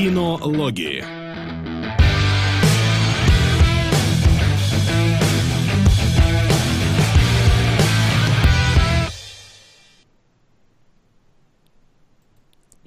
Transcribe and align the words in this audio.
Кинологии. 0.00 1.04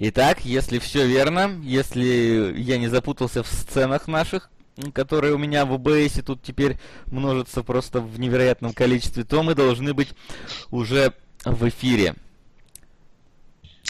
Итак, 0.00 0.44
если 0.44 0.80
все 0.80 1.06
верно, 1.06 1.56
если 1.62 2.52
я 2.58 2.78
не 2.78 2.88
запутался 2.88 3.44
в 3.44 3.46
сценах 3.46 4.08
наших, 4.08 4.50
которые 4.92 5.34
у 5.34 5.38
меня 5.38 5.66
в 5.66 5.72
ОБС 5.74 6.14
тут 6.26 6.42
теперь 6.42 6.80
множатся 7.06 7.62
просто 7.62 8.00
в 8.00 8.18
невероятном 8.18 8.72
количестве, 8.72 9.22
то 9.22 9.44
мы 9.44 9.54
должны 9.54 9.94
быть 9.94 10.08
уже 10.72 11.14
в 11.44 11.68
эфире. 11.68 12.16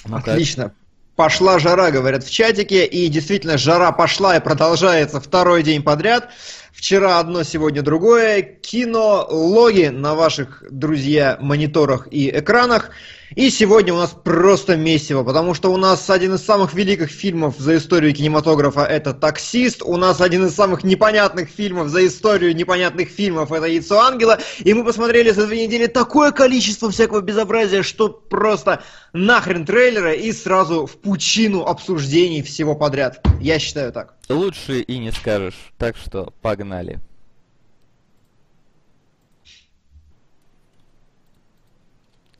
ну 0.07 0.19
Отлично. 0.19 0.75
Пошла 1.17 1.61
жара, 1.61 1.93
говорят 1.93 2.25
в 2.25 2.31
чатике, 2.31 2.85
и 2.85 3.09
действительно 3.09 3.57
жара 3.57 3.93
пошла 3.93 4.37
и 4.37 4.41
продолжается 4.41 5.21
второй 5.21 5.63
день 5.63 5.83
подряд. 5.83 6.31
Вчера 6.73 7.21
одно, 7.21 7.45
сегодня 7.45 7.83
другое. 7.83 8.43
Кинологи 8.43 9.87
на 9.87 10.17
ваших, 10.17 10.65
друзья, 10.69 11.39
мониторах 11.41 12.09
и 12.11 12.31
экранах. 12.31 12.91
И 13.37 13.51
сегодня 13.51 13.93
у 13.93 13.97
нас 13.97 14.11
просто 14.11 14.77
месиво, 14.77 15.25
потому 15.25 15.55
что 15.55 15.73
у 15.73 15.77
нас 15.77 16.09
один 16.09 16.35
из 16.35 16.45
самых 16.45 16.73
великих 16.73 17.11
фильмов 17.11 17.57
за 17.59 17.77
историю 17.77 18.15
кинематографа 18.15 18.83
это 18.83 19.13
«Таксист», 19.13 19.83
у 19.83 19.97
нас 19.97 20.21
один 20.21 20.47
из 20.47 20.55
самых 20.55 20.85
непонятных 20.85 21.49
фильмов 21.49 21.89
за 21.89 22.07
историю 22.07 22.55
непонятных 22.55 23.09
фильмов 23.09 23.51
это 23.51 23.67
«Яйцо 23.67 23.99
ангела», 23.99 24.39
и 24.61 24.73
мы 24.73 24.85
посмотрели 24.85 25.31
за 25.31 25.49
две 25.49 25.67
недели 25.67 25.87
такое 25.87 26.31
количество 26.31 26.93
всякого 26.93 27.23
безобразия, 27.23 27.83
что 27.83 28.09
просто 28.09 28.85
нахрен 29.13 29.67
трейлера 29.67 30.13
и 30.13 30.31
сразу 30.31 30.87
в 30.87 30.97
пучину 30.99 31.65
обсуждений 31.65 32.43
всего 32.43 32.77
подряд. 32.77 33.21
Я 33.41 33.59
считаю 33.59 33.91
так. 33.93 34.15
Лучше 34.29 34.81
и 34.81 34.99
не 34.99 35.11
скажешь, 35.11 35.73
так 35.77 35.97
что 35.97 36.33
погнали. 36.41 37.01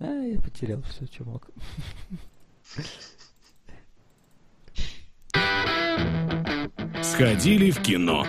А, 0.01 0.07
я 0.07 0.41
потерял 0.41 0.83
все, 0.83 1.07
что 1.07 1.25
мог. 1.25 1.49
Сходили 7.03 7.71
в 7.71 7.81
кино. 7.83 8.27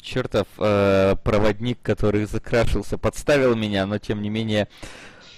Чертов 0.00 0.46
э, 0.58 1.16
проводник, 1.24 1.80
который 1.82 2.24
закрашился, 2.26 2.98
подставил 2.98 3.56
меня, 3.56 3.86
но 3.86 3.98
тем 3.98 4.22
не 4.22 4.30
менее 4.30 4.68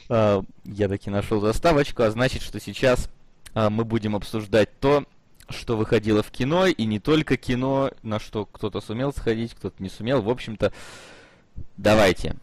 э, 0.08 0.42
я 0.64 0.88
таки 0.88 1.08
нашел 1.08 1.40
заставочку, 1.40 2.02
а 2.02 2.10
значит, 2.10 2.42
что 2.42 2.60
сейчас 2.60 3.08
э, 3.54 3.68
мы 3.68 3.84
будем 3.84 4.14
обсуждать 4.14 4.78
то, 4.80 5.04
что 5.48 5.76
выходило 5.76 6.22
в 6.22 6.30
кино, 6.30 6.66
и 6.66 6.84
не 6.84 6.98
только 6.98 7.36
кино, 7.36 7.90
на 8.02 8.18
что 8.18 8.44
кто-то 8.44 8.80
сумел 8.80 9.12
сходить, 9.12 9.54
кто-то 9.54 9.82
не 9.82 9.88
сумел. 9.88 10.20
В 10.20 10.28
общем-то, 10.28 10.72
Давайте. 11.76 12.36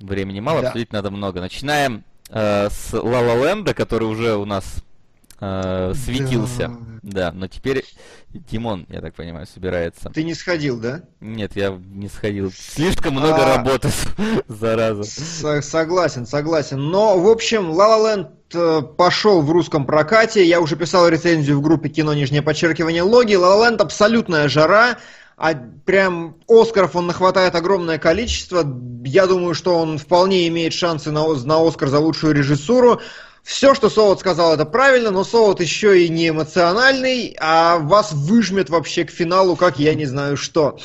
Времени 0.00 0.40
мало, 0.40 0.62
да. 0.62 0.68
обсудить 0.68 0.92
надо 0.92 1.10
много. 1.10 1.40
Начинаем 1.40 2.04
э, 2.30 2.68
с 2.70 2.92
Ла 2.92 3.20
Ла 3.20 3.34
Ленда, 3.34 3.74
который 3.74 4.04
уже 4.04 4.36
у 4.36 4.44
нас 4.44 4.64
э, 5.40 5.92
светился. 5.96 6.68
Да. 7.02 7.30
да, 7.30 7.32
но 7.32 7.48
теперь 7.48 7.84
Димон, 8.30 8.86
я 8.88 9.00
так 9.00 9.14
понимаю, 9.14 9.46
собирается. 9.46 10.10
Ты 10.10 10.22
не 10.22 10.34
сходил, 10.34 10.78
да? 10.78 11.02
Нет, 11.20 11.56
я 11.56 11.70
не 11.70 12.08
сходил. 12.08 12.52
Слишком 12.52 13.14
много 13.14 13.44
а... 13.44 13.56
работы, 13.56 13.88
зараза. 14.48 15.04
С 15.04 15.62
согласен, 15.62 16.26
согласен. 16.26 16.78
Но, 16.78 17.18
в 17.18 17.28
общем, 17.28 17.70
Ла 17.70 17.96
Ла 17.96 18.14
Ленд 18.14 18.96
пошел 18.96 19.42
в 19.42 19.50
русском 19.50 19.86
прокате. 19.86 20.44
Я 20.44 20.60
уже 20.60 20.76
писал 20.76 21.08
рецензию 21.08 21.58
в 21.58 21.62
группе 21.62 21.88
кино 21.88 22.14
нижнее 22.14 22.42
подчеркивание 22.42 23.02
логи. 23.02 23.34
Ла 23.34 23.56
Ла 23.56 23.68
Ленд 23.68 23.80
абсолютная 23.80 24.48
жара 24.48 24.98
а 25.38 25.54
прям 25.54 26.36
Оскаров 26.48 26.96
он 26.96 27.06
нахватает 27.06 27.54
огромное 27.54 27.98
количество. 27.98 28.64
Я 29.04 29.28
думаю, 29.28 29.54
что 29.54 29.78
он 29.78 29.96
вполне 29.96 30.48
имеет 30.48 30.74
шансы 30.74 31.12
на, 31.12 31.32
на 31.32 31.66
Оскар 31.66 31.88
за 31.88 32.00
лучшую 32.00 32.34
режиссуру. 32.34 33.00
Все, 33.44 33.72
что 33.72 33.88
Солод 33.88 34.18
сказал, 34.18 34.52
это 34.52 34.66
правильно, 34.66 35.10
но 35.12 35.22
Солод 35.22 35.60
еще 35.60 36.04
и 36.04 36.08
не 36.08 36.30
эмоциональный, 36.30 37.36
а 37.40 37.78
вас 37.78 38.12
выжмет 38.12 38.68
вообще 38.68 39.04
к 39.04 39.10
финалу, 39.10 39.54
как 39.54 39.78
я 39.78 39.94
не 39.94 40.06
знаю 40.06 40.36
что. 40.36 40.78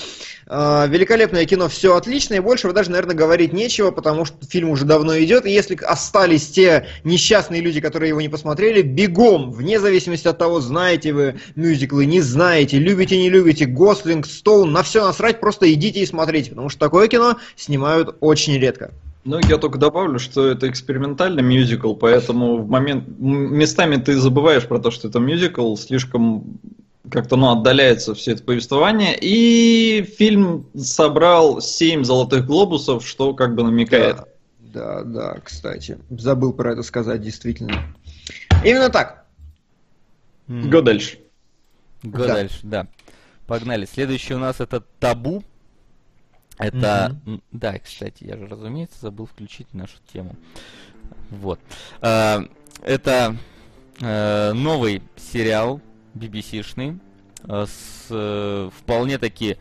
А, 0.55 0.85
великолепное 0.85 1.45
кино, 1.45 1.67
все 1.67 1.95
отлично, 1.95 2.35
и 2.35 2.39
больше 2.39 2.71
даже, 2.73 2.91
наверное, 2.91 3.15
говорить 3.15 3.53
нечего, 3.53 3.89
потому 3.89 4.23
что 4.23 4.37
фильм 4.45 4.69
уже 4.69 4.85
давно 4.85 5.17
идет, 5.17 5.47
и 5.47 5.51
если 5.51 5.73
остались 5.83 6.47
те 6.49 6.85
несчастные 7.03 7.59
люди, 7.59 7.81
которые 7.81 8.09
его 8.09 8.21
не 8.21 8.29
посмотрели, 8.29 8.83
бегом, 8.83 9.51
вне 9.51 9.79
зависимости 9.79 10.27
от 10.27 10.37
того, 10.37 10.59
знаете 10.59 11.11
вы 11.11 11.39
мюзиклы, 11.55 12.05
не 12.05 12.21
знаете, 12.21 12.77
любите, 12.77 13.17
не 13.17 13.31
любите, 13.31 13.65
Гослинг, 13.65 14.27
Стоун, 14.27 14.71
на 14.71 14.83
все 14.83 15.03
насрать, 15.03 15.39
просто 15.39 15.73
идите 15.73 16.01
и 16.01 16.05
смотрите, 16.05 16.51
потому 16.51 16.69
что 16.69 16.79
такое 16.81 17.07
кино 17.07 17.37
снимают 17.55 18.15
очень 18.19 18.55
редко. 18.59 18.91
Ну, 19.25 19.39
я 19.49 19.57
только 19.57 19.79
добавлю, 19.79 20.19
что 20.19 20.45
это 20.45 20.69
экспериментальный 20.69 21.41
мюзикл, 21.41 21.95
поэтому 21.95 22.57
в 22.57 22.69
момент 22.69 23.05
местами 23.17 23.95
ты 23.95 24.19
забываешь 24.19 24.67
про 24.67 24.77
то, 24.77 24.91
что 24.91 25.07
это 25.07 25.19
мюзикл, 25.19 25.75
слишком 25.77 26.59
как-то 27.09 27.35
ну, 27.35 27.51
отдаляется 27.51 28.13
все 28.15 28.31
это 28.31 28.43
повествование. 28.43 29.17
И 29.19 30.03
фильм 30.17 30.69
собрал 30.75 31.61
7 31.61 32.03
золотых 32.03 32.45
глобусов, 32.45 33.05
что 33.05 33.33
как 33.33 33.55
бы 33.55 33.63
намекает. 33.63 34.17
Да, 34.59 35.03
да, 35.03 35.03
да, 35.03 35.39
кстати. 35.43 35.99
Забыл 36.09 36.53
про 36.53 36.73
это 36.73 36.83
сказать, 36.83 37.21
действительно. 37.21 37.83
Именно 38.63 38.89
так. 38.89 39.25
Го 40.47 40.81
дальше. 40.81 41.19
Го 42.03 42.19
да. 42.19 42.27
дальше, 42.27 42.59
да. 42.63 42.87
Погнали. 43.47 43.85
Следующий 43.85 44.33
у 44.33 44.39
нас 44.39 44.59
это 44.59 44.81
табу. 44.99 45.43
Это, 46.57 47.19
mm-hmm. 47.25 47.41
да, 47.51 47.79
кстати, 47.79 48.23
я 48.23 48.37
же, 48.37 48.47
разумеется, 48.47 48.97
забыл 49.01 49.25
включить 49.25 49.73
нашу 49.73 49.95
тему. 50.11 50.35
Вот. 51.31 51.59
А, 51.99 52.43
это 52.83 53.35
э, 53.99 54.53
новый 54.53 55.01
сериал 55.15 55.81
BBC-шный 56.13 56.99
э, 57.47 57.65
с 57.65 58.07
э, 58.09 58.69
вполне 58.75 59.17
таки 59.17 59.57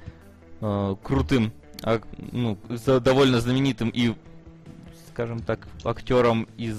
крутым, 0.61 1.53
а, 1.83 2.01
ну, 2.31 2.57
довольно 3.01 3.41
знаменитым 3.41 3.89
и, 3.89 4.15
скажем 5.09 5.41
так, 5.41 5.67
актером 5.83 6.47
из 6.57 6.77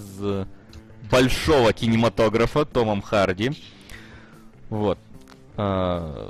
большого 1.11 1.73
кинематографа 1.73 2.63
Томом 2.63 3.01
Харди. 3.01 3.51
Вот. 4.69 4.97
О 5.57 6.21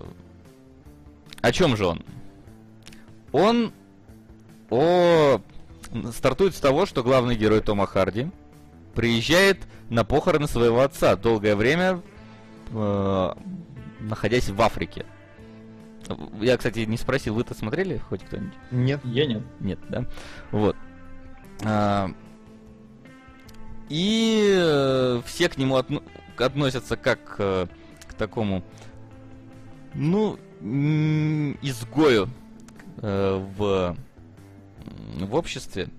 чем 1.52 1.78
же 1.78 1.86
он? 1.86 2.04
Он 3.34 3.72
о... 4.72 5.40
стартует 6.12 6.56
с 6.56 6.60
того, 6.60 6.88
что 6.88 7.04
главный 7.04 7.36
герой 7.36 7.62
Тома 7.62 7.86
Харди 7.86 8.32
приезжает 8.96 9.60
на 9.90 10.04
похороны 10.04 10.48
своего 10.48 10.82
отца, 10.82 11.16
долгое 11.16 11.56
время 11.56 12.02
э, 12.72 13.34
находясь 14.02 14.50
в 14.50 14.62
Африке. 14.62 15.06
Я, 16.42 16.58
кстати, 16.58 16.80
не 16.80 16.98
спросил, 16.98 17.36
вы-то 17.36 17.54
смотрели 17.54 17.98
хоть 17.98 18.24
кто-нибудь? 18.24 18.54
Нет. 18.72 19.00
Я 19.06 19.26
нет. 19.26 19.44
Нет, 19.60 19.80
да? 19.90 20.06
Вот. 20.52 20.76
А, 21.64 22.10
и 23.90 24.54
э, 24.56 25.22
все 25.26 25.50
к 25.50 25.58
нему 25.58 25.78
отно- 25.78 26.04
относятся 26.38 26.98
как 26.98 27.36
э, 27.40 27.68
к 28.08 28.14
такому, 28.16 28.64
ну, 29.94 30.38
изгою 31.62 32.30
э, 32.98 33.46
в, 33.58 33.96
в 35.20 35.36
обществе. 35.36 35.90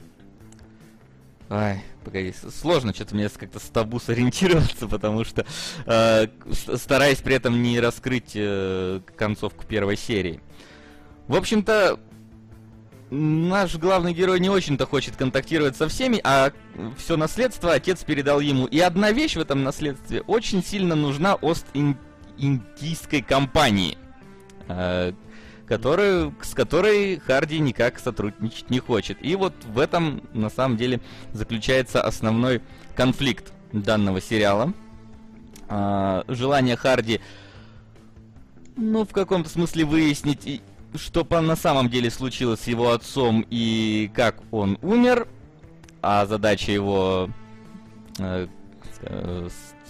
Ай, 1.50 1.82
погоди, 2.05 2.35
сложно 2.61 2.94
что-то 2.94 3.14
мне 3.14 3.29
как-то 3.29 3.58
с 3.58 3.64
табу 3.64 4.00
сориентироваться, 4.00 4.88
потому 4.88 5.25
что 5.25 5.44
э, 5.85 6.26
стараясь 6.50 7.19
при 7.19 7.35
этом 7.35 7.62
не 7.62 7.81
раскрыть 7.81 8.32
э, 8.35 9.00
концовку 9.17 9.64
первой 9.64 9.96
серии. 9.96 10.41
В 11.29 11.37
общем-то, 11.37 12.00
наш 13.11 13.76
главный 13.76 14.14
герой 14.14 14.41
не 14.41 14.49
очень-то 14.49 14.87
хочет 14.87 15.17
контактировать 15.17 15.76
со 15.76 15.88
всеми, 15.88 16.20
а 16.25 16.52
все 16.96 17.17
наследство 17.17 17.73
отец 17.73 18.02
передал 18.05 18.41
ему. 18.41 18.67
И 18.67 18.81
одна 18.81 19.12
вещь 19.12 19.37
в 19.37 19.41
этом 19.41 19.62
наследстве 19.62 20.23
очень 20.23 20.64
сильно 20.64 20.94
нужна 20.94 21.35
Ост-Индийской 21.35 23.20
компании. 23.23 23.99
Э, 24.69 25.12
которую, 25.66 26.34
с 26.43 26.55
которой 26.55 27.19
Харди 27.19 27.58
никак 27.58 27.99
сотрудничать 27.99 28.70
не 28.70 28.81
хочет. 28.81 29.19
И 29.22 29.34
вот 29.37 29.55
в 29.64 29.78
этом, 29.78 30.22
на 30.32 30.50
самом 30.50 30.76
деле, 30.76 31.00
заключается 31.32 32.02
основной 32.02 32.61
конфликт 32.94 33.52
данного 33.72 34.20
сериала. 34.20 34.72
А, 35.69 36.25
желание 36.28 36.76
Харди, 36.76 37.20
ну, 38.76 39.05
в 39.05 39.12
каком-то 39.12 39.49
смысле 39.49 39.84
выяснить, 39.84 40.62
что 40.94 41.25
по 41.25 41.40
на 41.40 41.56
самом 41.56 41.88
деле 41.88 42.10
случилось 42.10 42.60
с 42.60 42.67
его 42.67 42.90
отцом 42.90 43.44
и 43.50 44.10
как 44.14 44.43
он 44.50 44.78
умер, 44.82 45.28
а 46.02 46.26
задача 46.26 46.70
его, 46.70 47.31
э, 48.19 48.46
э, 49.00 49.49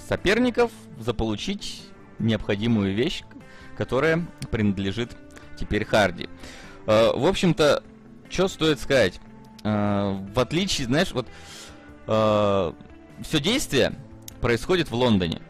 соперников 0.09 0.71
заполучить 0.99 1.83
необходимую 2.19 2.95
вещь, 2.95 3.23
которая 3.77 4.25
принадлежит 4.51 5.17
теперь 5.59 5.85
Харди. 5.85 6.29
Э, 6.87 7.13
в 7.15 7.27
общем-то, 7.27 7.83
что 8.29 8.49
стоит 8.49 8.81
сказать? 8.81 9.21
Э, 9.63 10.19
в 10.35 10.39
отличие, 10.39 10.87
знаешь, 10.87 11.13
вот 11.13 11.27
э, 12.07 12.73
все 13.23 13.41
действие 13.41 13.95
происходит 14.41 14.91
в 14.91 14.95
Лондоне. 14.95 15.41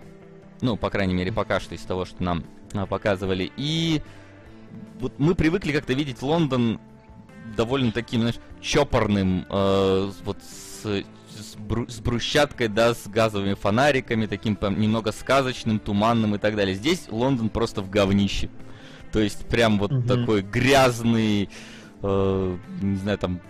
Ну, 0.61 0.77
по 0.77 0.91
крайней 0.91 1.15
мере, 1.15 1.33
пока 1.33 1.61
что 1.61 1.75
из 1.75 1.83
того, 1.83 2.05
что 2.05 2.23
нам 2.23 2.45
показывали. 2.89 3.51
И 3.57 4.03
вот 5.01 5.19
мы 5.19 5.35
привыкли 5.35 5.73
как-то 5.73 5.93
видеть 5.93 6.23
Лондон 6.23 6.81
довольно 7.57 7.93
таким, 7.93 8.21
знаешь, 8.21 8.39
чопорным, 8.61 9.45
вот 9.51 10.39
с, 10.43 10.85
с, 10.85 11.57
бру, 11.59 11.87
с 11.89 12.01
брусчаткой, 12.01 12.69
да, 12.69 12.95
с 12.95 13.07
газовыми 13.07 13.55
фонариками, 13.55 14.27
таким 14.27 14.57
немного 14.61 15.13
сказочным, 15.13 15.79
туманным 15.79 16.35
и 16.37 16.39
так 16.39 16.57
далее. 16.57 16.75
Здесь 16.75 17.07
Лондон 17.11 17.51
просто 17.51 17.83
в 17.83 17.91
говнище. 17.91 18.49
То 19.15 19.21
есть 19.21 19.47
прям 19.47 19.79
вот 19.79 19.93
угу. 19.93 20.03
такой 20.03 20.43
грязный, 20.43 21.49
э, 22.03 22.59
не 22.83 22.97
знаю, 22.97 23.17
там 23.17 23.41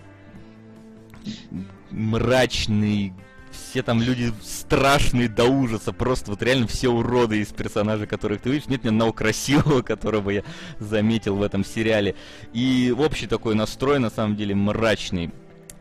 мрачный, 1.89 3.13
все 3.49 3.81
там 3.81 3.99
люди 3.99 4.31
страшные 4.43 5.27
до 5.27 5.45
ужаса, 5.45 5.91
просто 5.91 6.29
вот 6.29 6.43
реально 6.43 6.67
все 6.67 6.89
уроды 6.89 7.39
из 7.39 7.47
персонажей, 7.47 8.05
которых 8.05 8.41
ты 8.41 8.51
видишь. 8.51 8.67
Нет 8.67 8.83
ни 8.83 8.89
одного 8.89 9.11
красивого, 9.11 9.81
которого 9.81 10.29
я 10.29 10.43
заметил 10.77 11.35
в 11.35 11.41
этом 11.41 11.65
сериале. 11.65 12.13
И 12.53 12.93
общий 12.95 13.25
такой 13.25 13.55
настрой, 13.55 13.97
на 13.97 14.11
самом 14.11 14.35
деле, 14.35 14.53
мрачный 14.53 15.31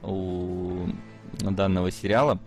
у 0.03 0.87
данного 1.43 1.91
сериала, 1.91 2.41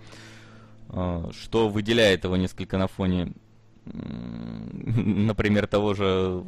а, 0.90 1.30
что 1.40 1.70
выделяет 1.70 2.24
его 2.24 2.36
несколько 2.36 2.80
на 2.80 2.88
фоне, 2.88 3.34
например, 3.94 5.68
того 5.68 5.94
же 5.94 6.44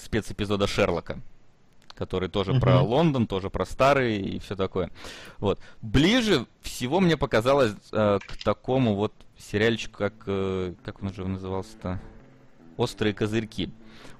спецэпизода 0.00 0.66
Шерлока 0.66 1.18
который 1.94 2.28
тоже 2.28 2.52
uh-huh. 2.52 2.60
про 2.60 2.82
Лондон, 2.82 3.26
тоже 3.26 3.50
про 3.50 3.64
старый 3.64 4.18
и 4.18 4.38
все 4.40 4.56
такое. 4.56 4.90
Вот. 5.38 5.60
Ближе 5.80 6.46
всего 6.60 7.00
мне 7.00 7.16
показалось 7.16 7.74
э, 7.92 8.18
к 8.26 8.42
такому 8.42 8.94
вот 8.96 9.12
сериальчику, 9.38 9.98
как, 9.98 10.14
э, 10.26 10.74
как 10.84 11.02
он 11.02 11.08
уже 11.08 11.24
назывался-то? 11.26 12.00
«Острые 12.76 13.14
козырьки». 13.14 13.70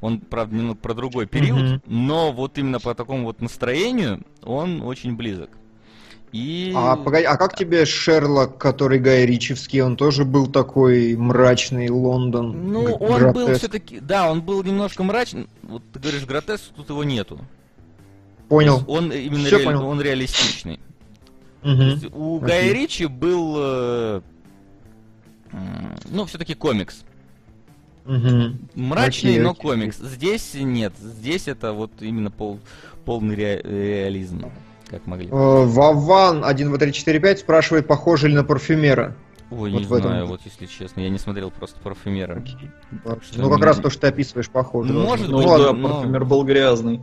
Он, 0.01 0.21
правда, 0.21 0.55
немного 0.55 0.79
про 0.79 0.95
другой 0.95 1.27
период, 1.27 1.61
uh-huh. 1.61 1.83
но 1.87 2.31
вот 2.31 2.59
именно 2.59 2.79
по 2.79 2.95
такому 2.95 3.25
вот 3.25 3.41
настроению 3.41 4.23
он 4.43 4.83
очень 4.83 5.17
близок. 5.17 5.51
И... 6.35 6.73
А, 6.75 6.97
погоди, 6.97 7.25
а 7.27 7.37
как 7.37 7.55
тебе 7.55 7.87
Шерлок, 7.87 8.59
который 8.59 8.99
Гай 8.99 9.25
Ричевский, 9.25 9.81
он 9.83 9.97
тоже 9.97 10.25
был 10.25 10.49
такой 10.49 11.15
мрачный 11.15 11.89
Лондон? 11.91 12.73
Ну, 12.73 12.93
он 12.95 13.21
гротеск. 13.21 13.35
был 13.35 13.55
все-таки, 13.55 14.01
да, 14.01 14.29
он 14.29 14.43
был 14.43 14.65
немножко 14.65 15.05
мрачный. 15.05 15.47
Вот 15.63 15.85
ты 15.93 16.01
говоришь 16.01 16.25
гротеск, 16.25 16.65
тут 16.75 16.91
его 16.91 17.05
нету. 17.05 17.39
Понял. 18.49 18.83
Он 18.89 19.13
именно 19.13 19.47
Все 19.47 19.59
ре... 19.59 19.65
понял. 19.65 19.87
он 19.87 20.01
реалистичный. 20.01 20.81
Угу. 21.63 22.09
У 22.13 22.37
Окей. 22.39 22.49
Гая 22.49 22.73
Ричи 22.73 23.07
был, 23.07 23.55
э, 23.57 24.21
ну, 26.11 26.25
все-таки 26.25 26.55
комикс. 26.55 27.05
Угу. 28.07 28.57
Мрачный, 28.75 29.35
окей, 29.35 29.41
но 29.41 29.51
окей. 29.53 29.63
комикс. 29.63 29.99
Здесь 29.99 30.55
нет. 30.55 30.95
Здесь 31.01 31.47
это 31.47 31.73
вот 31.73 31.93
именно 32.01 32.33
пол, 32.33 32.59
полный 33.05 33.37
ре, 33.37 33.61
реализм, 33.63 34.51
как 34.89 35.07
могли. 35.07 35.29
Э, 35.29 35.31
Вован 35.31 36.45
1, 36.45 36.69
2, 36.69 36.79
3, 36.79 36.93
4, 36.93 37.21
5 37.21 37.39
спрашивает, 37.39 37.87
похоже 37.87 38.29
ли 38.29 38.35
на 38.35 38.45
парфюмера. 38.45 39.17
Ой, 39.51 39.71
вот 39.71 39.79
не 39.79 39.85
знаю, 39.85 40.03
этом... 40.03 40.27
вот 40.27 40.41
если 40.45 40.67
честно, 40.67 41.01
я 41.01 41.11
не 41.11 41.19
смотрел 41.19 41.51
просто 41.51 41.79
парфюмера. 41.81 42.37
Okay. 42.37 43.21
Ну, 43.37 43.51
как 43.51 43.63
раз 43.63 43.79
то, 43.79 43.91
что 43.91 44.03
ты 44.03 44.07
описываешь, 44.09 44.49
похоже. 44.49 44.93
Ну, 44.93 45.05
может 45.05 45.29
ну, 45.29 45.39
быть, 45.39 45.47
да, 45.47 45.73
но... 45.73 45.89
парфюмер 45.89 46.25
был 46.25 46.45
грязный. 46.45 47.01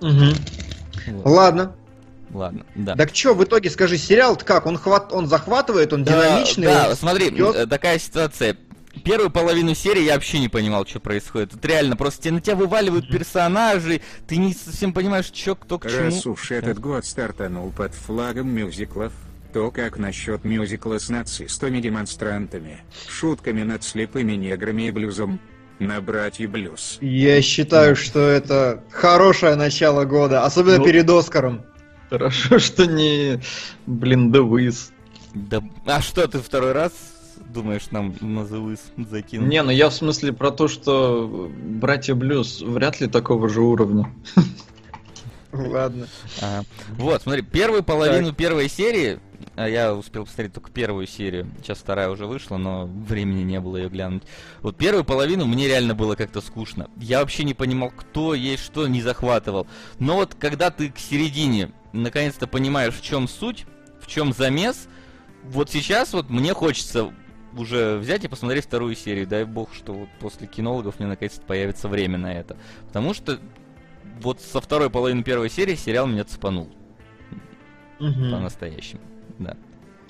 Угу. 0.00 0.34
Вот. 1.08 1.26
Ладно. 1.26 1.76
Ладно, 2.32 2.64
да. 2.74 2.96
Так 2.96 3.14
что, 3.14 3.34
в 3.34 3.44
итоге, 3.44 3.68
скажи, 3.68 3.98
сериал 3.98 4.36
как? 4.36 4.64
Он, 4.64 4.78
хват... 4.78 5.12
он 5.12 5.26
захватывает, 5.26 5.92
он 5.92 6.02
да, 6.02 6.12
динамичный? 6.12 6.64
Да, 6.64 6.88
он 6.88 6.96
смотри, 6.96 7.28
идет... 7.28 7.54
Э, 7.54 7.66
такая 7.66 7.98
ситуация. 7.98 8.56
Первую 9.04 9.30
половину 9.30 9.74
серии 9.74 10.02
я 10.02 10.14
вообще 10.14 10.38
не 10.38 10.48
понимал, 10.48 10.86
что 10.86 11.00
происходит. 11.00 11.50
Тут 11.50 11.64
реально 11.64 11.96
просто 11.96 12.30
на 12.30 12.40
тебя 12.40 12.56
вываливают 12.56 13.08
персонажи, 13.08 14.00
ты 14.28 14.36
не 14.36 14.52
совсем 14.52 14.92
понимаешь, 14.92 15.30
что 15.32 15.54
кто 15.54 15.78
к 15.78 15.88
чему. 15.88 16.04
Раз 16.04 16.26
уж 16.26 16.50
этот 16.50 16.78
год 16.78 17.04
стартанул 17.04 17.70
под 17.72 17.94
флагом 17.94 18.50
мюзиклов, 18.50 19.12
то 19.52 19.70
как 19.70 19.98
насчет 19.98 20.44
мюзикла 20.44 20.98
с 20.98 21.08
нацистами-демонстрантами, 21.08 22.80
шутками 23.08 23.62
над 23.62 23.82
слепыми 23.82 24.32
неграми 24.32 24.88
и 24.88 24.90
блюзом? 24.90 25.40
на 25.78 26.00
братья 26.00 26.46
Блюз. 26.46 26.98
Я 27.00 27.42
считаю, 27.42 27.96
что 27.96 28.20
это 28.20 28.84
хорошее 28.90 29.56
начало 29.56 30.04
года, 30.04 30.44
особенно 30.44 30.78
ну, 30.78 30.84
перед 30.84 31.10
Оскаром. 31.10 31.62
Хорошо, 32.08 32.60
что 32.60 32.86
не, 32.86 33.40
блин, 33.86 34.32
The 34.32 34.48
Wiz. 34.48 34.92
Да, 35.34 35.60
а 35.86 36.00
что 36.00 36.28
ты 36.28 36.38
второй 36.38 36.72
раз 36.72 36.92
думаешь 37.52 37.90
нам 37.90 38.14
на 38.20 38.40
The 38.40 38.64
Wiz 38.64 38.80
закинуть? 39.10 39.48
Не, 39.48 39.62
ну 39.62 39.70
я 39.70 39.90
в 39.90 39.94
смысле 39.94 40.32
про 40.32 40.50
то, 40.50 40.68
что 40.68 41.50
братья 41.64 42.14
Блюз 42.14 42.60
вряд 42.60 43.00
ли 43.00 43.06
такого 43.06 43.48
же 43.48 43.60
уровня. 43.60 44.12
Ладно. 45.52 46.06
А, 46.40 46.62
вот, 46.96 47.22
смотри, 47.22 47.42
первую 47.42 47.82
половину 47.82 48.28
так. 48.28 48.36
первой 48.36 48.68
серии 48.68 49.20
а 49.54 49.68
я 49.68 49.94
успел 49.94 50.24
посмотреть 50.24 50.54
только 50.54 50.70
первую 50.70 51.06
серию. 51.06 51.50
Сейчас 51.62 51.78
вторая 51.78 52.08
уже 52.08 52.26
вышла, 52.26 52.56
но 52.56 52.86
времени 52.86 53.42
не 53.42 53.60
было 53.60 53.76
ее 53.76 53.88
глянуть. 53.88 54.22
Вот 54.62 54.76
первую 54.76 55.04
половину 55.04 55.44
мне 55.44 55.68
реально 55.68 55.94
было 55.94 56.14
как-то 56.14 56.40
скучно. 56.40 56.88
Я 56.96 57.20
вообще 57.20 57.44
не 57.44 57.54
понимал, 57.54 57.90
кто 57.90 58.34
есть 58.34 58.64
что, 58.64 58.86
не 58.86 59.02
захватывал. 59.02 59.66
Но 59.98 60.16
вот 60.16 60.34
когда 60.34 60.70
ты 60.70 60.90
к 60.90 60.98
середине 60.98 61.72
наконец-то 61.92 62.46
понимаешь, 62.46 62.94
в 62.94 63.02
чем 63.02 63.28
суть, 63.28 63.66
в 64.00 64.06
чем 64.06 64.32
замес, 64.32 64.88
вот 65.44 65.70
сейчас 65.70 66.12
вот 66.14 66.30
мне 66.30 66.54
хочется 66.54 67.12
уже 67.56 67.98
взять 67.98 68.24
и 68.24 68.28
посмотреть 68.28 68.64
вторую 68.64 68.94
серию. 68.94 69.26
Дай 69.26 69.44
бог, 69.44 69.74
что 69.74 69.92
вот 69.92 70.08
после 70.20 70.46
кинологов 70.46 70.98
мне 70.98 71.08
наконец-то 71.08 71.42
появится 71.42 71.88
время 71.88 72.18
на 72.18 72.32
это. 72.32 72.56
Потому 72.86 73.14
что 73.14 73.38
вот 74.20 74.40
со 74.40 74.60
второй 74.60 74.90
половины 74.90 75.22
первой 75.22 75.50
серии 75.50 75.74
сериал 75.74 76.06
меня 76.06 76.24
цепанул. 76.24 76.68
Угу. 78.00 78.30
По-настоящему 78.30 79.00
да. 79.38 79.56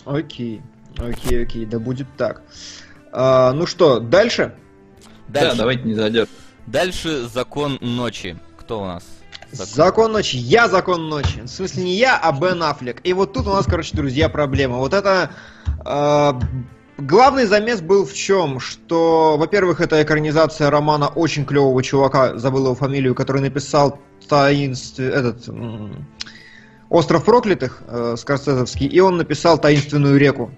Окей, 0.05 0.63
окей, 0.97 1.45
окей, 1.45 1.67
да 1.67 1.79
будет 1.79 2.07
так. 2.17 2.43
А, 3.13 3.53
ну 3.53 3.67
что, 3.67 4.01
дальше? 4.01 4.55
Дальше. 5.29 5.51
Да, 5.51 5.55
давайте 5.57 5.83
не 5.85 5.95
зайдет. 5.95 6.29
Дальше 6.67 7.27
закон 7.29 7.79
ночи. 7.81 8.37
Кто 8.59 8.83
у 8.83 8.87
нас? 8.87 9.05
Закон. 9.51 9.75
закон 9.75 10.13
ночи. 10.13 10.37
Я 10.37 10.69
закон 10.69 11.09
ночи. 11.09 11.43
В 11.43 11.49
смысле 11.49 11.85
не 11.85 11.97
я, 11.97 12.19
а 12.19 12.33
Бен 12.33 12.63
Аффлек. 12.63 13.01
И 13.05 13.13
вот 13.13 13.33
тут 13.33 13.47
у 13.47 13.51
нас, 13.51 13.67
короче, 13.67 13.97
друзья, 13.97 14.29
проблема. 14.29 14.79
Вот 14.79 14.95
это... 14.95 15.31
Э, 15.85 16.33
главный 17.07 17.47
замес 17.47 17.81
был 17.81 18.05
в 18.05 18.15
чем? 18.15 18.61
Что, 18.61 19.37
во-первых, 19.39 19.81
это 19.81 20.03
экранизация 20.03 20.71
романа 20.71 21.09
очень 21.09 21.45
клевого 21.45 21.83
чувака, 21.83 22.37
забыл 22.39 22.65
его 22.67 22.75
фамилию, 22.75 23.15
который 23.15 23.43
написал 23.43 23.99
таинств... 24.29 24.99
этот... 24.99 25.49
«Остров 26.89 27.25
проклятых» 27.25 27.83
э, 27.89 28.17
Скорсезовский, 28.19 28.87
и 28.87 29.01
он 29.01 29.17
написал 29.17 29.59
«Таинственную 29.59 30.19
реку» 30.19 30.51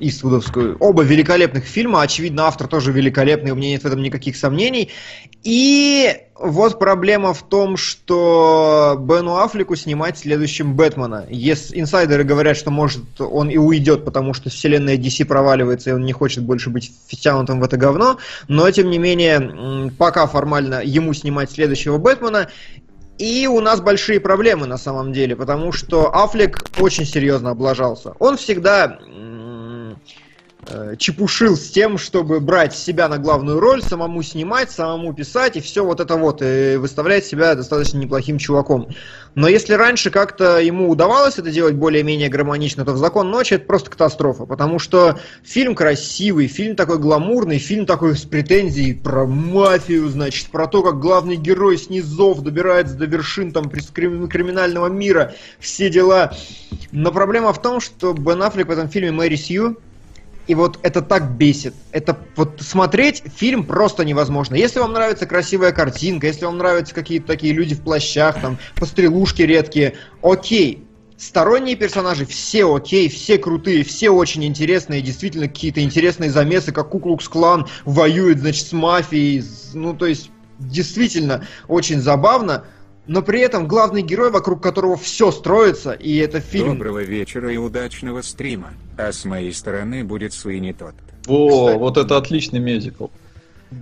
Иствудовскую. 0.00 0.76
Оба 0.78 1.02
великолепных 1.02 1.64
фильма, 1.64 2.02
очевидно, 2.02 2.44
автор 2.44 2.68
тоже 2.68 2.92
великолепный, 2.92 3.50
у 3.50 3.54
меня 3.54 3.70
нет 3.70 3.82
в 3.82 3.86
этом 3.86 4.00
никаких 4.02 4.36
сомнений. 4.36 4.90
И 5.42 6.16
вот 6.38 6.78
проблема 6.78 7.32
в 7.32 7.42
том, 7.42 7.76
что 7.76 8.96
Бену 8.98 9.36
Аффлеку 9.36 9.74
снимать 9.76 10.18
следующим 10.18 10.74
Бэтмена. 10.74 11.26
Если 11.30 11.80
инсайдеры 11.80 12.24
говорят, 12.24 12.56
что 12.56 12.70
может 12.70 13.20
он 13.20 13.48
и 13.48 13.56
уйдет, 13.56 14.04
потому 14.04 14.34
что 14.34 14.50
вселенная 14.50 14.96
DC 14.96 15.24
проваливается, 15.24 15.90
и 15.90 15.92
он 15.92 16.04
не 16.04 16.12
хочет 16.12 16.44
больше 16.44 16.70
быть 16.70 16.92
втянутым 17.08 17.60
в 17.60 17.64
это 17.64 17.76
говно, 17.76 18.18
но 18.48 18.70
тем 18.70 18.90
не 18.90 18.98
менее, 18.98 19.90
пока 19.98 20.26
формально 20.26 20.82
ему 20.84 21.14
снимать 21.14 21.50
следующего 21.50 21.98
Бэтмена, 21.98 22.48
и 23.18 23.46
у 23.46 23.60
нас 23.60 23.80
большие 23.80 24.20
проблемы 24.20 24.66
на 24.66 24.78
самом 24.78 25.12
деле, 25.12 25.36
потому 25.36 25.72
что 25.72 26.14
Аффлек 26.14 26.64
очень 26.78 27.06
серьезно 27.06 27.50
облажался. 27.50 28.14
Он 28.18 28.36
всегда 28.36 28.98
чепушил 30.98 31.56
с 31.56 31.70
тем, 31.70 31.98
чтобы 31.98 32.40
брать 32.40 32.74
себя 32.74 33.08
на 33.08 33.18
главную 33.18 33.60
роль, 33.60 33.82
самому 33.82 34.22
снимать, 34.22 34.70
самому 34.70 35.12
писать 35.14 35.56
и 35.56 35.60
все 35.60 35.84
вот 35.84 36.00
это 36.00 36.16
вот, 36.16 36.42
и 36.42 36.76
выставлять 36.76 37.24
себя 37.24 37.54
достаточно 37.54 37.98
неплохим 37.98 38.38
чуваком. 38.38 38.88
Но 39.34 39.48
если 39.48 39.74
раньше 39.74 40.10
как-то 40.10 40.58
ему 40.60 40.88
удавалось 40.88 41.38
это 41.38 41.50
делать 41.50 41.74
более-менее 41.74 42.30
гармонично, 42.30 42.84
то 42.84 42.92
в 42.92 42.96
«Закон 42.96 43.30
ночи» 43.30 43.54
это 43.54 43.66
просто 43.66 43.90
катастрофа, 43.90 44.46
потому 44.46 44.78
что 44.78 45.20
фильм 45.44 45.74
красивый, 45.74 46.46
фильм 46.46 46.74
такой 46.74 46.98
гламурный, 46.98 47.58
фильм 47.58 47.84
такой 47.84 48.16
с 48.16 48.22
претензией 48.22 48.94
про 48.94 49.26
мафию, 49.26 50.08
значит, 50.08 50.48
про 50.50 50.66
то, 50.66 50.82
как 50.82 50.98
главный 51.00 51.36
герой 51.36 51.76
с 51.76 51.90
низов 51.90 52.42
добирается 52.42 52.94
до 52.94 53.04
вершин 53.04 53.52
там 53.52 53.68
криминального 53.68 54.86
мира, 54.86 55.34
все 55.60 55.90
дела. 55.90 56.34
Но 56.90 57.12
проблема 57.12 57.52
в 57.52 57.60
том, 57.60 57.80
что 57.80 58.14
Бен 58.14 58.42
Аффлек 58.42 58.68
в 58.68 58.70
этом 58.70 58.88
фильме 58.88 59.12
Мэри 59.12 59.36
Сью, 59.36 59.76
и 60.46 60.54
вот 60.54 60.78
это 60.82 61.02
так 61.02 61.36
бесит. 61.36 61.74
Это 61.92 62.16
вот 62.36 62.60
смотреть 62.60 63.22
фильм 63.34 63.64
просто 63.64 64.04
невозможно. 64.04 64.54
Если 64.54 64.78
вам 64.78 64.92
нравится 64.92 65.26
красивая 65.26 65.72
картинка, 65.72 66.26
если 66.26 66.44
вам 66.44 66.58
нравятся 66.58 66.94
какие-то 66.94 67.26
такие 67.26 67.52
люди 67.52 67.74
в 67.74 67.82
плащах, 67.82 68.40
там, 68.40 68.58
пострелушки 68.76 69.42
редкие, 69.42 69.94
окей. 70.22 70.82
Сторонние 71.18 71.76
персонажи 71.76 72.26
все 72.26 72.74
окей, 72.74 73.08
все 73.08 73.38
крутые, 73.38 73.84
все 73.84 74.10
очень 74.10 74.44
интересные, 74.44 75.00
действительно 75.00 75.48
какие-то 75.48 75.80
интересные 75.80 76.30
замесы, 76.30 76.72
как 76.72 76.90
Куклукс 76.90 77.26
Клан 77.26 77.66
воюет, 77.86 78.40
значит, 78.40 78.66
с 78.66 78.72
мафией. 78.72 79.42
Ну, 79.72 79.94
то 79.94 80.04
есть, 80.04 80.30
действительно 80.58 81.46
очень 81.68 82.00
забавно 82.00 82.64
но 83.06 83.22
при 83.22 83.40
этом 83.40 83.68
главный 83.68 84.02
герой, 84.02 84.30
вокруг 84.30 84.62
которого 84.62 84.96
все 84.96 85.30
строится, 85.30 85.92
и 85.92 86.16
это 86.16 86.40
фильм... 86.40 86.78
Доброго 86.78 87.02
вечера 87.02 87.52
и 87.52 87.56
удачного 87.56 88.22
стрима. 88.22 88.74
А 88.96 89.12
с 89.12 89.24
моей 89.24 89.52
стороны 89.52 90.04
будет 90.04 90.32
Суини 90.32 90.72
тот. 90.72 90.94
О, 91.26 91.66
Кстати. 91.66 91.78
вот 91.78 91.96
это 91.96 92.16
отличный 92.16 92.60
мюзикл. 92.60 93.06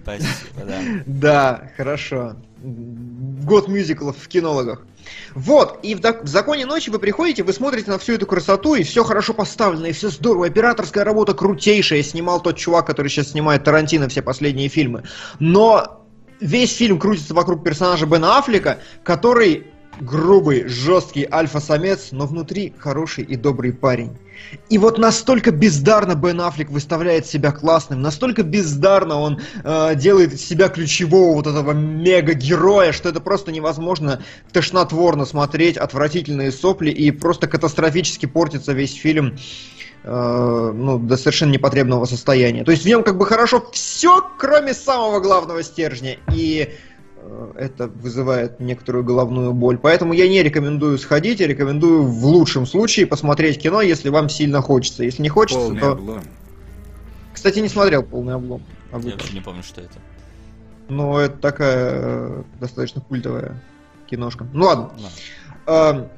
Спасибо, 0.02 0.64
да. 0.66 0.80
Да, 1.06 1.70
хорошо. 1.76 2.36
Год 2.62 3.68
мюзиклов 3.68 4.16
в 4.18 4.28
кинологах. 4.28 4.82
Вот, 5.34 5.80
и 5.82 5.94
в, 5.94 6.00
в 6.00 6.26
«Законе 6.26 6.64
ночи» 6.64 6.88
вы 6.88 6.98
приходите, 6.98 7.42
вы 7.42 7.52
смотрите 7.52 7.90
на 7.90 7.98
всю 7.98 8.14
эту 8.14 8.26
красоту, 8.26 8.74
и 8.74 8.82
все 8.84 9.04
хорошо 9.04 9.34
поставлено, 9.34 9.86
и 9.86 9.92
все 9.92 10.08
здорово, 10.08 10.46
операторская 10.46 11.04
работа 11.04 11.34
крутейшая, 11.34 12.02
снимал 12.02 12.40
тот 12.40 12.56
чувак, 12.56 12.86
который 12.86 13.08
сейчас 13.08 13.32
снимает 13.32 13.64
Тарантино 13.64 14.08
все 14.08 14.22
последние 14.22 14.68
фильмы. 14.68 15.02
Но 15.40 16.03
весь 16.40 16.74
фильм 16.74 16.98
крутится 16.98 17.34
вокруг 17.34 17.64
персонажа 17.64 18.06
Бена 18.06 18.38
Аффлека, 18.38 18.78
который 19.02 19.66
грубый, 20.00 20.66
жесткий 20.66 21.26
альфа-самец, 21.30 22.08
но 22.12 22.26
внутри 22.26 22.74
хороший 22.78 23.24
и 23.24 23.36
добрый 23.36 23.72
парень. 23.72 24.16
И 24.68 24.78
вот 24.78 24.98
настолько 24.98 25.52
бездарно 25.52 26.14
Бен 26.14 26.40
Аффлек 26.40 26.70
выставляет 26.70 27.26
себя 27.26 27.52
классным, 27.52 28.02
настолько 28.02 28.42
бездарно 28.42 29.20
он 29.20 29.40
э, 29.62 29.94
делает 29.94 30.40
себя 30.40 30.68
ключевого 30.68 31.34
вот 31.34 31.46
этого 31.46 31.72
мега-героя, 31.72 32.92
что 32.92 33.08
это 33.08 33.20
просто 33.20 33.52
невозможно 33.52 34.22
тошнотворно 34.52 35.24
смотреть, 35.24 35.76
отвратительные 35.76 36.50
сопли, 36.50 36.90
и 36.90 37.10
просто 37.10 37.46
катастрофически 37.46 38.26
портится 38.26 38.72
весь 38.72 38.94
фильм 38.94 39.38
ну, 40.04 40.98
до 40.98 41.16
совершенно 41.16 41.52
непотребного 41.52 42.04
состояния. 42.04 42.62
То 42.64 42.72
есть 42.72 42.84
в 42.84 42.86
нем 42.86 43.02
как 43.02 43.16
бы 43.16 43.24
хорошо 43.24 43.66
все, 43.72 44.22
кроме 44.38 44.74
самого 44.74 45.20
главного 45.20 45.62
стержня. 45.62 46.18
И 46.32 46.74
э, 47.16 47.52
это 47.56 47.88
вызывает 47.88 48.60
некоторую 48.60 49.02
головную 49.04 49.54
боль. 49.54 49.78
Поэтому 49.78 50.12
я 50.12 50.28
не 50.28 50.42
рекомендую 50.42 50.98
сходить, 50.98 51.40
я 51.40 51.46
рекомендую 51.46 52.02
в 52.02 52.26
лучшем 52.26 52.66
случае 52.66 53.06
посмотреть 53.06 53.62
кино, 53.62 53.80
если 53.80 54.10
вам 54.10 54.28
сильно 54.28 54.60
хочется. 54.60 55.04
Если 55.04 55.22
не 55.22 55.30
хочется, 55.30 55.60
полный 55.60 55.80
то... 55.80 55.92
Облом. 55.92 56.22
Кстати, 57.32 57.60
не 57.60 57.68
смотрел 57.68 58.02
полный 58.02 58.34
облом. 58.34 58.62
Я 58.92 59.16
даже 59.16 59.32
не 59.32 59.40
помню, 59.40 59.62
что 59.62 59.80
это. 59.80 59.98
Ну, 60.88 61.16
это 61.16 61.36
такая 61.38 61.90
э, 61.94 62.42
достаточно 62.60 63.00
культовая 63.00 63.58
киношка. 64.06 64.46
Ну 64.52 64.66
ладно. 64.66 64.92
Э, 65.66 66.08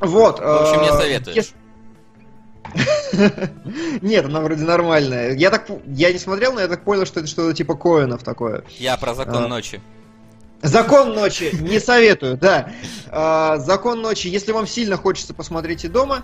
вот. 0.00 0.38
В 0.38 0.42
общем, 0.42 0.82
не 0.82 0.88
советую. 0.88 1.36
Если... 1.36 1.59
Нет, 4.00 4.24
она 4.24 4.40
вроде 4.40 4.64
нормальная. 4.64 5.34
Я 5.34 5.50
так, 5.50 5.66
я 5.86 6.12
не 6.12 6.18
смотрел, 6.18 6.52
но 6.52 6.60
я 6.60 6.68
так 6.68 6.84
понял, 6.84 7.06
что 7.06 7.20
это 7.20 7.28
что-то 7.28 7.54
типа 7.54 7.74
Коинов 7.74 8.22
такое. 8.22 8.64
Я 8.78 8.96
про 8.96 9.14
закон 9.14 9.44
а. 9.44 9.48
ночи. 9.48 9.80
Закон 10.62 11.14
ночи 11.14 11.50
не 11.60 11.80
советую, 11.80 12.36
да. 12.36 12.70
А, 13.08 13.56
закон 13.58 14.02
ночи, 14.02 14.28
если 14.28 14.52
вам 14.52 14.66
сильно 14.66 14.96
хочется, 14.96 15.32
посмотрите 15.32 15.88
дома 15.88 16.22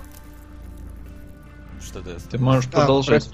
что 1.87 2.01
ты... 2.01 2.17
Ты 2.31 2.39
можешь 2.39 2.71
продолжать. 2.71 3.31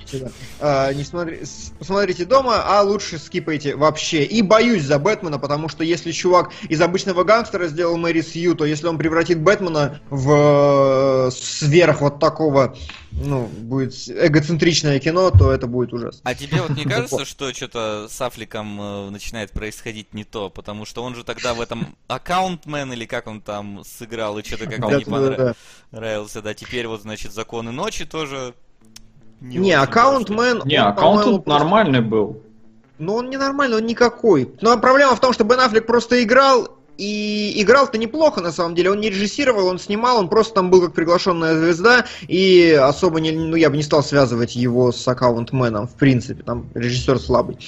А, 0.60 0.88
а, 0.88 0.94
не 0.94 1.04
смотри... 1.04 1.40
Посмотрите 1.78 2.24
дома, 2.24 2.62
а 2.64 2.82
лучше 2.82 3.18
скипайте 3.18 3.74
вообще. 3.74 4.24
И 4.24 4.42
боюсь 4.42 4.82
за 4.82 4.98
Бэтмена, 4.98 5.38
потому 5.38 5.68
что 5.68 5.84
если 5.84 6.12
чувак 6.12 6.50
из 6.68 6.80
обычного 6.80 7.24
гангстера 7.24 7.66
сделал 7.68 7.96
Мэри 7.96 8.20
Сью, 8.20 8.54
то 8.54 8.64
если 8.64 8.86
он 8.86 8.98
превратит 8.98 9.40
Бэтмена 9.40 10.00
в 10.10 11.28
э, 11.28 11.30
сверх 11.32 12.00
вот 12.00 12.18
такого 12.18 12.76
ну, 13.12 13.46
будет 13.46 13.92
эгоцентричное 14.08 14.98
кино, 14.98 15.30
то 15.30 15.52
это 15.52 15.66
будет 15.66 15.92
ужасно. 15.92 16.20
А 16.24 16.34
тебе 16.34 16.62
вот 16.62 16.70
не 16.70 16.84
кажется, 16.88 17.24
что 17.24 17.52
что-то 17.52 18.06
с 18.08 18.20
Афликом 18.20 18.80
э, 18.80 19.10
начинает 19.10 19.50
происходить 19.52 20.14
не 20.14 20.24
то? 20.24 20.50
Потому 20.50 20.84
что 20.86 21.02
он 21.02 21.14
же 21.14 21.24
тогда 21.24 21.54
в 21.54 21.60
этом 21.60 21.96
аккаунтмен 22.08 22.92
или 22.92 23.04
как 23.04 23.26
он 23.26 23.40
там 23.40 23.82
сыграл, 23.84 24.38
и 24.38 24.44
что-то 24.44 24.66
как-то 24.66 24.98
не 24.98 25.04
понравился. 25.90 26.42
Да, 26.42 26.54
теперь 26.54 26.86
вот, 26.86 27.02
значит, 27.02 27.32
законы 27.32 27.70
ночи 27.70 28.04
тоже 28.04 28.41
не, 29.40 29.56
не 29.56 29.72
аккаунтмен... 29.72 30.62
Не, 30.64 30.76
аккаунт 30.76 31.46
нормальный 31.46 32.00
был. 32.00 32.42
Ну, 32.98 33.14
он 33.14 33.30
не 33.30 33.36
нормальный, 33.36 33.78
он 33.78 33.86
никакой. 33.86 34.54
Но 34.60 34.78
проблема 34.78 35.16
в 35.16 35.20
том, 35.20 35.32
что 35.32 35.44
Бен 35.44 35.58
Аффлек 35.58 35.86
просто 35.86 36.22
играл, 36.22 36.68
и 37.02 37.60
играл-то 37.60 37.98
неплохо, 37.98 38.40
на 38.40 38.52
самом 38.52 38.76
деле. 38.76 38.92
Он 38.92 39.00
не 39.00 39.10
режиссировал, 39.10 39.66
он 39.66 39.80
снимал, 39.80 40.18
он 40.18 40.28
просто 40.28 40.54
там 40.54 40.70
был 40.70 40.82
как 40.82 40.94
приглашенная 40.94 41.58
звезда, 41.58 42.06
и 42.28 42.78
особо 42.80 43.18
не, 43.18 43.32
ну, 43.32 43.56
я 43.56 43.70
бы 43.70 43.76
не 43.76 43.82
стал 43.82 44.04
связывать 44.04 44.54
его 44.54 44.92
с 44.92 45.08
аккаунтменом, 45.08 45.88
в 45.88 45.94
принципе, 45.94 46.44
там 46.44 46.70
режиссер 46.74 47.18
слабый. 47.18 47.58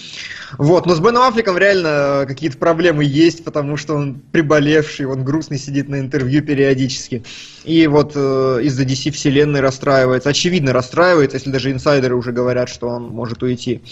Вот, 0.56 0.86
но 0.86 0.94
с 0.94 1.00
Беном 1.00 1.24
Аффлеком 1.24 1.58
реально 1.58 2.26
какие-то 2.28 2.58
проблемы 2.58 3.02
есть, 3.04 3.42
потому 3.42 3.76
что 3.76 3.94
он 3.94 4.20
приболевший, 4.30 5.06
он 5.06 5.24
грустный 5.24 5.58
сидит 5.58 5.88
на 5.88 5.98
интервью 5.98 6.42
периодически. 6.42 7.24
И 7.64 7.86
вот 7.86 8.12
э, 8.14 8.60
из-за 8.62 8.84
DC 8.84 9.10
вселенной 9.10 9.60
расстраивается, 9.60 10.28
очевидно 10.28 10.72
расстраивается, 10.72 11.38
если 11.38 11.50
даже 11.50 11.72
инсайдеры 11.72 12.14
уже 12.14 12.30
говорят, 12.30 12.68
что 12.68 12.88
он 12.88 13.08
может 13.08 13.42
уйти. 13.42 13.82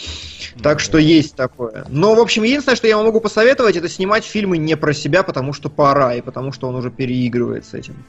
Так 0.62 0.78
что 0.78 0.98
есть 0.98 1.34
такое. 1.34 1.86
Но, 1.88 2.14
в 2.14 2.20
общем, 2.20 2.42
единственное, 2.42 2.76
что 2.76 2.86
я 2.86 2.96
вам 2.96 3.06
могу 3.06 3.20
посоветовать, 3.20 3.76
это 3.76 3.88
снимать 3.88 4.24
фильмы 4.24 4.58
не 4.58 4.76
про 4.76 4.92
себя, 4.92 5.22
потому 5.32 5.54
что 5.54 5.70
пора, 5.70 6.14
и 6.14 6.20
потому 6.20 6.52
что 6.52 6.68
он 6.68 6.74
уже 6.74 6.90
переигрывает 6.90 7.64
с 7.64 7.72
этим. 7.72 8.04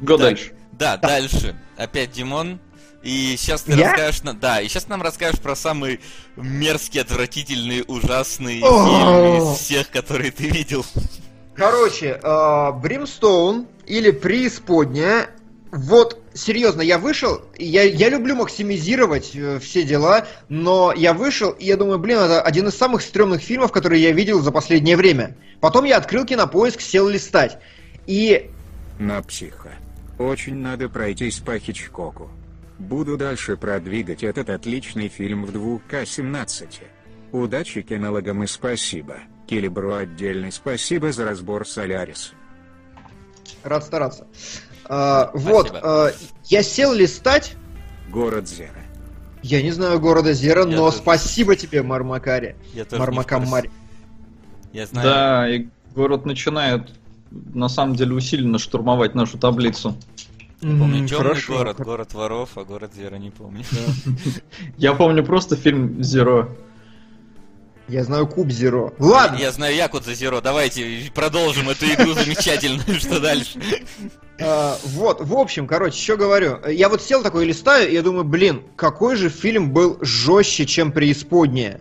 Го 0.00 0.16
дальше. 0.16 0.50
Да, 0.72 0.96
да, 0.96 1.08
дальше. 1.08 1.54
Опять 1.76 2.10
Димон. 2.10 2.58
И 3.04 3.36
сейчас 3.36 3.62
ты 3.62 3.72
я? 3.72 3.90
расскажешь 3.90 4.22
нам, 4.22 4.38
да, 4.38 4.60
и 4.60 4.68
сейчас 4.68 4.88
нам 4.88 5.02
расскажешь 5.02 5.40
про 5.40 5.56
самый 5.56 6.00
мерзкий, 6.36 7.00
отвратительный, 7.00 7.84
ужасный 7.86 8.60
фильм 8.60 9.42
из 9.42 9.58
всех, 9.58 9.90
которые 9.90 10.30
ты 10.30 10.48
видел. 10.48 10.84
Короче, 11.54 12.20
Бримстоун 12.80 13.66
или 13.86 14.10
Преисподняя 14.10 15.30
вот, 15.72 16.21
серьезно, 16.34 16.82
я 16.82 16.98
вышел, 16.98 17.42
я, 17.58 17.82
я 17.82 18.08
люблю 18.08 18.34
максимизировать 18.34 19.32
э, 19.34 19.58
все 19.58 19.82
дела, 19.82 20.26
но 20.48 20.92
я 20.94 21.12
вышел, 21.12 21.50
и 21.50 21.66
я 21.66 21.76
думаю, 21.76 21.98
блин, 21.98 22.18
это 22.18 22.40
один 22.42 22.68
из 22.68 22.76
самых 22.76 23.02
стрёмных 23.02 23.42
фильмов, 23.42 23.72
которые 23.72 24.02
я 24.02 24.12
видел 24.12 24.40
за 24.40 24.52
последнее 24.52 24.96
время. 24.96 25.36
Потом 25.60 25.84
я 25.84 25.96
открыл 25.96 26.24
кинопоиск, 26.24 26.80
сел 26.80 27.08
листать. 27.08 27.58
И... 28.06 28.50
На 28.98 29.22
психа. 29.22 29.72
Очень 30.18 30.56
надо 30.56 30.88
пройтись 30.88 31.38
по 31.38 31.58
Хичкоку. 31.58 32.30
Буду 32.78 33.16
дальше 33.16 33.56
продвигать 33.56 34.22
этот 34.22 34.50
отличный 34.50 35.08
фильм 35.08 35.44
в 35.44 35.50
2К17. 35.50 36.66
Удачи 37.32 37.82
кинологам 37.82 38.42
и 38.42 38.46
спасибо. 38.46 39.18
Килибру 39.46 39.94
отдельный 39.94 40.52
спасибо 40.52 41.12
за 41.12 41.24
разбор 41.24 41.66
Солярис. 41.66 42.32
Рад 43.62 43.84
стараться. 43.84 44.26
А, 44.88 45.30
вот, 45.34 45.70
а, 45.82 46.10
я 46.44 46.62
сел 46.62 46.92
листать. 46.92 47.54
Город 48.10 48.48
Зера. 48.48 48.70
Я 49.42 49.62
не 49.62 49.72
знаю 49.72 49.98
города 49.98 50.32
Зера, 50.32 50.60
я 50.60 50.76
но 50.76 50.86
тоже... 50.86 50.98
спасибо 50.98 51.56
тебе, 51.56 51.82
Мармакари. 51.82 52.56
Я 52.74 52.86
Мармакамари. 52.96 53.70
Я 54.72 54.86
знаю. 54.86 55.08
Да, 55.08 55.48
и 55.48 55.66
город 55.94 56.26
начинает 56.26 56.90
на 57.30 57.68
самом 57.68 57.96
деле 57.96 58.14
усиленно 58.14 58.58
штурмовать 58.58 59.14
нашу 59.14 59.38
таблицу. 59.38 59.96
Я 60.60 60.68
помню 60.68 61.08
темный 61.08 61.24
Хорошо. 61.24 61.58
город, 61.58 61.76
город 61.78 62.14
воров, 62.14 62.50
а 62.56 62.64
город 62.64 62.92
Зера 62.94 63.16
не 63.16 63.30
помню. 63.30 63.64
Я 64.76 64.92
помню 64.92 65.24
просто 65.24 65.56
фильм 65.56 66.02
Зеро. 66.02 66.50
Я 67.88 68.04
знаю 68.04 68.26
Куб 68.26 68.50
Зеро. 68.50 68.92
Ладно. 68.98 69.36
Я 69.36 69.52
знаю 69.52 69.74
Якудза 69.74 70.14
Зеро. 70.14 70.40
Давайте 70.40 71.10
продолжим 71.14 71.68
эту 71.68 71.86
игру 71.86 72.12
замечательную. 72.14 72.98
Что 73.00 73.20
дальше? 73.20 73.60
А, 74.40 74.76
вот, 74.84 75.20
в 75.20 75.34
общем, 75.34 75.66
короче, 75.66 76.02
что 76.02 76.16
говорю. 76.16 76.58
Я 76.66 76.88
вот 76.88 77.02
сел 77.02 77.22
такой 77.22 77.44
листаю, 77.44 77.90
и 77.90 77.94
я 77.94 78.02
думаю, 78.02 78.24
блин, 78.24 78.62
какой 78.76 79.16
же 79.16 79.28
фильм 79.28 79.72
был 79.72 79.98
жестче, 80.00 80.66
чем 80.66 80.92
преисподняя. 80.92 81.80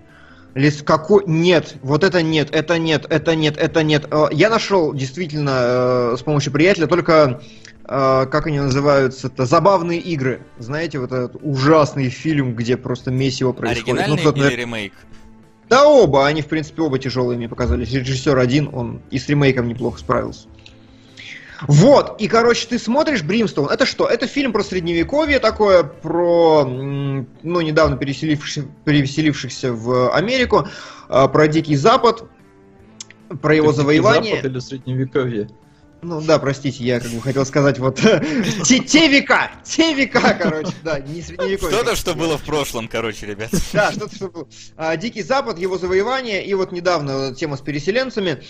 Лис 0.53 0.83
какой? 0.83 1.23
Нет, 1.27 1.75
вот 1.81 2.03
это 2.03 2.21
нет, 2.21 2.49
это 2.51 2.77
нет, 2.77 3.05
это 3.09 3.35
нет, 3.35 3.57
это 3.57 3.83
нет. 3.83 4.05
А, 4.11 4.27
Я 4.31 4.49
нашел 4.49 4.93
действительно 4.93 6.13
э, 6.13 6.15
с 6.19 6.23
помощью 6.23 6.51
приятеля 6.51 6.87
только 6.87 7.41
э, 7.85 8.25
как 8.29 8.47
они 8.47 8.59
называются-то, 8.59 9.45
забавные 9.45 9.99
игры. 9.99 10.41
Знаете, 10.59 10.99
вот 10.99 11.13
этот 11.13 11.37
ужасный 11.41 12.09
фильм, 12.09 12.53
где 12.55 12.75
просто 12.75 13.11
месиво 13.11 13.53
происходит. 13.53 13.87
Ну, 13.87 13.93
Оригинальный 13.93 14.17
кто-то, 14.17 14.47
или 14.49 14.55
ремейк? 14.55 14.93
Да 15.71 15.87
оба, 15.87 16.27
они 16.27 16.41
в 16.41 16.47
принципе 16.47 16.81
оба 16.81 16.99
тяжелые 16.99 17.37
мне 17.37 17.47
показались. 17.47 17.93
Режиссер 17.93 18.37
один, 18.37 18.69
он 18.73 19.01
и 19.09 19.17
с 19.17 19.29
ремейком 19.29 19.69
неплохо 19.69 19.99
справился. 19.99 20.49
Вот, 21.61 22.19
и, 22.19 22.27
короче, 22.27 22.67
ты 22.67 22.77
смотришь 22.77 23.23
Бримстоун, 23.23 23.69
это 23.69 23.85
что? 23.85 24.05
Это 24.05 24.27
фильм 24.27 24.51
про 24.51 24.63
средневековье 24.63 25.39
такое, 25.39 25.83
про, 25.83 26.65
ну, 26.65 27.61
недавно 27.61 27.95
переселившихся, 27.95 28.65
переселившихся 28.83 29.71
в 29.71 30.13
Америку, 30.13 30.67
а, 31.07 31.29
про 31.29 31.47
Дикий 31.47 31.77
Запад, 31.77 32.25
про 33.41 33.55
его 33.55 33.67
Дикий 33.67 33.77
завоевание. 33.77 34.35
Запад 34.35 34.51
или 34.51 34.59
Средневековье? 34.59 35.49
Ну 36.01 36.19
да, 36.21 36.39
простите, 36.39 36.83
я 36.83 36.99
как 36.99 37.11
бы 37.11 37.21
хотел 37.21 37.45
сказать 37.45 37.77
вот 37.77 37.99
те, 38.63 38.79
те 38.79 39.07
века, 39.07 39.51
те 39.63 39.93
века, 39.93 40.37
короче, 40.39 40.73
да, 40.83 40.99
не 40.99 41.21
средневековье. 41.21 41.77
Что-то, 41.77 41.95
что 41.95 42.15
было 42.15 42.37
в 42.37 42.43
прошлом, 42.43 42.87
короче, 42.87 43.27
ребят. 43.27 43.51
Да, 43.71 43.91
что-то, 43.91 44.15
что 44.15 44.29
было. 44.29 44.47
А, 44.77 44.97
Дикий 44.97 45.21
Запад, 45.21 45.59
его 45.59 45.77
завоевание, 45.77 46.43
и 46.43 46.53
вот 46.55 46.71
недавно 46.71 47.35
тема 47.35 47.55
с 47.55 47.61
переселенцами. 47.61 48.41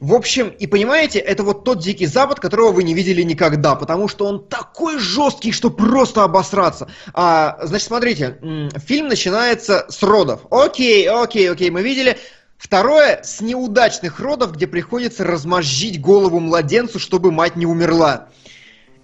В 0.00 0.14
общем, 0.14 0.48
и 0.48 0.68
понимаете, 0.68 1.18
это 1.18 1.42
вот 1.42 1.64
тот 1.64 1.80
Дикий 1.80 2.06
Запад, 2.06 2.38
которого 2.38 2.70
вы 2.70 2.84
не 2.84 2.94
видели 2.94 3.22
никогда, 3.22 3.74
потому 3.74 4.06
что 4.06 4.26
он 4.26 4.46
такой 4.46 4.98
жесткий, 4.98 5.50
что 5.50 5.70
просто 5.70 6.22
обосраться. 6.22 6.88
А, 7.14 7.58
значит, 7.62 7.88
смотрите, 7.88 8.38
фильм 8.86 9.08
начинается 9.08 9.86
с 9.88 10.02
родов. 10.04 10.42
Окей, 10.50 11.08
окей, 11.08 11.50
окей, 11.50 11.70
мы 11.70 11.82
видели. 11.82 12.16
Второе, 12.58 13.20
с 13.22 13.40
неудачных 13.40 14.18
родов, 14.18 14.52
где 14.52 14.66
приходится 14.66 15.24
размозжить 15.24 16.00
голову 16.00 16.40
младенцу, 16.40 16.98
чтобы 16.98 17.30
мать 17.30 17.54
не 17.54 17.66
умерла. 17.66 18.28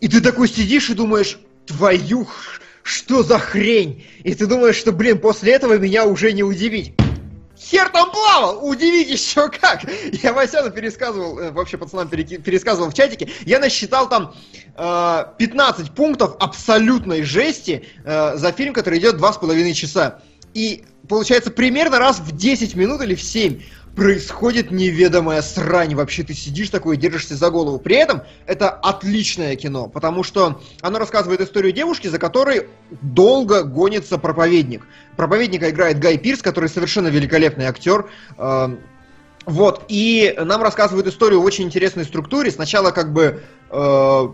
И 0.01 0.09
ты 0.09 0.21
такой 0.21 0.49
сидишь 0.49 0.91
и 0.91 0.95
думаешь, 0.95 1.39
твою, 1.65 2.27
что 2.83 3.23
за 3.23 3.39
хрень? 3.39 4.05
И 4.25 4.35
ты 4.35 4.47
думаешь, 4.47 4.77
что, 4.77 4.91
блин, 4.91 5.21
после 5.21 5.53
этого 5.53 5.79
меня 5.79 6.05
уже 6.05 6.33
не 6.33 6.43
удивить. 6.43 6.95
Хер 7.57 7.89
там 7.91 8.11
плавал! 8.11 8.67
Удивить 8.67 9.09
еще 9.09 9.49
как! 9.49 9.85
Я 10.23 10.33
Васяну 10.33 10.71
пересказывал, 10.71 11.39
э, 11.39 11.51
вообще 11.53 11.79
пацанам 11.79 12.09
пересказывал 12.09 12.91
в 12.91 12.95
чатике, 12.95 13.31
я 13.47 13.61
насчитал 13.61 14.09
там 14.09 14.35
э, 14.77 15.25
15 15.39 15.93
пунктов 15.93 16.37
абсолютной 16.41 17.23
жести 17.23 17.87
э, 18.05 18.37
за 18.37 18.53
фильм, 18.53 18.75
который 18.75 18.99
идет 18.99 19.15
2,5 19.15 19.73
часа. 19.73 20.21
И 20.55 20.85
получается 21.09 21.51
примерно 21.51 21.99
раз 21.99 22.21
в 22.21 22.35
10 22.35 22.75
минут 22.77 23.03
или 23.03 23.15
в 23.15 23.23
7 23.23 23.61
происходит 23.95 24.71
неведомая 24.71 25.43
срань. 25.43 25.95
Вообще 25.95 26.23
ты 26.25 26.35
сидишь 26.35 26.71
такой 26.71 26.97
и 26.97 26.99
держишься 26.99 27.37
за 27.37 27.51
голову. 27.51 27.79
При 27.79 27.97
этом 27.97 28.23
это 28.47 28.71
отличное 28.71 29.55
кино, 29.57 29.89
потому 29.89 30.23
что 30.25 30.61
оно 30.81 30.99
рассказывает 30.99 31.41
историю 31.41 31.73
девушки, 31.73 32.09
за 32.09 32.19
которой 32.19 32.69
долго 33.03 33.63
гонится 33.63 34.19
проповедник. 34.19 34.87
Проповедника 35.17 35.71
играет 35.71 35.99
Гай 35.99 36.19
Пирс, 36.19 36.43
который 36.43 36.69
совершенно 36.69 37.09
великолепный 37.09 37.67
актер. 37.67 38.11
Эм, 38.39 38.81
Вот, 39.47 39.85
и 39.89 40.35
нам 40.43 40.63
рассказывают 40.63 41.07
историю 41.07 41.43
в 41.43 41.45
очень 41.45 41.65
интересной 41.65 42.05
структуре. 42.05 42.51
Сначала 42.51 42.93
как 42.93 43.13
бы 43.13 43.43
э, 43.71 44.29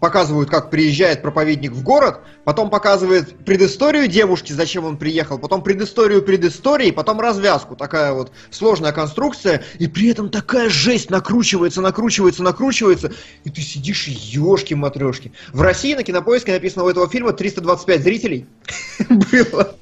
показывают, 0.00 0.48
как 0.48 0.70
приезжает 0.70 1.22
проповедник 1.22 1.72
в 1.72 1.82
город, 1.82 2.20
потом 2.44 2.70
показывает 2.70 3.44
предысторию 3.44 4.08
девушки, 4.08 4.52
зачем 4.52 4.84
он 4.84 4.96
приехал, 4.96 5.38
потом 5.38 5.62
предысторию 5.62 6.22
предыстории, 6.22 6.90
потом 6.90 7.20
развязку. 7.20 7.76
Такая 7.76 8.12
вот 8.12 8.32
сложная 8.50 8.92
конструкция, 8.92 9.64
и 9.78 9.86
при 9.86 10.08
этом 10.08 10.30
такая 10.30 10.68
жесть 10.68 11.10
накручивается, 11.10 11.80
накручивается, 11.80 12.42
накручивается, 12.42 13.12
и 13.44 13.50
ты 13.50 13.60
сидишь 13.60 14.08
и 14.08 14.12
ешки-матрешки. 14.12 15.32
В 15.52 15.62
России 15.62 15.94
на 15.94 16.02
кинопоиске 16.02 16.52
написано 16.52 16.84
у 16.84 16.88
этого 16.88 17.08
фильма 17.08 17.32
325 17.32 18.02
зрителей 18.02 18.46
было. 19.08 19.76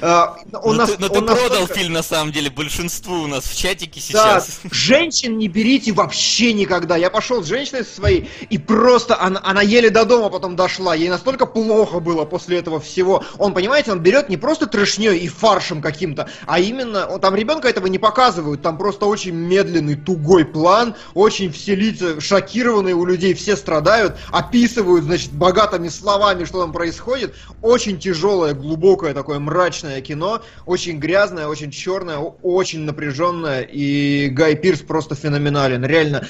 А, 0.00 0.36
он 0.62 0.76
Ну 0.76 0.86
ты, 0.86 0.96
ну 0.98 1.26
продал 1.26 1.66
фильм 1.66 1.92
на 1.92 2.02
самом 2.02 2.32
деле 2.32 2.50
большинству 2.50 3.22
у 3.22 3.26
нас 3.26 3.44
в 3.44 3.56
чатике 3.56 4.00
сейчас. 4.00 4.60
женщин 4.70 5.38
не 5.38 5.48
берите 5.48 5.92
вообще 5.92 6.52
никогда. 6.52 6.96
Я 6.96 7.10
пошел 7.10 7.42
с 7.42 7.46
женщиной 7.46 7.84
своей, 7.84 8.28
и 8.48 8.58
просто 8.58 9.20
она 9.20 9.62
еле 9.62 9.90
до 9.90 10.04
дома 10.04 10.30
потом 10.30 10.56
дошла. 10.56 10.94
Ей 10.94 11.08
настолько 11.08 11.46
плохо 11.46 11.75
было 11.84 12.24
после 12.24 12.58
этого 12.58 12.80
всего. 12.80 13.24
Он, 13.38 13.54
понимаете, 13.54 13.92
он 13.92 14.00
берет 14.00 14.28
не 14.28 14.36
просто 14.36 14.66
трешней 14.66 15.18
и 15.18 15.28
фаршем 15.28 15.82
каким-то, 15.82 16.28
а 16.46 16.58
именно, 16.58 17.06
он, 17.06 17.20
там 17.20 17.34
ребенка 17.34 17.68
этого 17.68 17.86
не 17.86 17.98
показывают, 17.98 18.62
там 18.62 18.78
просто 18.78 19.06
очень 19.06 19.34
медленный, 19.34 19.96
тугой 19.96 20.44
план, 20.44 20.94
очень 21.14 21.52
все 21.52 21.74
лица 21.74 22.20
шокированные 22.20 22.94
у 22.94 23.04
людей, 23.04 23.34
все 23.34 23.56
страдают, 23.56 24.16
описывают, 24.30 25.04
значит, 25.04 25.32
богатыми 25.32 25.88
словами, 25.88 26.44
что 26.44 26.60
там 26.60 26.72
происходит. 26.72 27.34
Очень 27.62 27.98
тяжелое, 27.98 28.54
глубокое 28.54 29.14
такое 29.14 29.38
мрачное 29.38 30.00
кино, 30.00 30.42
очень 30.64 30.98
грязное, 30.98 31.46
очень 31.46 31.70
черное, 31.70 32.18
очень 32.18 32.80
напряженное, 32.80 33.62
и 33.62 34.28
Гай 34.28 34.56
Пирс 34.56 34.80
просто 34.80 35.14
феноменален, 35.14 35.84
реально. 35.84 36.26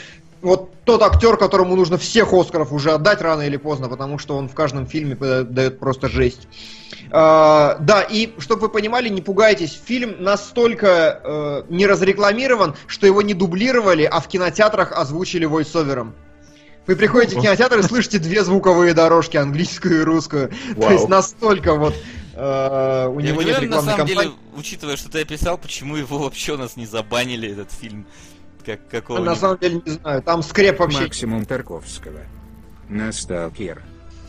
Вот 0.47 0.71
тот 0.85 1.03
актер, 1.03 1.37
которому 1.37 1.75
нужно 1.75 1.99
всех 1.99 2.33
Оскаров 2.33 2.73
уже 2.73 2.93
отдать 2.93 3.21
рано 3.21 3.43
или 3.43 3.57
поздно, 3.57 3.89
потому 3.89 4.17
что 4.19 4.37
он 4.37 4.49
в 4.49 4.55
каждом 4.55 4.87
фильме 4.87 5.17
дает 5.17 5.81
просто 5.81 6.09
жесть. 6.09 6.47
А, 7.11 7.77
да, 7.81 8.03
и 8.03 8.31
чтобы 8.39 8.63
вы 8.63 8.69
понимали, 8.69 9.09
не 9.09 9.21
пугайтесь, 9.21 9.73
фильм 9.85 10.23
настолько 10.23 11.21
э, 11.25 11.63
не 11.69 11.85
разрекламирован, 11.85 12.77
что 12.87 13.09
его 13.09 13.23
не 13.23 13.35
дублировали, 13.35 14.05
а 14.05 14.21
в 14.21 14.29
кинотеатрах 14.29 14.93
озвучили 14.93 15.47
войсовером. 15.47 16.15
Вы 16.87 16.95
приходите 16.95 17.37
в 17.37 17.43
кинотеатр 17.43 17.81
и 17.81 17.83
слышите 17.83 18.21
две 18.21 18.45
звуковые 18.45 18.95
дорожки, 18.95 19.37
английскую 19.37 20.03
и 20.03 20.05
русскую. 20.05 20.51
То 20.51 20.81
Вау. 20.81 20.93
есть 20.93 21.09
настолько 21.09 21.75
вот 21.75 21.95
э, 22.37 23.09
у 23.09 23.19
Я 23.19 23.33
него 23.33 23.43
нет 23.43 23.57
удивлен, 23.57 23.71
на 23.71 23.75
рекламной 23.75 23.93
самом 23.93 24.07
кампании. 24.07 24.31
деле, 24.31 24.37
учитывая, 24.57 24.97
что 24.97 25.11
ты 25.11 25.23
описал, 25.23 25.59
почему 25.59 25.97
его 25.97 26.19
вообще 26.19 26.53
у 26.53 26.57
нас 26.57 26.77
не 26.77 26.87
забанили, 26.87 27.51
этот 27.51 27.73
фильм. 27.73 28.07
Как 28.67 28.89
какого 28.89 29.21
На 29.21 29.37
самом 29.37 29.59
деле 29.59 29.81
не 29.87 29.93
знаю, 29.93 30.23
там 30.23 30.43
скреп 30.43 30.81
вообще. 30.81 31.03
Максимум 31.03 31.45
Тарковского. 31.45 32.19
Насталкер. 32.89 33.85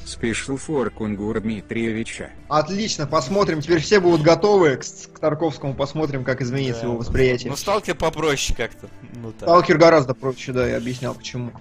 Спешл 0.06 0.56
фор 0.56 0.90
Кунгур 0.90 1.42
Дмитриевича. 1.42 2.30
Отлично, 2.48 3.08
посмотрим. 3.08 3.62
Теперь 3.62 3.82
все 3.82 4.00
будут 4.00 4.22
готовы 4.22 4.78
к, 4.78 4.86
к 4.86 5.20
Тарковскому, 5.20 5.74
посмотрим, 5.74 6.24
как 6.24 6.42
изменится 6.42 6.86
его 6.86 6.96
восприятие. 6.96 7.50
Ну, 7.50 7.58
сталкер 7.58 7.96
попроще 7.96 8.56
как-то. 8.56 8.88
Ну, 9.16 9.32
так. 9.32 9.50
Сталкер 9.50 9.78
гораздо 9.78 10.14
проще, 10.14 10.54
да, 10.54 10.66
я 10.66 10.78
объяснял 10.78 11.14
почему. 11.14 11.52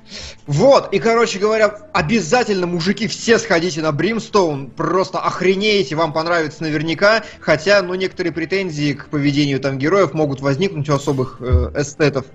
Вот, 0.47 0.93
и, 0.93 1.01
короче 1.01 1.41
говоря, 1.41 1.67
обязательно, 1.93 2.69
мужики, 2.69 3.09
все 3.09 3.39
сходите 3.41 3.83
на 3.83 3.91
Бримстоун, 3.91 4.71
просто 4.71 5.19
охренеете, 5.19 5.97
вам 5.97 6.13
понравится 6.13 6.63
наверняка, 6.63 7.25
хотя, 7.41 7.83
ну, 7.83 7.95
некоторые 7.95 8.33
претензии 8.33 8.93
к 8.93 9.09
поведению 9.09 9.59
там 9.59 9.77
героев 9.77 10.13
могут 10.13 10.41
возникнуть 10.41 10.89
у 10.89 10.95
особых 10.95 11.39
э, 11.41 11.73
эстетов. 11.75 12.27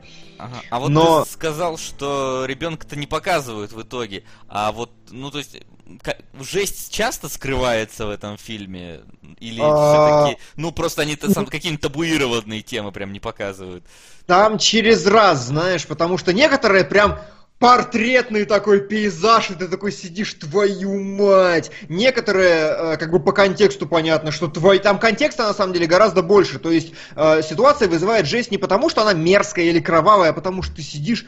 Ага. 0.42 0.62
А 0.70 0.80
вот 0.80 0.90
Но- 0.90 1.24
ты 1.24 1.30
сказал, 1.32 1.78
что 1.78 2.46
ребенка-то 2.48 2.96
не 2.96 3.06
показывают 3.08 3.72
в 3.72 3.82
итоге. 3.82 4.24
А 4.48 4.72
вот, 4.72 4.92
ну 5.12 5.30
то 5.30 5.38
есть, 5.38 5.58
ка- 6.02 6.18
жесть 6.40 6.92
часто 6.92 7.30
скрывается 7.30 8.08
в 8.08 8.10
этом 8.10 8.38
фильме? 8.38 9.02
Или 9.40 9.62
А. 9.64 10.26
все-таки, 10.26 10.42
ну 10.56 10.72
просто 10.72 11.04
они 11.04 11.16
то 11.16 11.32
сам 11.32 11.46
какие-то 11.46 11.90
табуированные 11.90 12.62
темы 12.64 12.92
прям 12.92 13.14
не 13.14 13.20
показывают? 13.20 13.84
Там 14.26 14.58
через 14.58 15.06
раз, 15.06 15.46
знаешь, 15.46 15.86
потому 15.86 16.18
что 16.18 16.34
некоторые 16.34 16.86
прям 16.86 17.20
портретный 17.62 18.46
такой 18.46 18.82
пейзаж, 18.82 19.52
и 19.52 19.54
ты 19.54 19.68
такой 19.68 19.92
сидишь, 19.92 20.34
твою 20.34 21.00
мать. 21.00 21.70
Некоторые, 21.90 22.56
э, 22.56 22.98
как 22.98 23.12
бы 23.12 23.20
по 23.20 23.34
контексту 23.34 23.86
понятно, 23.88 24.32
что 24.32 24.48
твой... 24.48 24.80
там 24.80 24.98
контекста 24.98 25.44
на 25.44 25.54
самом 25.54 25.74
деле 25.74 25.86
гораздо 25.86 26.24
больше. 26.24 26.58
То 26.58 26.72
есть 26.72 26.94
э, 27.16 27.44
ситуация 27.48 27.88
вызывает 27.88 28.26
жесть 28.26 28.50
не 28.50 28.58
потому, 28.58 28.90
что 28.90 29.04
она 29.04 29.14
мерзкая 29.14 29.66
или 29.66 29.80
кровавая, 29.80 30.32
а 30.32 30.34
потому 30.34 30.64
что 30.64 30.76
ты 30.76 30.82
сидишь, 30.82 31.26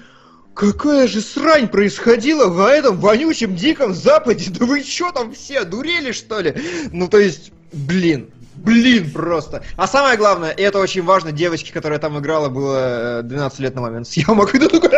Какая 0.55 1.07
же 1.07 1.21
срань 1.21 1.67
происходила 1.67 2.45
в 2.45 2.63
этом 2.63 2.97
вонючем 2.97 3.55
диком 3.55 3.95
западе? 3.95 4.51
Да 4.51 4.67
вы 4.67 4.83
чё 4.83 5.11
там 5.11 5.33
все, 5.33 5.63
дурели 5.63 6.11
что 6.11 6.41
ли? 6.41 6.53
Ну 6.91 7.07
то 7.07 7.17
есть, 7.17 7.51
блин, 7.71 8.29
блин 8.63 9.11
просто. 9.11 9.63
А 9.75 9.87
самое 9.87 10.17
главное, 10.17 10.51
и 10.51 10.61
это 10.61 10.79
очень 10.79 11.03
важно, 11.03 11.31
девочке, 11.31 11.71
которая 11.71 11.99
там 11.99 12.17
играла, 12.19 12.49
было 12.49 13.19
э, 13.19 13.23
12 13.23 13.59
лет 13.59 13.75
на 13.75 13.81
момент 13.81 14.07
съемок. 14.07 14.55
И 14.55 14.59
ты 14.59 14.67
такой, 14.69 14.89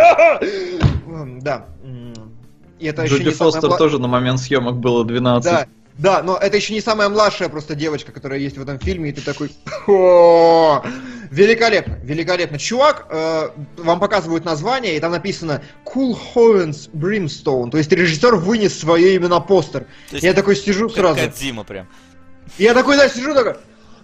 Да. 1.41 1.65
И 2.79 2.87
это 2.87 3.05
Джуди 3.05 3.31
Фостер 3.31 3.69
гла- 3.69 3.77
тоже 3.77 3.99
на 3.99 4.07
момент 4.07 4.39
съемок 4.39 4.77
было 4.77 5.05
12. 5.05 5.51
Да. 5.51 5.67
Да, 5.97 6.21
но 6.21 6.35
это 6.35 6.57
еще 6.57 6.73
не 6.73 6.81
самая 6.81 7.07
младшая 7.07 7.47
просто 7.47 7.73
девочка, 7.73 8.11
которая 8.11 8.37
есть 8.39 8.57
в 8.57 8.61
этом 8.61 8.79
фильме, 8.79 9.11
и 9.11 9.13
ты 9.13 9.21
такой... 9.21 9.49
«О, 9.87 10.83
Великолепно, 11.31 11.97
великолепно. 12.03 12.57
Чувак, 12.59 13.07
э, 13.09 13.49
вам 13.77 13.99
показывают 13.99 14.45
название, 14.45 14.97
и 14.97 14.99
там 14.99 15.11
написано 15.11 15.61
Cool 15.85 16.17
Hovens 16.35 16.89
Brimstone, 16.91 17.71
то 17.71 17.77
есть 17.77 17.91
режиссер 17.91 18.35
вынес 18.35 18.77
свое 18.77 19.15
имя 19.15 19.27
на 19.27 19.39
постер. 19.39 19.85
Я 20.11 20.33
такой 20.33 20.55
сижу 20.55 20.89
сразу. 20.89 21.19
Кодзима 21.19 21.63
прям. 21.63 21.87
Я 22.57 22.73
такой, 22.73 22.97
да, 22.97 23.09
сижу 23.09 23.33
такой, 23.33 23.55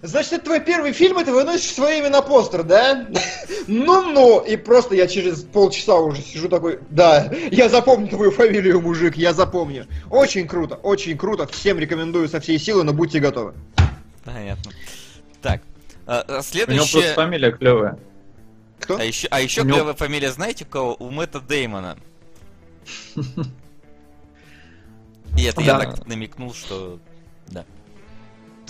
значит, 0.02 0.32
это 0.34 0.44
твой 0.44 0.60
первый 0.60 0.92
фильм, 0.92 1.18
и 1.20 1.24
ты 1.24 1.32
выносишь 1.32 1.72
свое 1.72 1.98
имя 2.00 2.10
на 2.10 2.22
постер, 2.22 2.62
да? 2.62 3.06
Ну-ну, 3.66 4.40
и 4.40 4.56
просто 4.56 4.94
я 4.94 5.06
через 5.06 5.42
полчаса 5.42 5.96
уже 5.96 6.20
сижу 6.20 6.48
такой, 6.48 6.80
да, 6.90 7.32
я 7.50 7.68
запомню 7.68 8.08
твою 8.08 8.30
фамилию, 8.30 8.80
мужик, 8.80 9.16
я 9.16 9.32
запомню. 9.32 9.86
Очень 10.10 10.46
круто, 10.46 10.74
очень 10.76 11.16
круто, 11.16 11.46
всем 11.46 11.78
рекомендую 11.78 12.28
со 12.28 12.40
всей 12.40 12.58
силы, 12.58 12.82
но 12.84 12.92
будьте 12.92 13.20
готовы. 13.20 13.54
Понятно. 14.24 14.72
Так. 15.40 15.62
а, 16.06 16.20
а 16.20 16.24
У 16.24 16.32
него 16.32 16.42
Следующее... 16.42 17.02
просто 17.02 17.14
фамилия 17.14 17.52
клевая. 17.52 17.98
Кто? 18.80 18.96
А 18.96 19.04
еще, 19.04 19.28
а 19.30 19.40
еще 19.40 19.62
него- 19.62 19.76
клевая 19.76 19.94
фамилия, 19.94 20.32
знаете, 20.32 20.64
у 20.64 20.68
кого? 20.68 20.96
У 20.98 21.10
Мэтта 21.10 21.40
Деймона. 21.40 21.96
И 25.38 25.44
это 25.44 25.62
я 25.62 25.78
так 25.78 26.06
намекнул, 26.06 26.52
что... 26.52 26.98
Да. 27.48 27.64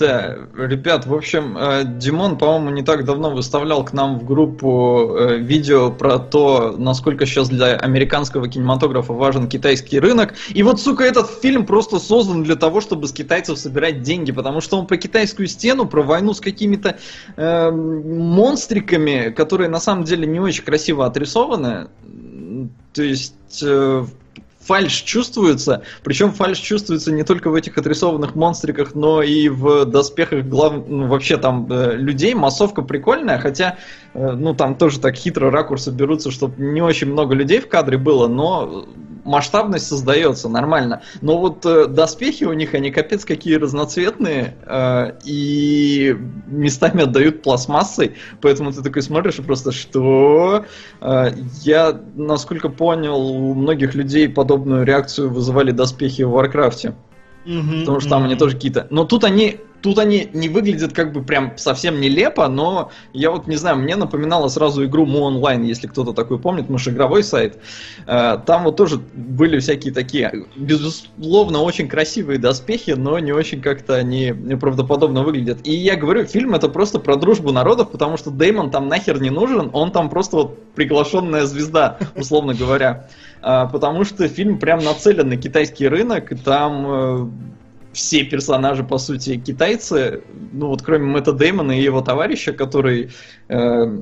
Да, 0.03 0.37
ребят, 0.57 1.07
в 1.07 1.15
общем, 1.15 1.57
э, 1.57 1.85
Димон, 1.85 2.37
по-моему, 2.37 2.71
не 2.71 2.83
так 2.83 3.05
давно 3.05 3.31
выставлял 3.31 3.85
к 3.85 3.93
нам 3.93 4.19
в 4.19 4.25
группу 4.25 5.15
э, 5.17 5.37
видео 5.37 5.93
про 5.93 6.19
то, 6.19 6.75
насколько 6.77 7.25
сейчас 7.25 7.49
для 7.49 7.77
американского 7.77 8.49
кинематографа 8.49 9.13
важен 9.13 9.49
китайский 9.49 10.01
рынок. 10.01 10.35
И 10.49 10.65
вот, 10.65 10.81
сука, 10.81 11.05
этот 11.05 11.31
фильм 11.31 11.67
просто 11.67 12.01
создан 12.01 12.43
для 12.43 12.57
того, 12.57 12.81
чтобы 12.81 13.07
с 13.07 13.13
китайцев 13.13 13.59
собирать 13.59 14.03
деньги, 14.03 14.33
потому 14.33 14.61
что 14.61 14.77
он 14.77 14.89
про 14.89 14.97
китайскую 14.97 15.47
стену, 15.47 15.87
про 15.87 16.03
войну 16.03 16.35
с 16.35 16.41
какими-то 16.41 16.99
э, 17.37 17.71
монстриками, 17.71 19.31
которые 19.31 19.71
на 19.71 19.79
самом 19.79 20.03
деле 20.03 20.27
не 20.27 20.41
очень 20.41 20.65
красиво 20.65 21.07
отрисованы. 21.07 21.87
То 22.93 23.05
есть... 23.05 23.63
э, 23.63 24.05
фальш 24.65 25.03
чувствуется, 25.03 25.83
причем 26.03 26.33
фальш 26.33 26.59
чувствуется 26.59 27.13
не 27.13 27.25
только 27.25 27.51
в 27.51 27.55
этих 27.55 27.77
отрисованных 27.79 28.35
монстриках, 28.35 28.95
но 28.95 29.23
и 29.23 29.49
в 29.49 29.85
доспехах 29.85 30.45
глав... 30.45 30.75
ну, 30.87 31.07
вообще 31.07 31.37
там 31.37 31.67
э, 31.71 31.97
людей. 31.97 32.35
Массовка 32.35 32.83
прикольная, 32.83 33.39
хотя, 33.39 33.79
ну, 34.15 34.55
там 34.55 34.75
тоже 34.77 35.01
так 35.01 35.15
хитро 35.17 35.51
ракурсы 35.51 35.91
берутся, 35.91 36.31
чтобы 36.31 36.63
не 36.63 36.83
очень 36.83 37.09
много 37.11 37.35
людей 37.35 37.61
в 37.61 37.69
кадре 37.69 37.99
было, 37.99 38.29
но 38.29 38.87
масштабность 39.25 39.87
создается 39.87 40.49
нормально. 40.49 41.03
Но 41.21 41.39
вот 41.39 41.65
э, 41.65 41.87
доспехи 41.87 42.45
у 42.45 42.53
них, 42.53 42.75
они 42.75 42.91
капец 42.91 43.25
какие 43.25 43.55
разноцветные, 43.55 44.57
э, 44.67 45.13
и 45.25 46.17
местами 46.47 47.03
отдают 47.03 47.43
пластмассой, 47.43 48.17
поэтому 48.41 48.73
ты 48.73 48.83
такой 48.83 49.03
смотришь 49.03 49.39
и 49.39 49.43
просто, 49.43 49.73
что? 49.73 50.65
Э, 51.01 51.31
Я, 51.63 51.99
насколько 52.15 52.69
понял, 52.69 53.19
у 53.19 53.55
многих 53.55 53.95
людей 53.95 54.29
подобную 54.29 54.85
реакцию 54.85 55.31
вызывали 55.31 55.71
доспехи 55.71 56.23
в 56.23 56.31
Варкрафте. 56.31 56.95
Потому 57.81 58.01
что 58.01 58.09
там 58.11 58.25
они 58.25 58.37
тоже 58.37 58.55
какие-то. 58.55 58.87
Но 58.91 59.05
тут 59.05 59.25
они. 59.25 59.59
Тут 59.83 59.99
они 59.99 60.29
не 60.33 60.49
выглядят 60.49 60.93
как 60.93 61.13
бы 61.13 61.23
прям 61.23 61.53
совсем 61.57 62.01
нелепо, 62.01 62.49
но 62.49 62.91
я 63.13 63.31
вот 63.31 63.47
не 63.47 63.57
знаю, 63.57 63.77
мне 63.79 63.97
напоминало 63.97 64.49
сразу 64.49 64.85
игру 64.85 65.07
Mu 65.07 65.29
Online, 65.33 65.65
если 65.65 65.89
кто-то 65.89 66.13
такой 66.13 66.39
помнит, 66.39 66.71
наш 66.71 66.87
игровой 66.89 67.23
сайт. 67.23 67.59
Э, 68.07 68.39
Там 68.47 68.65
вот 68.65 68.77
тоже 68.77 69.01
были 69.15 69.59
всякие 69.59 69.93
такие, 69.93 70.47
безусловно, 70.57 71.63
очень 71.63 71.89
красивые 71.89 72.39
доспехи, 72.39 72.93
но 72.93 73.19
не 73.19 73.33
очень 73.33 73.61
как-то 73.61 73.97
они 73.97 74.31
неправдоподобно 74.31 75.23
выглядят. 75.23 75.59
И 75.65 75.75
я 75.75 75.97
говорю, 75.97 76.25
фильм 76.25 76.55
это 76.55 76.69
просто 76.69 76.99
про 76.99 77.17
дружбу 77.17 77.53
народов, 77.53 77.91
потому 77.91 78.17
что 78.17 78.31
Деймон 78.31 78.71
там 78.71 78.89
нахер 78.89 79.21
не 79.21 79.31
нужен, 79.31 79.71
он 79.73 79.91
там 79.93 80.09
просто 80.09 80.37
вот 80.37 80.73
приглашенная 80.75 81.45
звезда, 81.45 81.99
условно 82.17 82.55
говоря. 82.55 83.09
А, 83.43 83.67
Потому 83.67 84.05
что 84.05 84.29
фильм 84.29 84.59
прям 84.59 84.85
нацелен 84.85 85.29
на 85.29 85.37
китайский 85.37 85.89
рынок, 85.89 86.33
и 86.33 86.37
там 86.37 86.87
э, 86.87 87.29
все 87.93 88.25
персонажи, 88.25 88.85
по 88.85 88.99
сути, 88.99 89.37
китайцы, 89.39 90.23
ну 90.53 90.69
вот 90.69 90.83
кроме 90.83 91.07
Мэтта 91.07 91.33
Деймона 91.33 91.73
и 91.73 91.83
его 91.83 92.01
товарища, 92.01 92.53
который 92.53 93.11
э, 93.49 93.99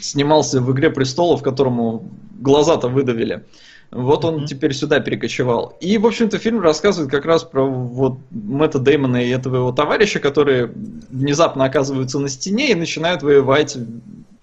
снимался 0.00 0.60
в 0.60 0.72
«Игре 0.72 0.90
престолов», 0.90 1.42
которому 1.42 2.10
глаза-то 2.38 2.88
выдавили. 2.88 3.44
Вот 3.90 4.24
он 4.24 4.38
Мгм. 4.38 4.46
теперь 4.46 4.74
сюда 4.74 5.00
перекочевал. 5.00 5.76
И, 5.80 5.96
в 5.96 6.06
общем-то, 6.06 6.38
фильм 6.38 6.60
рассказывает 6.60 7.10
как 7.10 7.24
раз 7.24 7.44
про 7.44 7.64
вот 7.64 8.18
Мэтта 8.30 8.78
Деймона 8.78 9.24
и 9.24 9.30
этого 9.30 9.56
его 9.56 9.72
товарища, 9.72 10.18
которые 10.18 10.72
внезапно 11.08 11.64
оказываются 11.64 12.18
на 12.18 12.28
стене 12.28 12.72
и 12.72 12.74
начинают 12.74 13.22
воевать 13.22 13.78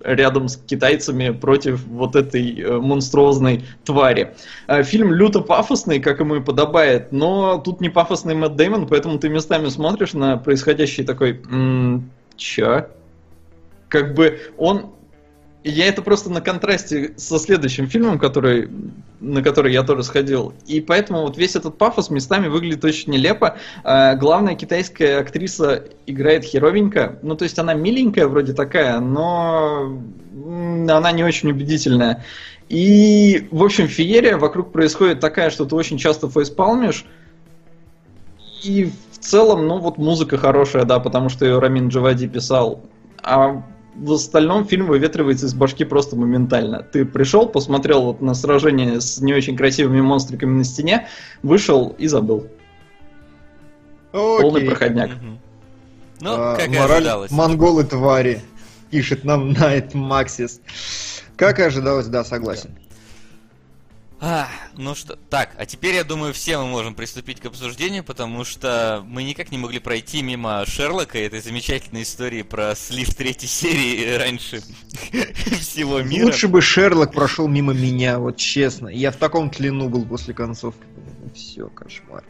рядом 0.04 0.48
с 0.48 0.58
китайцами 0.58 1.30
против 1.32 1.86
вот 1.88 2.16
этой 2.16 2.60
э, 2.60 2.80
монструозной 2.80 3.64
твари. 3.86 4.36
Э, 4.68 4.84
Фильм 4.84 5.14
люто 5.14 5.42
пафосный, 5.42 6.00
как 6.00 6.20
ему 6.20 6.36
и 6.36 6.42
подобает, 6.42 7.12
но 7.12 7.58
тут 7.58 7.82
не 7.82 7.90
пафосный 7.90 8.36
Мэтт 8.36 8.56
Дэймон, 8.56 8.88
поэтому 8.88 9.18
ты 9.18 9.30
местами 9.30 9.70
смотришь 9.70 10.14
на 10.14 10.38
происходящее 10.38 11.04
и 11.04 11.08
такой, 11.08 11.42
«М, 11.50 12.10
чё? 12.36 12.88
Как 13.90 14.14
бы 14.14 14.40
он... 14.58 14.92
Я 15.64 15.88
это 15.88 16.02
просто 16.02 16.30
на 16.30 16.42
контрасте 16.42 17.14
со 17.16 17.40
следующим 17.40 17.88
фильмом, 17.88 18.20
который, 18.20 18.70
на 19.22 19.42
который 19.42 19.72
я 19.72 19.84
тоже 19.84 20.04
сходил. 20.04 20.54
И 20.68 20.82
поэтому 20.82 21.22
вот 21.22 21.38
весь 21.38 21.56
этот 21.56 21.78
пафос 21.78 22.10
местами 22.10 22.50
выглядит 22.50 22.84
очень 22.84 23.14
нелепо. 23.14 23.58
А, 23.86 24.16
главная 24.16 24.56
китайская 24.56 25.20
актриса 25.20 25.86
играет 26.06 26.44
херовенько. 26.44 27.18
Ну, 27.22 27.36
то 27.36 27.44
есть 27.44 27.58
она 27.60 27.74
миленькая 27.74 28.28
вроде 28.28 28.52
такая, 28.52 29.00
но 29.00 29.98
она 30.90 31.12
не 31.14 31.24
очень 31.24 31.52
убедительная. 31.52 32.26
И, 32.68 33.48
в 33.52 33.64
общем, 33.64 33.88
феерия 33.88 34.38
вокруг 34.38 34.74
происходит 34.74 35.22
такая, 35.22 35.50
что 35.50 35.64
ты 35.66 35.76
очень 35.76 35.98
часто 35.98 36.30
фейспалмишь. 36.30 37.06
И 38.64 38.92
в 39.12 39.20
целом, 39.20 39.66
ну 39.68 39.80
вот 39.80 39.98
музыка 39.98 40.38
хорошая, 40.38 40.84
да, 40.84 41.00
потому 41.00 41.30
что 41.30 41.46
ее 41.46 41.60
Рамин 41.60 41.88
Джавади 41.88 42.28
писал. 42.28 42.82
А 43.22 43.64
в 43.96 44.14
остальном 44.14 44.66
фильм 44.66 44.88
выветривается 44.88 45.46
из 45.46 45.54
башки 45.54 45.86
просто 45.86 46.16
моментально. 46.16 46.84
Ты 46.84 47.06
пришел, 47.06 47.48
посмотрел 47.48 48.04
вот 48.04 48.22
на 48.22 48.34
сражение 48.34 49.02
с 49.02 49.20
не 49.20 49.34
очень 49.34 49.56
красивыми 49.56 50.02
монстриками 50.02 50.58
на 50.58 50.64
стене, 50.64 51.08
вышел 51.42 51.96
и 51.98 52.08
забыл. 52.08 52.48
Полный 54.12 54.62
Окей. 54.62 54.70
проходняк. 54.70 55.10
Мгм. 55.10 55.40
Ну, 56.22 56.32
А, 56.34 56.56
как 56.56 56.68
и 56.68 56.78
мораль 56.78 56.98
ожидалось. 56.98 57.32
Монголы 57.32 57.84
твари, 57.84 58.42
пишет 58.90 59.24
нам 59.24 59.52
Найт 59.60 59.94
Максис. 59.94 60.62
Как 61.36 61.60
и 61.60 61.64
ожидалось, 61.64 62.08
да, 62.08 62.24
согласен. 62.24 62.70
А, 64.26 64.48
ну 64.78 64.96
что, 64.96 65.18
так, 65.30 65.50
а 65.58 65.66
теперь, 65.66 65.96
я 65.96 66.06
думаю, 66.06 66.34
все 66.34 66.58
мы 66.58 66.68
можем 66.68 66.96
приступить 66.96 67.42
к 67.42 67.46
обсуждению, 67.46 68.06
потому 68.06 68.46
что 68.46 69.04
мы 69.06 69.22
никак 69.24 69.52
не 69.52 69.58
могли 69.58 69.80
пройти 69.80 70.22
мимо 70.22 70.64
Шерлока 70.66 71.18
и 71.18 71.24
этой 71.24 71.42
замечательной 71.42 72.04
истории 72.04 72.42
про 72.42 72.74
слив 72.74 73.14
третьей 73.14 73.50
серии 73.50 74.16
раньше 74.16 74.62
всего 75.60 76.02
мира. 76.02 76.28
Лучше 76.28 76.48
бы 76.48 76.62
Шерлок 76.62 77.12
прошел 77.12 77.50
мимо 77.50 77.74
меня, 77.74 78.18
вот 78.18 78.38
честно. 78.38 78.88
Я 78.88 79.12
в 79.12 79.18
таком 79.18 79.50
тлену 79.50 79.90
был 79.90 80.06
после 80.06 80.34
концовки. 80.34 80.86
Все, 81.36 81.68
кошмар. 81.68 82.24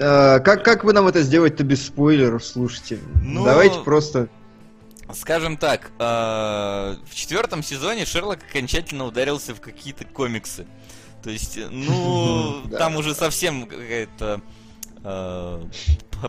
А, 0.00 0.40
как, 0.40 0.64
как 0.64 0.82
вы 0.82 0.92
нам 0.92 1.06
это 1.06 1.22
сделать-то 1.22 1.62
без 1.62 1.86
спойлеров, 1.86 2.44
слушайте? 2.44 2.98
Ну, 3.22 3.44
Давайте 3.44 3.78
просто... 3.84 4.28
Скажем 5.14 5.56
так, 5.56 5.90
э, 5.98 6.96
в 7.08 7.14
четвертом 7.14 7.62
сезоне 7.62 8.04
Шерлок 8.04 8.40
окончательно 8.48 9.04
ударился 9.06 9.54
в 9.54 9.60
какие-то 9.60 10.04
комиксы. 10.04 10.66
То 11.22 11.30
есть, 11.30 11.56
э, 11.56 11.68
ну, 11.70 12.62
там 12.70 12.96
уже 12.96 13.14
совсем 13.14 13.66
какая-то 13.66 14.40
э, 15.02 15.64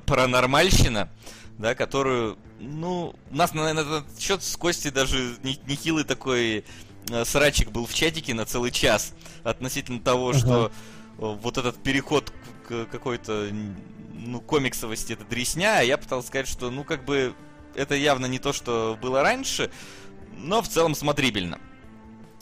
паранормальщина, 0.06 1.10
да, 1.58 1.75
которую, 1.75 2.38
ну, 2.60 3.15
у 3.30 3.36
нас 3.36 3.54
на, 3.54 3.71
этот 3.71 4.06
счет 4.19 4.43
с 4.43 4.56
Костей 4.56 4.91
даже 4.91 5.38
не- 5.43 5.60
нехилый 5.67 6.04
такой 6.04 6.65
э, 7.10 7.25
срачик 7.25 7.71
был 7.71 7.86
в 7.86 7.93
чатике 7.93 8.34
на 8.34 8.45
целый 8.45 8.71
час 8.71 9.13
относительно 9.43 9.99
того, 9.99 10.34
что 10.34 10.71
вот 11.17 11.58
этот 11.58 11.82
переход 11.84 12.34
к, 12.67 12.86
какой-то, 12.86 13.49
ну, 14.13 14.39
комиксовости, 14.41 15.13
это 15.13 15.23
дресня, 15.25 15.80
а 15.80 15.82
я 15.84 15.97
пытался 15.97 16.27
сказать, 16.27 16.47
что, 16.47 16.71
ну, 16.71 16.84
как 16.84 17.06
бы, 17.06 17.36
это 17.75 17.95
явно 17.95 18.25
не 18.25 18.39
то, 18.39 18.54
что 18.54 18.97
было 19.01 19.21
раньше, 19.21 19.71
но 20.38 20.62
в 20.62 20.67
целом 20.67 20.95
смотрибельно. 20.95 21.60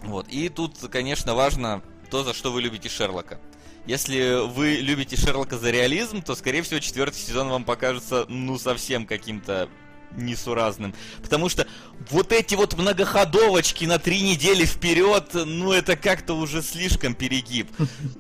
Вот. 0.01 0.27
И 0.29 0.49
тут, 0.49 0.77
конечно, 0.89 1.35
важно 1.35 1.81
то, 2.09 2.23
за 2.23 2.33
что 2.33 2.51
вы 2.51 2.61
любите 2.61 2.89
Шерлока. 2.89 3.39
Если 3.85 4.45
вы 4.45 4.77
любите 4.81 5.15
Шерлока 5.15 5.57
за 5.57 5.71
реализм, 5.71 6.21
то, 6.21 6.35
скорее 6.35 6.61
всего, 6.61 6.79
четвертый 6.79 7.17
сезон 7.17 7.49
вам 7.49 7.63
покажется, 7.63 8.25
ну, 8.27 8.57
совсем 8.59 9.05
каким-то 9.05 9.69
несуразным. 10.15 10.93
Потому 11.21 11.49
что 11.49 11.67
вот 12.09 12.31
эти 12.31 12.55
вот 12.55 12.77
многоходовочки 12.77 13.85
на 13.85 13.99
три 13.99 14.21
недели 14.21 14.65
вперед, 14.65 15.31
ну 15.33 15.71
это 15.71 15.95
как-то 15.95 16.33
уже 16.33 16.61
слишком 16.61 17.13
перегиб. 17.13 17.67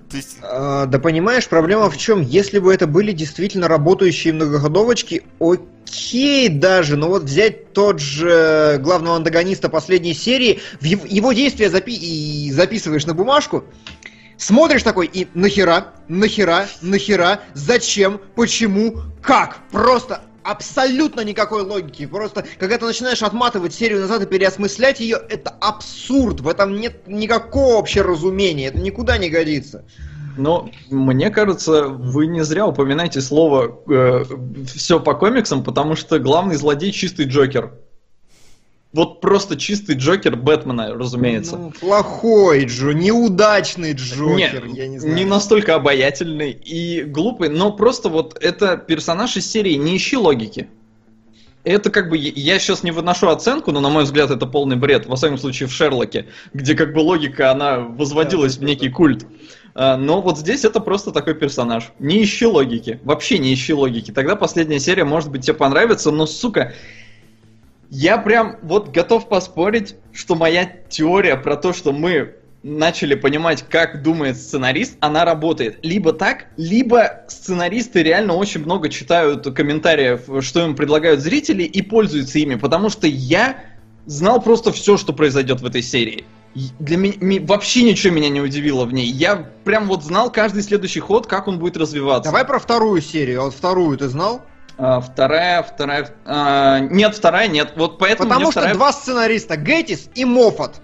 То 0.09 0.17
есть... 0.17 0.37
а, 0.41 0.85
да 0.85 0.99
понимаешь, 0.99 1.47
проблема 1.47 1.89
в 1.89 1.97
чем? 1.97 2.21
Если 2.21 2.59
бы 2.59 2.73
это 2.73 2.87
были 2.87 3.11
действительно 3.11 3.67
работающие 3.67 4.33
многоходовочки, 4.33 5.23
окей 5.39 6.49
даже, 6.49 6.95
но 6.95 7.09
вот 7.09 7.23
взять 7.23 7.73
тот 7.73 7.99
же 7.99 8.77
главного 8.81 9.17
антагониста 9.17 9.69
последней 9.69 10.13
серии, 10.13 10.61
в 10.79 10.85
его 10.85 11.33
действия 11.33 11.69
запи 11.69 11.93
и 11.93 12.51
записываешь 12.51 13.05
на 13.05 13.13
бумажку, 13.13 13.63
Смотришь 14.39 14.83
такой 14.83 15.05
и 15.05 15.27
нахера, 15.33 15.87
нахера, 16.07 16.65
нахера, 16.81 17.41
зачем, 17.53 18.21
почему, 18.35 19.01
как? 19.21 19.57
Просто 19.69 20.21
абсолютно 20.49 21.21
никакой 21.21 21.63
логики. 21.63 22.05
Просто, 22.05 22.45
когда 22.57 22.77
ты 22.77 22.85
начинаешь 22.85 23.21
отматывать 23.21 23.73
серию 23.73 24.01
назад 24.01 24.23
и 24.23 24.25
переосмыслять 24.25 24.99
ее, 24.99 25.17
это 25.29 25.51
абсурд. 25.61 26.41
В 26.41 26.47
этом 26.47 26.75
нет 26.75 27.07
никакого 27.07 27.75
вообще 27.75 28.01
разумения. 28.01 28.67
Это 28.67 28.79
никуда 28.79 29.17
не 29.17 29.29
годится. 29.29 29.85
Но 30.37 30.69
мне 30.89 31.29
кажется, 31.29 31.87
вы 31.87 32.27
не 32.27 32.43
зря 32.43 32.65
упоминаете 32.65 33.19
слово 33.19 33.81
э, 33.89 34.23
все 34.73 34.99
по 34.99 35.13
комиксам, 35.13 35.63
потому 35.63 35.95
что 35.95 36.17
главный 36.17 36.55
злодей 36.55 36.91
чистый 36.91 37.25
Джокер. 37.25 37.73
Вот 38.91 39.21
просто 39.21 39.55
чистый 39.55 39.95
Джокер 39.95 40.35
Бэтмена, 40.35 40.95
разумеется. 40.95 41.57
Ну, 41.57 41.71
плохой 41.71 42.65
Джо, 42.65 42.91
неудачный 42.91 43.93
Джокер, 43.93 44.65
не, 44.65 44.77
я 44.77 44.87
не 44.87 44.97
знаю. 44.97 45.15
Не 45.15 45.25
настолько 45.25 45.75
обаятельный 45.75 46.51
и 46.51 47.03
глупый, 47.03 47.49
но 47.49 47.71
просто 47.71 48.09
вот 48.09 48.35
это 48.41 48.77
персонаж 48.77 49.37
из 49.37 49.49
серии 49.49 49.73
«Не 49.75 49.95
ищи 49.95 50.17
логики». 50.17 50.69
Это 51.63 51.91
как 51.91 52.09
бы, 52.09 52.17
я 52.17 52.57
сейчас 52.57 52.81
не 52.81 52.89
выношу 52.89 53.27
оценку, 53.29 53.71
но 53.71 53.79
на 53.79 53.89
мой 53.89 54.05
взгляд 54.05 54.31
это 54.31 54.47
полный 54.47 54.75
бред, 54.75 55.05
во 55.05 55.17
всяком 55.17 55.37
случае 55.37 55.67
в 55.67 55.73
Шерлоке, 55.73 56.25
где 56.53 56.73
как 56.73 56.93
бы 56.93 56.99
логика, 56.99 57.51
она 57.51 57.79
возводилась 57.79 58.55
да, 58.55 58.61
в 58.61 58.65
некий 58.65 58.89
культ. 58.89 59.27
А, 59.75 59.97
но 59.97 60.21
вот 60.21 60.39
здесь 60.39 60.65
это 60.65 60.79
просто 60.79 61.11
такой 61.11 61.35
персонаж. 61.35 61.91
Не 61.99 62.23
ищи 62.23 62.45
логики. 62.45 62.99
Вообще 63.03 63.37
не 63.37 63.53
ищи 63.53 63.73
логики. 63.73 64.11
Тогда 64.11 64.35
последняя 64.35 64.79
серия, 64.79 65.03
может 65.03 65.29
быть, 65.29 65.43
тебе 65.43 65.53
понравится, 65.53 66.11
но, 66.11 66.25
сука, 66.25 66.73
я 67.89 68.17
прям 68.17 68.57
вот 68.61 68.89
готов 68.89 69.27
поспорить, 69.27 69.95
что 70.13 70.35
моя 70.35 70.65
теория 70.89 71.35
про 71.35 71.55
то, 71.55 71.73
что 71.73 71.91
мы 71.91 72.35
начали 72.61 73.15
понимать, 73.15 73.63
как 73.69 74.03
думает 74.03 74.37
сценарист, 74.37 74.97
она 74.99 75.25
работает. 75.25 75.79
Либо 75.81 76.13
так, 76.13 76.47
либо 76.57 77.23
сценаристы 77.27 78.03
реально 78.03 78.33
очень 78.33 78.61
много 78.61 78.89
читают 78.89 79.45
комментариев, 79.55 80.43
что 80.43 80.65
им 80.65 80.75
предлагают 80.75 81.21
зрители, 81.21 81.63
и 81.63 81.81
пользуются 81.81 82.39
ими, 82.39 82.55
потому 82.55 82.89
что 82.89 83.07
я 83.07 83.63
знал 84.05 84.41
просто 84.41 84.71
все, 84.71 84.97
что 84.97 85.13
произойдет 85.13 85.61
в 85.61 85.65
этой 85.65 85.81
серии. 85.81 86.25
Для 86.79 86.97
меня 86.97 87.41
вообще 87.45 87.83
ничего 87.83 88.13
меня 88.13 88.29
не 88.29 88.41
удивило 88.41 88.85
в 88.85 88.91
ней. 88.91 89.05
Я 89.05 89.49
прям 89.63 89.87
вот 89.87 90.03
знал 90.03 90.31
каждый 90.31 90.63
следующий 90.63 90.99
ход, 90.99 91.27
как 91.27 91.47
он 91.47 91.59
будет 91.59 91.77
развиваться. 91.77 92.31
Давай 92.31 92.43
про 92.43 92.59
вторую 92.59 93.01
серию. 93.01 93.43
Вот 93.43 93.53
вторую 93.53 93.97
ты 93.97 94.09
знал? 94.09 94.41
А, 94.79 95.01
вторая, 95.01 95.61
вторая... 95.61 96.09
А, 96.25 96.79
нет, 96.79 97.13
вторая 97.13 97.49
нет. 97.49 97.73
Вот 97.75 97.99
поэтому 97.99 98.29
Потому 98.29 98.51
что 98.51 98.61
вторая... 98.61 98.73
два 98.73 98.93
сценариста, 98.93 99.57
Геттис 99.57 100.09
и 100.15 100.23
Моффат. 100.23 100.79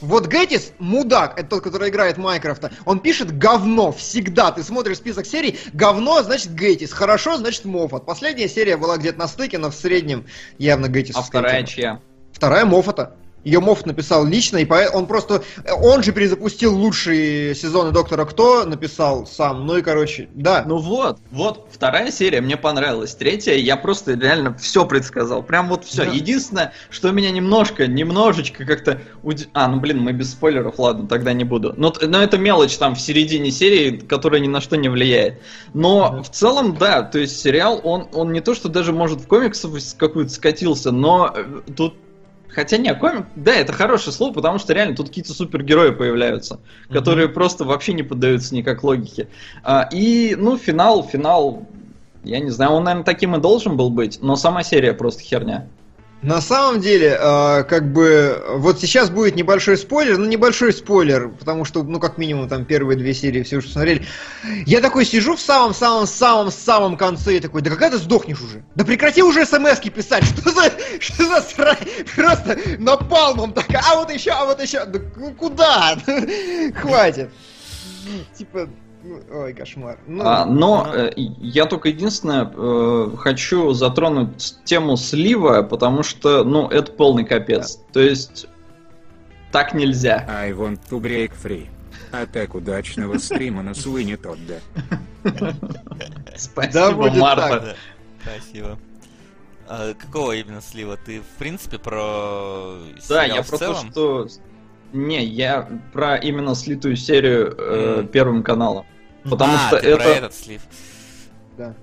Вот 0.00 0.28
Геттис, 0.28 0.72
мудак, 0.78 1.38
это 1.38 1.50
тот, 1.50 1.64
который 1.64 1.90
играет 1.90 2.16
Майкрофта, 2.16 2.70
он 2.86 3.00
пишет 3.00 3.36
говно 3.36 3.92
всегда. 3.92 4.50
Ты 4.52 4.62
смотришь 4.62 4.96
список 4.96 5.26
серий, 5.26 5.58
говно, 5.72 6.22
значит 6.22 6.54
Геттис, 6.54 6.92
хорошо, 6.92 7.36
значит 7.36 7.64
Моффат. 7.64 8.06
Последняя 8.06 8.48
серия 8.48 8.76
была 8.76 8.96
где-то 8.96 9.18
на 9.18 9.28
стыке, 9.28 9.58
но 9.58 9.70
в 9.70 9.74
среднем 9.74 10.26
явно 10.56 10.88
Геттис. 10.88 11.16
А 11.16 11.22
вторая 11.22 11.64
чья? 11.64 12.00
Вторая 12.32 12.64
Моффата. 12.64 13.16
Ее 13.44 13.60
Мофф 13.60 13.86
написал 13.86 14.26
лично, 14.26 14.58
и 14.58 14.66
он 14.92 15.06
просто... 15.06 15.42
Он 15.82 16.02
же 16.02 16.12
перезапустил 16.12 16.76
лучшие 16.76 17.54
сезоны 17.54 17.90
Доктора 17.90 18.24
Кто, 18.26 18.64
написал 18.64 19.26
сам. 19.26 19.66
Ну 19.66 19.78
и, 19.78 19.82
короче, 19.82 20.28
да. 20.34 20.64
Ну 20.66 20.76
вот, 20.76 21.18
вот, 21.30 21.68
вторая 21.70 22.10
серия 22.10 22.40
мне 22.40 22.56
понравилась. 22.56 23.14
Третья, 23.14 23.54
я 23.54 23.76
просто 23.76 24.12
реально 24.12 24.54
все 24.58 24.84
предсказал. 24.84 25.42
Прям 25.42 25.68
вот 25.68 25.84
все. 25.84 26.04
Да. 26.04 26.10
Единственное, 26.10 26.72
что 26.90 27.10
меня 27.10 27.30
немножко, 27.30 27.86
немножечко 27.86 28.64
как-то... 28.64 29.00
Уд... 29.22 29.48
А, 29.54 29.68
ну 29.68 29.80
блин, 29.80 30.00
мы 30.00 30.12
без 30.12 30.32
спойлеров, 30.32 30.78
ладно, 30.78 31.06
тогда 31.06 31.32
не 31.32 31.44
буду. 31.44 31.72
Но, 31.76 31.94
но 32.00 32.22
это 32.22 32.36
мелочь 32.36 32.76
там 32.76 32.94
в 32.94 33.00
середине 33.00 33.50
серии, 33.50 33.96
которая 33.96 34.40
ни 34.40 34.48
на 34.48 34.60
что 34.60 34.76
не 34.76 34.88
влияет. 34.88 35.40
Но 35.72 36.10
да. 36.10 36.22
в 36.22 36.30
целом, 36.30 36.76
да, 36.76 37.02
то 37.02 37.18
есть 37.18 37.40
сериал, 37.40 37.80
он, 37.82 38.08
он 38.12 38.32
не 38.32 38.40
то, 38.40 38.54
что 38.54 38.68
даже 38.68 38.92
может 38.92 39.20
в 39.20 39.26
комиксов 39.26 39.72
какую-то 39.96 40.30
скатился, 40.30 40.90
но 40.90 41.32
э, 41.34 41.72
тут 41.74 41.94
Хотя 42.52 42.76
не, 42.76 42.94
комик, 42.94 43.26
да, 43.36 43.54
это 43.54 43.72
хорошее 43.72 44.12
слово, 44.12 44.32
потому 44.32 44.58
что 44.58 44.72
реально 44.72 44.96
тут 44.96 45.08
какие-то 45.08 45.32
супергерои 45.32 45.90
появляются, 45.90 46.54
mm-hmm. 46.54 46.92
которые 46.92 47.28
просто 47.28 47.64
вообще 47.64 47.92
не 47.92 48.02
поддаются 48.02 48.54
никак 48.54 48.82
логике. 48.82 49.28
А, 49.62 49.88
и, 49.92 50.34
ну, 50.36 50.56
финал, 50.56 51.04
финал, 51.04 51.66
я 52.24 52.40
не 52.40 52.50
знаю, 52.50 52.72
он, 52.72 52.84
наверное, 52.84 53.04
таким 53.04 53.36
и 53.36 53.40
должен 53.40 53.76
был 53.76 53.90
быть, 53.90 54.18
но 54.20 54.36
сама 54.36 54.62
серия 54.62 54.92
просто 54.92 55.22
херня. 55.22 55.68
На 56.22 56.42
самом 56.42 56.82
деле, 56.82 57.16
э, 57.18 57.64
как 57.64 57.92
бы, 57.92 58.44
вот 58.56 58.78
сейчас 58.78 59.08
будет 59.08 59.36
небольшой 59.36 59.78
спойлер, 59.78 60.18
ну 60.18 60.26
небольшой 60.26 60.74
спойлер, 60.74 61.30
потому 61.30 61.64
что, 61.64 61.82
ну 61.82 61.98
как 61.98 62.18
минимум, 62.18 62.46
там 62.46 62.66
первые 62.66 62.98
две 62.98 63.14
серии 63.14 63.42
все 63.42 63.56
уже 63.56 63.70
смотрели. 63.70 64.04
Я 64.66 64.82
такой 64.82 65.06
сижу 65.06 65.34
в 65.34 65.40
самом-самом-самом-самом 65.40 66.98
конце 66.98 67.38
и 67.38 67.40
такой, 67.40 67.62
да 67.62 67.70
когда 67.70 67.90
ты 67.90 67.96
сдохнешь 67.96 68.42
уже? 68.42 68.62
Да 68.74 68.84
прекрати 68.84 69.22
уже 69.22 69.46
смс 69.46 69.80
писать, 69.80 70.24
что 70.24 70.50
за, 70.50 70.70
что 71.00 71.24
за 71.24 71.40
сра... 71.40 71.78
Просто 72.14 72.58
напалмом 72.78 73.54
так, 73.54 73.66
а 73.72 73.96
вот 73.96 74.12
еще, 74.12 74.32
а 74.32 74.44
вот 74.44 74.60
еще, 74.60 74.84
да 74.84 74.98
куда? 75.38 75.96
Хватит. 76.74 77.30
Типа, 78.36 78.68
Ой, 79.32 79.54
кошмар. 79.54 79.98
Ну, 80.06 80.22
а, 80.24 80.44
но 80.44 80.84
ну... 80.84 80.94
Э, 80.94 81.10
я 81.16 81.64
только 81.66 81.88
единственное 81.88 82.50
э, 82.52 83.10
хочу 83.16 83.72
затронуть 83.72 84.56
тему 84.64 84.96
слива, 84.96 85.62
потому 85.62 86.02
что, 86.02 86.44
ну, 86.44 86.68
это 86.68 86.92
полный 86.92 87.24
капец. 87.24 87.76
Да. 87.76 87.82
То 87.92 88.00
есть, 88.00 88.46
так 89.52 89.74
нельзя. 89.74 90.26
I 90.28 90.52
want 90.52 90.80
to 90.90 91.00
break 91.00 91.32
free. 91.42 91.68
А 92.12 92.26
так 92.26 92.54
удачного 92.54 93.18
стрима 93.18 93.62
на 93.62 93.74
Суини 93.74 94.16
Тодда. 94.16 94.60
Спасибо, 96.36 97.10
Марта. 97.10 97.76
Спасибо. 98.22 98.78
А 99.68 99.94
какого 99.94 100.32
именно 100.32 100.60
слива? 100.60 100.96
Ты, 100.96 101.20
в 101.20 101.38
принципе, 101.38 101.78
про 101.78 102.78
Да, 103.08 103.24
я 103.24 103.42
про 103.44 103.58
то, 103.58 103.74
что 103.76 104.28
не, 104.92 105.24
я 105.24 105.68
про 105.92 106.16
именно 106.16 106.54
слитую 106.54 106.96
серию 106.96 107.54
э, 107.56 108.06
Первым 108.12 108.42
каналом. 108.42 108.86
Потому 109.24 109.54
а, 109.54 109.68
что 109.68 109.76
это... 109.76 109.96
Про 109.96 110.04
этот 110.04 110.34
слив. 110.34 110.62
Да. 111.56 111.74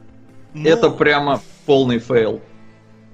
Это 0.53 0.89
ну... 0.89 0.95
прямо 0.95 1.41
полный 1.65 1.99
фейл. 1.99 2.41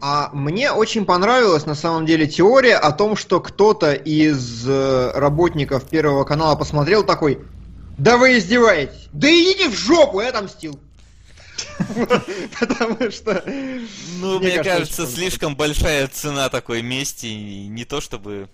А 0.02 0.30
мне 0.34 0.72
очень 0.72 1.06
понравилась 1.06 1.66
на 1.66 1.76
самом 1.76 2.06
деле 2.06 2.28
теория 2.28 2.76
о 2.76 2.92
том, 2.92 3.16
что 3.16 3.40
кто-то 3.40 3.94
из 3.94 4.68
э, 4.68 5.12
работников 5.16 5.88
Первого 5.88 6.26
канала 6.26 6.56
посмотрел 6.56 7.04
такой, 7.06 7.40
да 7.98 8.18
вы 8.18 8.38
издеваетесь, 8.38 9.08
да 9.14 9.30
идите 9.30 9.70
в 9.70 9.74
жопу, 9.74 10.20
я 10.20 10.30
отомстил. 10.30 10.78
Потому 12.60 13.12
что... 13.12 13.44
Ну, 14.20 14.40
мне 14.40 14.62
кажется, 14.62 15.08
слишком 15.08 15.56
большая 15.56 16.08
цена 16.08 16.50
такой 16.50 16.82
мести, 16.82 17.68
не 17.68 17.86
то 17.86 18.02
чтобы 18.02 18.50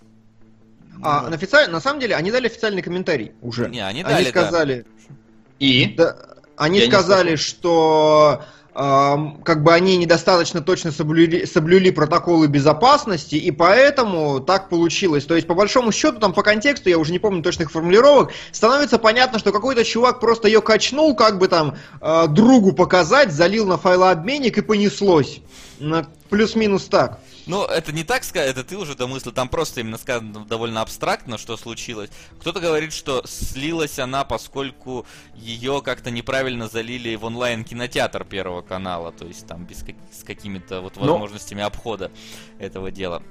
а 1.02 1.24
ну. 1.24 1.30
на, 1.30 1.36
официаль... 1.36 1.70
на 1.70 1.80
самом 1.82 2.00
деле 2.00 2.16
они 2.16 2.32
дали 2.32 2.48
официальный 2.48 2.82
комментарий 2.82 3.34
уже. 3.42 3.70
Не, 3.70 3.86
они 3.86 4.04
дали, 4.04 4.16
Они 4.16 4.26
сказали... 4.26 4.86
Да. 4.86 5.16
И? 5.60 5.94
Да, 5.98 6.16
они 6.56 6.80
Я 6.80 6.88
сказали, 6.88 7.36
что 7.36 8.44
как 8.80 9.64
бы 9.64 9.74
они 9.74 9.98
недостаточно 9.98 10.62
точно 10.62 10.92
соблюли, 10.92 11.44
соблюли 11.44 11.90
протоколы 11.90 12.48
безопасности, 12.48 13.36
и 13.36 13.52
поэтому 13.52 14.40
так 14.40 14.70
получилось. 14.70 15.26
То 15.26 15.36
есть, 15.36 15.48
по 15.48 15.54
большому 15.54 15.92
счету, 15.92 16.20
там 16.20 16.34
по 16.34 16.44
контексту, 16.44 16.88
я 16.88 16.98
уже 16.98 17.12
не 17.12 17.20
помню 17.20 17.44
точных 17.44 17.72
формулировок, 17.72 18.32
становится 18.54 18.98
понятно, 18.98 19.38
что 19.38 19.52
какой-то 19.52 19.84
чувак 19.84 20.22
просто 20.22 20.48
ее 20.48 20.62
качнул, 20.62 21.14
как 21.14 21.40
бы 21.40 21.50
там 21.50 21.76
э, 22.00 22.28
другу 22.30 22.72
показать, 22.72 23.34
залил 23.34 23.66
на 23.66 23.78
файлообменник 23.78 24.58
и 24.58 24.62
понеслось. 24.62 25.42
На 25.80 26.08
плюс-минус 26.30 26.86
так. 26.86 27.20
Ну, 27.50 27.66
это 27.66 27.92
не 27.92 28.04
так 28.04 28.24
сказать, 28.24 28.52
это 28.52 28.64
ты 28.64 28.78
уже 28.78 28.94
домыслил, 28.94 29.32
там 29.32 29.50
просто 29.50 29.82
именно 29.82 29.98
сказано 29.98 30.46
довольно 30.46 30.82
абстрактно, 30.82 31.40
что 31.40 31.58
случилось. 31.58 32.12
Кто-то 32.40 32.60
говорит, 32.60 32.94
что 32.94 33.24
слилась 33.26 33.98
она, 33.98 34.24
поскольку 34.24 35.08
ее 35.34 35.82
как-то 35.84 36.12
неправильно 36.12 36.68
залили 36.68 37.16
в 37.16 37.26
онлайн-кинотеатр 37.26 38.24
Первого 38.26 38.62
канала, 38.62 39.12
то 39.12 39.26
есть 39.26 39.48
там 39.48 39.66
без, 39.66 39.80
с 39.80 40.24
какими-то 40.24 40.82
вот 40.82 40.98
ну. 40.98 41.08
возможностями 41.08 41.62
Но... 41.62 41.66
обхода 41.66 42.12
этого 42.60 42.92
дела. 42.92 43.24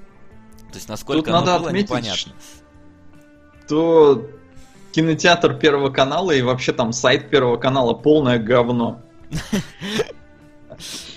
То 0.69 0.75
есть 0.75 0.89
насколько 0.89 1.31
Тут 1.31 1.31
надо 1.31 1.57
было, 1.57 1.67
отметить, 1.67 1.89
непонятно. 1.89 2.33
То 3.69 4.27
кинотеатр 4.91 5.53
Первого 5.53 5.91
канала 5.91 6.31
и 6.31 6.41
вообще 6.41 6.73
там 6.73 6.91
сайт 6.91 7.29
Первого 7.29 7.55
канала 7.55 7.93
полное 7.93 8.37
говно. 8.37 9.01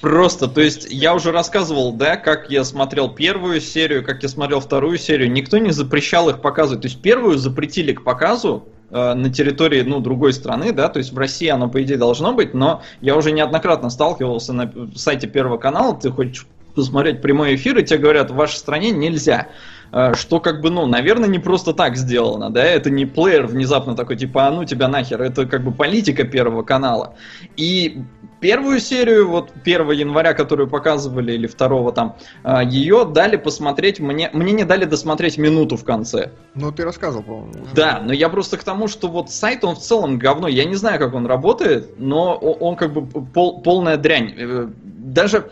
Просто, 0.00 0.48
то 0.48 0.60
есть 0.60 0.88
я 0.90 1.14
уже 1.14 1.30
рассказывал, 1.30 1.92
да, 1.92 2.16
как 2.16 2.50
я 2.50 2.64
смотрел 2.64 3.08
первую 3.08 3.60
серию, 3.60 4.04
как 4.04 4.22
я 4.22 4.28
смотрел 4.28 4.60
вторую 4.60 4.98
серию. 4.98 5.30
Никто 5.30 5.58
не 5.58 5.70
запрещал 5.70 6.28
их 6.28 6.40
показывать. 6.40 6.82
То 6.82 6.88
есть 6.88 7.00
первую 7.00 7.38
запретили 7.38 7.92
к 7.92 8.02
показу, 8.02 8.68
э, 8.90 9.14
на 9.14 9.32
территории, 9.32 9.82
ну, 9.82 10.00
другой 10.00 10.32
страны, 10.32 10.72
да, 10.72 10.88
то 10.88 10.98
есть 10.98 11.12
в 11.12 11.18
России 11.18 11.48
оно, 11.48 11.68
по 11.68 11.82
идее, 11.82 11.98
должно 11.98 12.32
быть, 12.32 12.52
но 12.52 12.82
я 13.00 13.16
уже 13.16 13.32
неоднократно 13.32 13.90
сталкивался 13.90 14.52
на 14.52 14.72
сайте 14.96 15.28
Первого 15.28 15.56
канала, 15.56 15.96
ты 15.96 16.10
хочешь 16.10 16.46
посмотреть 16.74 17.20
прямой 17.20 17.54
эфир, 17.54 17.78
и 17.78 17.84
тебе 17.84 17.98
говорят, 17.98 18.30
в 18.30 18.34
вашей 18.34 18.56
стране 18.56 18.90
нельзя. 18.90 19.48
Э, 19.92 20.14
что 20.14 20.40
как 20.40 20.62
бы, 20.62 20.70
ну, 20.70 20.86
наверное, 20.86 21.28
не 21.28 21.38
просто 21.38 21.74
так 21.74 21.96
сделано, 21.96 22.50
да, 22.50 22.64
это 22.64 22.90
не 22.90 23.04
плеер 23.04 23.46
внезапно 23.46 23.94
такой, 23.94 24.16
типа, 24.16 24.46
а 24.46 24.50
ну 24.50 24.64
тебя 24.64 24.88
нахер, 24.88 25.20
это 25.20 25.46
как 25.46 25.62
бы 25.62 25.70
политика 25.70 26.24
Первого 26.24 26.62
канала. 26.62 27.14
И 27.56 28.02
первую 28.42 28.80
серию, 28.80 29.28
вот 29.28 29.52
1 29.64 29.90
января, 29.92 30.34
которую 30.34 30.68
показывали, 30.68 31.32
или 31.32 31.46
2 31.46 31.92
там, 31.92 32.16
э, 32.44 32.60
ее 32.66 33.06
дали 33.06 33.36
посмотреть, 33.36 34.00
мне, 34.00 34.28
мне 34.34 34.52
не 34.52 34.64
дали 34.64 34.84
досмотреть 34.84 35.38
минуту 35.38 35.76
в 35.76 35.84
конце. 35.84 36.30
Ну, 36.54 36.72
ты 36.72 36.84
рассказывал, 36.84 37.22
по-моему. 37.22 37.66
Да, 37.74 38.02
но 38.04 38.12
я 38.12 38.28
просто 38.28 38.58
к 38.58 38.64
тому, 38.64 38.88
что 38.88 39.08
вот 39.08 39.30
сайт, 39.30 39.64
он 39.64 39.76
в 39.76 39.78
целом 39.78 40.18
говно, 40.18 40.48
я 40.48 40.64
не 40.64 40.74
знаю, 40.74 40.98
как 40.98 41.14
он 41.14 41.26
работает, 41.26 41.98
но 41.98 42.34
он, 42.34 42.76
как 42.76 42.92
бы 42.92 43.06
пол, 43.06 43.62
полная 43.62 43.96
дрянь. 43.96 44.34
Э, 44.36 44.68
даже 44.98 45.46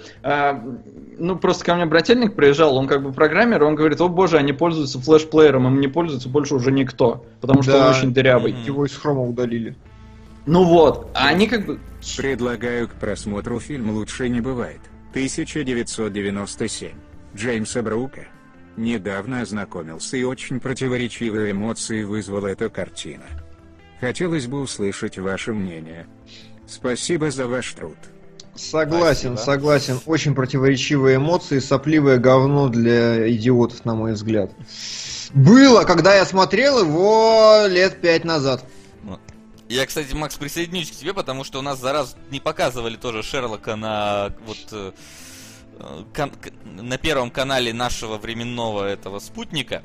ну, 1.21 1.37
просто 1.37 1.65
ко 1.65 1.75
мне 1.75 1.85
брательник 1.85 2.35
приезжал, 2.35 2.77
он 2.77 2.87
как 2.87 3.03
бы 3.03 3.13
программер, 3.13 3.63
он 3.63 3.75
говорит, 3.75 4.01
о 4.01 4.09
боже, 4.09 4.39
они 4.39 4.53
пользуются 4.53 4.99
флеш-плеером, 4.99 5.67
им 5.67 5.81
не 5.81 5.89
пользуется 5.89 6.29
больше 6.29 6.55
уже 6.55 6.73
никто, 6.73 7.27
потому 7.43 7.63
что 7.63 7.73
да, 7.73 7.85
он 7.85 7.91
очень 7.91 8.15
дырявый. 8.15 8.55
Его 8.65 8.87
из 8.87 8.97
хрома 8.97 9.23
удалили. 9.23 9.77
Ну 10.47 10.65
вот, 10.65 11.11
а 11.15 11.29
они 11.29 11.47
как 11.47 11.67
бы... 11.67 11.79
Предлагаю 12.17 12.89
к 12.89 12.95
просмотру 12.95 13.61
фильм 13.61 13.91
«Лучше 13.91 14.29
не 14.29 14.41
бывает». 14.41 14.81
1997. 15.11 16.93
Джеймса 17.37 17.83
Брука. 17.83 18.27
Недавно 18.77 19.43
ознакомился 19.43 20.17
и 20.17 20.23
очень 20.23 20.61
противоречивые 20.61 21.53
эмоции 21.53 22.05
вызвала 22.05 22.47
эта 22.47 22.71
картина. 22.71 23.25
Хотелось 24.01 24.47
бы 24.47 24.61
услышать 24.61 25.19
ваше 25.19 25.53
мнение. 25.53 26.07
Спасибо 26.67 27.31
за 27.31 27.47
ваш 27.47 27.73
труд. 27.75 27.99
Согласен, 28.55 29.37
Спасибо. 29.37 29.53
согласен. 29.53 30.01
Очень 30.07 30.35
противоречивые 30.35 31.17
эмоции, 31.17 31.59
сопливое 31.59 32.19
говно 32.19 32.69
для 32.69 33.31
идиотов, 33.31 33.85
на 33.85 33.95
мой 33.95 34.13
взгляд. 34.13 34.53
Было, 35.35 35.83
когда 35.85 36.15
я 36.15 36.25
смотрел 36.25 36.81
его 36.81 37.67
лет 37.69 38.01
пять 38.01 38.25
назад. 38.25 38.65
Я, 39.71 39.87
кстати, 39.87 40.13
Макс, 40.15 40.35
присоединюсь 40.37 40.91
к 40.91 40.97
тебе, 40.97 41.15
потому 41.15 41.45
что 41.45 41.61
у 41.61 41.63
нас 41.63 41.79
за 41.79 41.93
раз 41.93 42.17
не 42.33 42.41
показывали 42.41 42.97
тоже 42.97 43.23
Шерлока 43.23 43.77
на 43.77 44.33
вот 44.45 44.59
э, 44.73 44.93
кан- 46.13 46.33
на 46.65 46.99
первом 46.99 47.31
канале 47.31 47.73
нашего 47.73 48.19
временного 48.19 48.85
этого 48.85 49.21
спутника. 49.21 49.85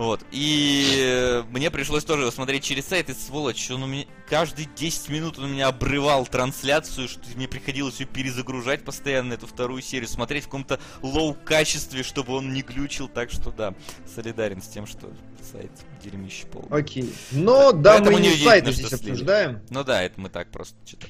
Вот. 0.00 0.24
И 0.30 1.44
мне 1.50 1.70
пришлось 1.70 2.04
тоже 2.04 2.32
смотреть 2.32 2.64
через 2.64 2.86
сайт, 2.86 3.10
и 3.10 3.12
сволочь, 3.12 3.70
он 3.70 3.82
у 3.82 3.86
меня 3.86 4.06
каждые 4.30 4.66
10 4.74 5.10
минут 5.10 5.36
он 5.36 5.44
у 5.44 5.48
меня 5.48 5.68
обрывал 5.68 6.26
трансляцию, 6.26 7.06
что 7.06 7.20
мне 7.34 7.46
приходилось 7.46 8.00
ее 8.00 8.06
перезагружать 8.06 8.82
постоянно, 8.82 9.34
эту 9.34 9.46
вторую 9.46 9.82
серию, 9.82 10.08
смотреть 10.08 10.44
в 10.44 10.46
каком-то 10.46 10.80
лоу-качестве, 11.02 12.02
чтобы 12.02 12.32
он 12.32 12.54
не 12.54 12.62
глючил, 12.62 13.08
так 13.08 13.30
что 13.30 13.50
да, 13.50 13.74
солидарен 14.06 14.62
с 14.62 14.68
тем, 14.68 14.86
что 14.86 15.12
сайт 15.52 15.70
дерьмище 16.02 16.46
полный. 16.46 16.80
Окей. 16.80 17.12
Но 17.30 17.72
да, 17.72 17.96
Поэтому 17.96 18.16
мы 18.16 18.22
не 18.22 18.34
сайты 18.36 18.72
здесь 18.72 18.94
обсуждаем. 18.94 19.60
Ну 19.68 19.84
да, 19.84 20.02
это 20.02 20.18
мы 20.18 20.30
так 20.30 20.50
просто 20.50 20.78
что-то 20.86 21.08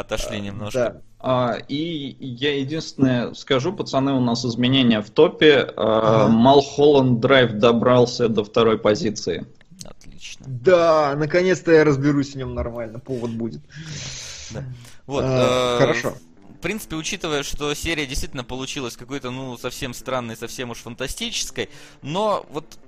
отошли 0.00 0.40
немножко. 0.40 0.78
Да. 0.78 1.02
А, 1.20 1.58
и 1.68 2.16
я 2.20 2.58
единственное 2.58 3.34
скажу, 3.34 3.72
пацаны, 3.72 4.12
у 4.12 4.20
нас 4.20 4.44
изменения 4.44 5.00
в 5.00 5.10
топе. 5.10 5.72
А, 5.76 6.28
Малхолланд 6.28 7.20
Драйв 7.20 7.52
добрался 7.54 8.28
до 8.28 8.44
второй 8.44 8.78
позиции. 8.78 9.46
Отлично. 9.84 10.46
Да, 10.48 11.14
наконец-то 11.16 11.72
я 11.72 11.84
разберусь 11.84 12.34
в 12.34 12.36
нем 12.36 12.54
нормально, 12.54 12.98
повод 13.00 13.30
будет. 13.30 13.62
Да. 14.50 14.64
Вот, 15.06 15.24
а, 15.26 15.76
э, 15.76 15.78
хорошо. 15.78 16.14
В 16.48 16.60
принципе, 16.60 16.96
учитывая, 16.96 17.42
что 17.42 17.72
серия 17.74 18.06
действительно 18.06 18.44
получилась 18.44 18.96
какой-то, 18.96 19.30
ну, 19.30 19.56
совсем 19.58 19.94
странной, 19.94 20.36
совсем 20.36 20.70
уж 20.70 20.78
фантастической, 20.78 21.68
но 22.02 22.46
вот 22.50 22.78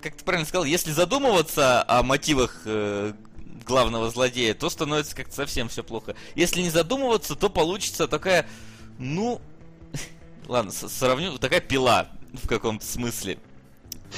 как 0.00 0.14
ты 0.14 0.24
правильно 0.24 0.46
сказал, 0.46 0.64
если 0.64 0.92
задумываться 0.92 1.82
о 1.82 2.02
мотивах 2.02 2.62
э, 2.64 3.12
главного 3.66 4.08
злодея, 4.10 4.54
то 4.54 4.70
становится 4.70 5.14
как-то 5.14 5.34
совсем 5.34 5.68
все 5.68 5.82
плохо. 5.82 6.14
Если 6.34 6.62
не 6.62 6.70
задумываться, 6.70 7.34
то 7.34 7.50
получится 7.50 8.08
такая, 8.08 8.46
ну, 8.98 9.40
ладно, 10.48 10.70
сравню, 10.70 11.38
такая 11.38 11.60
пила 11.60 12.08
в 12.32 12.48
каком-то 12.48 12.86
смысле. 12.86 13.38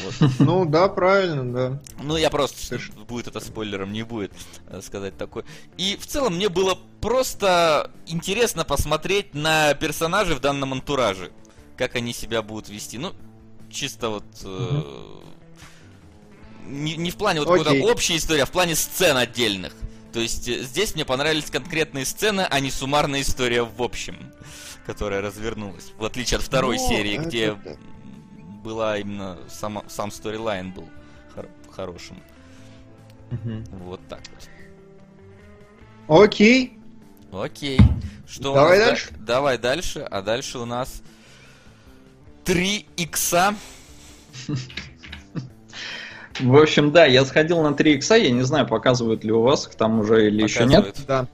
Вот. 0.04 0.30
Ну 0.38 0.64
да, 0.66 0.88
правильно, 0.88 1.52
да. 1.52 1.82
Ну 2.02 2.16
я 2.16 2.30
просто, 2.30 2.78
будет 3.08 3.26
это 3.26 3.40
спойлером, 3.40 3.92
не 3.92 4.02
будет 4.02 4.32
э, 4.68 4.80
сказать 4.82 5.16
такое. 5.16 5.44
И 5.78 5.96
в 5.96 6.06
целом 6.06 6.36
мне 6.36 6.50
было 6.50 6.78
просто 7.00 7.90
интересно 8.06 8.64
посмотреть 8.64 9.34
на 9.34 9.74
персонажей 9.74 10.36
в 10.36 10.40
данном 10.40 10.74
антураже. 10.74 11.32
Как 11.76 11.96
они 11.96 12.12
себя 12.12 12.42
будут 12.42 12.68
вести. 12.68 12.98
Ну, 12.98 13.14
чисто 13.70 14.10
вот... 14.10 14.24
Угу 14.44 15.27
не, 16.68 16.96
не 16.96 17.10
в 17.10 17.16
плане 17.16 17.40
вот 17.40 17.48
какой-то 17.48 17.72
общей 17.84 18.16
истории, 18.16 18.42
а 18.42 18.46
в 18.46 18.50
плане 18.50 18.76
сцен 18.76 19.16
отдельных. 19.16 19.74
То 20.12 20.20
есть 20.20 20.48
э, 20.48 20.62
здесь 20.62 20.94
мне 20.94 21.04
понравились 21.04 21.50
конкретные 21.50 22.04
сцены, 22.04 22.46
а 22.48 22.60
не 22.60 22.70
суммарная 22.70 23.22
история 23.22 23.62
в 23.62 23.82
общем, 23.82 24.32
которая 24.86 25.20
развернулась. 25.20 25.92
В 25.96 26.04
отличие 26.04 26.38
от 26.38 26.44
второй 26.44 26.76
ну, 26.76 26.88
серии, 26.88 27.16
где 27.18 27.46
это... 27.46 27.78
была 28.62 28.98
именно 28.98 29.38
сама, 29.48 29.84
сам 29.88 30.10
сторилайн 30.10 30.72
был 30.72 30.88
хор- 31.34 31.50
хорошим. 31.70 32.22
Угу. 33.30 33.64
Вот 33.84 34.00
так 34.08 34.22
вот. 36.06 36.24
Окей. 36.24 36.78
Окей. 37.32 37.78
Что 38.26 38.54
Давай 38.54 38.78
дальше. 38.78 39.08
Да- 39.10 39.16
давай 39.18 39.58
дальше. 39.58 40.00
А 40.00 40.22
дальше 40.22 40.58
у 40.58 40.64
нас 40.64 41.02
3 42.44 42.86
икса 42.96 43.54
в 46.40 46.56
общем, 46.56 46.92
да, 46.92 47.06
я 47.06 47.24
сходил 47.24 47.62
на 47.62 47.74
3 47.74 47.94
икса, 47.94 48.16
я 48.16 48.30
не 48.30 48.42
знаю, 48.42 48.66
показывают 48.66 49.24
ли 49.24 49.32
у 49.32 49.42
вас 49.42 49.68
там 49.76 50.00
уже 50.00 50.28
или 50.28 50.42
еще 50.42 50.64
нет. 50.64 50.94
Да. 51.06 51.26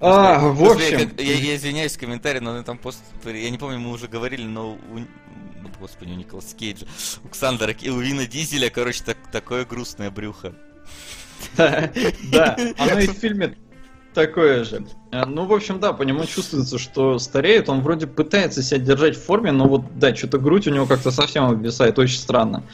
А, 0.00 0.40
в 0.40 0.64
общем... 0.64 1.10
Я, 1.16 1.34
я 1.34 1.56
извиняюсь, 1.56 1.96
комментарий, 1.96 2.40
но 2.40 2.60
там 2.64 2.76
пост... 2.76 3.02
Я 3.24 3.50
не 3.50 3.58
помню, 3.58 3.78
мы 3.78 3.90
уже 3.90 4.08
говорили, 4.08 4.44
но 4.44 4.72
у... 4.72 4.98
Ну, 4.98 5.68
господи, 5.78 6.10
у 6.10 6.16
Николаса 6.16 6.56
Кейджа, 6.56 6.86
у 7.24 7.28
Ксандера 7.28 7.72
и 7.72 7.88
у 7.88 8.00
Вина 8.00 8.26
Дизеля, 8.26 8.68
короче, 8.68 9.04
так, 9.04 9.16
такое 9.30 9.64
грустное 9.64 10.10
брюхо. 10.10 10.54
Да, 11.56 11.90
да, 12.32 12.56
оно 12.78 13.00
и 13.00 13.08
в 13.08 13.12
фильме 13.20 13.56
такое 14.14 14.64
же. 14.64 14.84
А, 15.10 15.26
ну, 15.26 15.44
в 15.46 15.52
общем, 15.52 15.80
да, 15.80 15.92
по 15.92 16.02
нему 16.02 16.24
чувствуется, 16.24 16.78
что 16.78 17.18
стареет. 17.18 17.68
Он 17.68 17.80
вроде 17.80 18.06
пытается 18.06 18.62
себя 18.62 18.78
держать 18.78 19.16
в 19.16 19.24
форме, 19.24 19.52
но 19.52 19.66
вот, 19.66 19.98
да, 19.98 20.14
что-то 20.14 20.38
грудь 20.38 20.66
у 20.66 20.70
него 20.70 20.86
как-то 20.86 21.10
совсем 21.10 21.44
обвисает, 21.44 21.98
очень 21.98 22.18
странно. 22.18 22.64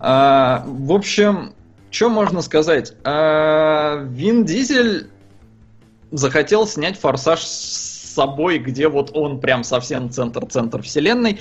А, 0.00 0.64
в 0.66 0.92
общем, 0.92 1.54
что 1.90 2.08
можно 2.08 2.42
сказать? 2.42 2.94
А, 3.04 4.02
Вин 4.04 4.44
Дизель 4.44 5.08
захотел 6.10 6.66
снять 6.66 6.98
форсаж 6.98 7.40
с 7.42 8.14
собой, 8.14 8.58
где 8.58 8.88
вот 8.88 9.10
он 9.14 9.40
прям 9.40 9.64
совсем 9.64 10.10
центр-центр 10.10 10.82
вселенной. 10.82 11.40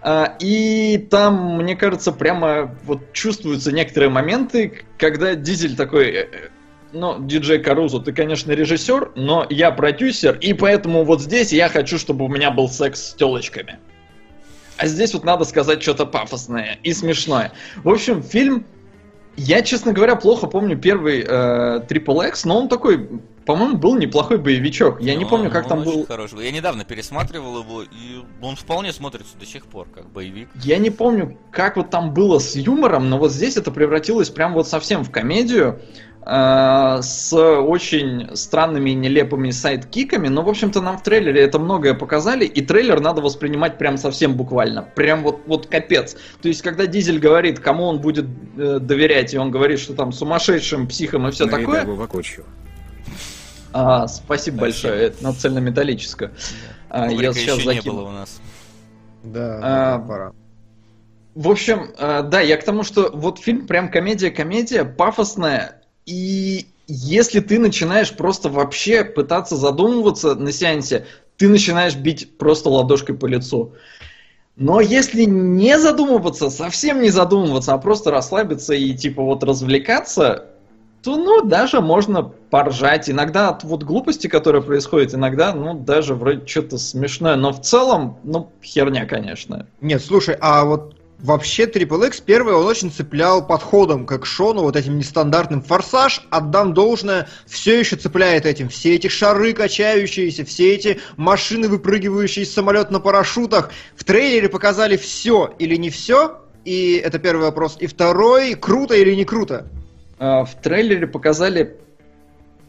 А, 0.00 0.36
и 0.40 0.98
там, 1.10 1.56
мне 1.56 1.76
кажется, 1.76 2.12
прямо 2.12 2.76
вот 2.84 3.12
чувствуются 3.12 3.72
некоторые 3.72 4.10
моменты, 4.10 4.84
когда 4.98 5.34
Дизель 5.34 5.76
такой, 5.76 6.10
э, 6.10 6.28
э, 6.30 6.48
ну, 6.92 7.16
диджей 7.20 7.58
Карузо, 7.58 8.00
ты, 8.00 8.12
конечно, 8.12 8.52
режиссер, 8.52 9.12
но 9.16 9.46
я 9.48 9.70
продюсер, 9.70 10.36
и 10.36 10.52
поэтому 10.52 11.04
вот 11.04 11.22
здесь 11.22 11.52
я 11.52 11.70
хочу, 11.70 11.98
чтобы 11.98 12.26
у 12.26 12.28
меня 12.28 12.50
был 12.50 12.68
секс 12.68 13.00
с 13.00 13.14
телочками. 13.14 13.78
А 14.76 14.86
здесь 14.86 15.14
вот 15.14 15.24
надо 15.24 15.44
сказать 15.44 15.82
что-то 15.82 16.06
пафосное 16.06 16.78
и 16.82 16.92
смешное. 16.92 17.52
В 17.82 17.88
общем, 17.88 18.22
фильм... 18.22 18.66
Я, 19.36 19.62
честно 19.62 19.92
говоря, 19.92 20.14
плохо 20.14 20.46
помню 20.46 20.78
первый 20.78 21.24
э, 21.26 21.80
Triple 21.88 22.28
X, 22.28 22.44
но 22.44 22.56
он 22.56 22.68
такой, 22.68 23.20
по-моему, 23.44 23.78
был 23.78 23.96
неплохой 23.96 24.38
боевичок. 24.38 25.00
Я 25.00 25.14
ну, 25.14 25.18
не 25.18 25.24
помню, 25.24 25.50
как 25.50 25.66
там 25.66 25.82
был. 25.82 26.06
Хороший. 26.06 26.44
Я 26.44 26.52
недавно 26.52 26.84
пересматривал 26.84 27.58
его, 27.58 27.82
и 27.82 28.22
он 28.40 28.54
вполне 28.54 28.92
смотрится 28.92 29.36
до 29.36 29.44
сих 29.44 29.66
пор, 29.66 29.88
как 29.92 30.08
боевик. 30.08 30.48
Я 30.62 30.78
не 30.78 30.90
помню, 30.90 31.36
как 31.50 31.76
вот 31.76 31.90
там 31.90 32.14
было 32.14 32.38
с 32.38 32.54
юмором, 32.54 33.10
но 33.10 33.18
вот 33.18 33.32
здесь 33.32 33.56
это 33.56 33.72
превратилось 33.72 34.30
прям 34.30 34.54
вот 34.54 34.68
совсем 34.68 35.02
в 35.02 35.10
комедию. 35.10 35.80
Э, 36.26 37.00
с 37.02 37.34
очень 37.34 38.34
странными 38.34 38.90
и 38.90 38.94
нелепыми 38.94 39.50
сайт-киками, 39.50 40.28
но, 40.28 40.42
в 40.42 40.48
общем-то, 40.48 40.80
нам 40.80 40.96
в 40.96 41.02
трейлере 41.02 41.42
это 41.42 41.58
многое 41.58 41.92
показали, 41.92 42.46
и 42.46 42.62
трейлер 42.62 43.00
надо 43.00 43.20
воспринимать 43.20 43.76
прям 43.76 43.98
совсем 43.98 44.34
буквально, 44.34 44.82
прям 44.82 45.22
вот, 45.22 45.42
вот 45.46 45.66
капец. 45.66 46.16
То 46.40 46.48
есть, 46.48 46.62
когда 46.62 46.86
Дизель 46.86 47.18
говорит, 47.18 47.60
кому 47.60 47.84
он 47.84 48.00
будет 48.00 48.24
э, 48.56 48.78
доверять, 48.78 49.34
и 49.34 49.38
он 49.38 49.50
говорит, 49.50 49.78
что 49.80 49.92
там 49.92 50.12
сумасшедшим, 50.12 50.88
психом 50.88 51.28
и 51.28 51.30
все 51.30 51.46
такое... 51.46 51.84
А, 53.74 54.06
спасибо 54.06 54.60
большое, 54.60 55.02
это 55.02 55.22
на 55.22 55.34
цельнометаллическую. 55.34 56.30
А, 56.88 57.10
я 57.10 57.34
сейчас 57.34 57.58
еще 57.58 57.68
не 57.68 57.76
закину. 57.76 57.96
было 57.96 58.08
у 58.08 58.12
нас. 58.12 58.40
Да, 59.24 59.60
А, 59.62 59.98
пора. 59.98 60.32
В 61.34 61.50
общем, 61.50 61.90
э, 61.98 62.22
да, 62.22 62.40
я 62.40 62.56
к 62.56 62.64
тому, 62.64 62.82
что 62.82 63.10
вот 63.12 63.40
фильм 63.40 63.66
прям 63.66 63.90
комедия-комедия, 63.90 64.84
пафосная, 64.84 65.83
и 66.06 66.66
если 66.86 67.40
ты 67.40 67.58
начинаешь 67.58 68.12
просто 68.12 68.48
вообще 68.48 69.04
пытаться 69.04 69.56
задумываться 69.56 70.34
на 70.34 70.52
сеансе, 70.52 71.06
ты 71.36 71.48
начинаешь 71.48 71.96
бить 71.96 72.36
просто 72.38 72.68
ладошкой 72.68 73.16
по 73.16 73.26
лицу. 73.26 73.72
Но 74.56 74.80
если 74.80 75.24
не 75.24 75.78
задумываться, 75.78 76.50
совсем 76.50 77.02
не 77.02 77.10
задумываться, 77.10 77.74
а 77.74 77.78
просто 77.78 78.10
расслабиться 78.10 78.74
и 78.74 78.94
типа 78.94 79.22
вот 79.22 79.42
развлекаться, 79.42 80.46
то 81.02 81.16
ну 81.16 81.44
даже 81.44 81.80
можно 81.80 82.22
поржать. 82.22 83.10
Иногда 83.10 83.48
от 83.48 83.64
вот 83.64 83.82
глупости, 83.82 84.28
которая 84.28 84.62
происходит, 84.62 85.14
иногда 85.14 85.52
ну 85.52 85.74
даже 85.74 86.14
вроде 86.14 86.46
что-то 86.46 86.78
смешное, 86.78 87.34
но 87.36 87.52
в 87.52 87.60
целом, 87.62 88.18
ну 88.22 88.50
херня, 88.62 89.06
конечно. 89.06 89.66
Нет, 89.80 90.04
слушай, 90.04 90.36
а 90.40 90.64
вот 90.64 90.94
вообще 91.18 91.64
Triple 91.64 92.08
X 92.08 92.20
первый 92.20 92.54
он 92.54 92.66
очень 92.66 92.90
цеплял 92.90 93.46
подходом 93.46 94.06
к 94.06 94.12
экшону, 94.12 94.62
вот 94.62 94.76
этим 94.76 94.98
нестандартным 94.98 95.62
форсаж, 95.62 96.26
отдам 96.30 96.74
должное, 96.74 97.28
все 97.46 97.78
еще 97.78 97.96
цепляет 97.96 98.46
этим. 98.46 98.68
Все 98.68 98.94
эти 98.94 99.08
шары 99.08 99.52
качающиеся, 99.52 100.44
все 100.44 100.74
эти 100.74 101.00
машины, 101.16 101.68
выпрыгивающие 101.68 102.44
из 102.44 102.52
самолета 102.52 102.92
на 102.92 103.00
парашютах. 103.00 103.70
В 103.96 104.04
трейлере 104.04 104.48
показали 104.48 104.96
все 104.96 105.54
или 105.58 105.76
не 105.76 105.90
все, 105.90 106.40
и 106.64 107.00
это 107.04 107.18
первый 107.18 107.42
вопрос. 107.42 107.76
И 107.80 107.86
второй, 107.86 108.54
круто 108.54 108.94
или 108.94 109.14
не 109.14 109.24
круто? 109.24 109.66
А, 110.18 110.44
В 110.44 110.60
трейлере 110.60 111.06
показали 111.06 111.76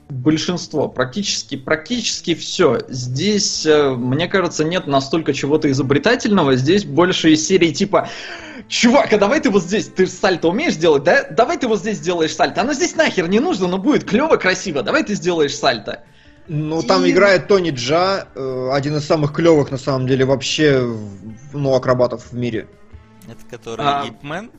большинство, 0.09 0.87
практически, 0.87 1.55
практически 1.57 2.35
все. 2.35 2.79
Здесь, 2.87 3.65
э, 3.65 3.91
мне 3.91 4.27
кажется, 4.27 4.63
нет 4.63 4.87
настолько 4.87 5.33
чего-то 5.33 5.69
изобретательного. 5.71 6.55
Здесь 6.55 6.85
больше 6.85 7.33
из 7.33 7.47
серии 7.47 7.71
типа 7.71 8.09
Чувак, 8.67 9.13
а 9.13 9.17
давай 9.17 9.41
ты 9.41 9.51
вот 9.51 9.61
здесь, 9.63 9.87
ты 9.87 10.07
сальто 10.07 10.49
умеешь 10.49 10.75
делать, 10.75 11.03
да? 11.03 11.23
Давай 11.29 11.57
ты 11.57 11.67
вот 11.67 11.79
здесь 11.79 11.97
сделаешь 11.97 12.33
сальто. 12.35 12.61
Оно 12.61 12.73
здесь 12.73 12.95
нахер 12.95 13.27
не 13.27 13.39
нужно, 13.39 13.67
но 13.67 13.77
будет 13.77 14.05
клево, 14.05 14.37
красиво. 14.37 14.81
Давай 14.81 15.03
ты 15.03 15.13
сделаешь 15.13 15.55
сальто. 15.55 16.03
Ну, 16.47 16.81
там 16.81 17.05
И- 17.05 17.11
играет 17.11 17.47
Тони 17.47 17.71
Джа, 17.71 18.27
э, 18.35 18.69
один 18.71 18.97
из 18.97 19.05
самых 19.05 19.33
клевых, 19.33 19.71
на 19.71 19.77
самом 19.77 20.07
деле, 20.07 20.25
вообще, 20.25 20.87
ну, 21.53 21.73
акробатов 21.75 22.31
в 22.31 22.33
мире. 22.33 22.67
Это 23.27 23.45
который 23.49 23.85
А. 23.85 24.05
Ипмен? 24.07 24.51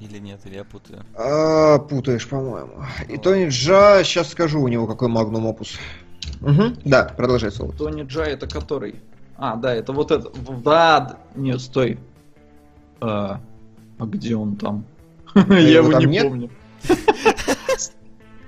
Или 0.00 0.18
нет, 0.18 0.40
или 0.44 0.56
я 0.56 0.64
путаю? 0.64 1.04
А, 1.14 1.78
путаешь, 1.78 2.28
по-моему. 2.28 2.84
И 3.08 3.16
Тони 3.16 3.48
Джа, 3.48 4.02
сейчас 4.04 4.30
скажу 4.30 4.60
у 4.60 4.68
него 4.68 4.86
какой 4.86 5.08
магнум 5.08 5.46
опус. 5.46 5.78
Угу, 6.40 6.80
да, 6.84 7.04
продолжай 7.04 7.50
слово. 7.52 7.72
Тони 7.72 8.02
Джай 8.02 8.32
это 8.32 8.46
который? 8.46 8.96
А, 9.36 9.56
да, 9.56 9.74
это 9.74 9.92
вот 9.92 10.10
это. 10.10 10.30
Да, 10.62 11.18
нет, 11.34 11.60
стой. 11.60 11.98
А, 13.00 13.40
а 13.98 14.06
где 14.06 14.36
он 14.36 14.56
там? 14.56 14.84
Я 15.34 15.58
его 15.58 15.88
его 15.88 15.92
там 15.92 16.00
не 16.00 16.06
нет? 16.06 16.22
помню. 16.24 16.50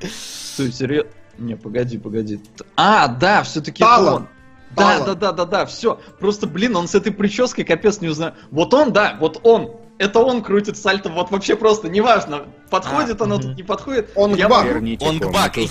Стой, 0.01 0.72
серьезно? 0.72 1.11
Не, 1.38 1.57
погоди, 1.57 1.99
погоди. 1.99 2.40
А, 2.76 3.09
да, 3.09 3.42
все-таки 3.42 3.84
он. 3.84 4.28
Да, 4.74 5.05
да, 5.05 5.14
да, 5.14 5.32
да, 5.32 5.44
да, 5.44 5.66
все. 5.66 5.99
Просто, 6.18 6.47
блин, 6.47 6.76
он 6.76 6.86
с 6.86 6.94
этой 6.94 7.12
прической 7.12 7.64
капец 7.64 8.01
не 8.01 8.09
узнаю. 8.09 8.34
Вот 8.51 8.74
он, 8.74 8.92
да, 8.92 9.16
вот 9.18 9.40
он. 9.42 9.76
Это 9.99 10.18
он 10.20 10.42
крутит 10.42 10.76
сальто, 10.76 11.09
вот 11.09 11.30
вообще 11.30 11.57
просто, 11.57 11.88
неважно, 11.88 12.44
подходит 12.68 13.20
А, 13.20 13.24
оно 13.24 13.36
мгм. 13.36 13.42
тут, 13.49 13.57
не 13.57 13.62
подходит. 13.62 14.11
Он 14.14 14.34
Я 14.34 14.47
к 14.47 14.51
Баку. 14.51 14.74
могу- 14.74 14.97
Он 15.05 15.18
Бак 15.32 15.57
и 15.57 15.64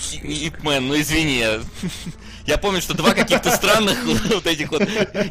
Ипмен, 0.48 0.88
ну 0.88 1.00
извини. 1.00 1.44
я- 2.48 2.58
помню, 2.58 2.82
что 2.82 2.96
два 2.96 3.12
каких-то 3.12 3.52
странных 3.52 3.98
вот 4.34 4.48
этих 4.48 4.72
вот 4.72 4.82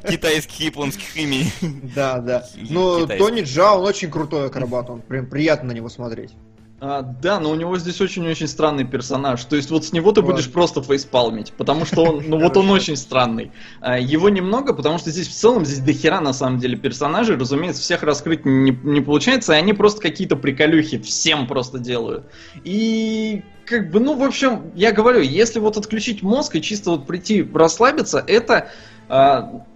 китайских 0.08 0.60
и 0.60 0.64
японских 0.66 1.16
имени. 1.16 1.50
Да, 1.94 2.18
да. 2.18 2.46
Ну. 2.56 3.06
Тони 3.06 3.40
Джа, 3.42 3.72
он 3.72 3.84
очень 3.84 4.10
крутой 4.10 4.46
акробат, 4.46 4.88
он 4.90 5.00
прям 5.00 5.26
приятно 5.26 5.68
на 5.68 5.72
него 5.72 5.88
смотреть. 5.88 6.30
А, 6.80 7.02
да, 7.02 7.40
но 7.40 7.50
у 7.50 7.54
него 7.54 7.78
здесь 7.78 8.00
очень-очень 8.00 8.48
странный 8.48 8.84
персонаж. 8.84 9.44
То 9.44 9.56
есть 9.56 9.70
вот 9.70 9.84
с 9.84 9.92
него 9.92 10.12
ты 10.12 10.20
Ладно. 10.20 10.34
будешь 10.34 10.50
просто 10.50 10.82
фейспалмить, 10.82 11.52
потому 11.56 11.86
что 11.86 12.02
он, 12.02 12.24
ну 12.28 12.38
вот 12.38 12.56
он 12.56 12.68
очень 12.70 12.96
странный. 12.96 13.52
А, 13.80 13.98
его 13.98 14.28
немного, 14.28 14.74
потому 14.74 14.98
что 14.98 15.10
здесь 15.10 15.28
в 15.28 15.34
целом, 15.34 15.64
здесь 15.64 15.78
дохера 15.80 16.20
на 16.20 16.32
самом 16.32 16.58
деле 16.58 16.76
персонажей, 16.76 17.36
разумеется, 17.36 17.80
всех 17.80 18.02
раскрыть 18.02 18.44
не, 18.44 18.78
не 18.82 19.00
получается, 19.00 19.54
и 19.54 19.56
они 19.56 19.72
просто 19.72 20.00
какие-то 20.00 20.36
приколюхи 20.36 20.98
всем 20.98 21.46
просто 21.46 21.78
делают. 21.78 22.26
И 22.64 23.42
как 23.64 23.90
бы, 23.90 24.00
ну, 24.00 24.14
в 24.14 24.22
общем, 24.22 24.72
я 24.74 24.92
говорю, 24.92 25.20
если 25.20 25.60
вот 25.60 25.76
отключить 25.76 26.22
мозг 26.22 26.56
и 26.56 26.60
чисто 26.60 26.90
вот 26.90 27.06
прийти 27.06 27.48
расслабиться, 27.54 28.22
это 28.26 28.68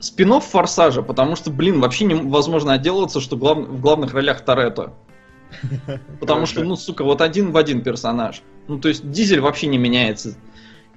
спинов 0.00 0.46
Форсажа, 0.46 1.02
потому 1.02 1.36
что, 1.36 1.50
блин, 1.50 1.80
вообще 1.80 2.04
невозможно 2.06 2.72
отделываться, 2.72 3.20
что 3.20 3.36
глав- 3.36 3.68
в 3.68 3.80
главных 3.80 4.14
ролях 4.14 4.42
Торетто. 4.42 4.94
Потому 6.20 6.46
что, 6.46 6.62
ну, 6.64 6.76
сука, 6.76 7.04
вот 7.04 7.20
один 7.20 7.52
в 7.52 7.56
один 7.56 7.82
персонаж. 7.82 8.42
Ну, 8.66 8.78
то 8.78 8.88
есть 8.88 9.10
дизель 9.10 9.40
вообще 9.40 9.66
не 9.66 9.78
меняется. 9.78 10.36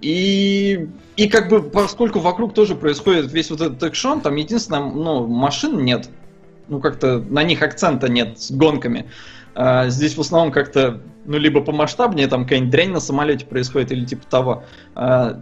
И, 0.01 0.89
и 1.15 1.29
как 1.29 1.49
бы, 1.49 1.61
поскольку 1.61 2.19
вокруг 2.19 2.53
тоже 2.53 2.75
происходит 2.75 3.31
весь 3.31 3.51
вот 3.51 3.61
этот 3.61 3.81
экшон, 3.83 4.21
там 4.21 4.35
единственное, 4.35 4.81
ну, 4.81 5.27
машин 5.27 5.83
нет. 5.83 6.09
Ну, 6.67 6.79
как-то 6.79 7.19
на 7.19 7.43
них 7.43 7.61
акцента 7.61 8.09
нет 8.09 8.39
с 8.39 8.51
гонками. 8.51 9.09
А, 9.53 9.89
здесь 9.89 10.17
в 10.17 10.21
основном 10.21 10.51
как-то, 10.51 11.01
ну, 11.25 11.37
либо 11.37 11.61
помасштабнее, 11.61 12.27
там 12.27 12.43
какая-нибудь 12.43 12.71
дрянь 12.71 12.91
на 12.91 12.99
самолете 12.99 13.45
происходит, 13.45 13.91
или 13.91 14.05
типа 14.05 14.25
того. 14.25 14.63
А, 14.95 15.39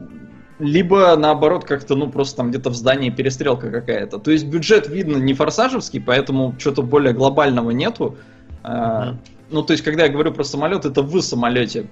либо 0.59 1.15
наоборот 1.15 1.63
как-то, 1.63 1.95
ну, 1.95 2.09
просто 2.09 2.37
там 2.37 2.49
где-то 2.49 2.69
в 2.69 2.75
здании 2.75 3.09
перестрелка 3.09 3.71
какая-то. 3.71 4.19
То 4.19 4.31
есть 4.31 4.45
бюджет, 4.45 4.89
видно, 4.89 5.17
не 5.17 5.33
форсажевский, 5.33 6.01
поэтому 6.01 6.55
что-то 6.59 6.81
более 6.81 7.13
глобального 7.13 7.71
нету. 7.71 8.17
А. 8.63 9.17
Ну, 9.49 9.63
то 9.63 9.73
есть, 9.73 9.83
когда 9.83 10.03
я 10.05 10.09
говорю 10.09 10.33
про 10.33 10.43
самолет, 10.43 10.85
это 10.85 11.01
в 11.01 11.21
самолете. 11.21 11.89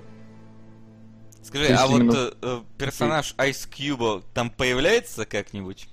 Скажи, 1.44 1.74
а 1.74 1.88
вот 1.88 2.02
именно- 2.02 2.14
э, 2.14 2.32
э, 2.42 2.62
персонаж 2.78 3.34
Ice 3.38 3.70
Cube 3.70 4.24
там 4.34 4.50
появляется 4.50 5.26
как-нибудь? 5.26 5.88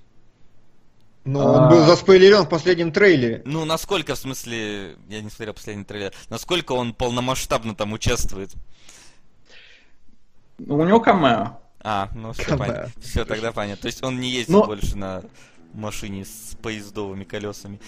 Ну, 1.23 1.39
А. 1.39 1.63
он 1.63 1.69
был 1.69 1.85
заспойлерен 1.85 2.43
в 2.43 2.49
последнем 2.49 2.91
трейлере. 2.91 3.41
Ну, 3.45 3.65
насколько, 3.65 4.15
в 4.15 4.17
смысле, 4.17 4.95
я 5.09 5.21
не 5.21 5.29
смотрел 5.29 5.53
последний 5.53 5.85
трейлер, 5.85 6.11
насколько 6.29 6.73
он 6.73 6.93
полномасштабно 6.93 7.73
там 7.73 7.93
участвует? 7.93 8.53
Ну, 10.57 10.75
У 10.77 10.85
него 10.85 10.99
камео. 10.99 11.57
А, 11.81 12.09
ну 12.15 12.33
все 12.33 12.43
Камео. 12.45 12.57
понятно. 12.65 12.91
Все, 13.01 13.25
тогда 13.25 13.51
понятно. 13.51 13.81
То 13.81 13.87
есть 13.87 14.03
он 14.03 14.19
не 14.19 14.29
ездит 14.29 14.49
Но- 14.49 14.65
больше 14.65 14.97
на 14.97 15.23
машине 15.73 16.25
с 16.25 16.55
поездовыми 16.61 17.23
колесами. 17.23 17.79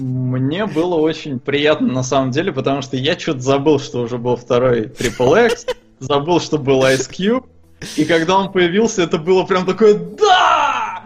Мне 0.00 0.66
было 0.66 0.94
очень 0.94 1.38
приятно 1.38 1.92
на 1.92 2.02
самом 2.02 2.30
деле, 2.30 2.52
потому 2.52 2.80
что 2.82 2.96
я 2.96 3.18
что-то 3.18 3.40
забыл, 3.40 3.78
что 3.78 4.00
уже 4.00 4.16
был 4.18 4.36
второй 4.36 4.86
Triple 4.86 5.46
X, 5.52 5.66
забыл, 5.98 6.40
что 6.40 6.58
был 6.58 6.82
Ice 6.84 7.10
Cube, 7.10 7.46
и 7.96 8.04
когда 8.04 8.38
он 8.38 8.50
появился, 8.50 9.02
это 9.02 9.18
было 9.18 9.44
прям 9.44 9.66
такое 9.66 9.94
«Да!» 9.94 11.04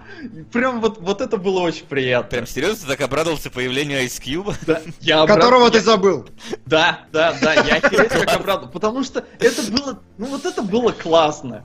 Прям 0.53 0.81
вот, 0.81 1.01
вот 1.01 1.21
это 1.21 1.37
было 1.37 1.61
очень 1.61 1.85
приятно. 1.85 2.31
Прям 2.31 2.47
серьезно 2.47 2.77
ты 2.83 2.87
так 2.97 3.01
обрадовался 3.03 3.51
появлению 3.51 4.03
Ice 4.05 4.23
Cube? 4.23 4.55
Да, 4.67 4.81
я 5.01 5.19
обра- 5.25 5.27
Которого 5.35 5.65
я- 5.65 5.71
ты 5.71 5.81
забыл. 5.81 6.27
Да, 6.65 7.01
да, 7.13 7.35
да, 7.43 7.55
я 7.55 7.81
как 7.81 8.33
обрадовал. 8.35 8.71
Потому 8.71 9.05
что 9.05 9.25
это 9.39 9.71
было, 9.71 9.99
ну 10.17 10.27
вот 10.27 10.47
это 10.47 10.63
было 10.63 10.93
классно. 10.93 11.65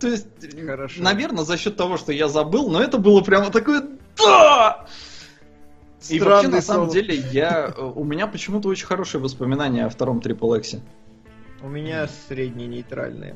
То 0.00 0.08
есть, 0.08 0.26
Хорошо. 0.66 1.02
наверное, 1.02 1.44
за 1.44 1.56
счет 1.56 1.76
того, 1.76 1.96
что 1.96 2.12
я 2.12 2.28
забыл, 2.28 2.68
но 2.68 2.82
это 2.82 2.98
было 2.98 3.20
прямо 3.22 3.50
такое 3.50 3.84
«Да!» 4.18 4.84
И 6.08 6.20
вообще, 6.20 6.48
на 6.48 6.62
самом 6.62 6.90
деле, 6.90 7.16
я, 7.16 7.74
э, 7.76 7.82
у 7.82 8.04
меня 8.04 8.26
почему-то 8.26 8.68
очень 8.68 8.86
хорошие 8.86 9.20
воспоминания 9.20 9.84
о 9.84 9.90
втором 9.90 10.18
Triple 10.20 10.58
X. 10.58 10.76
У 11.60 11.68
меня 11.68 12.08
средние 12.28 12.68
нейтральные. 12.68 13.34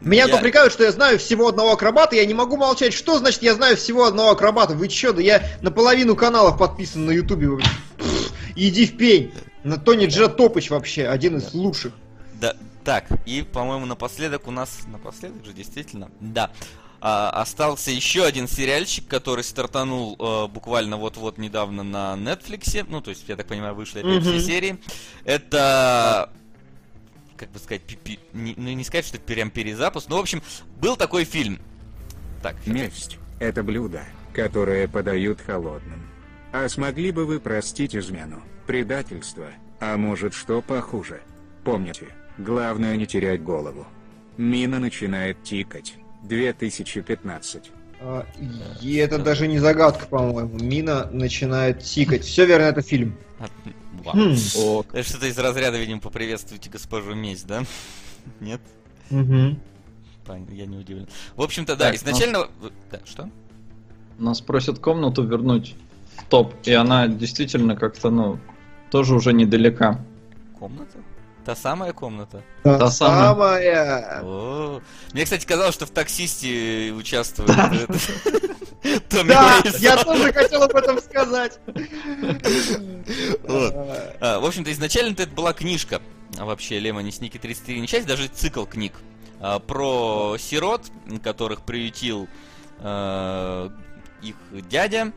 Меня 0.00 0.26
Я- 0.26 0.36
попрекают, 0.36 0.72
что 0.72 0.84
я 0.84 0.92
знаю 0.92 1.18
всего 1.18 1.48
одного 1.48 1.72
акробата, 1.72 2.14
я 2.14 2.24
не 2.24 2.34
могу 2.34 2.56
молчать. 2.56 2.92
Что 2.92 3.18
значит 3.18 3.42
я 3.42 3.54
знаю 3.54 3.76
всего 3.76 4.04
одного 4.04 4.30
акробата? 4.30 4.74
Вы 4.74 4.86
чё, 4.86 5.12
да 5.12 5.20
я 5.20 5.42
на 5.60 5.72
половину 5.72 6.14
каналов 6.14 6.56
подписан 6.56 7.06
на 7.06 7.10
ютубе. 7.10 7.48
Иди 8.54 8.86
в 8.86 8.96
пень. 8.96 9.32
На 9.64 9.76
Тони 9.76 10.06
Джа 10.06 10.28
Топыч 10.28 10.70
вообще, 10.70 11.08
один 11.08 11.38
из 11.38 11.52
лучших. 11.52 11.92
Да, 12.40 12.54
так, 12.84 13.06
и, 13.26 13.42
по-моему, 13.42 13.86
напоследок 13.86 14.46
у 14.46 14.52
нас... 14.52 14.78
Напоследок 14.86 15.44
же, 15.44 15.52
действительно? 15.52 16.10
Да. 16.20 16.52
А, 17.00 17.30
остался 17.30 17.90
еще 17.92 18.24
один 18.24 18.48
сериальчик, 18.48 19.06
который 19.06 19.44
стартанул 19.44 20.16
э, 20.18 20.48
буквально 20.48 20.96
вот-вот 20.96 21.38
недавно 21.38 21.82
на 21.84 22.14
Netflix. 22.16 22.84
Ну, 22.88 23.00
то 23.00 23.10
есть, 23.10 23.24
я 23.28 23.36
так 23.36 23.46
понимаю, 23.46 23.74
вышли 23.74 24.00
опять 24.00 24.22
все 24.22 24.32
Мгм. 24.32 24.40
серии. 24.40 24.78
Это... 25.24 26.30
Как 27.36 27.50
бы 27.52 27.60
сказать, 27.60 27.82
пи- 27.82 28.18
не- 28.32 28.54
ну 28.56 28.72
не 28.72 28.82
сказать, 28.82 29.06
что 29.06 29.16
это 29.16 29.24
прям 29.26 29.50
перезапуск. 29.50 30.08
Ну, 30.08 30.16
в 30.16 30.20
общем, 30.20 30.42
был 30.80 30.96
такой 30.96 31.24
фильм. 31.24 31.60
Так, 32.42 32.56
Месть– 32.66 33.16
это 33.38 33.62
блюдо, 33.62 34.02
которое 34.32 34.88
подают 34.88 35.40
холодным. 35.40 36.02
А 36.52 36.68
смогли 36.68 37.12
бы 37.12 37.26
вы 37.26 37.38
простить 37.38 37.94
измену, 37.94 38.42
предательство, 38.66 39.46
а 39.78 39.96
может 39.96 40.34
что 40.34 40.62
похуже? 40.62 41.20
Помните, 41.62 42.08
главное 42.38 42.96
не 42.96 43.06
терять 43.06 43.42
голову. 43.44 43.86
Мина 44.36 44.80
начинает 44.80 45.40
тикать. 45.44 45.94
2015. 46.22 47.70
А, 48.00 48.26
И 48.80 48.96
это 48.96 49.18
даже 49.18 49.48
не 49.48 49.58
загадка, 49.58 50.06
по-моему. 50.06 50.58
Мина 50.58 51.08
начинает 51.12 51.82
тикать. 51.82 52.24
Все 52.24 52.46
верно, 52.46 52.64
это 52.64 52.82
фильм. 52.82 53.16
Вау. 54.04 54.14
Хм. 54.14 54.36
Это 54.92 55.02
что-то 55.02 55.26
из 55.26 55.38
разряда, 55.38 55.78
видимо, 55.78 56.00
поприветствуйте 56.00 56.70
госпожу 56.70 57.14
Месть, 57.14 57.46
да? 57.46 57.64
Нет? 58.40 58.60
Понятно, 59.08 60.54
я 60.54 60.66
не 60.66 60.76
удивлен. 60.76 61.08
В 61.36 61.42
общем-то, 61.42 61.76
да, 61.76 61.86
Так, 61.86 61.96
изначально... 61.96 62.48
Да, 62.90 63.00
что? 63.04 63.30
нас 64.18 64.40
просят 64.40 64.78
комнату 64.78 65.22
вернуть 65.22 65.74
в 66.16 66.24
топ, 66.24 66.54
и 66.64 66.72
она 66.72 67.06
действительно 67.06 67.76
как-то, 67.76 68.10
ну, 68.10 68.38
тоже 68.90 69.14
уже 69.14 69.32
недалека. 69.32 70.04
Комната? 70.58 70.98
Та 71.48 71.56
самая 71.56 71.94
комната? 71.94 72.42
Та 72.62 72.90
самая. 72.90 73.28
Самая. 73.30 74.20
О, 74.22 74.82
Мне, 75.14 75.24
кстати, 75.24 75.46
казалось, 75.46 75.74
что 75.74 75.86
в 75.86 75.90
таксисте 75.90 76.92
участвует 76.92 77.50
Да, 79.24 79.62
я 79.78 79.96
тоже 80.04 80.30
хотел 80.34 80.62
об 80.62 80.76
этом 80.76 81.00
сказать. 81.00 81.58
Вот. 83.44 83.74
А, 84.20 84.40
В 84.40 84.44
общем-то, 84.44 84.70
изначально 84.72 85.14
это 85.14 85.26
была 85.26 85.54
книжка, 85.54 86.02
а 86.38 86.44
вообще 86.44 86.80
Лемони 86.80 87.10
Сники 87.10 87.38
33 87.38 87.80
несчастья, 87.80 88.06
даже 88.08 88.28
цикл 88.28 88.66
книг 88.66 88.92
а, 89.40 89.58
про 89.58 90.36
сирот, 90.38 90.82
которых 91.24 91.62
приютил 91.62 92.28
а, 92.80 93.72
их 94.20 94.36
дядя, 94.68 95.14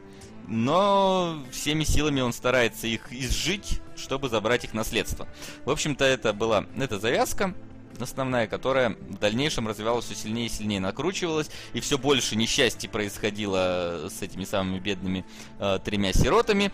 но 0.48 1.44
всеми 1.52 1.84
силами 1.84 2.22
он 2.22 2.32
старается 2.32 2.88
их 2.88 3.12
изжить, 3.12 3.82
чтобы 4.02 4.30
забрать 4.30 4.64
их 4.64 4.74
наследство. 4.74 5.28
В 5.66 5.70
общем-то, 5.70 6.04
это 6.04 6.34
была 6.34 6.66
эта 6.78 7.00
завязка 7.00 7.54
основная, 8.00 8.48
которая 8.48 8.90
в 9.10 9.20
дальнейшем 9.20 9.68
развивалась 9.68 10.06
все 10.06 10.16
сильнее 10.16 10.48
и 10.48 10.50
сильнее, 10.50 10.80
накручивалась, 10.80 11.52
и 11.74 11.80
все 11.82 12.00
больше 12.00 12.36
несчастий 12.36 12.90
происходило 12.90 14.08
с 14.10 14.24
этими 14.24 14.44
самыми 14.44 14.80
бедными 14.80 15.24
э, 15.60 15.78
тремя 15.84 16.12
сиротами. 16.12 16.72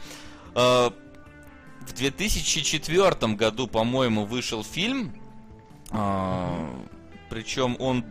Э, 0.56 0.90
в 1.82 1.94
2004 1.94 3.34
году, 3.34 3.68
по-моему, 3.68 4.26
вышел 4.26 4.64
фильм, 4.64 5.14
причем 7.30 7.78
он 7.80 8.04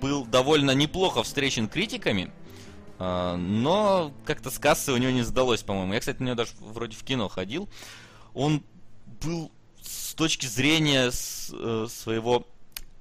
был 0.00 0.24
довольно 0.24 0.70
неплохо 0.70 1.24
встречен 1.24 1.68
критиками, 1.68 2.30
но 2.98 4.12
как-то 4.24 4.50
с 4.50 4.58
кассы 4.58 4.92
у 4.92 4.96
него 4.96 5.12
не 5.12 5.22
сдалось, 5.22 5.62
по-моему. 5.62 5.94
Я, 5.94 6.00
кстати, 6.00 6.20
на 6.20 6.26
него 6.26 6.36
даже 6.36 6.52
вроде 6.60 6.96
в 6.96 7.04
кино 7.04 7.28
ходил. 7.28 7.68
Он 8.34 8.62
был 9.22 9.50
с 9.82 10.14
точки 10.14 10.46
зрения 10.46 11.10
э, 11.10 11.86
своего 11.88 12.46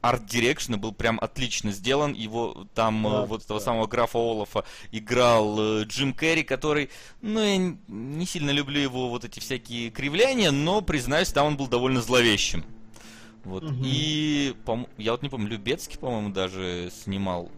арт-дирекшена 0.01 0.77
был 0.77 0.93
прям 0.93 1.19
отлично 1.19 1.71
сделан. 1.71 2.13
Его 2.13 2.67
там 2.73 3.05
э, 3.07 3.09
Да, 3.09 3.25
вот 3.25 3.43
этого 3.43 3.59
да. 3.59 3.65
самого 3.65 3.87
графа 3.87 4.17
Олафа 4.17 4.63
играл 4.91 5.59
э, 5.59 5.83
Джим 5.85 6.13
Керри, 6.13 6.43
который, 6.43 6.89
ну, 7.21 7.41
я 7.41 7.57
не 7.87 8.25
сильно 8.25 8.51
люблю 8.51 8.79
его 8.79 9.09
вот 9.09 9.25
эти 9.25 9.39
всякие 9.39 9.89
кривляния, 9.89 10.51
но, 10.51 10.81
признаюсь, 10.81 11.31
там 11.31 11.47
он 11.47 11.57
был 11.57 11.67
довольно 11.67 12.01
зловещим. 12.01 12.63
Вот. 13.43 13.63
Мгм. 13.63 13.81
И 13.85 14.55
я 14.97 15.11
вот 15.11 15.23
не 15.23 15.29
помню, 15.29 15.47
Любецкий, 15.47 15.97
по-моему, 15.97 16.29
даже 16.29 16.91
снимал. 17.03 17.49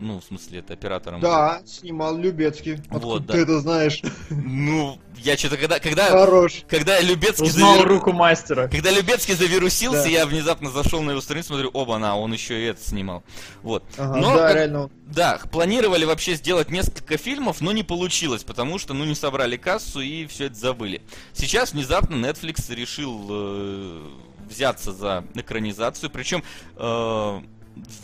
Ну, 0.00 0.20
в 0.20 0.24
смысле, 0.24 0.58
это 0.58 0.72
оператором. 0.74 1.20
был. 1.20 1.28
Да, 1.28 1.62
снимал 1.66 2.16
Любецкий. 2.18 2.74
Откуда 2.74 3.06
Вот, 3.06 3.26
да. 3.26 3.34
ты 3.34 3.40
это 3.40 3.60
знаешь? 3.60 4.02
Ну, 4.28 4.98
я 5.18 5.36
что-то 5.36 5.56
когда, 5.56 5.78
когда, 5.78 6.08
Хорош. 6.10 6.62
когда 6.68 7.00
Любецкий 7.00 7.46
Узнал 7.46 7.76
завир- 7.78 7.86
руку 7.88 8.12
мастера. 8.12 8.66
когда 8.68 8.90
Любецкий 8.90 9.34
завирусился, 9.34 10.02
Да. 10.02 10.08
я 10.08 10.26
внезапно 10.26 10.70
зашел 10.70 11.00
на 11.02 11.12
его 11.12 11.20
страницу, 11.20 11.48
смотрю, 11.48 11.70
оба, 11.72 11.98
на, 11.98 12.16
он 12.18 12.32
еще 12.32 12.60
и 12.60 12.64
это 12.66 12.80
снимал. 12.82 13.22
Вот. 13.62 13.84
Ага, 13.96 14.16
Но 14.16 14.36
да, 14.36 14.46
как- 14.48 14.56
реально. 14.56 14.90
Да, 15.06 15.40
планировали 15.52 16.04
вообще 16.04 16.34
сделать 16.34 16.70
несколько 16.70 17.16
фильмов, 17.16 17.60
но 17.60 17.70
не 17.72 17.84
получилось, 17.84 18.42
потому 18.42 18.78
что, 18.78 18.94
ну, 18.94 19.04
не 19.04 19.14
собрали 19.14 19.56
кассу 19.56 20.00
и 20.00 20.26
все 20.26 20.46
это 20.46 20.56
забыли. 20.56 21.02
Сейчас 21.34 21.72
внезапно 21.72 22.16
Netflix 22.16 22.74
решил 22.74 23.26
э, 23.30 24.02
взяться 24.50 24.92
за 24.92 25.24
экранизацию, 25.34 26.10
причем 26.10 26.42
э, 26.76 27.40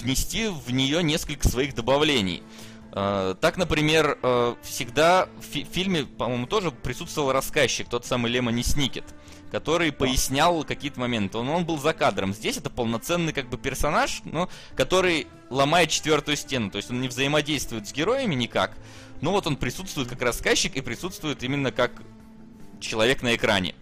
внести 0.01 0.49
в 0.49 0.71
нее 0.73 1.03
несколько 1.03 1.49
своих 1.49 1.75
добавлений. 1.75 2.43
Э, 2.93 3.35
так, 3.41 3.57
например, 3.57 4.19
э, 4.23 4.55
всегда 4.63 5.29
в 5.39 5.45
фи- 5.45 5.67
фильме, 5.71 6.05
по-моему, 6.05 6.47
тоже 6.47 6.71
присутствовал 6.73 7.33
рассказчик, 7.33 7.89
тот 7.89 8.05
самый 8.05 8.31
Лемони 8.33 8.63
Сникет, 8.63 9.05
который 9.53 9.93
пояснял 9.93 10.65
какие-то 10.65 10.99
моменты. 10.99 11.39
Он, 11.39 11.49
он 11.51 11.65
был 11.65 11.79
за 11.79 11.93
кадром. 11.93 12.35
Здесь 12.35 12.57
это 12.57 12.69
полноценный 12.71 13.33
как 13.33 13.49
бы 13.49 13.59
персонаж, 13.59 14.23
но 14.25 14.49
который 14.77 15.29
ломает 15.51 15.91
четвертую 15.91 16.37
стену. 16.37 16.71
То 16.71 16.77
есть 16.79 16.91
он 16.91 17.01
не 17.01 17.09
взаимодействует 17.09 17.87
с 17.87 17.93
героями 17.93 18.35
никак. 18.35 18.77
Но 19.21 19.31
вот 19.33 19.47
он 19.47 19.57
присутствует 19.57 20.09
как 20.09 20.23
рассказчик 20.23 20.77
и 20.77 20.81
присутствует 20.81 21.43
именно 21.45 21.71
как 21.71 21.93
человек 22.81 23.23
на 23.23 23.37
экране. 23.37 23.75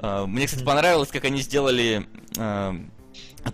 Э, 0.00 0.26
Мне, 0.26 0.46
кстати, 0.46 0.64
понравилось, 0.64 1.08
как 1.08 1.24
они 1.24 1.40
сделали 1.40 2.06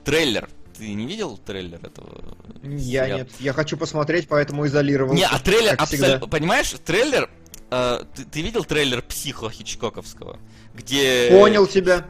трейлер. 0.04 0.48
Ты 0.80 0.94
не 0.94 1.06
видел 1.06 1.36
трейлер 1.36 1.78
этого? 1.82 2.34
Я 2.62 3.04
сериала? 3.04 3.18
нет. 3.18 3.30
Я 3.38 3.52
хочу 3.52 3.76
посмотреть, 3.76 4.28
поэтому 4.28 4.66
изолировался. 4.66 5.22
Не, 5.22 5.28
а 5.30 5.38
трейлер 5.38 5.74
абсолютно... 5.76 6.26
Понимаешь, 6.26 6.74
трейлер... 6.86 7.28
э, 7.70 8.04
ты, 8.16 8.24
ты 8.24 8.40
видел 8.40 8.64
трейлер 8.64 9.02
Психо 9.02 9.50
Хичкоковского? 9.50 10.38
Где... 10.72 11.28
Понял 11.32 11.66
тебя. 11.66 12.06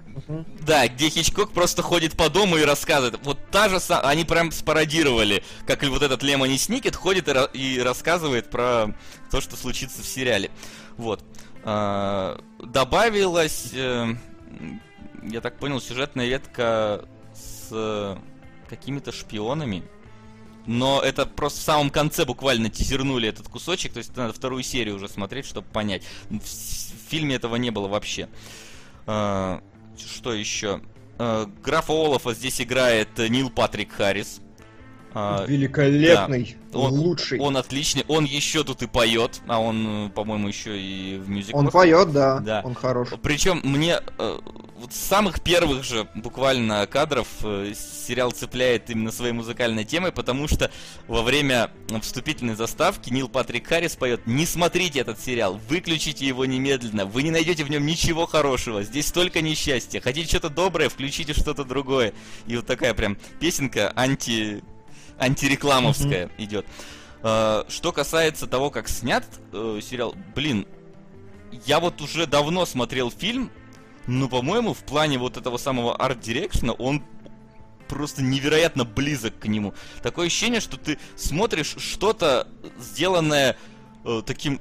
Да, 0.60 0.86
где 0.86 1.08
Хичкок 1.08 1.50
просто 1.50 1.82
ходит 1.82 2.16
по 2.16 2.28
дому 2.30 2.58
и 2.58 2.62
рассказывает. 2.62 3.18
Вот 3.24 3.40
та 3.50 3.68
же 3.68 3.80
самая... 3.80 4.06
Они 4.06 4.24
прям 4.24 4.52
спародировали, 4.52 5.42
как 5.66 5.82
и 5.82 5.88
вот 5.88 6.02
этот 6.02 6.22
Лемони 6.22 6.56
Сникет 6.56 6.94
ходит 6.94 7.26
и, 7.28 7.32
и 7.54 7.80
рассказывает 7.80 8.50
про 8.50 8.94
то, 9.32 9.40
что 9.40 9.56
случится 9.56 10.00
в 10.02 10.06
сериале. 10.06 10.48
Вот. 10.96 11.24
А, 11.64 12.40
Добавилась, 12.62 13.70
э, 13.74 14.14
я 15.24 15.40
так 15.40 15.58
понял, 15.58 15.80
сюжетная 15.80 16.28
ветка 16.28 17.04
с 17.34 17.68
э, 17.72 18.16
какими-то 18.70 19.12
шпионами. 19.12 19.82
Но 20.66 21.00
это 21.00 21.26
просто 21.26 21.60
в 21.60 21.64
самом 21.64 21.90
конце 21.90 22.24
буквально 22.24 22.70
тизернули 22.70 23.28
этот 23.28 23.48
кусочек, 23.48 23.92
то 23.92 23.98
есть 23.98 24.16
надо 24.16 24.32
вторую 24.32 24.62
серию 24.62 24.96
уже 24.96 25.08
смотреть, 25.08 25.46
чтобы 25.46 25.66
понять. 25.66 26.02
В 26.28 27.10
фильме 27.10 27.34
этого 27.34 27.56
не 27.56 27.70
было 27.70 27.88
вообще. 27.88 28.28
А, 29.06 29.60
Что 29.98 30.32
еще? 30.32 30.80
А, 31.18 31.46
Графа 31.62 31.92
Олафа 31.92 32.34
здесь 32.34 32.60
играет 32.60 33.18
Нил 33.18 33.50
Патрик 33.50 33.92
Харрис. 33.92 34.40
А, 35.12 35.44
Великолепный. 35.46 36.56
он, 36.72 36.92
лучший. 36.92 37.38
Он, 37.40 37.48
Он 37.48 37.56
отличный. 37.56 38.04
Он 38.08 38.24
еще 38.24 38.64
тут 38.64 38.82
и 38.82 38.86
поет, 38.86 39.40
а 39.46 39.60
он, 39.60 40.10
по-моему, 40.14 40.48
еще 40.48 40.80
и 40.80 41.18
в 41.18 41.28
мюзиклах. 41.28 41.64
поет, 41.70 42.12
да. 42.12 42.38
Да. 42.40 42.62
Он 42.64 42.74
хорош. 42.74 43.08
Причем 43.22 43.60
мне 43.64 44.00
э, 44.18 44.38
вот 44.80 44.92
с 44.94 44.96
самых 44.96 45.42
первых 45.42 45.84
же 45.84 46.08
буквально 46.14 46.86
кадров 46.86 47.26
э, 47.42 47.72
сериал 47.74 48.30
цепляет 48.30 48.88
именно 48.88 49.12
своей 49.12 49.32
музыкальной 49.32 49.84
темой, 49.84 50.10
потому 50.10 50.48
что 50.48 50.70
во 51.06 51.22
время 51.22 51.70
вступительной 52.00 52.54
заставки 52.54 53.10
Нил 53.10 53.28
Патрик 53.28 53.66
Харрис 53.66 53.96
поет 53.96 54.26
«Не 54.26 54.46
смотрите 54.46 55.00
этот 55.00 55.20
сериал, 55.20 55.60
выключите 55.68 56.26
его 56.26 56.46
немедленно, 56.46 57.04
вы 57.04 57.22
не 57.22 57.30
найдете 57.30 57.64
в 57.64 57.70
нем 57.70 57.84
ничего 57.84 58.26
хорошего, 58.26 58.82
здесь 58.82 59.08
столько 59.08 59.42
несчастья, 59.42 60.00
хотите 60.00 60.28
что-то 60.28 60.48
доброе, 60.48 60.88
включите 60.88 61.34
что-то 61.34 61.64
другое». 61.64 62.14
И 62.46 62.56
вот 62.56 62.66
такая 62.66 62.94
прям 62.94 63.18
песенка 63.38 63.92
анти... 63.94 64.62
антирекламовская 65.20 66.30
идет. 66.38 66.66
Э, 67.22 67.64
Что 67.68 67.92
касается 67.92 68.46
того, 68.46 68.70
как 68.70 68.88
снят 68.88 69.24
э, 69.52 69.80
сериал, 69.82 70.14
блин, 70.34 70.66
я 71.66 71.80
вот 71.80 72.00
уже 72.00 72.26
давно 72.26 72.66
смотрел 72.66 73.10
фильм, 73.10 73.50
но, 74.06 74.28
по-моему, 74.28 74.72
в 74.74 74.78
плане 74.78 75.18
вот 75.18 75.36
этого 75.36 75.56
самого 75.58 75.94
арт-дирекшена 75.96 76.72
он 76.72 77.02
просто 77.88 78.22
невероятно 78.22 78.84
близок 78.84 79.38
к 79.40 79.46
нему. 79.46 79.74
Такое 80.02 80.26
ощущение, 80.28 80.60
что 80.60 80.76
ты 80.76 80.98
смотришь 81.16 81.74
что-то, 81.78 82.46
сделанное 82.78 83.56
э, 84.04 84.22
таким 84.24 84.60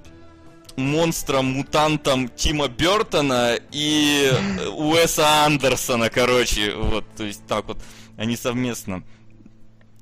монстром, 0.76 1.46
мутантом 1.54 2.30
Тима 2.30 2.68
Бертона 2.68 3.58
и 3.72 4.30
э, 4.32 4.68
Уэса 4.70 5.46
Андерсона, 5.46 6.10
короче, 6.10 6.74
вот, 6.76 7.06
то 7.16 7.24
есть 7.24 7.46
так 7.48 7.66
вот, 7.68 7.78
они 8.18 8.36
совместно 8.36 8.96
а, 8.98 9.02
пе- 9.02 9.04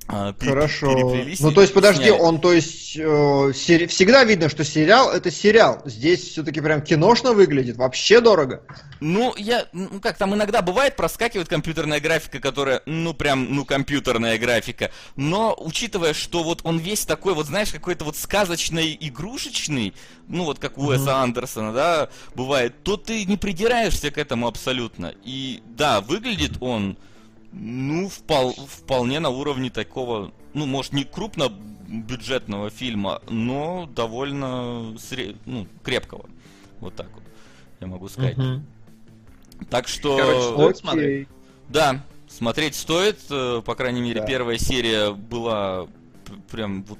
Хорошо. 0.07 0.93
переплелись 0.93 1.39
Ну, 1.41 1.51
то 1.51 1.61
есть, 1.61 1.73
подожди, 1.73 2.05
сняли. 2.05 2.19
он, 2.19 2.39
то 2.39 2.53
есть, 2.53 2.95
э, 2.97 3.51
сери- 3.53 3.87
всегда 3.87 4.23
видно, 4.23 4.47
что 4.47 4.63
сериал 4.63 5.11
это 5.11 5.29
сериал. 5.31 5.81
Здесь 5.85 6.29
все-таки 6.29 6.61
прям 6.61 6.81
киношно 6.81 7.33
выглядит, 7.33 7.75
вообще 7.75 8.21
дорого. 8.21 8.61
Ну, 9.01 9.33
я, 9.37 9.65
ну 9.73 9.99
как, 9.99 10.17
там 10.17 10.33
иногда 10.33 10.61
бывает, 10.61 10.95
проскакивает 10.95 11.49
компьютерная 11.49 11.99
графика, 11.99 12.39
которая, 12.39 12.81
ну, 12.85 13.13
прям, 13.13 13.53
ну, 13.53 13.65
компьютерная 13.65 14.37
графика. 14.37 14.91
Но, 15.17 15.53
учитывая, 15.59 16.13
что 16.13 16.43
вот 16.43 16.61
он 16.63 16.77
весь 16.79 17.05
такой, 17.05 17.33
вот, 17.33 17.47
знаешь, 17.47 17.71
какой-то 17.71 18.05
вот 18.05 18.15
сказочный, 18.15 18.97
игрушечный, 18.99 19.93
ну, 20.29 20.45
вот 20.45 20.59
как 20.59 20.77
у 20.77 20.87
Уэса 20.87 21.17
Андерсона, 21.17 21.73
да, 21.73 22.09
бывает, 22.33 22.81
то 22.83 22.95
ты 22.95 23.25
не 23.25 23.35
придираешься 23.35 24.09
к 24.09 24.17
этому 24.17 24.47
абсолютно. 24.47 25.13
И, 25.25 25.61
да, 25.65 25.99
выглядит 25.99 26.53
он, 26.61 26.97
Ну, 27.51 28.07
впол- 28.07 28.55
вполне 28.67 29.19
на 29.19 29.29
уровне 29.29 29.69
такого, 29.69 30.31
ну, 30.53 30.65
может, 30.65 30.93
не 30.93 31.03
крупно 31.03 31.49
бюджетного 31.87 32.69
фильма, 32.69 33.21
но 33.29 33.89
довольно 33.95 34.93
сре- 34.97 35.37
ну, 35.45 35.67
крепкого. 35.83 36.25
Вот 36.79 36.95
так 36.95 37.07
вот, 37.13 37.23
я 37.79 37.87
могу 37.87 38.09
сказать. 38.09 38.37
Мгм. 38.37 38.65
Так 39.69 39.87
что... 39.87 40.17
Короче, 40.17 40.41
стоит 40.53 40.77
смотреть. 40.77 41.27
Да, 41.69 42.03
смотреть 42.27 42.75
стоит. 42.75 43.19
э, 43.29 43.61
По 43.65 43.73
крайней 43.75 44.01
мере, 44.01 44.19
Да. 44.21 44.27
первая 44.27 44.57
серия 44.57 45.11
была 45.11 45.87
прям 46.51 46.83
вот 46.83 46.99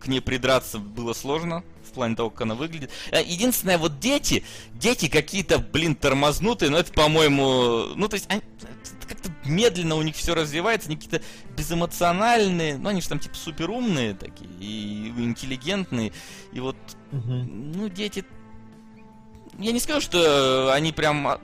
к 0.00 0.08
ней 0.08 0.20
придраться 0.20 0.78
было 0.78 1.12
сложно 1.12 1.62
в 1.84 1.92
плане 1.92 2.16
того, 2.16 2.28
как 2.30 2.42
она 2.42 2.54
выглядит. 2.54 2.90
Э, 3.12 3.22
Единственное, 3.24 3.78
вот 3.78 3.98
дети, 4.00 4.44
дети 4.74 5.08
какие-то, 5.08 5.58
блин, 5.58 5.94
тормознутые, 5.94 6.70
но 6.70 6.78
это, 6.78 6.92
по-моему, 6.92 7.94
ну, 7.94 8.08
то 8.08 8.14
есть, 8.14 8.26
они- 8.28 8.42
это 8.60 9.06
как-то 9.08 9.30
медленно 9.48 9.94
у 9.96 10.02
них 10.02 10.14
все 10.16 10.34
развивается, 10.34 10.88
они 10.88 10.96
какие-то 10.96 11.22
безэмоциональные, 11.56 12.78
ну, 12.78 12.88
они 12.88 13.00
же 13.00 13.08
там, 13.08 13.18
типа, 13.18 13.34
суперумные 13.34 14.14
такие, 14.14 14.50
и 14.60 15.08
интеллигентные, 15.16 16.12
и 16.52 16.60
вот 16.60 16.76
Мгм. 17.12 17.72
ну, 17.72 17.88
дети... 17.88 18.24
Я 19.58 19.72
не 19.72 19.80
скажу, 19.80 20.00
что 20.02 20.72
они 20.74 20.92
прям 20.92 21.26
а, 21.26 21.40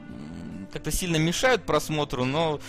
как-то 0.73 0.91
сильно 0.91 1.17
мешают 1.17 1.65
просмотру, 1.65 2.25
но... 2.25 2.61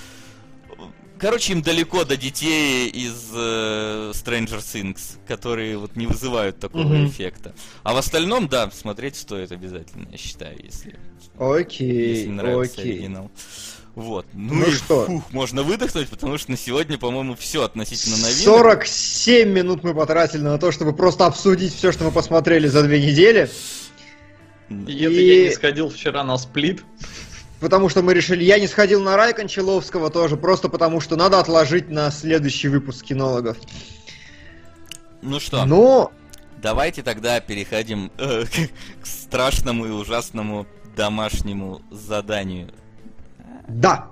Короче, 1.19 1.53
им 1.53 1.61
далеко 1.61 2.03
до 2.03 2.17
детей 2.17 2.89
из 2.89 3.29
э, 3.33 4.11
Stranger 4.13 4.57
Things, 4.59 5.17
которые 5.25 5.77
вот 5.77 5.95
не 5.95 6.05
вызывают 6.05 6.59
такого 6.59 6.83
Мгм. 6.83 7.07
эффекта. 7.07 7.53
А 7.83 7.93
в 7.93 7.97
остальном, 7.97 8.49
да, 8.49 8.69
смотреть 8.71 9.15
стоит 9.15 9.51
обязательно, 9.53 10.09
я 10.11 10.17
считаю, 10.17 10.57
если, 10.61 10.99
Окей, 11.39 12.09
если 12.09 12.29
нравится 12.29 12.81
окей. 12.81 12.93
оригинал. 12.95 13.31
Вот. 13.95 14.25
Ну, 14.33 14.55
Ну 14.55 14.65
и 14.65 14.71
что? 14.71 15.05
фух, 15.05 15.31
можно 15.31 15.61
выдохнуть, 15.61 16.09
потому 16.09 16.37
что 16.37 16.51
на 16.51 16.57
сегодня, 16.57 16.97
по-моему, 16.97 17.35
все 17.35 17.63
относительно 17.63 18.17
новинок. 18.17 18.43
47 18.43 19.49
минут 19.49 19.83
мы 19.83 19.93
потратили 19.93 20.41
на 20.41 20.57
то, 20.57 20.71
чтобы 20.71 20.93
просто 20.93 21.25
обсудить 21.27 21.75
все, 21.75 21.91
что 21.91 22.03
мы 22.05 22.11
посмотрели 22.11 22.67
за 22.67 22.81
две 22.83 22.99
недели. 23.05 23.49
И 24.69 24.73
это 25.03 25.13
И- 25.13 25.27
я 25.27 25.43
не 25.49 25.51
сходил 25.51 25.89
вчера 25.89 26.23
на 26.23 26.37
сплит. 26.37 26.83
Потому 27.59 27.87
что 27.87 28.01
мы 28.01 28.13
решили, 28.13 28.43
я 28.43 28.59
не 28.59 28.67
сходил 28.67 29.01
на 29.01 29.15
рай 29.15 29.33
Кончаловского 29.33 30.09
тоже, 30.09 30.35
просто 30.35 30.67
потому 30.67 30.99
что 30.99 31.15
надо 31.15 31.39
отложить 31.39 31.89
на 31.89 32.11
следующий 32.11 32.67
выпуск 32.67 33.05
кинологов. 33.05 33.57
Ну 35.21 35.39
что? 35.39 35.65
Но 35.65 36.11
Давайте 36.61 37.03
тогда 37.03 37.39
переходим 37.41 38.09
э, 38.17 38.45
к 39.01 39.05
страшному 39.05 39.85
и 39.85 39.89
ужасному 39.89 40.65
домашнему 40.95 41.81
заданию. 41.91 42.69
Да, 43.67 44.09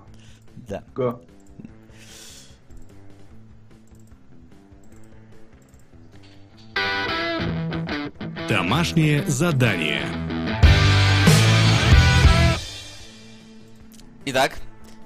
Да. 0.68 0.84
Домашнее 8.48 9.24
задание. 9.28 10.04
Итак, 14.26 14.60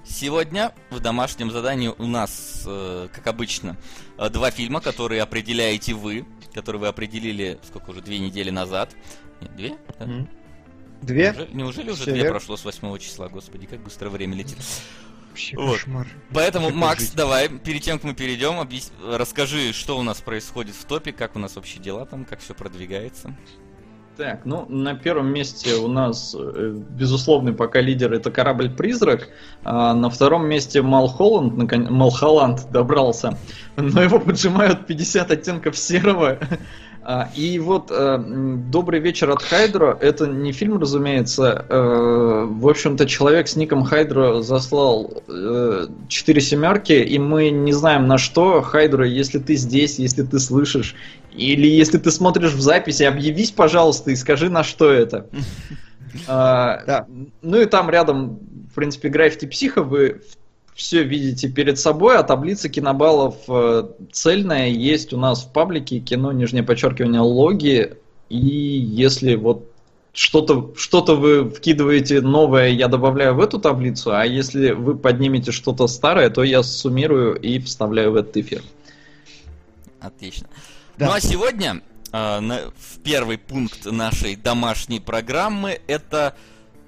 сегодня 0.04 0.74
в 0.90 1.00
домашнем 1.00 1.52
задании 1.52 1.88
у 1.88 2.06
нас, 2.06 2.64
э, 2.66 3.08
как 3.14 3.28
обычно, 3.28 3.78
э, 4.18 4.30
два 4.30 4.52
фильма, 4.52 4.82
которые 4.82 5.22
определяете 5.22 5.94
вы, 5.94 6.26
которые 6.54 6.82
вы 6.82 6.88
определили, 6.88 7.60
сколько 7.64 7.92
уже, 7.92 8.02
две 8.02 8.20
недели 8.20 8.50
назад. 8.50 8.96
Нет, 9.42 9.56
две? 9.56 9.78
Да? 10.00 10.28
Две. 11.02 11.32
Неужели, 11.32 11.50
неужели 11.54 11.92
уже 11.92 12.06
две 12.06 12.30
прошло 12.30 12.58
с 12.58 12.66
8 12.66 12.98
числа? 13.00 13.28
Господи, 13.30 13.66
как 13.68 13.80
быстро 13.82 14.10
время 14.10 14.36
летит. 14.36 14.58
Вообще 15.30 15.58
Вот. 15.58 15.74
кошмар. 15.74 16.08
Поэтому, 16.34 16.68
Как 16.68 16.76
Макс, 16.76 17.02
жить? 17.04 17.16
давай, 17.16 17.50
перед 17.50 17.82
тем, 17.82 17.98
как 17.98 18.06
мы 18.06 18.14
перейдем, 18.14 18.60
объяс- 18.60 18.92
расскажи, 19.06 19.74
что 19.74 19.98
у 19.98 20.02
нас 20.02 20.22
происходит 20.22 20.76
в 20.76 20.86
топе, 20.86 21.12
как 21.12 21.36
у 21.36 21.40
нас 21.40 21.56
вообще 21.58 21.80
дела 21.80 22.06
там, 22.06 22.24
как 22.26 22.40
все 22.40 22.54
продвигается. 22.54 23.36
Так, 24.16 24.46
ну, 24.46 24.66
на 24.70 24.96
первом 24.96 25.28
месте 25.28 25.76
у 25.76 25.90
нас, 25.90 26.34
э, 26.40 26.74
безусловный 26.90 27.52
пока 27.52 27.82
лидер, 27.82 28.14
это 28.14 28.32
корабль-призрак. 28.32 29.28
А 29.66 29.94
на 29.94 30.10
втором 30.10 30.48
месте 30.48 30.82
Малхолланд, 30.82 31.54
након- 31.58 31.90
Малхолланд 31.92 32.72
добрался, 32.72 33.38
но 33.76 34.02
его 34.02 34.20
поджимают 34.22 34.88
50 34.88 35.32
оттенков 35.32 35.78
серого. 35.78 36.40
А, 37.08 37.30
И 37.36 37.60
вот 37.60 37.92
э, 37.92 38.18
«Добрый 38.18 39.00
вечер» 39.00 39.30
от 39.30 39.44
Хайдро, 39.44 39.96
это 40.02 40.26
не 40.26 40.52
фильм, 40.52 40.80
разумеется. 40.80 41.64
Э, 41.70 42.48
В 42.50 42.68
общем-то, 42.68 43.06
человек 43.06 43.48
с 43.48 43.56
ником 43.56 43.84
Хайдро 43.84 44.42
заслал 44.42 45.24
э, 45.28 45.88
четыре 46.08 46.42
семерки, 46.42 46.94
и 46.94 47.20
мы 47.20 47.52
не 47.52 47.74
знаем 47.74 48.08
на 48.08 48.18
что. 48.18 48.64
Хайдро, 48.64 49.06
если 49.06 49.38
ты 49.38 49.54
здесь, 49.56 50.00
если 50.00 50.24
ты 50.24 50.40
слышишь, 50.40 50.96
или 51.32 51.68
если 51.68 52.00
ты 52.00 52.10
смотришь 52.10 52.54
в 52.54 52.62
записи, 52.62 53.04
объявись, 53.04 53.52
пожалуйста, 53.52 54.10
и 54.10 54.16
скажи, 54.16 54.50
на 54.50 54.64
что 54.64 54.90
это. 54.90 55.28
А. 56.28 57.06
Ну 57.42 57.62
и 57.62 57.66
там 57.66 57.90
рядом, 57.90 58.40
в 58.72 58.74
принципе, 58.74 59.10
граффити 59.10 59.48
психа, 59.48 59.84
вы 59.84 60.22
все 60.76 61.04
видите 61.04 61.50
перед 61.50 61.80
собой, 61.80 62.18
а 62.18 62.24
таблица 62.24 62.68
кинобаллов 62.68 63.38
э, 63.48 63.88
цельная 64.12 64.68
есть 64.68 65.14
у 65.14 65.18
нас 65.18 65.44
в 65.44 65.52
паблике 65.52 66.00
кино, 66.00 66.34
нижнее 66.34 66.64
подчеркивание, 66.64 67.22
логи. 67.22 67.98
И 68.30 68.38
если 68.38 69.36
вот 69.36 69.72
что-то 70.12 70.74
что 70.78 71.02
вы 71.16 71.50
вкидываете 71.50 72.22
новое, 72.22 72.70
я 72.70 72.90
добавляю 72.90 73.36
в 73.36 73.40
эту 73.40 73.60
таблицу, 73.60 74.14
а 74.16 74.26
если 74.26 74.72
вы 74.72 74.98
поднимете 74.98 75.52
что-то 75.52 75.88
старое, 75.88 76.30
то 76.30 76.44
я 76.44 76.62
суммирую 76.62 77.36
и 77.36 77.60
вставляю 77.60 78.12
в 78.12 78.16
этот 78.16 78.36
эфир. 78.38 78.62
Отлично. 80.02 80.48
Да. 80.98 81.08
Ну 81.08 81.14
а 81.14 81.20
сегодня 81.22 81.82
э, 82.12 82.40
на- 82.40 82.72
в 82.78 83.00
первый 83.02 83.38
пункт 83.38 83.86
нашей 83.86 84.36
домашней 84.36 85.00
программы 85.00 85.80
это 85.88 86.36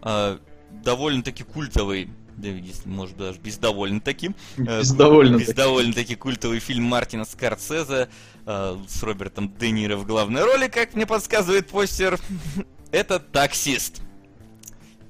э, 0.03 0.37
довольно-таки 0.83 1.43
культовый, 1.43 2.09
да, 2.37 2.47
если, 2.49 2.87
может 2.87 3.17
даже 3.17 3.39
без 3.39 3.57
довольно-таки, 3.57 4.31
э, 4.57 4.79
Без 4.79 4.91
довольно 4.91 5.37
без 5.37 5.49
довольно-таки 5.49 6.15
культовый 6.15 6.59
фильм 6.59 6.83
Мартина 6.85 7.25
Скорсезе 7.25 8.09
э, 8.45 8.77
с 8.87 9.03
Робертом 9.03 9.53
Де 9.59 9.71
Ниро 9.71 9.97
в 9.97 10.05
главной 10.05 10.43
роли, 10.43 10.67
как 10.67 10.93
мне 10.93 11.05
подсказывает 11.05 11.67
постер. 11.67 12.19
Это 12.91 13.19
таксист. 13.19 14.01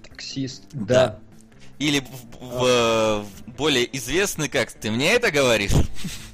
Таксист. 0.08 0.64
Да. 0.74 0.86
Да. 1.08 1.20
Или 1.80 2.00
в- 2.00 2.44
в- 2.44 3.24
в 3.24 3.52
более 3.58 3.96
известный, 3.98 4.50
как 4.50 4.72
ты 4.72 4.90
мне 4.90 5.14
это 5.14 5.30
говоришь? 5.32 5.72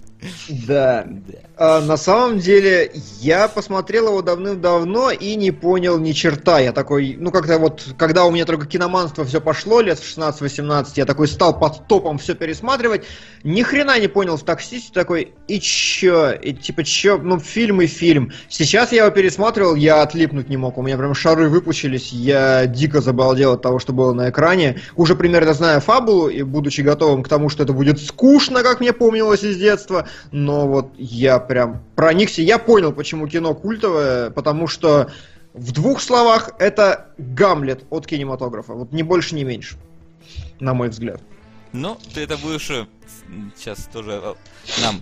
Да. 0.49 1.07
А, 1.55 1.81
на 1.81 1.97
самом 1.97 2.39
деле, 2.39 2.91
я 3.19 3.47
посмотрел 3.47 4.07
его 4.07 4.21
давным-давно 4.21 5.11
и 5.11 5.35
не 5.35 5.51
понял 5.51 5.99
ни 5.99 6.11
черта. 6.11 6.59
Я 6.59 6.71
такой, 6.71 7.15
ну 7.19 7.31
как-то 7.31 7.59
вот, 7.59 7.83
когда 7.97 8.25
у 8.25 8.31
меня 8.31 8.45
только 8.45 8.65
киноманство 8.65 9.23
все 9.23 9.39
пошло, 9.39 9.81
лет 9.81 9.99
в 9.99 10.17
16-18, 10.17 10.87
я 10.95 11.05
такой 11.05 11.27
стал 11.27 11.57
под 11.59 11.87
топом 11.87 12.17
все 12.17 12.33
пересматривать, 12.33 13.05
ни 13.43 13.61
хрена 13.61 13.99
не 13.99 14.07
понял 14.07 14.37
в 14.37 14.43
таксисте, 14.43 14.91
такой, 14.93 15.33
и 15.47 15.59
чё? 15.59 16.31
И 16.31 16.53
типа 16.53 16.83
чё? 16.83 17.17
Ну 17.17 17.39
фильм 17.39 17.81
и 17.81 17.87
фильм. 17.87 18.31
Сейчас 18.49 18.91
я 18.91 19.03
его 19.03 19.11
пересматривал, 19.15 19.75
я 19.75 20.01
отлипнуть 20.01 20.49
не 20.49 20.57
мог, 20.57 20.77
у 20.77 20.81
меня 20.81 20.97
прям 20.97 21.13
шары 21.13 21.49
выпучились, 21.49 22.11
я 22.11 22.65
дико 22.65 23.01
забалдел 23.01 23.53
от 23.53 23.61
того, 23.61 23.79
что 23.79 23.93
было 23.93 24.13
на 24.13 24.29
экране. 24.29 24.79
Уже 24.95 25.15
примерно 25.15 25.53
зная 25.53 25.79
фабулу 25.79 26.29
и 26.29 26.41
будучи 26.41 26.81
готовым 26.81 27.23
к 27.23 27.29
тому, 27.29 27.49
что 27.49 27.63
это 27.63 27.73
будет 27.73 28.01
скучно, 28.01 28.63
как 28.63 28.79
мне 28.79 28.91
помнилось 28.91 29.43
из 29.43 29.57
детства, 29.57 30.07
но 30.31 30.67
вот 30.67 30.93
я 30.97 31.39
прям 31.39 31.83
проникся, 31.95 32.41
я 32.41 32.59
понял, 32.59 32.91
почему 32.93 33.27
кино 33.27 33.53
культовое, 33.53 34.29
потому 34.29 34.67
что 34.67 35.09
в 35.53 35.71
двух 35.71 36.01
словах 36.01 36.51
это 36.59 37.13
Гамлет 37.17 37.85
от 37.89 38.07
кинематографа, 38.07 38.73
вот 38.73 38.91
ни 38.91 39.03
больше, 39.03 39.35
ни 39.35 39.43
меньше, 39.43 39.77
на 40.59 40.73
мой 40.73 40.89
взгляд. 40.89 41.21
Ну, 41.71 41.97
ты 42.13 42.21
это 42.21 42.37
будешь 42.37 42.69
э, 42.69 42.85
сейчас 43.55 43.89
тоже 43.91 44.21
э, 44.23 44.33
нам 44.81 45.01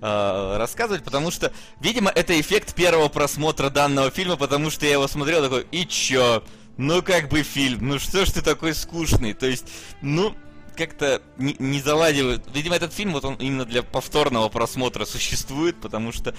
э, 0.00 0.56
рассказывать, 0.56 1.02
потому 1.02 1.30
что, 1.30 1.52
видимо, 1.80 2.10
это 2.10 2.38
эффект 2.40 2.74
первого 2.74 3.08
просмотра 3.08 3.70
данного 3.70 4.10
фильма, 4.10 4.36
потому 4.36 4.70
что 4.70 4.86
я 4.86 4.92
его 4.92 5.08
смотрел 5.08 5.42
такой, 5.42 5.66
и 5.72 5.86
чё? 5.86 6.42
Ну, 6.76 7.02
как 7.02 7.28
бы 7.28 7.42
фильм, 7.42 7.88
ну 7.88 7.98
что 7.98 8.24
ж 8.24 8.30
ты 8.30 8.42
такой 8.42 8.74
скучный? 8.74 9.34
То 9.34 9.46
есть, 9.46 9.66
ну, 10.00 10.34
как-то 10.76 11.22
не, 11.38 11.56
не 11.58 11.80
заладивает. 11.80 12.42
Видимо, 12.54 12.76
этот 12.76 12.92
фильм, 12.92 13.12
вот 13.12 13.24
он 13.24 13.34
именно 13.36 13.64
для 13.64 13.82
повторного 13.82 14.48
просмотра 14.48 15.04
существует, 15.04 15.76
потому 15.80 16.12
что 16.12 16.34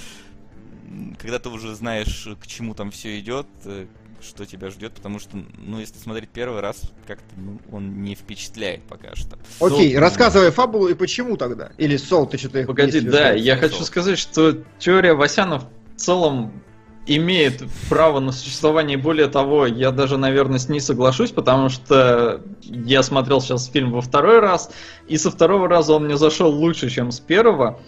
когда 1.19 1.39
ты 1.39 1.49
уже 1.49 1.75
знаешь, 1.75 2.27
к 2.41 2.47
чему 2.47 2.73
там 2.73 2.91
все 2.91 3.19
идет, 3.19 3.47
э, 3.65 3.87
что 4.21 4.45
тебя 4.45 4.69
ждет, 4.69 4.93
потому 4.93 5.19
что, 5.19 5.37
ну, 5.57 5.79
если 5.79 5.97
смотреть 5.97 6.29
первый 6.29 6.61
раз, 6.61 6.81
как-то 7.07 7.25
ну, 7.35 7.59
он 7.71 8.03
не 8.03 8.15
впечатляет 8.15 8.83
пока 8.83 9.15
что. 9.15 9.37
Окей, 9.59 9.93
Ну, 9.93 9.99
рассказывай 9.99 10.51
фабулу 10.51 10.87
и 10.87 10.93
почему 10.93 11.37
тогда? 11.37 11.71
Или 11.77 11.97
Сол, 11.97 12.27
ты 12.27 12.37
что-то... 12.37 12.63
Погоди, 12.63 13.01
да, 13.01 13.31
я 13.31 13.57
сказал. 13.57 13.69
хочу 13.71 13.85
сказать, 13.85 14.19
что 14.19 14.63
теория 14.79 15.13
Васяна 15.13 15.59
в 15.59 15.69
целом 15.97 16.62
имеет 17.05 17.63
право 17.89 18.19
на 18.19 18.31
существование. 18.31 18.97
Более 18.97 19.27
того, 19.27 19.65
я 19.65 19.91
даже, 19.91 20.17
наверное, 20.17 20.59
с 20.59 20.69
ней 20.69 20.79
соглашусь, 20.79 21.31
потому 21.31 21.69
что 21.69 22.41
я 22.61 23.03
смотрел 23.03 23.41
сейчас 23.41 23.67
фильм 23.67 23.91
во 23.91 24.01
второй 24.01 24.39
раз, 24.39 24.71
и 25.07 25.17
со 25.17 25.29
второго 25.29 25.67
раза 25.67 25.93
он 25.93 26.05
мне 26.05 26.17
зашел 26.17 26.49
лучше, 26.49 26.89
чем 26.89 27.11
с 27.11 27.19
первого. 27.19 27.79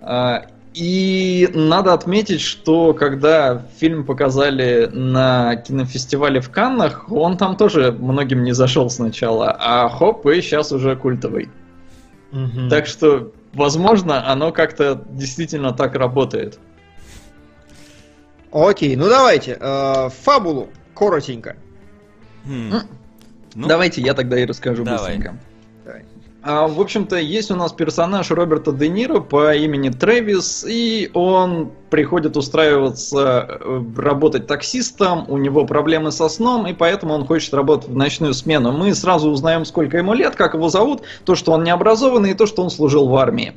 А, 0.00 0.46
и 0.74 1.48
надо 1.54 1.94
отметить, 1.94 2.42
что 2.42 2.92
когда 2.92 3.62
фильм 3.78 4.04
показали 4.04 4.90
на 4.92 5.56
кинофестивале 5.56 6.40
в 6.40 6.50
Каннах, 6.50 7.10
он 7.10 7.36
там 7.36 7.56
тоже 7.56 7.92
многим 7.92 8.42
не 8.42 8.52
зашел 8.52 8.90
сначала, 8.90 9.56
а 9.58 9.88
хоп, 9.88 10.26
и 10.26 10.40
сейчас 10.42 10.72
уже 10.72 10.96
культовый. 10.96 11.48
Угу. 12.32 12.68
Так 12.68 12.86
что, 12.86 13.32
возможно, 13.54 14.30
оно 14.30 14.52
как-то 14.52 15.02
действительно 15.12 15.72
так 15.72 15.94
работает. 15.94 16.58
Окей, 18.56 18.96
ну 18.96 19.06
давайте, 19.10 19.58
э, 19.60 20.08
фабулу, 20.22 20.68
коротенько. 20.94 21.56
Хм. 22.46 22.72
Ну, 23.54 23.68
Давайте 23.68 24.00
я 24.00 24.14
тогда 24.14 24.38
и 24.38 24.46
расскажу 24.46 24.82
давай. 24.82 24.98
быстренько. 24.98 25.38
Давай. 25.84 26.04
А, 26.42 26.66
в 26.66 26.80
общем-то, 26.80 27.16
есть 27.16 27.50
у 27.50 27.56
нас 27.56 27.72
персонаж 27.72 28.30
Роберта 28.30 28.72
Де 28.72 28.88
Ниро 28.88 29.20
по 29.20 29.54
имени 29.54 29.90
Трэвис, 29.90 30.64
и 30.66 31.10
он 31.12 31.70
приходит 31.90 32.36
устраиваться, 32.38 33.58
э, 33.60 33.82
работать 33.96 34.46
таксистом, 34.46 35.26
у 35.28 35.36
него 35.36 35.66
проблемы 35.66 36.10
со 36.10 36.28
сном, 36.28 36.66
и 36.66 36.72
поэтому 36.72 37.12
он 37.12 37.26
хочет 37.26 37.52
работать 37.52 37.90
в 37.90 37.96
ночную 37.96 38.32
смену. 38.32 38.72
Мы 38.72 38.94
сразу 38.94 39.28
узнаем, 39.28 39.66
сколько 39.66 39.98
ему 39.98 40.14
лет, 40.14 40.34
как 40.34 40.54
его 40.54 40.70
зовут, 40.70 41.02
то, 41.24 41.34
что 41.34 41.52
он 41.52 41.62
не 41.62 41.70
образованный, 41.70 42.30
и 42.30 42.34
то, 42.34 42.46
что 42.46 42.62
он 42.62 42.70
служил 42.70 43.06
в 43.08 43.16
армии. 43.16 43.54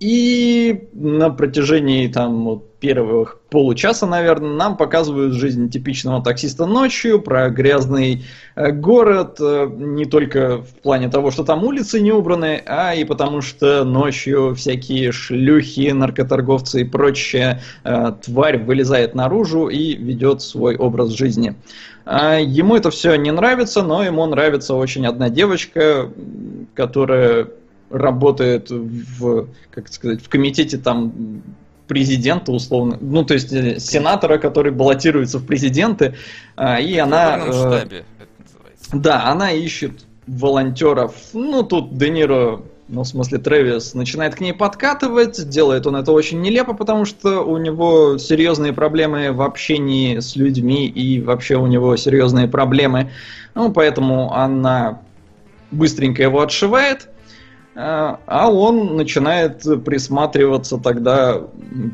И 0.00 0.88
на 0.94 1.28
протяжении 1.28 2.08
там 2.08 2.44
вот, 2.44 2.70
первых 2.80 3.38
получаса, 3.50 4.06
наверное, 4.06 4.54
нам 4.54 4.76
показывают 4.78 5.34
жизнь 5.34 5.68
типичного 5.68 6.22
таксиста 6.22 6.64
ночью, 6.64 7.20
про 7.20 7.50
грязный 7.50 8.24
э, 8.56 8.72
город, 8.72 9.36
э, 9.40 9.68
не 9.76 10.06
только 10.06 10.62
в 10.62 10.74
плане 10.82 11.10
того, 11.10 11.30
что 11.30 11.44
там 11.44 11.62
улицы 11.64 12.00
не 12.00 12.12
убраны, 12.12 12.62
а 12.66 12.94
и 12.94 13.04
потому 13.04 13.42
что 13.42 13.84
ночью 13.84 14.54
всякие 14.54 15.12
шлюхи, 15.12 15.90
наркоторговцы 15.90 16.80
и 16.80 16.84
прочая 16.84 17.60
э, 17.84 18.12
тварь 18.24 18.56
вылезает 18.56 19.14
наружу 19.14 19.68
и 19.68 19.94
ведет 19.94 20.40
свой 20.40 20.76
образ 20.76 21.10
жизни. 21.10 21.54
А 22.06 22.38
ему 22.38 22.76
это 22.76 22.90
все 22.90 23.14
не 23.16 23.30
нравится, 23.30 23.82
но 23.82 24.02
ему 24.02 24.24
нравится 24.24 24.74
очень 24.74 25.06
одна 25.06 25.28
девочка, 25.28 26.10
которая 26.74 27.48
работает 27.90 28.70
в, 28.70 29.48
как 29.70 29.88
сказать, 29.88 30.22
в 30.22 30.28
комитете 30.28 30.78
там 30.78 31.42
президента 31.90 32.52
условно, 32.52 32.98
ну 33.00 33.24
то 33.24 33.34
есть 33.34 33.52
э, 33.52 33.80
сенатора, 33.80 34.38
который 34.38 34.70
баллотируется 34.70 35.40
в 35.40 35.44
президенты, 35.44 36.14
а, 36.54 36.78
и 36.80 36.96
она... 36.96 37.38
В 37.38 37.48
э, 37.48 37.52
штабе. 37.52 38.04
Да, 38.92 39.24
она 39.24 39.50
ищет 39.50 40.04
волонтеров. 40.28 41.14
Ну 41.32 41.64
тут 41.64 41.96
Де 41.98 42.10
Ниро, 42.10 42.62
ну 42.86 43.02
в 43.02 43.08
смысле 43.08 43.38
Трэвис, 43.38 43.94
начинает 43.94 44.36
к 44.36 44.40
ней 44.40 44.52
подкатывать, 44.52 45.48
делает 45.48 45.84
он 45.86 45.96
это 45.96 46.12
очень 46.12 46.40
нелепо, 46.40 46.74
потому 46.74 47.04
что 47.04 47.40
у 47.40 47.58
него 47.58 48.18
серьезные 48.18 48.72
проблемы 48.72 49.32
в 49.32 49.42
общении 49.42 50.20
с 50.20 50.36
людьми 50.36 50.86
и 50.86 51.20
вообще 51.20 51.56
у 51.56 51.66
него 51.66 51.96
серьезные 51.96 52.46
проблемы. 52.46 53.10
Ну 53.56 53.72
поэтому 53.72 54.32
она 54.32 55.00
быстренько 55.72 56.22
его 56.22 56.40
отшивает. 56.40 57.08
А, 57.76 58.20
а 58.26 58.50
он 58.50 58.96
начинает 58.96 59.62
присматриваться 59.84 60.78
тогда 60.78 61.42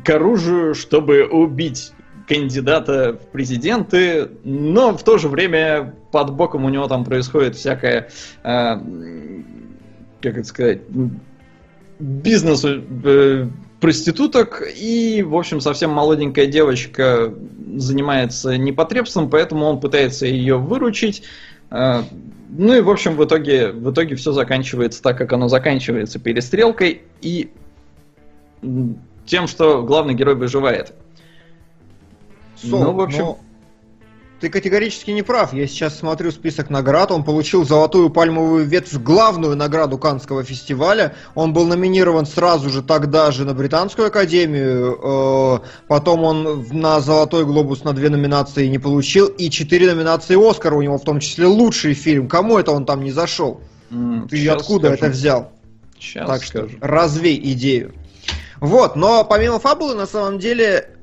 к 0.03 0.09
оружию, 0.09 0.73
чтобы 0.73 1.25
убить 1.25 1.91
кандидата 2.27 3.13
в 3.13 3.31
президенты, 3.31 4.29
но 4.43 4.95
в 4.97 5.03
то 5.03 5.17
же 5.17 5.29
время 5.29 5.93
под 6.11 6.33
боком 6.33 6.65
у 6.65 6.69
него 6.69 6.87
там 6.87 7.05
происходит 7.05 7.55
всякая, 7.55 8.09
э, 8.43 8.75
как 10.21 10.37
это 10.37 10.43
сказать, 10.43 10.81
бизнес 11.99 12.65
э, 12.65 13.47
проституток, 13.79 14.63
и, 14.75 15.23
в 15.23 15.35
общем, 15.35 15.61
совсем 15.61 15.91
молоденькая 15.91 16.47
девочка 16.47 17.33
занимается 17.75 18.57
непотребством, 18.57 19.29
поэтому 19.29 19.65
он 19.65 19.79
пытается 19.79 20.25
ее 20.25 20.57
выручить. 20.57 21.23
Э, 21.69 22.01
ну 22.49 22.75
и, 22.75 22.81
в 22.81 22.89
общем, 22.89 23.15
в 23.15 23.23
итоге, 23.23 23.71
в 23.71 23.91
итоге 23.91 24.15
все 24.15 24.31
заканчивается 24.31 25.01
так, 25.01 25.17
как 25.17 25.33
оно 25.33 25.47
заканчивается, 25.47 26.19
перестрелкой 26.19 27.01
и 27.21 27.51
тем, 29.25 29.47
что 29.47 29.83
главный 29.83 30.13
герой 30.13 30.35
выживает. 30.35 30.93
Сол, 32.55 32.79
ну, 32.79 32.91
в 32.93 33.01
общем... 33.01 33.19
Но 33.19 33.39
ты 34.39 34.49
категорически 34.49 35.11
не 35.11 35.23
прав. 35.23 35.53
Я 35.53 35.67
сейчас 35.67 35.97
смотрю 35.97 36.31
список 36.31 36.69
наград. 36.69 37.11
Он 37.11 37.23
получил 37.23 37.65
золотую 37.65 38.09
пальмовую 38.09 38.65
ветвь, 38.65 38.95
главную 38.95 39.55
награду 39.55 39.97
Канского 39.97 40.43
фестиваля. 40.43 41.15
Он 41.33 41.53
был 41.53 41.65
номинирован 41.65 42.25
сразу 42.25 42.69
же 42.69 42.83
тогда 42.83 43.31
же 43.31 43.45
на 43.45 43.53
Британскую 43.53 44.07
академию. 44.07 44.99
Э, 45.01 45.59
потом 45.87 46.23
он 46.23 46.67
на 46.71 46.99
Золотой 46.99 47.45
глобус 47.45 47.83
на 47.83 47.93
две 47.93 48.09
номинации 48.09 48.67
не 48.67 48.77
получил. 48.77 49.27
И 49.27 49.49
четыре 49.49 49.93
номинации 49.93 50.37
Оскара 50.37 50.75
у 50.75 50.81
него, 50.81 50.97
в 50.97 51.03
том 51.03 51.19
числе 51.19 51.47
лучший 51.47 51.93
фильм. 51.93 52.27
Кому 52.27 52.57
это 52.57 52.71
он 52.71 52.85
там 52.85 53.03
не 53.03 53.11
зашел? 53.11 53.61
Mm, 53.89 54.27
Ты 54.27 54.47
откуда 54.49 54.89
скажу. 54.89 54.93
это 54.93 55.09
взял? 55.09 55.51
Сейчас 55.99 56.27
так 56.27 56.43
скажу. 56.43 56.69
что 56.69 56.77
развей 56.81 57.39
идею. 57.53 57.93
Вот, 58.59 58.95
но 58.95 59.23
помимо 59.23 59.59
фабулы, 59.59 59.95
на 59.95 60.07
самом 60.07 60.39
деле, 60.39 60.96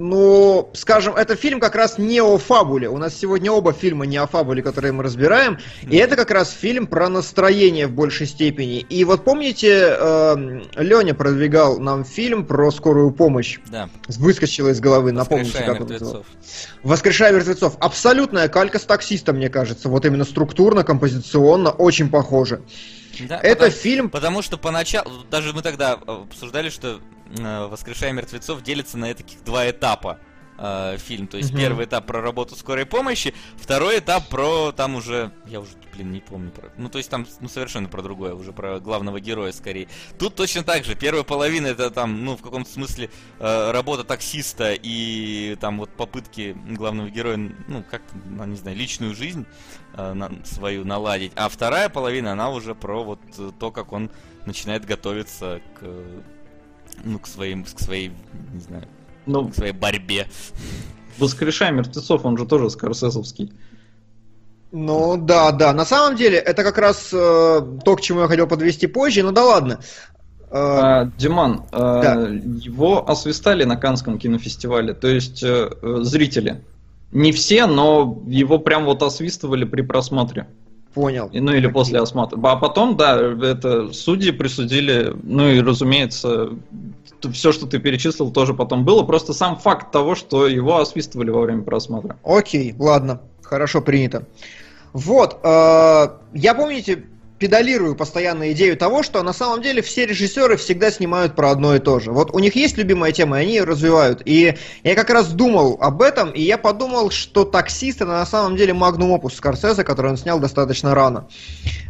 ну, 0.00 0.70
скажем, 0.72 1.14
это 1.14 1.36
фильм 1.36 1.60
как 1.60 1.74
раз 1.74 1.98
не 1.98 2.22
о 2.22 2.38
фабуле. 2.38 2.88
У 2.88 2.96
нас 2.96 3.14
сегодня 3.14 3.52
оба 3.52 3.74
фильма 3.74 4.06
не 4.06 4.16
о 4.16 4.26
фабуле, 4.26 4.62
которые 4.62 4.92
мы 4.92 5.02
разбираем. 5.02 5.58
И 5.82 5.96
это 5.96 6.16
как 6.16 6.30
раз 6.30 6.50
фильм 6.50 6.86
про 6.86 7.10
настроение 7.10 7.86
в 7.86 7.92
большей 7.92 8.26
степени. 8.26 8.78
И 8.78 9.04
вот 9.04 9.24
помните, 9.24 9.94
э, 9.98 10.62
Леня 10.76 11.12
продвигал 11.12 11.78
нам 11.78 12.04
фильм 12.04 12.46
про 12.46 12.70
скорую 12.70 13.10
помощь. 13.10 13.58
Да. 13.66 13.90
Выскочила 14.08 14.70
из 14.70 14.80
головы, 14.80 15.12
напомните, 15.12 15.62
как 15.62 15.82
он 15.82 15.88
назывался. 15.88 16.24
Воскрешая 16.82 17.34
мертвецов. 17.34 17.76
Абсолютная 17.78 18.48
калька 18.48 18.78
с 18.78 18.84
таксистом, 18.84 19.36
мне 19.36 19.50
кажется. 19.50 19.90
Вот 19.90 20.06
именно 20.06 20.24
структурно, 20.24 20.82
композиционно, 20.82 21.70
очень 21.70 22.08
похоже. 22.08 22.62
Да, 23.28 23.36
это 23.36 23.64
потому, 23.64 23.70
фильм... 23.70 24.10
Потому 24.10 24.40
что 24.40 24.56
поначалу, 24.56 25.24
даже 25.30 25.52
мы 25.52 25.60
тогда 25.60 25.92
обсуждали, 25.92 26.70
что 26.70 26.88
э, 26.88 26.98
«Воскрешая 27.36 28.12
мертвецов» 28.12 28.62
делится 28.62 28.98
на 28.98 29.14
таких 29.14 29.42
два 29.44 29.68
этапа 29.70 30.18
э, 30.60 30.98
фильм. 30.98 31.26
То 31.26 31.38
есть 31.38 31.50
угу. 31.50 31.58
первый 31.58 31.86
этап 31.86 32.06
про 32.06 32.20
работу 32.20 32.54
скорой 32.54 32.86
помощи, 32.86 33.34
второй 33.56 33.98
этап 33.98 34.28
про 34.28 34.72
там 34.72 34.94
уже, 34.94 35.32
я 35.46 35.60
уже, 35.60 35.72
блин, 35.94 36.12
не 36.12 36.20
помню 36.20 36.50
про. 36.50 36.70
Ну 36.76 36.88
то 36.88 36.98
есть 36.98 37.10
там 37.10 37.26
ну 37.40 37.48
совершенно 37.48 37.88
про 37.88 38.02
другое, 38.02 38.34
уже 38.34 38.52
про 38.52 38.78
главного 38.78 39.20
героя 39.20 39.52
скорее. 39.52 39.88
Тут 40.18 40.34
точно 40.34 40.62
так 40.62 40.84
же. 40.84 40.94
Первая 40.94 41.24
половина 41.24 41.68
это 41.68 41.90
там, 41.90 42.24
ну 42.24 42.36
в 42.36 42.42
каком-то 42.42 42.70
смысле 42.70 43.10
э, 43.38 43.70
работа 43.72 44.04
таксиста 44.04 44.74
и 44.74 45.56
там 45.60 45.78
вот 45.78 45.90
попытки 45.90 46.56
главного 46.68 47.08
героя, 47.08 47.36
ну 47.36 47.82
как-то, 47.90 48.14
ну, 48.26 48.44
не 48.44 48.56
знаю, 48.56 48.76
личную 48.76 49.14
жизнь 49.14 49.46
э, 49.94 50.12
на, 50.12 50.30
свою 50.44 50.84
наладить. 50.84 51.32
А 51.36 51.48
вторая 51.48 51.88
половина 51.88 52.32
она 52.32 52.50
уже 52.50 52.74
про 52.74 53.02
вот 53.02 53.20
то, 53.58 53.70
как 53.70 53.92
он 53.92 54.10
начинает 54.46 54.84
готовиться 54.84 55.60
к 55.78 55.82
ну, 57.04 57.18
к 57.18 57.26
своим, 57.26 57.64
к 57.64 57.80
своей, 57.80 58.12
не 58.52 58.60
знаю, 58.60 58.84
ну, 59.26 59.48
к 59.48 59.54
своей 59.54 59.72
борьбе. 59.72 60.26
Воскрешай 61.18 61.72
мертвецов, 61.72 62.24
он 62.24 62.36
же 62.38 62.46
тоже 62.46 62.70
скорсезовский. 62.70 63.52
Ну 64.72 65.16
да, 65.16 65.50
да. 65.52 65.72
На 65.72 65.84
самом 65.84 66.16
деле 66.16 66.38
это 66.38 66.62
как 66.62 66.78
раз 66.78 67.10
э, 67.12 67.60
то, 67.84 67.96
к 67.96 68.00
чему 68.00 68.20
я 68.20 68.28
хотел 68.28 68.46
подвести 68.46 68.86
позже. 68.86 69.22
Ну 69.22 69.32
да 69.32 69.44
ладно. 69.44 69.80
Э, 70.50 70.52
а, 70.52 71.04
Диман, 71.18 71.64
э, 71.72 71.76
да. 71.76 72.28
его 72.28 73.08
освистали 73.08 73.64
на 73.64 73.76
Канском 73.76 74.18
кинофестивале, 74.18 74.94
то 74.94 75.08
есть 75.08 75.42
э, 75.42 75.70
зрители. 76.02 76.62
Не 77.12 77.32
все, 77.32 77.66
но 77.66 78.22
его 78.26 78.58
прям 78.58 78.84
вот 78.84 79.02
освистывали 79.02 79.64
при 79.64 79.82
просмотре. 79.82 80.46
Понял. 80.94 81.30
Ну 81.32 81.52
или 81.52 81.68
после 81.68 82.00
осмотра. 82.00 82.38
А 82.42 82.56
потом, 82.56 82.96
да, 82.96 83.16
это 83.16 83.92
судьи 83.92 84.32
присудили, 84.32 85.14
ну 85.22 85.48
и 85.48 85.60
разумеется, 85.60 86.50
все, 87.32 87.52
что 87.52 87.66
ты 87.66 87.78
перечислил, 87.78 88.32
тоже 88.32 88.54
потом 88.54 88.84
было. 88.84 89.04
Просто 89.04 89.32
сам 89.32 89.56
факт 89.56 89.92
того, 89.92 90.16
что 90.16 90.48
его 90.48 90.78
освистывали 90.78 91.30
во 91.30 91.42
время 91.42 91.62
просмотра. 91.62 92.18
Окей, 92.24 92.74
ладно, 92.78 93.20
хорошо 93.42 93.80
принято. 93.82 94.26
Вот, 94.92 95.38
э, 95.44 96.08
я 96.34 96.54
помните, 96.54 97.04
педалирую 97.40 97.96
постоянно 97.96 98.52
идею 98.52 98.76
того, 98.76 99.02
что 99.02 99.22
на 99.22 99.32
самом 99.32 99.62
деле 99.62 99.80
все 99.80 100.04
режиссеры 100.04 100.56
всегда 100.58 100.90
снимают 100.90 101.34
про 101.34 101.50
одно 101.50 101.74
и 101.74 101.78
то 101.78 101.98
же. 101.98 102.12
Вот 102.12 102.32
у 102.32 102.38
них 102.38 102.54
есть 102.54 102.76
любимая 102.76 103.12
тема, 103.12 103.38
и 103.38 103.44
они 103.44 103.54
ее 103.54 103.64
развивают. 103.64 104.20
И 104.26 104.56
я 104.84 104.94
как 104.94 105.08
раз 105.08 105.28
думал 105.32 105.78
об 105.80 106.02
этом, 106.02 106.30
и 106.30 106.42
я 106.42 106.58
подумал, 106.58 107.10
что 107.10 107.44
«Таксист» 107.44 108.02
это 108.02 108.10
на 108.10 108.26
самом 108.26 108.56
деле 108.56 108.74
магнум 108.74 109.12
опус 109.12 109.34
Скорсезе, 109.34 109.82
который 109.84 110.10
он 110.10 110.18
снял 110.18 110.38
достаточно 110.38 110.94
рано. 110.94 111.28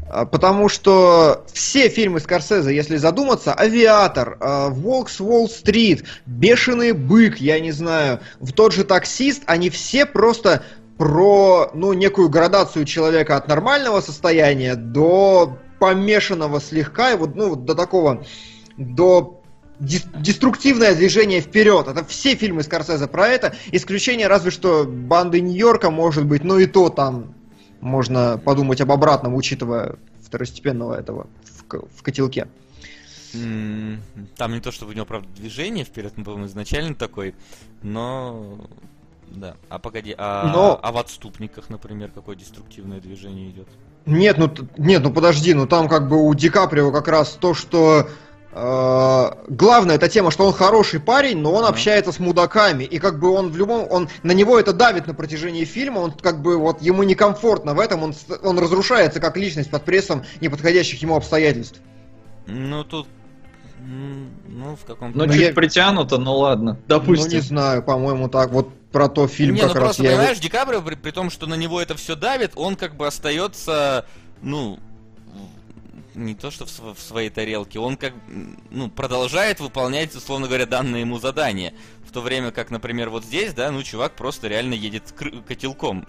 А, 0.09 0.25
потому 0.25 0.69
что 0.69 1.45
все 1.53 1.89
фильмы 1.89 2.21
Скорсезе, 2.21 2.75
если 2.75 2.97
задуматься, 2.97 3.53
«Авиатор», 3.53 4.39
«Волк 4.71 5.11
с 5.11 5.21
Уолл-стрит», 5.21 6.05
«Бешеный 6.27 6.93
бык», 6.93 7.39
я 7.39 7.59
не 7.59 7.73
знаю, 7.73 8.21
в 8.39 8.53
тот 8.53 8.73
же 8.73 8.85
«Таксист», 8.85 9.43
они 9.47 9.69
все 9.69 10.07
просто 10.07 10.63
про 11.01 11.71
ну, 11.73 11.95
некую 11.95 12.29
градацию 12.29 12.85
человека 12.85 13.39
от 13.39 13.49
нормального 13.49 14.03
состояния 14.03 14.77
до 14.77 15.59
помешанного 15.79 16.61
слегка, 16.61 17.13
и 17.13 17.17
вот, 17.17 17.35
ну, 17.37 17.57
до 17.57 17.75
такого, 17.75 18.23
до 18.77 19.43
деструктивное 19.79 20.95
движение 20.95 21.41
вперед. 21.41 21.89
Это 21.89 22.05
все 22.05 22.35
фильмы 22.35 22.63
Скорсезе 22.63 23.07
про 23.07 23.29
это. 23.29 23.55
Исключение 23.73 24.27
разве 24.27 24.51
что 24.51 24.85
банды 24.85 25.41
Нью-Йорка, 25.41 25.91
может 25.91 26.27
быть, 26.27 26.45
но 26.45 26.59
и 26.59 26.67
то 26.67 26.91
там 26.91 27.35
можно 27.81 28.37
подумать 28.37 28.83
об 28.83 28.93
обратном, 28.93 29.35
учитывая 29.35 29.97
второстепенного 30.23 31.01
этого 31.01 31.29
в, 31.71 31.87
в 31.97 32.03
котелке. 32.03 32.47
Там 33.33 34.53
не 34.53 34.61
то, 34.61 34.71
чтобы 34.71 34.93
у 34.93 34.95
него, 34.95 35.07
правда, 35.07 35.29
движение 35.35 35.87
вперед, 35.87 36.13
он, 36.19 36.25
по-моему, 36.25 36.47
изначально 36.47 36.95
такой, 36.95 37.35
но... 37.81 38.69
Да. 39.31 39.55
А 39.69 39.79
погоди, 39.79 40.15
а, 40.19 40.51
но... 40.53 40.79
а 40.83 40.93
в 40.93 40.99
отступниках, 40.99 41.71
например, 41.71 42.11
какое 42.15 42.37
деструктивное 42.37 43.01
движение 43.01 43.51
идет? 43.51 43.69
Нет, 44.07 44.39
ну 44.39 44.51
нет, 44.77 45.03
ну 45.03 45.13
подожди, 45.13 45.55
ну 45.55 45.67
там 45.67 45.89
как 45.89 46.09
бы 46.09 46.17
у 46.17 46.35
Ди 46.35 46.49
Каприо 46.49 46.91
как 46.91 47.07
раз 47.07 47.39
то, 47.41 47.55
что 47.55 48.09
э, 48.53 49.31
главная 49.49 49.97
эта 49.97 50.09
тема, 50.09 50.31
что 50.31 50.47
он 50.47 50.53
хороший 50.53 51.01
парень, 51.01 51.39
но 51.39 51.53
он 51.53 51.65
mm-hmm. 51.65 51.69
общается 51.69 52.13
с 52.13 52.19
мудаками, 52.19 52.85
и 52.85 52.99
как 52.99 53.21
бы 53.21 53.31
он 53.31 53.51
в 53.51 53.57
любом, 53.57 53.87
он 53.91 54.09
на 54.23 54.33
него 54.33 54.59
это 54.59 54.73
давит 54.73 55.07
на 55.07 55.15
протяжении 55.15 55.65
фильма, 55.65 55.99
он 55.99 56.13
как 56.13 56.41
бы 56.41 56.57
вот 56.57 56.81
ему 56.81 57.03
некомфортно 57.03 57.75
в 57.75 57.81
этом, 57.81 58.03
он 58.03 58.15
он 58.43 58.59
разрушается 58.59 59.21
как 59.21 59.37
личность 59.37 59.71
под 59.71 59.85
прессом 59.85 60.25
неподходящих 60.41 61.01
ему 61.03 61.15
обстоятельств. 61.15 61.81
Ну 62.47 62.85
тут 62.85 63.07
ну, 63.83 64.77
в 64.77 64.85
каком-то... 64.85 65.19
Ну, 65.19 65.27
чуть 65.27 65.41
я... 65.41 65.53
притянуто, 65.53 66.19
ну 66.19 66.37
ладно, 66.37 66.79
допустим. 66.87 67.29
Ну, 67.31 67.35
не 67.37 67.41
знаю, 67.41 67.83
по-моему, 67.83 68.29
так 68.29 68.51
вот 68.51 68.69
про 68.93 69.09
то 69.09 69.29
фильм 69.29 69.55
не, 69.55 69.61
как 69.61 69.71
ну 69.71 69.75
раз 69.75 69.83
просто, 69.85 70.03
я... 70.03 70.11
понимаешь, 70.11 70.39
Ди 70.39 70.49
Каприо, 70.49 70.83
при, 70.83 70.95
при 70.97 71.11
том, 71.11 71.31
что 71.31 71.47
на 71.47 71.55
него 71.55 71.81
это 71.81 71.97
все 71.97 72.17
давит, 72.17 72.53
он 72.57 72.77
как 72.77 72.97
бы 72.97 73.07
остается, 73.07 74.07
ну, 74.43 74.79
не 76.15 76.35
то 76.35 76.51
что 76.51 76.67
в, 76.67 76.95
в 76.95 77.01
своей 77.01 77.31
тарелке, 77.31 77.79
он 77.79 77.97
как, 77.97 78.15
ну, 78.71 78.91
продолжает 78.91 79.61
выполнять, 79.61 80.15
условно 80.15 80.47
говоря, 80.47 80.67
данное 80.67 81.01
ему 81.01 81.19
задание. 81.19 81.75
В 82.05 82.13
то 82.13 82.21
время 82.21 82.51
как, 82.51 82.71
например, 82.71 83.11
вот 83.11 83.25
здесь, 83.25 83.55
да, 83.55 83.71
ну, 83.71 83.83
чувак 83.83 84.15
просто 84.15 84.49
реально 84.49 84.75
едет 84.75 85.15
котелком. 85.47 86.07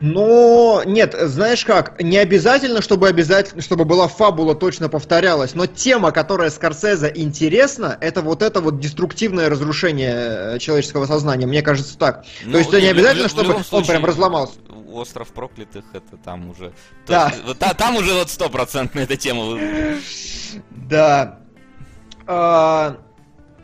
Но 0.00 0.82
нет, 0.86 1.16
знаешь 1.20 1.64
как, 1.64 2.00
не 2.00 2.18
обязательно, 2.18 2.82
чтобы 2.82 3.08
обязательно, 3.08 3.62
чтобы 3.62 3.84
была 3.84 4.06
фабула 4.06 4.54
точно 4.54 4.88
повторялась, 4.88 5.54
но 5.56 5.66
тема, 5.66 6.12
которая 6.12 6.50
Скорсезе 6.50 7.10
интересна, 7.12 7.98
это 8.00 8.22
вот 8.22 8.42
это 8.42 8.60
вот 8.60 8.78
деструктивное 8.78 9.48
разрушение 9.48 10.54
э, 10.54 10.58
человеческого 10.60 11.06
сознания, 11.06 11.46
мне 11.46 11.62
кажется 11.62 11.98
так. 11.98 12.24
Ну, 12.44 12.52
То 12.52 12.58
есть 12.58 12.70
это 12.70 12.80
не 12.80 12.88
обязательно, 12.88 13.28
чтобы 13.28 13.54
случае, 13.64 13.78
он 13.78 13.84
прям 13.86 14.04
разломался. 14.04 14.54
Остров 14.92 15.28
проклятых, 15.28 15.84
это 15.92 16.16
там 16.16 16.50
уже... 16.50 16.72
Да. 17.06 17.32
Та, 17.58 17.74
там 17.74 17.96
уже 17.96 18.14
вот 18.14 18.30
стопроцентная 18.30 19.02
эта 19.02 19.16
тема. 19.16 19.58
Да. 20.70 21.40
А, 22.26 22.98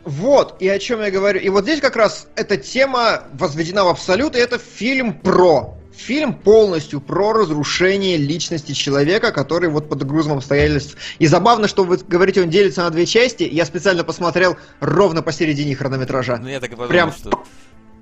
вот, 0.03 0.57
и 0.59 0.67
о 0.67 0.79
чем 0.79 1.01
я 1.01 1.11
говорю. 1.11 1.39
И 1.39 1.47
вот 1.47 1.63
здесь 1.63 1.79
как 1.79 1.95
раз 1.95 2.27
эта 2.35 2.57
тема 2.57 3.23
возведена 3.33 3.85
в 3.85 3.87
абсолют, 3.87 4.35
и 4.35 4.39
это 4.39 4.57
фильм 4.59 5.13
про 5.13 5.74
Фильм 5.97 6.33
полностью 6.33 7.01
про 7.01 7.33
разрушение 7.33 8.17
личности 8.17 8.73
человека, 8.73 9.31
который 9.31 9.69
вот 9.69 9.89
под 9.89 10.05
грузом 10.05 10.37
обстоятельств. 10.37 10.97
И 11.19 11.27
забавно, 11.27 11.67
что 11.67 11.83
вы 11.83 11.97
говорите, 11.97 12.41
он 12.41 12.49
делится 12.49 12.83
на 12.83 12.89
две 12.89 13.05
части. 13.05 13.43
Я 13.43 13.65
специально 13.65 14.03
посмотрел 14.03 14.57
ровно 14.79 15.21
посередине 15.21 15.75
хронометража. 15.75 16.37
Ну, 16.37 16.47
я 16.49 16.59
так 16.59 16.69
и 16.69 16.75
подумал, 16.75 16.89
Прям... 16.89 17.11
что... 17.11 17.43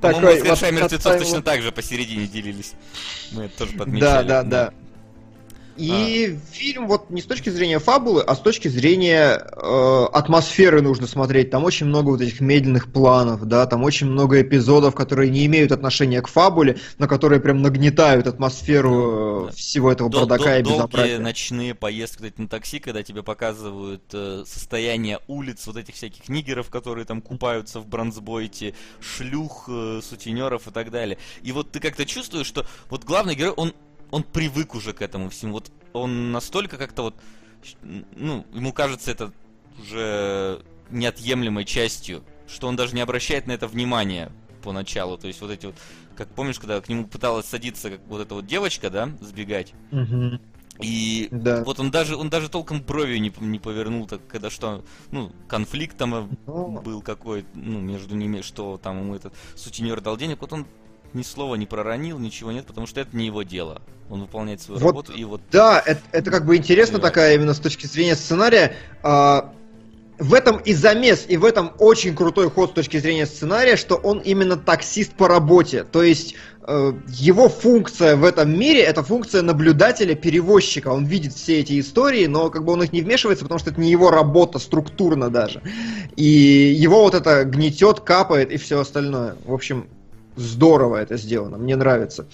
По-моему, 0.02 0.28
такой, 0.28 0.50
вот, 0.50 0.72
мертвецов 0.74 1.18
точно 1.18 1.42
так 1.42 1.62
же 1.62 1.72
посередине 1.72 2.28
делились. 2.28 2.74
Мы 3.32 3.44
это 3.44 3.60
тоже 3.60 3.72
подмечали. 3.78 4.28
Да, 4.28 4.44
да, 4.44 4.44
да. 4.44 4.74
Да. 5.78 5.84
И 5.84 6.34
а. 6.34 6.38
фильм 6.52 6.88
вот 6.88 7.10
не 7.10 7.22
с 7.22 7.26
точки 7.26 7.50
зрения 7.50 7.80
фабулы, 7.80 8.22
а 8.22 8.36
с 8.36 8.40
точки 8.40 8.68
зрения 8.68 9.36
э, 9.36 10.06
атмосферы 10.12 10.82
нужно 10.82 11.06
смотреть. 11.08 11.52
Там 11.52 11.64
очень 11.64 11.86
много 11.86 12.10
вот 12.10 12.22
этих 12.22 12.42
медленных 12.42 12.92
планов, 12.92 13.44
да, 13.46 13.66
там 13.68 13.84
очень 13.84 14.08
много 14.08 14.42
эпизодов, 14.42 14.96
которые 14.96 15.30
не 15.30 15.46
имеют 15.46 15.72
отношения 15.72 16.22
к 16.22 16.28
фабуле, 16.28 16.80
но 16.98 17.08
которые 17.08 17.40
прям 17.40 17.62
нагнетают 17.62 18.28
атмосферу 18.28 18.90
ну, 18.90 19.48
э, 19.50 19.52
всего 19.52 19.92
этого 19.92 20.10
Дол- 20.10 20.22
бардака 20.22 20.62
дол- 20.62 20.74
и 20.74 20.76
безобразия. 20.76 21.20
ночные 21.20 21.76
поездки 21.76 22.24
кстати, 22.24 22.40
на 22.42 22.48
такси, 22.48 22.80
когда 22.80 23.04
тебе 23.04 23.22
показывают 23.22 24.04
э, 24.14 24.44
состояние 24.46 25.20
улиц, 25.28 25.68
вот 25.68 25.76
этих 25.76 25.96
всяких 25.96 26.30
нигеров, 26.30 26.70
которые 26.70 27.06
там 27.06 27.22
купаются 27.22 27.82
в 27.82 27.88
бронзбойте, 27.88 28.76
шлюх, 29.02 29.66
э, 29.68 30.00
сутенеров 30.02 30.68
и 30.68 30.72
так 30.72 30.90
далее. 30.90 31.18
И 31.42 31.52
вот 31.52 31.72
ты 31.72 31.82
как-то 31.82 32.06
чувствуешь, 32.06 32.48
что 32.48 32.66
вот 32.90 33.04
главный 33.04 33.36
герой, 33.36 33.52
он 33.52 33.74
он 34.14 34.22
привык 34.22 34.76
уже 34.76 34.94
к 34.94 35.02
этому 35.02 35.32
всему. 35.32 35.54
Вот 35.54 35.72
он 35.92 36.32
настолько 36.32 36.78
как-то 36.78 37.02
вот, 37.02 37.16
ну, 37.82 38.46
ему 38.54 38.72
кажется 38.72 39.10
это 39.10 39.34
уже 39.80 40.62
неотъемлемой 40.92 41.66
частью, 41.66 42.24
что 42.48 42.68
он 42.68 42.76
даже 42.76 42.94
не 42.94 43.02
обращает 43.02 43.48
на 43.48 43.54
это 43.54 43.68
внимания 43.68 44.32
поначалу. 44.62 45.18
То 45.18 45.26
есть 45.26 45.42
вот 45.42 45.50
эти 45.50 45.66
вот, 45.66 45.76
как 46.16 46.28
помнишь, 46.30 46.60
когда 46.60 46.80
к 46.80 46.90
нему 46.90 47.08
пыталась 47.08 47.48
садиться 47.48 47.90
как 47.90 48.02
вот 48.08 48.22
эта 48.22 48.36
вот 48.36 48.46
девочка, 48.46 48.92
да, 48.92 49.10
сбегать. 49.20 49.74
Угу. 49.92 50.40
И 50.80 51.30
да. 51.32 51.64
вот 51.64 51.80
он 51.80 51.90
даже 51.90 52.16
он 52.16 52.30
даже 52.30 52.50
толком 52.50 52.82
бровью 52.84 53.20
не, 53.20 53.34
не 53.40 53.58
повернул, 53.58 54.06
так 54.06 54.22
когда 54.28 54.52
что, 54.52 54.86
ну, 55.10 55.32
конфликт 55.48 55.98
там 55.98 56.12
Но... 56.12 56.30
Ну. 56.46 56.82
был 56.82 57.02
какой, 57.02 57.46
ну, 57.56 57.80
между 57.80 58.16
ними, 58.16 58.42
что 58.42 58.78
там 58.78 59.00
ему 59.00 59.16
этот 59.16 59.34
сутенер 59.56 60.02
дал 60.02 60.18
денег, 60.18 60.40
вот 60.42 60.54
он 60.54 60.68
ни 61.14 61.24
слова 61.24 61.56
не 61.56 61.66
проронил, 61.66 62.20
ничего 62.20 62.52
нет, 62.52 62.66
потому 62.66 62.88
что 62.88 63.02
это 63.02 63.16
не 63.16 63.26
его 63.26 63.44
дело. 63.44 63.82
Он 64.10 64.22
выполняет 64.22 64.62
свою 64.62 64.80
вот, 64.80 64.88
работу 64.88 65.14
и 65.14 65.24
вот... 65.24 65.42
Да, 65.52 65.82
это, 65.86 66.02
это 66.12 66.32
как 66.32 66.46
бы 66.46 66.58
интересно 66.58 67.00
такая 67.00 67.36
именно 67.36 67.54
с 67.54 67.60
точки 67.60 67.86
зрения 67.86 68.16
сценария. 68.16 68.76
А, 69.02 69.54
в 70.20 70.34
этом 70.34 70.58
и 70.58 70.74
замес, 70.74 71.26
и 71.28 71.38
в 71.38 71.46
этом 71.46 71.74
очень 71.80 72.16
крутой 72.16 72.50
ход 72.50 72.72
с 72.72 72.74
точки 72.74 72.98
зрения 72.98 73.26
сценария, 73.26 73.76
что 73.76 73.96
он 73.96 74.20
именно 74.20 74.58
таксист 74.58 75.14
по 75.14 75.28
работе. 75.28 75.84
То 75.84 76.04
есть 76.04 76.36
э, 76.68 76.94
его 77.08 77.50
функция 77.50 78.16
в 78.16 78.24
этом 78.24 78.58
мире 78.58 78.82
это 78.82 79.04
функция 79.04 79.42
наблюдателя-перевозчика. 79.42 80.90
Он 80.90 81.06
видит 81.06 81.34
все 81.34 81.60
эти 81.60 81.80
истории, 81.80 82.28
но 82.28 82.50
как 82.50 82.64
бы 82.64 82.74
он 82.74 82.84
их 82.84 82.94
не 82.94 83.02
вмешивается, 83.02 83.44
потому 83.44 83.60
что 83.60 83.72
это 83.72 83.82
не 83.82 83.90
его 83.90 84.12
работа 84.12 84.60
структурно 84.60 85.30
даже. 85.30 85.62
И 86.16 86.24
его 86.24 87.04
вот 87.04 87.16
это 87.16 87.44
гнетет, 87.44 88.02
капает 88.02 88.52
и 88.52 88.58
все 88.58 88.80
остальное. 88.80 89.36
В 89.46 89.54
общем, 89.54 89.88
здорово 90.36 90.98
это 90.98 91.18
сделано, 91.18 91.58
мне 91.58 91.76
нравится. 91.76 92.28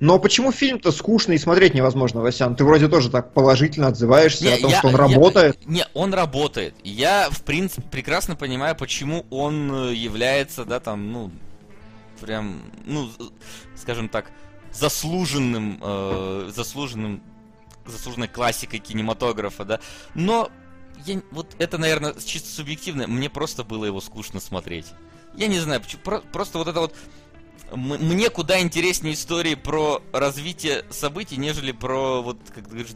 Но 0.00 0.18
почему 0.18 0.52
фильм-то 0.52 0.92
скучный 0.92 1.36
и 1.36 1.38
смотреть 1.38 1.74
невозможно, 1.74 2.20
Васян? 2.20 2.56
Ты 2.56 2.64
вроде 2.64 2.88
тоже 2.88 3.10
так 3.10 3.32
положительно 3.32 3.88
отзываешься 3.88 4.44
не, 4.44 4.52
о 4.52 4.60
том, 4.60 4.70
я, 4.70 4.78
что 4.78 4.88
он 4.88 4.92
я, 4.92 4.98
работает. 4.98 5.66
Не, 5.66 5.86
он 5.94 6.14
работает. 6.14 6.74
Я, 6.84 7.28
в 7.30 7.42
принципе, 7.42 7.82
прекрасно 7.90 8.36
понимаю, 8.36 8.76
почему 8.76 9.26
он 9.30 9.88
э, 9.88 9.94
является, 9.94 10.64
да, 10.64 10.80
там, 10.80 11.12
ну, 11.12 11.30
прям, 12.20 12.60
ну, 12.84 13.10
скажем 13.76 14.08
так, 14.08 14.30
заслуженным, 14.72 15.78
э, 15.82 16.50
заслуженным, 16.54 17.22
заслуженной 17.86 18.28
классикой 18.28 18.80
кинематографа, 18.80 19.64
да. 19.64 19.80
Но 20.14 20.50
я, 21.06 21.20
вот 21.30 21.54
это, 21.58 21.78
наверное, 21.78 22.14
чисто 22.14 22.50
субъективно, 22.50 23.06
мне 23.06 23.30
просто 23.30 23.64
было 23.64 23.84
его 23.84 24.00
скучно 24.00 24.40
смотреть. 24.40 24.86
Я 25.36 25.46
не 25.46 25.60
знаю, 25.60 25.80
почему, 25.80 26.02
просто 26.32 26.58
вот 26.58 26.68
это 26.68 26.80
вот 26.80 26.94
мне 27.72 28.30
куда 28.30 28.60
интереснее 28.60 29.14
истории 29.14 29.54
про 29.54 30.02
развитие 30.12 30.84
событий, 30.90 31.36
нежели 31.36 31.72
про 31.72 32.22
вот 32.22 32.38
как 32.54 32.64
ты 32.64 32.70
говоришь 32.70 32.88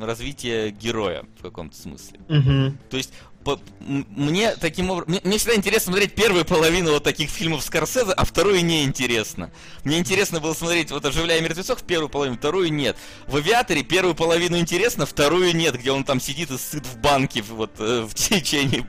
развитие 0.00 0.70
героя 0.70 1.24
в 1.38 1.42
каком-то 1.42 1.76
смысле. 1.76 2.20
Угу. 2.28 2.76
То 2.90 2.96
есть 2.96 3.12
по, 3.44 3.60
мне 3.80 4.52
таким 4.56 4.90
образом 4.90 5.10
мне, 5.10 5.20
мне 5.22 5.38
всегда 5.38 5.54
интересно 5.54 5.92
смотреть 5.92 6.14
первую 6.14 6.44
половину 6.44 6.92
вот 6.92 7.04
таких 7.04 7.28
фильмов 7.28 7.62
Скорсезе, 7.62 8.12
а 8.12 8.24
вторую 8.24 8.64
не 8.64 8.84
интересно. 8.84 9.50
Мне 9.84 9.98
интересно 9.98 10.40
было 10.40 10.54
смотреть 10.54 10.90
вот 10.90 11.04
«Оживляя 11.04 11.40
мертвецов» 11.42 11.82
первую 11.82 12.08
половину, 12.08 12.38
вторую 12.38 12.72
нет. 12.72 12.96
В 13.26 13.36
«Авиаторе» 13.36 13.82
первую 13.82 14.14
половину 14.14 14.58
интересно, 14.58 15.04
вторую 15.04 15.54
нет, 15.54 15.78
где 15.78 15.92
он 15.92 16.04
там 16.04 16.20
сидит 16.20 16.50
и 16.50 16.58
сыт 16.58 16.86
в 16.86 16.98
банке 16.98 17.42
вот 17.42 17.72
э, 17.78 18.06
в 18.08 18.14
течение 18.14 18.86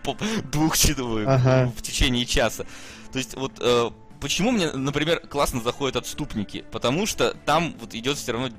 двух 0.51 0.77
часов, 0.77 1.19
ага. 1.25 1.71
в 1.75 1.81
течение 1.81 2.25
часа. 2.25 2.65
То 3.11 3.17
есть 3.17 3.35
вот 3.35 3.53
э, 3.59 3.91
почему 4.19 4.51
мне, 4.51 4.71
например, 4.71 5.19
классно 5.19 5.61
заходят 5.61 5.95
отступники? 5.95 6.65
Потому 6.71 7.05
что 7.05 7.35
там 7.45 7.75
вот 7.79 7.93
идет 7.93 8.17
все 8.17 8.33
равно 8.33 8.49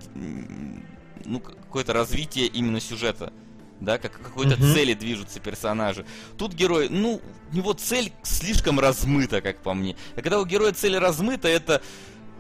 ну, 1.25 1.41
какое-то 1.41 1.93
развитие 1.93 2.47
именно 2.47 2.81
сюжета. 2.81 3.33
Да, 3.79 3.99
как 3.99 4.13
какой-то 4.13 4.55
uh-huh. 4.55 4.73
цели 4.73 4.95
движутся 4.95 5.39
персонажи. 5.39 6.07
Тут 6.39 6.55
герой, 6.55 6.89
ну, 6.89 7.21
у 7.53 7.55
него 7.55 7.75
цель 7.75 8.11
слишком 8.23 8.81
размыта, 8.81 9.43
как 9.43 9.63
по 9.63 9.75
мне. 9.75 9.97
А 10.15 10.23
когда 10.23 10.41
у 10.41 10.47
героя 10.47 10.73
цель 10.73 10.97
размыта, 10.97 11.49
это 11.49 11.83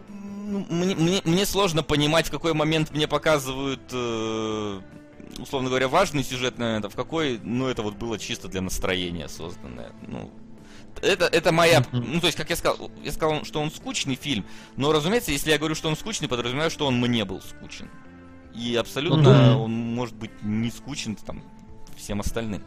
ну, 0.08 0.64
мне, 0.70 0.94
мне, 0.94 1.20
мне 1.24 1.44
сложно 1.44 1.82
понимать, 1.82 2.28
в 2.28 2.30
какой 2.30 2.54
момент 2.54 2.90
мне 2.92 3.06
показывают 3.06 3.82
э, 3.92 4.80
условно 5.38 5.68
говоря, 5.68 5.88
важный 5.88 6.24
сюжетный 6.24 6.66
момент, 6.66 6.84
а 6.86 6.88
в 6.88 6.94
какой, 6.94 7.38
ну, 7.42 7.66
это 7.68 7.82
вот 7.82 7.94
было 7.94 8.18
чисто 8.18 8.48
для 8.48 8.60
настроения 8.60 9.28
созданное. 9.28 9.92
Ну, 10.06 10.30
это, 11.02 11.26
это 11.26 11.52
моя... 11.52 11.84
Ну, 11.92 12.20
то 12.20 12.26
есть, 12.26 12.36
как 12.38 12.50
я 12.50 12.56
сказал, 12.56 12.90
я 13.04 13.12
сказал, 13.12 13.44
что 13.44 13.60
он 13.60 13.70
скучный 13.70 14.14
фильм, 14.14 14.44
но, 14.76 14.92
разумеется, 14.92 15.32
если 15.32 15.50
я 15.50 15.58
говорю, 15.58 15.74
что 15.74 15.88
он 15.88 15.96
скучный, 15.96 16.28
подразумеваю, 16.28 16.70
что 16.70 16.86
он 16.86 16.98
мне 17.00 17.24
был 17.24 17.40
скучен. 17.40 17.88
И 18.54 18.74
абсолютно 18.76 19.52
Мгм. 19.52 19.60
он 19.60 19.70
может 19.72 20.14
быть 20.16 20.30
не 20.42 20.70
скучен 20.70 21.16
там 21.16 21.42
всем 21.96 22.20
остальным. 22.20 22.62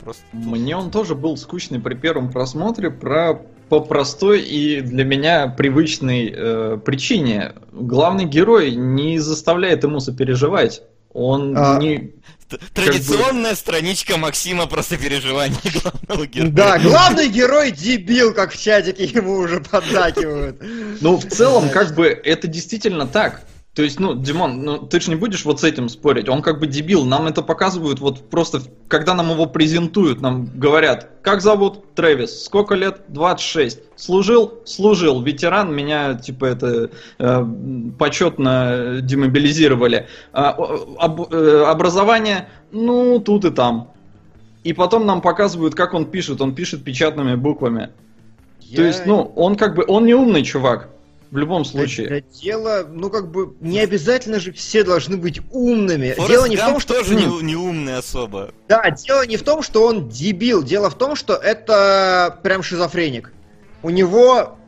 Просто... 0.00 0.22
Мне 0.32 0.76
он 0.76 0.90
тоже 0.90 1.14
был 1.14 1.36
скучный 1.36 1.78
при 1.80 1.94
первом 1.94 2.30
просмотре 2.30 2.90
про 2.90 3.40
по 3.68 3.78
простой 3.80 4.42
и 4.42 4.80
для 4.80 5.04
меня 5.04 5.46
привычной 5.46 6.34
э, 6.36 6.78
причине. 6.84 7.54
Главный 7.70 8.24
герой 8.24 8.74
не 8.74 9.20
заставляет 9.20 9.84
ему 9.84 10.00
сопереживать. 10.00 10.82
Он 11.12 11.54
А, 11.56 11.78
не... 11.78 12.14
Традиционная 12.74 13.54
страничка 13.54 14.16
Максима 14.16 14.66
про 14.66 14.82
сопереживание 14.82 15.60
главного 15.82 16.26
героя. 16.26 16.50
Да, 16.50 16.78
главный 16.78 17.28
герой 17.28 17.70
дебил, 17.70 18.34
как 18.34 18.52
в 18.52 18.60
чатике 18.60 19.04
ему 19.04 19.34
уже 19.34 19.60
поддакивают. 19.60 20.60
Ну, 21.00 21.16
в 21.16 21.26
целом, 21.26 21.70
как 21.70 21.94
бы, 21.94 22.06
это 22.06 22.48
действительно 22.48 23.06
так. 23.06 23.42
То 23.80 23.84
есть, 23.84 23.98
ну, 23.98 24.14
Димон, 24.14 24.62
ну 24.62 24.76
ты 24.76 25.00
же 25.00 25.08
не 25.08 25.16
будешь 25.16 25.46
вот 25.46 25.60
с 25.60 25.64
этим 25.64 25.88
спорить. 25.88 26.28
Он 26.28 26.42
как 26.42 26.60
бы 26.60 26.66
дебил. 26.66 27.06
Нам 27.06 27.26
это 27.28 27.40
показывают 27.40 27.98
вот 27.98 28.28
просто, 28.28 28.60
когда 28.88 29.14
нам 29.14 29.30
его 29.30 29.46
презентуют, 29.46 30.20
нам 30.20 30.50
говорят, 30.54 31.08
как 31.22 31.40
зовут 31.40 31.94
Трэвис, 31.94 32.44
сколько 32.44 32.74
лет? 32.74 33.04
26. 33.08 33.80
Служил? 33.96 34.52
Служил. 34.66 35.22
Ветеран, 35.22 35.74
меня, 35.74 36.12
типа, 36.12 36.44
это 36.44 36.90
э, 37.18 37.44
почетно 37.98 38.98
демобилизировали. 39.00 40.08
А, 40.34 40.50
об- 40.98 41.32
э, 41.32 41.64
образование? 41.66 42.50
Ну, 42.72 43.18
тут 43.18 43.46
и 43.46 43.50
там. 43.50 43.92
И 44.62 44.74
потом 44.74 45.06
нам 45.06 45.22
показывают, 45.22 45.74
как 45.74 45.94
он 45.94 46.04
пишет. 46.04 46.42
Он 46.42 46.54
пишет 46.54 46.84
печатными 46.84 47.34
буквами. 47.34 47.88
То 48.76 48.82
есть, 48.82 49.06
ну, 49.06 49.32
он 49.36 49.56
как 49.56 49.74
бы, 49.74 49.86
он 49.88 50.04
не 50.04 50.12
умный 50.12 50.42
чувак. 50.42 50.90
В 51.30 51.36
любом 51.36 51.64
случае. 51.64 52.08
Да, 52.08 52.20
дело, 52.40 52.86
ну 52.90 53.08
как 53.08 53.30
бы, 53.30 53.54
не 53.60 53.78
обязательно 53.78 54.40
же 54.40 54.52
все 54.52 54.82
должны 54.82 55.16
быть 55.16 55.40
умными. 55.52 56.12
Форест 56.14 56.28
дело 56.28 56.46
не 56.46 56.56
в 56.56 56.58
Гамп 56.58 56.72
том, 56.72 56.80
что... 56.80 56.94
тоже 56.94 57.14
не, 57.14 57.42
не 57.42 57.54
умный 57.54 57.96
особо. 57.96 58.52
Да, 58.68 58.90
дело 58.90 59.24
не 59.26 59.36
в 59.36 59.42
том, 59.42 59.62
что 59.62 59.86
он 59.86 60.08
дебил. 60.08 60.64
Дело 60.64 60.90
в 60.90 60.98
том, 60.98 61.14
что 61.14 61.34
это 61.34 62.38
прям 62.42 62.64
шизофреник. 62.64 63.32
У 63.82 63.90
него 63.90 64.58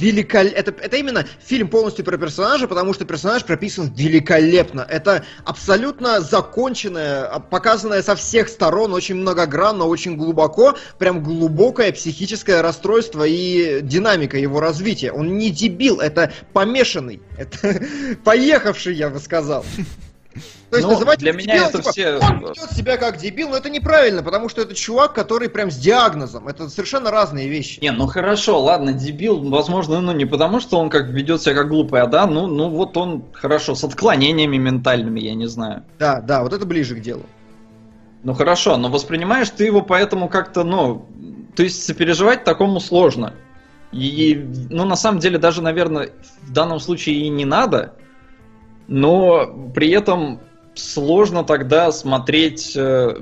великолепно... 0.00 0.58
Это, 0.58 0.74
это 0.82 0.96
именно 0.96 1.24
фильм 1.40 1.68
полностью 1.68 2.04
про 2.04 2.16
персонажа, 2.16 2.66
потому 2.66 2.94
что 2.94 3.04
персонаж 3.04 3.44
прописан 3.44 3.92
великолепно. 3.94 4.86
Это 4.88 5.24
абсолютно 5.44 6.20
законченное, 6.20 7.26
а, 7.26 7.40
показанное 7.40 8.02
со 8.02 8.16
всех 8.16 8.48
сторон, 8.48 8.94
очень 8.94 9.16
многогранно, 9.16 9.84
очень 9.84 10.16
глубоко, 10.16 10.76
прям 10.98 11.22
глубокое 11.22 11.92
психическое 11.92 12.62
расстройство 12.62 13.24
и 13.26 13.80
динамика 13.82 14.38
его 14.38 14.60
развития. 14.60 15.12
Он 15.12 15.36
не 15.38 15.50
дебил, 15.50 16.00
это 16.00 16.32
помешанный. 16.52 17.20
Это 17.40 17.82
поехавший, 18.22 18.94
я 18.94 19.08
бы 19.08 19.18
сказал. 19.18 19.64
То 20.70 20.76
есть 20.76 20.86
Ну, 20.86 20.94
называть 20.94 21.18
для 21.18 21.32
меня 21.32 21.54
дебилом, 21.54 21.68
это 21.68 21.78
типа, 21.78 21.90
все- 21.90 22.18
Он 22.18 22.38
ведет 22.40 22.70
себя 22.70 22.96
как 22.96 23.16
дебил, 23.16 23.48
но 23.48 23.56
это 23.56 23.68
неправильно, 23.70 24.22
потому 24.22 24.48
что 24.48 24.62
это 24.62 24.72
чувак, 24.74 25.12
который 25.14 25.48
прям 25.48 25.68
с 25.68 25.76
диагнозом. 25.76 26.46
Это 26.46 26.68
совершенно 26.68 27.10
разные 27.10 27.48
вещи. 27.48 27.80
Не, 27.80 27.90
ну 27.90 28.06
хорошо, 28.06 28.60
ладно, 28.60 28.92
дебил, 28.92 29.40
возможно, 29.50 30.00
ну 30.00 30.12
не 30.12 30.26
потому, 30.26 30.60
что 30.60 30.78
он 30.78 30.88
как 30.88 31.06
ведет 31.08 31.42
себя 31.42 31.56
как 31.56 31.68
глупый, 31.68 32.00
а 32.00 32.06
да, 32.06 32.26
ну, 32.26 32.46
ну 32.46 32.68
вот 32.68 32.96
он 32.96 33.24
хорошо, 33.32 33.74
с 33.74 33.82
отклонениями 33.82 34.58
ментальными, 34.58 35.18
я 35.18 35.34
не 35.34 35.46
знаю. 35.48 35.82
Да, 35.98 36.20
да, 36.20 36.42
вот 36.44 36.52
это 36.52 36.64
ближе 36.64 36.94
к 36.94 37.00
делу. 37.00 37.26
Ну 38.22 38.34
хорошо, 38.34 38.76
но 38.76 38.88
воспринимаешь 38.90 39.50
ты 39.50 39.64
его 39.64 39.82
поэтому 39.82 40.28
как-то, 40.28 40.62
ну, 40.62 41.04
то 41.56 41.64
есть 41.64 41.84
сопереживать 41.84 42.44
такому 42.44 42.78
сложно. 42.78 43.34
И, 43.90 44.36
ну, 44.70 44.84
на 44.84 44.94
самом 44.94 45.18
деле, 45.18 45.38
даже, 45.38 45.62
наверное, 45.62 46.10
в 46.42 46.52
данном 46.52 46.78
случае 46.78 47.16
и 47.16 47.28
не 47.28 47.44
надо, 47.44 47.94
но 48.86 49.46
при 49.74 49.90
этом 49.90 50.40
сложно 50.74 51.44
тогда 51.44 51.92
смотреть 51.92 52.72
э, 52.76 53.16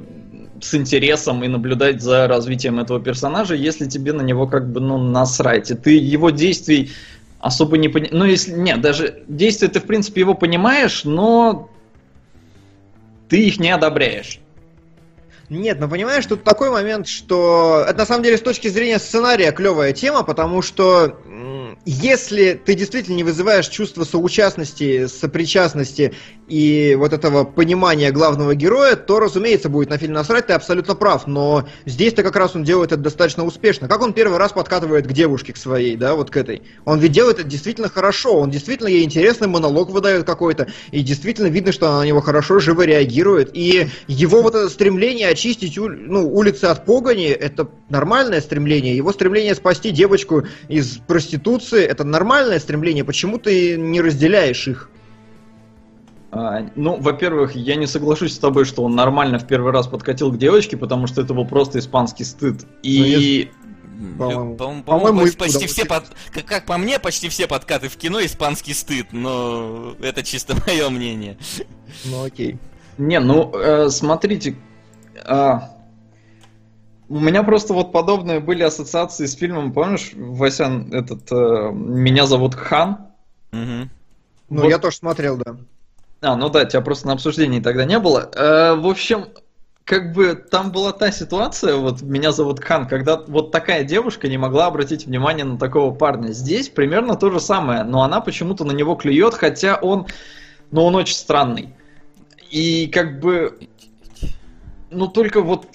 с 0.61 0.75
интересом 0.75 1.45
и 1.45 1.49
наблюдать 1.49 2.01
за 2.01 2.27
развитием 2.27 2.79
этого 2.79 3.01
персонажа, 3.01 3.55
если 3.55 3.87
тебе 3.87 4.13
на 4.13 4.23
него 4.23 4.47
как 4.47 4.71
бы, 4.71 4.81
ну, 4.81 4.99
насрать. 4.99 5.71
И 5.71 5.75
ты 5.75 5.97
его 5.97 6.31
действий 6.31 6.93
особо 7.41 7.79
не 7.79 7.89
понимаешь. 7.89 8.15
Ну, 8.15 8.25
если... 8.25 8.53
Нет, 8.53 8.81
даже 8.81 9.23
действия 9.29 9.69
ты, 9.69 9.81
в 9.81 9.85
принципе, 9.85 10.21
его 10.21 10.35
понимаешь, 10.35 11.05
но 11.05 11.71
ты 13.29 13.47
их 13.47 13.59
не 13.59 13.71
одобряешь. 13.71 14.41
Нет, 15.49 15.79
ну 15.81 15.89
понимаешь, 15.89 16.27
тут 16.27 16.45
такой 16.45 16.71
момент, 16.71 17.09
что 17.09 17.83
это 17.89 18.01
на 18.01 18.07
самом 18.07 18.23
деле 18.23 18.37
с 18.37 18.43
точки 18.43 18.69
зрения 18.69 18.99
сценария 18.99 19.51
клевая 19.51 19.95
тема, 19.95 20.23
потому 20.23 20.61
что 20.61 21.19
если 21.91 22.53
ты 22.53 22.75
действительно 22.75 23.17
не 23.17 23.25
вызываешь 23.25 23.67
чувство 23.67 24.05
соучастности, 24.05 25.07
сопричастности 25.07 26.13
и 26.47 26.95
вот 26.99 27.15
этого 27.15 27.45
понимания 27.45 28.11
главного 28.11 28.55
героя, 28.55 28.95
то, 28.95 29.19
разумеется, 29.19 29.71
будет 29.71 29.89
на 29.89 29.97
фильм 29.97 30.13
насрать, 30.13 30.49
ты 30.49 30.53
абсолютно 30.53 30.95
прав, 30.95 31.27
но 31.27 31.67
здесь-то 31.87 32.23
как 32.23 32.37
раз 32.37 32.55
он 32.55 32.63
делает 32.63 32.93
это 32.93 33.01
достаточно 33.01 33.43
успешно. 33.43 33.89
Как 33.89 34.03
он 34.03 34.13
первый 34.13 34.37
раз 34.37 34.53
подкатывает 34.53 35.07
к 35.07 35.13
девушке, 35.13 35.55
к 35.55 35.57
своей, 35.57 35.97
да, 35.97 36.15
вот 36.15 36.31
к 36.31 36.37
этой. 36.37 36.61
Он 36.85 36.99
ведь 36.99 37.13
делает 37.13 37.39
это 37.39 37.49
действительно 37.49 37.89
хорошо, 37.89 38.39
он 38.39 38.51
действительно 38.51 38.89
ей 38.89 39.03
интересный 39.03 39.49
монолог 39.49 39.89
выдает 39.89 40.25
какой-то, 40.25 40.69
и 40.91 41.01
действительно 41.03 41.47
видно, 41.47 41.73
что 41.73 41.89
она 41.89 42.01
на 42.01 42.07
него 42.07 42.21
хорошо, 42.21 42.59
живо 42.59 42.83
реагирует, 42.83 43.51
и 43.55 43.89
его 44.09 44.43
вот 44.43 44.55
это 44.55 44.69
стремление 44.69 45.29
очистить 45.29 45.79
ну, 45.79 46.31
улицы 46.31 46.67
от 46.67 46.85
погони, 46.85 47.29
это 47.29 47.67
нормальное 47.89 48.43
стремление, 48.43 48.95
его 48.95 49.11
стремление 49.13 49.55
спасти 49.55 49.91
девочку 49.91 50.45
из 50.69 50.99
проституции, 51.07 51.78
это 51.85 52.05
нормальное 52.05 52.59
стремление, 52.59 53.05
почему 53.05 53.39
ты 53.39 53.77
не 53.77 54.01
разделяешь 54.01 54.69
их? 54.69 54.91
А, 56.31 56.67
ну, 56.77 56.97
во-первых, 57.01 57.55
я 57.57 57.77
не 57.77 57.87
соглашусь 57.87 58.35
с 58.35 58.39
тобой, 58.39 58.65
что 58.65 58.83
он 58.83 58.95
нормально 58.95 59.39
в 59.39 59.47
первый 59.47 59.73
раз 59.73 59.87
подкатил 59.87 60.31
к 60.31 60.39
девочке, 60.39 60.77
потому 60.77 61.07
что 61.07 61.23
это 61.23 61.33
был 61.33 61.47
просто 61.47 61.79
испанский 61.79 62.25
стыд. 62.25 62.67
И 62.83 63.51
По-моему. 64.19 64.57
По-моему, 64.57 64.83
По-моему, 64.83 65.21
почти, 65.21 65.39
почти 65.39 65.67
все 65.67 65.87
под... 65.87 66.05
как, 66.31 66.45
как 66.45 66.67
по 66.67 66.77
мне, 66.77 66.99
почти 66.99 67.29
все 67.31 67.47
подкаты 67.47 67.89
в 67.89 67.97
кино 67.97 68.25
испанский 68.25 68.75
стыд, 68.75 69.07
но 69.13 69.97
это 70.03 70.23
чисто 70.23 70.55
мое 70.67 70.91
мнение. 70.91 71.39
Ну 72.05 72.25
окей. 72.25 72.59
Не, 72.99 73.21
ну, 73.21 73.51
э, 73.55 73.89
смотрите, 73.89 74.57
а, 75.25 75.78
у 77.09 77.19
меня 77.19 77.43
просто 77.43 77.73
вот 77.73 77.93
подобные 77.93 78.41
были 78.41 78.63
ассоциации 78.63 79.27
с 79.27 79.35
фильмом, 79.35 79.73
помнишь, 79.73 80.13
Васян, 80.15 80.93
этот 80.93 81.31
э, 81.33 81.71
«Меня 81.73 82.27
зовут 82.27 82.55
Хан»? 82.55 82.99
Мгм. 83.53 83.91
Ну, 84.51 84.63
Вот. 84.63 84.69
я 84.69 84.79
тоже 84.79 84.97
смотрел, 84.97 85.37
да. 85.37 85.57
А, 86.21 86.37
ну 86.37 86.49
да, 86.49 86.65
тебя 86.65 86.81
просто 86.81 87.07
на 87.07 87.15
обсуждении 87.15 87.61
тогда 87.61 87.85
не 87.85 87.99
было. 87.99 88.31
Э, 88.35 88.75
в 88.75 88.87
общем, 88.87 89.27
как 89.85 90.13
бы 90.13 90.35
там 90.35 90.71
была 90.71 90.93
та 90.93 91.11
ситуация, 91.11 91.77
вот 91.77 92.03
меня 92.03 92.31
зовут 92.31 92.61
Хан, 92.61 92.87
когда 92.87 93.17
вот 93.17 93.53
такая 93.53 93.85
девушка 93.85 94.29
не 94.29 94.37
могла 94.37 94.67
обратить 94.67 95.07
внимание 95.07 95.47
на 95.47 95.59
такого 95.59 95.95
парня. 95.95 96.33
Здесь 96.33 96.69
примерно 96.69 97.17
то 97.17 97.31
же 97.31 97.41
самое, 97.41 97.85
но 97.85 98.03
она 98.03 98.21
почему-то 98.21 98.65
на 98.65 98.73
него 98.73 98.97
клюет, 98.97 99.33
хотя 99.33 99.77
он, 99.77 100.07
ну 100.71 100.85
он 100.85 100.95
очень 100.95 101.15
странный. 101.15 101.75
И 102.51 102.89
как 102.89 103.21
бы, 103.21 103.59
ну 104.91 105.09
только 105.09 105.41
вот, 105.41 105.67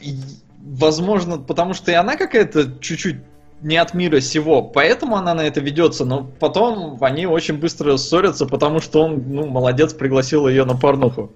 возможно, 0.64 1.38
потому 1.38 1.74
что 1.74 1.92
и 1.92 1.96
она 1.96 2.16
какая-то 2.16 2.80
чуть-чуть 2.80 3.18
не 3.62 3.78
от 3.78 3.94
мира 3.94 4.20
сего, 4.20 4.62
поэтому 4.62 5.16
она 5.16 5.34
на 5.34 5.42
это 5.42 5.62
ведется, 5.62 6.06
но 6.06 6.30
потом 6.40 6.98
они 7.02 7.26
очень 7.26 7.58
быстро 7.58 7.96
ссорятся, 7.98 8.46
потому 8.46 8.80
что 8.80 9.04
он, 9.04 9.24
ну, 9.28 9.48
молодец, 9.48 9.94
пригласил 9.94 10.48
ее 10.48 10.66
на 10.66 10.76
порнуху. 10.76 11.32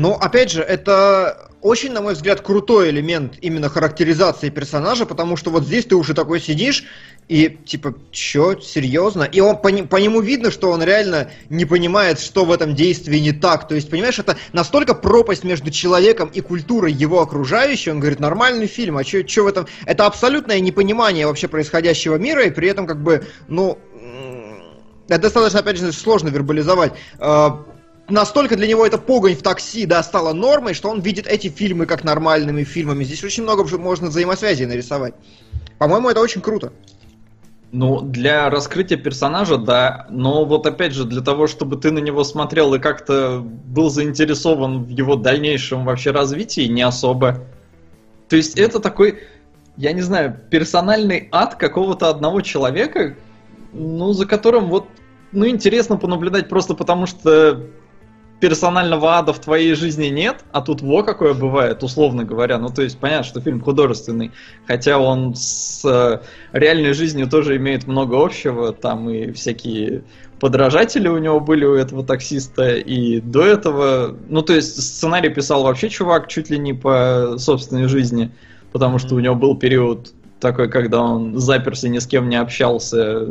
Но, 0.00 0.14
опять 0.14 0.50
же, 0.50 0.62
это 0.62 1.50
очень, 1.60 1.92
на 1.92 2.00
мой 2.00 2.14
взгляд, 2.14 2.40
крутой 2.40 2.88
элемент 2.88 3.34
именно 3.42 3.68
характеризации 3.68 4.48
персонажа, 4.48 5.04
потому 5.04 5.36
что 5.36 5.50
вот 5.50 5.64
здесь 5.64 5.84
ты 5.84 5.94
уже 5.94 6.14
такой 6.14 6.40
сидишь 6.40 6.84
и 7.28 7.50
типа, 7.66 7.94
чё, 8.10 8.58
серьезно? 8.58 9.24
И 9.24 9.40
он, 9.40 9.58
по, 9.58 9.70
по 9.70 9.96
нему 9.96 10.22
видно, 10.22 10.50
что 10.50 10.70
он 10.70 10.82
реально 10.82 11.30
не 11.50 11.66
понимает, 11.66 12.18
что 12.18 12.46
в 12.46 12.50
этом 12.50 12.74
действии 12.74 13.18
не 13.18 13.32
так. 13.32 13.68
То 13.68 13.74
есть, 13.74 13.90
понимаешь, 13.90 14.18
это 14.18 14.38
настолько 14.54 14.94
пропасть 14.94 15.44
между 15.44 15.70
человеком 15.70 16.30
и 16.32 16.40
культурой 16.40 16.92
его 16.94 17.20
окружающей. 17.20 17.90
Он 17.90 18.00
говорит, 18.00 18.20
нормальный 18.20 18.68
фильм, 18.68 18.96
а 18.96 19.04
чё, 19.04 19.20
чё 19.22 19.44
в 19.44 19.48
этом? 19.48 19.66
Это 19.84 20.06
абсолютное 20.06 20.60
непонимание 20.60 21.26
вообще 21.26 21.46
происходящего 21.46 22.16
мира, 22.16 22.44
и 22.44 22.50
при 22.50 22.68
этом 22.68 22.86
как 22.86 23.02
бы, 23.02 23.26
ну, 23.48 23.78
это 25.08 25.20
достаточно, 25.20 25.58
опять 25.60 25.76
же, 25.76 25.92
сложно 25.92 26.30
вербализовать. 26.30 26.94
Настолько 28.10 28.56
для 28.56 28.66
него 28.66 28.84
эта 28.84 28.98
погонь 28.98 29.34
в 29.36 29.42
такси, 29.42 29.86
да, 29.86 30.02
стала 30.02 30.32
нормой, 30.32 30.74
что 30.74 30.90
он 30.90 31.00
видит 31.00 31.26
эти 31.26 31.48
фильмы 31.48 31.86
как 31.86 32.02
нормальными 32.02 32.64
фильмами. 32.64 33.04
Здесь 33.04 33.22
очень 33.22 33.44
много 33.44 33.64
можно 33.78 34.08
взаимосвязей 34.08 34.66
нарисовать. 34.66 35.14
По-моему, 35.78 36.10
это 36.10 36.20
очень 36.20 36.40
круто. 36.40 36.72
Ну, 37.72 38.00
для 38.00 38.50
раскрытия 38.50 38.98
персонажа, 38.98 39.56
да. 39.56 40.06
Но 40.10 40.44
вот 40.44 40.66
опять 40.66 40.92
же, 40.92 41.04
для 41.04 41.20
того, 41.20 41.46
чтобы 41.46 41.76
ты 41.76 41.92
на 41.92 42.00
него 42.00 42.24
смотрел 42.24 42.74
и 42.74 42.80
как-то 42.80 43.40
был 43.40 43.90
заинтересован 43.90 44.84
в 44.84 44.88
его 44.88 45.14
дальнейшем 45.14 45.84
вообще 45.84 46.10
развитии, 46.10 46.62
не 46.62 46.82
особо. 46.82 47.44
То 48.28 48.34
есть 48.34 48.58
это 48.58 48.80
такой, 48.80 49.20
я 49.76 49.92
не 49.92 50.02
знаю, 50.02 50.36
персональный 50.50 51.28
ад 51.30 51.54
какого-то 51.54 52.08
одного 52.08 52.40
человека, 52.40 53.14
ну, 53.72 54.12
за 54.14 54.26
которым 54.26 54.68
вот, 54.68 54.88
ну, 55.30 55.46
интересно 55.46 55.96
понаблюдать 55.96 56.48
просто 56.48 56.74
потому, 56.74 57.06
что 57.06 57.66
персонального 58.40 59.18
ада 59.18 59.32
в 59.32 59.38
твоей 59.38 59.74
жизни 59.74 60.06
нет, 60.06 60.44
а 60.50 60.62
тут 60.62 60.80
во 60.80 61.02
какое 61.02 61.34
бывает, 61.34 61.82
условно 61.82 62.24
говоря. 62.24 62.58
Ну, 62.58 62.68
то 62.68 62.82
есть, 62.82 62.98
понятно, 62.98 63.24
что 63.24 63.40
фильм 63.40 63.60
художественный, 63.60 64.32
хотя 64.66 64.98
он 64.98 65.34
с 65.34 65.84
э, 65.84 66.20
реальной 66.52 66.94
жизнью 66.94 67.28
тоже 67.28 67.56
имеет 67.58 67.86
много 67.86 68.22
общего, 68.22 68.72
там 68.72 69.10
и 69.10 69.30
всякие 69.32 70.02
подражатели 70.40 71.06
у 71.06 71.18
него 71.18 71.38
были 71.38 71.66
у 71.66 71.74
этого 71.74 72.04
таксиста, 72.04 72.76
и 72.76 73.20
до 73.20 73.44
этого, 73.44 74.16
ну, 74.28 74.40
то 74.40 74.54
есть, 74.54 74.82
сценарий 74.82 75.28
писал 75.28 75.62
вообще 75.62 75.90
чувак 75.90 76.28
чуть 76.28 76.48
ли 76.48 76.58
не 76.58 76.72
по 76.72 77.34
собственной 77.36 77.88
жизни, 77.88 78.30
потому 78.72 78.98
что 78.98 79.14
у 79.14 79.20
него 79.20 79.34
был 79.34 79.56
период 79.56 80.12
такой, 80.40 80.70
когда 80.70 81.02
он 81.02 81.38
заперся, 81.38 81.88
ни 81.88 81.98
с 81.98 82.06
кем 82.06 82.30
не 82.30 82.36
общался, 82.36 83.28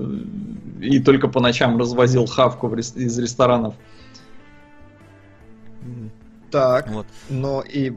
и 0.79 0.99
только 0.99 1.27
по 1.27 1.39
ночам 1.39 1.79
развозил 1.79 2.27
хавку 2.27 2.71
из 2.75 3.17
ресторанов. 3.17 3.73
Так, 6.51 6.89
вот. 6.89 7.07
но 7.29 7.61
и... 7.61 7.93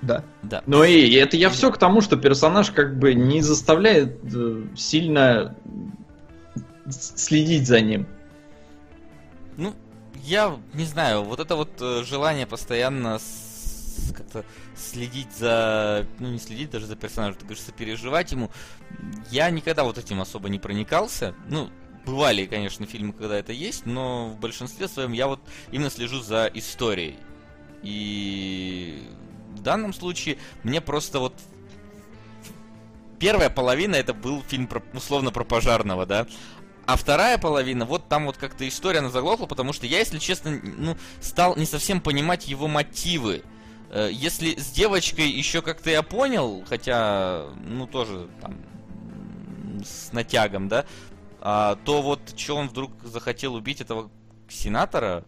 Да. 0.00 0.24
Да. 0.42 0.62
Ну 0.66 0.84
и 0.84 1.12
это 1.14 1.36
я 1.36 1.50
все 1.50 1.72
к 1.72 1.78
тому, 1.78 2.00
что 2.00 2.16
персонаж 2.16 2.70
как 2.70 2.98
бы 2.98 3.14
не 3.14 3.42
заставляет 3.42 4.20
э, 4.32 4.62
сильно 4.76 5.56
следить 6.88 7.66
за 7.66 7.80
ним. 7.80 8.06
Ну, 9.56 9.74
я 10.22 10.56
не 10.72 10.84
знаю, 10.84 11.24
вот 11.24 11.40
это 11.40 11.56
вот 11.56 11.70
э, 11.80 12.04
желание 12.04 12.46
постоянно 12.46 13.18
как-то 14.12 14.44
следить 14.76 15.32
за, 15.36 16.06
ну 16.18 16.28
не 16.28 16.38
следить 16.38 16.70
даже 16.70 16.86
за 16.86 16.96
персонажем, 16.96 17.36
ты 17.38 17.44
говоришь, 17.44 17.64
сопереживать 17.64 18.32
ему. 18.32 18.50
Я 19.30 19.50
никогда 19.50 19.84
вот 19.84 19.98
этим 19.98 20.20
особо 20.20 20.48
не 20.48 20.58
проникался. 20.58 21.34
Ну, 21.48 21.70
бывали, 22.06 22.46
конечно, 22.46 22.86
фильмы, 22.86 23.12
когда 23.12 23.36
это 23.36 23.52
есть, 23.52 23.86
но 23.86 24.28
в 24.28 24.38
большинстве 24.38 24.88
своем 24.88 25.12
я 25.12 25.26
вот 25.26 25.40
именно 25.70 25.90
слежу 25.90 26.20
за 26.20 26.50
историей. 26.54 27.16
И 27.82 29.02
в 29.54 29.60
данном 29.60 29.92
случае 29.92 30.38
мне 30.62 30.80
просто 30.80 31.18
вот 31.20 31.34
первая 33.18 33.50
половина 33.50 33.96
это 33.96 34.14
был 34.14 34.42
фильм 34.42 34.66
про, 34.66 34.82
условно 34.92 35.30
про 35.30 35.44
пожарного, 35.44 36.06
да. 36.06 36.26
А 36.86 36.96
вторая 36.96 37.36
половина, 37.36 37.84
вот 37.84 38.08
там 38.08 38.24
вот 38.26 38.38
как-то 38.38 38.66
история 38.66 39.00
она 39.00 39.10
заглохла, 39.10 39.46
потому 39.46 39.72
что 39.72 39.86
я, 39.86 39.98
если 39.98 40.18
честно, 40.18 40.58
ну, 40.62 40.96
стал 41.20 41.54
не 41.56 41.66
совсем 41.66 42.00
понимать 42.00 42.48
его 42.48 42.66
мотивы. 42.66 43.42
Э, 43.90 44.08
если 44.10 44.54
с 44.54 44.70
девочкой 44.70 45.28
еще 45.28 45.60
как-то 45.60 45.90
я 45.90 46.02
понял, 46.02 46.64
хотя, 46.66 47.48
ну, 47.62 47.86
тоже 47.86 48.28
там 48.40 48.56
с 49.84 50.12
натягом, 50.12 50.68
да, 50.68 50.86
а, 51.40 51.76
то 51.84 52.02
вот 52.02 52.20
что 52.36 52.56
он 52.56 52.68
вдруг 52.68 52.90
захотел 53.04 53.54
убить 53.54 53.80
этого 53.80 54.10
сенатора, 54.48 55.24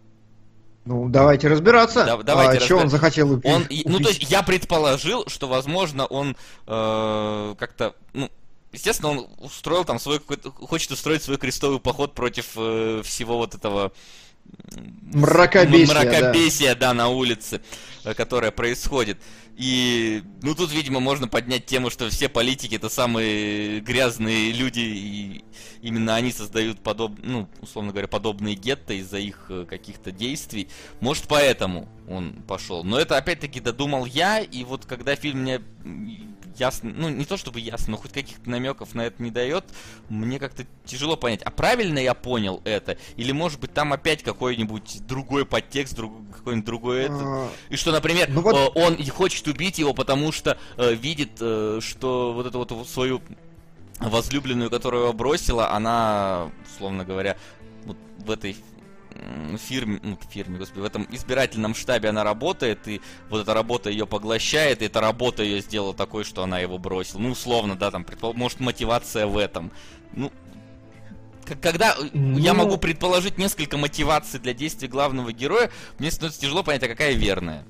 ну, 0.84 1.08
давайте 1.08 1.48
разбираться. 1.48 2.04
Да, 2.04 2.16
давайте 2.16 2.52
а 2.52 2.60
разбир... 2.60 2.66
что 2.66 2.76
он 2.78 2.90
захотел 2.90 3.30
убить? 3.30 3.44
Он, 3.44 3.62
убить? 3.62 3.86
Ну, 3.86 3.98
то 4.00 4.08
есть 4.08 4.30
я 4.30 4.42
предположил, 4.42 5.24
что, 5.28 5.46
возможно, 5.46 6.06
он 6.06 6.36
э, 6.66 7.54
как-то, 7.58 7.94
ну, 8.14 8.30
естественно, 8.72 9.10
он 9.10 9.26
устроил 9.38 9.84
там 9.84 9.98
свой 9.98 10.20
какой-то, 10.20 10.50
хочет 10.50 10.90
устроить 10.90 11.22
свой 11.22 11.36
крестовый 11.36 11.80
поход 11.80 12.14
против 12.14 12.52
э, 12.56 13.02
всего 13.04 13.36
вот 13.36 13.54
этого 13.54 13.92
мракобесия, 15.12 15.94
мракобесия 15.94 16.74
да. 16.74 16.88
да, 16.88 16.94
на 16.94 17.08
улице, 17.08 17.56
э, 17.56 17.60
которое 18.02 18.50
происходит. 18.50 19.18
И, 19.56 20.22
ну, 20.42 20.54
тут, 20.54 20.72
видимо, 20.72 21.00
можно 21.00 21.28
поднять 21.28 21.66
тему, 21.66 21.90
что 21.90 22.08
все 22.08 22.28
политики 22.28 22.76
это 22.76 22.88
самые 22.88 23.80
грязные 23.80 24.52
люди, 24.52 24.80
и 24.80 25.44
именно 25.82 26.14
они 26.14 26.32
создают 26.32 26.80
подоб... 26.80 27.12
ну, 27.22 27.48
условно 27.60 27.90
говоря, 27.92 28.08
подобные 28.08 28.54
гетто 28.54 28.94
из-за 28.94 29.18
их 29.18 29.46
э, 29.50 29.66
каких-то 29.68 30.12
действий. 30.12 30.68
Может, 31.00 31.24
поэтому 31.28 31.88
он 32.08 32.42
пошел. 32.46 32.84
Но 32.84 32.98
это, 32.98 33.16
опять-таки, 33.16 33.60
додумал 33.60 34.06
я, 34.06 34.40
и 34.40 34.64
вот 34.64 34.86
когда 34.86 35.14
фильм 35.14 35.40
мне 35.40 35.60
ясно, 36.60 36.92
ну 36.94 37.08
не 37.08 37.24
то 37.24 37.36
чтобы 37.36 37.58
ясно, 37.60 37.92
но 37.92 37.96
хоть 37.96 38.12
каких-то 38.12 38.48
намеков 38.48 38.94
на 38.94 39.06
это 39.06 39.22
не 39.22 39.30
дает, 39.30 39.64
мне 40.08 40.38
как-то 40.38 40.66
тяжело 40.84 41.16
понять, 41.16 41.42
а 41.42 41.50
правильно 41.50 41.98
я 41.98 42.14
понял 42.14 42.60
это? 42.64 42.98
Или 43.16 43.32
может 43.32 43.60
быть 43.60 43.72
там 43.72 43.92
опять 43.92 44.22
какой-нибудь 44.22 45.06
другой 45.06 45.46
подтекст, 45.46 45.96
друг, 45.96 46.12
какой-нибудь 46.36 46.66
другой 46.66 47.00
это? 47.04 47.18
А, 47.18 47.50
и 47.70 47.76
что, 47.76 47.90
например, 47.92 48.28
ну, 48.30 48.42
вот... 48.42 48.54
Э, 48.54 48.80
он 48.80 49.04
хочет 49.08 49.48
убить 49.48 49.78
его, 49.78 49.94
потому 49.94 50.30
что 50.30 50.58
э, 50.76 50.94
видит, 50.94 51.32
э, 51.40 51.80
что 51.82 52.32
вот 52.32 52.46
эту 52.46 52.58
вот 52.58 52.88
свою 52.88 53.22
возлюбленную, 53.98 54.70
которую 54.70 55.04
его 55.04 55.12
бросила, 55.12 55.72
она, 55.72 56.50
условно 56.66 57.04
говоря, 57.04 57.36
вот 57.84 57.96
в 58.18 58.30
этой 58.30 58.56
фирме, 59.58 60.00
ну, 60.02 60.18
фирме, 60.28 60.58
господи, 60.58 60.80
в 60.80 60.84
этом 60.84 61.06
избирательном 61.10 61.74
штабе 61.74 62.08
она 62.08 62.24
работает, 62.24 62.86
и 62.88 63.00
вот 63.28 63.42
эта 63.42 63.54
работа 63.54 63.90
ее 63.90 64.06
поглощает, 64.06 64.82
и 64.82 64.86
эта 64.86 65.00
работа 65.00 65.42
ее 65.42 65.60
сделала 65.60 65.94
такой, 65.94 66.24
что 66.24 66.42
она 66.42 66.58
его 66.58 66.78
бросила. 66.78 67.20
Ну, 67.20 67.30
условно, 67.30 67.76
да, 67.76 67.90
там, 67.90 68.04
предпол... 68.04 68.34
может, 68.34 68.60
мотивация 68.60 69.26
в 69.26 69.36
этом. 69.36 69.70
Ну, 70.12 70.32
когда 71.60 71.96
ну... 72.12 72.38
я 72.38 72.54
могу 72.54 72.76
предположить 72.76 73.38
несколько 73.38 73.76
мотиваций 73.76 74.40
для 74.40 74.54
действий 74.54 74.88
главного 74.88 75.32
героя, 75.32 75.70
мне 75.98 76.10
становится 76.10 76.40
тяжело 76.40 76.62
понять, 76.62 76.82
а 76.82 76.88
какая 76.88 77.12
верная. 77.12 77.64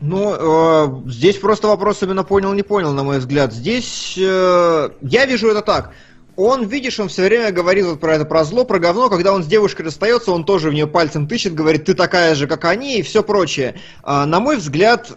Ну, 0.00 0.34
э, 0.34 1.08
здесь 1.10 1.38
просто 1.38 1.68
вопрос 1.68 2.02
именно 2.02 2.24
понял, 2.24 2.52
не 2.54 2.64
понял, 2.64 2.92
на 2.92 3.04
мой 3.04 3.20
взгляд. 3.20 3.52
Здесь 3.52 4.18
э, 4.18 4.90
я 5.00 5.26
вижу 5.26 5.48
это 5.48 5.62
так 5.62 5.94
он, 6.36 6.66
видишь, 6.66 6.98
он 6.98 7.08
все 7.08 7.24
время 7.26 7.52
говорит 7.52 7.84
вот 7.84 8.00
про 8.00 8.14
это, 8.14 8.24
про 8.24 8.44
зло, 8.44 8.64
про 8.64 8.78
говно, 8.78 9.08
когда 9.08 9.32
он 9.32 9.42
с 9.42 9.46
девушкой 9.46 9.82
расстается, 9.82 10.32
он 10.32 10.44
тоже 10.44 10.70
в 10.70 10.74
нее 10.74 10.86
пальцем 10.86 11.26
тычет, 11.28 11.54
говорит, 11.54 11.84
ты 11.84 11.94
такая 11.94 12.34
же, 12.34 12.46
как 12.46 12.64
они, 12.64 12.98
и 12.98 13.02
все 13.02 13.22
прочее. 13.22 13.74
А, 14.02 14.26
на 14.26 14.40
мой 14.40 14.56
взгляд, 14.56 15.12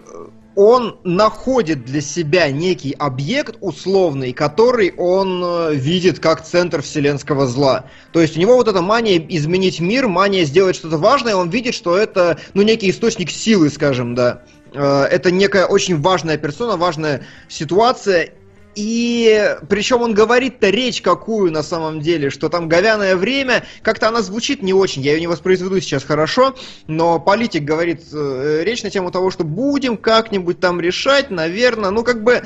он 0.55 0.97
находит 1.03 1.85
для 1.85 2.01
себя 2.01 2.49
некий 2.49 2.95
объект 2.97 3.57
условный, 3.59 4.31
который 4.33 4.93
он 4.97 5.43
э, 5.43 5.75
видит 5.75 6.19
как 6.19 6.45
центр 6.45 6.81
вселенского 6.81 7.45
зла. 7.45 7.85
То 8.13 8.21
есть 8.21 8.37
у 8.37 8.39
него 8.39 8.55
вот 8.55 8.67
эта 8.67 8.81
мания 8.81 9.23
изменить 9.29 9.79
мир, 9.79 10.07
мания 10.07 10.45
сделать 10.45 10.75
что-то 10.75 10.97
важное, 10.97 11.35
он 11.35 11.49
видит, 11.49 11.75
что 11.75 11.97
это, 11.97 12.39
ну, 12.53 12.61
некий 12.61 12.89
источник 12.89 13.29
силы, 13.29 13.69
скажем, 13.69 14.15
да. 14.15 14.43
Э, 14.73 15.03
это 15.03 15.29
некая 15.29 15.65
очень 15.65 15.99
важная 15.99 16.37
персона, 16.37 16.77
важная 16.77 17.25
ситуация, 17.49 18.31
и 18.75 19.57
причем 19.69 20.01
он 20.01 20.13
говорит-то 20.13 20.69
речь 20.69 21.01
какую 21.01 21.51
на 21.51 21.63
самом 21.63 22.01
деле, 22.01 22.29
что 22.29 22.49
там 22.49 22.67
говяное 22.67 23.15
время, 23.15 23.65
как-то 23.81 24.09
она 24.09 24.21
звучит 24.21 24.61
не 24.61 24.73
очень, 24.73 25.01
я 25.01 25.13
ее 25.13 25.21
не 25.21 25.27
воспроизведу 25.27 25.79
сейчас 25.79 26.03
хорошо, 26.03 26.55
но 26.87 27.19
политик 27.19 27.63
говорит 27.63 28.01
э, 28.11 28.61
речь 28.63 28.83
на 28.83 28.89
тему 28.89 29.11
того, 29.11 29.31
что 29.31 29.43
будем 29.43 29.97
как-нибудь 29.97 30.59
там 30.59 30.81
решать, 30.81 31.31
наверное, 31.31 31.89
ну 31.89 32.03
как 32.03 32.23
бы 32.23 32.43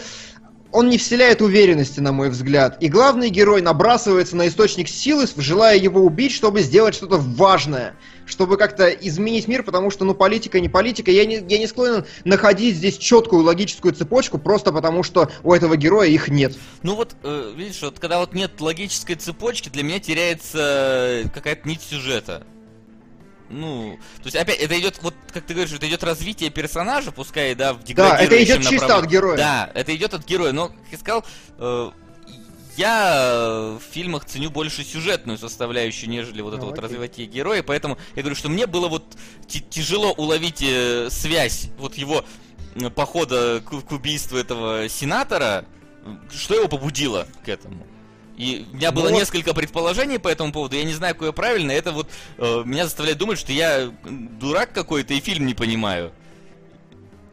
он 0.71 0.89
не 0.89 0.97
вселяет 0.97 1.41
уверенности, 1.41 1.99
на 1.99 2.11
мой 2.11 2.29
взгляд. 2.29 2.77
И 2.79 2.89
главный 2.89 3.29
герой 3.29 3.61
набрасывается 3.61 4.35
на 4.35 4.47
источник 4.47 4.87
силы, 4.87 5.25
желая 5.35 5.77
его 5.77 6.01
убить, 6.01 6.31
чтобы 6.31 6.61
сделать 6.61 6.93
что-то 6.93 7.17
важное 7.17 7.95
чтобы 8.29 8.57
как-то 8.57 8.89
изменить 8.89 9.47
мир, 9.47 9.63
потому 9.63 9.89
что, 9.89 10.05
ну, 10.05 10.13
политика 10.13 10.59
не 10.59 10.69
политика. 10.69 11.11
Я 11.11 11.25
не, 11.25 11.35
я 11.35 11.57
не 11.57 11.67
склонен 11.67 12.05
находить 12.23 12.75
здесь 12.75 12.97
четкую 12.97 13.43
логическую 13.43 13.93
цепочку, 13.93 14.37
просто 14.37 14.71
потому 14.71 15.03
что 15.03 15.31
у 15.43 15.53
этого 15.53 15.75
героя 15.75 16.07
их 16.07 16.29
нет. 16.29 16.57
Ну 16.83 16.95
вот, 16.95 17.15
э, 17.23 17.53
видишь, 17.55 17.81
вот 17.81 17.99
когда 17.99 18.19
вот 18.19 18.33
нет 18.33 18.61
логической 18.61 19.15
цепочки, 19.15 19.69
для 19.69 19.83
меня 19.83 19.99
теряется 19.99 21.29
какая-то 21.33 21.67
нить 21.67 21.81
сюжета. 21.81 22.45
Ну, 23.49 23.97
то 24.17 24.25
есть 24.25 24.35
опять 24.35 24.59
это 24.59 24.79
идет, 24.79 24.99
вот 25.01 25.15
как 25.33 25.43
ты 25.43 25.53
говоришь, 25.55 25.73
это 25.73 25.87
идет 25.87 26.03
развитие 26.03 26.51
персонажа, 26.51 27.11
пускай, 27.11 27.55
да, 27.55 27.73
в 27.73 27.83
Да, 27.95 28.17
это 28.17 28.43
идет 28.43 28.61
чисто 28.61 28.97
от 28.97 29.05
героя. 29.05 29.37
Да, 29.37 29.71
это 29.73 29.95
идет 29.95 30.13
от 30.13 30.23
героя, 30.25 30.51
но, 30.51 30.67
как 30.67 30.77
я 30.91 30.97
сказал, 30.99 31.25
э, 31.57 31.89
я 32.79 33.77
в 33.77 33.93
фильмах 33.93 34.25
ценю 34.25 34.49
больше 34.49 34.83
сюжетную 34.83 35.37
составляющую, 35.37 36.09
нежели 36.09 36.41
вот 36.41 36.53
это 36.53 36.63
ну, 36.63 36.69
вот 36.69 36.79
развитие 36.79 37.27
героя, 37.27 37.61
поэтому 37.61 37.97
я 38.15 38.21
говорю, 38.21 38.35
что 38.35 38.47
мне 38.47 38.67
было 38.67 38.87
вот 38.87 39.03
тяжело 39.47 40.13
уловить 40.13 40.61
э, 40.61 41.09
связь 41.11 41.69
вот 41.77 41.95
его 41.95 42.23
похода 42.95 43.61
к, 43.65 43.81
к 43.81 43.91
убийству 43.91 44.37
этого 44.37 44.87
сенатора, 44.87 45.65
что 46.31 46.55
его 46.55 46.69
побудило 46.69 47.27
к 47.43 47.49
этому. 47.49 47.85
И 48.37 48.65
у 48.71 48.77
меня 48.77 48.93
было 48.93 49.09
ну, 49.09 49.17
несколько 49.17 49.53
предположений 49.53 50.17
по 50.17 50.29
этому 50.29 50.53
поводу, 50.53 50.77
я 50.77 50.85
не 50.85 50.93
знаю, 50.93 51.13
какое 51.13 51.33
правильно, 51.33 51.71
это 51.73 51.91
вот 51.91 52.09
э, 52.37 52.63
меня 52.63 52.85
заставляет 52.85 53.17
думать, 53.17 53.37
что 53.37 53.51
я 53.51 53.91
дурак 54.05 54.71
какой-то 54.71 55.13
и 55.13 55.19
фильм 55.19 55.45
не 55.45 55.53
понимаю. 55.53 56.13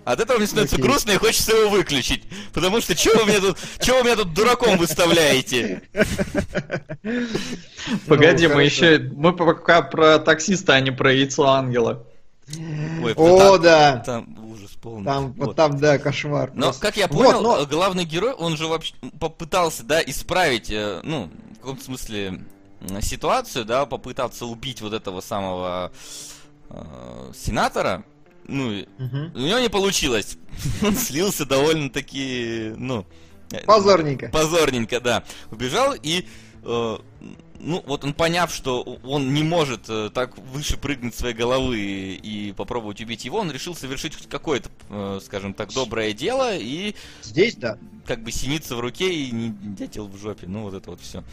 От 0.06 0.20
этого 0.20 0.38
мне 0.38 0.46
становится 0.46 0.76
Окей. 0.76 0.86
грустно 0.88 1.10
и 1.10 1.16
хочется 1.16 1.50
его 1.56 1.68
выключить. 1.68 2.22
Потому 2.54 2.80
что 2.80 2.94
чего 2.94 3.24
вы 3.24 3.30
меня 3.32 3.40
тут, 3.40 3.58
чего 3.80 3.96
вы 3.98 4.04
меня 4.04 4.14
тут 4.14 4.32
дураком 4.34 4.78
выставляете? 4.78 5.82
Погоди, 8.06 8.46
Ну, 8.46 8.54
мы 8.54 8.62
еще... 8.62 8.98
Мы 8.98 9.32
пока 9.34 9.82
про 9.82 10.20
таксиста, 10.20 10.74
а 10.74 10.80
не 10.80 10.92
про 10.92 11.12
яйцо 11.12 11.48
ангела. 11.48 12.04
Ой, 13.02 13.14
О, 13.16 13.54
там- 13.54 13.62
да. 13.62 13.96
Там 14.06 14.52
ужас 14.52 14.70
полный. 14.80 15.04
Там, 15.06 15.32
Вот. 15.32 15.46
вот 15.48 15.56
там, 15.56 15.76
да, 15.78 15.98
кошмар. 15.98 16.52
Но, 16.54 16.66
просто. 16.66 16.82
как 16.82 16.96
я 16.96 17.08
Вот, 17.08 17.24
понял, 17.24 17.42
но- 17.42 17.66
главный 17.66 18.04
герой, 18.04 18.32
он 18.32 18.56
же 18.56 18.68
вообще 18.68 18.94
попытался, 19.18 19.82
да, 19.82 20.00
исправить, 20.00 20.70
э, 20.70 21.00
ну, 21.02 21.32
в 21.56 21.60
каком 21.60 21.80
смысле, 21.80 22.44
ситуацию, 23.00 23.64
да, 23.64 23.86
попытаться 23.86 24.46
убить 24.46 24.80
вот 24.82 24.92
этого 24.92 25.20
самого 25.20 25.90
э, 26.70 27.32
сенатора, 27.34 28.04
ну, 28.48 28.72
и 28.72 28.86
Мгм. 28.98 29.32
у 29.34 29.38
него 29.38 29.58
не 29.58 29.68
получилось. 29.68 30.36
Он 30.82 30.94
слился 30.96 31.44
довольно-таки, 31.46 32.72
ну... 32.76 33.06
Позорненько. 33.64 34.28
Позорненько, 34.28 35.00
да. 35.00 35.22
Убежал 35.50 35.94
и... 36.02 36.26
э, 36.64 36.98
ну, 37.58 37.82
вот 37.86 38.04
он 38.04 38.12
поняв, 38.12 38.52
что 38.52 38.82
он 38.82 39.32
не 39.32 39.42
может 39.42 39.88
э, 39.88 40.10
так 40.12 40.36
выше 40.38 40.76
прыгнуть 40.76 41.14
своей 41.14 41.34
головы 41.34 41.78
и 41.80 42.52
попробовать 42.54 43.00
убить 43.00 43.24
его, 43.24 43.38
он 43.38 43.50
решил 43.50 43.74
совершить 43.74 44.14
хоть 44.14 44.28
какое-то, 44.28 44.68
э, 44.90 45.20
скажем 45.24 45.54
так, 45.54 45.72
доброе 45.72 46.12
дело 46.12 46.54
и 46.54 46.94
Здесь, 47.22 47.54
да. 47.54 47.78
как 48.04 48.22
бы 48.22 48.30
синица 48.30 48.76
в 48.76 48.80
руке 48.80 49.10
и 49.10 49.30
не 49.30 49.48
дятел 49.74 50.06
в 50.06 50.18
жопе. 50.18 50.46
Ну, 50.46 50.62
вот 50.62 50.74
это 50.74 50.90
вот 50.90 51.00
все. 51.00 51.24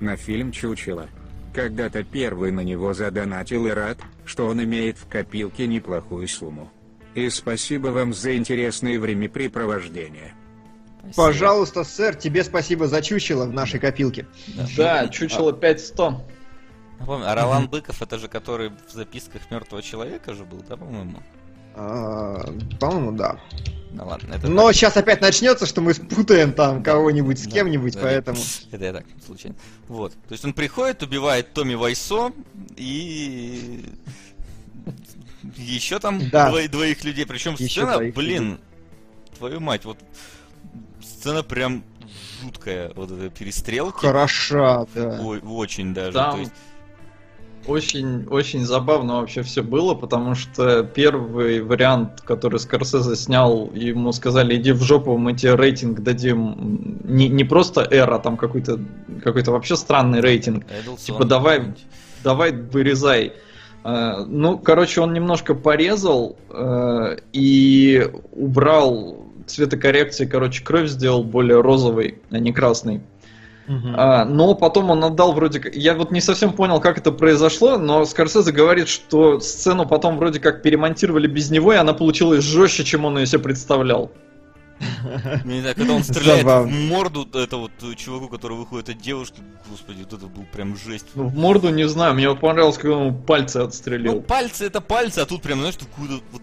На 0.00 0.16
фильм 0.16 0.52
«Чучело». 0.52 1.08
Когда-то 1.54 2.02
первый 2.02 2.50
на 2.50 2.60
него 2.60 2.94
задонатил 2.94 3.66
и 3.66 3.70
рад, 3.70 3.98
что 4.24 4.46
он 4.46 4.62
имеет 4.62 4.98
в 4.98 5.08
копилке 5.08 5.66
неплохую 5.66 6.28
сумму. 6.28 6.70
И 7.14 7.28
спасибо 7.28 7.88
вам 7.88 8.14
за 8.14 8.36
интересное 8.36 8.98
времяпрепровождение. 8.98 10.34
Пожалуйста, 11.16 11.84
сэр, 11.84 12.14
тебе 12.14 12.44
спасибо 12.44 12.86
за 12.86 13.02
чучело 13.02 13.44
в 13.44 13.52
нашей 13.52 13.80
копилке. 13.80 14.26
Да, 14.76 15.08
чучело 15.08 15.52
5100. 15.52 16.22
Напомню, 17.00 17.28
а 17.28 17.34
Ролан 17.34 17.68
Быков, 17.68 18.00
это 18.00 18.18
же 18.18 18.28
который 18.28 18.70
в 18.70 18.92
записках 18.92 19.50
мертвого 19.50 19.82
человека 19.82 20.34
же 20.34 20.44
был, 20.44 20.62
да, 20.68 20.76
по-моему? 20.76 21.20
А, 21.74 22.44
По-моему, 22.78 23.12
да. 23.12 23.40
Ну 23.94 24.06
ладно, 24.06 24.34
это 24.34 24.48
Но 24.48 24.72
сейчас 24.72 24.96
опять 24.96 25.20
начнется, 25.20 25.66
что 25.66 25.80
мы 25.82 25.92
спутаем 25.94 26.52
там 26.52 26.82
кого-нибудь 26.82 27.38
с 27.38 27.42
Да, 27.44 27.50
кем-нибудь, 27.50 27.94
да, 27.94 28.00
поэтому... 28.00 28.38
Это 28.70 28.84
я 28.84 28.92
так, 28.92 29.04
случайно. 29.24 29.56
Вот. 29.88 30.12
То 30.28 30.32
есть 30.32 30.44
он 30.44 30.54
приходит, 30.54 31.02
убивает 31.02 31.52
Томми 31.52 31.74
Вайсо 31.74 32.32
и 32.76 33.84
еще 35.56 35.98
там 35.98 36.28
Да. 36.30 36.50
двое- 36.50 36.68
двоих 36.68 37.04
людей. 37.04 37.26
Причем 37.26 37.54
Еще 37.54 37.82
сцена, 37.82 37.98
блин, 38.12 38.58
твою 39.38 39.60
мать, 39.60 39.84
вот 39.84 39.98
сцена 41.02 41.42
прям 41.42 41.84
жуткая, 42.42 42.92
вот 42.94 43.10
эта 43.10 43.28
перестрелка. 43.30 43.98
Хороша, 43.98 44.86
да. 44.94 45.20
Ой, 45.22 45.40
очень 45.40 45.92
даже. 45.94 46.12
Там 46.12 46.32
То 46.32 46.38
есть, 46.40 46.52
очень, 47.66 48.26
очень 48.28 48.64
забавно 48.64 49.20
вообще 49.20 49.42
все 49.42 49.62
было, 49.62 49.94
потому 49.94 50.34
что 50.34 50.82
первый 50.82 51.60
вариант, 51.62 52.20
который 52.22 52.58
Скорсезе 52.58 53.16
снял, 53.16 53.70
ему 53.74 54.12
сказали, 54.12 54.56
иди 54.56 54.72
в 54.72 54.82
жопу, 54.82 55.16
мы 55.16 55.34
тебе 55.34 55.54
рейтинг 55.54 56.00
дадим 56.00 56.98
не, 57.04 57.28
не 57.28 57.44
просто 57.44 57.82
R, 57.90 58.12
а 58.12 58.18
там 58.18 58.36
какой-то 58.36 58.78
какой-то 59.22 59.52
вообще 59.52 59.76
странный 59.76 60.20
рейтинг. 60.20 60.64
Эдлсон 60.80 60.96
типа, 60.98 61.24
давай- 61.24 61.74
давай 62.24 62.52
вырезай. 62.52 63.32
Э, 63.84 64.24
Ну, 64.26 64.58
короче, 64.58 65.00
он 65.00 65.12
немножко 65.12 65.54
порезал 65.54 66.36
э, 66.50 67.16
и 67.32 68.08
убрал 68.32 69.26
цветокоррекции, 69.46 70.24
короче, 70.26 70.62
кровь 70.64 70.88
сделал 70.88 71.24
более 71.24 71.60
розовой, 71.60 72.18
а 72.30 72.38
не 72.38 72.52
красной. 72.52 73.00
А, 73.68 74.24
но 74.24 74.54
потом 74.54 74.90
он 74.90 75.04
отдал 75.04 75.32
вроде 75.32 75.60
как... 75.60 75.74
Я 75.74 75.94
вот 75.94 76.10
не 76.10 76.20
совсем 76.20 76.52
понял, 76.52 76.80
как 76.80 76.98
это 76.98 77.12
произошло, 77.12 77.78
но 77.78 78.04
Скорсезе 78.04 78.52
говорит, 78.52 78.88
что 78.88 79.40
сцену 79.40 79.86
потом 79.86 80.18
вроде 80.18 80.40
как 80.40 80.62
перемонтировали 80.62 81.26
без 81.26 81.50
него, 81.50 81.72
и 81.72 81.76
она 81.76 81.92
получилась 81.94 82.44
жестче, 82.44 82.84
чем 82.84 83.04
он 83.04 83.18
ее 83.18 83.26
себе 83.26 83.40
представлял. 83.40 84.10
Не 85.44 85.60
знаю, 85.60 85.76
когда 85.76 85.92
он 85.92 86.02
стреляет 86.02 86.40
Забавно. 86.42 86.72
в 86.72 86.74
морду 86.88 87.28
это 87.34 87.56
вот 87.56 87.70
чуваку, 87.96 88.28
который 88.28 88.56
выходит 88.56 88.88
от 88.88 88.98
девушки, 88.98 89.40
господи, 89.70 89.98
вот 90.00 90.12
это 90.12 90.26
был 90.26 90.44
прям 90.52 90.76
жесть. 90.76 91.06
Ну, 91.14 91.28
в 91.28 91.34
морду 91.36 91.68
не 91.68 91.86
знаю, 91.88 92.14
мне 92.14 92.34
понравилось, 92.34 92.78
когда 92.78 92.96
он 92.96 93.06
ему 93.08 93.18
пальцы 93.18 93.58
Ну, 93.58 93.64
отстрелил. 93.66 94.22
пальцы 94.22 94.66
это 94.66 94.80
пальцы, 94.80 95.20
а 95.20 95.26
тут 95.26 95.42
прям, 95.42 95.60
знаешь, 95.60 95.76
какую-то 95.78 96.24
вот 96.32 96.42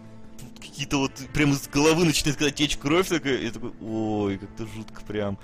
какие-то 0.61 0.97
вот 0.99 1.11
прям 1.33 1.51
из 1.51 1.67
головы 1.67 2.05
начинает 2.05 2.37
когда 2.37 2.51
течь 2.51 2.77
кровь 2.77 3.09
такая, 3.09 3.37
и 3.37 3.49
такой, 3.49 3.71
ой, 3.81 4.37
как-то 4.37 4.65
жутко 4.73 5.01
прям. 5.05 5.37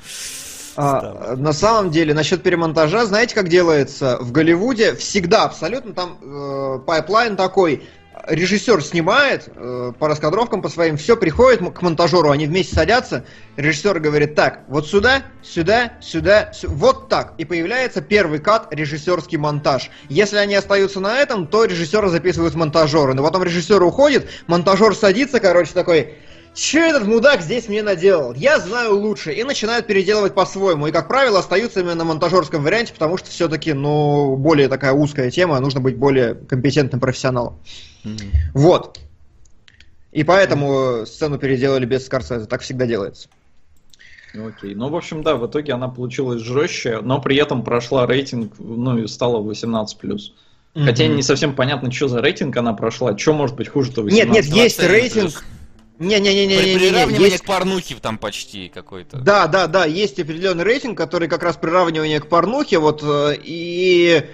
А, 0.77 1.35
на 1.35 1.53
самом 1.53 1.91
деле, 1.91 2.13
насчет 2.13 2.43
перемонтажа, 2.43 3.05
знаете, 3.05 3.35
как 3.35 3.47
делается 3.47 4.17
в 4.19 4.31
Голливуде? 4.31 4.95
Всегда 4.95 5.43
абсолютно 5.43 5.93
там 5.93 6.17
э, 6.21 6.79
pipeline 6.85 7.35
такой. 7.35 7.83
Режиссер 8.27 8.81
снимает 8.81 9.49
э, 9.53 9.91
по 9.99 10.07
раскадровкам 10.07 10.61
по 10.61 10.69
своим, 10.69 10.97
все 10.97 11.15
приходит 11.15 11.59
к 11.73 11.81
монтажеру, 11.81 12.31
они 12.31 12.47
вместе 12.47 12.75
садятся. 12.75 13.25
Режиссер 13.55 13.99
говорит: 13.99 14.35
так, 14.35 14.61
вот 14.67 14.87
сюда, 14.87 15.23
сюда, 15.43 15.93
сюда, 16.01 16.51
сю- 16.53 16.69
вот 16.69 17.07
так. 17.07 17.33
И 17.37 17.45
появляется 17.45 18.01
первый 18.01 18.39
cut, 18.39 18.67
режиссерский 18.71 19.37
монтаж. 19.37 19.91
Если 20.09 20.37
они 20.37 20.55
остаются 20.55 20.99
на 20.99 21.17
этом, 21.19 21.45
то 21.45 21.65
режиссера 21.65 22.09
записывают 22.09 22.55
монтажеры. 22.55 23.13
Но 23.13 23.23
потом 23.23 23.43
режиссер 23.43 23.81
уходит, 23.83 24.27
монтажер 24.47 24.95
садится, 24.95 25.39
короче, 25.39 25.73
такой. 25.73 26.15
Че 26.55 26.79
этот 26.79 27.05
мудак 27.05 27.41
здесь 27.41 27.67
мне 27.67 27.83
наделал? 27.83 28.33
Я 28.33 28.59
знаю 28.59 28.97
лучше. 28.97 29.33
И 29.33 29.43
начинают 29.43 29.87
переделывать 29.87 30.33
по-своему. 30.33 30.87
И, 30.87 30.91
как 30.91 31.09
правило, 31.09 31.39
остаются 31.39 31.81
именно 31.81 31.95
на 31.95 32.05
монтажерском 32.05 32.63
варианте, 32.63 32.93
потому 32.93 33.17
что 33.17 33.29
все-таки, 33.29 33.73
ну, 33.73 34.37
более 34.37 34.69
такая 34.69 34.93
узкая 34.93 35.29
тема, 35.31 35.59
нужно 35.59 35.81
быть 35.81 35.97
более 35.97 36.33
компетентным 36.33 37.01
профессионалом. 37.01 37.59
Вот. 38.53 38.99
И 40.13 40.23
поэтому 40.23 41.05
сцену 41.05 41.37
переделали 41.37 41.85
без 41.85 42.05
Скорсезе. 42.05 42.45
Так 42.45 42.61
всегда 42.61 42.85
делается. 42.87 43.27
Окей. 44.33 44.75
Ну, 44.75 44.89
в 44.89 44.95
общем, 44.95 45.23
да, 45.23 45.35
в 45.35 45.45
итоге 45.47 45.73
она 45.73 45.89
получилась 45.89 46.41
жестче, 46.41 47.01
но 47.01 47.19
при 47.19 47.35
этом 47.35 47.63
прошла 47.63 48.05
рейтинг, 48.07 48.53
ну, 48.59 48.97
и 48.97 49.07
стала 49.07 49.41
18+. 49.41 50.31
Хотя 50.73 51.05
Мгм. 51.05 51.15
не 51.15 51.21
совсем 51.21 51.53
понятно, 51.53 51.91
что 51.91 52.07
за 52.07 52.21
рейтинг 52.21 52.55
она 52.55 52.73
прошла. 52.73 53.17
Что 53.17 53.33
может 53.33 53.55
быть 53.57 53.67
хуже-то 53.67 54.03
18? 54.03 54.25
Нет, 54.25 54.45
нет, 54.45 54.55
есть 54.55 54.77
21 54.77 55.01
рейтинг. 55.01 55.43
Плюс. 55.97 56.09
При 56.09 56.19
Не-не-не-не-не. 56.19 56.77
приравнивании 56.79 57.31
Есть... 57.31 57.43
к 57.43 57.45
порнухе 57.45 57.95
там 58.01 58.17
почти 58.17 58.69
какой-то. 58.69 59.17
Да, 59.17 59.47
да, 59.47 59.67
да, 59.67 59.85
есть 59.85 60.19
определенный 60.19 60.63
рейтинг, 60.63 60.97
который 60.97 61.27
как 61.27 61.43
раз 61.43 61.55
приравнивание 61.57 62.19
к 62.19 62.27
порнухе, 62.27 62.79
вот, 62.79 63.01
э, 63.03 63.35
и 63.43 64.25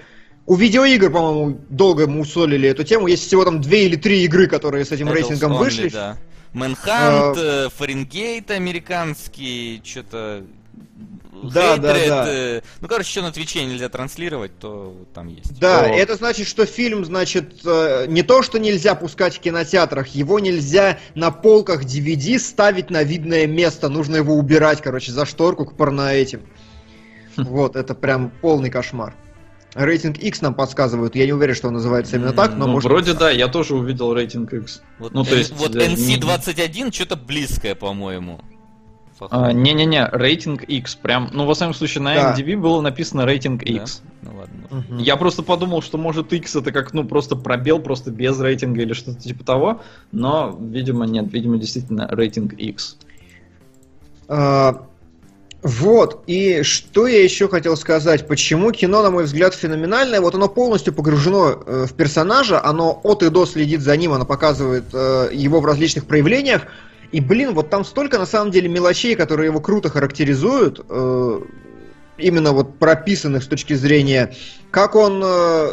у 0.46 0.56
видеоигр, 0.56 1.10
по-моему, 1.10 1.60
долго 1.68 2.06
мусолили 2.06 2.68
эту 2.68 2.84
тему, 2.84 3.06
есть 3.06 3.26
всего 3.26 3.44
там 3.44 3.60
две 3.60 3.86
или 3.86 3.96
три 3.96 4.24
игры, 4.24 4.46
которые 4.48 4.84
с 4.84 4.92
этим 4.92 5.08
Adults 5.08 5.12
рейтингом 5.14 5.52
Only, 5.52 5.58
вышли. 5.58 5.88
Да. 5.88 6.16
Мэнхант, 6.52 7.36
А, 7.38 7.66
э, 7.66 7.68
Фаренгейт 7.76 8.50
американский, 8.50 9.80
что-то... 9.84 10.44
Да, 11.42 11.76
да, 11.76 11.92
да. 11.94 12.24
э, 12.28 12.60
Ну, 12.80 12.88
короче, 12.88 13.10
что 13.10 13.22
на 13.22 13.32
Твиче 13.32 13.64
нельзя 13.64 13.88
транслировать, 13.88 14.58
то 14.58 14.96
там 15.14 15.28
есть. 15.28 15.58
Да, 15.58 15.82
О. 15.82 15.88
это 15.88 16.16
значит, 16.16 16.46
что 16.46 16.66
фильм, 16.66 17.04
значит, 17.04 17.60
э, 17.64 18.06
не 18.08 18.22
то, 18.22 18.42
что 18.42 18.58
нельзя 18.58 18.94
пускать 18.94 19.36
в 19.36 19.40
кинотеатрах, 19.40 20.08
его 20.08 20.38
нельзя 20.38 20.98
на 21.14 21.30
полках 21.30 21.84
DVD 21.84 22.38
ставить 22.38 22.90
на 22.90 23.02
видное 23.02 23.46
место, 23.46 23.88
нужно 23.88 24.16
его 24.16 24.34
убирать, 24.34 24.80
короче, 24.80 25.12
за 25.12 25.26
шторку 25.26 25.64
к 25.64 25.76
порно 25.76 26.12
этим. 26.12 26.42
Вот, 27.36 27.76
это 27.76 27.94
прям 27.94 28.30
полный 28.40 28.70
кошмар. 28.70 29.14
Рейтинг 29.74 30.18
X 30.18 30.42
нам 30.42 30.54
подсказывают, 30.54 31.14
я 31.14 31.24
не 31.24 31.32
уверен, 31.32 31.54
что 31.54 31.68
он 31.68 31.74
называется 31.74 32.16
именно 32.16 32.32
так, 32.32 32.52
но 32.56 32.66
ну, 32.66 32.72
может... 32.74 32.90
вроде 32.90 33.14
да, 33.14 33.30
я 33.30 33.48
тоже 33.48 33.74
увидел 33.74 34.12
рейтинг 34.12 34.52
X. 34.52 34.82
Вот, 34.98 35.12
Ну, 35.14 35.24
то 35.24 35.34
есть, 35.34 35.52
вот 35.52 35.72
да, 35.72 35.86
не- 35.86 35.94
NC-21 35.94 36.92
что-то 36.92 37.16
близкое, 37.16 37.74
по-моему. 37.74 38.42
А, 39.30 39.52
Не-не-не, 39.52 40.08
рейтинг 40.12 40.62
X. 40.64 40.96
Прям, 40.96 41.30
ну, 41.32 41.46
во 41.46 41.54
всяком 41.54 41.74
случае, 41.74 42.02
на 42.02 42.14
Да. 42.14 42.34
MDB 42.34 42.56
было 42.56 42.80
написано 42.80 43.24
рейтинг 43.24 43.64
Да? 43.64 43.72
X. 43.72 44.02
Ну 44.22 44.30
ладно. 44.36 44.54
Мгм. 44.70 44.98
Я 44.98 45.16
просто 45.16 45.42
подумал, 45.42 45.82
что 45.82 45.98
может 45.98 46.32
X 46.32 46.56
это 46.56 46.72
как, 46.72 46.92
ну, 46.94 47.04
просто 47.04 47.36
пробел, 47.36 47.78
просто 47.78 48.10
без 48.10 48.40
рейтинга 48.40 48.82
или 48.82 48.92
что-то 48.92 49.20
типа 49.20 49.44
того, 49.44 49.82
но, 50.12 50.56
видимо, 50.60 51.06
нет, 51.06 51.32
видимо, 51.32 51.58
действительно 51.58 52.08
рейтинг 52.10 52.54
X. 52.54 52.96
А, 54.28 54.86
Вот, 55.62 56.24
и 56.26 56.62
что 56.64 57.06
я 57.06 57.22
еще 57.22 57.46
хотел 57.46 57.76
сказать, 57.76 58.26
почему 58.26 58.72
кино, 58.72 59.00
на 59.02 59.10
мой 59.10 59.24
взгляд, 59.24 59.54
феноменальное, 59.54 60.20
вот 60.20 60.34
оно 60.34 60.48
полностью 60.48 60.92
погружено 60.92 61.50
э, 61.50 61.86
в 61.88 61.94
персонажа, 61.94 62.60
оно 62.64 62.98
от 63.04 63.22
и 63.22 63.30
до 63.30 63.46
следит 63.46 63.80
за 63.80 63.96
ним, 63.96 64.12
оно 64.12 64.24
показывает 64.26 64.86
э, 64.92 65.28
его 65.32 65.60
в 65.60 65.64
различных 65.66 66.06
проявлениях, 66.06 66.62
и, 67.12 67.20
блин, 67.20 67.52
вот 67.52 67.68
там 67.68 67.84
столько, 67.84 68.18
на 68.18 68.26
самом 68.26 68.50
деле, 68.50 68.68
мелочей, 68.68 69.14
которые 69.14 69.46
его 69.46 69.60
круто 69.60 69.90
характеризуют, 69.90 70.84
э, 70.88 71.40
именно 72.16 72.52
вот 72.52 72.78
прописанных 72.78 73.42
с 73.42 73.46
точки 73.46 73.74
зрения, 73.74 74.34
как 74.70 74.94
он 74.94 75.22
э, 75.22 75.72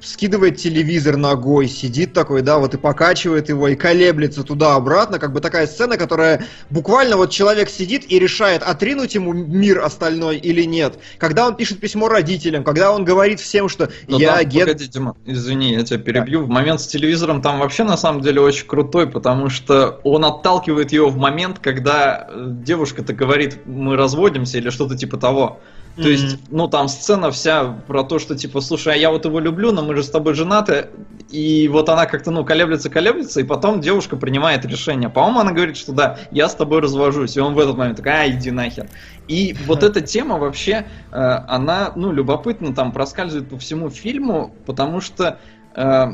скидывает 0.00 0.56
телевизор 0.56 1.16
ногой, 1.16 1.68
сидит 1.68 2.12
такой, 2.12 2.42
да, 2.42 2.58
вот 2.58 2.74
и 2.74 2.78
покачивает 2.78 3.48
его, 3.48 3.68
и 3.68 3.74
колеблется 3.74 4.42
туда-обратно, 4.42 5.18
как 5.18 5.32
бы 5.32 5.40
такая 5.40 5.66
сцена, 5.66 5.96
которая 5.96 6.44
буквально 6.70 7.16
вот 7.16 7.30
человек 7.30 7.68
сидит 7.68 8.10
и 8.10 8.18
решает, 8.18 8.62
отринуть 8.62 9.14
ему 9.14 9.32
мир 9.32 9.80
остальной 9.80 10.38
или 10.38 10.62
нет. 10.62 10.98
Когда 11.18 11.46
он 11.46 11.56
пишет 11.56 11.80
письмо 11.80 12.08
родителям, 12.08 12.64
когда 12.64 12.92
он 12.92 13.04
говорит 13.04 13.40
всем, 13.40 13.68
что 13.68 13.90
Но 14.08 14.18
я 14.18 14.36
там, 14.36 14.44
ген... 14.46 14.66
погоди, 14.66 14.86
Дима, 14.86 15.16
извини, 15.26 15.72
я 15.72 15.84
тебя 15.84 15.98
перебью. 15.98 16.44
В 16.44 16.48
момент 16.48 16.80
с 16.80 16.86
телевизором 16.86 17.42
там 17.42 17.58
вообще 17.60 17.84
на 17.84 17.96
самом 17.96 18.20
деле 18.22 18.40
очень 18.40 18.66
крутой, 18.66 19.08
потому 19.08 19.48
что 19.48 20.00
он 20.04 20.24
отталкивает 20.24 20.92
его 20.92 21.08
в 21.08 21.16
момент, 21.16 21.58
когда 21.58 22.26
э, 22.28 22.46
девушка-то 22.48 23.12
говорит, 23.12 23.66
мы 23.66 23.96
разводимся 23.96 24.58
или 24.58 24.70
что-то 24.70 24.96
типа 24.96 25.16
того. 25.16 25.60
То 26.00 26.08
Мгм. 26.08 26.12
есть, 26.12 26.38
ну 26.50 26.66
там 26.66 26.88
сцена 26.88 27.30
вся 27.30 27.64
про 27.86 28.04
то, 28.04 28.18
что 28.18 28.34
типа, 28.34 28.62
слушай, 28.62 28.94
а 28.94 28.96
я 28.96 29.10
вот 29.10 29.26
его 29.26 29.38
люблю, 29.38 29.70
но 29.70 29.82
мы 29.82 29.94
же 29.94 30.02
с 30.02 30.08
тобой 30.08 30.32
женаты, 30.32 30.88
и 31.30 31.68
вот 31.68 31.88
она 31.90 32.06
как-то, 32.06 32.30
ну, 32.30 32.44
колеблется, 32.44 32.88
колеблется, 32.88 33.40
и 33.40 33.44
потом 33.44 33.80
девушка 33.80 34.16
принимает 34.16 34.64
решение. 34.64 35.10
По-моему, 35.10 35.40
она 35.40 35.52
говорит, 35.52 35.76
что 35.76 35.92
да, 35.92 36.18
я 36.30 36.48
с 36.48 36.54
тобой 36.54 36.80
развожусь, 36.80 37.36
и 37.36 37.40
он 37.40 37.54
в 37.54 37.58
этот 37.58 37.76
момент 37.76 37.98
такой, 37.98 38.12
а, 38.12 38.28
иди 38.28 38.50
нахер. 38.50 38.88
И 39.28 39.54
вот 39.66 39.82
эта 39.82 40.00
тема 40.00 40.38
вообще, 40.38 40.86
э, 41.12 41.16
она, 41.48 41.92
ну, 41.94 42.12
любопытно 42.12 42.74
там 42.74 42.92
проскальзывает 42.92 43.50
по 43.50 43.58
всему 43.58 43.90
фильму, 43.90 44.54
потому 44.66 45.00
что 45.00 45.38
э, 45.76 46.06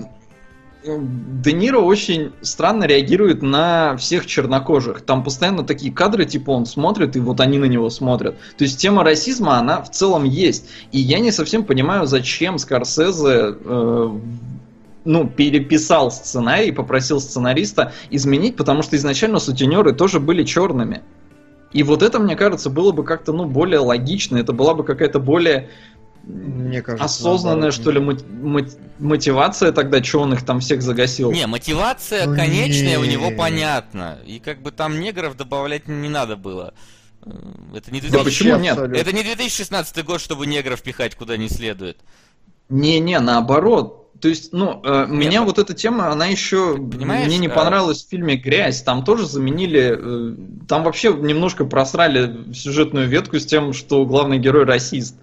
Де 0.86 1.52
Ниро 1.52 1.80
очень 1.80 2.32
странно 2.42 2.84
реагирует 2.84 3.42
на 3.42 3.96
всех 3.96 4.26
чернокожих. 4.26 5.02
Там 5.02 5.24
постоянно 5.24 5.64
такие 5.64 5.92
кадры, 5.92 6.24
типа 6.24 6.50
он 6.50 6.66
смотрит, 6.66 7.16
и 7.16 7.20
вот 7.20 7.40
они 7.40 7.58
на 7.58 7.64
него 7.64 7.90
смотрят. 7.90 8.36
То 8.56 8.64
есть 8.64 8.80
тема 8.80 9.02
расизма, 9.02 9.58
она 9.58 9.82
в 9.82 9.90
целом 9.90 10.24
есть. 10.24 10.68
И 10.92 10.98
я 11.00 11.18
не 11.18 11.32
совсем 11.32 11.64
понимаю, 11.64 12.06
зачем 12.06 12.58
Скорсезе 12.58 13.56
э, 13.64 14.18
ну, 15.04 15.28
переписал 15.28 16.10
сценарий, 16.10 16.72
попросил 16.72 17.20
сценариста 17.20 17.92
изменить, 18.10 18.56
потому 18.56 18.82
что 18.82 18.96
изначально 18.96 19.38
сутенеры 19.38 19.92
тоже 19.92 20.20
были 20.20 20.44
черными. 20.44 21.02
И 21.72 21.82
вот 21.82 22.02
это, 22.02 22.18
мне 22.18 22.36
кажется, 22.36 22.70
было 22.70 22.92
бы 22.92 23.04
как-то, 23.04 23.32
ну, 23.32 23.44
более 23.44 23.80
логично, 23.80 24.36
это 24.36 24.52
была 24.52 24.74
бы 24.74 24.84
какая-то 24.84 25.18
более 25.18 25.68
Мне 26.26 26.82
кажется, 26.82 27.04
осознанная, 27.04 27.70
что 27.70 27.92
ли, 27.92 28.00
мот- 28.00 28.24
мот- 28.28 28.76
мотивация 28.98 29.70
тогда, 29.70 30.02
что 30.02 30.20
он 30.20 30.32
их 30.34 30.44
там 30.44 30.58
всех 30.60 30.82
загасил. 30.82 31.30
Не, 31.30 31.46
мотивация 31.46 32.26
Ну, 32.26 32.34
конечная 32.34 32.98
у 32.98 33.04
не. 33.04 33.12
него 33.12 33.30
понятна. 33.30 34.18
И 34.26 34.40
как 34.40 34.60
бы 34.60 34.72
там 34.72 34.98
негров 34.98 35.36
добавлять 35.36 35.86
не 35.86 36.08
надо 36.08 36.36
было. 36.36 36.74
Э, 37.24 37.30
Это 37.76 37.92
не, 37.92 38.00
Да 38.00 38.08
2000 38.08 38.24
почему 38.24 38.58
нет? 38.58 38.76
это 38.76 39.12
не 39.12 39.22
2016 39.22 40.04
год, 40.04 40.20
чтобы 40.20 40.46
негров 40.46 40.82
пихать 40.82 41.14
куда 41.14 41.36
не 41.36 41.48
следует. 41.48 41.98
Не-не, 42.68 43.20
наоборот. 43.20 44.02
То 44.20 44.28
есть, 44.28 44.52
ну, 44.52 44.80
э, 44.82 45.06
меня 45.08 45.42
вот 45.42 45.58
эта 45.58 45.74
тема, 45.74 46.08
она 46.10 46.26
еще 46.26 46.74
Понимаешь, 46.76 47.26
мне 47.28 47.38
не 47.38 47.46
э, 47.48 47.50
понравилась 47.50 48.04
в 48.04 48.08
фильме 48.08 48.34
Грязь. 48.36 48.82
Там 48.82 49.04
тоже 49.04 49.26
заменили, 49.26 49.96
э, 49.96 50.36
там 50.66 50.82
вообще 50.82 51.12
немножко 51.12 51.64
просрали 51.66 52.52
сюжетную 52.52 53.06
ветку 53.08 53.38
с 53.38 53.46
тем, 53.46 53.72
что 53.72 54.04
главный 54.06 54.38
герой 54.38 54.64
расист. 54.64 55.14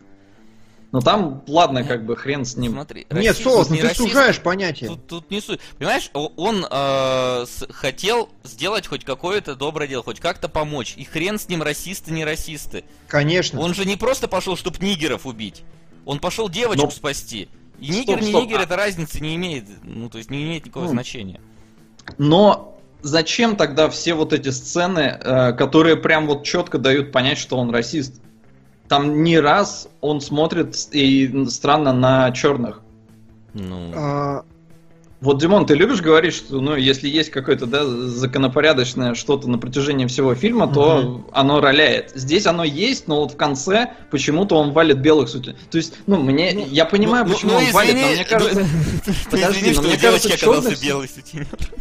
Но 0.94 1.02
там, 1.02 1.44
ладно, 1.48 1.84
как 1.84 2.06
бы 2.06 2.16
хрен 2.16 2.46
с 2.46 2.56
ним. 2.56 2.74
Смотри, 2.74 3.08
Нет, 3.12 3.36
Солод, 3.36 3.68
ну 3.70 3.76
не 3.76 3.82
ты 3.82 3.88
расизм, 3.90 4.08
сужаешь 4.08 4.40
понятие. 4.40 4.92
Тут, 4.92 5.08
тут 5.08 5.32
не 5.32 5.42
суть. 5.42 5.60
Понимаешь, 5.80 6.12
он 6.14 6.66
э, 6.70 7.46
с- 7.48 7.66
хотел 7.74 8.30
сделать 8.44 8.86
хоть 8.86 9.04
какое-то 9.04 9.56
доброе 9.56 9.88
дело, 9.88 10.04
хоть 10.04 10.20
как-то 10.20 10.48
помочь. 10.48 10.94
И 10.96 11.04
хрен 11.04 11.40
с 11.40 11.50
ним, 11.50 11.64
расисты, 11.64 12.12
не 12.14 12.24
расисты. 12.24 12.84
Конечно. 13.08 13.60
Он 13.60 13.74
же 13.74 13.86
не 13.86 13.96
просто 13.98 14.28
пошел, 14.28 14.56
чтобы 14.56 14.78
нигеров 14.86 15.26
убить. 15.26 15.64
Он 16.06 16.20
пошел 16.20 16.48
девочку 16.48 16.86
Но- 16.86 16.92
спасти. 16.92 17.50
И 17.80 17.92
Стоп, 17.92 17.98
нигер, 18.08 18.22
не 18.22 18.30
стоп, 18.30 18.44
нигер, 18.44 18.60
а- 18.60 18.64
это 18.64 18.76
разницы 18.76 19.20
не 19.20 19.36
имеет. 19.36 19.66
Ну, 19.84 20.10
то 20.10 20.20
есть 20.20 20.30
не 20.30 20.44
имеет 20.44 20.64
никакого 20.66 20.86
Ну, 20.86 20.92
значения. 20.92 21.42
Но 22.20 22.78
зачем 23.02 23.56
тогда 23.56 23.90
все 23.90 24.14
вот 24.14 24.32
эти 24.32 24.50
сцены, 24.50 25.18
э, 25.20 25.54
которые 25.54 25.96
прям 25.96 26.28
вот 26.28 26.44
четко 26.44 26.78
дают 26.78 27.12
понять, 27.12 27.40
что 27.40 27.58
он 27.58 27.72
расист? 27.72 28.22
Там 28.88 29.24
не 29.24 29.40
раз 29.40 29.88
он 30.02 30.22
смотрит 30.22 30.76
и 30.92 31.46
странно 31.48 31.94
на 31.94 32.32
черных. 32.32 32.82
Ну, 33.54 33.92
А, 33.96 34.44
Вот, 35.24 35.40
Димон, 35.40 35.66
ты 35.66 35.76
любишь 35.76 36.02
говорить, 36.02 36.34
что 36.34 36.60
ну, 36.60 36.76
если 36.76 37.08
есть 37.08 37.30
какое-то 37.30 37.66
да, 37.66 37.86
законопорядочное 37.86 39.16
что-то 39.16 39.50
на 39.50 39.58
протяжении 39.58 40.06
всего 40.06 40.36
фильма, 40.36 40.68
то 40.68 41.26
оно 41.32 41.62
роляет. 41.62 42.12
Здесь 42.14 42.46
оно 42.46 42.66
есть, 42.66 43.08
но 43.08 43.22
вот 43.22 43.32
в 43.32 43.38
конце 43.38 43.94
почему-то 44.12 44.58
он 44.58 44.74
валит 44.74 45.00
белых 45.00 45.30
сути. 45.30 45.56
То 45.72 45.78
есть, 45.78 45.94
ну, 46.08 46.22
мне. 46.22 46.52
я 46.52 46.84
понимаю, 46.84 47.26
ну, 47.26 47.34
почему 47.34 47.52
ну, 47.54 47.58
он 47.60 47.72
валит, 47.72 47.94
но 47.94 48.02
извини, 48.02 48.16
мне 48.16 48.26
кажется, 48.26 48.60
ну, 48.60 49.14
подожди, 49.32 49.60
извини, 49.60 49.76
но 49.76 49.82
мне 49.84 49.98
кажется, 49.98 50.30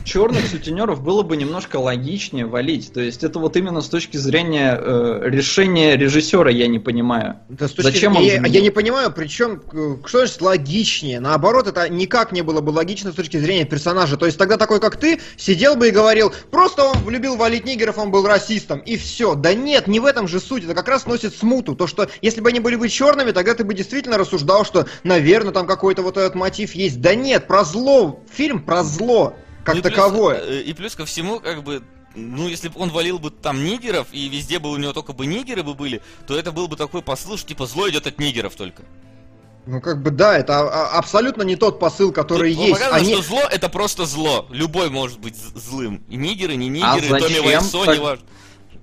черных- 0.04 0.48
сутенеров 0.48 1.02
было 1.02 1.22
бы 1.22 1.36
немножко 1.36 1.78
логичнее 1.78 2.46
валить. 2.46 2.92
То 2.92 3.00
есть, 3.00 3.24
это 3.24 3.40
вот 3.40 3.56
именно 3.56 3.80
с 3.80 3.88
точки 3.88 4.18
зрения 4.18 4.78
э, 4.80 5.22
решения 5.24 5.96
режиссера 5.96 6.48
я 6.48 6.68
не 6.68 6.78
понимаю. 6.78 7.38
Зачем 7.58 8.16
он 8.16 8.22
я 8.22 8.38
не 8.38 8.70
понимаю, 8.70 9.12
причем, 9.12 9.60
э, 9.72 9.96
что 10.06 10.18
значит 10.18 10.40
логичнее? 10.40 11.18
Наоборот, 11.18 11.66
это 11.66 11.88
никак 11.88 12.30
не 12.30 12.42
было 12.42 12.60
бы 12.60 12.70
логично 12.70 13.10
с 13.10 13.16
точки 13.16 13.31
зрения 13.40 13.64
персонажа. 13.64 14.16
То 14.16 14.26
есть 14.26 14.38
тогда 14.38 14.56
такой, 14.56 14.80
как 14.80 14.96
ты, 14.96 15.20
сидел 15.36 15.76
бы 15.76 15.88
и 15.88 15.90
говорил, 15.90 16.32
просто 16.50 16.84
он 16.84 17.08
любил 17.08 17.36
валить 17.36 17.64
нигеров, 17.64 17.98
он 17.98 18.10
был 18.10 18.26
расистом, 18.26 18.80
и 18.80 18.96
все. 18.96 19.34
Да 19.34 19.54
нет, 19.54 19.86
не 19.86 20.00
в 20.00 20.06
этом 20.06 20.28
же 20.28 20.40
суть. 20.40 20.64
Это 20.64 20.74
как 20.74 20.88
раз 20.88 21.06
носит 21.06 21.34
смуту. 21.36 21.74
То, 21.74 21.86
что 21.86 22.08
если 22.20 22.40
бы 22.40 22.50
они 22.50 22.60
были 22.60 22.76
бы 22.76 22.88
черными, 22.88 23.32
тогда 23.32 23.54
ты 23.54 23.64
бы 23.64 23.74
действительно 23.74 24.18
рассуждал, 24.18 24.64
что, 24.64 24.86
наверное, 25.04 25.52
там 25.52 25.66
какой-то 25.66 26.02
вот 26.02 26.16
этот 26.16 26.34
мотив 26.34 26.74
есть. 26.74 27.00
Да 27.00 27.14
нет, 27.14 27.46
про 27.46 27.64
зло. 27.64 28.22
Фильм 28.32 28.62
про 28.62 28.82
зло. 28.82 29.34
Как 29.64 29.74
Ну 29.74 29.80
и 29.80 29.82
плюс, 29.82 29.94
таковое. 29.94 30.40
э, 30.40 30.62
И 30.62 30.72
плюс 30.72 30.94
ко 30.96 31.04
всему, 31.06 31.38
как 31.38 31.62
бы, 31.62 31.82
ну, 32.14 32.48
если 32.48 32.68
бы 32.68 32.80
он 32.80 32.90
валил 32.90 33.18
бы 33.18 33.30
там 33.30 33.64
нигеров, 33.64 34.08
и 34.12 34.28
везде 34.28 34.58
бы 34.58 34.70
у 34.70 34.76
него 34.76 34.92
только 34.92 35.12
бы 35.12 35.24
нигеры 35.26 35.62
бы 35.62 35.74
были, 35.74 36.02
то 36.26 36.36
это 36.36 36.50
был 36.52 36.66
бы 36.68 36.76
такой 36.76 37.00
посыл, 37.02 37.36
что 37.36 37.48
типа 37.48 37.66
зло 37.66 37.88
идет 37.88 38.06
от 38.06 38.18
нигеров 38.18 38.54
только. 38.56 38.82
Ну, 39.64 39.80
как 39.80 40.02
бы 40.02 40.10
да, 40.10 40.36
это 40.38 40.58
а- 40.58 40.68
а- 40.68 40.98
абсолютно 40.98 41.42
не 41.42 41.54
тот 41.56 41.78
посыл, 41.78 42.12
который 42.12 42.52
Тут 42.54 42.62
есть. 42.64 42.72
показано, 42.80 42.96
Они... 42.96 43.14
что 43.14 43.22
зло 43.22 43.40
это 43.50 43.68
просто 43.68 44.06
зло. 44.06 44.46
Любой 44.50 44.90
может 44.90 45.20
быть 45.20 45.36
злым. 45.36 46.02
И 46.08 46.16
нигеры, 46.16 46.56
не 46.56 46.66
А 46.82 46.96
нигеры, 46.96 47.20
Томми 47.20 47.34
зачем 47.34 47.44
Вайсо, 47.44 47.84
так- 47.84 47.96
не 47.96 48.02
важно. 48.02 48.26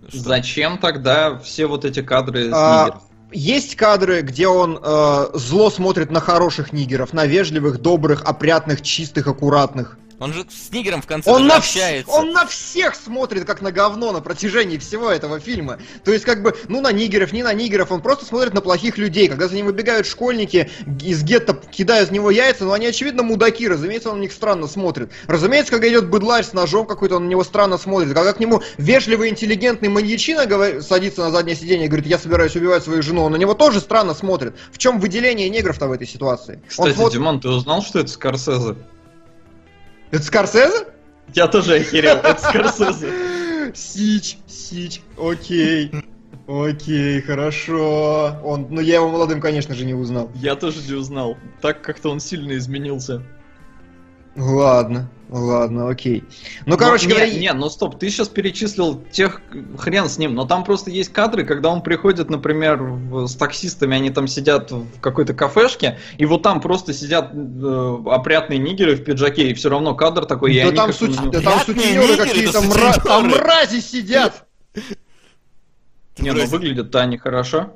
Что? 0.08 0.20
Зачем 0.20 0.78
тогда 0.78 1.38
все 1.40 1.68
вот 1.68 1.86
эти 1.86 2.02
кадры 2.02 2.50
с 2.50 2.54
А, 2.54 2.86
нигеров? 2.86 3.02
Есть 3.32 3.76
кадры, 3.76 4.22
где 4.22 4.48
он 4.48 4.80
э, 4.82 5.26
зло 5.36 5.70
смотрит 5.70 6.10
на 6.12 6.20
хороших 6.22 6.74
нигеров, 6.74 7.14
на 7.14 7.26
вежливых, 7.26 7.80
добрых, 7.80 8.24
опрятных, 8.24 8.82
чистых, 8.82 9.28
аккуратных. 9.28 9.98
Он 10.20 10.34
же 10.34 10.46
с 10.50 10.72
нигером 10.72 11.02
в 11.02 11.08
конце 11.08 11.32
Он 11.32 11.48
на, 11.48 11.56
вс- 11.56 11.58
общается. 11.58 12.12
он 12.12 12.32
на 12.32 12.46
всех 12.46 12.96
смотрит 12.96 13.46
как 13.46 13.62
на 13.62 13.72
говно 13.72 14.12
на 14.12 14.22
протяжении 14.22 14.78
всего 14.78 15.10
этого 15.10 15.40
фильма. 15.40 15.80
То 16.04 16.12
есть, 16.12 16.26
как 16.26 16.44
бы, 16.44 16.56
ну 16.68 16.82
на 16.82 16.92
нигеров, 16.92 17.32
не 17.32 17.42
на 17.42 17.54
нигеров, 17.54 17.92
он 17.92 18.02
просто 18.02 18.26
смотрит 18.26 18.54
на 18.54 18.62
плохих 18.62 18.98
людей. 18.98 19.28
Когда 19.30 19.48
за 19.48 19.56
ним 19.56 19.68
выбегают 19.68 20.06
школьники, 20.06 20.70
из 21.02 21.24
гетто 21.24 21.54
кидают 21.54 22.10
в 22.10 22.12
него 22.12 22.32
яйца, 22.32 22.66
но 22.66 22.74
они, 22.74 22.88
очевидно, 22.88 23.24
мудаки, 23.24 23.68
разумеется, 23.68 24.10
он 24.10 24.18
на 24.18 24.22
них 24.22 24.34
странно 24.34 24.68
смотрит. 24.68 25.12
Разумеется, 25.28 25.72
когда 25.72 25.88
идет 25.88 26.10
быдларь 26.10 26.44
с 26.44 26.54
ножом 26.54 26.86
какой-то, 26.86 27.16
он 27.16 27.26
на 27.26 27.30
него 27.30 27.44
странно 27.44 27.78
смотрит. 27.78 28.14
Когда 28.14 28.34
к 28.34 28.40
нему 28.40 28.62
вежливый, 28.78 29.30
интеллигентный 29.30 29.90
маньячина 29.90 30.46
говорит- 30.46 30.84
садится 30.84 31.22
на 31.22 31.32
заднее 31.32 31.56
сиденье 31.56 31.86
и 31.86 31.88
говорит, 31.88 32.08
я 32.08 32.18
собираюсь 32.20 32.56
убивать 32.56 32.84
свою 32.84 33.02
жену, 33.02 33.24
он 33.24 33.32
на 33.32 33.38
него 33.38 33.54
тоже 33.54 33.80
странно 33.80 34.14
смотрит. 34.14 34.56
В 34.72 34.78
чем 34.78 35.00
выделение 35.00 35.50
негров-то 35.50 35.88
в 35.88 35.92
этой 35.94 36.08
ситуации? 36.08 36.56
он 36.56 36.70
Кстати, 36.70 36.96
смотрит... 36.96 37.14
Димон, 37.14 37.40
ты 37.40 37.48
узнал, 37.50 37.82
что 37.82 38.00
это 38.00 38.10
Скорсезе? 38.10 38.76
Это 40.12 40.24
Скорсезе? 40.24 40.88
Я 41.34 41.48
тоже 41.48 41.76
охерел, 41.76 42.18
это 42.18 42.38
Скорсезе. 42.40 43.74
Сич, 43.76 44.38
Сич, 44.48 45.02
окей. 45.18 45.92
Окей, 46.48 47.22
хорошо. 47.22 48.40
Он, 48.44 48.68
ну 48.72 48.82
я 48.82 48.96
его 48.96 49.10
молодым, 49.10 49.40
конечно 49.40 49.76
же, 49.76 49.86
не 49.86 49.94
узнал. 49.94 50.32
Я 50.34 50.56
тоже 50.56 50.82
не 50.88 50.96
узнал. 50.96 51.38
Так 51.62 51.82
как-то 51.82 52.10
он 52.10 52.20
сильно 52.20 52.58
изменился. 52.58 53.22
Ладно, 54.40 55.10
ладно, 55.30 55.90
окей. 55.90 56.24
Ну, 56.66 56.78
короче 56.78 57.08
Но- 57.08 57.16
говоря, 57.16 57.30
не, 57.30 57.52
ну 57.52 57.70
стоп, 57.70 58.00
ты 58.00 58.10
сейчас 58.10 58.30
перечислил 58.30 59.04
тех, 59.12 59.42
хрен 59.78 60.08
с 60.08 60.18
ним, 60.18 60.34
но 60.34 60.46
там 60.46 60.64
просто 60.64 60.92
есть 60.92 61.12
кадры, 61.12 61.44
когда 61.44 61.70
он 61.70 61.82
приходит, 61.82 62.30
например, 62.30 62.82
с 63.28 63.36
таксистами, 63.36 63.98
они 63.98 64.12
там 64.12 64.28
сидят 64.28 64.72
в 64.72 65.02
какой-то 65.02 65.34
кафешке, 65.34 66.00
и 66.18 66.26
вот 66.26 66.42
там 66.42 66.62
просто 66.62 66.94
сидят 66.94 67.32
э, 67.34 67.98
опрятные 68.06 68.60
нигеры 68.60 68.96
в 68.96 69.04
пиджаке, 69.04 69.50
и 69.50 69.54
все 69.54 69.70
равно 69.70 69.94
кадр 69.94 70.26
такой, 70.26 70.58
да 70.64 70.72
там, 70.72 70.94
суть, 70.94 71.20
да 71.32 71.42
там 71.42 71.60
сутенеры 71.60 72.16
какие-то, 72.16 72.62
мра... 72.62 72.94
там 73.04 73.28
мрази 73.28 73.82
сидят. 73.82 74.46
Не, 76.18 76.32
ну 76.32 76.46
выглядят-то 76.46 77.02
они 77.02 77.18
хорошо. 77.18 77.74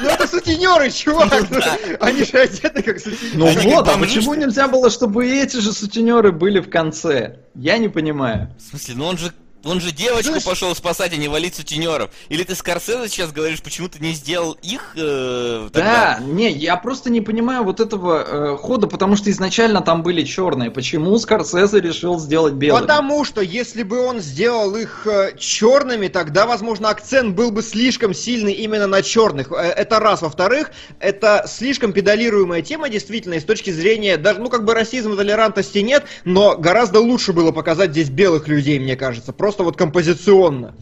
Ну 0.00 0.08
это 0.08 0.26
сутенеры, 0.26 0.90
чувак. 0.90 1.32
ну, 1.50 1.60
Они 2.00 2.24
же 2.24 2.38
одеты 2.38 2.82
как 2.82 2.98
сутенеры. 2.98 3.62
Ну 3.64 3.70
вот, 3.70 3.88
а 3.88 3.98
почему 3.98 4.34
нельзя 4.34 4.68
было, 4.68 4.90
чтобы 4.90 5.26
эти 5.26 5.58
же 5.58 5.72
сутенеры 5.72 6.32
были 6.32 6.60
в 6.60 6.68
конце? 6.68 7.38
Я 7.54 7.78
не 7.78 7.88
понимаю. 7.88 8.54
В 8.58 8.62
смысле, 8.70 8.94
ну 8.96 9.06
он 9.06 9.18
же 9.18 9.32
Он 9.64 9.80
же 9.80 9.92
девочку 9.92 10.28
Знаешь- 10.30 10.44
пошел 10.44 10.74
спасать, 10.74 11.12
а 11.12 11.16
не 11.16 11.28
валить 11.28 11.54
сутенеров. 11.54 12.10
Или 12.28 12.42
ты 12.44 12.54
Скорсезе 12.54 13.08
сейчас 13.08 13.32
говоришь, 13.32 13.62
почему 13.62 13.88
ты 13.88 13.98
не 13.98 14.12
сделал 14.12 14.52
их 14.62 14.92
э, 14.96 15.68
тогда? 15.72 16.18
Да, 16.18 16.24
не, 16.24 16.50
я 16.52 16.76
просто 16.76 17.10
не 17.10 17.20
понимаю 17.20 17.64
вот 17.64 17.80
этого 17.80 18.24
э, 18.54 18.56
хода, 18.56 18.86
потому 18.86 19.16
что 19.16 19.30
изначально 19.30 19.80
там 19.80 20.02
были 20.02 20.22
черные. 20.24 20.70
Почему 20.70 21.16
Скорсезе 21.18 21.80
решил 21.80 22.18
сделать 22.18 22.54
белыми? 22.54 22.80
Потому 22.82 23.24
что 23.24 23.40
если 23.40 23.82
бы 23.82 24.00
он 24.00 24.20
сделал 24.20 24.74
их 24.76 25.06
черными, 25.38 26.08
тогда, 26.08 26.46
возможно, 26.46 26.88
акцент 26.90 27.34
был 27.34 27.50
бы 27.50 27.62
слишком 27.62 28.14
сильный 28.14 28.52
именно 28.52 28.86
на 28.86 29.02
черных. 29.02 29.52
Э, 29.52 29.72
Это 29.76 30.00
раз. 30.00 30.22
Во-вторых, 30.22 30.70
это 31.00 31.44
слишком 31.48 31.92
педалируемая 31.92 32.62
тема, 32.62 32.88
действительно, 32.88 33.34
и 33.34 33.40
с 33.40 33.44
точки 33.44 33.70
зрения, 33.70 34.16
даже, 34.16 34.40
ну, 34.40 34.48
как 34.48 34.64
бы 34.64 34.74
расизма, 34.74 35.16
толерантности 35.16 35.78
нет, 35.78 36.04
но 36.24 36.56
гораздо 36.56 37.00
лучше 37.00 37.32
было 37.32 37.52
показать 37.52 37.90
здесь 37.92 38.10
белых 38.10 38.48
людей, 38.48 38.78
мне 38.78 38.96
кажется. 38.96 39.32
Просто 39.32 39.53
вот 39.62 39.76
композиционно. 39.76 40.74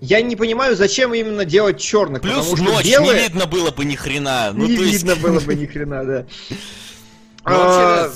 Я 0.00 0.20
не 0.20 0.34
понимаю, 0.36 0.74
зачем 0.76 1.14
именно 1.14 1.44
делать 1.44 1.80
черных, 1.80 2.22
Плюс 2.22 2.34
потому 2.34 2.56
что 2.56 2.64
ночь 2.64 2.86
белые... 2.86 3.14
не 3.14 3.22
видно 3.28 3.46
было 3.46 3.70
бы 3.70 3.84
ни 3.84 3.94
хрена. 3.94 4.50
Ну, 4.52 4.66
не 4.66 4.76
то 4.76 4.82
есть- 4.82 4.94
видно 5.04 5.16
было 5.16 5.38
бы 5.40 5.54
ни 5.54 5.64
хрена, 5.66 6.04
да. 6.04 6.26
Ну, 7.44 7.56
вообще, 7.56 7.80
А, 7.80 8.12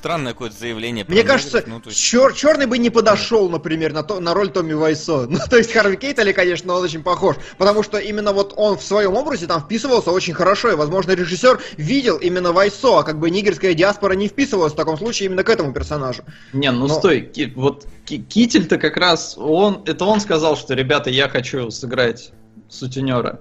странное 0.00 0.32
какое-то 0.32 0.56
заявление. 0.58 1.04
Мне 1.06 1.22
кажется, 1.22 1.62
ну, 1.66 1.80
есть- 1.84 1.98
черный 2.36 2.64
бы 2.66 2.78
не 2.78 2.88
подошел, 2.88 3.50
например, 3.50 3.92
на, 3.92 4.02
то, 4.02 4.18
на 4.18 4.32
роль 4.32 4.50
Томми 4.50 4.72
Вайсо. 4.72 5.26
Ну, 5.30 5.38
то 5.48 5.58
есть 5.58 5.72
Харви 5.72 5.96
Кейтели, 5.96 6.32
конечно, 6.32 6.72
он 6.74 6.82
очень 6.82 7.02
похож. 7.02 7.36
Потому 7.58 7.82
что 7.82 7.98
именно 7.98 8.32
вот 8.32 8.54
он 8.56 8.78
в 8.78 8.82
своем 8.82 9.14
образе 9.14 9.46
там 9.46 9.60
вписывался 9.60 10.10
очень 10.10 10.32
хорошо. 10.32 10.70
И, 10.72 10.74
возможно, 10.74 11.12
режиссер 11.12 11.60
видел 11.76 12.16
именно 12.16 12.52
Вайсо, 12.52 13.00
а 13.00 13.02
как 13.02 13.18
бы 13.18 13.28
нигерская 13.30 13.74
диаспора 13.74 14.14
не 14.14 14.28
вписывалась 14.28 14.72
в 14.72 14.76
таком 14.76 14.96
случае 14.96 15.26
именно 15.26 15.44
к 15.44 15.50
этому 15.50 15.72
персонажу. 15.74 16.22
Не, 16.54 16.70
ну 16.72 16.86
Но- 16.86 16.94
стой, 16.94 17.20
Ки- 17.20 17.52
вот 17.54 17.86
Ки- 18.06 18.22
Китель-то 18.22 18.78
как 18.78 18.96
раз, 18.96 19.36
он, 19.36 19.82
это 19.84 20.06
он 20.06 20.20
сказал, 20.20 20.56
что, 20.56 20.72
ребята, 20.74 21.10
я 21.10 21.28
хочу 21.28 21.70
сыграть 21.70 22.32
сутенера. 22.70 23.40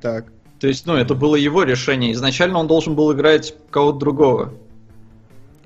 Так. 0.00 0.26
То 0.58 0.66
есть, 0.66 0.86
ну, 0.86 0.94
это 0.96 1.14
было 1.14 1.36
его 1.36 1.62
решение. 1.62 2.12
Изначально 2.12 2.58
он 2.58 2.66
должен 2.66 2.94
был 2.94 3.12
играть 3.12 3.54
кого-то 3.70 3.98
другого. 3.98 4.52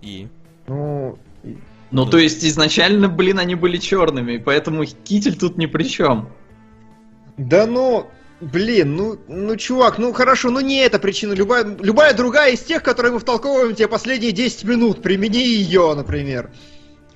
И... 0.05 0.29
Ну, 0.67 1.19
и- 1.43 1.57
Ну, 1.91 2.07
то 2.07 2.19
есть, 2.19 2.45
изначально, 2.45 3.09
блин, 3.09 3.39
они 3.39 3.55
были 3.55 3.79
черными, 3.79 4.37
поэтому 4.39 4.85
Китель 4.85 5.37
тут 5.37 5.57
ни 5.59 5.67
при 5.67 5.85
чем. 5.85 6.29
да 7.37 7.67
ну, 7.67 8.07
блин, 8.41 8.97
ну, 8.97 9.19
ну, 9.29 9.57
чувак, 9.57 9.99
ну 9.99 10.13
хорошо, 10.13 10.51
ну 10.51 10.61
не 10.61 10.79
эта 10.79 10.99
причина. 10.99 11.33
Любая, 11.33 11.65
любая 11.65 12.15
другая 12.15 12.53
из 12.53 12.61
тех, 12.61 12.83
которые 12.83 13.13
мы 13.13 13.19
втолковываем 13.19 13.75
тебе 13.75 13.89
последние 13.89 14.33
10 14.33 14.65
минут. 14.65 15.03
Примени 15.03 15.39
ее, 15.39 15.95
например. 15.95 16.51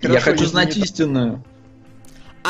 я 0.02 0.08
Хорошо, 0.08 0.24
хочу 0.24 0.42
если 0.42 0.52
знать 0.52 0.76
истинную. 0.76 1.44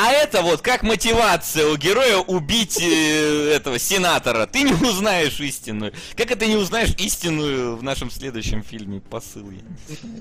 А 0.00 0.12
это 0.12 0.42
вот 0.42 0.60
как 0.60 0.84
мотивация 0.84 1.66
у 1.66 1.76
героя 1.76 2.18
убить 2.18 2.80
э, 2.80 3.50
этого 3.52 3.80
сенатора. 3.80 4.46
Ты 4.46 4.62
не 4.62 4.72
узнаешь 4.72 5.40
истинную. 5.40 5.92
Как 6.16 6.30
это 6.30 6.46
не 6.46 6.54
узнаешь 6.54 6.94
истинную 6.98 7.76
в 7.76 7.82
нашем 7.82 8.08
следующем 8.08 8.62
фильме 8.62 9.00
посыл? 9.00 9.50
я 9.50 9.60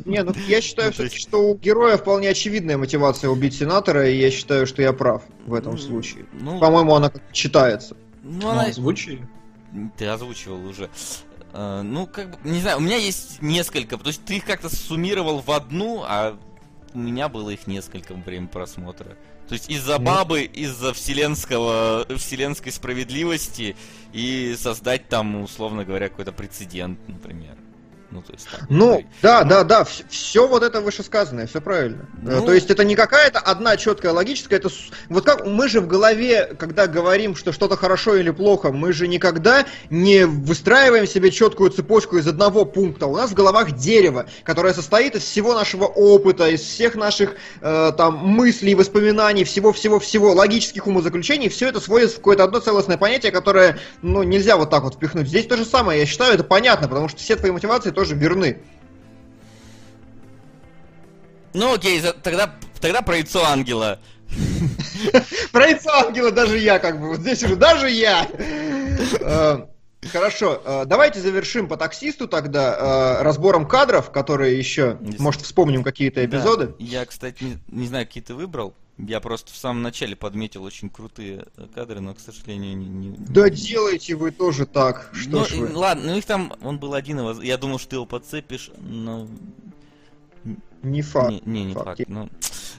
не 0.05 0.23
ну 0.23 0.33
я 0.47 0.61
считаю 0.61 0.91
Ну, 0.97 1.03
есть- 1.03 1.19
что 1.19 1.37
у 1.51 1.55
героя 1.55 1.97
вполне 1.97 2.29
очевидная 2.29 2.77
мотивация 2.79 3.29
убить 3.29 3.53
сенатора, 3.55 4.09
и 4.09 4.17
я 4.17 4.31
считаю, 4.31 4.65
что 4.65 4.81
я 4.81 4.93
прав 4.93 5.21
в 5.45 5.53
этом 5.53 5.73
Ну, 5.73 5.77
случае. 5.77 6.25
Ну, 6.33 6.59
По-моему, 6.59 6.95
она 6.95 7.09
как 7.11 7.21
читается. 7.31 7.95
ну, 8.23 8.39
Ну, 8.41 8.49
она... 8.49 8.63
озвучили. 8.63 9.27
Ты 9.95 10.07
озвучивал 10.07 10.65
уже. 10.65 10.89
Э, 11.53 11.81
Ну, 11.83 12.07
как 12.07 12.31
бы, 12.31 12.49
не 12.49 12.61
знаю, 12.61 12.77
у 12.77 12.81
меня 12.81 12.97
есть 12.97 13.43
несколько. 13.43 13.97
То 13.97 14.07
есть 14.07 14.25
ты 14.25 14.37
их 14.37 14.45
как-то 14.45 14.75
суммировал 14.75 15.39
в 15.41 15.51
одну, 15.51 16.01
а 16.03 16.35
у 16.95 16.97
меня 16.97 17.29
было 17.29 17.51
их 17.51 17.67
несколько 17.67 18.13
во 18.15 18.21
время 18.23 18.47
просмотра. 18.47 19.15
То 19.47 19.53
есть 19.53 19.69
из-за 19.69 19.97
бабы, 19.97 20.43
из-за 20.43 20.93
вселенского, 20.93 22.05
вселенской 22.17 22.71
справедливости 22.71 23.75
и 24.11 24.55
создать 24.57 25.07
там, 25.07 25.41
условно 25.41 25.85
говоря, 25.85 26.09
какой-то 26.09 26.33
прецедент, 26.33 26.99
например. 27.07 27.55
Ну, 28.17 28.23
то 28.23 28.33
есть 28.33 28.47
так. 28.49 28.61
Ну, 28.67 29.05
да, 29.21 29.43
да, 29.43 29.63
да, 29.63 29.83
все 29.83 30.47
вот 30.47 30.63
это 30.63 30.81
вышесказанное, 30.81 31.45
все 31.45 31.61
правильно. 31.61 32.07
Э, 32.25 32.39
Ну. 32.39 32.45
То 32.47 32.53
есть 32.53 32.71
это 32.71 32.83
не 32.83 32.95
какая-то 32.95 33.37
одна 33.39 33.77
четкая 33.77 34.11
логическая, 34.11 34.57
это 34.57 34.69
вот 35.09 35.23
как 35.23 35.45
мы 35.45 35.67
же 35.69 35.81
в 35.81 35.87
голове, 35.87 36.55
когда 36.57 36.87
говорим, 36.87 37.35
что 37.35 37.51
что-то 37.51 37.77
хорошо 37.77 38.15
или 38.15 38.31
плохо, 38.31 38.71
мы 38.71 38.91
же 38.91 39.07
никогда 39.07 39.65
не 39.91 40.25
выстраиваем 40.25 41.05
себе 41.05 41.29
четкую 41.29 41.69
цепочку 41.69 42.17
из 42.17 42.27
одного 42.27 42.65
пункта. 42.65 43.05
У 43.05 43.15
нас 43.15 43.29
в 43.29 43.33
головах 43.35 43.73
дерево, 43.73 44.25
которое 44.43 44.73
состоит 44.73 45.15
из 45.15 45.21
всего 45.21 45.53
нашего 45.53 45.85
опыта, 45.85 46.49
из 46.49 46.61
всех 46.61 46.95
наших 46.95 47.35
э, 47.61 47.91
там 47.95 48.15
мыслей, 48.17 48.73
воспоминаний, 48.73 49.43
всего-всего-всего, 49.43 50.33
логических 50.33 50.87
умозаключений, 50.87 51.49
все 51.49 51.67
это 51.69 51.79
сводится 51.79 52.15
в 52.15 52.19
какое-то 52.19 52.45
одно 52.45 52.59
целостное 52.61 52.97
понятие, 52.97 53.31
которое, 53.31 53.77
ну, 54.01 54.23
нельзя 54.23 54.57
вот 54.57 54.71
так 54.71 54.81
вот 54.83 54.95
впихнуть. 54.95 55.27
Здесь 55.27 55.45
то 55.45 55.55
же 55.55 55.65
самое, 55.65 55.99
я 55.99 56.05
считаю, 56.07 56.33
это 56.33 56.43
понятно, 56.43 56.87
потому 56.87 57.09
что 57.09 57.19
все 57.19 57.35
твои 57.35 57.51
мотивации 57.51 57.91
тоже 57.91 58.06
верны. 58.15 58.59
Ну, 61.53 61.73
окей, 61.73 62.01
тогда, 62.23 62.53
тогда 62.79 63.01
про 63.01 63.17
яйцо 63.17 63.43
ангела. 63.45 63.99
Про 65.53 65.67
яйцо 65.67 65.89
ангела 65.89 66.31
даже 66.31 66.57
я 66.57 66.79
как 66.79 66.99
бы, 66.99 67.09
вот 67.09 67.19
здесь 67.19 67.41
уже 67.43 67.55
даже 67.55 67.89
я. 67.89 68.27
Э, 69.21 69.65
Хорошо, 70.11 70.61
э, 70.63 70.83
давайте 70.85 71.19
завершим 71.19 71.67
по 71.67 71.75
таксисту 71.75 72.27
тогда 72.27 73.17
э, 73.19 73.23
разбором 73.23 73.67
кадров, 73.67 74.11
которые 74.11 74.57
еще, 74.57 74.97
может, 75.17 75.41
вспомним 75.41 75.83
какие-то 75.83 76.23
эпизоды. 76.23 76.75
Я, 76.79 77.05
кстати, 77.05 77.59
не 77.67 77.87
знаю, 77.87 78.05
какие 78.05 78.23
ты 78.23 78.33
выбрал. 78.33 78.75
Я 78.97 79.19
просто 79.19 79.53
в 79.53 79.57
самом 79.57 79.83
начале 79.83 80.15
подметил 80.15 80.63
очень 80.63 80.89
крутые 80.89 81.45
э, 81.55 81.67
кадры, 81.75 81.99
но, 81.99 82.15
к 82.15 82.19
сожалению, 82.19 82.75
не... 82.75 82.87
не- 82.87 83.15
Да 83.17 83.47
делайте 83.49 84.15
вы 84.15 84.31
тоже 84.31 84.65
так, 84.65 85.11
что 85.13 85.29
ну, 85.29 85.45
ж 85.45 85.51
вы. 85.51 85.71
ладно, 85.75 86.11
ну 86.13 86.17
их 86.17 86.25
там, 86.25 86.51
он 86.63 86.79
был 86.79 86.95
один, 86.95 87.19
я 87.41 87.57
думал, 87.57 87.77
что 87.77 87.89
ты 87.91 87.95
его 87.97 88.05
подцепишь, 88.07 88.71
но... 88.79 89.27
Не 90.81 91.01
факт. 91.03 91.29
Не, 91.29 91.41
не, 91.45 91.65
не 91.65 91.73
факт. 91.73 91.85
факт. 91.99 92.01
ну. 92.09 92.29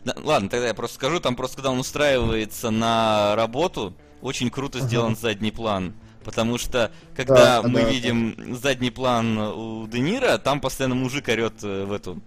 Да, 0.04 0.14
ладно, 0.22 0.48
тогда 0.48 0.68
я 0.68 0.74
просто 0.74 0.96
скажу, 0.96 1.20
там 1.20 1.36
просто 1.36 1.56
когда 1.56 1.70
он 1.70 1.78
устраивается 1.78 2.70
на 2.70 3.34
работу, 3.36 3.92
очень 4.20 4.50
круто 4.50 4.78
Ага. 4.78 4.86
сделан 4.88 5.16
задний 5.16 5.50
план. 5.52 5.94
Потому 6.24 6.58
что, 6.58 6.90
когда 7.16 7.62
Да, 7.62 7.68
мы 7.68 7.82
да, 7.82 7.90
видим 7.90 8.56
задний 8.56 8.90
план 8.90 9.38
у 9.38 9.86
Де 9.86 10.00
Ниро, 10.00 10.38
там 10.38 10.60
постоянно 10.60 10.94
мужик 10.94 11.28
орет 11.28 11.62
э, 11.62 11.84
в 11.84 11.92
эту 11.92 12.20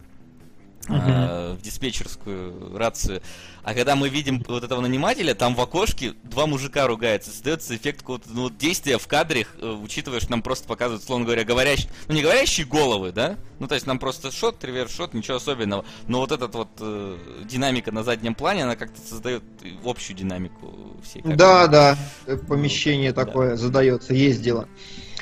А, 0.87 1.55
в 1.55 1.61
диспетчерскую 1.61 2.77
рацию. 2.77 3.21
А 3.63 3.73
когда 3.73 3.95
мы 3.95 4.09
видим 4.09 4.43
вот 4.47 4.63
этого 4.63 4.81
нанимателя, 4.81 5.35
там 5.35 5.55
в 5.55 5.61
окошке 5.61 6.13
два 6.23 6.47
мужика 6.47 6.87
ругаются. 6.87 7.31
Создается 7.31 7.75
эффект 7.75 7.99
какого-то 7.99 8.29
ну, 8.31 8.43
вот 8.43 8.57
действия 8.57 8.97
в 8.97 9.07
кадре, 9.07 9.45
э, 9.59 9.71
учитывая, 9.71 10.19
что 10.19 10.31
нам 10.31 10.41
просто 10.41 10.67
показывают, 10.67 11.03
словно 11.03 11.25
говоря, 11.25 11.43
говорящие, 11.43 11.91
ну 12.07 12.15
не 12.15 12.23
говорящие 12.23 12.65
головы, 12.65 13.11
да? 13.11 13.37
Ну 13.59 13.67
то 13.67 13.75
есть 13.75 13.85
нам 13.85 13.99
просто 13.99 14.31
шот, 14.31 14.63
реверс 14.63 14.93
шот, 14.93 15.13
ничего 15.13 15.37
особенного. 15.37 15.85
Но 16.07 16.19
вот 16.19 16.31
этот 16.31 16.55
вот 16.55 16.69
э, 16.79 17.17
динамика 17.43 17.91
на 17.91 18.03
заднем 18.03 18.33
плане, 18.33 18.63
она 18.63 18.75
как-то 18.75 18.99
создает 19.01 19.43
общую 19.85 20.17
динамику 20.17 20.97
всей 21.03 21.21
картины. 21.21 21.35
Да, 21.35 21.67
да, 21.67 21.97
э, 22.25 22.37
помещение 22.37 23.13
Да. 23.13 23.25
такое 23.25 23.55
задается, 23.55 24.13
есть 24.13 24.41
дело. 24.41 24.67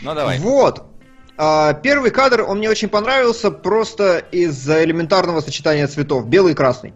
Ну 0.01 0.15
давай. 0.15 0.39
Вот. 0.39 0.85
А, 1.41 1.71
Первый 1.73 2.11
кадр, 2.11 2.41
он 2.45 2.57
мне 2.57 2.69
очень 2.69 2.89
понравился 2.89 3.49
просто 3.49 4.17
из-за 4.17 4.83
элементарного 4.83 5.39
сочетания 5.39 5.87
цветов, 5.87 6.27
белый 6.27 6.51
и 6.51 6.55
красный. 6.55 6.93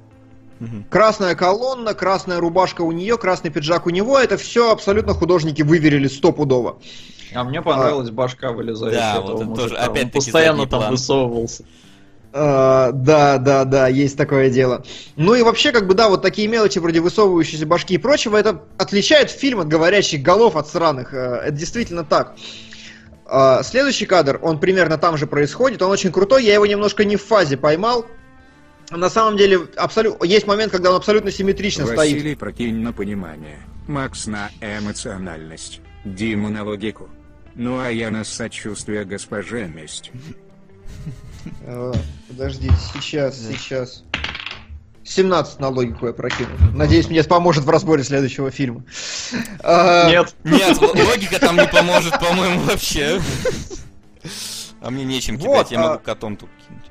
Красная 0.90 1.36
колонна, 1.36 1.94
красная 1.94 2.40
рубашка 2.40 2.82
у 2.82 2.91
нее, 2.91 3.18
красный 3.18 3.52
пиджак 3.52 3.86
у 3.86 3.90
него, 3.90 4.18
это 4.20 4.38
все 4.38 4.72
абсолютно 4.72 5.14
художники 5.14 5.61
выверили 5.61 6.07
стопудово. 6.07 6.78
А 7.34 7.44
мне 7.45 7.61
понравилась 7.61 8.10
башка 8.11 8.52
вылезающая 8.52 8.99
Да, 8.99 9.22
вот 9.22 9.36
это 9.36 9.45
мужика. 9.45 9.61
тоже, 9.70 9.76
Он 9.76 9.90
опять-таки, 9.90 10.18
постоянно 10.18 10.68
там 10.68 10.80
план. 10.82 10.91
высовывался. 10.91 11.64
А, 12.34 12.91
да, 12.91 13.38
да, 13.38 13.64
да, 13.64 13.88
есть 13.88 14.18
такое 14.18 14.49
дело. 14.49 14.84
Ну 15.15 15.36
и 15.36 15.41
вообще, 15.41 15.72
как 15.72 15.88
бы, 15.88 15.94
да, 15.94 16.10
вот 16.10 16.22
такие 16.22 16.48
мелочи 16.48 16.80
вроде 16.80 16.99
высовывающейся 16.99 17.65
башки 17.65 17.94
и 17.95 17.98
прочего, 17.98 18.36
это 18.38 18.61
отличает 18.78 19.32
фильм 19.32 19.61
от 19.61 19.68
говорящих 19.68 20.22
голов 20.22 20.56
от 20.57 20.68
сраных. 20.68 21.14
Э, 21.14 21.41
Это 21.45 21.52
действительно 21.52 22.03
так. 22.03 22.36
А, 22.36 22.40
Следующий 23.64 24.06
кадр, 24.06 24.40
он 24.41 24.60
примерно 24.60 24.98
там 24.98 25.18
же 25.18 25.28
происходит, 25.28 25.82
он 25.82 25.91
очень 25.91 26.12
крутой, 26.12 26.44
я 26.45 26.54
его 26.56 26.66
немножко 26.66 27.06
не 27.06 27.16
в 27.16 27.24
фазе 27.24 27.58
поймал. 27.58 28.06
На 28.91 29.10
самом 29.10 29.38
деле, 29.38 29.62
абсолютно 29.78 30.26
есть 30.26 30.45
момент, 30.45 30.72
когда 30.72 30.90
он 30.90 30.98
абсолютно 30.98 31.32
симметрично 31.32 31.86
стоит. 31.86 31.98
Василий 31.98 32.36
прокинь 32.36 32.76
на 32.76 32.91
понимание, 32.91 33.60
Макс 33.88 34.28
на 34.28 34.52
эмоциональность, 34.62 35.82
Дима 36.04 36.50
на 36.50 36.64
логику. 36.64 37.10
Ну 37.56 37.80
а 37.80 37.90
я 37.90 38.12
на 38.12 38.24
сочувствие 38.24 39.06
госпоже 39.06 39.68
месть. 39.68 40.12
Э, 41.62 41.94
Подождите, 42.28 42.76
сейчас, 42.94 43.38
сейчас. 43.38 44.04
17 45.06 45.60
на 45.60 45.70
логику 45.70 46.08
я 46.08 46.14
прокину. 46.14 46.50
Надеюсь, 46.74 47.10
мне 47.10 47.24
поможет 47.24 47.66
в 47.66 47.70
разборе 47.70 48.04
следующего 48.04 48.52
фильма. 48.52 48.84
А, 49.60 50.10
Нет. 50.10 50.36
Нет, 50.44 50.78
логика 50.82 51.40
там 51.40 51.58
не 51.58 51.68
поможет, 51.68 52.20
по-моему, 52.20 52.62
вообще. 52.62 53.22
А 54.82 54.90
мне 54.90 55.04
нечем 55.04 55.38
кидать, 55.38 55.72
я 55.72 55.80
а- 55.80 55.88
могу 55.90 56.04
котом 56.04 56.36
тут 56.36 56.50
кинуть. 56.68 56.84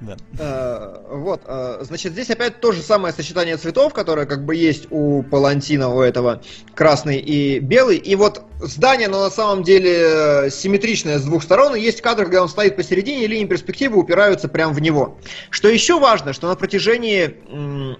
Да. 0.00 0.16
Э, 0.38 0.96
вот, 1.10 1.42
э, 1.44 1.78
значит, 1.82 2.12
здесь 2.12 2.30
опять 2.30 2.60
то 2.60 2.72
же 2.72 2.80
самое 2.80 3.12
сочетание 3.12 3.56
цветов, 3.58 3.92
которое 3.92 4.26
как 4.26 4.44
бы 4.46 4.56
есть 4.56 4.86
у 4.90 5.22
Палантина, 5.22 5.94
у 5.94 6.00
этого 6.00 6.40
красный 6.74 7.18
и 7.18 7.58
белый. 7.58 7.98
И 7.98 8.16
вот 8.16 8.42
здание, 8.60 9.08
но 9.08 9.20
на 9.20 9.30
самом 9.30 9.62
деле 9.62 10.46
э, 10.46 10.50
симметричное 10.50 11.18
с 11.18 11.24
двух 11.24 11.42
сторон, 11.42 11.76
и 11.76 11.80
есть 11.80 12.00
кадр, 12.00 12.28
где 12.28 12.40
он 12.40 12.48
стоит 12.48 12.76
посередине, 12.76 13.26
линии 13.26 13.46
перспективы 13.46 13.98
упираются 13.98 14.48
прямо 14.48 14.72
в 14.72 14.80
него. 14.80 15.18
Что 15.50 15.68
еще 15.68 16.00
важно, 16.00 16.32
что 16.32 16.48
на 16.48 16.56
протяжении 16.56 17.36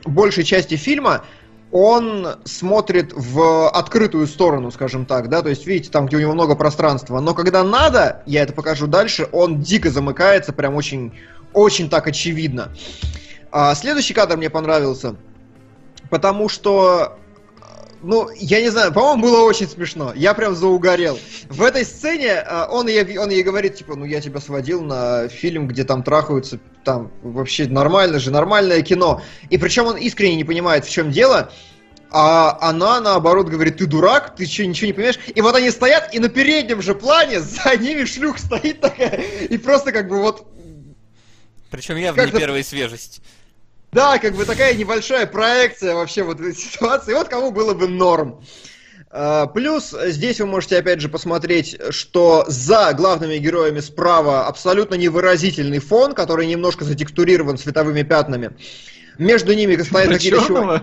большей 0.06 0.44
части 0.44 0.76
фильма 0.76 1.24
он 1.72 2.26
смотрит 2.44 3.12
в 3.14 3.68
открытую 3.68 4.26
сторону, 4.26 4.70
скажем 4.70 5.06
так, 5.06 5.28
да, 5.28 5.42
то 5.42 5.50
есть 5.50 5.66
видите, 5.66 5.90
там, 5.90 6.06
где 6.06 6.16
у 6.16 6.20
него 6.20 6.32
много 6.32 6.56
пространства, 6.56 7.20
но 7.20 7.34
когда 7.34 7.62
надо, 7.62 8.22
я 8.26 8.42
это 8.42 8.52
покажу 8.52 8.86
дальше, 8.86 9.28
он 9.30 9.60
дико 9.60 9.90
замыкается, 9.90 10.52
прям 10.52 10.74
очень, 10.74 11.12
очень 11.52 11.88
так 11.90 12.06
очевидно. 12.06 12.72
А 13.52 13.74
следующий 13.74 14.14
кадр 14.14 14.36
мне 14.36 14.50
понравился, 14.50 15.16
потому 16.08 16.48
что 16.48 17.18
ну, 18.02 18.28
я 18.34 18.62
не 18.62 18.70
знаю, 18.70 18.92
по-моему, 18.92 19.22
было 19.22 19.40
очень 19.42 19.68
смешно. 19.68 20.12
Я 20.14 20.32
прям 20.34 20.54
заугорел. 20.54 21.18
В 21.48 21.62
этой 21.62 21.84
сцене 21.84 22.38
а, 22.38 22.66
он 22.70 22.88
ей, 22.88 23.18
он 23.18 23.30
ей 23.30 23.42
говорит, 23.42 23.76
типа, 23.76 23.94
ну 23.94 24.04
я 24.04 24.20
тебя 24.20 24.40
сводил 24.40 24.82
на 24.82 25.28
фильм, 25.28 25.68
где 25.68 25.84
там 25.84 26.02
трахаются, 26.02 26.58
там 26.84 27.10
вообще 27.22 27.66
нормально 27.66 28.18
же, 28.18 28.30
нормальное 28.30 28.80
кино. 28.82 29.22
И 29.50 29.58
причем 29.58 29.86
он 29.86 29.96
искренне 29.96 30.36
не 30.36 30.44
понимает, 30.44 30.86
в 30.86 30.90
чем 30.90 31.10
дело. 31.10 31.52
А 32.12 32.58
она, 32.60 33.00
наоборот, 33.00 33.48
говорит, 33.48 33.76
ты 33.76 33.86
дурак, 33.86 34.34
ты 34.34 34.46
что, 34.46 34.66
ничего 34.66 34.86
не 34.86 34.92
понимаешь? 34.92 35.20
И 35.32 35.40
вот 35.42 35.54
они 35.54 35.70
стоят, 35.70 36.12
и 36.12 36.18
на 36.18 36.28
переднем 36.28 36.82
же 36.82 36.94
плане 36.94 37.40
за 37.40 37.76
ними 37.76 38.04
шлюх 38.04 38.38
стоит 38.38 38.80
такая, 38.80 39.20
и 39.48 39.56
просто 39.58 39.92
как 39.92 40.08
бы 40.08 40.20
вот... 40.20 40.46
Причем 41.70 41.96
явно 41.96 42.26
не 42.26 42.32
первой 42.32 42.64
свежесть. 42.64 43.22
Да, 43.92 44.18
как 44.18 44.34
бы 44.34 44.44
такая 44.44 44.74
небольшая 44.74 45.26
проекция 45.26 45.94
вообще 45.94 46.22
вот 46.22 46.40
этой 46.40 46.54
ситуации. 46.56 47.14
Вот 47.14 47.28
кому 47.28 47.50
было 47.50 47.74
бы 47.74 47.88
норм. 47.88 48.42
А, 49.10 49.46
плюс 49.46 49.94
здесь 50.06 50.40
вы 50.40 50.46
можете 50.46 50.78
опять 50.78 51.00
же 51.00 51.08
посмотреть, 51.08 51.76
что 51.90 52.44
за 52.46 52.92
главными 52.94 53.38
героями 53.38 53.80
справа 53.80 54.46
абсолютно 54.46 54.94
невыразительный 54.94 55.80
фон, 55.80 56.14
который 56.14 56.46
немножко 56.46 56.84
затекстурирован 56.84 57.58
цветовыми 57.58 58.02
пятнами. 58.02 58.56
Между 59.18 59.52
ними 59.54 59.76
стоят 59.82 60.12
какие-то 60.12 60.42
еще... 60.42 60.82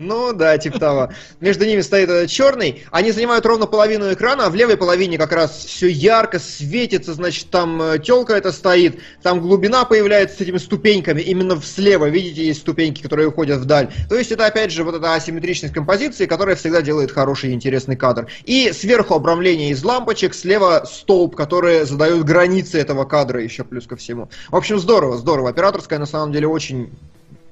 Ну 0.00 0.32
да, 0.32 0.56
типа 0.56 0.78
того. 0.78 1.10
Между 1.40 1.66
ними 1.66 1.82
стоит 1.82 2.08
этот 2.08 2.30
черный. 2.30 2.84
Они 2.90 3.12
занимают 3.12 3.44
ровно 3.44 3.66
половину 3.66 4.10
экрана, 4.10 4.46
а 4.46 4.50
в 4.50 4.54
левой 4.54 4.78
половине 4.78 5.18
как 5.18 5.30
раз 5.30 5.62
все 5.62 5.88
ярко 5.88 6.38
светится, 6.38 7.12
значит, 7.12 7.50
там 7.50 7.80
э, 7.82 7.98
телка 7.98 8.32
это 8.32 8.50
стоит, 8.50 8.98
там 9.22 9.40
глубина 9.40 9.84
появляется 9.84 10.38
с 10.38 10.40
этими 10.40 10.56
ступеньками. 10.56 11.20
Именно 11.20 11.60
слева, 11.60 12.06
видите, 12.06 12.46
есть 12.46 12.60
ступеньки, 12.60 13.02
которые 13.02 13.28
уходят 13.28 13.60
вдаль. 13.60 13.90
То 14.08 14.16
есть 14.16 14.32
это 14.32 14.46
опять 14.46 14.72
же 14.72 14.84
вот 14.84 14.94
эта 14.94 15.12
асимметричность 15.12 15.74
композиции, 15.74 16.24
которая 16.24 16.56
всегда 16.56 16.80
делает 16.80 17.12
хороший 17.12 17.50
и 17.50 17.52
интересный 17.52 17.96
кадр. 17.96 18.26
И 18.44 18.72
сверху 18.72 19.12
обрамление 19.12 19.68
из 19.68 19.84
лампочек, 19.84 20.32
слева 20.32 20.86
столб, 20.90 21.36
которые 21.36 21.84
задают 21.84 22.24
границы 22.24 22.78
этого 22.78 23.04
кадра 23.04 23.42
еще 23.42 23.64
плюс 23.64 23.86
ко 23.86 23.96
всему. 23.96 24.30
В 24.48 24.56
общем, 24.56 24.78
здорово, 24.78 25.18
здорово. 25.18 25.50
Операторская 25.50 25.98
на 25.98 26.06
самом 26.06 26.32
деле 26.32 26.48
очень 26.48 26.90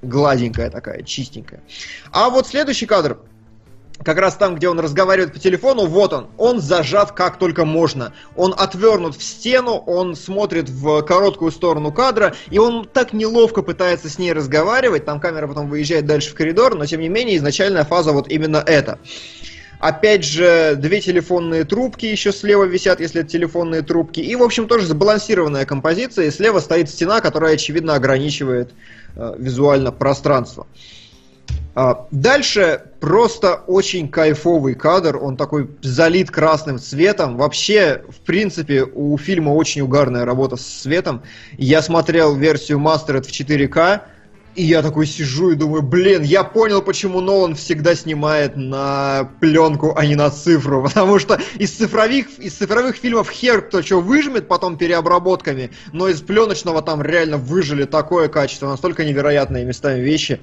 гладенькая 0.02 0.70
такая, 0.70 1.02
чистенькая. 1.02 1.62
А 2.12 2.30
вот 2.30 2.46
следующий 2.46 2.86
кадр, 2.86 3.18
как 4.04 4.18
раз 4.18 4.36
там, 4.36 4.54
где 4.54 4.68
он 4.68 4.78
разговаривает 4.78 5.32
по 5.32 5.38
телефону, 5.38 5.86
вот 5.86 6.12
он. 6.12 6.28
Он 6.36 6.60
зажат 6.60 7.12
как 7.12 7.38
только 7.38 7.64
можно. 7.64 8.12
Он 8.36 8.54
отвернут 8.56 9.16
в 9.16 9.22
стену, 9.22 9.72
он 9.72 10.14
смотрит 10.14 10.68
в 10.68 11.02
короткую 11.02 11.50
сторону 11.50 11.92
кадра, 11.92 12.34
и 12.50 12.58
он 12.58 12.86
так 12.86 13.12
неловко 13.12 13.62
пытается 13.62 14.08
с 14.08 14.18
ней 14.18 14.32
разговаривать. 14.32 15.04
Там 15.04 15.20
камера 15.20 15.48
потом 15.48 15.68
выезжает 15.68 16.06
дальше 16.06 16.30
в 16.30 16.34
коридор, 16.34 16.76
но 16.76 16.86
тем 16.86 17.00
не 17.00 17.08
менее 17.08 17.36
изначальная 17.36 17.84
фаза 17.84 18.12
вот 18.12 18.30
именно 18.30 18.62
эта. 18.64 18.98
Опять 19.80 20.24
же, 20.24 20.74
две 20.76 21.00
телефонные 21.00 21.64
трубки 21.64 22.04
еще 22.04 22.32
слева 22.32 22.64
висят, 22.64 22.98
если 22.98 23.20
это 23.20 23.30
телефонные 23.30 23.82
трубки. 23.82 24.18
И, 24.18 24.34
в 24.34 24.42
общем, 24.42 24.66
тоже 24.66 24.86
сбалансированная 24.86 25.66
композиция. 25.66 26.26
И 26.26 26.30
слева 26.32 26.58
стоит 26.58 26.90
стена, 26.90 27.20
которая, 27.20 27.54
очевидно, 27.54 27.94
ограничивает 27.94 28.72
визуально 29.36 29.92
пространство. 29.92 30.66
А, 31.74 32.08
дальше 32.10 32.82
просто 32.98 33.54
очень 33.66 34.08
кайфовый 34.08 34.74
кадр, 34.74 35.16
он 35.16 35.36
такой 35.36 35.70
залит 35.80 36.28
красным 36.28 36.78
цветом. 36.78 37.36
Вообще, 37.36 38.02
в 38.08 38.18
принципе, 38.20 38.82
у 38.82 39.16
фильма 39.16 39.50
очень 39.50 39.82
угарная 39.82 40.24
работа 40.24 40.56
с 40.56 40.62
цветом. 40.62 41.22
Я 41.56 41.80
смотрел 41.82 42.34
версию 42.34 42.78
Mastered 42.78 43.22
в 43.22 43.30
4К, 43.30 44.00
и 44.54 44.64
я 44.64 44.82
такой 44.82 45.06
сижу 45.06 45.50
и 45.50 45.54
думаю, 45.54 45.82
блин, 45.82 46.22
я 46.22 46.42
понял, 46.42 46.82
почему 46.82 47.20
Нолан 47.20 47.54
всегда 47.54 47.94
снимает 47.94 48.56
на 48.56 49.30
пленку, 49.40 49.94
а 49.96 50.04
не 50.04 50.16
на 50.16 50.30
цифру. 50.30 50.82
Потому 50.88 51.18
что 51.18 51.38
из 51.58 51.70
цифровых, 51.70 52.38
из 52.38 52.54
цифровых 52.54 52.96
фильмов 52.96 53.30
хер 53.30 53.62
кто 53.62 53.82
что 53.82 54.00
выжмет 54.00 54.48
потом 54.48 54.76
переобработками, 54.76 55.70
но 55.92 56.08
из 56.08 56.20
пленочного 56.20 56.82
там 56.82 57.02
реально 57.02 57.36
выжили 57.36 57.84
такое 57.84 58.28
качество, 58.28 58.68
настолько 58.68 59.04
невероятные 59.04 59.64
местами 59.64 60.00
вещи. 60.00 60.40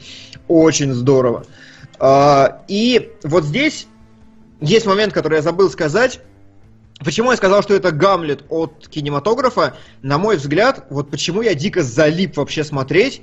Очень 0.47 0.93
здорово. 0.93 1.45
А, 1.99 2.63
и 2.67 3.11
вот 3.23 3.43
здесь 3.43 3.87
есть 4.61 4.85
момент, 4.85 5.13
который 5.13 5.35
я 5.35 5.41
забыл 5.41 5.69
сказать. 5.69 6.21
Почему 7.03 7.31
я 7.31 7.37
сказал, 7.37 7.61
что 7.61 7.73
это 7.73 7.91
Гамлет 7.91 8.45
от 8.49 8.87
кинематографа? 8.87 9.75
На 10.01 10.17
мой 10.17 10.37
взгляд, 10.37 10.85
вот 10.89 11.11
почему 11.11 11.41
я 11.41 11.53
дико 11.53 11.83
залип 11.83 12.37
вообще 12.37 12.63
смотреть, 12.63 13.21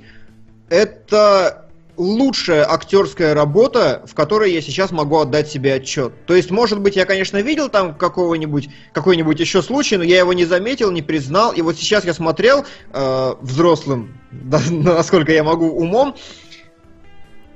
это 0.69 1.63
лучшая 1.97 2.69
актерская 2.69 3.33
работа, 3.33 4.03
в 4.07 4.15
которой 4.15 4.51
я 4.51 4.61
сейчас 4.61 4.91
могу 4.91 5.19
отдать 5.19 5.49
себе 5.49 5.75
отчет. 5.75 6.13
То 6.25 6.35
есть, 6.35 6.49
может 6.49 6.79
быть, 6.79 6.95
я, 6.95 7.05
конечно, 7.05 7.37
видел 7.37 7.69
там 7.69 7.95
какого-нибудь, 7.95 8.69
какой-нибудь 8.93 9.39
еще 9.39 9.61
случай, 9.61 9.97
но 9.97 10.03
я 10.03 10.17
его 10.19 10.33
не 10.33 10.45
заметил, 10.45 10.91
не 10.91 11.01
признал. 11.01 11.51
И 11.51 11.61
вот 11.61 11.77
сейчас 11.77 12.05
я 12.05 12.13
смотрел 12.13 12.65
э, 12.91 13.33
взрослым, 13.41 14.17
да, 14.31 14.59
насколько 14.69 15.31
я 15.31 15.43
могу, 15.43 15.67
умом, 15.67 16.15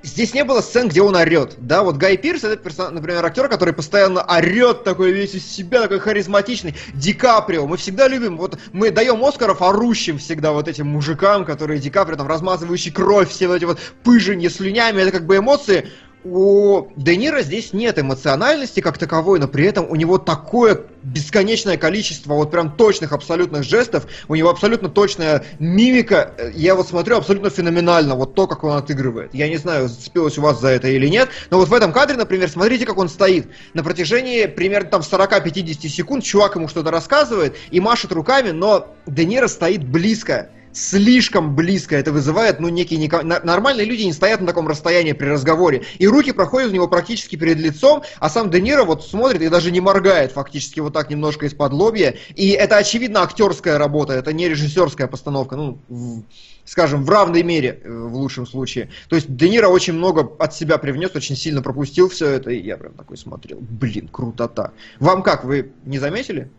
Здесь 0.04 0.34
не 0.34 0.44
было 0.44 0.62
сцен, 0.62 0.90
где 0.90 1.02
он 1.02 1.16
орет. 1.16 1.56
Да, 1.58 1.84
вот 1.84 1.98
Гай 1.98 2.18
Пирс, 2.18 2.44
это, 2.44 2.56
персон... 2.56 2.94
например, 2.94 3.26
актер, 3.26 3.50
который 3.50 3.74
постоянно 3.74 4.22
орет, 4.24 4.84
такой 4.84 5.12
весь 5.12 5.34
из 5.34 5.46
себя, 5.46 5.82
такой 5.82 6.00
харизматичный. 6.00 6.76
Ди 6.94 7.14
Каприо. 7.14 7.66
Мы 7.68 7.78
всегда 7.78 8.08
любим, 8.08 8.38
вот 8.38 8.60
мы 8.74 8.92
даем 8.92 9.24
Оскаров 9.24 9.62
орущим 9.62 10.20
всегда 10.20 10.52
вот 10.52 10.68
этим 10.68 10.88
мужикам, 10.88 11.46
которые 11.46 11.80
Ди 11.80 11.90
Каприо, 11.90 12.18
там, 12.18 12.28
размазывающий 12.28 12.92
кровь, 12.92 13.30
все 13.30 13.48
вот 13.48 13.56
эти 13.56 13.66
вот 13.66 13.80
пыженья 14.04 14.50
слюнями, 14.50 15.02
это 15.02 15.12
как 15.12 15.26
бы 15.26 15.38
эмоции 15.38 15.90
у 16.32 16.88
Де 16.96 17.16
Ниро 17.16 17.42
здесь 17.42 17.74
нет 17.74 18.00
эмоциональности 18.00 18.80
как 18.80 18.98
таковой, 18.98 19.40
но 19.40 19.48
при 19.48 19.66
этом 19.66 19.90
у 19.90 19.96
него 19.96 20.18
такое 20.18 20.82
бесконечное 21.04 21.78
количество 21.78 22.34
вот 22.34 22.52
прям 22.52 22.76
точных 22.76 23.14
абсолютных 23.14 23.64
жестов, 23.64 24.08
у 24.28 24.36
него 24.36 24.50
абсолютно 24.50 24.90
точная 24.90 25.46
мимика, 25.60 26.34
я 26.54 26.76
вот 26.76 26.88
смотрю 26.88 27.18
абсолютно 27.18 27.50
феноменально, 27.50 28.16
вот 28.16 28.36
то, 28.36 28.48
как 28.48 28.64
он 28.64 28.78
отыгрывает. 28.78 29.34
Я 29.34 29.48
не 29.48 29.58
знаю, 29.58 29.88
зацепилось 29.88 30.38
у 30.38 30.42
вас 30.42 30.60
за 30.60 30.70
это 30.70 30.88
или 30.88 31.08
нет, 31.08 31.30
но 31.50 31.58
вот 31.58 31.70
в 31.70 31.74
этом 31.74 31.94
кадре, 31.94 32.18
например, 32.18 32.50
смотрите, 32.50 32.86
как 32.86 32.98
он 32.98 33.10
стоит. 33.10 33.48
На 33.74 33.84
протяжении 33.84 34.46
примерно 34.46 34.90
там 34.90 35.02
40-50 35.02 35.88
секунд 35.88 36.24
чувак 36.24 36.56
ему 36.56 36.68
что-то 36.68 36.92
рассказывает 36.92 37.56
и 37.72 37.80
машет 37.80 38.12
руками, 38.12 38.52
но 38.52 38.94
Де 39.06 39.26
Ниро 39.26 39.48
стоит 39.48 39.84
близко 39.88 40.50
слишком 40.78 41.56
близко. 41.56 41.96
Это 41.96 42.12
вызывает, 42.12 42.60
ну, 42.60 42.70
некий... 42.70 42.98
Неко... 42.98 43.24
Нормальные 43.24 43.86
люди 43.86 44.04
не 44.04 44.14
стоят 44.14 44.42
на 44.42 44.48
таком 44.48 44.68
расстоянии 44.68 45.14
при 45.14 45.26
разговоре. 45.26 45.84
И 45.98 46.08
руки 46.08 46.32
проходят 46.32 46.72
у 46.72 46.74
него 46.76 46.88
практически 46.88 47.36
перед 47.36 47.58
лицом, 47.58 48.04
а 48.20 48.30
сам 48.30 48.50
Де 48.52 48.62
Ниро 48.62 48.84
вот 48.84 49.04
смотрит 49.06 49.42
и 49.42 49.50
даже 49.50 49.72
не 49.72 49.82
моргает 49.82 50.32
фактически 50.32 50.80
вот 50.80 50.94
так 50.94 51.10
немножко 51.10 51.46
из-под 51.48 51.74
лобья. 51.74 52.16
И 52.36 52.50
это, 52.50 52.78
очевидно, 52.78 53.22
актерская 53.24 53.78
работа, 53.78 54.14
это 54.14 54.34
не 54.34 54.48
режиссерская 54.48 55.08
постановка. 55.08 55.56
Ну, 55.56 55.80
в, 55.88 56.24
скажем, 56.66 57.04
в 57.04 57.10
равной 57.10 57.44
мере, 57.44 57.80
э, 57.84 57.90
в 57.90 58.16
лучшем 58.16 58.46
случае. 58.46 58.90
То 59.10 59.16
есть 59.16 59.36
Де 59.36 59.50
Ниро 59.50 59.70
очень 59.70 59.94
много 59.94 60.30
от 60.38 60.54
себя 60.54 60.78
привнес, 60.78 61.16
очень 61.16 61.36
сильно 61.36 61.62
пропустил 61.62 62.10
все 62.10 62.28
это, 62.28 62.52
и 62.52 62.62
я 62.62 62.78
прям 62.78 62.94
такой 62.94 63.18
смотрел. 63.18 63.58
Блин, 63.62 64.10
крутота. 64.10 64.74
Вам 65.00 65.24
как, 65.24 65.44
вы 65.44 65.72
не 65.86 65.98
заметили? 65.98 66.52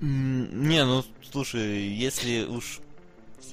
Не, 0.00 0.84
ну, 0.84 1.04
слушай, 1.30 1.82
если 1.88 2.44
уж 2.44 2.80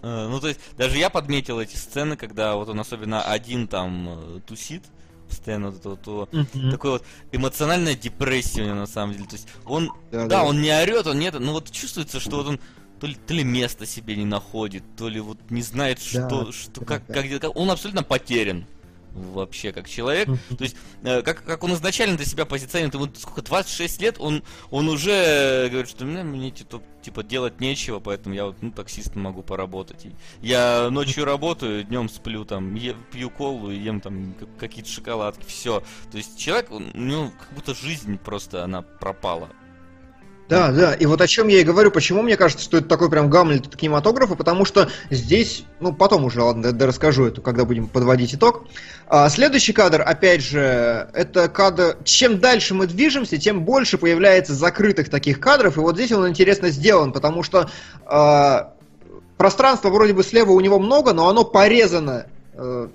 ну, 0.02 0.40
то 0.40 0.48
есть, 0.48 0.60
даже 0.78 0.98
я 0.98 1.10
подметил 1.10 1.60
эти 1.60 1.76
сцены, 1.76 2.16
когда 2.18 2.56
вот 2.56 2.70
он 2.70 2.80
особенно 2.80 3.24
один 3.24 3.68
там 3.68 4.10
э, 4.10 4.40
тусит, 4.46 4.84
постоянно 5.28 5.72
вот 5.72 5.80
это 5.80 5.90
вот, 5.90 6.02
то, 6.02 6.30
uh-huh. 6.32 6.72
такой 6.72 6.92
вот 6.92 7.06
эмоциональная 7.32 7.96
депрессия 7.96 8.64
у 8.64 8.66
него 8.66 8.76
на 8.76 8.88
самом 8.88 9.14
деле. 9.14 9.26
То 9.26 9.36
есть 9.36 9.48
он, 9.66 9.92
да, 10.12 10.24
да, 10.24 10.28
да. 10.28 10.44
он 10.44 10.62
не 10.62 10.72
орет, 10.72 11.08
он 11.08 11.20
нет, 11.20 11.38
но 11.40 11.54
вот 11.54 11.72
чувствуется, 11.72 12.20
что 12.20 12.38
вот 12.38 12.48
он 12.48 12.60
то 13.00 13.08
ли, 13.08 13.16
то 13.16 13.34
ли 13.34 13.44
место 13.44 13.86
себе 13.86 14.16
не 14.16 14.26
находит, 14.26 14.84
то 14.98 15.08
ли 15.08 15.20
вот 15.20 15.38
не 15.50 15.62
знает, 15.62 16.00
что, 16.00 16.46
да, 16.46 16.52
что, 16.52 16.82
да, 16.82 16.86
как, 16.86 17.06
да. 17.08 17.14
Как, 17.14 17.42
как, 17.42 17.56
он 17.56 17.70
абсолютно 17.70 18.04
потерян. 18.04 18.66
Вообще 19.18 19.72
как 19.72 19.90
человек. 19.90 20.28
То 20.58 20.64
есть, 20.64 20.76
э, 21.04 21.22
как, 21.22 21.44
как 21.44 21.64
он 21.64 21.74
изначально 21.74 22.18
для 22.18 22.26
себя 22.26 22.46
позиционирует, 22.46 22.94
ему 22.96 23.16
сколько, 23.16 23.42
26 23.42 24.02
лет, 24.02 24.16
он, 24.20 24.44
он 24.72 24.90
уже 24.90 25.68
говорит, 25.70 25.90
что 25.90 26.06
мне, 26.06 26.24
мне 26.24 26.52
типа, 26.52 26.82
типа 27.02 27.24
делать 27.24 27.60
нечего, 27.60 28.00
поэтому 28.00 28.36
я 28.36 28.46
вот, 28.46 28.58
ну, 28.62 28.72
таксистом 28.72 29.24
могу 29.24 29.44
поработать. 29.44 30.06
И 30.06 30.12
я 30.42 30.90
ночью 30.90 31.26
работаю, 31.26 31.84
днем 31.84 32.10
сплю, 32.10 32.46
там, 32.46 32.76
е, 32.76 32.96
пью 33.12 33.30
колу 33.30 33.72
и 33.72 33.78
ем 33.78 34.02
там 34.02 34.36
какие-то 34.60 34.90
шоколадки, 34.90 35.46
все. 35.46 35.84
То 36.12 36.18
есть 36.18 36.38
человек, 36.38 36.70
ну, 36.94 37.32
как 37.40 37.54
будто 37.54 37.74
жизнь 37.74 38.18
просто, 38.18 38.64
она 38.64 38.82
пропала. 38.82 39.50
Да, 40.50 40.72
да, 40.72 40.94
и 40.94 41.06
вот 41.06 41.20
о 41.20 41.28
чем 41.28 41.50
я 41.50 41.60
и 41.60 41.64
говорю, 41.64 41.92
почему 41.92 42.22
мне 42.22 42.38
кажется, 42.38 42.64
что 42.64 42.78
это 42.78 42.88
такой 42.88 43.10
прям 43.10 43.30
гамлет 43.30 43.76
кинематографа, 43.76 44.36
потому 44.36 44.64
что 44.64 44.90
здесь, 45.10 45.66
ну 45.82 45.92
потом 45.92 46.24
уже, 46.24 46.42
ладно, 46.42 46.72
да, 46.72 46.86
расскажу 46.86 47.26
это, 47.26 47.42
когда 47.42 47.66
будем 47.66 47.88
подводить 47.88 48.34
итог. 48.34 48.66
А, 49.08 49.28
следующий 49.28 49.74
кадр, 49.74 50.02
опять 50.02 50.42
же, 50.42 51.10
это 51.14 51.50
кадр, 51.50 51.98
чем 52.06 52.40
дальше 52.40 52.74
мы 52.74 52.88
движемся, 52.88 53.38
тем 53.38 53.66
больше 53.66 53.98
появляется 53.98 54.54
закрытых 54.54 55.10
таких 55.10 55.42
кадров, 55.42 55.76
и 55.76 55.82
вот 55.82 55.96
здесь 55.96 56.14
он 56.14 56.30
интересно 56.30 56.70
сделан, 56.70 57.12
потому 57.12 57.44
что 57.44 57.70
а, 58.06 58.74
пространства 59.36 59.90
вроде 59.90 60.14
бы 60.14 60.24
слева 60.24 60.52
у 60.52 60.60
него 60.62 60.80
много, 60.80 61.12
но 61.12 61.28
оно 61.28 61.44
порезано 61.44 62.28
э, 62.54 62.88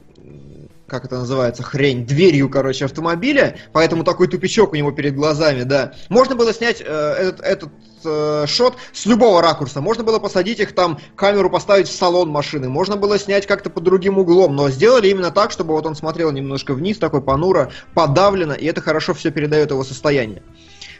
как 0.92 1.06
это 1.06 1.16
называется, 1.16 1.62
хрень, 1.62 2.04
дверью, 2.04 2.50
короче, 2.50 2.84
автомобиля, 2.84 3.56
поэтому 3.72 4.04
такой 4.04 4.28
тупичок 4.28 4.72
у 4.72 4.76
него 4.76 4.92
перед 4.92 5.14
глазами, 5.14 5.62
да. 5.62 5.94
Можно 6.10 6.36
было 6.36 6.52
снять 6.52 6.82
э, 6.82 6.84
этот, 6.84 7.40
этот 7.40 7.70
э, 8.04 8.44
шот 8.46 8.76
с 8.92 9.06
любого 9.06 9.40
ракурса. 9.40 9.80
Можно 9.80 10.04
было 10.04 10.18
посадить 10.18 10.60
их 10.60 10.74
там, 10.74 11.00
камеру 11.16 11.48
поставить 11.48 11.88
в 11.88 11.96
салон 11.96 12.28
машины. 12.28 12.68
Можно 12.68 12.96
было 12.96 13.18
снять 13.18 13.46
как-то 13.46 13.70
под 13.70 13.84
другим 13.84 14.18
углом. 14.18 14.54
Но 14.54 14.68
сделали 14.68 15.08
именно 15.08 15.30
так, 15.30 15.50
чтобы 15.50 15.72
вот 15.72 15.86
он 15.86 15.96
смотрел 15.96 16.30
немножко 16.30 16.74
вниз, 16.74 16.98
такой 16.98 17.22
понуро, 17.22 17.72
подавлено, 17.94 18.52
и 18.52 18.66
это 18.66 18.82
хорошо 18.82 19.14
все 19.14 19.30
передает 19.30 19.70
его 19.70 19.84
состояние. 19.84 20.42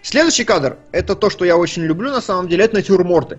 Следующий 0.01 0.44
кадр, 0.44 0.78
это 0.90 1.14
то, 1.14 1.28
что 1.28 1.44
я 1.44 1.59
очень 1.59 1.82
люблю 1.82 2.10
на 2.10 2.23
самом 2.23 2.48
деле, 2.48 2.64
это 2.64 2.77
натюрморты. 2.77 3.39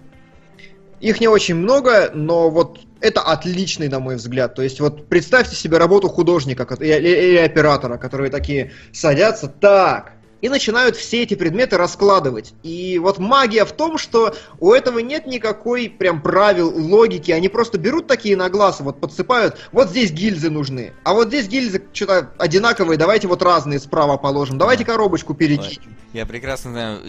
Их 1.03 1.19
не 1.19 1.27
очень 1.27 1.55
много, 1.55 2.11
но 2.13 2.49
вот 2.49 2.79
это 3.01 3.19
отличный, 3.19 3.89
на 3.89 3.99
мой 3.99 4.15
взгляд. 4.15 4.55
То 4.55 4.61
есть 4.61 4.79
вот 4.79 5.09
представьте 5.09 5.53
себе 5.53 5.77
работу 5.77 6.07
художника 6.07 6.65
или, 6.79 7.09
или 7.09 7.37
оператора, 7.39 7.97
которые 7.97 8.31
такие 8.31 8.71
садятся, 8.93 9.49
так, 9.49 10.13
и 10.39 10.47
начинают 10.47 10.95
все 10.95 11.23
эти 11.23 11.33
предметы 11.33 11.75
раскладывать. 11.75 12.53
И 12.63 12.99
вот 12.99 13.19
магия 13.19 13.65
в 13.65 13.73
том, 13.73 13.97
что 13.97 14.33
у 14.61 14.71
этого 14.71 14.99
нет 14.99 15.27
никакой 15.27 15.89
прям 15.89 16.21
правил, 16.21 16.71
логики. 16.73 17.31
Они 17.31 17.49
просто 17.49 17.77
берут 17.77 18.07
такие 18.07 18.37
на 18.37 18.49
глаз, 18.49 18.79
вот 18.79 19.01
подсыпают, 19.01 19.57
вот 19.73 19.89
здесь 19.89 20.11
гильзы 20.11 20.49
нужны, 20.49 20.93
а 21.03 21.13
вот 21.13 21.27
здесь 21.27 21.49
гильзы 21.49 21.83
что-то 21.91 22.31
одинаковые, 22.37 22.97
давайте 22.97 23.27
вот 23.27 23.41
разные 23.41 23.79
справа 23.79 24.15
положим, 24.15 24.57
давайте 24.57 24.85
коробочку 24.85 25.33
перекинем. 25.33 25.97
Я 26.13 26.27
прекрасно 26.27 26.71
знаю, 26.71 27.01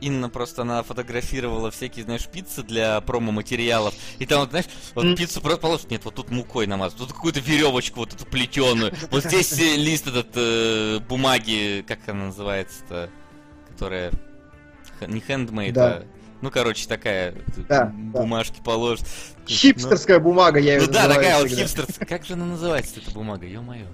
Инна 0.00 0.28
просто 0.28 0.62
она 0.62 0.82
фотографировала 0.82 1.70
всякие, 1.70 2.04
знаешь, 2.04 2.26
пиццы 2.26 2.62
для 2.62 3.00
промо-материалов. 3.00 3.94
И 4.18 4.26
там, 4.26 4.40
вот, 4.40 4.50
знаешь, 4.50 4.66
вот 4.94 5.06
mm. 5.06 5.16
пиццу 5.16 5.40
просто 5.40 5.60
положишь, 5.60 5.86
нет, 5.88 6.04
вот 6.04 6.14
тут 6.14 6.30
мукой 6.30 6.66
намазать, 6.66 6.98
тут 6.98 7.12
какую-то 7.14 7.40
веревочку 7.40 8.00
вот 8.00 8.12
эту 8.12 8.26
плетеную, 8.26 8.92
вот 9.10 9.24
здесь 9.24 9.58
э, 9.58 9.76
лист 9.76 10.06
этот 10.06 10.28
э, 10.34 10.98
бумаги, 11.08 11.82
как 11.88 12.00
она 12.06 12.26
называется-то, 12.26 13.08
которая 13.70 14.12
не 15.00 15.20
хендмейд, 15.20 15.72
да. 15.72 15.86
а 15.86 16.04
ну, 16.42 16.50
короче, 16.50 16.86
такая 16.88 17.34
да, 17.68 17.86
бумажки 17.94 18.56
да. 18.58 18.64
положит. 18.64 19.06
Хипстерская 19.46 20.18
ну, 20.18 20.24
бумага, 20.24 20.58
я 20.58 20.74
ее 20.74 20.86
Ну 20.86 20.92
да, 20.92 21.08
такая 21.08 21.40
вот 21.40 21.48
хипстерская. 21.48 22.06
Как 22.06 22.24
же 22.24 22.34
она 22.34 22.46
называется, 22.46 23.00
эта 23.00 23.12
бумага, 23.12 23.46
ё-моё. 23.46 23.86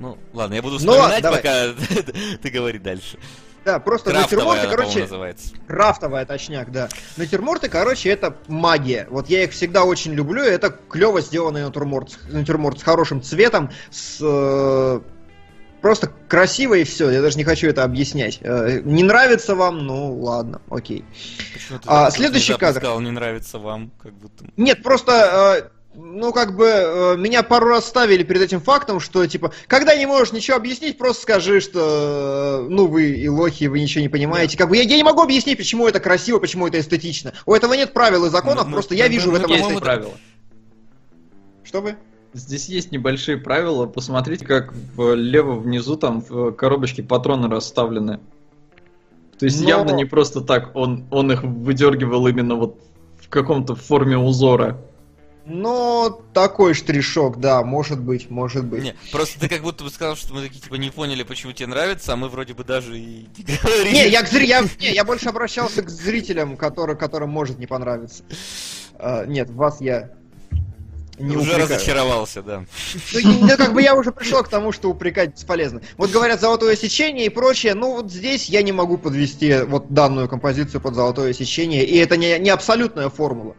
Ну, 0.00 0.18
ладно, 0.32 0.54
я 0.54 0.62
буду 0.62 0.74
ну 0.74 0.92
вспоминать, 0.92 1.22
ну, 1.22 1.30
пока 1.30 1.72
ты 2.42 2.50
говори 2.50 2.80
дальше. 2.80 3.18
Да, 3.64 3.78
просто 3.78 4.10
Крафтовая, 4.10 4.62
натюрморты, 4.62 4.76
короче... 4.76 5.00
называется. 5.00 5.54
Крафтовая, 5.66 6.26
точняк, 6.26 6.70
да. 6.70 6.88
Натюрморты, 7.16 7.68
короче, 7.68 8.10
это 8.10 8.36
магия. 8.46 9.06
Вот 9.10 9.28
я 9.28 9.44
их 9.44 9.52
всегда 9.52 9.84
очень 9.84 10.12
люблю, 10.12 10.42
это 10.42 10.70
клево 10.70 11.20
сделанный 11.22 11.64
натюрморт, 11.64 12.18
натюрморт 12.30 12.80
с 12.80 12.82
хорошим 12.82 13.22
цветом, 13.22 13.70
с... 13.90 14.18
Э, 14.20 15.00
просто 15.80 16.12
красиво 16.28 16.74
и 16.74 16.84
все, 16.84 17.10
я 17.10 17.22
даже 17.22 17.38
не 17.38 17.44
хочу 17.44 17.66
это 17.68 17.84
объяснять. 17.84 18.38
Э, 18.42 18.80
не 18.84 19.02
нравится 19.02 19.54
вам, 19.54 19.86
ну 19.86 20.14
ладно, 20.20 20.60
окей. 20.68 21.04
Почему 21.54 21.78
ты 21.78 21.84
а, 21.86 22.10
следующий 22.10 22.54
кадр. 22.54 22.80
сказал, 22.80 23.00
не 23.00 23.10
нравится 23.10 23.58
вам, 23.58 23.90
как 24.02 24.12
будто... 24.12 24.44
Нет, 24.58 24.82
просто... 24.82 25.72
Ну, 25.96 26.32
как 26.32 26.56
бы, 26.56 26.66
э, 26.66 27.16
меня 27.16 27.44
пару 27.44 27.68
раз 27.68 27.86
ставили 27.86 28.24
перед 28.24 28.42
этим 28.42 28.60
фактом, 28.60 28.98
что, 28.98 29.24
типа, 29.26 29.52
когда 29.68 29.94
не 29.96 30.06
можешь 30.06 30.32
ничего 30.32 30.56
объяснить, 30.56 30.98
просто 30.98 31.22
скажи, 31.22 31.60
что, 31.60 32.64
э, 32.64 32.68
ну, 32.68 32.86
вы 32.86 33.10
и 33.10 33.28
лохи, 33.28 33.68
вы 33.68 33.80
ничего 33.80 34.02
не 34.02 34.08
понимаете. 34.08 34.58
Как 34.58 34.68
бы, 34.68 34.76
я, 34.76 34.82
я 34.82 34.96
не 34.96 35.04
могу 35.04 35.22
объяснить, 35.22 35.56
почему 35.56 35.86
это 35.86 36.00
красиво, 36.00 36.40
почему 36.40 36.66
это 36.66 36.80
эстетично. 36.80 37.32
У 37.46 37.54
этого 37.54 37.74
нет 37.74 37.92
правил 37.92 38.24
и 38.26 38.30
законов, 38.30 38.66
ну, 38.66 38.72
просто 38.72 38.94
ну, 38.94 38.98
я 38.98 39.08
вижу 39.08 39.30
ну, 39.30 39.38
в 39.38 39.40
этом 39.40 39.50
есть 39.52 39.80
правила. 39.80 40.12
Что 41.62 41.80
вы? 41.80 41.96
Здесь 42.32 42.68
есть 42.68 42.90
небольшие 42.90 43.36
правила. 43.36 43.86
Посмотрите, 43.86 44.44
как 44.44 44.72
влево 44.96 45.54
внизу 45.54 45.96
там 45.96 46.20
в 46.20 46.50
коробочке 46.52 47.04
патроны 47.04 47.48
расставлены. 47.48 48.18
То 49.38 49.46
есть 49.46 49.62
Но... 49.62 49.68
явно 49.68 49.92
не 49.92 50.04
просто 50.04 50.40
так 50.40 50.74
он, 50.74 51.04
он 51.10 51.30
их 51.30 51.44
выдергивал 51.44 52.26
именно 52.26 52.56
вот 52.56 52.80
в 53.20 53.28
каком-то 53.28 53.76
форме 53.76 54.18
узора. 54.18 54.80
Ну, 55.46 56.22
такой 56.32 56.72
штришок, 56.72 57.38
да, 57.38 57.62
может 57.62 58.00
быть, 58.00 58.30
может 58.30 58.64
быть. 58.64 58.82
Не, 58.82 58.94
просто 59.12 59.38
ты 59.38 59.48
как 59.48 59.60
будто 59.60 59.84
бы 59.84 59.90
сказал, 59.90 60.16
что 60.16 60.32
мы 60.32 60.42
такие 60.42 60.60
типа 60.60 60.76
не 60.76 60.90
поняли, 60.90 61.22
почему 61.22 61.52
тебе 61.52 61.66
нравится, 61.66 62.14
а 62.14 62.16
мы 62.16 62.28
вроде 62.28 62.54
бы 62.54 62.64
даже 62.64 62.98
и 62.98 63.28
не 63.36 63.56
говорили. 63.62 63.94
Не, 63.94 64.08
я, 64.08 64.22
к 64.22 64.28
зри... 64.28 64.46
я, 64.46 64.62
не, 64.80 64.94
я 64.94 65.04
больше 65.04 65.28
обращался 65.28 65.82
к 65.82 65.90
зрителям, 65.90 66.56
который, 66.56 66.96
которым 66.96 67.28
может 67.28 67.58
не 67.58 67.66
понравиться. 67.66 68.24
Uh, 68.94 69.26
нет, 69.26 69.50
вас 69.50 69.80
я 69.80 70.12
не 71.18 71.36
уже 71.36 71.52
упрекаю. 71.52 71.68
разочаровался, 71.68 72.42
да. 72.42 72.64
Ну, 73.12 73.38
ну, 73.42 73.56
как 73.56 73.72
бы 73.72 73.82
я 73.82 73.94
уже 73.94 74.12
пришел 74.12 74.42
к 74.42 74.48
тому, 74.48 74.72
что 74.72 74.88
упрекать 74.88 75.34
бесполезно. 75.34 75.82
Вот 75.96 76.10
говорят 76.10 76.40
золотое 76.40 76.74
сечение 76.76 77.26
и 77.26 77.28
прочее, 77.28 77.74
ну 77.74 77.96
вот 77.96 78.10
здесь 78.10 78.46
я 78.48 78.62
не 78.62 78.72
могу 78.72 78.98
подвести 78.98 79.62
вот 79.62 79.92
данную 79.92 80.28
композицию 80.28 80.80
под 80.80 80.94
золотое 80.94 81.32
сечение, 81.32 81.84
и 81.84 81.96
это 81.98 82.16
не, 82.16 82.38
не 82.38 82.50
абсолютная 82.50 83.10
формула. 83.10 83.56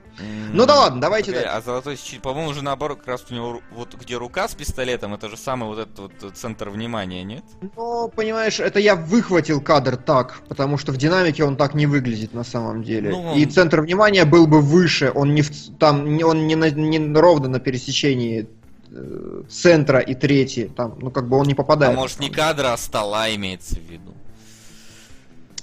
Ну 0.53 0.65
да 0.65 0.75
ладно, 0.75 1.01
давайте 1.01 1.31
okay, 1.31 1.43
А 1.43 1.61
золотой 1.61 1.97
сечение, 1.97 2.21
по-моему, 2.21 2.51
уже 2.51 2.63
наоборот, 2.63 2.99
как 2.99 3.07
раз 3.07 3.25
у 3.29 3.33
него 3.33 3.61
вот 3.71 3.93
где 3.95 4.15
рука 4.15 4.47
с 4.47 4.55
пистолетом, 4.55 5.13
это 5.13 5.29
же 5.29 5.37
самый 5.37 5.67
вот 5.67 5.79
этот 5.79 5.99
вот 5.99 6.37
центр 6.37 6.69
внимания, 6.69 7.23
нет? 7.23 7.43
Ну, 7.75 8.09
понимаешь, 8.15 8.59
это 8.59 8.79
я 8.79 8.95
выхватил 8.95 9.61
кадр 9.61 9.97
так, 9.97 10.41
потому 10.47 10.77
что 10.77 10.91
в 10.91 10.97
динамике 10.97 11.43
он 11.43 11.57
так 11.57 11.73
не 11.73 11.85
выглядит 11.85 12.33
на 12.33 12.43
самом 12.43 12.83
деле. 12.83 13.09
Ну, 13.09 13.31
он... 13.31 13.37
И 13.37 13.45
центр 13.45 13.81
внимания 13.81 14.25
был 14.25 14.47
бы 14.47 14.61
выше, 14.61 15.11
он 15.13 15.35
не 15.35 15.41
в, 15.41 15.51
там, 15.77 16.05
он 16.23 16.47
не, 16.47 16.55
на, 16.55 16.69
не 16.69 17.19
ровно 17.19 17.49
на 17.49 17.59
пересечении 17.59 18.47
э, 18.91 19.43
центра 19.49 19.99
и 19.99 20.15
третьей, 20.15 20.67
там, 20.69 20.97
ну 21.01 21.11
как 21.11 21.27
бы 21.27 21.37
он 21.37 21.47
не 21.47 21.55
попадает. 21.55 21.97
А 21.97 21.99
может 21.99 22.19
не 22.19 22.29
кадра, 22.29 22.73
а 22.73 22.77
стола 22.77 23.33
имеется 23.35 23.75
в 23.75 23.83
виду? 23.83 24.13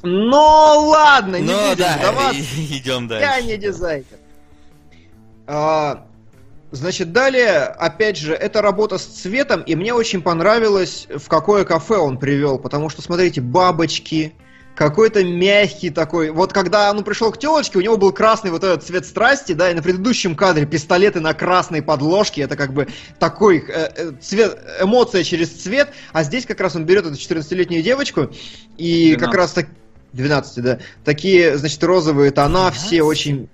Ну 0.03 0.89
ладно, 0.89 1.37
не 1.37 1.47
ну, 1.47 1.71
будем 1.71 1.79
да, 1.79 1.97
сдаваться. 1.99 2.41
Идем 2.71 3.09
дальше. 3.09 3.25
Я 3.25 3.41
не 3.41 3.57
дизайнер. 3.57 4.19
А, 5.47 6.07
значит, 6.71 7.13
далее, 7.13 7.65
опять 7.65 8.17
же, 8.17 8.35
это 8.35 8.63
работа 8.63 8.99
с 8.99 9.05
цветом, 9.05 9.63
и 9.63 9.75
мне 9.75 9.95
очень 9.95 10.23
понравилось, 10.23 11.07
в 11.15 11.29
какое 11.29 11.65
кафе 11.65 11.97
он 11.97 12.19
привел, 12.19 12.59
потому 12.59 12.89
что, 12.89 13.03
смотрите, 13.03 13.41
бабочки, 13.41 14.35
какой-то 14.75 15.23
мягкий 15.23 15.91
такой. 15.91 16.31
Вот 16.31 16.53
когда 16.53 16.91
он 16.91 17.05
пришел 17.05 17.31
к 17.31 17.39
телочке, 17.39 17.79
у 17.79 17.83
него 17.83 17.97
был 17.97 18.13
красный 18.13 18.51
вот 18.51 18.65
этот 18.65 18.83
цвет 18.83 19.05
страсти, 19.05 19.53
да, 19.53 19.71
и 19.71 19.75
на 19.75 19.83
предыдущем 19.83 20.35
кадре 20.35 20.67
пистолеты 20.67 21.21
на 21.21 21.35
красной 21.35 21.83
подложке, 21.83 22.43
это 22.43 22.57
как 22.57 22.73
бы 22.73 22.89
такой 23.19 23.65
э, 23.69 23.91
э 23.95 24.13
цвет, 24.21 24.59
эмоция 24.81 25.25
через 25.25 25.51
цвет, 25.51 25.93
а 26.13 26.23
здесь 26.23 26.47
как 26.47 26.61
раз 26.61 26.75
он 26.77 26.87
берет 26.87 27.07
эту 27.07 27.17
14-летнюю 27.17 27.83
девочку, 27.83 28.31
и 28.79 29.15
12. 29.15 29.21
как 29.21 29.35
раз 29.35 29.53
так... 29.53 29.67
12, 30.13 30.63
да. 30.63 30.79
Такие, 31.05 31.57
значит, 31.57 31.83
розовые 31.83 32.31
тона, 32.33 32.71
12? 32.71 32.83
все 32.83 33.03
очень 33.03 33.49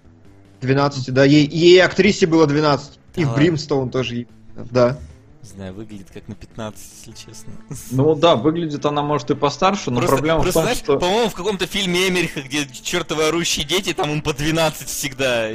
12, 0.60 1.12
да. 1.12 1.24
Ей, 1.24 1.46
ей 1.46 1.82
актрисе 1.82 2.26
было 2.26 2.46
12. 2.46 2.98
Да 3.14 3.20
и 3.20 3.24
ладно. 3.24 3.34
в 3.34 3.36
Бримстоун 3.36 3.90
тоже. 3.90 4.26
Да. 4.70 4.98
Не 5.42 5.48
знаю, 5.48 5.74
выглядит 5.74 6.08
как 6.12 6.28
на 6.28 6.34
15, 6.34 6.84
если 7.06 7.12
честно. 7.12 7.52
Ну 7.90 8.14
да, 8.14 8.36
выглядит 8.36 8.84
она, 8.84 9.02
может, 9.02 9.30
и 9.30 9.34
постарше, 9.34 9.90
но 9.90 10.00
просто, 10.00 10.16
проблема 10.16 10.42
просто, 10.42 10.50
в 10.50 10.54
том, 10.54 10.62
знаешь, 10.64 10.78
что... 10.78 10.98
По-моему, 10.98 11.30
в 11.30 11.34
каком-то 11.34 11.66
фильме 11.66 12.08
Эмериха, 12.08 12.42
где 12.42 12.68
чертовы 12.82 13.28
орущие 13.28 13.64
дети, 13.64 13.94
там 13.94 14.10
им 14.10 14.20
по 14.20 14.34
12 14.34 14.88
всегда. 14.88 15.50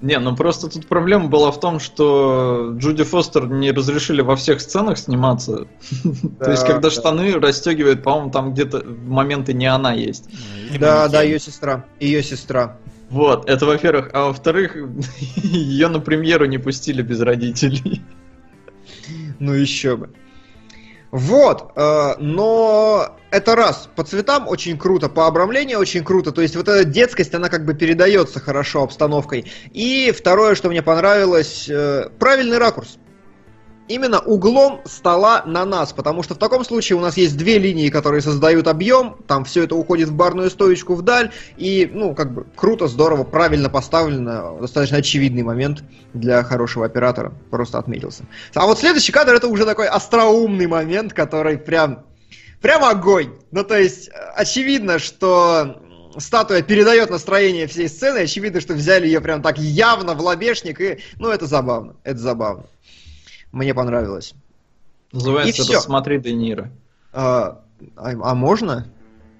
Не, 0.00 0.18
ну 0.18 0.36
просто 0.36 0.68
тут 0.68 0.88
проблема 0.88 1.28
была 1.28 1.50
в 1.52 1.60
том, 1.60 1.80
что 1.80 2.74
Джуди 2.76 3.04
Фостер 3.04 3.46
не 3.48 3.70
разрешили 3.70 4.20
во 4.20 4.36
всех 4.36 4.60
сценах 4.60 4.98
сниматься. 4.98 5.66
То 6.38 6.50
есть, 6.50 6.66
когда 6.66 6.90
штаны 6.90 7.32
расстегивает, 7.34 8.02
по-моему, 8.02 8.30
там 8.30 8.52
где-то 8.52 8.84
моменты 8.84 9.52
не 9.52 9.66
она 9.66 9.92
есть. 9.92 10.28
Да, 10.78 11.08
да, 11.08 11.22
ее 11.22 11.38
сестра. 11.38 11.84
Ее 11.98 12.22
сестра. 12.22 12.78
Вот, 13.12 13.48
это 13.48 13.66
во-первых. 13.66 14.08
А 14.14 14.28
во-вторых, 14.28 14.74
ее 15.36 15.88
на 15.88 16.00
премьеру 16.00 16.46
не 16.46 16.56
пустили 16.56 17.02
без 17.02 17.20
родителей. 17.20 18.02
Ну 19.38 19.52
еще 19.52 19.96
бы. 19.96 20.10
Вот, 21.10 21.72
э, 21.76 22.14
но 22.20 23.18
это 23.30 23.54
раз, 23.54 23.90
по 23.94 24.02
цветам 24.02 24.48
очень 24.48 24.78
круто, 24.78 25.10
по 25.10 25.26
обрамлению 25.26 25.78
очень 25.78 26.02
круто, 26.02 26.32
то 26.32 26.40
есть 26.40 26.56
вот 26.56 26.68
эта 26.68 26.84
детскость, 26.84 27.34
она 27.34 27.50
как 27.50 27.66
бы 27.66 27.74
передается 27.74 28.40
хорошо 28.40 28.82
обстановкой. 28.82 29.44
И 29.72 30.10
второе, 30.16 30.54
что 30.54 30.70
мне 30.70 30.80
понравилось, 30.80 31.68
э, 31.68 32.08
правильный 32.18 32.56
ракурс 32.56 32.96
именно 33.92 34.20
углом 34.20 34.80
стола 34.84 35.42
на 35.46 35.64
нас, 35.64 35.92
потому 35.92 36.22
что 36.22 36.34
в 36.34 36.38
таком 36.38 36.64
случае 36.64 36.96
у 36.96 37.00
нас 37.00 37.16
есть 37.16 37.36
две 37.36 37.58
линии, 37.58 37.90
которые 37.90 38.22
создают 38.22 38.66
объем, 38.66 39.16
там 39.26 39.44
все 39.44 39.64
это 39.64 39.76
уходит 39.76 40.08
в 40.08 40.14
барную 40.14 40.50
стоечку 40.50 40.94
вдаль, 40.94 41.30
и, 41.56 41.90
ну, 41.92 42.14
как 42.14 42.32
бы 42.32 42.46
круто, 42.56 42.88
здорово, 42.88 43.24
правильно 43.24 43.68
поставлено, 43.68 44.56
достаточно 44.60 44.98
очевидный 44.98 45.42
момент 45.42 45.84
для 46.14 46.42
хорошего 46.42 46.86
оператора, 46.86 47.32
просто 47.50 47.78
отметился. 47.78 48.24
А 48.54 48.66
вот 48.66 48.78
следующий 48.78 49.12
кадр 49.12 49.34
это 49.34 49.48
уже 49.48 49.64
такой 49.64 49.88
остроумный 49.88 50.66
момент, 50.66 51.12
который 51.12 51.58
прям, 51.58 52.04
прям 52.60 52.84
огонь. 52.84 53.30
Ну, 53.50 53.64
то 53.64 53.78
есть, 53.78 54.10
очевидно, 54.34 54.98
что 54.98 55.82
статуя 56.18 56.62
передает 56.62 57.10
настроение 57.10 57.66
всей 57.66 57.88
сцены, 57.88 58.18
очевидно, 58.18 58.60
что 58.60 58.74
взяли 58.74 59.06
ее 59.06 59.20
прям 59.20 59.42
так 59.42 59.58
явно 59.58 60.14
в 60.14 60.20
лобешник, 60.20 60.80
и, 60.80 60.98
ну, 61.18 61.28
это 61.30 61.46
забавно, 61.46 61.96
это 62.04 62.18
забавно. 62.18 62.64
Мне 63.52 63.74
понравилось. 63.74 64.34
Называется 65.12 65.62
это 65.62 65.80
«Смотри, 65.80 66.18
Де 66.18 66.32
Ниро». 66.32 66.70
А, 67.12 67.60
а, 67.96 68.10
а 68.10 68.34
можно? 68.34 68.88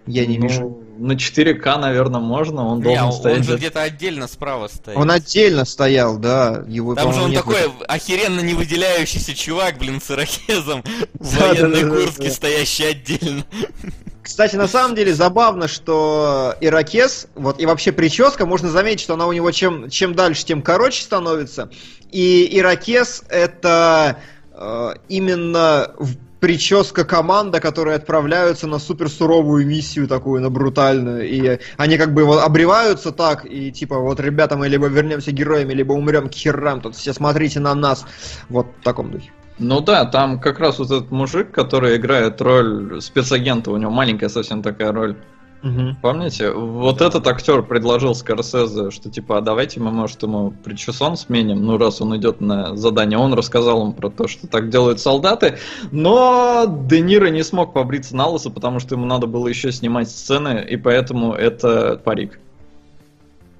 Я 0.06 0.26
не 0.26 0.38
ну, 0.38 0.46
вижу. 0.46 0.78
На 0.98 1.12
4К, 1.12 1.78
наверное, 1.78 2.20
можно. 2.20 2.66
Он 2.66 2.80
должен 2.80 3.06
не, 3.06 3.12
стоять. 3.12 3.38
Он 3.38 3.44
же 3.44 3.56
где-то 3.56 3.82
отдельно 3.82 4.26
справа 4.28 4.68
стоит. 4.68 4.96
Он 4.96 5.10
отдельно 5.10 5.64
стоял, 5.64 6.18
да. 6.18 6.64
Его, 6.68 6.94
Там 6.94 7.12
же 7.12 7.22
он 7.22 7.32
такой 7.32 7.56
охеренно 7.88 8.40
не 8.40 8.54
выделяющийся 8.54 9.34
чувак, 9.34 9.78
блин, 9.78 10.00
с 10.00 10.10
ирокезом 10.10 10.84
в 11.14 11.38
военной 11.38 11.88
куртке, 11.88 12.30
стоящий 12.30 12.84
отдельно. 12.84 13.44
Кстати, 14.22 14.54
на 14.54 14.68
самом 14.68 14.94
деле 14.94 15.12
забавно, 15.12 15.66
что 15.66 16.54
ирокез, 16.60 17.26
вот 17.34 17.60
и 17.60 17.66
вообще 17.66 17.90
прическа, 17.90 18.46
можно 18.46 18.70
заметить, 18.70 19.00
что 19.00 19.14
она 19.14 19.26
у 19.26 19.32
него 19.32 19.50
чем, 19.50 19.90
чем 19.90 20.14
дальше, 20.14 20.44
тем 20.44 20.62
короче 20.62 21.02
становится. 21.02 21.70
И 22.12 22.48
ирокез 22.56 23.24
это 23.28 24.18
э, 24.52 24.94
именно 25.08 25.92
прическа 26.38 27.04
команда, 27.04 27.60
которые 27.60 27.96
отправляются 27.96 28.66
на 28.66 28.78
супер 28.78 29.08
суровую 29.08 29.66
миссию 29.66 30.06
такую, 30.06 30.40
на 30.40 30.50
брутальную. 30.50 31.28
И 31.28 31.58
они 31.76 31.98
как 31.98 32.14
бы 32.14 32.24
вот 32.24 32.42
обреваются 32.42 33.10
так, 33.10 33.44
и 33.44 33.72
типа, 33.72 33.98
вот, 33.98 34.20
ребята, 34.20 34.56
мы 34.56 34.68
либо 34.68 34.86
вернемся 34.86 35.32
героями, 35.32 35.72
либо 35.72 35.92
умрем 35.92 36.28
к 36.28 36.32
херам, 36.32 36.80
тут 36.80 36.94
все 36.96 37.12
смотрите 37.12 37.58
на 37.60 37.74
нас. 37.74 38.04
Вот 38.48 38.66
в 38.80 38.84
таком 38.84 39.10
духе. 39.10 39.30
Ну 39.58 39.80
да, 39.80 40.04
там 40.04 40.40
как 40.40 40.58
раз 40.58 40.78
вот 40.78 40.90
этот 40.90 41.10
мужик, 41.10 41.50
который 41.50 41.96
играет 41.96 42.40
роль 42.40 43.00
спецагента, 43.00 43.70
у 43.70 43.76
него 43.76 43.90
маленькая 43.90 44.28
совсем 44.28 44.62
такая 44.62 44.92
роль. 44.92 45.16
Угу. 45.62 45.96
Помните? 46.02 46.50
Вот 46.50 47.00
этот 47.00 47.26
актер 47.28 47.62
предложил 47.62 48.16
Скорсезе, 48.16 48.90
что 48.90 49.10
типа, 49.10 49.38
а 49.38 49.40
давайте 49.40 49.78
мы, 49.78 49.92
может, 49.92 50.20
ему 50.22 50.50
причесон 50.50 51.16
сменим, 51.16 51.64
ну, 51.64 51.78
раз 51.78 52.00
он 52.00 52.16
идет 52.16 52.40
на 52.40 52.76
задание. 52.76 53.16
Он 53.16 53.32
рассказал 53.32 53.86
им 53.86 53.92
про 53.92 54.10
то, 54.10 54.26
что 54.26 54.48
так 54.48 54.70
делают 54.70 54.98
солдаты, 54.98 55.58
но 55.92 56.64
Де 56.88 57.00
Ниро 57.00 57.28
не 57.28 57.44
смог 57.44 57.72
побриться 57.72 58.16
на 58.16 58.26
лысо, 58.26 58.50
потому 58.50 58.80
что 58.80 58.96
ему 58.96 59.06
надо 59.06 59.28
было 59.28 59.46
еще 59.46 59.70
снимать 59.70 60.10
сцены, 60.10 60.66
и 60.68 60.76
поэтому 60.76 61.32
это 61.32 62.00
парик. 62.02 62.40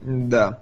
Да. 0.01 0.59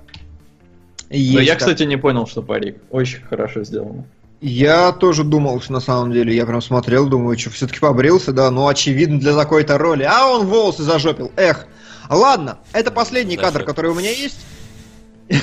Есть 1.09 1.35
но 1.35 1.41
я, 1.41 1.53
так. 1.53 1.61
кстати, 1.61 1.85
не 1.85 1.97
понял, 1.97 2.27
что 2.27 2.43
парик. 2.43 2.77
Очень 2.91 3.23
хорошо 3.23 3.65
сделано. 3.65 4.05
Я 4.41 4.93
тоже 4.93 5.23
думал, 5.23 5.61
что 5.61 5.73
на 5.75 5.81
самом 5.81 6.13
деле, 6.13 6.35
я 6.35 6.47
прям 6.47 6.63
смотрел, 6.63 7.07
думаю, 7.07 7.39
что 7.39 7.51
все-таки 7.51 7.79
побрился, 7.79 8.33
да, 8.33 8.51
ну 8.51 8.69
очевидно 8.69 9.21
для 9.21 9.37
такой-то 9.37 9.77
роли. 9.77 10.03
А 10.03 10.27
он 10.29 10.47
волосы 10.47 10.83
зажопил, 10.83 11.31
эх. 11.37 11.67
Ладно, 12.09 12.59
это 12.73 12.91
последний 12.91 13.37
Зашел. 13.37 13.53
кадр, 13.53 13.65
который 13.65 13.91
у 13.91 13.95
меня 13.95 14.11
есть. 14.11 14.39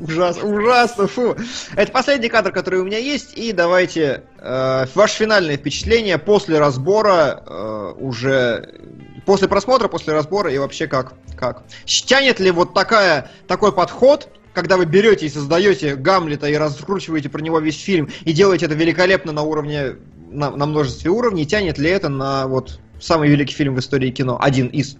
Ужасно, 0.00 0.44
ужасно, 0.44 1.06
фу. 1.08 1.36
Это 1.74 1.90
последний 1.90 2.28
кадр, 2.28 2.52
который 2.52 2.80
у 2.80 2.84
меня 2.84 2.98
есть, 2.98 3.36
и 3.36 3.52
давайте 3.52 4.22
э, 4.38 4.86
ваше 4.94 5.16
финальное 5.16 5.56
впечатление 5.56 6.18
после 6.18 6.60
разбора 6.60 7.42
э, 7.44 7.94
уже 7.98 8.80
после 9.26 9.48
просмотра, 9.48 9.88
после 9.88 10.12
разбора 10.12 10.52
и 10.52 10.58
вообще 10.58 10.86
как 10.86 11.14
как 11.36 11.64
тянет 11.84 12.38
ли 12.38 12.50
вот 12.50 12.74
такая 12.74 13.30
такой 13.48 13.72
подход 13.72 14.28
когда 14.58 14.76
вы 14.76 14.86
берете 14.86 15.26
и 15.26 15.28
создаете 15.28 15.94
Гамлета 15.94 16.48
и 16.48 16.54
раскручиваете 16.56 17.28
про 17.28 17.40
него 17.40 17.60
весь 17.60 17.80
фильм 17.80 18.08
и 18.24 18.32
делаете 18.32 18.66
это 18.66 18.74
великолепно 18.74 19.30
на 19.30 19.42
уровне, 19.42 19.98
на, 20.32 20.50
на 20.50 20.66
множестве 20.66 21.12
уровней, 21.12 21.46
тянет 21.46 21.78
ли 21.78 21.88
это 21.88 22.08
на 22.08 22.48
вот 22.48 22.80
самый 23.00 23.28
великий 23.28 23.54
фильм 23.54 23.76
в 23.76 23.78
истории 23.78 24.10
кино? 24.10 24.36
Один 24.40 24.66
из. 24.66 24.96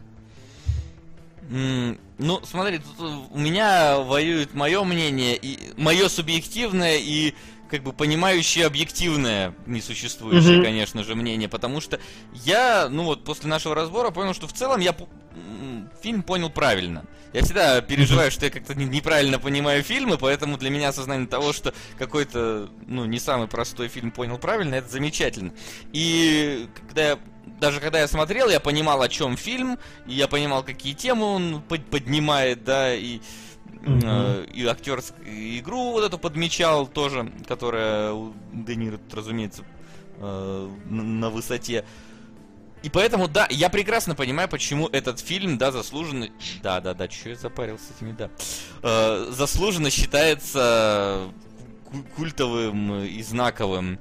Mm, 1.50 1.98
ну, 2.18 2.40
смотри, 2.44 2.78
тут 2.78 3.28
у 3.32 3.36
меня 3.36 3.98
воюет 3.98 4.54
мое 4.54 4.84
мнение, 4.84 5.36
и 5.36 5.58
мое 5.76 6.08
субъективное 6.08 6.98
и 6.98 7.34
как 7.70 7.82
бы 7.82 7.92
понимающее 7.92 8.66
объективное, 8.66 9.54
несуществующее, 9.66 10.58
mm-hmm. 10.58 10.64
конечно 10.64 11.04
же, 11.04 11.14
мнение, 11.14 11.48
потому 11.48 11.80
что 11.80 12.00
я, 12.32 12.88
ну 12.88 13.04
вот, 13.04 13.24
после 13.24 13.48
нашего 13.48 13.74
разбора 13.74 14.10
понял, 14.10 14.34
что 14.34 14.46
в 14.46 14.52
целом 14.52 14.80
я 14.80 14.94
фильм 16.02 16.22
понял 16.22 16.50
правильно. 16.50 17.04
Я 17.32 17.42
всегда 17.42 17.80
переживаю, 17.82 18.30
что 18.30 18.46
я 18.46 18.50
как-то 18.50 18.74
неправильно 18.74 19.38
понимаю 19.38 19.82
фильмы, 19.82 20.16
поэтому 20.16 20.56
для 20.56 20.70
меня 20.70 20.88
осознание 20.88 21.28
того, 21.28 21.52
что 21.52 21.74
какой-то, 21.98 22.70
ну, 22.86 23.04
не 23.04 23.18
самый 23.18 23.48
простой 23.48 23.88
фильм 23.88 24.10
понял 24.10 24.38
правильно, 24.38 24.76
это 24.76 24.88
замечательно. 24.88 25.52
И 25.92 26.68
когда 26.88 27.10
я 27.10 27.18
даже 27.60 27.80
когда 27.80 27.98
я 27.98 28.06
смотрел, 28.06 28.48
я 28.48 28.60
понимал, 28.60 29.02
о 29.02 29.08
чем 29.08 29.36
фильм, 29.36 29.78
и 30.06 30.14
я 30.14 30.28
понимал, 30.28 30.62
какие 30.62 30.94
темы 30.94 31.24
он 31.24 31.62
поднимает, 31.62 32.62
да, 32.62 32.94
и, 32.94 33.20
э, 33.82 34.46
и 34.52 34.66
актерскую 34.66 35.58
игру 35.58 35.92
вот 35.92 36.04
эту 36.04 36.18
подмечал 36.18 36.86
тоже, 36.86 37.32
которая 37.46 38.12
у 38.12 38.34
Де 38.52 38.98
разумеется, 39.12 39.64
э, 40.18 40.70
на 40.88 41.30
высоте. 41.30 41.84
И 42.82 42.90
поэтому, 42.90 43.26
да, 43.26 43.46
я 43.50 43.70
прекрасно 43.70 44.14
понимаю, 44.14 44.48
почему 44.48 44.88
этот 44.88 45.18
фильм, 45.18 45.58
да, 45.58 45.72
заслуженно... 45.72 46.28
Да, 46.62 46.80
да, 46.80 46.94
да, 46.94 47.10
что 47.10 47.30
я 47.30 47.34
запарился 47.34 47.86
с 47.86 47.96
этими, 47.96 48.12
да. 48.12 48.30
Э, 48.82 49.28
заслуженно 49.30 49.90
считается 49.90 51.28
культовым 52.16 53.02
и 53.02 53.22
знаковым. 53.22 53.98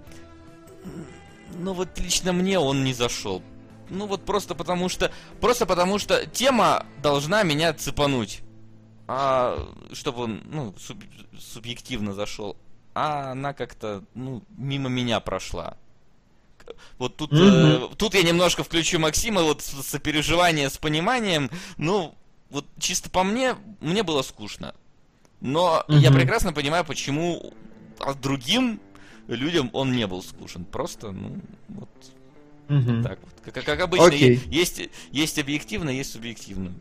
Но 1.55 1.73
вот 1.73 1.97
лично 1.99 2.33
мне 2.33 2.59
он 2.59 2.83
не 2.83 2.93
зашел. 2.93 3.41
Ну 3.89 4.05
вот 4.05 4.25
просто 4.25 4.53
потому 4.53 4.89
что... 4.89 5.11
Просто 5.41 5.65
потому 5.65 5.97
что 5.97 6.27
тема 6.27 6.85
должна 7.01 7.43
меня 7.43 7.73
цепануть. 7.73 8.41
А 9.07 9.73
чтобы 9.93 10.23
он, 10.23 10.41
ну, 10.45 10.73
суб, 10.77 11.03
субъективно 11.39 12.13
зашел. 12.13 12.57
А 12.93 13.31
она 13.31 13.53
как-то, 13.53 14.03
ну, 14.15 14.43
мимо 14.57 14.89
меня 14.89 15.19
прошла. 15.19 15.77
Вот 16.97 17.15
тут, 17.15 17.31
mm-hmm. 17.31 17.91
э, 17.91 17.95
тут 17.95 18.13
я 18.15 18.23
немножко 18.23 18.63
включу 18.63 18.99
Максима, 18.99 19.43
вот 19.43 19.61
сопереживание 19.61 20.69
с 20.69 20.77
пониманием. 20.77 21.49
Ну, 21.77 22.15
вот 22.49 22.65
чисто 22.79 23.09
по 23.09 23.23
мне, 23.23 23.55
мне 23.79 24.03
было 24.03 24.21
скучно. 24.21 24.75
Но 25.39 25.85
mm-hmm. 25.87 25.99
я 25.99 26.11
прекрасно 26.11 26.51
понимаю, 26.51 26.83
почему 26.83 27.53
другим 28.21 28.81
людям 29.27 29.69
он 29.73 29.93
не 29.93 30.07
был 30.07 30.21
скучен. 30.21 30.65
Просто, 30.65 31.11
ну, 31.11 31.39
вот, 31.69 31.89
mm-hmm. 32.67 33.03
так 33.03 33.19
вот. 33.21 33.53
Как, 33.53 33.63
как 33.63 33.79
обычно, 33.79 34.07
okay. 34.07 34.41
есть, 34.49 34.81
есть 35.11 35.39
объективно, 35.39 35.89
есть 35.89 36.11
субъективно. 36.11 36.73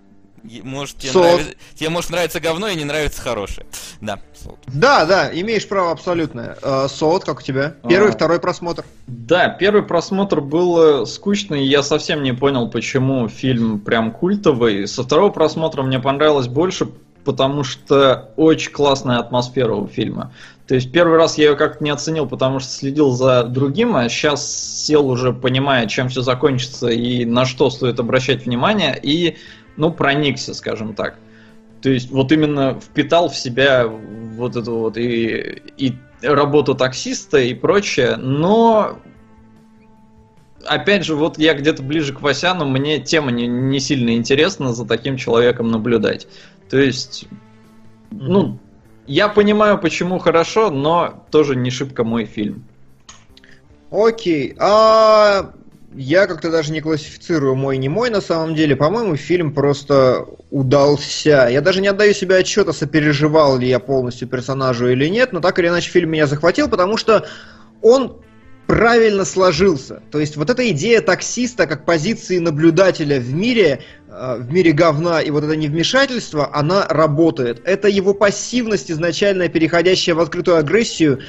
Может, 0.62 0.96
тебе, 0.96 1.12
нравится, 1.12 1.54
тебе 1.74 1.90
может 1.90 2.10
нравиться 2.10 2.40
говно 2.40 2.68
и 2.68 2.76
не 2.76 2.84
нравится 2.84 3.20
хорошее. 3.20 3.66
Да, 4.00 4.20
Солт. 4.42 4.58
Да, 4.66 5.04
да, 5.04 5.30
имеешь 5.32 5.66
право 5.66 5.90
абсолютное. 5.90 6.56
Э, 6.62 6.86
Солт, 6.88 7.24
как 7.24 7.40
у 7.40 7.42
тебя? 7.42 7.74
Первый, 7.88 8.10
а, 8.10 8.12
второй 8.12 8.40
просмотр. 8.40 8.84
Да, 9.06 9.48
первый 9.48 9.82
просмотр 9.82 10.40
был 10.40 11.02
э, 11.02 11.06
скучный, 11.06 11.64
я 11.64 11.82
совсем 11.82 12.22
не 12.22 12.32
понял, 12.32 12.70
почему 12.70 13.28
фильм 13.28 13.80
прям 13.80 14.12
культовый. 14.12 14.86
Со 14.86 15.02
второго 15.02 15.30
просмотра 15.30 15.82
мне 15.82 15.98
понравилось 15.98 16.48
больше, 16.48 16.88
потому 17.24 17.64
что 17.64 18.30
очень 18.36 18.70
классная 18.70 19.18
атмосфера 19.18 19.74
у 19.74 19.86
фильма. 19.86 20.32
То 20.66 20.74
есть 20.74 20.90
первый 20.90 21.16
раз 21.16 21.38
я 21.38 21.50
ее 21.50 21.56
как-то 21.56 21.84
не 21.84 21.90
оценил, 21.90 22.26
потому 22.26 22.58
что 22.58 22.70
следил 22.70 23.10
за 23.10 23.44
другим, 23.44 23.96
а 23.96 24.08
сейчас 24.08 24.84
сел 24.84 25.08
уже 25.08 25.32
понимая, 25.32 25.86
чем 25.86 26.08
все 26.08 26.22
закончится 26.22 26.88
и 26.88 27.24
на 27.24 27.44
что 27.44 27.70
стоит 27.70 28.00
обращать 28.00 28.46
внимание, 28.46 28.98
и 29.00 29.36
ну, 29.76 29.92
проникся, 29.92 30.54
скажем 30.54 30.94
так. 30.94 31.18
То 31.82 31.90
есть 31.90 32.10
вот 32.10 32.32
именно 32.32 32.80
впитал 32.80 33.28
в 33.28 33.36
себя 33.36 33.86
вот 33.86 34.56
эту 34.56 34.76
вот 34.76 34.96
и, 34.96 35.62
и 35.76 35.94
работу 36.22 36.74
таксиста 36.74 37.38
и 37.38 37.54
прочее, 37.54 38.16
но 38.16 38.98
опять 40.64 41.04
же, 41.04 41.14
вот 41.14 41.38
я 41.38 41.54
где-то 41.54 41.82
ближе 41.82 42.12
к 42.12 42.22
Васяну, 42.22 42.66
мне 42.66 42.98
тема 42.98 43.30
не, 43.30 43.46
не 43.46 43.80
сильно 43.80 44.14
интересна 44.14 44.72
за 44.72 44.86
таким 44.86 45.16
человеком 45.16 45.70
наблюдать. 45.70 46.26
То 46.68 46.78
есть, 46.78 47.26
ну, 48.10 48.58
я 49.06 49.28
понимаю, 49.28 49.78
почему 49.78 50.18
хорошо, 50.18 50.70
но 50.70 51.24
тоже 51.30 51.56
не 51.56 51.70
шибко 51.70 52.04
мой 52.04 52.24
фильм. 52.24 52.64
Окей. 53.90 54.56
А 54.58 55.52
я 55.96 56.26
как-то 56.26 56.50
даже 56.50 56.72
не 56.72 56.80
классифицирую 56.80 57.54
мой 57.54 57.78
не 57.78 57.88
мой 57.88 58.10
на 58.10 58.20
самом 58.20 58.54
деле. 58.54 58.76
По-моему, 58.76 59.16
фильм 59.16 59.52
просто 59.52 60.26
удался. 60.50 61.48
Я 61.48 61.60
даже 61.60 61.80
не 61.80 61.88
отдаю 61.88 62.14
себе 62.14 62.36
отчета, 62.36 62.72
сопереживал 62.72 63.58
ли 63.58 63.68
я 63.68 63.78
полностью 63.78 64.28
персонажу 64.28 64.88
или 64.88 65.08
нет, 65.08 65.32
но 65.32 65.40
так 65.40 65.58
или 65.58 65.68
иначе 65.68 65.90
фильм 65.90 66.10
меня 66.10 66.26
захватил, 66.26 66.68
потому 66.68 66.96
что 66.96 67.26
он 67.82 68.20
правильно 68.66 69.24
сложился. 69.24 70.02
То 70.10 70.18
есть 70.18 70.36
вот 70.36 70.50
эта 70.50 70.68
идея 70.70 71.00
таксиста 71.00 71.66
как 71.66 71.84
позиции 71.84 72.38
наблюдателя 72.38 73.20
в 73.20 73.32
мире, 73.32 73.82
э, 74.08 74.36
в 74.40 74.52
мире 74.52 74.72
говна 74.72 75.20
и 75.22 75.30
вот 75.30 75.44
это 75.44 75.56
невмешательство, 75.56 76.50
она 76.52 76.86
работает. 76.88 77.62
Это 77.64 77.88
его 77.88 78.12
пассивность 78.12 78.90
изначально 78.90 79.48
переходящая 79.48 80.16
в 80.16 80.20
открытую 80.20 80.56
агрессию, 80.58 81.20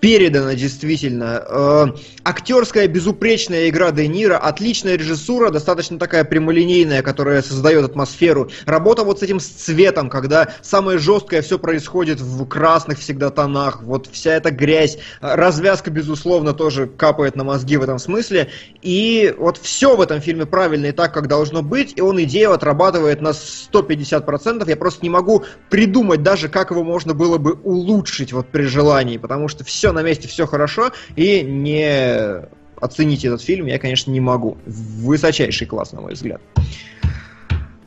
передано 0.00 0.52
действительно. 0.52 1.42
Э, 1.48 1.86
актерская 2.24 2.86
безупречная 2.86 3.68
игра 3.68 3.90
Де 3.90 4.06
Ниро, 4.06 4.36
отличная 4.36 4.96
режиссура, 4.96 5.50
достаточно 5.50 5.98
такая 5.98 6.24
прямолинейная, 6.24 7.02
которая 7.02 7.42
создает 7.42 7.84
атмосферу. 7.84 8.50
Работа 8.66 9.04
вот 9.04 9.20
с 9.20 9.22
этим 9.22 9.40
с 9.40 9.46
цветом, 9.46 10.10
когда 10.10 10.48
самое 10.62 10.98
жесткое 10.98 11.42
все 11.42 11.58
происходит 11.58 12.20
в 12.20 12.46
красных 12.46 12.98
всегда 12.98 13.30
тонах, 13.30 13.82
вот 13.82 14.08
вся 14.12 14.34
эта 14.34 14.50
грязь. 14.50 14.98
Развязка, 15.20 15.90
безусловно, 15.90 16.52
тоже 16.52 16.86
капает 16.86 17.36
на 17.36 17.44
мозги 17.44 17.76
в 17.76 17.82
этом 17.82 17.98
смысле. 17.98 18.50
И 18.82 19.34
вот 19.38 19.58
все 19.58 19.96
в 19.96 20.00
этом 20.00 20.20
фильме 20.20 20.46
правильно 20.46 20.86
и 20.86 20.92
так, 20.92 21.14
как 21.14 21.28
должно 21.28 21.62
быть, 21.62 21.94
и 21.96 22.00
он 22.00 22.22
идею 22.22 22.52
отрабатывает 22.52 23.20
на 23.20 23.30
150%. 23.30 24.68
Я 24.68 24.76
просто 24.76 25.00
не 25.02 25.10
могу 25.10 25.44
придумать 25.70 26.22
даже, 26.22 26.48
как 26.48 26.70
его 26.70 26.84
можно 26.84 27.14
было 27.14 27.38
бы 27.38 27.54
улучшить 27.54 28.32
вот 28.32 28.48
при 28.48 28.62
желании, 28.64 29.16
потому 29.16 29.48
что 29.48 29.64
все 29.64 29.85
все 29.86 29.92
на 29.92 30.02
месте, 30.02 30.26
все 30.26 30.48
хорошо, 30.48 30.90
и 31.14 31.42
не 31.42 32.44
оценить 32.80 33.24
этот 33.24 33.40
фильм 33.40 33.66
я, 33.66 33.78
конечно, 33.78 34.10
не 34.10 34.18
могу. 34.18 34.58
Высочайший 34.66 35.68
класс, 35.68 35.92
на 35.92 36.00
мой 36.00 36.14
взгляд. 36.14 36.40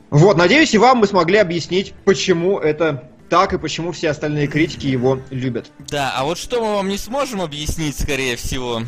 Вот, 0.08 0.38
надеюсь, 0.38 0.72
и 0.72 0.78
вам 0.78 0.98
мы 0.98 1.06
смогли 1.06 1.36
объяснить, 1.36 1.92
почему 2.06 2.58
это 2.58 3.10
так 3.28 3.52
и 3.52 3.58
почему 3.58 3.92
все 3.92 4.08
остальные 4.08 4.46
критики 4.46 4.86
его 4.86 5.20
любят. 5.28 5.70
Да, 5.90 6.14
а 6.16 6.24
вот 6.24 6.38
что 6.38 6.64
мы 6.64 6.74
вам 6.76 6.88
не 6.88 6.96
сможем 6.96 7.42
объяснить, 7.42 8.00
скорее 8.00 8.36
всего. 8.36 8.82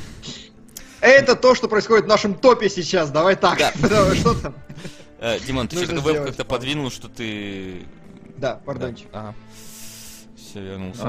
Это 1.03 1.37
то, 1.37 1.55
что 1.55 1.69
происходит 1.69 2.07
в 2.07 2.09
нашем 2.09 2.35
топе 2.35 2.71
сейчас. 2.71 3.11
Давай 3.11 3.37
так. 3.37 3.59
Да. 3.59 4.15
Что 4.15 4.35
там? 4.35 4.55
Э, 5.19 5.39
Димон, 5.41 5.69
ты 5.69 5.77
что-то 5.85 6.01
веб 6.01 6.25
как-то 6.25 6.45
подвинул, 6.45 6.91
что 6.91 7.09
ты... 7.09 7.87
Да, 8.39 8.61
пардончик. 8.65 9.09
Ага. 9.13 9.35
Все, 10.37 10.61
вернулся. 10.61 11.03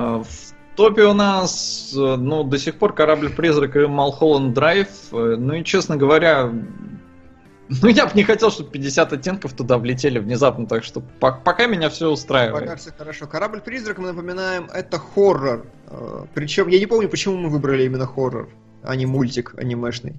А, 0.74 0.78
топе 0.78 1.04
у 1.04 1.14
нас, 1.14 1.94
э, 1.96 2.16
ну, 2.16 2.44
до 2.44 2.58
сих 2.58 2.76
пор 2.76 2.94
корабль-призрак 2.94 3.76
и 3.76 3.88
Малхолланд 3.88 4.54
Драйв. 4.54 4.88
Э, 5.12 5.36
ну 5.38 5.54
и, 5.54 5.64
честно 5.64 5.98
говоря, 5.98 6.52
ну, 7.70 7.88
я 7.88 8.06
бы 8.06 8.12
не 8.16 8.24
хотел, 8.24 8.52
чтобы 8.52 8.72
50 8.72 9.14
оттенков 9.14 9.54
туда 9.54 9.78
влетели 9.78 10.20
внезапно, 10.20 10.68
так 10.68 10.84
что 10.84 11.02
пока 11.20 11.68
меня 11.68 11.90
все 11.90 12.10
устраивает. 12.10 12.66
Пока 12.66 12.76
все 12.76 12.92
хорошо. 12.92 13.28
Корабль-призрак, 13.28 13.98
мы 13.98 14.12
напоминаем, 14.12 14.70
это 14.74 15.00
хоррор. 15.00 15.66
Э, 15.88 16.26
Причем, 16.34 16.68
я 16.68 16.80
не 16.80 16.86
помню, 16.86 17.10
почему 17.10 17.38
мы 17.38 17.50
выбрали 17.50 17.84
именно 17.86 18.06
хоррор, 18.06 18.50
а 18.84 18.96
не 18.96 19.06
мультик 19.06 19.54
анимешный. 19.58 20.16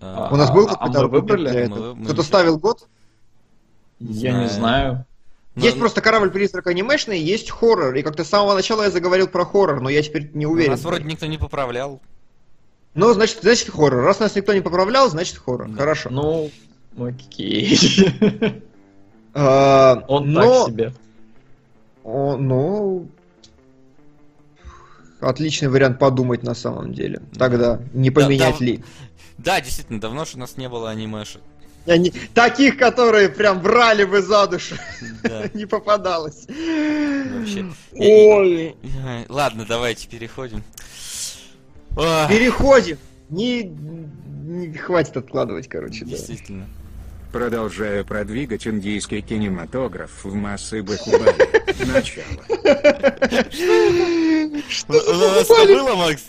А, 0.00 0.30
У 0.32 0.36
нас 0.36 0.50
был 0.50 0.66
а, 0.66 0.72
какой-то 0.74 1.00
а 1.00 1.02
мы 1.02 1.08
выбрали? 1.08 2.04
Кто-то 2.04 2.22
ставил 2.22 2.58
год? 2.58 2.88
Я 3.98 4.32
не 4.40 4.48
знаю. 4.48 5.04
Но... 5.54 5.64
Есть 5.64 5.78
просто 5.78 6.00
корабль-призрак 6.00 6.66
анимешный, 6.68 7.18
есть 7.18 7.50
хоррор. 7.50 7.94
И 7.94 8.02
как-то 8.02 8.24
с 8.24 8.28
самого 8.28 8.54
начала 8.54 8.84
я 8.84 8.90
заговорил 8.90 9.26
про 9.26 9.44
хоррор, 9.44 9.80
но 9.80 9.88
я 9.88 10.02
теперь 10.02 10.30
не 10.32 10.46
уверен. 10.46 10.72
Нас 10.72 10.82
вроде 10.82 11.04
никто 11.04 11.26
не 11.26 11.38
поправлял. 11.38 12.00
Ну, 12.94 13.12
значит, 13.12 13.38
значит 13.42 13.70
хоррор. 13.70 14.04
Раз 14.04 14.20
нас 14.20 14.34
никто 14.36 14.52
не 14.52 14.60
поправлял, 14.60 15.08
значит 15.10 15.38
хоррор. 15.38 15.68
Да. 15.68 15.76
Хорошо. 15.76 16.10
Ну, 16.10 16.50
окей. 16.98 17.78
А, 19.32 20.04
Он 20.08 20.34
так 20.34 20.66
себе. 20.70 20.92
Ну, 22.02 23.06
отличный 25.20 25.68
вариант 25.68 26.00
подумать 26.00 26.42
на 26.42 26.54
самом 26.54 26.92
деле. 26.92 27.22
Тогда 27.38 27.80
не 27.92 28.10
поменять 28.10 28.60
ли. 28.60 28.82
Да, 29.38 29.60
действительно, 29.60 30.00
давно 30.00 30.24
же 30.24 30.32
у 30.34 30.40
нас 30.40 30.56
не 30.56 30.68
было 30.68 30.90
анимешек. 30.90 31.42
Они, 31.90 32.12
таких, 32.34 32.76
которые 32.76 33.28
прям 33.28 33.60
брали 33.60 34.04
бы 34.04 34.22
за 34.22 34.46
душу. 34.46 34.76
Да. 35.24 35.50
Не 35.54 35.66
попадалось. 35.66 36.46
Вообще. 36.46 37.66
Ой. 37.92 38.76
Ладно, 39.28 39.66
давайте 39.68 40.08
переходим. 40.08 40.62
Переходим. 41.96 42.98
Не, 43.28 43.64
не 43.64 44.76
хватит 44.76 45.16
откладывать, 45.16 45.68
короче. 45.68 46.04
Действительно. 46.04 46.66
Да. 46.66 47.38
Продолжаю 47.38 48.04
продвигать 48.04 48.66
индийский 48.66 49.22
кинематограф 49.22 50.24
в 50.24 50.34
массы 50.34 50.82
Бахубали. 50.82 51.34
Начало. 51.92 52.24
Что 54.68 54.92
нас 54.92 55.48
было, 55.48 55.96
Макс? 55.96 56.24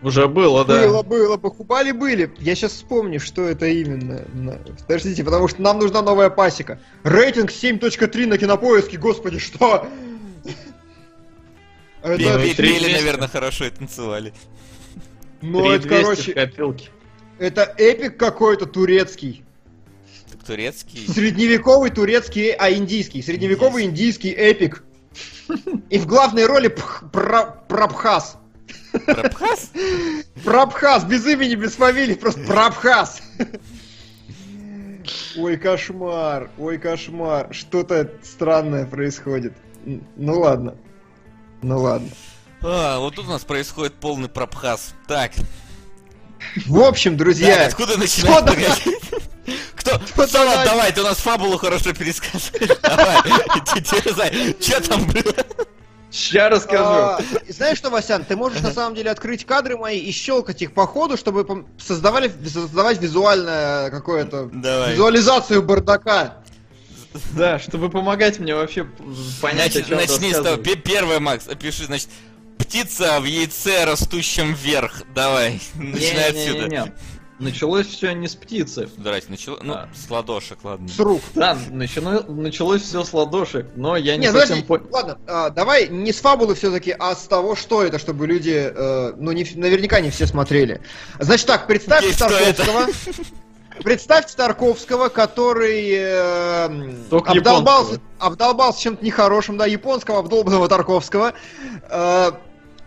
Уже 0.00 0.28
было, 0.28 0.64
да. 0.64 0.86
Было, 0.86 1.02
было, 1.02 1.36
похубали 1.36 1.90
были. 1.90 2.32
Я 2.38 2.54
сейчас 2.54 2.72
вспомню, 2.72 3.18
что 3.18 3.48
это 3.48 3.66
именно. 3.66 4.58
Подождите, 4.86 5.24
потому 5.24 5.48
что 5.48 5.60
нам 5.60 5.78
нужна 5.80 6.02
новая 6.02 6.30
пасека. 6.30 6.80
Рейтинг 7.02 7.50
7.3 7.50 8.26
на 8.26 8.38
кинопоиске, 8.38 8.96
господи, 8.96 9.38
что? 9.38 9.88
Это... 12.02 12.16
Пели, 12.56 12.92
наверное, 12.92 13.26
хорошо 13.26 13.64
и 13.64 13.70
танцевали. 13.70 14.32
Ну, 15.42 15.70
это, 15.70 15.88
короче... 15.88 16.32
копилки. 16.32 16.90
Это 17.38 17.62
эпик 17.76 18.16
какой-то 18.16 18.66
турецкий. 18.66 19.44
Турецкий? 20.46 21.06
Средневековый 21.06 21.90
турецкий, 21.90 22.52
а 22.52 22.70
индийский. 22.72 23.22
Средневековый 23.22 23.84
индийский 23.84 24.30
эпик. 24.30 24.82
И 25.90 25.98
в 25.98 26.06
главной 26.06 26.46
роли 26.46 26.74
Прабхас. 27.68 28.37
Прабхас? 29.06 29.70
Прабхас, 30.44 31.04
без 31.04 31.26
имени, 31.26 31.54
без 31.54 31.74
фамилии, 31.74 32.14
просто 32.14 32.40
Прабхас. 32.42 33.20
Ой, 35.36 35.56
кошмар, 35.56 36.50
ой, 36.58 36.78
кошмар. 36.78 37.48
Что-то 37.52 38.12
странное 38.22 38.86
происходит. 38.86 39.54
Ну 40.16 40.40
ладно. 40.40 40.74
Ну 41.62 41.80
ладно. 41.80 42.10
А, 42.62 42.98
вот 42.98 43.14
тут 43.14 43.26
у 43.26 43.30
нас 43.30 43.44
происходит 43.44 43.94
полный 43.94 44.28
прабхас. 44.28 44.94
Так. 45.06 45.32
В 46.66 46.80
общем, 46.80 47.16
друзья... 47.16 47.54
Так, 47.56 47.68
откуда 47.68 47.96
начинать? 47.96 48.44
Кто? 49.76 49.98
Кто 49.98 50.26
давай, 50.26 50.92
ты 50.92 51.00
у 51.00 51.04
нас 51.04 51.18
фабулу 51.18 51.56
хорошо 51.56 51.92
пересказываешь. 51.94 52.78
Давай, 52.82 53.18
что 54.60 54.88
там 54.88 55.06
было? 55.06 55.34
Сейчас 56.10 56.50
расскажу. 56.52 56.84
А, 56.84 57.20
знаешь 57.48 57.76
что, 57.76 57.90
Васян, 57.90 58.24
ты 58.24 58.34
можешь 58.34 58.62
на 58.62 58.72
самом 58.72 58.94
деле 58.94 59.10
открыть 59.10 59.44
кадры 59.44 59.76
мои 59.76 59.98
и 59.98 60.10
щелкать 60.10 60.62
их 60.62 60.72
по 60.72 60.86
ходу, 60.86 61.16
чтобы 61.16 61.66
создавали, 61.78 62.32
создавать 62.46 63.00
визуальное 63.00 63.90
какое-то 63.90 64.44
визуализацию 64.52 65.62
бардака. 65.62 66.38
Да, 67.32 67.58
чтобы 67.58 67.90
помогать 67.90 68.38
мне 68.38 68.54
вообще 68.54 68.86
понять, 69.40 69.72
значит, 69.72 69.90
Начни 69.90 70.32
с 70.32 70.40
того. 70.40 70.56
Первое, 70.56 71.20
Макс, 71.20 71.48
опиши, 71.48 71.84
значит, 71.84 72.08
птица 72.58 73.20
в 73.20 73.24
яйце, 73.24 73.84
растущем 73.84 74.54
вверх. 74.54 75.02
Давай, 75.14 75.60
начинай 75.74 76.30
отсюда. 76.30 76.92
Началось 77.38 77.86
все 77.86 78.12
не 78.12 78.26
с 78.26 78.34
птицы. 78.34 78.88
Здрасте, 78.96 79.30
началось. 79.30 79.60
Ну, 79.62 79.74
а. 79.74 79.88
с 79.94 80.10
ладошек, 80.10 80.58
ладно. 80.64 80.88
С 80.88 80.98
рук. 80.98 81.22
Да, 81.34 81.56
начало... 81.70 82.24
началось 82.26 82.82
все 82.82 83.04
с 83.04 83.12
ладошек, 83.12 83.66
но 83.76 83.96
я 83.96 84.16
не, 84.16 84.26
не 84.26 84.32
совсем 84.32 84.64
понял. 84.64 84.86
Ладно, 84.90 85.18
а, 85.26 85.50
давай 85.50 85.88
не 85.88 86.12
с 86.12 86.20
фабулы 86.20 86.56
все-таки, 86.56 86.94
а 86.98 87.14
с 87.14 87.28
того, 87.28 87.54
что 87.54 87.82
это, 87.82 87.98
чтобы 87.98 88.26
люди, 88.26 88.72
э, 88.74 89.12
ну, 89.16 89.30
не, 89.30 89.46
наверняка 89.54 90.00
не 90.00 90.10
все 90.10 90.26
смотрели. 90.26 90.80
Значит 91.20 91.46
так, 91.46 91.66
представьте 91.68 92.12
Тарковского. 92.16 92.86
Представьте 93.84 94.34
Тарковского, 94.36 95.08
который 95.08 95.90
э, 95.92 96.64
обдолбался, 97.10 98.00
обдолбался 98.18 98.82
чем-то 98.82 99.04
нехорошим, 99.04 99.56
да, 99.56 99.66
японского 99.66 100.18
обдолбанного 100.18 100.68
Тарковского. 100.68 101.34
Э, 101.88 102.32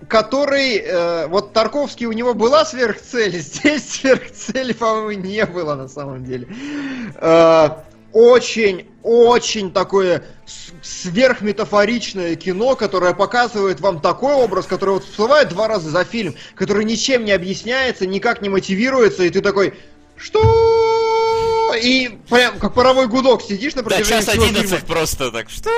который, 0.08 0.78
э, 0.78 1.28
вот 1.28 1.54
Тарковский 1.54 2.06
у 2.06 2.12
него 2.12 2.34
была 2.34 2.66
сверхцель, 2.66 3.38
здесь 3.40 3.90
сверхцели, 3.90 4.74
по-моему, 4.74 5.22
не 5.22 5.46
было 5.46 5.76
на 5.76 5.88
самом 5.88 6.24
деле. 6.26 6.48
Э, 7.16 7.70
очень, 8.14 8.88
очень 9.04 9.72
такое 9.72 10.24
сверхметафоричное 10.82 12.36
кино, 12.36 12.76
которое 12.76 13.14
показывает 13.14 13.80
вам 13.80 14.02
такой 14.02 14.34
образ, 14.34 14.66
который 14.66 14.96
вот 14.96 15.06
всплывает 15.06 15.50
два 15.50 15.68
раза 15.68 15.90
за 15.90 16.04
фильм, 16.04 16.36
который 16.56 16.84
ничем 16.84 17.24
не 17.24 17.32
объясняется, 17.32 18.06
никак 18.06 18.42
не 18.42 18.50
мотивируется, 18.50 19.24
и 19.24 19.30
ты 19.30 19.42
такой, 19.42 19.76
что? 20.18 21.74
И 21.82 22.20
прям 22.30 22.60
как 22.60 22.74
паровой 22.74 23.08
гудок 23.08 23.42
сидишь 23.42 23.76
на 23.76 23.84
протяжении 23.84 24.26
да, 24.26 24.34
час 24.34 24.44
11 24.44 24.70
фильма. 24.70 24.86
просто 24.86 25.32
так, 25.32 25.50
что? 25.50 25.70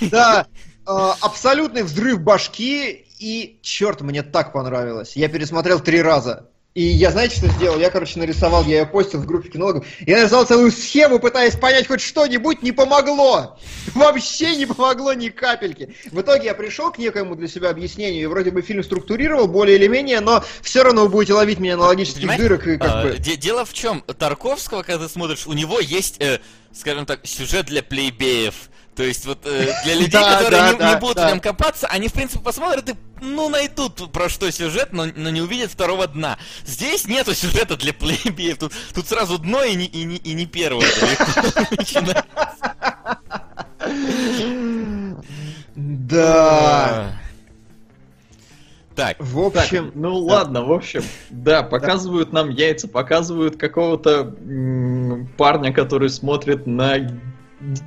Да, 0.00 0.46
э, 0.86 1.12
абсолютный 1.20 1.82
взрыв 1.82 2.20
башки, 2.20 3.03
и, 3.18 3.58
черт, 3.62 4.00
мне 4.00 4.22
так 4.22 4.52
понравилось. 4.52 5.16
Я 5.16 5.28
пересмотрел 5.28 5.80
три 5.80 6.02
раза. 6.02 6.48
И 6.74 6.82
я, 6.82 7.12
знаете, 7.12 7.36
что 7.36 7.46
сделал? 7.50 7.78
Я, 7.78 7.88
короче, 7.88 8.18
нарисовал, 8.18 8.64
я 8.64 8.80
ее 8.80 8.86
постил 8.86 9.20
в 9.20 9.26
группе 9.26 9.48
кинологов. 9.48 9.86
Я 10.00 10.18
нарисовал 10.18 10.44
целую 10.44 10.72
схему, 10.72 11.20
пытаясь 11.20 11.54
понять 11.54 11.86
хоть 11.86 12.00
что-нибудь, 12.00 12.64
не 12.64 12.72
помогло. 12.72 13.56
Вообще 13.94 14.56
не 14.56 14.66
помогло 14.66 15.12
ни 15.12 15.28
капельки. 15.28 15.94
В 16.10 16.20
итоге 16.20 16.46
я 16.46 16.54
пришел 16.54 16.90
к 16.90 16.98
некоему 16.98 17.36
для 17.36 17.46
себя 17.46 17.70
объяснению, 17.70 18.24
и 18.24 18.26
вроде 18.26 18.50
бы 18.50 18.60
фильм 18.60 18.82
структурировал 18.82 19.46
более 19.46 19.76
или 19.76 19.86
менее, 19.86 20.18
но 20.18 20.42
все 20.62 20.82
равно 20.82 21.02
вы 21.02 21.10
будете 21.10 21.34
ловить 21.34 21.60
меня 21.60 21.76
на 21.76 21.84
логических 21.84 22.22
Понимаете, 22.22 22.42
дырок 22.42 22.66
и 22.66 22.76
как 22.76 22.90
а, 22.90 23.02
бы... 23.04 23.18
де- 23.18 23.36
Дело 23.36 23.64
в 23.64 23.72
чем? 23.72 24.00
Тарковского, 24.00 24.82
когда 24.82 25.06
ты 25.06 25.12
смотришь, 25.12 25.46
у 25.46 25.52
него 25.52 25.78
есть, 25.78 26.20
э, 26.20 26.40
скажем 26.72 27.06
так, 27.06 27.24
сюжет 27.24 27.66
для 27.66 27.84
плейбеев. 27.84 28.68
То 28.94 29.02
есть 29.02 29.26
вот 29.26 29.38
э, 29.44 29.72
для 29.84 29.94
людей, 29.94 30.10
Да, 30.10 30.38
которые 30.38 30.60
да, 30.60 30.72
не, 30.72 30.78
да, 30.78 30.94
не 30.94 31.00
будут 31.00 31.16
да. 31.16 31.26
в 31.26 31.30
нем 31.30 31.40
копаться, 31.40 31.86
они 31.88 32.08
в 32.08 32.12
принципе 32.12 32.42
посмотрят 32.42 32.88
и 32.88 32.94
ну 33.20 33.48
найдут 33.48 34.12
про 34.12 34.28
что 34.28 34.50
сюжет, 34.52 34.92
но, 34.92 35.06
но 35.16 35.30
не 35.30 35.40
увидят 35.40 35.70
второго 35.70 36.06
дна. 36.06 36.38
Здесь 36.64 37.06
нету 37.06 37.34
сюжета 37.34 37.76
для 37.76 37.92
плейбеев. 37.92 38.58
Тут, 38.58 38.72
тут 38.94 39.08
сразу 39.08 39.38
дно 39.38 39.64
и 39.64 39.74
не, 39.74 39.86
и 39.86 40.04
не, 40.04 40.16
и 40.16 40.34
не 40.34 40.46
первое. 40.46 40.86
Да. 45.76 47.18
Так, 48.94 49.16
В 49.18 49.40
общем... 49.40 49.86
Так, 49.86 49.94
ну 49.96 50.16
ладно, 50.18 50.64
в 50.64 50.72
общем, 50.72 51.02
да, 51.30 51.64
показывают 51.64 52.32
нам 52.32 52.48
яйца, 52.50 52.86
показывают 52.86 53.56
какого-то 53.56 54.36
парня, 55.36 55.72
который 55.72 56.10
смотрит 56.10 56.68
на 56.68 56.98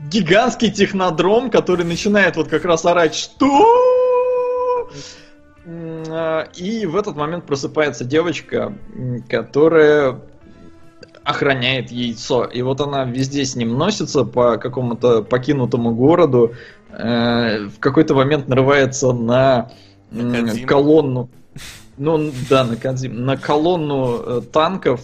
гигантский 0.09 0.71
технодром, 0.71 1.49
который 1.49 1.85
начинает 1.85 2.35
вот 2.35 2.47
как 2.47 2.65
раз 2.65 2.85
орать 2.85 3.15
«Что?». 3.15 4.89
А, 6.09 6.47
И 6.55 6.85
в 6.85 6.95
этот 6.95 7.15
момент 7.15 7.45
просыпается 7.45 8.03
девочка, 8.05 8.73
которая 9.29 10.19
охраняет 11.23 11.91
яйцо. 11.91 12.45
И 12.45 12.61
вот 12.61 12.79
она 12.79 13.03
везде 13.03 13.43
с 13.43 13.55
ним 13.55 13.77
носится 13.77 14.23
по 14.23 14.57
какому-то 14.57 15.23
покинутому 15.23 15.93
городу. 15.93 16.53
э, 16.89 17.65
В 17.65 17.79
какой-то 17.79 18.15
момент 18.15 18.47
нарывается 18.47 19.11
на 19.11 19.71
На 20.09 20.57
колонну. 20.65 21.29
Ну 21.97 22.31
да, 22.49 22.63
на. 22.63 22.77
На 23.09 23.35
колонну 23.35 24.19
э, 24.19 24.41
танков 24.53 25.01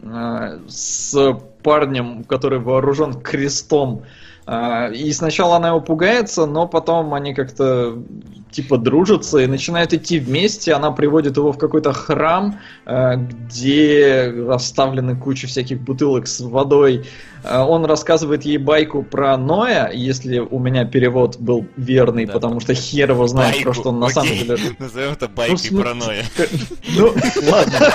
э, 0.00 0.58
с 0.68 1.38
парнем, 1.68 2.24
который 2.24 2.60
вооружен 2.60 3.12
крестом. 3.12 4.04
А, 4.46 4.88
И 4.88 5.12
сначала 5.12 5.56
она 5.56 5.68
его 5.68 5.80
пугается, 5.82 6.46
но 6.46 6.66
потом 6.66 7.12
они 7.12 7.34
как-то 7.34 8.02
типа 8.50 8.78
дружатся 8.78 9.40
и 9.40 9.46
начинают 9.46 9.92
идти 9.92 10.18
вместе. 10.18 10.72
Она 10.72 10.90
приводит 10.92 11.36
его 11.36 11.52
в 11.52 11.58
какой-то 11.58 11.92
храм, 11.92 12.58
э, 12.86 13.16
где 13.16 14.32
расставлены 14.48 15.14
куча 15.14 15.46
всяких 15.46 15.82
бутылок 15.82 16.26
с 16.26 16.40
водой. 16.40 17.04
Э, 17.44 17.58
Он 17.60 17.84
рассказывает 17.84 18.44
ей 18.44 18.58
байку 18.58 19.02
про 19.02 19.36
Ноя, 19.36 19.90
если 19.92 20.38
у 20.38 20.58
меня 20.58 20.84
перевод 20.84 21.36
был 21.38 21.66
верный, 21.76 22.26
Да. 22.26 22.32
потому 22.34 22.60
что 22.60 22.74
хер 22.74 23.10
его 23.10 23.26
знает, 23.26 23.62
про 23.62 23.74
что 23.74 23.90
он 23.90 24.00
на 24.00 24.08
самом 24.08 24.28
окей. 24.30 24.44
деле 24.44 24.58
Назовем 24.78 25.12
это 25.12 25.28
байкой 25.28 25.58
см- 25.58 25.82
паранойя. 25.84 26.24
ну, 26.96 27.14
ладно. 27.50 27.92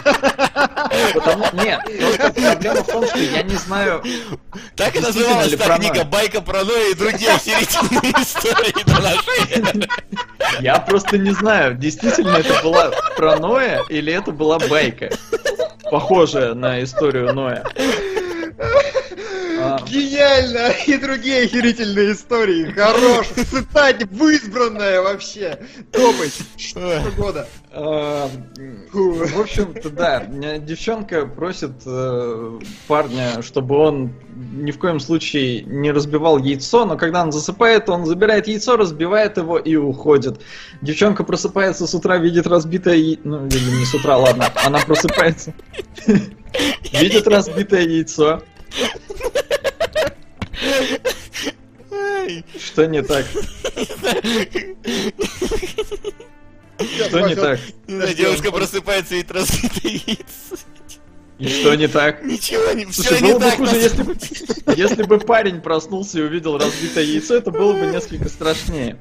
Потому, 1.14 1.46
нет, 1.64 1.80
просто 2.00 2.32
проблема 2.42 2.84
в 2.84 2.88
том, 2.88 3.06
что 3.08 3.20
я 3.20 3.42
не 3.44 3.56
знаю, 3.56 4.04
Так 4.76 4.96
и 4.96 5.00
называлась 5.00 5.52
та 5.56 5.78
книга 5.78 6.04
«Байка 6.04 6.42
паранойя 6.42 6.92
и 6.92 6.94
другие 6.94 7.32
охерительные 7.32 8.14
истории 8.22 8.84
до 8.86 9.02
нашей 9.02 9.52
эры». 9.52 9.88
я 10.62 10.78
просто 10.80 11.18
не 11.18 11.32
знаю, 11.32 11.76
действительно 11.76 12.38
это 12.38 12.62
была 12.64 12.92
про 13.18 13.38
Ноя 13.38 13.82
или 13.90 14.14
это 14.14 14.32
была 14.32 14.60
байка, 14.60 15.10
похожая 15.90 16.54
на 16.54 16.84
историю 16.84 17.34
Ноя. 17.34 17.64
Гениально! 19.88 20.74
И 20.88 20.98
другие 20.98 21.44
охерительные 21.44 22.14
истории. 22.14 22.72
Хорош! 22.72 23.28
Цитать 23.28 24.04
в 24.04 25.02
вообще. 25.02 25.60
Топать. 25.92 26.38
Что 26.58 27.02
года. 27.18 27.48
а, 27.72 28.30
В 28.92 29.40
общем-то, 29.40 29.90
да, 29.90 30.26
девчонка 30.26 31.26
просит 31.26 31.72
э, 31.86 32.60
парня, 32.88 33.42
чтобы 33.42 33.78
он 33.78 34.14
ни 34.36 34.72
в 34.72 34.80
коем 34.80 35.00
случае 35.00 35.64
не 35.64 35.92
разбивал 35.92 36.38
яйцо, 36.38 36.86
но 36.86 36.98
когда 36.98 37.24
он 37.24 37.32
засыпает, 37.32 37.90
он 37.90 38.06
забирает 38.06 38.48
яйцо, 38.48 38.78
разбивает 38.78 39.38
его 39.38 39.58
и 39.58 39.76
уходит. 39.76 40.42
Девчонка 40.82 41.24
просыпается 41.24 41.88
с 41.88 41.94
утра, 41.94 42.18
видит 42.18 42.48
разбитое 42.48 42.96
яйцо. 42.96 43.22
Ну, 43.24 43.46
видимо, 43.46 43.78
не 43.80 43.86
с 43.86 43.94
утра, 43.94 44.18
ладно. 44.18 44.46
Она 44.66 44.80
просыпается. 44.80 45.54
Видит 46.92 47.28
разбитое 47.28 47.82
яйцо. 47.82 48.42
Что 52.58 52.86
не 52.86 53.02
так? 53.04 53.26
Что 56.78 57.20
не 57.28 57.36
так? 57.36 57.60
Не 57.88 58.14
Девушка 58.14 58.52
просыпается 58.52 59.14
и 59.16 59.18
видит 59.18 59.32
разбитое 59.32 59.92
яйцо. 59.92 60.64
И 61.40 61.48
что 61.48 61.76
не 61.76 61.88
так? 61.88 62.24
Ничего 62.24 62.72
не, 62.74 62.86
все 62.86 63.04
Слушай, 63.04 63.22
не 63.22 63.32
было 63.32 63.40
бы 63.40 63.46
так. 63.46 63.58
хуже, 63.58 63.76
если 63.76 64.04
бы, 64.04 64.16
если 64.76 65.04
бы 65.04 65.20
парень 65.20 65.62
проснулся 65.62 66.20
и 66.20 66.22
увидел 66.22 66.58
разбитое 66.58 67.04
яйцо, 67.04 67.36
это 67.36 67.52
было 67.52 67.74
бы 67.74 67.88
несколько 67.88 68.30
страшнее. 68.30 68.98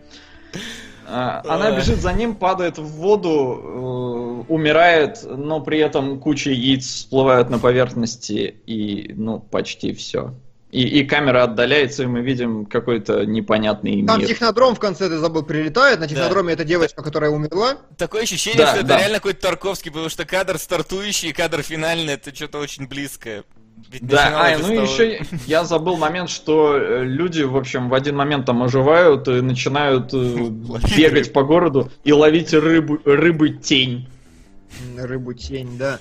А, 1.06 1.42
Она 1.46 1.76
бежит 1.76 2.00
за 2.00 2.12
ним, 2.12 2.34
падает 2.34 2.78
в 2.78 2.86
воду, 2.86 4.44
э, 4.48 4.52
умирает, 4.52 5.18
но 5.24 5.60
при 5.60 5.78
этом 5.78 6.18
куча 6.18 6.50
яиц 6.50 6.86
всплывают 6.86 7.50
на 7.50 7.58
поверхности, 7.58 8.56
и, 8.66 9.12
ну, 9.14 9.38
почти 9.38 9.92
все. 9.92 10.34
И, 10.72 10.84
и 11.00 11.04
камера 11.04 11.42
отдаляется, 11.44 12.04
и 12.04 12.06
мы 12.06 12.22
видим 12.22 12.64
какой-то 12.64 13.26
непонятный 13.26 14.06
Там 14.06 14.18
мир. 14.20 14.26
технодром 14.28 14.74
в 14.74 14.80
конце, 14.80 15.10
ты 15.10 15.18
забыл, 15.18 15.42
прилетает. 15.42 16.00
На 16.00 16.08
технодроме 16.08 16.54
эта 16.54 16.64
девочка, 16.64 17.02
которая 17.02 17.30
умерла. 17.30 17.76
Такое 17.98 18.22
ощущение, 18.22 18.58
Да, 18.58 18.68
что 18.70 18.78
это 18.78 18.86
да. 18.88 18.98
реально 18.98 19.18
какой-то 19.18 19.40
Тарковский, 19.42 19.90
потому 19.90 20.08
что 20.08 20.24
кадр 20.24 20.56
стартующий 20.58 21.28
и 21.28 21.32
кадр 21.34 21.60
финальный 21.62 22.14
это 22.14 22.34
что-то 22.34 22.58
очень 22.58 22.88
близкое. 22.88 23.44
Ведь 23.90 24.06
Да, 24.06 24.32
а, 24.34 24.56
ну 24.58 24.64
того- 24.64 24.80
еще 24.80 25.20
я 25.46 25.64
забыл 25.64 25.98
момент, 25.98 26.30
что 26.30 26.74
э, 26.78 27.04
люди, 27.04 27.42
в 27.42 27.56
общем, 27.56 27.90
в 27.90 27.94
один 27.94 28.16
момент 28.16 28.46
там 28.46 28.62
оживают 28.62 29.28
и 29.28 29.42
начинают 29.42 30.14
э, 30.14 30.16
бегать 30.96 31.34
по 31.34 31.42
городу 31.42 31.90
и 32.02 32.12
ловить 32.12 32.54
рыбу, 32.54 32.98
рыбы 33.04 33.50
тень. 33.50 34.08
Рыбу 34.96 35.34
тень, 35.34 35.76
да. 35.76 35.98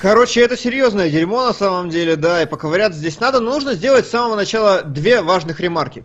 Короче, 0.00 0.42
это 0.42 0.56
серьезное 0.56 1.10
дерьмо 1.10 1.46
на 1.46 1.52
самом 1.54 1.88
деле, 1.88 2.16
да, 2.16 2.42
и 2.42 2.46
поковыряться 2.46 2.98
здесь 2.98 3.20
надо, 3.20 3.40
но 3.40 3.52
нужно 3.52 3.72
сделать 3.72 4.06
с 4.06 4.10
самого 4.10 4.36
начала 4.36 4.82
две 4.82 5.22
важных 5.22 5.60
ремарки. 5.60 6.04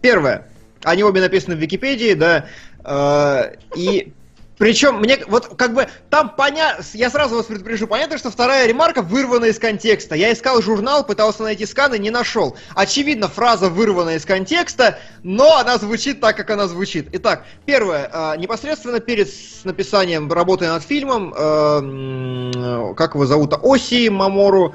Первое. 0.00 0.48
Они 0.82 1.04
обе 1.04 1.20
написаны 1.20 1.54
в 1.54 1.60
Википедии, 1.60 2.14
да, 2.14 2.46
э, 2.84 3.54
и 3.76 4.12
причем 4.58 4.96
мне 5.00 5.18
вот 5.26 5.56
как 5.56 5.74
бы 5.74 5.88
там 6.10 6.34
понятно, 6.36 6.84
я 6.94 7.10
сразу 7.10 7.36
вас 7.36 7.46
предупрежу, 7.46 7.86
понятно, 7.86 8.18
что 8.18 8.30
вторая 8.30 8.66
ремарка 8.66 9.02
вырвана 9.02 9.46
из 9.46 9.58
контекста. 9.58 10.14
Я 10.14 10.32
искал 10.32 10.60
журнал, 10.62 11.04
пытался 11.04 11.42
найти 11.42 11.66
сканы, 11.66 11.98
не 11.98 12.10
нашел. 12.10 12.56
Очевидно, 12.74 13.28
фраза 13.28 13.68
вырвана 13.68 14.10
из 14.10 14.24
контекста, 14.24 14.98
но 15.22 15.56
она 15.56 15.78
звучит 15.78 16.20
так, 16.20 16.36
как 16.36 16.50
она 16.50 16.68
звучит. 16.68 17.08
Итак, 17.12 17.44
первое, 17.66 18.10
э, 18.12 18.36
непосредственно 18.38 19.00
перед 19.00 19.28
написанием 19.64 20.30
работы 20.30 20.66
над 20.66 20.82
фильмом, 20.82 21.34
э, 21.36 21.78
м, 21.78 22.94
как 22.94 23.14
его 23.14 23.26
зовут, 23.26 23.54
Оси 23.62 24.08
Мамору, 24.08 24.74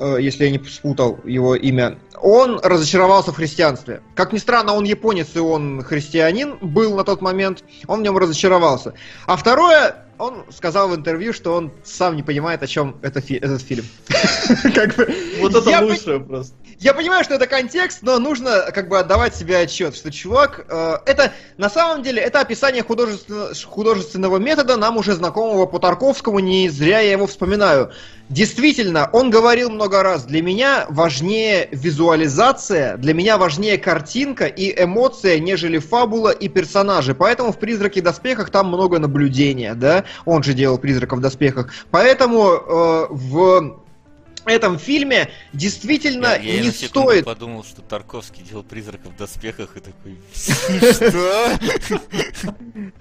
если 0.00 0.44
я 0.44 0.50
не 0.50 0.62
спутал 0.64 1.18
его 1.24 1.54
имя, 1.54 1.98
он 2.20 2.60
разочаровался 2.62 3.32
в 3.32 3.36
христианстве. 3.36 4.02
Как 4.14 4.32
ни 4.32 4.38
странно, 4.38 4.74
он 4.74 4.84
японец 4.84 5.28
и 5.34 5.38
он 5.38 5.82
христианин 5.82 6.58
был 6.60 6.96
на 6.96 7.04
тот 7.04 7.20
момент, 7.20 7.64
он 7.86 8.00
в 8.00 8.02
нем 8.02 8.16
разочаровался. 8.18 8.94
А 9.26 9.36
второе, 9.36 10.04
он 10.18 10.44
сказал 10.50 10.88
в 10.88 10.94
интервью, 10.94 11.32
что 11.32 11.54
он 11.54 11.72
сам 11.84 12.16
не 12.16 12.22
понимает, 12.22 12.62
о 12.62 12.66
чем 12.66 12.96
это 13.02 13.20
фи- 13.20 13.36
этот 13.36 13.62
фильм. 13.62 13.84
Вот 15.40 15.54
это 15.54 15.70
я 15.70 15.80
лучшее 15.80 16.20
просто. 16.20 16.54
Я 16.80 16.94
понимаю, 16.94 17.24
что 17.24 17.34
это 17.34 17.46
контекст, 17.46 18.00
но 18.02 18.18
нужно 18.18 18.70
как 18.72 18.88
бы 18.88 18.98
отдавать 18.98 19.34
себе 19.34 19.58
отчет, 19.58 19.96
что 19.96 20.12
чувак, 20.12 20.64
э, 20.68 20.98
это 21.06 21.32
на 21.56 21.68
самом 21.68 22.02
деле 22.02 22.22
это 22.22 22.40
описание 22.40 22.82
художественно- 22.82 23.52
художественного 23.64 24.38
метода, 24.38 24.76
нам 24.76 24.96
уже 24.96 25.14
знакомого 25.14 25.66
по 25.66 25.78
Тарковскому, 25.80 26.38
не 26.38 26.68
зря 26.68 27.00
я 27.00 27.12
его 27.12 27.26
вспоминаю. 27.26 27.90
Действительно, 28.28 29.08
он 29.12 29.30
говорил 29.30 29.70
много 29.70 30.02
раз, 30.02 30.24
для 30.24 30.42
меня 30.42 30.86
важнее 30.90 31.68
визуализация, 31.72 32.96
для 32.96 33.14
меня 33.14 33.38
важнее 33.38 33.78
картинка 33.78 34.46
и 34.46 34.70
эмоция, 34.80 35.40
нежели 35.40 35.78
фабула 35.78 36.30
и 36.30 36.48
персонажи. 36.48 37.14
Поэтому 37.14 37.52
в 37.52 37.58
«Призраке 37.58 38.02
в 38.02 38.04
доспехах» 38.04 38.50
там 38.50 38.68
много 38.68 38.98
наблюдения, 38.98 39.74
да? 39.74 40.04
Он 40.26 40.42
же 40.42 40.52
делал 40.52 40.78
«Призрака 40.78 41.16
в 41.16 41.20
доспехах». 41.20 41.72
Поэтому 41.90 42.50
э, 42.50 43.06
в 43.10 43.80
этом 44.48 44.78
фильме 44.78 45.30
действительно 45.52 46.38
Я, 46.40 46.54
я 46.54 46.60
не 46.62 46.70
стоит... 46.70 47.24
подумал, 47.24 47.64
что 47.64 47.82
Тарковский 47.82 48.42
делал 48.42 48.62
призраков 48.62 49.12
в 49.12 49.16
доспехах 49.16 49.76
и 49.76 49.80
такой... 49.80 50.18
Что? 50.92 51.58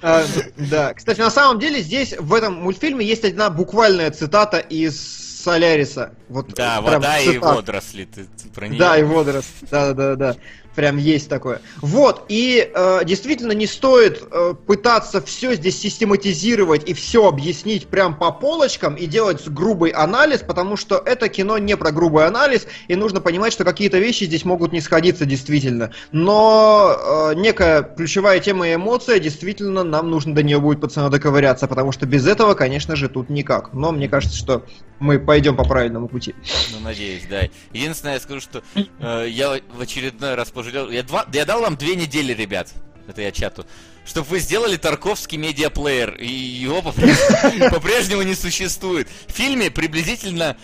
А, 0.01 0.25
да. 0.57 0.93
Кстати, 0.93 1.19
на 1.19 1.31
самом 1.31 1.59
деле 1.59 1.81
здесь 1.81 2.15
в 2.17 2.33
этом 2.33 2.61
мультфильме 2.61 3.05
есть 3.05 3.23
одна 3.23 3.49
буквальная 3.49 4.11
цитата 4.11 4.59
из 4.59 4.99
Соляриса. 5.43 6.13
Вот 6.29 6.53
Да, 6.53 6.81
вода 6.81 7.19
и 7.19 7.37
водоросли, 7.37 8.05
ты, 8.05 8.27
про 8.53 8.67
нее? 8.67 8.79
Да, 8.79 8.97
и 8.97 9.03
водоросли. 9.03 9.67
Да, 9.69 9.93
да, 9.93 10.15
да, 10.15 10.15
да. 10.15 10.35
Прям 10.77 10.97
есть 10.97 11.27
такое. 11.27 11.59
Вот, 11.81 12.25
и 12.29 12.71
э, 12.71 12.99
действительно 13.03 13.53
не 13.53 13.65
стоит 13.65 14.21
э, 14.31 14.53
пытаться 14.67 15.23
все 15.23 15.55
здесь 15.55 15.81
систематизировать 15.81 16.87
и 16.87 16.93
все 16.93 17.27
объяснить 17.27 17.87
прям 17.87 18.15
по 18.15 18.31
полочкам 18.31 18.93
и 18.93 19.07
делать 19.07 19.41
грубый 19.47 19.89
анализ, 19.89 20.41
потому 20.41 20.77
что 20.77 21.01
это 21.03 21.29
кино 21.29 21.57
не 21.57 21.75
про 21.75 21.91
грубый 21.91 22.27
анализ, 22.27 22.67
и 22.87 22.95
нужно 22.95 23.21
понимать, 23.21 23.53
что 23.53 23.65
какие-то 23.65 23.97
вещи 23.97 24.25
здесь 24.25 24.45
могут 24.45 24.71
не 24.71 24.79
сходиться 24.79 25.25
действительно. 25.25 25.93
Но 26.11 26.95
э, 26.95 27.33
некая 27.33 27.81
ключевая 27.81 28.39
тема 28.39 28.69
и 28.69 28.75
эмоция, 28.75 29.17
действительно, 29.17 29.83
нам 29.83 30.11
нужно 30.11 30.35
до 30.35 30.43
нее 30.43 30.59
будет 30.59 30.79
пацаны 30.79 31.09
доковыряться, 31.09 31.67
потому 31.67 31.91
что 31.91 32.05
без 32.05 32.27
этого, 32.27 32.53
конечно 32.53 32.95
же, 32.95 33.09
тут 33.09 33.31
никак. 33.31 33.73
Но 33.73 33.91
мне 33.91 34.07
кажется, 34.07 34.37
что 34.37 34.63
мы 34.99 35.19
пойдем 35.19 35.55
по 35.55 35.63
правильному 35.63 36.07
пути. 36.07 36.35
Ну, 36.71 36.79
надеюсь, 36.81 37.25
да. 37.29 37.41
Единственное, 37.73 38.15
я 38.15 38.19
скажу, 38.19 38.41
что 38.41 38.63
э, 38.75 39.25
я 39.29 39.59
в 39.73 39.81
очередной 39.81 40.35
раз 40.35 40.49
пожалел. 40.71 40.91
Я, 40.91 41.03
два, 41.03 41.25
я 41.33 41.45
дал 41.45 41.61
вам 41.61 41.75
две 41.77 41.95
недели, 41.95 42.33
ребят. 42.33 42.73
Это 43.07 43.21
я 43.21 43.31
чату. 43.31 43.65
Чтобы 44.05 44.27
вы 44.27 44.39
сделали 44.39 44.77
Тарковский 44.77 45.37
медиаплеер. 45.37 46.15
И 46.15 46.27
его 46.27 46.81
попрежнему, 46.81 48.21
не 48.23 48.35
существует. 48.35 49.07
В 49.27 49.31
фильме 49.31 49.69
приблизительно 49.71 50.57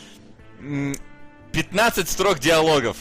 м, 0.59 0.95
15 1.51 2.09
строк 2.09 2.39
диалогов. 2.39 2.97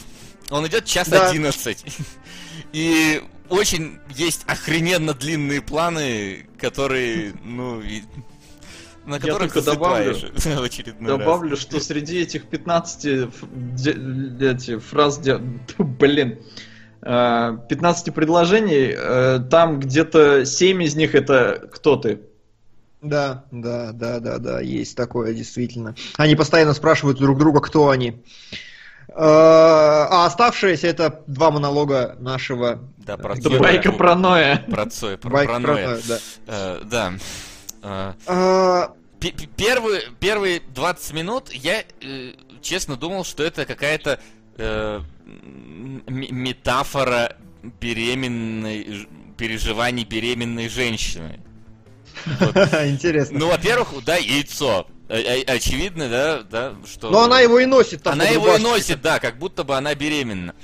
Он 0.49 0.65
идет 0.67 0.85
час 0.85 1.07
Да. 1.09 1.29
11. 1.29 1.85
И 2.73 3.21
очень 3.49 3.99
есть 4.15 4.43
охрененно 4.47 5.13
длинные 5.13 5.61
планы, 5.61 6.47
которые, 6.59 7.33
ну, 7.43 7.81
и- 7.81 8.03
на 9.05 9.19
которых 9.19 9.51
только 9.53 9.69
добавлю- 9.71 10.15
в 10.59 10.63
очередной 10.63 11.09
раз. 11.11 11.19
Добавлю, 11.19 11.57
что 11.57 11.79
среди 11.81 12.19
этих 12.19 12.45
15 12.47 13.05
ф- 13.05 13.43
эти 14.41 14.77
фраз, 14.79 15.19
блин, 15.77 16.39
15 17.03 18.13
предложений, 18.13 18.93
э, 18.97 19.39
там 19.51 19.79
где-то 19.79 20.45
7 20.45 20.83
из 20.83 20.95
них 20.95 21.15
это 21.15 21.67
кто 21.71 21.95
ты. 21.97 22.21
Да, 23.01 23.43
да, 23.51 23.91
да, 23.91 24.19
да, 24.21 24.37
да, 24.37 24.61
есть 24.61 24.95
такое, 24.95 25.33
действительно. 25.33 25.93
Они 26.17 26.35
постоянно 26.35 26.73
спрашивают 26.73 27.17
друг 27.19 27.37
друга, 27.37 27.59
кто 27.59 27.89
они. 27.89 28.23
Э, 29.09 29.13
А 29.15 30.25
оставшиеся 30.25 30.87
это 30.87 31.21
два 31.27 31.51
монолога 31.51 32.15
нашего 32.19 32.79
Да, 32.97 33.17
про 33.17 33.35
Цоя. 33.35 33.59
байка 33.59 33.91
про 33.91 34.15
Ноя. 34.15 34.63
Про 34.69 34.85
Цоя, 34.89 35.17
про, 35.17 35.29
Байка 35.29 35.53
про 35.59 35.59
Ноя. 35.73 35.97
Да. 36.07 36.19
Э, 36.47 36.81
да. 36.85 37.13
Э, 37.81 38.13
Э, 38.27 38.87
пе- 39.19 39.33
первые, 39.57 40.03
первые 40.21 40.61
20 40.73 41.13
минут 41.13 41.51
я, 41.51 41.81
э, 41.81 42.31
честно, 42.61 42.95
думал, 42.95 43.25
что 43.25 43.43
это 43.43 43.65
какая-то 43.65 44.19
э, 44.57 45.01
метафора 46.07 47.37
беременной, 47.79 49.07
переживаний 49.37 50.03
беременной 50.03 50.69
женщины. 50.69 51.39
Интересно. 52.25 53.39
Ну, 53.39 53.47
во-первых, 53.49 54.03
да, 54.05 54.17
яйцо. 54.17 54.87
Очевидно, 55.09 56.09
да, 56.09 56.43
да, 56.43 56.75
что... 56.85 57.09
Но 57.09 57.23
она 57.23 57.41
его 57.41 57.59
и 57.59 57.65
носит. 57.65 58.03
там 58.03 58.13
Она 58.13 58.25
под 58.25 58.33
его 58.33 58.55
и 58.55 58.59
носит, 58.59 59.01
да, 59.01 59.19
как 59.19 59.37
будто 59.37 59.63
бы 59.63 59.75
она 59.75 59.93
беременна. 59.95 60.55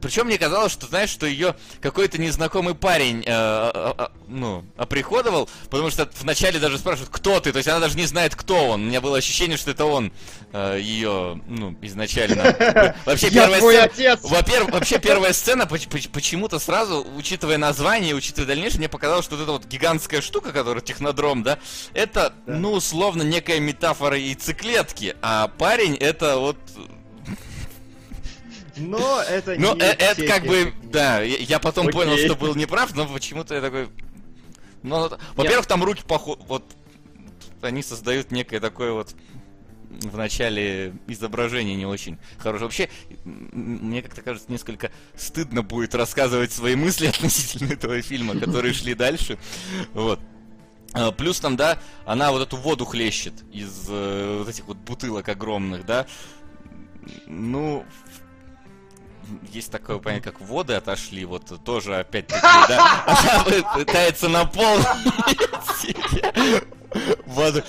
Причем 0.00 0.26
мне 0.26 0.38
казалось, 0.38 0.72
что, 0.72 0.86
знаешь, 0.86 1.10
что 1.10 1.26
ее 1.26 1.56
какой-то 1.80 2.18
незнакомый 2.18 2.74
парень, 2.74 3.22
э, 3.26 3.70
э, 3.74 3.92
э, 3.98 4.08
ну, 4.28 4.64
оприходовал, 4.76 5.48
потому 5.70 5.90
что 5.90 6.08
вначале 6.20 6.58
даже 6.58 6.78
спрашивают, 6.78 7.10
кто 7.10 7.40
ты, 7.40 7.52
то 7.52 7.58
есть 7.58 7.68
она 7.68 7.80
даже 7.80 7.96
не 7.96 8.06
знает, 8.06 8.34
кто 8.34 8.68
он. 8.68 8.82
У 8.82 8.84
меня 8.84 9.00
было 9.00 9.18
ощущение, 9.18 9.56
что 9.56 9.70
это 9.70 9.84
он 9.84 10.12
ее, 10.52 11.40
ну, 11.46 11.76
изначально. 11.82 12.94
Вообще 13.04 13.30
первая 13.30 13.60
сцена... 13.60 14.18
Во-первых, 14.22 14.72
вообще 14.72 14.98
первая 14.98 15.32
сцена 15.32 15.66
поч- 15.66 15.88
поч- 15.88 16.08
почему-то 16.08 16.58
сразу, 16.58 17.06
учитывая 17.16 17.58
название, 17.58 18.14
учитывая 18.14 18.46
дальнейшее, 18.46 18.78
мне 18.78 18.88
показалось, 18.88 19.26
что 19.26 19.36
вот 19.36 19.42
эта 19.42 19.52
вот 19.52 19.66
гигантская 19.66 20.22
штука, 20.22 20.52
которая 20.52 20.82
технодром, 20.82 21.42
да, 21.42 21.58
это, 21.92 22.32
ну, 22.46 22.72
условно, 22.72 23.22
некая 23.22 23.60
метафора 23.60 24.16
яйцеклетки, 24.16 25.16
а 25.22 25.48
парень 25.48 25.96
это 25.96 26.38
вот... 26.38 26.56
Но 28.78 29.20
это 29.22 29.54
Ну, 29.58 29.74
не 29.74 29.82
э- 29.82 29.96
это 29.98 30.26
как 30.26 30.44
бы, 30.44 30.72
да, 30.84 31.20
я, 31.20 31.58
потом 31.58 31.88
понял, 31.88 32.16
что 32.16 32.34
был 32.34 32.54
неправ, 32.54 32.94
но 32.94 33.06
почему-то 33.06 33.54
я 33.54 33.60
такой... 33.60 33.88
Ну, 34.82 35.10
во-первых, 35.34 35.66
там 35.66 35.82
руки 35.82 36.02
похожи, 36.06 36.40
вот, 36.46 36.64
они 37.62 37.82
создают 37.82 38.30
некое 38.30 38.60
такое 38.60 38.92
вот 38.92 39.14
в 39.90 40.16
начале 40.16 40.94
изображение 41.06 41.74
не 41.74 41.86
очень 41.86 42.18
хорошее. 42.38 42.66
Вообще, 42.66 42.88
мне 43.24 44.02
как-то 44.02 44.22
кажется, 44.22 44.50
несколько 44.50 44.90
стыдно 45.16 45.62
будет 45.62 45.94
рассказывать 45.94 46.52
свои 46.52 46.76
мысли 46.76 47.06
относительно 47.08 47.72
этого 47.72 48.00
фильма, 48.02 48.38
которые 48.38 48.74
шли 48.74 48.94
дальше. 48.94 49.38
Вот. 49.94 50.20
А, 50.92 51.12
Плюс 51.12 51.40
там, 51.40 51.56
да, 51.56 51.78
она 52.06 52.32
вот 52.32 52.42
эту 52.42 52.56
воду 52.56 52.84
хлещет 52.84 53.34
из 53.52 53.86
э, 53.88 54.36
вот 54.38 54.48
этих 54.48 54.64
вот 54.66 54.76
бутылок 54.78 55.28
огромных, 55.28 55.84
да. 55.84 56.06
Ну, 57.26 57.84
есть 59.52 59.70
такое 59.70 59.98
понятие, 59.98 60.32
как 60.32 60.40
воды 60.40 60.74
отошли, 60.74 61.24
вот 61.24 61.62
тоже 61.64 61.96
опять-таки, 61.96 62.40
да, 62.40 63.04
она 63.06 63.44
пы- 63.44 63.74
пытается 63.74 64.28
наполнить 64.28 64.86
воду. 67.26 67.62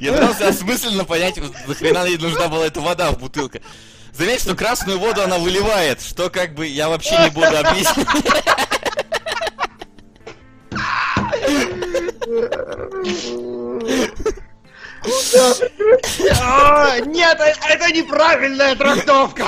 Я 0.00 0.12
пытался 0.12 0.48
осмысленно 0.48 1.04
понять, 1.04 1.38
нахрена 1.66 2.04
ей 2.04 2.18
нужна 2.18 2.48
была 2.48 2.66
эта 2.66 2.80
вода 2.80 3.10
в 3.12 3.18
бутылке. 3.18 3.62
Заметь, 4.12 4.40
что 4.40 4.54
красную 4.56 4.98
воду 4.98 5.22
она 5.22 5.38
выливает, 5.38 6.00
что 6.02 6.28
как 6.30 6.54
бы 6.54 6.66
я 6.66 6.88
вообще 6.88 7.16
не 7.18 7.30
буду 7.30 7.56
объяснять. 7.56 8.06
А, 16.40 16.98
Нет, 17.00 17.38
э- 17.40 17.54
это 17.68 17.92
неправильная 17.92 18.76
трактовка. 18.76 19.44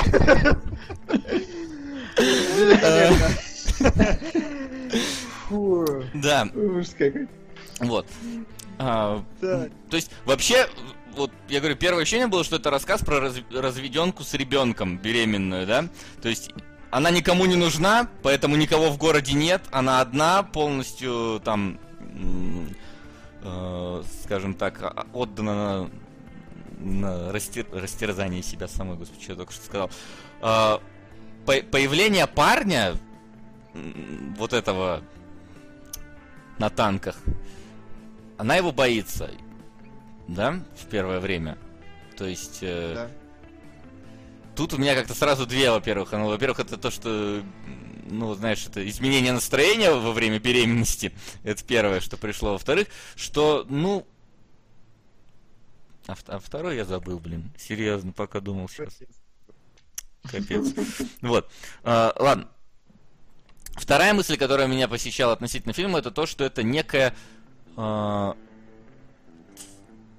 Да, 6.13 6.47
вот. 7.79 8.07
А. 8.77 9.23
То 9.89 9.95
есть, 9.95 10.11
вообще, 10.25 10.67
вот 11.15 11.31
я 11.49 11.59
говорю, 11.59 11.75
первое 11.75 12.03
ощущение 12.03 12.27
было, 12.27 12.43
что 12.43 12.55
это 12.55 12.69
рассказ 12.69 13.01
про 13.01 13.19
раз- 13.19 13.41
разведенку 13.51 14.23
с 14.23 14.33
ребенком 14.33 14.97
беременную, 14.97 15.67
да? 15.67 15.85
То 16.21 16.29
есть 16.29 16.51
она 16.89 17.09
никому 17.11 17.45
не 17.45 17.55
нужна, 17.55 18.07
поэтому 18.23 18.55
никого 18.55 18.89
в 18.89 18.97
городе 18.97 19.33
нет, 19.33 19.63
она 19.71 20.01
одна, 20.01 20.43
полностью 20.43 21.41
там, 21.43 21.79
э, 23.43 24.03
скажем 24.23 24.53
так, 24.53 24.81
а- 24.81 25.07
отдана 25.13 25.53
на, 25.53 25.89
на 26.79 27.31
растер- 27.31 27.67
растерзание 27.73 28.41
себя 28.43 28.67
самой, 28.67 28.97
господи, 28.97 29.21
что 29.23 29.33
я 29.33 29.37
только 29.37 29.53
что 29.53 29.65
сказал. 29.65 29.91
А, 30.41 30.81
по- 31.45 31.61
появление 31.63 32.27
парня, 32.27 32.95
вот 34.37 34.53
этого 34.53 35.01
на 36.57 36.69
танках, 36.69 37.17
она 38.37 38.55
его 38.55 38.71
боится, 38.71 39.29
да, 40.27 40.59
в 40.77 40.85
первое 40.87 41.19
время. 41.19 41.57
То 42.17 42.25
есть 42.25 42.59
э, 42.61 42.93
Да. 42.95 43.07
тут 44.55 44.73
у 44.73 44.77
меня 44.77 44.93
как-то 44.95 45.13
сразу 45.15 45.45
две, 45.47 45.71
во-первых. 45.71 46.11
Ну, 46.11 46.27
во-первых, 46.27 46.59
это 46.59 46.77
то, 46.77 46.91
что, 46.91 47.41
ну, 48.11 48.33
знаешь, 48.35 48.65
это 48.67 48.87
изменение 48.87 49.33
настроения 49.33 49.91
во 49.91 50.11
время 50.11 50.39
беременности. 50.39 51.11
Это 51.43 51.63
первое, 51.63 51.99
что 51.99 52.17
пришло. 52.17 52.53
Во-вторых, 52.53 52.87
что, 53.15 53.65
ну, 53.69 54.05
а, 56.07 56.15
а 56.27 56.39
второй 56.39 56.75
я 56.75 56.85
забыл, 56.85 57.19
блин. 57.19 57.51
Серьезно, 57.57 58.11
пока 58.11 58.39
думал 58.39 58.69
сейчас. 58.69 58.99
Капец. 60.23 60.73
Вот. 61.21 61.51
А, 61.83 62.13
ладно. 62.17 62.47
Вторая 63.75 64.13
мысль, 64.13 64.37
которая 64.37 64.67
меня 64.67 64.87
посещала 64.87 65.33
относительно 65.33 65.73
фильма, 65.73 65.99
это 65.99 66.11
то, 66.11 66.25
что 66.25 66.43
это 66.43 66.61
некая... 66.61 67.15
а, 67.77 68.35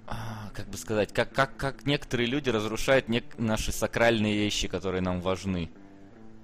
а, 0.06 0.50
как 0.54 0.68
бы 0.68 0.76
сказать, 0.76 1.12
как, 1.12 1.32
как, 1.32 1.56
как 1.56 1.86
некоторые 1.86 2.26
люди 2.26 2.50
разрушают 2.50 3.08
нек- 3.08 3.34
наши 3.38 3.72
сакральные 3.72 4.36
вещи, 4.36 4.68
которые 4.68 5.00
нам 5.00 5.20
важны. 5.20 5.70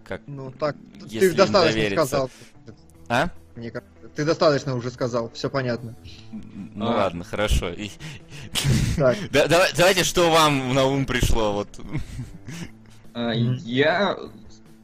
Как... 0.09 0.23
Ну 0.27 0.51
так, 0.51 0.75
Если 1.07 1.31
ты 1.31 1.35
достаточно 1.37 1.81
довериться. 1.81 2.07
сказал. 2.07 2.31
А? 3.09 3.29
мне 3.57 3.71
кажется. 3.71 3.93
Ты 4.17 4.25
достаточно 4.25 4.75
уже 4.75 4.91
сказал, 4.91 5.31
все 5.35 5.51
понятно. 5.51 5.95
Ну 6.75 6.87
А. 6.87 6.97
ладно, 6.97 7.25
хорошо. 7.25 7.71
Да- 8.97 9.47
давай- 9.47 9.71
Давайте, 9.77 10.03
что 10.05 10.31
вам 10.31 10.75
на 10.75 10.85
ум 10.87 11.05
пришло? 11.07 11.53
Вот. 11.53 11.69
А. 13.15 13.33
Я... 13.33 14.17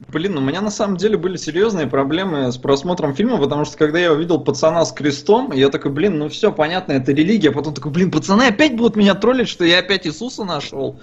Блин, 0.09 0.37
у 0.37 0.41
меня 0.41 0.61
на 0.61 0.71
самом 0.71 0.97
деле 0.99 1.17
были 1.17 1.37
серьезные 1.37 1.87
проблемы 1.87 2.53
с 2.53 2.59
просмотром 2.59 3.15
фильма, 3.15 3.39
потому 3.39 3.65
что 3.65 3.77
когда 3.79 3.99
я 3.99 4.13
увидел 4.13 4.39
пацана 4.39 4.85
с 4.85 4.93
крестом, 4.93 5.51
я 5.53 5.71
такой, 5.71 5.91
блин, 5.91 6.19
ну 6.19 6.29
все, 6.29 6.53
понятно, 6.53 6.93
это 6.93 7.13
религия. 7.13 7.51
Потом 7.51 7.73
такой, 7.75 7.91
блин, 7.91 8.11
пацаны 8.11 8.43
опять 8.49 8.77
будут 8.77 8.97
меня 8.97 9.15
троллить, 9.15 9.49
что 9.49 9.65
я 9.65 9.79
опять 9.79 10.07
Иисуса 10.07 10.45
нашел. 10.45 11.01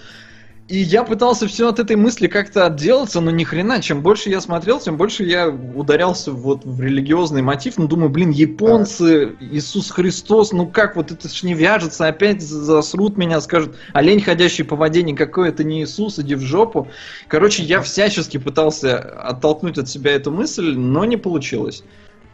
И 0.72 0.77
я 0.77 1.03
пытался 1.03 1.49
все 1.49 1.68
от 1.68 1.80
этой 1.80 1.98
мысли 1.98 2.27
как-то 2.27 2.65
отделаться, 2.65 3.19
но 3.19 3.30
ни 3.30 3.43
хрена. 3.43 3.81
Чем 3.81 4.02
больше 4.02 4.30
я 4.30 4.39
смотрел, 4.39 4.80
тем 4.80 4.95
больше 4.95 5.26
я 5.26 5.49
ударялся 5.49 6.31
вот 6.31 6.64
в 6.64 6.80
религиозный 6.80 7.41
мотив. 7.41 7.77
Ну, 7.77 7.89
думаю, 7.89 8.10
блин, 8.10 8.30
японцы, 8.30 9.35
Иисус 9.41 9.91
Христос, 9.91 10.53
ну 10.53 10.65
как 10.65 10.95
вот 10.95 11.11
это 11.11 11.27
ж 11.27 11.43
не 11.43 11.56
вяжется, 11.56 12.07
опять 12.07 12.41
засрут 12.41 13.18
меня, 13.18 13.41
скажут, 13.41 13.76
олень, 13.91 14.22
ходящий 14.22 14.64
по 14.64 14.77
воде, 14.77 15.03
никакой 15.03 15.49
это 15.49 15.65
не 15.65 15.84
Иисус, 15.84 16.18
иди 16.19 16.35
в 16.35 16.41
жопу. 16.41 16.88
Короче, 17.27 17.64
я 17.64 17.81
всячески 17.81 18.38
пытался 18.38 18.98
оттолкнуть 18.98 19.77
от 19.77 19.89
себя 19.89 20.14
эту 20.14 20.31
мысль, 20.31 20.73
но 20.73 21.03
не 21.03 21.18
получилось. 21.18 21.84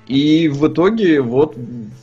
И 0.08 0.48
в 0.48 0.68
итоге 0.68 1.22
вот 1.22 1.56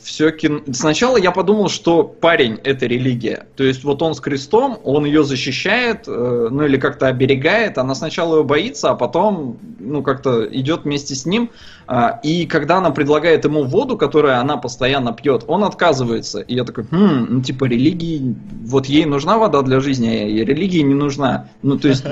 все 0.03 0.31
кино... 0.31 0.61
Сначала 0.71 1.17
я 1.17 1.31
подумал, 1.31 1.69
что 1.69 2.03
парень 2.03 2.59
это 2.63 2.85
религия. 2.85 3.47
То 3.55 3.63
есть 3.63 3.83
вот 3.83 4.01
он 4.03 4.13
с 4.13 4.19
крестом, 4.19 4.77
он 4.83 5.05
ее 5.05 5.23
защищает, 5.23 6.07
э, 6.07 6.47
ну 6.51 6.65
или 6.65 6.77
как-то 6.77 7.07
оберегает. 7.07 7.79
Она 7.79 7.95
сначала 7.95 8.37
ее 8.37 8.43
боится, 8.43 8.91
а 8.91 8.95
потом 8.95 9.57
ну 9.79 10.03
как-то 10.03 10.45
идет 10.45 10.83
вместе 10.83 11.15
с 11.15 11.25
ним. 11.25 11.49
А, 11.87 12.19
и 12.23 12.45
когда 12.45 12.77
она 12.77 12.91
предлагает 12.91 13.45
ему 13.45 13.63
воду, 13.63 13.97
которую 13.97 14.39
она 14.39 14.57
постоянно 14.57 15.13
пьет, 15.13 15.43
он 15.47 15.63
отказывается. 15.63 16.39
И 16.41 16.55
я 16.55 16.63
такой, 16.63 16.85
хм, 16.85 17.27
ну 17.29 17.41
типа 17.41 17.65
религии, 17.65 18.35
вот 18.63 18.87
ей 18.87 19.05
нужна 19.05 19.37
вода 19.37 19.61
для 19.61 19.79
жизни, 19.79 20.07
а 20.07 20.45
религии 20.45 20.81
не 20.81 20.95
нужна. 20.95 21.49
Ну 21.61 21.77
то 21.77 21.87
есть 21.87 22.05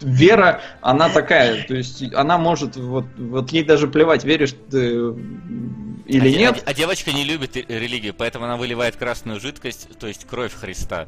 вера, 0.00 0.60
она 0.80 1.08
такая, 1.08 1.64
то 1.66 1.74
есть 1.74 2.02
она 2.14 2.38
может, 2.38 2.76
вот, 2.76 3.04
вот 3.18 3.50
ей 3.50 3.64
даже 3.64 3.88
плевать, 3.88 4.24
веришь 4.24 4.54
ты 4.70 5.14
или 6.06 6.28
а, 6.28 6.30
де- 6.30 6.38
нет. 6.38 6.62
А, 6.64 6.70
а 6.70 6.74
девочка 6.74 7.12
не 7.12 7.24
любит 7.24 7.56
ре- 7.56 7.66
религию, 7.68 8.14
поэтому 8.16 8.46
она 8.46 8.56
выливает 8.56 8.96
красную 8.96 9.40
жидкость, 9.40 9.88
то 9.98 10.06
есть 10.06 10.24
кровь 10.24 10.54
Христа. 10.54 11.06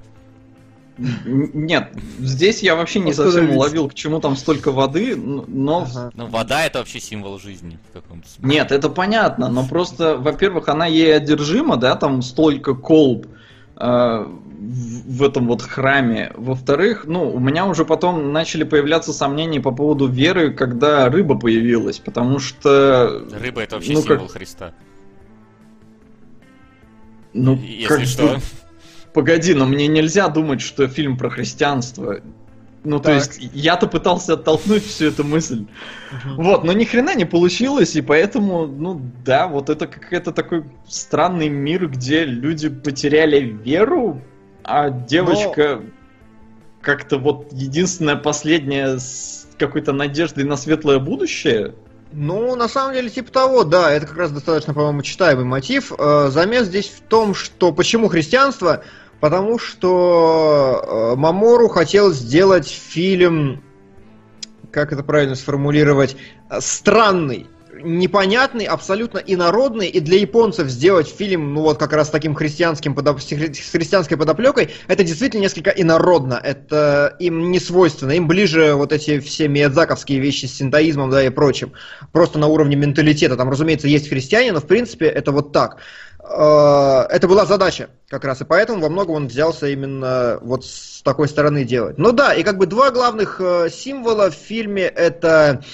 Нет, 1.25 1.93
здесь 2.19 2.63
я 2.63 2.77
вообще 2.77 3.01
не 3.01 3.13
совсем 3.13 3.51
уловил, 3.51 3.89
к 3.89 3.95
чему 3.95 4.21
там 4.21 4.37
столько 4.37 4.71
воды, 4.71 5.17
но... 5.17 5.89
Ага. 5.91 6.11
Ну, 6.15 6.27
вода 6.27 6.67
это 6.67 6.81
вообще 6.81 7.01
символ 7.01 7.39
жизни 7.39 7.79
в 7.89 7.93
каком-то 7.95 8.29
смысле. 8.29 8.57
Нет, 8.57 8.73
это 8.73 8.91
понятно, 8.91 9.49
но 9.49 9.67
просто, 9.67 10.17
во-первых, 10.17 10.69
она 10.69 10.87
ей 10.87 11.17
одержима, 11.17 11.77
да, 11.77 11.97
там 11.97 12.21
столько 12.21 12.75
колб 12.75 13.27
э, 13.77 14.27
в 14.61 15.23
этом 15.23 15.47
вот 15.47 15.63
храме. 15.63 16.33
Во-вторых, 16.37 17.05
ну, 17.07 17.31
у 17.31 17.39
меня 17.39 17.65
уже 17.67 17.87
потом 17.87 18.33
начали 18.33 18.65
появляться 18.65 19.13
сомнения 19.15 19.61
по 19.61 19.71
поводу 19.71 20.07
веры, 20.07 20.53
когда 20.53 21.09
рыба 21.09 21.39
появилась, 21.39 21.99
потому 21.99 22.39
что... 22.39 23.25
Рыба 23.33 23.63
это 23.63 23.77
вообще 23.77 23.95
ну, 23.95 24.03
как- 24.03 24.19
символ 24.19 24.29
Христа. 24.29 24.75
Ну, 27.33 27.57
Если 27.57 27.87
как 27.87 28.05
что. 28.05 28.41
Погоди, 29.13 29.55
но 29.55 29.67
мне 29.67 29.87
нельзя 29.89 30.29
думать, 30.29 30.61
что 30.61 30.87
фильм 30.89 31.17
про 31.17 31.31
христианство. 31.31 32.21
Ну, 32.83 32.99
то 32.99 33.07
Так. 33.07 33.15
есть, 33.17 33.51
я-то 33.53 33.87
пытался 33.87 34.35
оттолкнуть 34.35 34.85
всю 34.85 35.07
эту 35.07 35.23
мысль. 35.25 35.67
Вот, 36.37 36.65
но 36.65 36.73
ни 36.73 36.85
хрена 36.85 37.15
не 37.15 37.27
получилось, 37.27 37.95
и 37.95 38.01
поэтому, 38.01 38.67
ну 38.67 39.01
да, 39.25 39.49
вот 39.49 39.69
это 39.69 39.87
какой-то 39.87 40.33
такой 40.33 40.65
странный 40.89 41.51
мир, 41.51 41.89
где 41.89 42.25
люди 42.25 42.71
потеряли 42.71 43.41
веру, 43.41 44.23
а 44.65 44.89
девочка 44.89 45.83
как-то 46.81 47.19
вот 47.19 47.53
единственная 47.53 48.17
последняя 48.17 48.99
с 48.99 49.47
какой-то 49.59 49.93
надеждой 49.93 50.45
на 50.45 50.57
светлое 50.57 50.99
будущее. 50.99 51.75
Ну, 52.13 52.57
на 52.57 52.67
самом 52.67 52.95
деле, 52.95 53.09
типа 53.09 53.31
того, 53.31 53.65
да, 53.65 53.93
это 53.93 54.07
как 54.07 54.17
раз 54.17 54.33
достаточно, 54.33 54.75
по-моему, 54.75 55.03
читаемый 55.03 55.45
мотив. 55.45 55.93
Э, 55.97 56.29
Замес 56.31 56.67
здесь 56.67 56.89
в 56.89 57.03
том, 57.03 57.35
что 57.35 57.73
почему 57.73 58.09
христианство? 58.09 58.83
Потому 59.21 59.59
что 59.59 61.13
э, 61.13 61.17
Мамору 61.17 61.69
хотел 61.69 62.13
сделать 62.13 62.69
фильм, 62.69 63.63
как 64.73 64.93
это 64.93 65.03
правильно 65.03 65.35
сформулировать, 65.35 66.17
странный, 66.61 67.47
непонятный, 67.83 68.65
абсолютно 68.65 69.19
инородный, 69.19 69.89
и 69.89 70.01
для 70.01 70.19
японцев 70.19 70.69
сделать 70.69 71.09
фильм, 71.09 71.55
ну 71.55 71.63
вот 71.63 71.79
как 71.79 71.93
раз 71.93 72.11
таким 72.11 72.35
христианским 72.35 72.95
подоп- 72.95 73.21
с 73.21 73.71
христианской 73.71 74.17
подоплекой, 74.17 74.71
это 74.89 75.05
действительно 75.05 75.43
несколько 75.43 75.71
инородно, 75.71 76.41
это 76.43 77.17
им 77.19 77.51
не 77.51 77.61
свойственно, 77.61 78.13
им 78.13 78.27
ближе 78.27 78.75
вот 78.75 78.93
эти 78.93 79.21
все 79.21 79.49
миядзаковские 79.49 80.19
вещи 80.19 80.47
с 80.47 80.57
синтоизмом, 80.57 81.11
да, 81.11 81.23
и 81.23 81.31
прочим, 81.31 81.73
просто 82.13 82.39
на 82.39 82.47
уровне 82.47 82.77
менталитета, 82.77 83.37
там, 83.37 83.51
разумеется, 83.51 83.89
есть 83.89 84.09
христиане, 84.09 84.53
но 84.53 84.61
в 84.61 84.67
принципе 84.67 85.07
это 85.07 85.33
вот 85.33 85.53
так. 85.53 85.79
Э, 86.31 87.07
Это 87.11 87.27
была 87.27 87.45
задача 87.45 87.91
как 88.09 88.25
раз, 88.25 88.41
и 88.41 88.45
поэтому 88.45 88.81
во 88.81 88.89
многом 88.89 89.17
он 89.17 89.27
взялся 89.27 89.67
именно 89.67 90.39
вот 90.43 90.65
с 90.65 91.03
такой 91.03 91.29
стороны 91.29 91.65
делать. 91.65 91.99
Ну 91.99 92.13
да, 92.13 92.35
и 92.35 92.45
как 92.45 92.57
бы 92.57 92.67
два 92.67 92.91
главных 92.91 93.41
э, 93.41 93.69
символа 93.71 94.31
в 94.31 94.35
фильме 94.35 94.83
это 94.85 95.65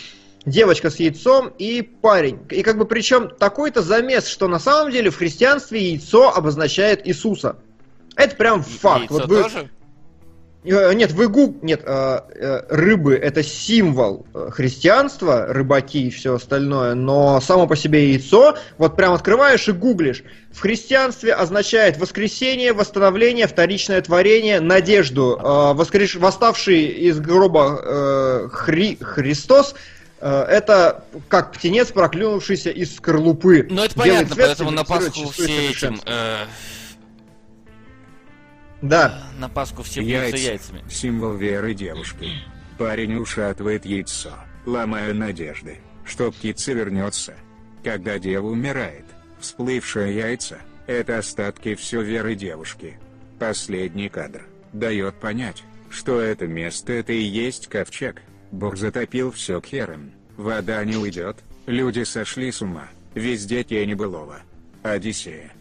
девочка 0.46 0.90
с 0.90 0.96
яйцом 0.96 1.52
и 1.58 1.82
парень. 1.82 2.40
И 2.50 2.62
как 2.62 2.78
бы 2.78 2.86
причем 2.86 3.28
такой-то 3.28 3.82
замес, 3.82 4.28
что 4.28 4.48
на 4.48 4.58
самом 4.58 4.92
деле 4.92 5.10
в 5.10 5.16
христианстве 5.16 5.90
яйцо 5.90 6.32
обозначает 6.34 7.06
Иисуса. 7.06 7.56
Это 8.14 8.34
прям 8.36 8.62
факт. 8.62 9.10
Яйцо 9.10 9.14
Вот 9.14 9.26
вы, 9.26 9.42
тоже? 9.42 9.70
Э, 10.66 10.92
Нет, 10.94 11.12
вы 11.12 11.28
гуг... 11.28 11.62
Нет, 11.62 11.82
э, 11.84 12.20
э, 12.34 12.62
рыбы 12.68 13.14
это 13.14 13.42
символ 13.42 14.26
христианства, 14.50 15.46
рыбаки 15.46 16.08
и 16.08 16.10
все 16.10 16.34
остальное, 16.34 16.94
но 16.94 17.40
само 17.40 17.66
по 17.66 17.76
себе 17.76 18.10
яйцо, 18.10 18.56
вот 18.76 18.96
прям 18.96 19.12
открываешь 19.12 19.68
и 19.68 19.72
гуглишь. 19.72 20.24
В 20.52 20.60
христианстве 20.60 21.34
означает 21.34 21.98
воскресение, 21.98 22.72
восстановление, 22.72 23.46
вторичное 23.46 24.00
творение, 24.00 24.60
надежду. 24.60 25.38
Воскреш... 25.40 26.16
Восставший 26.16 26.84
из 26.84 27.20
гроба 27.20 28.48
Хри... 28.52 28.98
Христос 29.00 29.74
это 30.18 31.04
как 31.28 31.52
птенец, 31.52 31.88
проклюнувшийся 31.88 32.70
из 32.70 32.96
скорлупы. 32.96 33.66
Ну, 33.68 33.84
это 33.84 33.94
понятно, 33.94 34.34
свет, 34.34 34.46
поэтому 34.46 34.70
на 34.70 34.82
Пасху 34.82 35.30
все 35.30 35.68
этим... 35.68 36.00
э, 36.06 36.46
Да. 38.88 39.22
на 39.38 39.48
Пасху 39.48 39.82
все 39.82 40.00
бьются 40.00 40.36
Яйца. 40.36 40.50
яйцами. 40.50 40.84
Символ 40.88 41.34
веры 41.34 41.74
девушки. 41.74 42.30
Парень 42.78 43.16
ушатывает 43.16 43.84
яйцо, 43.86 44.32
ломая 44.64 45.14
надежды, 45.14 45.78
что 46.04 46.30
птица 46.30 46.72
вернется. 46.72 47.34
Когда 47.82 48.18
дева 48.18 48.46
умирает, 48.46 49.04
всплывшие 49.40 50.14
яйца– 50.14 50.58
это 50.86 51.18
остатки 51.18 51.74
все 51.74 52.02
веры 52.02 52.34
девушки. 52.34 52.98
Последний 53.38 54.08
кадр 54.08 54.42
дает 54.72 55.14
понять, 55.16 55.62
что 55.90 56.20
это 56.20 56.46
место 56.46 56.92
это 56.92 57.12
и 57.12 57.22
есть 57.22 57.66
ковчег. 57.68 58.22
Бог 58.52 58.76
затопил 58.76 59.32
все 59.32 59.60
хером, 59.60 60.12
вода 60.36 60.84
не 60.84 60.96
уйдет, 60.96 61.38
люди 61.66 62.04
сошли 62.04 62.52
с 62.52 62.62
ума, 62.62 62.88
везде 63.14 63.64
тени 63.64 63.94
былого. 63.94 64.40
Одиссея. 64.82 65.55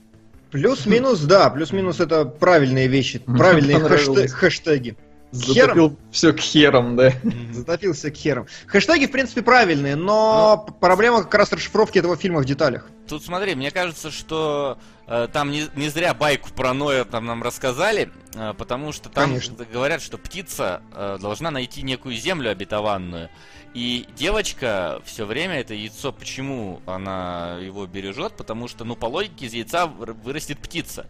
Плюс-минус, 0.55 1.19
да, 1.21 1.49
плюс-минус 1.49 1.99
это 1.99 2.23
правильные 2.23 2.87
вещи, 2.87 3.19
правильные 3.19 3.77
понравилось. 3.77 4.31
хэште- 4.31 4.35
хэштеги. 4.35 4.97
Затопил 5.31 5.97
все 6.11 6.31
к 6.31 6.39
херам, 6.39 6.95
да. 6.95 7.11
Затопился 7.51 8.09
к 8.09 8.15
херам. 8.15 8.47
Хэштеги, 8.67 9.07
в 9.07 9.11
принципе, 9.11 9.41
правильные, 9.41 9.97
но 9.97 10.63
п- 10.65 10.73
проблема 10.79 11.23
как 11.23 11.33
раз 11.35 11.51
расшифровки 11.51 11.97
этого 11.99 12.15
фильма 12.15 12.39
в 12.39 12.45
деталях. 12.45 12.87
Тут 13.09 13.21
смотри, 13.25 13.53
мне 13.55 13.69
кажется, 13.69 14.11
что 14.11 14.77
э, 15.07 15.27
там 15.33 15.51
не, 15.51 15.65
не 15.75 15.89
зря 15.89 16.13
байку 16.13 16.49
про 16.55 16.73
Ноя 16.73 17.03
там 17.03 17.25
нам 17.25 17.43
рассказали, 17.43 18.09
э, 18.33 18.53
потому 18.57 18.93
что 18.93 19.09
там 19.09 19.25
Конечно. 19.31 19.57
говорят, 19.73 20.01
что 20.01 20.17
птица 20.17 20.81
э, 20.93 21.17
должна 21.19 21.51
найти 21.51 21.81
некую 21.81 22.15
землю 22.15 22.49
обетованную. 22.49 23.29
И 23.75 24.07
девочка 24.15 25.01
все 25.03 25.25
время 25.25 25.59
это 25.59 25.73
яйцо, 25.73 26.13
почему 26.13 26.81
она 26.85 27.57
его 27.61 27.85
бережет? 27.85 28.37
Потому 28.37 28.69
что, 28.69 28.85
ну, 28.85 28.95
по 28.95 29.07
логике, 29.07 29.47
из 29.47 29.53
яйца 29.53 29.83
выр- 29.85 30.13
вырастет 30.23 30.59
птица. 30.59 31.07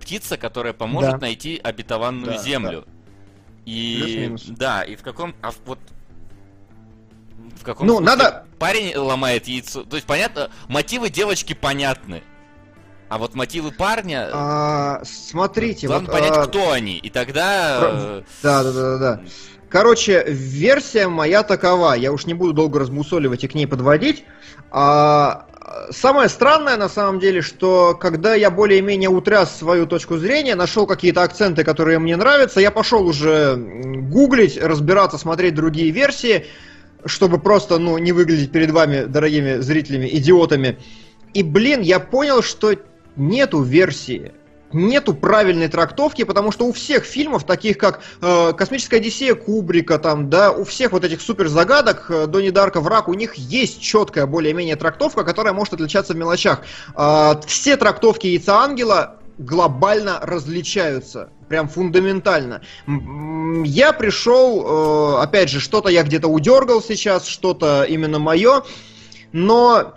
Птица, 0.00 0.38
которая 0.38 0.72
поможет 0.72 1.10
Да. 1.12 1.18
найти 1.18 1.60
обетованную 1.62 2.32
Да, 2.32 2.38
землю. 2.42 2.86
И 3.66 3.98
Плюс-минус. 4.00 4.44
да, 4.46 4.82
и 4.82 4.96
в 4.96 5.02
каком. 5.02 5.34
А 5.42 5.50
в- 5.50 5.58
вот 5.66 5.78
в 7.60 7.62
каком 7.64 7.86
Ну, 7.86 8.00
надо- 8.00 8.46
парень 8.58 8.96
ломает 8.96 9.46
яйцо. 9.46 9.84
То 9.84 9.96
есть, 9.96 10.06
понятно, 10.06 10.50
мотивы 10.68 11.10
девочки 11.10 11.52
понятны. 11.52 12.22
А 13.10 13.18
вот 13.18 13.34
мотивы 13.34 13.72
парня. 13.72 14.30
А, 14.32 15.02
смотрите, 15.04 15.86
главное 15.86 16.10
вот, 16.10 16.18
понять, 16.18 16.36
а, 16.36 16.46
кто 16.46 16.70
они. 16.72 16.96
И 16.96 17.10
тогда. 17.10 17.78
э, 17.82 18.22
Да, 18.42 18.62
да, 18.64 18.72
да, 18.72 18.82
да, 18.82 18.98
да. 18.98 19.22
Короче, 19.68 20.24
версия 20.28 21.08
моя 21.08 21.42
такова. 21.42 21.94
Я 21.94 22.12
уж 22.12 22.26
не 22.26 22.34
буду 22.34 22.52
долго 22.52 22.78
размусоливать 22.78 23.44
и 23.44 23.48
к 23.48 23.54
ней 23.54 23.66
подводить. 23.66 24.24
А, 24.70 25.46
самое 25.90 26.28
странное 26.28 26.76
на 26.76 26.88
самом 26.88 27.18
деле, 27.18 27.42
что 27.42 27.94
когда 27.94 28.34
я 28.34 28.50
более-менее 28.50 29.08
утряс 29.08 29.56
свою 29.56 29.86
точку 29.86 30.18
зрения, 30.18 30.54
нашел 30.54 30.86
какие-то 30.86 31.22
акценты, 31.22 31.64
которые 31.64 31.98
мне 31.98 32.16
нравятся, 32.16 32.60
я 32.60 32.70
пошел 32.70 33.06
уже 33.06 33.56
гуглить, 33.56 34.56
разбираться, 34.60 35.18
смотреть 35.18 35.54
другие 35.54 35.90
версии, 35.90 36.46
чтобы 37.04 37.38
просто 37.38 37.78
ну, 37.78 37.98
не 37.98 38.12
выглядеть 38.12 38.52
перед 38.52 38.70
вами, 38.70 39.04
дорогими 39.04 39.56
зрителями, 39.56 40.08
идиотами. 40.12 40.78
И, 41.34 41.42
блин, 41.42 41.80
я 41.80 41.98
понял, 41.98 42.42
что 42.42 42.74
нету 43.16 43.62
версии 43.62 44.32
нету 44.72 45.14
правильной 45.14 45.68
трактовки, 45.68 46.24
потому 46.24 46.52
что 46.52 46.66
у 46.66 46.72
всех 46.72 47.04
фильмов, 47.04 47.44
таких 47.44 47.78
как 47.78 48.00
э, 48.20 48.52
«Космическая 48.52 48.96
Одиссея» 48.96 49.34
Кубрика, 49.34 49.98
там, 49.98 50.28
да, 50.28 50.50
у 50.52 50.64
всех 50.64 50.92
вот 50.92 51.04
этих 51.04 51.20
суперзагадок 51.20 52.06
э, 52.10 52.26
Донни 52.26 52.50
Дарка, 52.50 52.80
Враг, 52.80 53.08
у 53.08 53.14
них 53.14 53.34
есть 53.34 53.80
четкая 53.80 54.26
более-менее 54.26 54.76
трактовка, 54.76 55.24
которая 55.24 55.52
может 55.52 55.74
отличаться 55.74 56.14
в 56.14 56.16
мелочах. 56.16 56.62
Э, 56.96 57.34
все 57.46 57.76
трактовки 57.76 58.26
Яйца 58.26 58.58
Ангела 58.58 59.16
глобально 59.38 60.18
различаются. 60.22 61.30
Прям 61.48 61.68
фундаментально. 61.68 62.62
Я 62.86 63.92
пришел, 63.92 65.18
э, 65.18 65.22
опять 65.22 65.48
же, 65.48 65.60
что-то 65.60 65.88
я 65.90 66.02
где-то 66.02 66.28
удергал 66.28 66.82
сейчас, 66.82 67.26
что-то 67.26 67.84
именно 67.84 68.18
мое, 68.18 68.64
но 69.32 69.94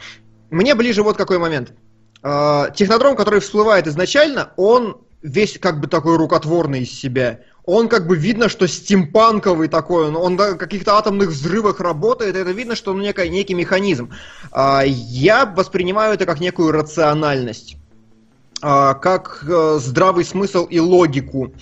мне 0.52 0.76
ближе 0.76 1.04
вот 1.04 1.18
какой 1.18 1.40
момент– 1.40 1.74
э, 2.24 2.66
технодром, 2.76 3.16
который 3.16 3.40
всплывает 3.40 3.88
изначально, 3.88 4.52
он 4.58 4.98
весь 5.22 5.58
как 5.60 5.80
бы 5.80 5.88
такой 5.88 6.18
рукотворный 6.18 6.82
из 6.82 6.92
себя. 6.92 7.42
Он 7.66 7.88
как 7.88 8.08
бы 8.08 8.18
видно, 8.18 8.50
что 8.50 8.68
стимпанковый 8.68 9.68
такой, 9.68 10.08
он, 10.08 10.16
он 10.16 10.36
на 10.36 10.56
каких-то 10.56 10.98
атомных 10.98 11.30
взрывах 11.30 11.80
работает, 11.80 12.36
это 12.36 12.52
видно, 12.52 12.76
что 12.76 12.92
он 12.92 13.02
некий, 13.02 13.30
некий 13.30 13.54
механизм. 13.54 14.12
Э, 14.52 14.82
я 14.86 15.46
воспринимаю 15.46 16.14
это 16.14 16.26
как 16.26 16.40
некую 16.40 16.72
рациональность, 16.72 17.78
э, 18.64 18.94
как 19.02 19.44
э, 19.48 19.78
здравый 19.80 20.26
смысл 20.26 20.66
и 20.66 20.80
логику. 20.80 21.54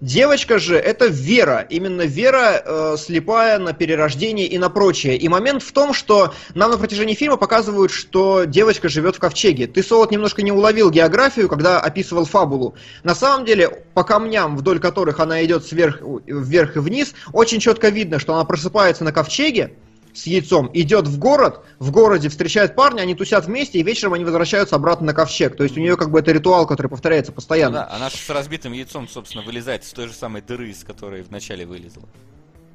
Девочка 0.00 0.60
же 0.60 0.76
это 0.76 1.06
вера, 1.06 1.66
именно 1.68 2.02
вера 2.02 2.62
э, 2.64 2.96
слепая 2.96 3.58
на 3.58 3.72
перерождение 3.72 4.46
и 4.46 4.56
на 4.56 4.70
прочее. 4.70 5.16
И 5.16 5.28
момент 5.28 5.60
в 5.64 5.72
том, 5.72 5.92
что 5.92 6.32
нам 6.54 6.70
на 6.70 6.78
протяжении 6.78 7.14
фильма 7.14 7.36
показывают, 7.36 7.90
что 7.90 8.44
девочка 8.44 8.88
живет 8.88 9.16
в 9.16 9.18
ковчеге. 9.18 9.66
Ты, 9.66 9.82
Солод, 9.82 10.12
немножко 10.12 10.42
не 10.42 10.52
уловил 10.52 10.90
географию, 10.90 11.48
когда 11.48 11.80
описывал 11.80 12.26
фабулу. 12.26 12.76
На 13.02 13.16
самом 13.16 13.44
деле, 13.44 13.82
по 13.94 14.04
камням, 14.04 14.56
вдоль 14.56 14.78
которых 14.78 15.18
она 15.18 15.44
идет 15.44 15.66
сверх, 15.66 16.00
вверх 16.26 16.76
и 16.76 16.78
вниз, 16.78 17.14
очень 17.32 17.58
четко 17.58 17.88
видно, 17.88 18.20
что 18.20 18.34
она 18.34 18.44
просыпается 18.44 19.02
на 19.02 19.10
ковчеге, 19.10 19.74
с 20.14 20.26
яйцом 20.26 20.70
идет 20.74 21.06
в 21.06 21.18
город, 21.18 21.64
в 21.78 21.90
городе 21.90 22.28
встречает 22.28 22.74
парня, 22.74 23.02
они 23.02 23.14
тусят 23.14 23.46
вместе, 23.46 23.78
и 23.78 23.82
вечером 23.82 24.14
они 24.14 24.24
возвращаются 24.24 24.76
обратно 24.76 25.06
на 25.06 25.14
ковчег. 25.14 25.56
То 25.56 25.64
есть 25.64 25.76
у 25.76 25.80
нее 25.80 25.96
как 25.96 26.10
бы 26.10 26.18
это 26.18 26.32
ритуал, 26.32 26.66
который 26.66 26.88
повторяется 26.88 27.32
постоянно. 27.32 27.82
Ну 27.82 27.86
да, 27.86 27.96
она 27.96 28.10
же 28.10 28.16
с 28.16 28.30
разбитым 28.30 28.72
яйцом, 28.72 29.08
собственно, 29.08 29.44
вылезает 29.44 29.84
из 29.84 29.92
той 29.92 30.08
же 30.08 30.12
самой 30.12 30.42
дыры, 30.42 30.70
из 30.70 30.84
которой 30.84 31.22
вначале 31.22 31.66
вылезла. 31.66 32.04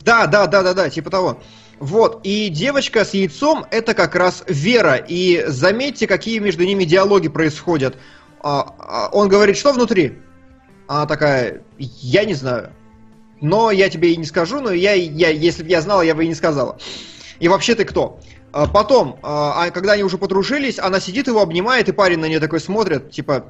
Да, 0.01 0.27
да, 0.27 0.47
да, 0.47 0.64
да, 0.64 0.73
да, 0.73 0.89
типа 0.89 1.10
того. 1.10 1.41
Вот, 1.80 2.22
и 2.23 2.49
девочка 2.49 3.05
с 3.05 3.14
яйцом 3.14 3.65
это 3.72 3.93
как 3.93 4.15
раз 4.15 4.43
Вера. 4.47 4.95
И 4.95 5.43
заметьте, 5.47 6.07
какие 6.07 6.39
между 6.39 6.64
ними 6.64 6.84
диалоги 6.84 7.30
происходят. 7.30 7.97
А, 8.41 8.76
а, 8.80 9.10
он 9.11 9.30
говорит, 9.30 9.57
что 9.57 9.72
внутри? 9.72 10.19
Она 10.88 11.05
такая, 11.05 11.64
я 11.77 12.26
не 12.26 12.34
знаю. 12.34 12.73
Но 13.41 13.72
я 13.72 13.89
тебе 13.89 14.14
и 14.14 14.18
не 14.18 14.26
скажу, 14.26 14.61
но 14.61 14.72
я, 14.72 14.93
я 14.93 15.30
если 15.30 15.64
бы 15.64 15.69
я 15.69 15.81
знала, 15.81 16.01
я 16.01 16.15
бы 16.15 16.23
и 16.23 16.27
не 16.27 16.35
сказала. 16.35 16.77
И 17.39 17.47
вообще 17.47 17.76
ты 17.76 17.85
кто? 17.85 18.19
А 18.51 18.68
потом, 18.68 19.19
а, 19.23 19.65
а 19.65 19.72
когда 19.72 19.93
они 19.93 20.03
уже 20.03 20.18
подружились, 20.18 20.77
она 20.77 20.99
сидит, 20.99 21.27
его 21.27 21.41
обнимает, 21.41 21.89
и 21.89 21.91
парень 21.91 22.19
на 22.19 22.26
нее 22.26 22.39
такой 22.39 22.60
смотрит, 22.60 23.11
типа, 23.11 23.45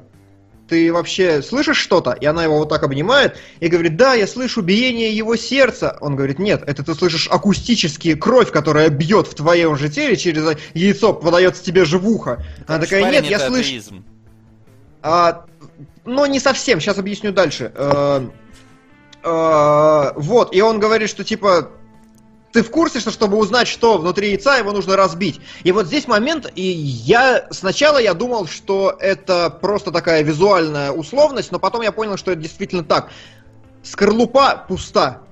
ты 0.68 0.92
вообще 0.92 1.42
слышишь 1.42 1.76
что-то? 1.76 2.12
И 2.12 2.24
она 2.24 2.44
его 2.44 2.58
вот 2.58 2.70
так 2.70 2.82
обнимает 2.82 3.36
и 3.60 3.68
говорит, 3.68 3.96
да, 3.96 4.14
я 4.14 4.26
слышу 4.26 4.62
биение 4.62 5.14
его 5.14 5.36
сердца. 5.36 5.98
Он 6.00 6.16
говорит, 6.16 6.38
нет, 6.38 6.62
это 6.66 6.82
ты 6.82 6.94
слышишь 6.94 7.28
акустически 7.30 8.14
кровь, 8.14 8.50
которая 8.50 8.88
бьет 8.88 9.26
в 9.26 9.34
твоем 9.34 9.76
же 9.76 9.90
теле 9.90 10.16
через 10.16 10.56
яйцо, 10.72 11.12
подается 11.12 11.62
тебе 11.62 11.84
живуха. 11.84 12.42
Она 12.66 12.78
такая, 12.78 13.10
нет, 13.10 13.26
я 13.26 13.38
слышу... 13.38 14.02
А, 15.02 15.44
но 16.06 16.26
не 16.26 16.40
совсем, 16.40 16.80
сейчас 16.80 16.96
объясню 16.96 17.30
дальше. 17.32 17.70
А, 17.76 18.26
а, 19.22 20.12
вот, 20.16 20.54
и 20.54 20.62
он 20.62 20.80
говорит, 20.80 21.10
что 21.10 21.24
типа, 21.24 21.70
ты 22.54 22.62
в 22.62 22.70
курсе, 22.70 23.00
что 23.00 23.10
чтобы 23.10 23.36
узнать, 23.36 23.66
что 23.66 23.98
внутри 23.98 24.30
яйца, 24.30 24.56
его 24.56 24.70
нужно 24.70 24.96
разбить. 24.96 25.40
И 25.64 25.72
вот 25.72 25.86
здесь 25.86 26.06
момент, 26.06 26.50
и 26.54 26.62
я 26.62 27.48
сначала 27.50 27.98
я 27.98 28.14
думал, 28.14 28.46
что 28.46 28.96
это 29.00 29.50
просто 29.50 29.90
такая 29.90 30.22
визуальная 30.22 30.92
условность, 30.92 31.50
но 31.50 31.58
потом 31.58 31.82
я 31.82 31.90
понял, 31.90 32.16
что 32.16 32.30
это 32.30 32.40
действительно 32.40 32.84
так. 32.84 33.10
Скорлупа 33.82 34.64
пуста 34.68 35.23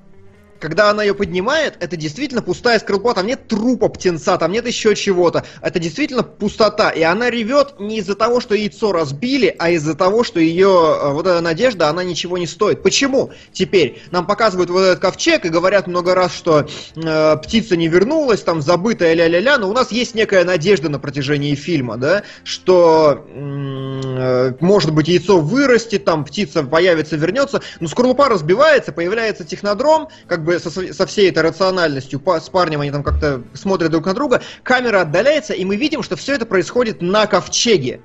когда 0.62 0.90
она 0.90 1.02
ее 1.02 1.12
поднимает, 1.12 1.76
это 1.80 1.96
действительно 1.96 2.40
пустая 2.40 2.78
скорлупа, 2.78 3.14
там 3.14 3.26
нет 3.26 3.48
трупа 3.48 3.88
птенца, 3.88 4.38
там 4.38 4.52
нет 4.52 4.64
еще 4.64 4.94
чего-то. 4.94 5.44
Это 5.60 5.80
действительно 5.80 6.22
пустота. 6.22 6.90
И 6.90 7.02
она 7.02 7.30
ревет 7.30 7.80
не 7.80 7.98
из-за 7.98 8.14
того, 8.14 8.40
что 8.40 8.54
яйцо 8.54 8.92
разбили, 8.92 9.54
а 9.58 9.70
из-за 9.70 9.96
того, 9.96 10.22
что 10.22 10.38
ее 10.38 10.68
э, 10.68 11.12
вот 11.12 11.26
эта 11.26 11.40
надежда, 11.40 11.88
она 11.88 12.04
ничего 12.04 12.38
не 12.38 12.46
стоит. 12.46 12.84
Почему? 12.84 13.32
Теперь 13.52 14.00
нам 14.12 14.24
показывают 14.24 14.70
вот 14.70 14.82
этот 14.82 15.00
ковчег 15.00 15.44
и 15.44 15.48
говорят 15.48 15.88
много 15.88 16.14
раз, 16.14 16.32
что 16.32 16.68
э, 16.94 17.36
птица 17.38 17.76
не 17.76 17.88
вернулась, 17.88 18.42
там 18.42 18.62
забытая 18.62 19.14
ля-ля-ля, 19.14 19.58
но 19.58 19.68
у 19.68 19.72
нас 19.72 19.90
есть 19.90 20.14
некая 20.14 20.44
надежда 20.44 20.88
на 20.88 21.00
протяжении 21.00 21.56
фильма, 21.56 21.96
да, 21.96 22.22
что 22.44 23.26
э, 23.28 24.52
может 24.60 24.94
быть 24.94 25.08
яйцо 25.08 25.40
вырастет, 25.40 26.04
там 26.04 26.24
птица 26.24 26.62
появится, 26.62 27.16
вернется, 27.16 27.62
но 27.80 27.88
скорлупа 27.88 28.28
разбивается, 28.28 28.92
появляется 28.92 29.42
технодром, 29.42 30.06
как 30.28 30.44
бы 30.44 30.51
бы 30.52 30.58
со, 30.58 30.92
со 30.92 31.06
всей 31.06 31.30
этой 31.30 31.42
рациональностью, 31.42 32.20
по, 32.20 32.40
с 32.40 32.48
парнем 32.48 32.80
они 32.80 32.90
там 32.90 33.02
как-то 33.02 33.42
смотрят 33.54 33.90
друг 33.90 34.06
на 34.06 34.14
друга, 34.14 34.42
камера 34.62 35.02
отдаляется, 35.02 35.52
и 35.54 35.64
мы 35.64 35.76
видим, 35.76 36.02
что 36.02 36.16
все 36.16 36.34
это 36.34 36.46
происходит 36.46 37.02
на 37.02 37.26
ковчеге. 37.26 38.00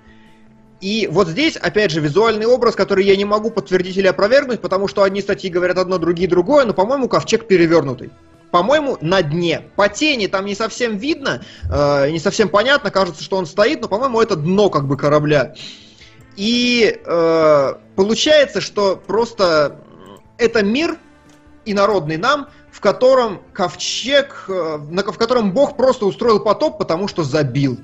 И 0.80 1.08
вот 1.12 1.28
здесь, 1.28 1.56
опять 1.56 1.92
же, 1.92 2.02
визуальный 2.02 2.46
образ, 2.46 2.76
который 2.76 3.04
я 3.04 3.16
не 3.16 3.26
могу 3.26 3.50
подтвердить 3.50 3.98
или 3.98 4.08
опровергнуть, 4.08 4.62
потому 4.62 4.88
что 4.88 5.04
одни 5.04 5.22
статьи 5.22 5.50
говорят 5.50 5.78
одно, 5.78 5.98
другие 5.98 6.30
другое, 6.30 6.66
но, 6.66 6.74
по-моему, 6.74 7.08
ковчег 7.08 7.48
перевернутый. 7.48 8.12
По-моему, 8.52 8.98
на 9.02 9.22
дне. 9.24 9.64
По 9.76 9.90
тени 9.90 10.28
там 10.28 10.46
не 10.46 10.56
совсем 10.56 10.98
видно, 10.98 11.44
э, 11.70 12.12
не 12.12 12.20
совсем 12.20 12.48
понятно, 12.48 12.92
кажется, 12.92 13.24
что 13.24 13.38
он 13.38 13.46
стоит, 13.46 13.82
но, 13.82 13.88
по-моему, 13.88 14.22
это 14.22 14.36
дно 14.36 14.70
как 14.70 14.88
бы 14.88 14.98
корабля. 14.98 15.56
И 16.36 17.02
э, 17.04 17.74
получается, 17.96 18.62
что 18.62 18.96
просто 18.96 19.80
это 20.38 20.64
мир, 20.64 20.98
инородный 21.72 22.18
нам, 22.18 22.50
в 22.72 22.82
котором 22.82 23.42
ковчег, 23.54 24.46
э, 24.48 24.78
в 24.78 25.18
котором 25.18 25.52
Бог 25.54 25.78
просто 25.78 26.06
устроил 26.06 26.40
потоп, 26.40 26.78
потому 26.78 27.08
что 27.08 27.24
забил. 27.24 27.80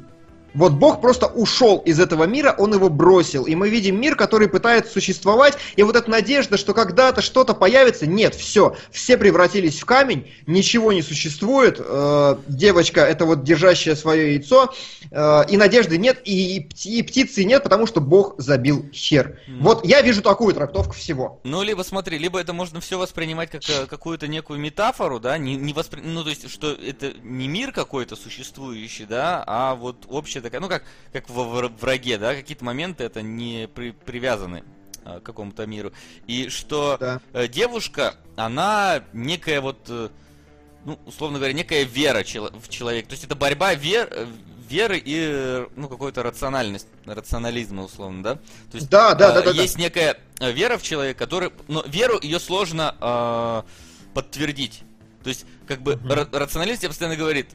Вот 0.54 0.74
Бог 0.74 1.02
просто 1.02 1.28
ушел 1.28 1.80
из 1.80 2.00
этого 2.00 2.26
мира, 2.26 2.56
он 2.58 2.74
его 2.74 2.90
бросил. 2.90 3.46
И 3.46 3.56
мы 3.56 3.70
видим 3.70 4.00
мир, 4.00 4.16
который 4.16 4.48
пытается 4.48 4.92
существовать. 4.92 5.58
И 5.76 5.84
вот 5.84 5.96
эта 5.96 6.10
надежда, 6.10 6.58
что 6.58 6.74
когда-то 6.74 7.22
что-то 7.22 7.54
появится, 7.54 8.06
нет, 8.06 8.36
все. 8.36 8.76
Все 8.92 9.18
превратились 9.18 9.80
в 9.80 9.86
камень, 9.86 10.32
ничего 10.46 10.94
не 10.94 11.02
существует. 11.02 11.80
Э, 11.80 12.36
девочка, 12.48 13.02
это 13.02 13.26
вот 13.26 13.44
держащая 13.44 13.96
свое 13.96 14.34
яйцо. 14.34 14.74
Э, 15.12 15.44
и 15.50 15.58
надежды 15.58 15.98
нет, 15.98 16.22
и, 16.24 16.68
и 16.84 17.04
птицы 17.04 17.44
нет, 17.44 17.64
потому 17.64 17.88
что 17.88 18.00
Бог 18.02 18.36
забил 18.38 18.86
хер. 18.94 19.40
Mm. 19.48 19.58
Вот 19.62 19.86
я 19.86 20.02
вижу 20.02 20.22
такую 20.22 20.54
трактовку 20.54 20.94
всего. 20.94 21.40
Ну, 21.44 21.64
либо 21.64 21.82
смотри, 21.82 22.18
либо 22.18 22.40
это 22.40 22.54
можно 22.54 22.80
все 22.80 23.00
воспринимать 23.00 23.50
как 23.50 23.62
э, 23.70 23.86
какую-то 23.88 24.28
некую 24.28 24.60
метафору, 24.60 25.20
да, 25.20 25.38
не, 25.38 25.56
не 25.56 25.74
воспри... 25.74 26.02
ну, 26.02 26.24
то 26.24 26.30
есть, 26.30 26.50
что 26.50 26.72
это 26.72 27.14
не 27.24 27.48
мир 27.48 27.72
какой-то 27.72 28.16
существующий, 28.16 29.06
да, 29.06 29.44
а 29.48 29.76
вот 29.76 30.06
общее 30.10 30.43
такая, 30.44 30.62
ну 30.62 30.70
как, 30.70 30.84
как 31.12 31.30
во 31.30 31.68
враге, 31.68 32.18
да, 32.18 32.36
какие-то 32.36 32.64
моменты 32.64 33.04
это 33.04 33.22
не 33.22 33.68
при, 33.74 33.92
привязаны 33.92 34.64
а, 35.06 35.20
к 35.20 35.24
какому-то 35.24 35.66
миру. 35.66 35.92
И 36.28 36.50
что 36.50 36.98
да. 37.00 37.22
Э, 37.34 37.48
девушка, 37.48 38.16
она 38.36 39.04
некая 39.12 39.60
вот, 39.60 39.80
э, 39.90 40.10
ну, 40.86 41.00
условно 41.06 41.40
говоря, 41.40 41.54
некая 41.54 41.84
вера 41.84 42.24
в 42.24 42.70
человека. 42.70 43.10
То 43.10 43.14
есть 43.14 43.24
это 43.24 43.36
борьба 43.36 43.74
вер, 43.74 44.08
э, 44.12 44.28
веры 44.70 45.02
и, 45.04 45.66
ну, 45.76 45.90
какой-то 45.90 46.24
рациональность, 46.24 46.88
рационализма, 47.06 47.84
условно, 47.84 48.24
да? 48.24 48.36
То 48.36 48.76
есть 48.78 48.90
да, 48.90 49.14
да, 49.14 49.34
да, 49.34 49.42
да, 49.42 49.52
есть 49.52 49.76
да. 49.76 49.82
некая 49.82 50.20
вера 50.40 50.78
в 50.78 50.84
человека, 50.84 51.20
который, 51.20 51.52
но 51.68 51.84
веру 51.86 52.18
ее 52.22 52.40
сложно 52.40 52.96
э, 53.00 53.64
подтвердить. 54.14 54.84
То 55.24 55.30
есть, 55.30 55.46
как 55.68 55.82
бы, 55.82 55.94
угу. 55.94 56.14
рационалист 56.32 56.82
тебе 56.82 56.90
постоянно 56.90 57.18
говорит, 57.18 57.50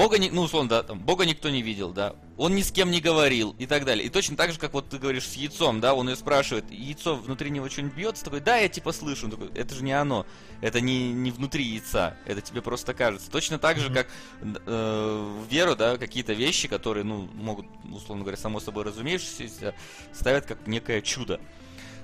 Бога, 0.00 0.18
не, 0.18 0.30
ну, 0.30 0.42
условно, 0.42 0.68
да, 0.70 0.82
там, 0.82 0.98
Бога 0.98 1.26
никто 1.26 1.50
не 1.50 1.60
видел, 1.60 1.92
да. 1.92 2.14
он 2.38 2.54
ни 2.54 2.62
с 2.62 2.72
кем 2.72 2.90
не 2.90 3.02
говорил 3.02 3.54
и 3.58 3.66
так 3.66 3.84
далее. 3.84 4.06
И 4.06 4.08
точно 4.08 4.34
так 4.34 4.50
же, 4.50 4.58
как 4.58 4.72
вот 4.72 4.88
ты 4.88 4.98
говоришь 4.98 5.28
с 5.28 5.34
яйцом, 5.34 5.82
да, 5.82 5.92
он 5.92 6.08
ее 6.08 6.16
спрашивает, 6.16 6.70
яйцо 6.70 7.14
внутри 7.16 7.50
него 7.50 7.68
что-нибудь 7.68 7.94
бьется, 7.94 8.24
такой, 8.24 8.40
да, 8.40 8.56
я 8.56 8.70
типа 8.70 8.92
слышу, 8.92 9.26
он 9.26 9.32
такой, 9.32 9.48
это 9.54 9.74
же 9.74 9.84
не 9.84 9.92
оно, 9.92 10.24
это 10.62 10.80
не, 10.80 11.12
не 11.12 11.30
внутри 11.30 11.64
яйца, 11.64 12.16
это 12.24 12.40
тебе 12.40 12.62
просто 12.62 12.94
кажется. 12.94 13.30
Точно 13.30 13.58
так 13.58 13.78
же, 13.78 13.92
как 13.92 14.08
э, 14.40 15.38
веру, 15.50 15.76
да, 15.76 15.98
какие-то 15.98 16.32
вещи, 16.32 16.66
которые, 16.66 17.04
ну, 17.04 17.28
могут, 17.34 17.66
условно 17.92 18.24
говоря, 18.24 18.38
само 18.38 18.58
собой 18.58 18.84
разумеющиеся, 18.84 19.74
ставят 20.14 20.46
как 20.46 20.66
некое 20.66 21.02
чудо. 21.02 21.40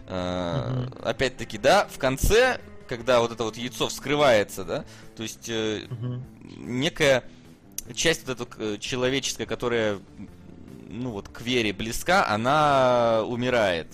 Э, 0.06 0.86
Опять-таки, 1.02 1.56
да, 1.56 1.86
в 1.86 1.97
конце, 1.97 2.60
когда 2.89 3.20
вот 3.20 3.32
это 3.32 3.43
вот 3.43 3.56
яйцо 3.56 3.89
вскрывается, 3.89 4.64
да, 4.64 4.85
то 5.16 5.23
есть 5.23 5.48
э, 5.48 5.86
некая 6.59 7.24
часть 7.95 8.27
вот 8.27 8.41
эта 8.41 8.49
э, 8.59 8.77
человеческая, 8.79 9.47
которая, 9.47 9.99
ну 10.89 11.11
вот, 11.11 11.29
к 11.29 11.41
вере 11.41 11.73
близка, 11.73 12.27
она 12.27 13.23
умирает. 13.25 13.89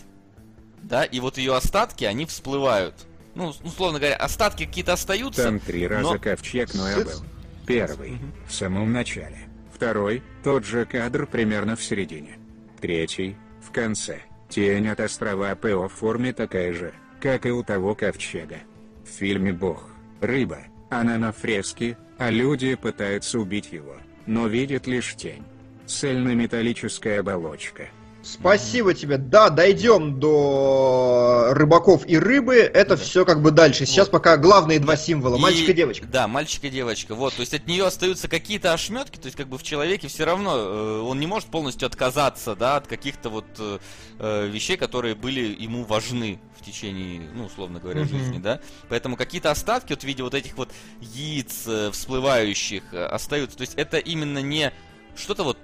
Да, 0.82 1.04
и 1.04 1.20
вот 1.20 1.38
ее 1.38 1.54
остатки, 1.56 2.04
они 2.04 2.26
всплывают. 2.26 2.94
Ну, 3.34 3.52
условно 3.62 3.98
говоря, 3.98 4.16
остатки 4.16 4.66
какие-то 4.66 4.92
остаются. 4.92 5.44
Там 5.44 5.60
три 5.60 5.86
раза 5.86 6.14
но- 6.14 6.18
ковчег 6.18 6.74
Ноя 6.74 7.04
был. 7.04 7.24
Первый– 7.66 8.18
в 8.48 8.52
самом 8.52 8.92
начале. 8.92 9.48
Второй– 9.72 10.22
тот 10.44 10.64
же 10.64 10.84
кадр 10.84 11.26
примерно 11.26 11.76
в 11.76 11.82
середине. 11.82 12.38
Третий– 12.80 13.36
в 13.62 13.72
конце. 13.72 14.20
Тень 14.48 14.88
от 14.88 15.00
острова 15.00 15.54
ПО 15.54 15.88
в 15.88 15.92
форме 15.92 16.32
такая 16.32 16.72
же, 16.74 16.92
как 17.20 17.46
и 17.46 17.50
у 17.50 17.62
того 17.62 17.94
ковчега. 17.94 18.58
В 19.06 19.08
фильме 19.08 19.52
«Бог»– 19.52 19.88
рыба, 20.20 20.58
она 20.90 21.16
на 21.16 21.32
фреске, 21.32 21.96
а 22.22 22.30
люди 22.30 22.76
пытаются 22.76 23.40
убить 23.40 23.72
его, 23.72 23.96
но 24.26 24.46
видят 24.46 24.86
лишь 24.86 25.16
тень. 25.16 25.42
Цельнометаллическая 25.86 27.18
оболочка. 27.18 27.88
Спасибо 28.22 28.94
тебе. 28.94 29.18
Да, 29.18 29.50
дойдем 29.50 30.20
до 30.20 31.48
рыбаков 31.50 32.06
и 32.06 32.16
рыбы. 32.18 32.56
Это 32.56 32.96
все 32.96 33.24
как 33.24 33.42
бы 33.42 33.50
дальше. 33.50 33.84
Сейчас 33.84 34.06
Вот. 34.06 34.12
пока 34.12 34.36
главные 34.36 34.78
два 34.78 34.96
символа. 34.96 35.38
Мальчик 35.38 35.68
и 35.70 35.72
девочка. 35.72 36.06
Да, 36.06 36.28
мальчик 36.28 36.64
и 36.64 36.70
девочка. 36.70 37.14
Вот, 37.14 37.34
то 37.34 37.40
есть 37.40 37.52
от 37.52 37.66
нее 37.66 37.84
остаются 37.84 38.28
какие-то 38.28 38.72
ошметки, 38.72 39.18
то 39.18 39.26
есть 39.26 39.36
как 39.36 39.48
бы 39.48 39.58
в 39.58 39.62
человеке 39.64 40.06
все 40.08 40.24
равно 40.24 40.56
э, 40.56 41.00
он 41.00 41.18
не 41.18 41.26
может 41.26 41.48
полностью 41.48 41.86
отказаться, 41.86 42.54
да, 42.54 42.76
от 42.76 42.86
каких-то 42.86 43.28
вот 43.28 43.46
э, 43.58 43.78
э, 44.20 44.46
вещей, 44.46 44.76
которые 44.76 45.14
были 45.16 45.40
ему 45.60 45.84
важны 45.84 46.40
в 46.60 46.64
течение, 46.64 47.28
ну, 47.34 47.46
условно 47.46 47.80
говоря, 47.80 48.02
Мгм. 48.02 48.08
жизни, 48.08 48.38
да. 48.38 48.60
Поэтому 48.88 49.16
какие-то 49.16 49.50
остатки 49.50 49.92
вот 49.92 50.02
в 50.02 50.04
виде 50.06 50.22
вот 50.22 50.34
этих 50.34 50.56
вот 50.56 50.70
яиц 51.00 51.64
э, 51.66 51.90
всплывающих 51.92 52.84
э, 52.92 53.04
остаются. 53.04 53.56
То 53.56 53.62
есть 53.62 53.74
это 53.74 53.98
именно 53.98 54.38
не 54.38 54.72
что-то 55.16 55.42
вот 55.42 55.58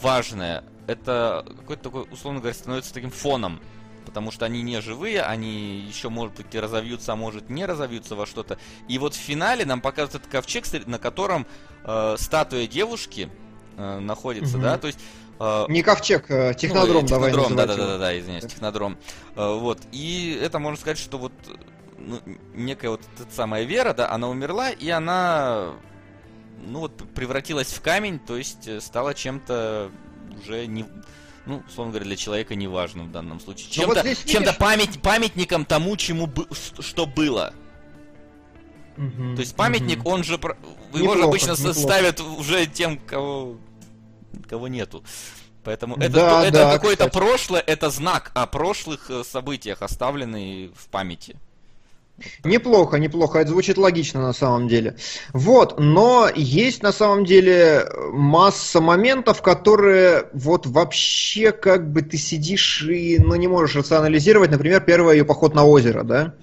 важное, 0.00 0.64
это 0.90 1.44
какой-то 1.58 1.82
такой, 1.84 2.06
условно 2.10 2.40
говоря, 2.40 2.54
становится 2.54 2.92
таким 2.92 3.10
фоном. 3.10 3.60
Потому 4.06 4.30
что 4.32 4.44
они 4.46 4.62
не 4.62 4.80
живые, 4.80 5.22
они 5.22 5.78
еще, 5.86 6.08
может 6.08 6.34
быть, 6.36 6.52
и 6.54 6.58
разовьются, 6.58 7.12
а 7.12 7.16
может 7.16 7.48
не 7.50 7.64
разовьются 7.66 8.16
во 8.16 8.26
что-то. 8.26 8.58
И 8.88 8.98
вот 8.98 9.14
в 9.14 9.18
финале 9.18 9.64
нам 9.64 9.80
показывают 9.80 10.16
этот 10.22 10.32
ковчег, 10.32 10.64
на 10.86 10.98
котором 10.98 11.46
э, 11.84 12.16
статуя 12.18 12.66
девушки 12.66 13.28
э, 13.76 13.98
находится, 14.00 14.56
Мгм. 14.56 14.62
да, 14.64 14.78
то 14.78 14.86
есть... 14.88 14.98
э, 15.38 15.66
Не 15.68 15.82
ковчег, 15.82 16.30
э, 16.30 16.54
технодром 16.54 17.02
ну, 17.02 17.08
давай 17.08 17.30
технодром, 17.30 17.56
да, 17.56 17.66
называть 17.66 17.76
да, 17.78 17.82
его. 17.84 17.92
да, 17.92 17.98
да, 17.98 18.18
извиняюсь, 18.18 18.44
технодром. 18.46 18.98
Вот. 19.36 19.78
И 19.92 20.40
это 20.42 20.58
можно 20.58 20.80
сказать, 20.80 20.98
что 20.98 21.18
вот 21.18 21.32
ну, 21.98 22.18
некая 22.54 22.88
вот 22.90 23.02
эта 23.18 23.32
самая 23.32 23.64
Вера, 23.64 23.92
да, 23.92 24.10
она 24.10 24.28
умерла, 24.28 24.70
и 24.70 24.88
она 24.88 25.74
ну 26.66 26.80
вот 26.80 26.96
превратилась 27.14 27.72
в 27.72 27.80
камень, 27.82 28.18
то 28.18 28.36
есть 28.36 28.82
стала 28.82 29.14
чем-то 29.14 29.90
уже 30.38 30.66
не 30.66 30.84
ну, 31.46 31.62
условно 31.66 31.92
говоря, 31.92 32.04
для 32.06 32.16
человека 32.16 32.54
неважным 32.54 33.08
в 33.08 33.12
данном 33.12 33.40
случае. 33.40 33.68
Ну 33.78 33.86
вот 33.86 33.94
Чем-то, 33.94 34.08
видишь- 34.08 34.24
чем-то 34.24 34.52
память, 34.52 35.00
памятником 35.00 35.64
тому, 35.64 35.96
чему 35.96 36.26
бы, 36.26 36.46
что 36.80 37.06
было. 37.06 37.54
Мгм, 38.96 39.34
То 39.36 39.40
есть 39.40 39.56
памятник, 39.56 39.98
мгм. 40.00 40.06
он 40.06 40.24
же 40.24 40.34
его 40.92 41.14
же 41.14 41.24
обычно 41.24 41.52
неплохо. 41.52 41.72
ставят 41.78 42.20
уже 42.20 42.66
тем, 42.66 42.98
кого 42.98 43.56
кого 44.48 44.68
нету. 44.68 45.02
Поэтому 45.64 45.96
это, 45.96 46.10
Да, 46.10 46.42
это 46.44 46.52
да, 46.52 46.72
какое-то 46.72 47.08
кстати. 47.08 47.24
прошлое, 47.24 47.60
это 47.60 47.90
знак 47.90 48.30
о 48.34 48.46
прошлых 48.46 49.10
э, 49.10 49.24
событиях, 49.24 49.82
оставленный 49.82 50.72
в 50.74 50.88
памяти. 50.88 51.36
Неплохо, 52.44 52.96
неплохо. 52.98 53.38
Это 53.38 53.50
звучит 53.50 53.78
логично 53.78 54.20
на 54.20 54.32
самом 54.32 54.68
деле. 54.68 54.96
Вот, 55.32 55.78
но 55.78 56.28
есть 56.34 56.82
на 56.82 56.92
самом 56.92 57.24
деле 57.24 57.86
масса 58.12 58.80
моментов, 58.80 59.42
которые 59.42 60.26
вот 60.32 60.66
вообще 60.66 61.52
как 61.52 61.90
бы 61.90 62.02
ты 62.02 62.16
сидишь 62.16 62.82
и 62.82 63.18
ну, 63.18 63.34
не 63.36 63.48
можешь 63.48 63.76
рационализировать. 63.76 64.50
Например, 64.50 64.80
первый 64.80 65.18
ее 65.18 65.24
поход 65.24 65.54
на 65.54 65.64
озеро, 65.64 66.02
да? 66.02 66.34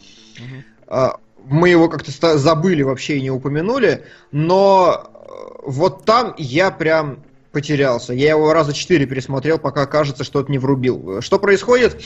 А, 0.87 1.17
Мы 1.45 1.69
его 1.69 1.89
как-то 1.89 2.37
забыли 2.37 2.83
вообще 2.83 3.17
и 3.17 3.21
не 3.21 3.31
упомянули, 3.31 4.05
но 4.31 5.03
э, 5.03 5.27
вот 5.65 6.05
там 6.05 6.33
я 6.37 6.71
прям 6.71 7.23
потерялся. 7.51 8.13
Я 8.13 8.29
его 8.29 8.53
раза 8.53 8.73
четыре 8.73 9.05
пересмотрел, 9.05 9.57
пока 9.57 9.85
кажется, 9.85 10.23
что 10.23 10.41
это 10.41 10.51
не 10.51 10.59
врубил. 10.59 11.21
Что 11.21 11.39
происходит? 11.39 12.01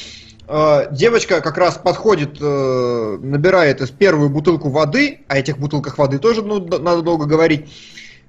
Э, 0.48 0.88
Девочка 0.92 1.42
как 1.42 1.58
раз 1.58 1.78
подходит, 1.78 2.38
э, 2.42 3.18
набирает 3.22 3.82
из 3.82 3.90
первую 3.90 4.30
бутылку 4.30 4.70
воды, 4.70 5.22
а 5.28 5.38
этих 5.38 5.58
бутылках 5.58 5.98
воды 5.98 6.20
тоже 6.20 6.42
ну, 6.42 6.60
надо 6.60 7.02
долго 7.02 7.26
говорить. 7.26 7.70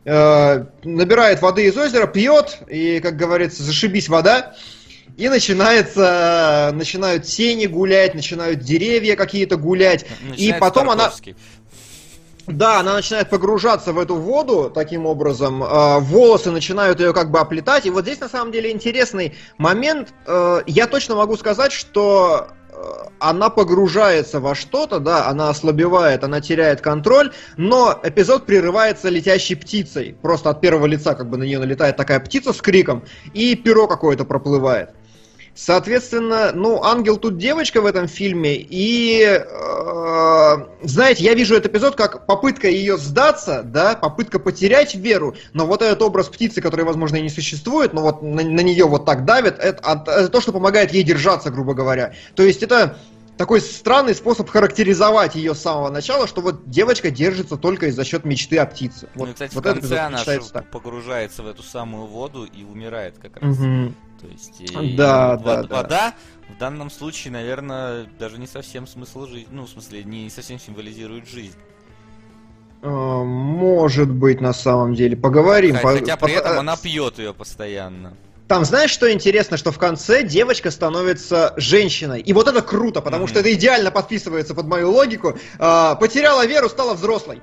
Э, 0.04 0.64
Набирает 0.84 1.42
воды 1.42 1.66
из 1.66 1.76
озера, 1.76 2.06
пьет, 2.06 2.58
и, 2.68 3.00
как 3.00 3.16
говорится, 3.16 3.62
зашибись 3.62 4.08
вода. 4.08 4.54
И 5.16 5.28
начинается, 5.28 6.70
начинают 6.72 7.24
тени 7.24 7.66
гулять, 7.66 8.14
начинают 8.14 8.60
деревья 8.60 9.14
какие-то 9.14 9.56
гулять. 9.56 10.06
И 10.22 10.30
Начинается 10.30 10.58
потом 10.58 10.90
она. 10.90 11.12
Да, 12.46 12.80
она 12.80 12.94
начинает 12.94 13.30
погружаться 13.30 13.92
в 13.92 13.98
эту 13.98 14.16
воду 14.16 14.70
таким 14.74 15.06
образом, 15.06 15.62
э, 15.62 15.98
волосы 16.00 16.50
начинают 16.50 17.00
ее 17.00 17.12
как 17.12 17.30
бы 17.30 17.38
оплетать. 17.38 17.86
И 17.86 17.90
вот 17.90 18.04
здесь 18.04 18.20
на 18.20 18.28
самом 18.28 18.52
деле 18.52 18.70
интересный 18.72 19.34
момент. 19.58 20.12
Э, 20.26 20.62
я 20.66 20.86
точно 20.86 21.14
могу 21.14 21.36
сказать, 21.36 21.72
что 21.72 22.48
э, 22.68 22.74
она 23.20 23.48
погружается 23.48 24.40
во 24.40 24.54
что-то, 24.54 24.98
да, 24.98 25.28
она 25.28 25.50
ослабевает, 25.50 26.24
она 26.24 26.40
теряет 26.40 26.80
контроль, 26.80 27.32
но 27.56 27.98
эпизод 28.02 28.44
прерывается 28.44 29.08
летящей 29.08 29.56
птицей. 29.56 30.16
Просто 30.20 30.50
от 30.50 30.60
первого 30.60 30.86
лица 30.86 31.14
как 31.14 31.30
бы 31.30 31.36
на 31.36 31.44
нее 31.44 31.60
налетает 31.60 31.96
такая 31.96 32.18
птица 32.18 32.52
с 32.52 32.60
криком, 32.60 33.04
и 33.34 33.54
перо 33.54 33.86
какое-то 33.86 34.24
проплывает. 34.24 34.90
Соответственно, 35.54 36.52
ну, 36.54 36.82
ангел 36.82 37.18
тут 37.18 37.36
девочка 37.36 37.82
в 37.82 37.86
этом 37.86 38.08
фильме, 38.08 38.56
и, 38.56 39.22
э, 39.22 40.56
знаете, 40.82 41.24
я 41.24 41.34
вижу 41.34 41.54
этот 41.54 41.72
эпизод 41.72 41.94
как 41.94 42.24
попытка 42.26 42.68
ее 42.68 42.96
сдаться, 42.96 43.62
да, 43.62 43.94
попытка 43.94 44.38
потерять 44.38 44.94
веру, 44.94 45.34
но 45.52 45.66
вот 45.66 45.82
этот 45.82 46.00
образ 46.00 46.28
птицы, 46.28 46.62
который, 46.62 46.86
возможно, 46.86 47.16
и 47.16 47.22
не 47.22 47.28
существует, 47.28 47.92
но 47.92 48.00
вот 48.00 48.22
на, 48.22 48.42
на 48.42 48.60
нее 48.60 48.86
вот 48.86 49.04
так 49.04 49.26
давит, 49.26 49.58
это, 49.58 49.78
а- 49.82 50.02
это 50.02 50.28
то, 50.30 50.40
что 50.40 50.52
помогает 50.52 50.94
ей 50.94 51.02
держаться, 51.02 51.50
грубо 51.50 51.74
говоря. 51.74 52.14
То 52.34 52.42
есть 52.42 52.62
это 52.62 52.96
такой 53.36 53.60
странный 53.60 54.14
способ 54.14 54.48
характеризовать 54.48 55.34
ее 55.34 55.54
с 55.54 55.60
самого 55.60 55.90
начала, 55.90 56.26
что 56.26 56.40
вот 56.40 56.70
девочка 56.70 57.10
держится 57.10 57.56
только 57.56 57.86
из 57.86 57.94
за 57.96 58.04
счет 58.04 58.24
мечты 58.24 58.58
о 58.58 58.66
птице. 58.66 59.08
Ну, 59.14 59.26
Вот, 59.26 59.30
и, 59.30 59.32
кстати, 59.32 59.54
вот 59.54 59.66
в 59.66 59.68
конце 59.68 59.98
она 59.98 60.24
так. 60.24 60.70
погружается 60.70 61.42
в 61.42 61.46
эту 61.46 61.62
самую 61.62 62.06
воду 62.06 62.44
и 62.44 62.64
умирает 62.64 63.16
как 63.20 63.36
раз. 63.36 63.58
Мгм. 63.58 63.94
То 64.22 64.28
есть 64.28 64.60
и 64.60 64.96
Да, 64.96 65.36
вод- 65.36 65.44
да, 65.44 65.62
да. 65.64 65.76
вода 65.76 66.14
в 66.54 66.58
данном 66.58 66.90
случае, 66.90 67.32
наверное, 67.32 68.06
даже 68.18 68.38
не 68.38 68.46
совсем 68.46 68.86
смысл 68.86 69.26
жизни, 69.26 69.48
ну, 69.50 69.64
в 69.64 69.68
смысле, 69.68 70.04
не 70.04 70.30
совсем 70.30 70.58
символизирует 70.58 71.28
жизнь. 71.28 71.56
Э, 72.82 72.88
Может 72.88 74.10
быть, 74.10 74.40
на 74.40 74.52
самом 74.52 74.94
деле. 74.94 75.16
Поговорим. 75.16 75.76
Хотя, 75.76 76.16
По- 76.16 76.26
при 76.26 76.34
этом 76.36 76.58
она 76.58 76.76
пьет 76.76 77.18
ее 77.18 77.32
постоянно. 77.34 78.14
Там 78.48 78.64
знаешь, 78.64 78.90
что 78.90 79.10
интересно, 79.10 79.56
что 79.56 79.70
в 79.72 79.78
конце 79.78 80.24
девочка 80.24 80.70
становится 80.70 81.54
женщиной. 81.56 82.20
И 82.20 82.32
вот 82.32 82.48
это 82.48 82.60
круто, 82.60 83.00
потому 83.00 83.24
Мгм. 83.24 83.28
что 83.28 83.40
это 83.40 83.52
идеально 83.54 83.90
подписывается 83.90 84.54
под 84.54 84.66
мою 84.66 84.90
логику. 84.90 85.38
А, 85.58 85.94
потеряла 85.94 86.44
веру, 86.46 86.68
стала 86.68 86.94
взрослой. 86.94 87.40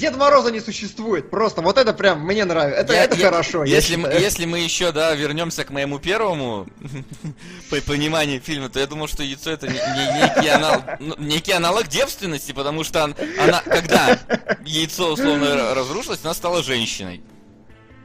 Дед 0.00 0.16
Мороза 0.16 0.50
не 0.50 0.60
существует. 0.60 1.30
Просто 1.30 1.60
вот 1.60 1.76
это 1.78 1.92
прям 1.92 2.20
мне 2.24 2.44
нравится. 2.44 2.80
Это, 2.80 2.92
Я- 2.94 3.04
это 3.04 3.16
я- 3.16 3.26
хорошо. 3.26 3.64
Если, 3.64 3.96
мы, 3.96 4.08
если 4.08 4.46
мы 4.46 4.58
еще, 4.60 4.92
да, 4.92 5.14
вернемся 5.14 5.64
к 5.64 5.70
моему 5.70 5.98
первому 5.98 6.66
по- 7.70 7.80
пониманию 7.82 8.40
фильма, 8.40 8.68
то 8.70 8.80
я 8.80 8.86
думал, 8.86 9.08
что 9.08 9.22
яйцо 9.22 9.50
это 9.50 9.68
не- 9.68 9.74
не- 9.74 10.22
некий, 10.22 10.48
аналог, 10.48 10.82
ну, 11.00 11.14
некий 11.18 11.52
аналог 11.52 11.86
девственности, 11.88 12.52
потому 12.52 12.82
что 12.84 13.04
он- 13.04 13.14
она, 13.38 13.60
когда 13.60 14.18
яйцо 14.64 15.12
условно 15.12 15.74
разрушилось, 15.74 16.20
она 16.24 16.34
стала 16.34 16.62
женщиной. 16.62 17.22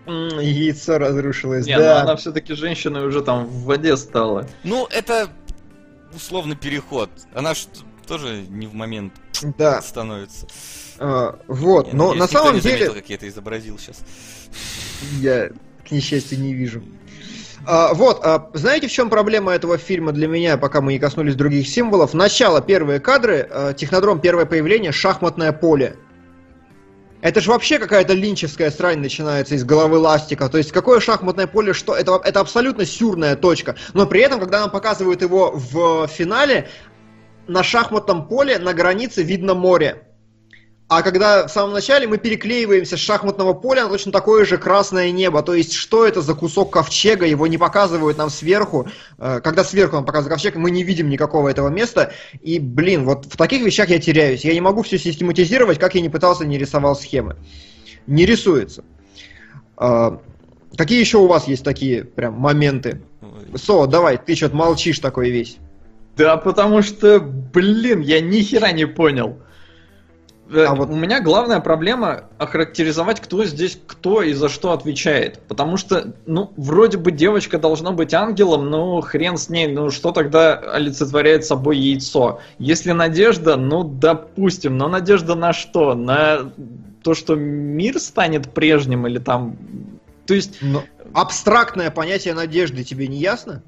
Яйцо 0.05 0.97
разрушилось, 0.99 1.65
Не, 1.65 1.77
ну 1.77 1.83
да. 1.83 2.01
она 2.01 2.15
все-таки 2.15 2.53
женщиной 2.53 3.07
уже 3.07 3.21
там 3.23 3.45
в 3.45 3.63
воде 3.63 3.97
стала. 3.97 4.47
Ну, 4.63 4.85
это 4.91 5.29
условный 6.13 6.55
переход. 6.55 7.09
Она 7.33 7.53
ж 7.55 7.65
тоже 8.07 8.45
не 8.49 8.67
в 8.67 8.73
момент 8.75 9.13
Да. 9.57 9.81
становится. 9.81 10.45
А, 10.97 11.39
вот, 11.47 11.93
но 11.93 12.13
надеюсь, 12.13 12.19
на 12.19 12.23
никто 12.23 12.37
самом 12.37 12.55
не 12.55 12.61
деле... 12.61 12.89
как 12.89 13.09
я 13.09 13.15
это 13.15 13.27
изобразил 13.27 13.77
сейчас. 13.77 13.97
Я 15.19 15.49
к 15.87 15.91
несчастью, 15.91 16.39
не 16.39 16.53
вижу. 16.53 16.83
А, 17.65 17.93
вот, 17.93 18.21
а, 18.23 18.49
знаете, 18.53 18.87
в 18.87 18.91
чем 18.91 19.09
проблема 19.09 19.53
этого 19.53 19.77
фильма 19.77 20.11
для 20.11 20.27
меня, 20.27 20.57
пока 20.57 20.81
мы 20.81 20.93
не 20.93 20.99
коснулись 20.99 21.35
других 21.35 21.67
символов? 21.67 22.13
Начало, 22.13 22.61
первые 22.61 22.99
кадры, 22.99 23.47
а, 23.49 23.73
технодром, 23.73 24.19
первое 24.19 24.45
появление, 24.45 24.91
шахматное 24.91 25.51
поле. 25.51 25.95
Это 27.21 27.41
же 27.41 27.49
вообще 27.49 27.79
какая-то 27.79 28.13
линчевская 28.13 28.69
срань 28.69 28.99
начинается 28.99 29.55
из 29.55 29.63
головы 29.63 29.97
ластика. 29.97 30.47
То 30.47 30.59
есть 30.59 30.71
какое 30.71 30.99
шахматное 30.99 31.47
поле, 31.47 31.73
что 31.73 31.95
это, 31.95 32.21
это 32.23 32.39
абсолютно 32.39 32.85
сюрная 32.85 33.35
точка. 33.35 33.75
Но 33.93 34.05
при 34.05 34.21
этом, 34.21 34.39
когда 34.39 34.59
нам 34.59 34.69
показывают 34.69 35.23
его 35.23 35.51
в 35.51 36.07
финале, 36.07 36.69
на 37.47 37.63
шахматном 37.63 38.27
поле 38.27 38.59
на 38.59 38.73
границе 38.73 39.23
видно 39.23 39.55
море. 39.55 40.03
А 40.87 41.01
когда 41.01 41.47
в 41.47 41.51
самом 41.51 41.73
начале 41.73 42.07
мы 42.07 42.19
переклеиваемся 42.19 42.95
с 42.95 42.99
шахматного 42.99 43.53
поля 43.53 43.85
на 43.85 43.89
точно 43.89 44.11
такое 44.11 44.45
же 44.45 44.59
красное 44.59 45.11
небо, 45.11 45.41
то 45.41 45.55
есть 45.55 45.73
что 45.73 46.05
это 46.05 46.21
за 46.21 46.35
кусок 46.35 46.71
ковчега, 46.71 47.25
его 47.25 47.47
не 47.47 47.57
показывают 47.57 48.19
нам 48.19 48.29
сверху, 48.29 48.87
э, 49.17 49.39
когда 49.43 49.63
сверху 49.63 49.95
нам 49.95 50.05
показывают 50.05 50.35
ковчег, 50.35 50.55
мы 50.55 50.69
не 50.69 50.83
видим 50.83 51.09
никакого 51.09 51.49
этого 51.49 51.69
места, 51.69 52.11
и, 52.39 52.59
блин, 52.59 53.03
вот 53.05 53.25
в 53.25 53.35
таких 53.35 53.65
вещах 53.65 53.89
я 53.89 53.99
теряюсь, 53.99 54.45
я 54.45 54.53
не 54.53 54.61
могу 54.61 54.83
все 54.83 54.99
систематизировать, 54.99 55.79
как 55.79 55.95
я 55.95 56.01
не 56.01 56.09
пытался, 56.09 56.45
не 56.45 56.59
рисовал 56.59 56.95
схемы. 56.95 57.37
Не 58.05 58.27
рисуется. 58.27 58.83
А, 59.77 60.21
какие 60.77 60.99
еще 60.99 61.17
у 61.17 61.25
вас 61.25 61.47
есть 61.47 61.63
такие 61.63 62.03
прям 62.03 62.35
моменты? 62.35 63.01
Со, 63.55 63.87
давай, 63.87 64.19
ты 64.23 64.35
что-то 64.35 64.55
молчишь 64.55 64.99
такой 64.99 65.31
весь. 65.31 65.57
Да, 66.15 66.37
потому 66.37 66.83
что, 66.83 67.19
блин, 67.19 68.01
я 68.01 68.21
ни 68.21 68.41
хера 68.41 68.71
не 68.71 68.85
понял. 68.85 69.39
Э, 70.49 70.65
а 70.65 70.75
вот 70.75 70.89
у 70.89 70.95
меня 70.95 71.21
главная 71.21 71.59
проблема 71.59 72.25
охарактеризовать, 72.37 73.19
кто 73.19 73.45
здесь 73.45 73.79
кто 73.87 74.21
и 74.21 74.33
за 74.33 74.49
что 74.49 74.71
отвечает. 74.71 75.39
Потому 75.47 75.77
что, 75.77 76.13
ну, 76.25 76.51
вроде 76.55 76.97
бы 76.97 77.11
девочка 77.11 77.57
должна 77.57 77.91
быть 77.91 78.13
ангелом, 78.13 78.69
но 78.69 79.01
хрен 79.01 79.37
с 79.37 79.49
ней, 79.49 79.67
ну 79.67 79.89
что 79.89 80.11
тогда 80.11 80.55
олицетворяет 80.55 81.45
собой 81.45 81.77
яйцо? 81.77 82.39
Если 82.59 82.91
надежда, 82.91 83.55
ну, 83.55 83.83
допустим, 83.83 84.77
но 84.77 84.87
надежда 84.87 85.35
на 85.35 85.53
что? 85.53 85.95
На 85.95 86.51
то, 87.03 87.13
что 87.13 87.35
мир 87.35 87.99
станет 87.99 88.53
прежним 88.53 89.07
или 89.07 89.19
там... 89.19 89.57
То 90.25 90.33
есть... 90.33 90.57
Но 90.61 90.83
абстрактное 91.13 91.91
понятие 91.91 92.33
надежды 92.33 92.83
тебе 92.83 93.07
не 93.07 93.17
ясно? 93.17 93.63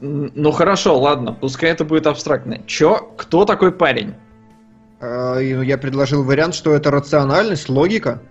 Ну 0.00 0.52
хорошо, 0.52 0.96
ладно, 0.96 1.32
пускай 1.32 1.70
это 1.70 1.84
будет 1.84 2.06
абстрактно. 2.06 2.60
Чё? 2.66 3.12
Кто 3.16 3.44
такой 3.44 3.72
парень? 3.72 4.14
А, 5.00 5.38
я 5.38 5.78
предложил 5.78 6.24
вариант, 6.24 6.54
что 6.54 6.74
это 6.74 6.90
рациональность, 6.90 7.68
логика. 7.68 8.22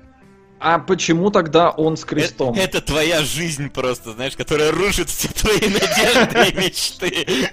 А 0.60 0.80
почему 0.80 1.30
тогда 1.30 1.70
он 1.70 1.98
с 1.98 2.06
крестом? 2.06 2.56
Это, 2.56 2.80
это 2.80 2.82
твоя 2.82 3.22
жизнь 3.22 3.70
просто, 3.70 4.14
знаешь, 4.14 4.36
которая 4.36 4.72
рушит 4.72 5.10
все 5.10 5.28
твои 5.30 5.60
надежды 5.60 6.50
и 6.50 6.56
мечты. 6.58 7.50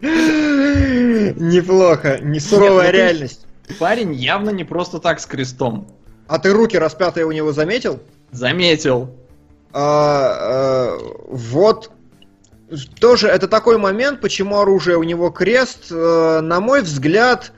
Неплохо, 1.36 2.18
не 2.20 2.40
суровая 2.40 2.86
ну, 2.86 2.92
реальность. 2.92 3.46
Парень 3.78 4.12
явно 4.12 4.50
не 4.50 4.64
просто 4.64 4.98
так 4.98 5.20
с 5.20 5.26
крестом. 5.26 5.88
А 6.26 6.38
ты 6.38 6.52
руки 6.52 6.76
распятые 6.76 7.26
у 7.26 7.32
него 7.32 7.52
заметил? 7.52 8.00
Заметил. 8.32 9.14
А, 9.72 10.36
а, 10.38 10.98
вот 11.28 11.92
тоже 12.98 13.28
это 13.28 13.48
такой 13.48 13.78
момент, 13.78 14.20
почему 14.20 14.58
оружие 14.58 14.96
у 14.96 15.02
него 15.02 15.30
крест, 15.30 15.86
э, 15.90 16.40
на 16.42 16.60
мой 16.60 16.82
взгляд, 16.82 17.52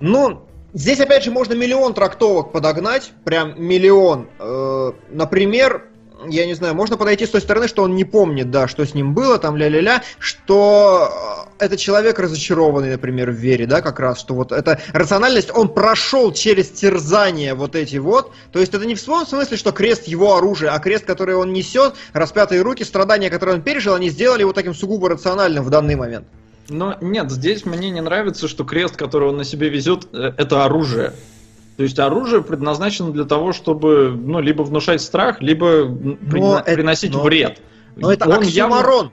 ну, 0.00 0.46
здесь 0.72 1.00
опять 1.00 1.24
же 1.24 1.30
можно 1.30 1.54
миллион 1.54 1.94
трактовок 1.94 2.52
подогнать, 2.52 3.12
прям 3.24 3.60
миллион. 3.62 4.28
Э, 4.38 4.92
например, 5.10 5.88
я 6.28 6.46
не 6.46 6.54
знаю, 6.54 6.74
можно 6.74 6.96
подойти 6.96 7.26
с 7.26 7.30
той 7.30 7.40
стороны, 7.40 7.68
что 7.68 7.82
он 7.82 7.94
не 7.94 8.04
помнит, 8.04 8.50
да, 8.50 8.68
что 8.68 8.84
с 8.84 8.94
ним 8.94 9.14
было, 9.14 9.38
там 9.38 9.56
ля-ля-ля, 9.56 10.02
что 10.18 11.46
э, 11.58 11.64
это 11.64 11.76
человек 11.76 12.18
разочарованный, 12.18 12.90
например, 12.90 13.30
в 13.30 13.34
вере, 13.34 13.66
да, 13.66 13.82
как 13.82 14.00
раз, 14.00 14.20
что 14.20 14.34
вот 14.34 14.52
эта 14.52 14.80
рациональность, 14.92 15.50
он 15.54 15.68
прошел 15.68 16.32
через 16.32 16.70
терзание 16.70 17.54
вот 17.54 17.74
эти 17.74 17.96
вот, 17.96 18.32
то 18.52 18.58
есть 18.58 18.74
это 18.74 18.84
не 18.86 18.94
в 18.94 19.02
том 19.02 19.26
смысле, 19.26 19.56
что 19.56 19.72
крест 19.72 20.06
его 20.06 20.36
оружие, 20.36 20.70
а 20.70 20.78
крест, 20.78 21.04
который 21.04 21.34
он 21.34 21.52
несет, 21.52 21.94
распятые 22.12 22.62
руки, 22.62 22.84
страдания, 22.84 23.30
которые 23.30 23.56
он 23.56 23.62
пережил, 23.62 23.94
они 23.94 24.10
сделали 24.10 24.40
его 24.40 24.52
таким 24.52 24.74
сугубо 24.74 25.08
рациональным 25.08 25.64
в 25.64 25.70
данный 25.70 25.96
момент. 25.96 26.26
Но 26.68 26.96
нет, 27.00 27.30
здесь 27.30 27.64
мне 27.64 27.90
не 27.90 28.00
нравится, 28.00 28.48
что 28.48 28.64
крест, 28.64 28.96
который 28.96 29.28
он 29.28 29.36
на 29.36 29.44
себе 29.44 29.68
везет, 29.68 30.08
э, 30.12 30.32
это 30.36 30.64
оружие. 30.64 31.12
То 31.76 31.82
есть 31.82 31.98
оружие 31.98 32.42
предназначено 32.42 33.12
для 33.12 33.24
того, 33.24 33.52
чтобы 33.52 34.10
ну, 34.16 34.40
либо 34.40 34.62
внушать 34.62 35.02
страх, 35.02 35.42
либо 35.42 35.84
но 35.86 36.62
приносить 36.62 37.12
но, 37.12 37.22
вред. 37.22 37.60
Но 37.96 38.12
это 38.12 38.28
Он 38.28 38.38
оксюмарон. 38.38 39.12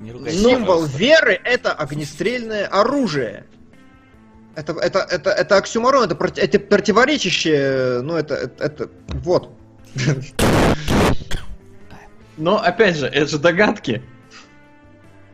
Явно... 0.00 0.30
Символ 0.30 0.84
веры 0.84 1.40
это 1.44 1.72
огнестрельное 1.72 2.66
оружие. 2.66 3.46
Это, 4.54 4.72
это, 4.72 5.00
это, 5.00 5.30
это 5.30 5.56
оксюмарон, 5.56 6.04
это, 6.04 6.16
проти, 6.16 6.40
это 6.40 6.58
противоречащее, 6.58 8.02
ну 8.02 8.16
это, 8.16 8.34
это, 8.34 8.64
это 8.64 8.90
вот. 9.22 9.50
Но 12.36 12.60
опять 12.60 12.96
же, 12.96 13.06
это 13.06 13.30
же 13.30 13.38
догадки. 13.38 14.02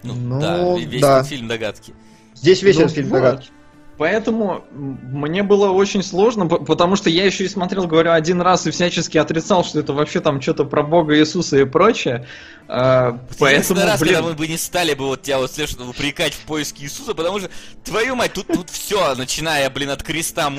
Ну, 0.03 0.15
ну 0.15 0.41
да, 0.41 0.85
весь 0.85 1.01
да. 1.01 1.23
фильм 1.23 1.49
догадки. 1.49 1.95
Здесь 2.35 2.63
весь 2.63 2.79
ну, 2.79 2.89
фильм 2.89 3.09
вот. 3.09 3.17
догадки. 3.17 3.51
Поэтому 3.97 4.65
мне 4.73 5.43
было 5.43 5.71
очень 5.71 6.03
сложно, 6.03 6.47
потому 6.47 6.97
что 6.97 7.11
я 7.11 7.25
еще 7.25 7.45
и 7.45 7.49
смотрел, 7.49 7.87
говорю, 7.87 8.11
один 8.11 8.41
раз 8.41 8.67
и 8.67 8.71
всячески 8.71 9.19
отрицал, 9.19 9.65
что 9.65 9.81
это 9.81 9.93
вообще 9.93 10.21
там 10.21 10.41
что-то 10.41 10.65
про 10.65 10.83
Бога 10.83 11.17
Иисуса 11.17 11.59
и 11.59 11.65
прочее. 11.65 12.27
А, 12.67 13.21
поэтому, 13.39 13.81
раз, 13.81 14.01
блин... 14.01 14.15
когда 14.15 14.29
мы 14.29 14.35
бы 14.35 14.49
не 14.49 14.57
стали 14.57 14.95
бы 14.95 15.07
вот 15.07 15.23
тебя 15.23 15.39
вот 15.39 15.53
слышно 15.53 15.89
упрекать 15.89 16.33
в 16.33 16.41
поиске 16.41 16.85
Иисуса, 16.85 17.15
потому 17.15 17.39
что, 17.39 17.51
твою 17.85 18.17
мать, 18.17 18.33
тут, 18.33 18.49
тут 18.49 18.71
все, 18.71 19.15
начиная, 19.15 19.71
блин, 19.71 19.91
от 19.91 20.03
креста 20.03 20.53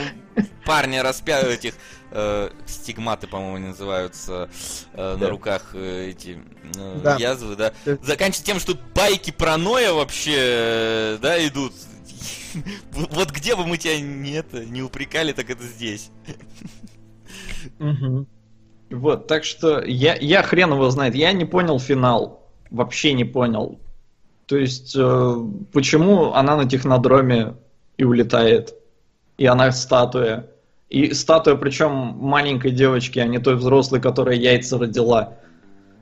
парня 0.65 1.03
распя... 1.03 1.41
этих 1.41 1.73
э, 2.11 2.49
стигматы, 2.65 3.27
по-моему, 3.27 3.67
называются 3.67 4.49
э, 4.93 5.17
да. 5.19 5.25
на 5.25 5.29
руках 5.29 5.71
э, 5.73 6.11
эти 6.11 6.39
э, 6.77 6.99
да. 7.03 7.17
язвы, 7.17 7.55
да. 7.55 7.73
Заканчивая 8.01 8.45
тем, 8.45 8.59
что 8.59 8.77
байки 8.93 9.31
про 9.31 9.57
Ноя 9.57 9.93
вообще, 9.93 10.35
э, 10.37 11.17
да, 11.21 11.45
идут 11.45 11.73
Вот 12.91 13.31
где 13.31 13.55
бы 13.55 13.65
мы 13.65 13.77
тебя 13.77 13.99
не, 13.99 14.31
это, 14.31 14.65
не 14.65 14.81
упрекали, 14.81 15.33
так 15.33 15.49
это 15.49 15.63
здесь. 15.63 16.11
Вот, 18.89 19.27
так 19.27 19.43
что 19.43 19.83
я, 19.83 20.15
я 20.15 20.43
хрен 20.43 20.71
его 20.71 20.89
знает. 20.89 21.15
Я 21.15 21.33
не 21.33 21.45
понял 21.45 21.79
финал. 21.79 22.47
Вообще 22.69 23.13
не 23.13 23.25
понял. 23.25 23.79
То 24.45 24.57
есть, 24.57 24.95
э, 24.95 25.35
почему 25.73 26.33
она 26.33 26.55
на 26.55 26.69
технодроме 26.69 27.55
и 27.97 28.03
улетает? 28.03 28.75
И 29.37 29.45
она 29.45 29.71
статуя. 29.71 30.47
И 30.89 31.13
статуя, 31.13 31.55
причем 31.55 31.91
маленькой 31.91 32.71
девочки, 32.71 33.19
а 33.19 33.27
не 33.27 33.39
той 33.39 33.55
взрослой, 33.55 33.99
которая 33.99 34.35
яйца 34.35 34.77
родила. 34.77 35.33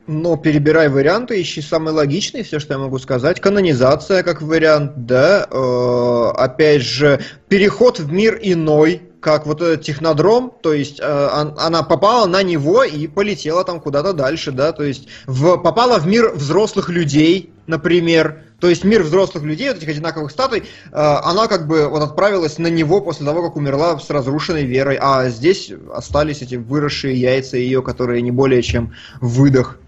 Ну, 0.05 0.35
перебирай 0.35 0.89
варианты, 0.89 1.41
ищи 1.41 1.61
самый 1.61 1.93
логичный, 1.93 2.43
все, 2.43 2.59
что 2.59 2.73
я 2.73 2.79
могу 2.79 2.99
сказать. 2.99 3.39
Канонизация 3.39 4.21
как 4.23 4.41
вариант, 4.41 5.05
да. 5.05 5.47
Э, 5.49 6.31
опять 6.35 6.81
же, 6.81 7.21
переход 7.47 7.99
в 7.99 8.11
мир 8.11 8.37
иной, 8.41 9.01
как 9.21 9.45
вот 9.45 9.61
этот 9.61 9.85
технодром, 9.85 10.51
то 10.61 10.73
есть 10.73 10.99
э, 10.99 11.29
она 11.57 11.83
попала 11.83 12.25
на 12.27 12.43
него 12.43 12.83
и 12.83 13.07
полетела 13.07 13.63
там 13.63 13.79
куда-то 13.79 14.11
дальше, 14.11 14.51
да, 14.51 14.73
то 14.73 14.83
есть 14.83 15.07
в, 15.25 15.55
попала 15.55 15.97
в 15.97 16.05
мир 16.05 16.33
взрослых 16.35 16.89
людей, 16.89 17.53
например, 17.65 18.43
то 18.59 18.67
есть 18.67 18.83
мир 18.83 19.03
взрослых 19.03 19.43
людей, 19.45 19.69
вот 19.69 19.77
этих 19.77 19.87
одинаковых 19.87 20.29
статуй, 20.29 20.59
э, 20.59 20.63
она 20.91 21.47
как 21.47 21.67
бы 21.67 21.87
вот 21.87 22.03
отправилась 22.03 22.57
на 22.57 22.67
него 22.67 22.99
после 22.99 23.25
того, 23.25 23.41
как 23.41 23.55
умерла 23.55 23.97
с 23.97 24.09
разрушенной 24.09 24.65
верой, 24.65 24.97
а 24.99 25.29
здесь 25.29 25.71
остались 25.93 26.41
эти 26.41 26.55
выросшие 26.55 27.15
яйца 27.15 27.55
ее, 27.55 27.81
которые 27.81 28.21
не 28.21 28.31
более 28.31 28.61
чем 28.61 28.93
выдох. 29.21 29.79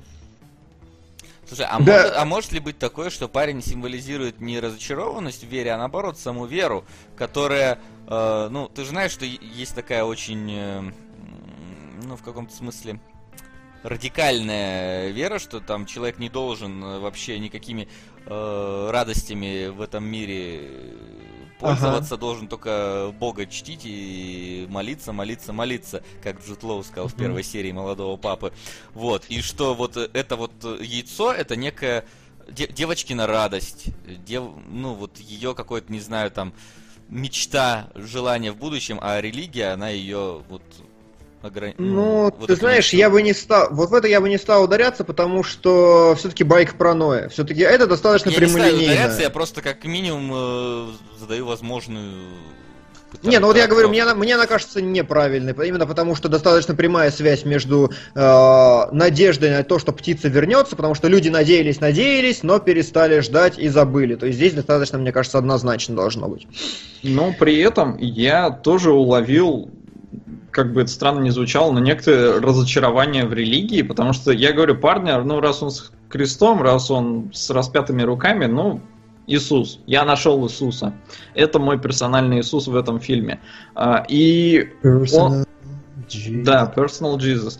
Слушай, 1.48 1.68
а, 1.70 1.80
да. 1.80 1.98
может, 1.98 2.14
а 2.16 2.26
может 2.26 2.52
ли 2.54 2.60
быть 2.60 2.80
такое, 2.80 3.10
что 3.10 3.28
парень 3.28 3.62
символизирует 3.62 4.42
не 4.42 4.60
разочарованность 4.60 5.44
в 5.44 5.48
вере, 5.48 5.72
а 5.72 5.78
наоборот 5.78 6.18
саму 6.18 6.46
веру, 6.46 6.86
которая, 7.16 7.80
э, 8.08 8.48
ну, 8.50 8.68
ты 8.68 8.84
же 8.84 8.90
знаешь, 8.90 9.12
что 9.12 9.26
есть 9.26 9.76
такая 9.76 10.04
очень, 10.04 10.52
э, 10.52 10.92
ну, 12.04 12.18
в 12.18 12.24
каком-то 12.24 12.54
смысле, 12.56 13.00
радикальная 13.84 15.10
вера, 15.10 15.38
что 15.38 15.60
там 15.60 15.86
человек 15.86 16.18
не 16.18 16.30
должен 16.30 16.84
э, 16.84 17.00
вообще 17.00 17.38
никакими 17.38 17.88
э, 18.26 18.90
радостями 18.92 19.68
в 19.68 19.82
этом 19.82 20.04
мире 20.04 20.96
пользоваться, 21.60 22.15
ага. 22.15 22.22
должен 22.22 22.48
только 22.48 23.14
Бога 23.19 23.45
чтить 23.45 23.82
и 23.84 24.68
молиться, 24.69 25.14
молиться, 25.14 25.53
молиться, 25.53 26.03
как 26.23 26.45
Джуд 26.45 26.64
Лоу 26.64 26.84
сказал 26.84 27.07
в 27.07 27.15
первой 27.15 27.44
серии 27.44 27.72
молодого 27.72 28.18
папы. 28.18 28.53
Вот. 28.94 29.26
И 29.30 29.41
что 29.41 29.73
вот 29.73 29.98
это 29.98 30.36
вот 30.36 30.52
яйцо, 30.82 31.32
это 31.32 31.56
некая 31.56 32.06
девочкина 32.49 33.27
радость. 33.27 33.88
Дев, 34.26 34.44
ну, 34.68 34.94
вот 34.94 35.18
ее 35.18 35.56
какой-то, 35.56 35.91
не 35.91 35.99
знаю, 35.99 36.32
там, 36.32 36.53
мечта, 37.10 37.90
желание 37.95 38.52
в 38.52 38.57
будущем, 38.57 38.99
а 39.02 39.22
религия, 39.22 39.69
она 39.73 39.90
ее 39.90 40.44
вот 40.49 40.64
ограни... 41.46 41.76
Ну, 41.78 42.32
вот 42.38 42.48
ты 42.48 42.56
знаешь, 42.56 42.94
я 42.94 43.10
бы 43.10 43.22
не 43.22 43.34
стал, 43.34 43.68
вот 43.72 43.90
в 43.90 43.94
это 43.94 44.08
я 44.08 44.22
бы 44.22 44.30
не 44.30 44.38
стал 44.38 44.64
ударяться, 44.64 45.04
потому 45.04 45.44
что 45.44 46.16
все-таки 46.18 46.44
байк 46.44 46.76
про 46.76 46.94
Ноя. 46.94 47.30
Все-таки 47.30 47.62
это 47.62 47.88
достаточно 47.88 48.30
я 48.30 48.38
прямолинейно. 48.38 48.82
Я 48.82 48.88
не 48.88 48.94
ударяться, 48.94 49.22
я 49.22 49.30
просто 49.30 49.62
как 49.62 49.84
минимум 49.86 50.32
э, 50.34 50.88
задаю 51.20 51.46
возможную 51.46 52.14
не, 53.24 53.40
ну 53.40 53.48
вот 53.48 53.58
я 53.58 53.68
говорю, 53.68 53.90
мне, 53.90 54.04
мне 54.14 54.36
она 54.36 54.46
кажется 54.46 54.82
неправильной, 54.82 55.54
именно 55.68 55.86
потому 55.86 56.16
что 56.16 56.30
достаточно 56.30 56.76
прямая 56.76 57.12
связь 57.12 57.46
между 57.46 57.92
э, 58.14 58.86
надеждой 58.92 59.52
на 59.52 59.64
то, 59.64 59.80
что 59.80 59.92
птица 59.92 60.28
вернется, 60.28 60.76
потому 60.76 60.96
что 60.96 61.08
люди 61.08 61.30
надеялись, 61.30 61.80
надеялись, 61.80 62.44
но 62.44 62.60
перестали 62.60 63.20
ждать 63.20 63.58
и 63.58 63.68
забыли. 63.68 64.16
То 64.16 64.26
есть 64.26 64.38
здесь 64.38 64.54
достаточно, 64.54 64.98
мне 64.98 65.12
кажется, 65.12 65.38
однозначно 65.38 65.96
должно 65.96 66.28
быть. 66.28 66.48
Но 67.04 67.34
при 67.38 67.60
этом 67.60 67.98
я 67.98 68.50
тоже 68.50 68.92
уловил 68.92 69.70
как 70.56 70.72
бы 70.72 70.84
это 70.84 70.90
странно 70.90 71.19
не 71.19 71.32
звучало, 71.32 71.73
но 71.73 71.82
некоторое 71.82 72.40
разочарование 72.40 73.26
в 73.26 73.34
религии, 73.34 73.82
потому 73.82 74.14
что 74.14 74.32
я 74.32 74.53
говорю, 74.53 74.77
парня, 74.77 75.22
ну 75.22 75.41
раз 75.41 75.61
он 75.61 75.69
с 75.69 75.91
крестом, 76.07 76.61
раз 76.61 76.90
он 76.90 77.30
с 77.34 77.49
распятыми 77.49 78.03
руками, 78.03 78.45
ну, 78.45 78.80
Иисус. 79.27 79.82
Я 79.86 80.06
нашел 80.06 80.45
Иисуса. 80.45 80.94
Это 81.34 81.60
мой 81.60 81.77
персональный 81.77 82.40
Иисус 82.40 82.68
в 82.68 82.76
этом 82.77 83.02
фильме. 83.02 83.41
А, 83.76 84.06
и 84.07 84.69
он... 84.82 85.44
Да, 86.45 86.72
Personal 86.73 87.18
Jesus. 87.18 87.60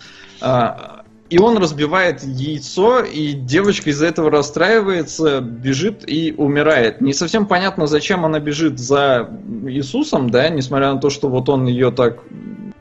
И 1.30 1.40
он 1.40 1.58
разбивает 1.58 2.24
яйцо, 2.24 3.00
и 3.00 3.34
девочка 3.34 3.90
из-за 3.90 4.06
этого 4.06 4.30
расстраивается, 4.30 5.42
бежит 5.42 6.08
и 6.08 6.36
умирает. 6.38 7.02
Не 7.02 7.14
совсем 7.14 7.48
понятно, 7.48 7.88
зачем 7.88 8.26
она 8.26 8.40
бежит 8.40 8.78
за 8.78 9.30
Иисусом, 9.68 10.30
да, 10.30 10.50
несмотря 10.50 10.94
на 10.94 11.00
то, 11.00 11.10
что 11.10 11.28
вот 11.28 11.50
он 11.50 11.66
ее 11.66 11.90
так 11.90 12.20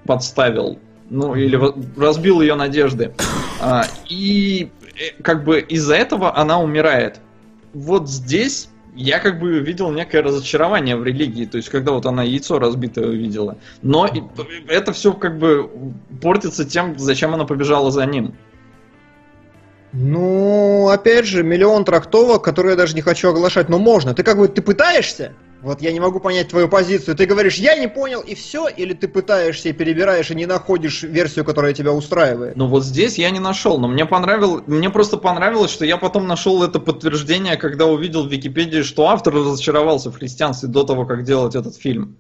подставил, 0.05 0.79
ну 1.09 1.35
или 1.35 1.59
разбил 1.99 2.43
ее 2.43 2.55
надежды. 2.55 3.15
А, 3.63 3.87
и 4.11 4.71
э, 4.95 5.23
как 5.23 5.45
бы 5.45 5.61
из-за 5.61 5.95
этого 5.95 6.37
она 6.37 6.61
умирает. 6.61 7.21
Вот 7.73 8.11
здесь 8.11 8.69
я 8.95 9.19
как 9.19 9.41
бы 9.41 9.59
видел 9.61 9.91
некое 9.91 10.23
разочарование 10.23 10.97
в 10.97 11.05
религии, 11.05 11.45
то 11.45 11.57
есть 11.57 11.69
когда 11.69 11.93
вот 11.93 12.07
она 12.07 12.23
яйцо 12.23 12.59
разбитое 12.59 13.09
увидела. 13.09 13.59
Но 13.83 14.09
это 14.69 14.93
все 14.93 15.13
как 15.13 15.39
бы 15.39 15.71
портится 16.23 16.65
тем, 16.65 16.99
зачем 16.99 17.35
она 17.35 17.45
побежала 17.45 17.91
за 17.91 18.07
ним. 18.07 18.35
Ну, 19.97 20.89
опять 20.89 21.25
же, 21.25 21.45
миллион 21.45 21.85
трактовок, 21.85 22.43
которые 22.43 22.73
я 22.73 22.77
даже 22.77 22.97
не 22.97 23.01
хочу 23.01 23.29
оглашать, 23.29 23.69
но 23.69 23.79
можно. 23.79 24.13
Ты 24.13 24.25
как 24.25 24.37
бы, 24.39 24.49
ты 24.49 24.61
пытаешься, 24.61 25.35
вот 25.63 25.81
я 25.81 25.93
не 25.93 26.01
могу 26.01 26.19
понять 26.19 26.49
твою 26.49 26.69
позицию. 26.69 27.15
Ты 27.15 27.27
говоришь, 27.27 27.59
я 27.59 27.77
не 27.77 27.87
понял, 27.87 28.21
и 28.21 28.35
все, 28.35 28.67
или 28.67 28.93
ты 28.93 29.07
пытаешься 29.07 29.69
и 29.69 29.73
перебираешь, 29.73 30.33
и 30.33 30.35
не 30.35 30.47
находишь 30.47 31.05
версию, 31.05 31.45
которая 31.45 31.73
тебя 31.75 31.93
устраивает? 31.93 32.57
Ну 32.57 32.67
вот 32.67 32.85
здесь 32.85 33.19
я 33.19 33.31
не 33.31 33.39
нашел, 33.39 33.79
но 33.79 33.87
мне 33.87 34.05
понравилось, 34.05 34.65
мне 34.67 34.91
просто 34.91 35.17
понравилось, 35.17 35.71
что 35.71 35.85
я 35.85 35.97
потом 35.97 36.27
нашел 36.27 36.65
это 36.65 36.81
подтверждение, 36.81 37.57
когда 37.57 37.87
увидел 37.87 38.25
в 38.27 38.33
Википедии, 38.33 38.83
что 38.83 39.07
автор 39.07 39.33
разочаровался 39.33 40.11
в 40.11 40.19
христианстве 40.19 40.69
до 40.69 40.83
того, 40.83 41.07
как 41.07 41.23
делать 41.23 41.55
этот 41.55 41.77
фильм. 41.77 42.17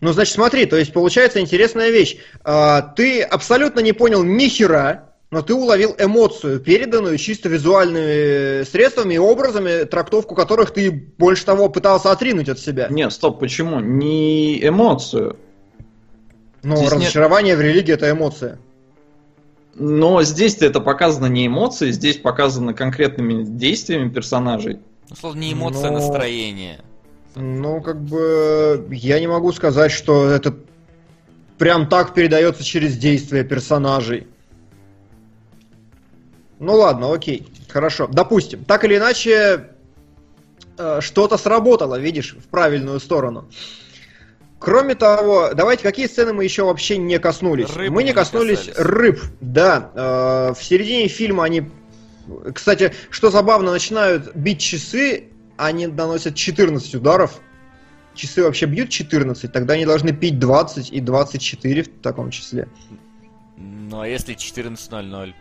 Ну, 0.00 0.12
значит, 0.12 0.34
смотри, 0.34 0.66
то 0.66 0.76
есть 0.76 0.92
получается 0.92 1.38
интересная 1.38 1.90
вещь. 1.90 2.16
А, 2.42 2.82
ты 2.82 3.22
абсолютно 3.22 3.78
не 3.78 3.92
понял 3.92 4.24
ни 4.24 4.48
хера, 4.48 5.07
но 5.30 5.42
ты 5.42 5.54
уловил 5.54 5.94
эмоцию, 5.98 6.58
переданную 6.60 7.18
чисто 7.18 7.48
визуальными 7.48 8.64
средствами 8.64 9.14
и 9.14 9.18
образами, 9.18 9.84
трактовку 9.84 10.34
которых 10.34 10.70
ты 10.70 10.90
больше 10.90 11.44
того 11.44 11.68
пытался 11.68 12.10
отринуть 12.12 12.48
от 12.48 12.58
себя. 12.58 12.88
Нет, 12.88 13.12
стоп, 13.12 13.38
почему? 13.40 13.80
Не 13.80 14.66
эмоцию. 14.66 15.36
Ну, 16.62 16.76
здесь 16.76 16.90
разочарование 16.90 17.54
нет... 17.54 17.58
в 17.58 17.62
религии 17.62 17.92
это 17.92 18.10
эмоция. 18.10 18.58
Но 19.74 20.22
здесь-то 20.22 20.66
это 20.66 20.80
показано 20.80 21.26
не 21.26 21.46
эмоцией, 21.46 21.92
здесь 21.92 22.16
показано 22.16 22.74
конкретными 22.74 23.44
действиями 23.44 24.08
персонажей. 24.08 24.80
Ну, 25.10 25.16
словно 25.16 25.40
не 25.40 25.52
эмоция, 25.52 25.88
а 25.88 25.90
Но... 25.90 25.96
а 25.98 26.00
настроение. 26.00 26.80
Ну, 27.34 27.80
как 27.82 28.02
бы 28.02 28.88
я 28.90 29.20
не 29.20 29.28
могу 29.28 29.52
сказать, 29.52 29.92
что 29.92 30.28
это 30.28 30.56
прям 31.58 31.86
так 31.86 32.14
передается 32.14 32.64
через 32.64 32.96
действия 32.96 33.44
персонажей. 33.44 34.26
Ну 36.60 36.74
ладно, 36.74 37.12
окей, 37.12 37.46
хорошо. 37.68 38.08
Допустим, 38.08 38.64
так 38.64 38.84
или 38.84 38.96
иначе, 38.96 39.68
э, 40.76 41.00
что-то 41.00 41.38
сработало, 41.38 41.98
видишь, 41.98 42.34
в 42.34 42.48
правильную 42.48 43.00
сторону. 43.00 43.48
Кроме 44.58 44.96
того, 44.96 45.50
давайте, 45.54 45.84
какие 45.84 46.08
сцены 46.08 46.32
мы 46.32 46.42
еще 46.42 46.64
вообще 46.64 46.98
не 46.98 47.18
коснулись? 47.18 47.70
Рыбы 47.76 47.94
мы 47.94 48.02
не 48.02 48.12
коснулись 48.12 48.66
не 48.66 48.72
рыб, 48.72 49.20
да. 49.40 49.90
Э, 49.94 50.54
в 50.54 50.62
середине 50.62 51.06
фильма 51.06 51.44
они, 51.44 51.70
кстати, 52.52 52.92
что 53.10 53.30
забавно, 53.30 53.70
начинают 53.70 54.34
бить 54.34 54.60
часы, 54.60 55.28
они 55.56 55.86
наносят 55.86 56.34
14 56.34 56.96
ударов. 56.96 57.40
Часы 58.14 58.42
вообще 58.42 58.66
бьют 58.66 58.88
14, 58.88 59.52
тогда 59.52 59.74
они 59.74 59.86
должны 59.86 60.12
пить 60.12 60.40
20 60.40 60.90
и 60.90 61.00
24 61.00 61.82
в 61.84 61.88
таком 62.02 62.32
числе. 62.32 62.66
Ну 63.56 64.00
а 64.00 64.08
если 64.08 64.34
14.00? 64.34 65.34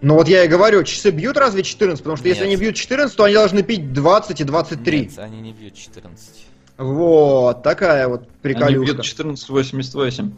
Ну 0.00 0.14
вот 0.14 0.28
я 0.28 0.44
и 0.44 0.48
говорю, 0.48 0.84
часы 0.84 1.10
бьют 1.10 1.36
разве 1.36 1.62
14? 1.62 2.02
Потому 2.02 2.16
что 2.16 2.26
Нет. 2.26 2.36
если 2.36 2.46
они 2.46 2.56
бьют 2.56 2.76
14, 2.76 3.16
то 3.16 3.24
они 3.24 3.34
должны 3.34 3.62
пить 3.62 3.92
20 3.92 4.40
и 4.40 4.44
23. 4.44 5.00
Нет, 5.00 5.18
они 5.18 5.40
не 5.40 5.52
бьют 5.52 5.74
14. 5.74 6.46
Вот, 6.78 7.62
такая 7.64 8.06
вот 8.06 8.28
приколюшка. 8.40 8.76
Они 8.76 8.84
бьют 8.84 9.00
14,88. 9.00 10.32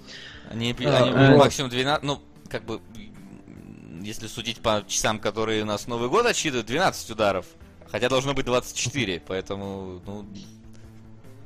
Они, 0.50 0.74
а, 0.84 1.02
они 1.04 1.10
а, 1.10 1.36
максимум 1.36 1.70
12, 1.70 2.02
ну, 2.02 2.20
как 2.48 2.64
бы, 2.64 2.80
если 4.02 4.26
судить 4.26 4.60
по 4.60 4.82
часам, 4.88 5.18
которые 5.18 5.62
у 5.62 5.66
нас 5.66 5.86
Новый 5.86 6.08
год 6.08 6.24
отсчитывают, 6.24 6.66
12 6.66 7.10
ударов. 7.10 7.44
Хотя 7.90 8.08
должно 8.08 8.32
быть 8.32 8.46
24, 8.46 9.22
поэтому, 9.26 10.00
ну... 10.06 10.24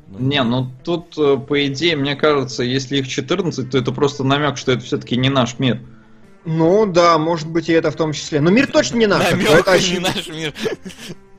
ну 0.09 0.19
не, 0.19 0.43
ну 0.43 0.71
тут, 0.85 1.19
э, 1.19 1.37
по 1.39 1.67
идее, 1.67 1.97
мне 1.97 2.15
кажется, 2.15 2.63
если 2.63 2.99
их 2.99 3.09
14, 3.09 3.71
то 3.71 3.79
это 3.79 3.93
просто 3.93 4.23
намек, 4.25 4.57
что 4.57 4.73
это 4.73 4.83
все-таки 4.83 5.17
не 5.17 5.31
наш 5.31 5.59
мир. 5.59 5.81
Ну 6.45 6.87
да, 6.87 7.19
может 7.19 7.49
быть 7.49 7.69
и 7.69 7.73
это 7.73 7.91
в 7.91 7.97
том 7.97 8.13
числе. 8.13 8.41
Но 8.41 8.51
мир 8.51 8.67
точно 8.67 8.97
не 8.97 9.07
наш. 9.07 9.31
Намек 9.31 9.67
это 9.67 9.79
не 9.79 9.99
наш 9.99 10.29
мир. 10.29 10.55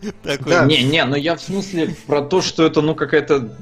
Такой. 0.23 0.51
Да. 0.51 0.65
Не, 0.65 0.83
не, 0.83 1.03
но 1.05 1.15
я 1.15 1.35
в 1.35 1.41
смысле 1.41 1.95
про 2.07 2.21
то, 2.21 2.41
что 2.41 2.65
это 2.65 2.81
ну 2.81 2.95
какая-то 2.95 3.55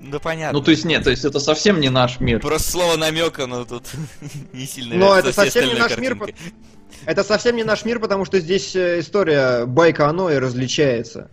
да 0.00 0.18
понятно. 0.20 0.58
Ну, 0.58 0.64
то 0.64 0.70
есть 0.70 0.84
нет, 0.84 1.04
то 1.04 1.10
есть 1.10 1.24
это 1.24 1.40
совсем 1.40 1.80
не 1.80 1.90
наш 1.90 2.20
мир. 2.20 2.40
Просто 2.40 2.70
слово 2.70 2.96
намека, 2.96 3.46
но 3.46 3.64
тут 3.64 3.84
не 4.52 4.66
сильно. 4.66 4.94
Но 4.94 5.18
это 5.18 5.32
совсем 5.32 5.66
не 5.68 5.74
наш 5.74 5.96
мир. 5.98 6.16
Это 7.04 7.24
совсем 7.24 7.56
не 7.56 7.64
наш 7.64 7.84
мир, 7.84 8.00
потому 8.00 8.24
что 8.24 8.40
здесь 8.40 8.74
э, 8.74 9.00
история 9.00 9.66
байка 9.66 10.08
оно 10.08 10.30
и 10.30 10.36
различается. 10.36 11.30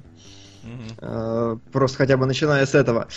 Угу. 0.64 1.62
Просто 1.72 1.98
хотя 1.98 2.18
бы 2.18 2.26
начиная 2.26 2.66
с 2.66 2.74
этого. 2.74 3.08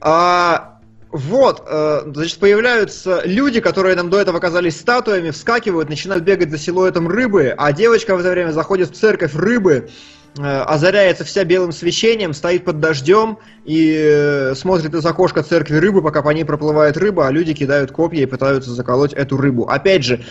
А 0.00 0.77
вот, 1.10 1.62
э, 1.66 2.02
значит, 2.12 2.38
появляются 2.38 3.22
люди, 3.24 3.60
которые 3.60 3.96
нам 3.96 4.10
до 4.10 4.20
этого 4.20 4.40
казались 4.40 4.78
статуями, 4.78 5.30
вскакивают, 5.30 5.88
начинают 5.88 6.24
бегать 6.24 6.50
за 6.50 6.58
силуэтом 6.58 7.08
рыбы, 7.08 7.54
а 7.56 7.72
девочка 7.72 8.14
в 8.14 8.20
это 8.20 8.30
время 8.30 8.52
заходит 8.52 8.90
в 8.90 8.94
церковь 8.94 9.34
рыбы, 9.34 9.88
э, 10.36 10.42
озаряется 10.42 11.24
вся 11.24 11.44
белым 11.44 11.72
свечением, 11.72 12.34
стоит 12.34 12.64
под 12.64 12.80
дождем 12.80 13.38
и 13.64 13.94
э, 13.96 14.54
смотрит 14.54 14.94
из 14.94 15.06
окошка 15.06 15.42
церкви 15.42 15.76
рыбы, 15.76 16.02
пока 16.02 16.20
по 16.20 16.28
ней 16.28 16.44
проплывает 16.44 16.98
рыба, 16.98 17.26
а 17.26 17.30
люди 17.30 17.54
кидают 17.54 17.90
копья 17.90 18.22
и 18.22 18.26
пытаются 18.26 18.70
заколоть 18.72 19.14
эту 19.14 19.38
рыбу. 19.38 19.66
Опять 19.66 20.04
же, 20.04 20.24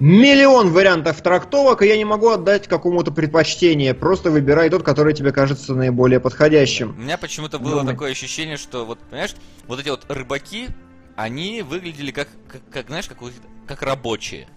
миллион 0.00 0.72
вариантов 0.72 1.20
трактовок, 1.22 1.82
и 1.82 1.86
я 1.86 1.96
не 1.96 2.04
могу 2.04 2.28
отдать 2.28 2.68
какому-то 2.68 3.10
предпочтение. 3.10 3.94
Просто 3.94 4.30
выбирай 4.30 4.70
тот, 4.70 4.82
который 4.82 5.14
тебе 5.14 5.32
кажется 5.32 5.74
наиболее 5.74 6.20
подходящим. 6.20 6.90
У 6.90 7.00
меня 7.00 7.18
почему-то 7.18 7.58
было 7.58 7.80
Думай. 7.80 7.94
такое 7.94 8.12
ощущение, 8.12 8.56
что 8.56 8.84
вот, 8.84 8.98
понимаешь, 9.00 9.34
вот 9.66 9.80
эти 9.80 9.88
вот 9.88 10.04
рыбаки, 10.08 10.68
они 11.16 11.62
выглядели 11.62 12.10
как, 12.10 12.28
как, 12.48 12.60
как 12.70 12.86
знаешь, 12.86 13.08
как, 13.08 13.18
как 13.66 13.82
рабочие. 13.82 14.48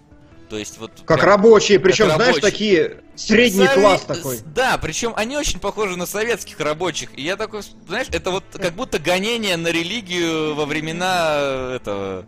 То 0.49 0.57
есть 0.57 0.77
вот... 0.79 0.91
Как 1.05 1.21
прям, 1.21 1.29
рабочие, 1.29 1.79
причем, 1.79 2.07
как 2.07 2.17
знаешь, 2.17 2.35
рабочие. 2.35 2.51
такие 2.51 2.97
средний 3.15 3.67
Сове... 3.67 3.81
класс 3.81 4.01
такой. 4.01 4.39
Да, 4.53 4.77
причем 4.77 5.13
они 5.15 5.37
очень 5.37 5.61
похожи 5.61 5.95
на 5.95 6.05
советских 6.05 6.59
рабочих. 6.59 7.17
И 7.17 7.21
я 7.21 7.37
такой, 7.37 7.61
знаешь, 7.87 8.07
это 8.11 8.31
вот 8.31 8.43
как 8.51 8.73
будто 8.73 8.99
гонение 8.99 9.55
на 9.55 9.69
религию 9.69 10.53
во 10.55 10.65
времена 10.65 11.73
этого... 11.75 12.25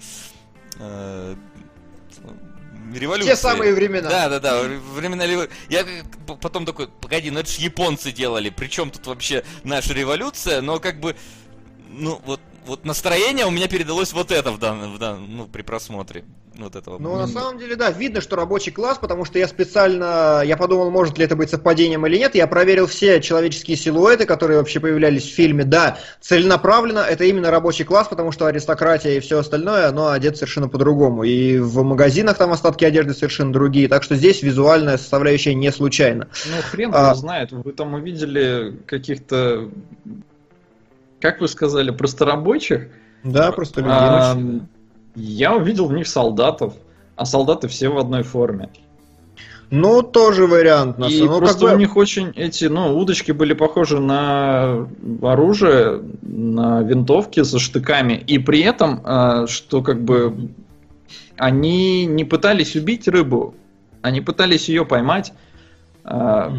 Э, 0.79 1.35
революции. 2.93 3.31
Те 3.31 3.35
самые 3.35 3.73
времена. 3.73 4.09
Да, 4.09 4.29
да, 4.29 4.39
да, 4.39 4.61
времена 4.61 5.25
революции. 5.25 5.55
Я 5.69 5.85
потом 6.41 6.65
такой, 6.65 6.87
погоди, 6.87 7.31
ну 7.31 7.39
это 7.39 7.49
же 7.49 7.61
японцы 7.61 8.11
делали, 8.11 8.49
причем 8.49 8.91
тут 8.91 9.07
вообще 9.07 9.43
наша 9.63 9.93
революция, 9.93 10.61
но 10.61 10.79
как 10.79 10.99
бы, 10.99 11.15
ну 11.89 12.21
вот 12.25 12.41
вот 12.65 12.85
настроение 12.85 13.45
у 13.45 13.51
меня 13.51 13.67
передалось 13.67 14.13
вот 14.13 14.31
это 14.31 14.51
в 14.51 14.59
данном, 14.59 14.93
в 14.93 14.99
данном 14.99 15.37
ну, 15.37 15.45
при 15.47 15.61
просмотре 15.61 16.23
вот 16.57 16.75
этого. 16.75 16.97
Ну, 16.99 17.15
на 17.15 17.27
самом 17.27 17.57
деле, 17.57 17.75
да, 17.75 17.89
видно, 17.91 18.21
что 18.21 18.35
рабочий 18.35 18.71
класс, 18.71 18.97
потому 18.99 19.25
что 19.25 19.39
я 19.39 19.47
специально, 19.47 20.41
я 20.45 20.55
подумал, 20.55 20.91
может 20.91 21.17
ли 21.17 21.25
это 21.25 21.35
быть 21.35 21.49
совпадением 21.49 22.05
или 22.05 22.17
нет, 22.17 22.35
я 22.35 22.47
проверил 22.47 22.87
все 22.87 23.21
человеческие 23.21 23.77
силуэты, 23.77 24.25
которые 24.25 24.59
вообще 24.59 24.79
появлялись 24.79 25.23
в 25.23 25.33
фильме, 25.33 25.63
да, 25.63 25.97
целенаправленно, 26.21 26.99
это 26.99 27.23
именно 27.25 27.51
рабочий 27.51 27.85
класс, 27.85 28.07
потому 28.07 28.31
что 28.31 28.45
аристократия 28.45 29.17
и 29.17 29.19
все 29.19 29.39
остальное, 29.39 29.87
оно 29.87 30.09
одет 30.09 30.37
совершенно 30.37 30.69
по-другому, 30.69 31.23
и 31.23 31.57
в 31.57 31.83
магазинах 31.83 32.37
там 32.37 32.51
остатки 32.51 32.85
одежды 32.85 33.13
совершенно 33.13 33.51
другие, 33.51 33.87
так 33.87 34.03
что 34.03 34.15
здесь 34.15 34.43
визуальная 34.43 34.97
составляющая 34.97 35.55
не 35.55 35.71
случайна. 35.71 36.27
Ну, 36.45 36.61
хрен 36.69 36.91
а... 36.93 37.15
знает, 37.15 37.51
вы 37.51 37.71
там 37.71 37.93
увидели 37.95 38.77
каких-то, 38.85 39.69
как 41.23 41.39
вы 41.39 41.47
сказали, 41.47 41.89
просто 41.91 42.25
рабочих? 42.25 42.89
Да, 43.23 43.53
просто 43.53 43.79
людей. 43.79 43.93
А, 43.95 44.37
я 45.15 45.55
увидел 45.55 45.85
в 45.85 45.93
них 45.93 46.05
солдатов, 46.05 46.73
а 47.15 47.23
солдаты 47.23 47.69
все 47.69 47.87
в 47.87 47.97
одной 47.97 48.23
форме. 48.23 48.69
Ну, 49.69 50.01
тоже 50.01 50.47
вариант. 50.47 50.97
На. 50.97 51.05
И 51.05 51.21
ну, 51.21 51.37
просто 51.37 51.61
как 51.61 51.69
бы... 51.69 51.75
у 51.75 51.79
них 51.79 51.95
очень 51.95 52.33
эти, 52.35 52.65
ну, 52.65 52.97
удочки 52.97 53.31
были 53.31 53.53
похожи 53.53 54.01
на 54.01 54.85
оружие, 55.21 56.01
на 56.21 56.81
винтовки 56.81 57.41
со 57.43 57.57
штыками. 57.57 58.21
И 58.27 58.37
при 58.37 58.59
этом, 58.59 59.01
э, 59.05 59.47
что 59.47 59.81
как 59.81 60.03
бы 60.03 60.49
они 61.37 62.05
не 62.05 62.25
пытались 62.25 62.75
убить 62.75 63.07
рыбу, 63.07 63.55
они 64.01 64.19
пытались 64.19 64.67
ее 64.67 64.85
поймать. 64.85 65.31
Э, 66.05 66.51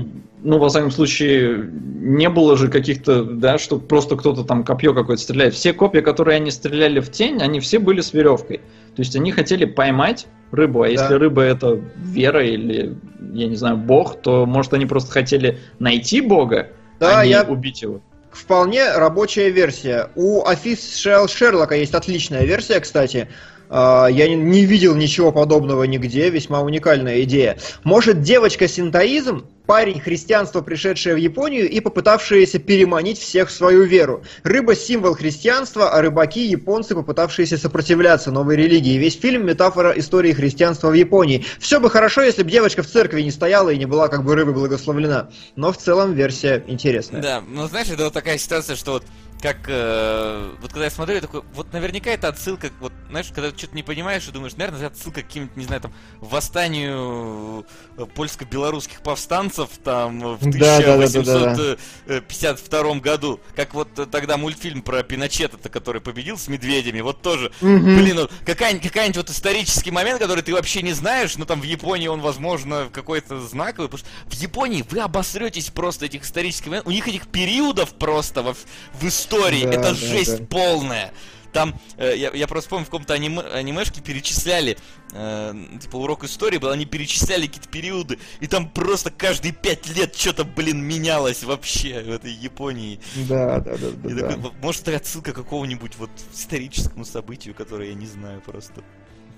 ну, 0.44 0.58
во 0.58 0.68
всяком 0.68 0.90
случае, 0.90 1.70
не 1.72 2.28
было 2.28 2.56
же 2.56 2.68
каких-то, 2.68 3.24
да, 3.24 3.56
что 3.56 3.78
просто 3.78 4.16
кто-то 4.16 4.44
там 4.44 4.62
копье 4.62 4.92
какое-то 4.92 5.22
стреляет. 5.22 5.54
Все 5.54 5.72
копья, 5.72 6.02
которые 6.02 6.36
они 6.36 6.50
стреляли 6.50 7.00
в 7.00 7.10
тень, 7.10 7.40
они 7.40 7.60
все 7.60 7.78
были 7.78 8.02
с 8.02 8.12
веревкой. 8.12 8.58
То 8.94 9.00
есть 9.00 9.16
они 9.16 9.32
хотели 9.32 9.64
поймать 9.64 10.26
рыбу, 10.52 10.82
а 10.82 10.86
да. 10.86 10.92
если 10.92 11.14
рыба 11.14 11.42
это 11.42 11.80
вера 11.96 12.44
или, 12.44 12.94
я 13.32 13.48
не 13.48 13.56
знаю, 13.56 13.78
бог, 13.78 14.20
то, 14.20 14.44
может, 14.44 14.74
они 14.74 14.84
просто 14.84 15.10
хотели 15.12 15.58
найти 15.78 16.20
бога, 16.20 16.68
да, 17.00 17.20
а 17.20 17.24
не 17.24 17.30
я... 17.30 17.42
убить 17.44 17.82
его. 17.82 18.00
Вполне 18.30 18.92
рабочая 18.92 19.50
версия. 19.50 20.10
У 20.16 20.42
Official 20.42 21.28
Шерлока 21.28 21.76
есть 21.76 21.94
отличная 21.94 22.44
версия, 22.44 22.80
кстати. 22.80 23.28
А, 23.68 24.06
я 24.06 24.28
не 24.28 24.64
видел 24.64 24.94
ничего 24.94 25.32
подобного 25.32 25.84
нигде, 25.84 26.30
весьма 26.30 26.60
уникальная 26.60 27.22
идея. 27.22 27.58
Может, 27.82 28.22
девочка-синтоизм 28.22 29.46
парень 29.66 30.00
христианства, 30.00 30.60
пришедший 30.60 31.14
в 31.14 31.16
Японию 31.16 31.68
и 31.68 31.80
попытавшийся 31.80 32.58
переманить 32.58 33.18
всех 33.18 33.48
в 33.48 33.52
свою 33.52 33.84
веру. 33.84 34.22
Рыба– 34.42 34.74
символ 34.76 35.14
христианства, 35.14 35.90
а 35.90 36.02
рыбаки– 36.02 36.44
японцы, 36.46 36.94
попытавшиеся 36.94 37.56
сопротивляться 37.58 38.30
новой 38.30 38.56
религии. 38.56 38.98
Весь 38.98 39.18
фильм– 39.18 39.46
метафора 39.46 39.92
истории 39.92 40.32
христианства 40.32 40.90
в 40.90 40.94
Японии. 40.94 41.44
Все 41.58 41.80
бы 41.80 41.90
хорошо, 41.90 42.22
если 42.22 42.42
бы 42.42 42.50
девочка 42.50 42.82
в 42.82 42.86
церкви 42.86 43.22
не 43.22 43.30
стояла 43.30 43.70
и 43.70 43.78
не 43.78 43.86
была 43.86 44.08
как 44.08 44.24
бы 44.24 44.34
рыбой 44.34 44.54
благословлена. 44.54 45.30
Но 45.56 45.72
в 45.72 45.78
целом 45.78 46.12
версия 46.12 46.62
интересная. 46.66 47.22
Да, 47.22 47.42
ну 47.46 47.66
знаешь, 47.66 47.88
это 47.88 48.04
вот 48.04 48.12
такая 48.12 48.38
ситуация, 48.38 48.76
что 48.76 48.92
вот 48.92 49.04
как 49.44 49.68
э, 49.68 50.50
вот 50.62 50.70
когда 50.70 50.84
я 50.84 50.90
смотрю, 50.90 51.16
я 51.16 51.20
такой, 51.20 51.42
вот 51.52 51.70
наверняка 51.74 52.08
это 52.08 52.28
отсылка, 52.28 52.70
вот 52.80 52.94
знаешь, 53.10 53.26
когда 53.28 53.50
ты 53.50 53.58
что-то 53.58 53.76
не 53.76 53.82
понимаешь 53.82 54.26
и 54.26 54.32
думаешь, 54.32 54.56
наверное, 54.56 54.80
это 54.80 54.96
отсылка 54.96 55.20
к 55.20 55.26
каким-то, 55.26 55.58
не 55.58 55.66
знаю, 55.66 55.82
там, 55.82 55.92
восстанию 56.18 57.66
э, 57.98 58.06
польско-белорусских 58.06 59.02
повстанцев 59.02 59.68
там 59.84 60.38
в 60.38 60.40
1852 60.40 62.94
году, 63.00 63.38
как 63.54 63.74
вот 63.74 63.90
тогда 64.10 64.38
мультфильм 64.38 64.80
про 64.80 65.02
Пиночета, 65.02 65.58
который 65.68 66.00
победил 66.00 66.38
с 66.38 66.48
медведями, 66.48 67.02
вот 67.02 67.20
тоже, 67.20 67.52
блин, 67.60 68.16
ну, 68.16 68.30
какая-нибудь 68.46 68.88
какая-нибудь 68.88 69.18
вот 69.18 69.28
исторический 69.28 69.90
момент, 69.90 70.20
который 70.20 70.42
ты 70.42 70.54
вообще 70.54 70.80
не 70.80 70.94
знаешь, 70.94 71.36
но 71.36 71.44
там 71.44 71.60
в 71.60 71.64
Японии 71.64 72.08
он, 72.08 72.22
возможно, 72.22 72.88
какой-то 72.90 73.42
знаковый, 73.42 73.90
потому 73.90 73.98
что 73.98 74.08
в 74.24 74.32
Японии 74.40 74.82
вы 74.88 75.00
обосретесь 75.00 75.68
просто 75.68 76.06
этих 76.06 76.24
исторических 76.24 76.68
моментов, 76.68 76.90
у 76.90 76.94
них 76.94 77.06
этих 77.06 77.26
периодов 77.26 77.92
просто 77.96 78.42
в, 78.42 78.56
в 78.94 79.06
истории 79.06 79.33
истории. 79.36 79.64
Да, 79.64 79.70
это 79.70 79.82
да, 79.82 79.94
жесть 79.94 80.38
да. 80.38 80.46
полная. 80.46 81.12
Там, 81.54 81.72
э, 81.98 82.14
я, 82.16 82.32
я 82.34 82.48
просто 82.48 82.68
помню, 82.68 82.84
в 82.84 82.88
каком-то 82.88 83.14
аниме, 83.14 83.40
анимешке 83.42 84.02
перечисляли, 84.02 84.76
э, 85.12 85.54
типа 85.80 85.96
урок 85.96 86.24
истории 86.24 86.58
был, 86.58 86.70
они 86.70 86.84
перечисляли 86.84 87.46
какие-то 87.46 87.68
периоды, 87.68 88.18
и 88.40 88.48
там 88.48 88.68
просто 88.68 89.12
каждые 89.12 89.52
пять 89.54 89.88
лет 89.96 90.16
что-то, 90.16 90.44
блин, 90.44 90.82
менялось 90.82 91.44
вообще 91.44 92.02
в 92.02 92.10
этой 92.10 92.32
Японии. 92.32 92.98
Да, 93.28 93.60
да, 93.60 93.76
да. 93.76 93.88
да, 94.02 94.28
такой, 94.28 94.42
да. 94.42 94.50
Может, 94.60 94.88
это 94.88 94.96
отсылка 94.96 95.32
к 95.32 95.36
какому-нибудь 95.36 95.92
вот 95.96 96.10
историческому 96.34 97.04
событию, 97.04 97.54
которое 97.54 97.90
я 97.90 97.94
не 97.94 98.06
знаю 98.06 98.40
просто. 98.40 98.82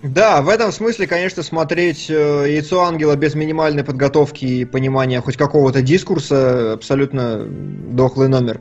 Да, 0.03 0.41
в 0.41 0.49
этом 0.49 0.73
смысле, 0.73 1.07
конечно, 1.07 1.43
смотреть 1.43 2.09
э, 2.09 2.45
«Яйцо 2.49 2.83
ангела» 2.83 3.17
без 3.17 3.35
минимальной 3.35 3.85
подготовки 3.85 4.45
и 4.45 4.65
понимания 4.65 5.21
хоть 5.21 5.37
какого-то 5.37 5.83
дискурса 5.83 6.75
абсолютно 6.75 7.45
дохлый 7.47 8.29
номер. 8.29 8.61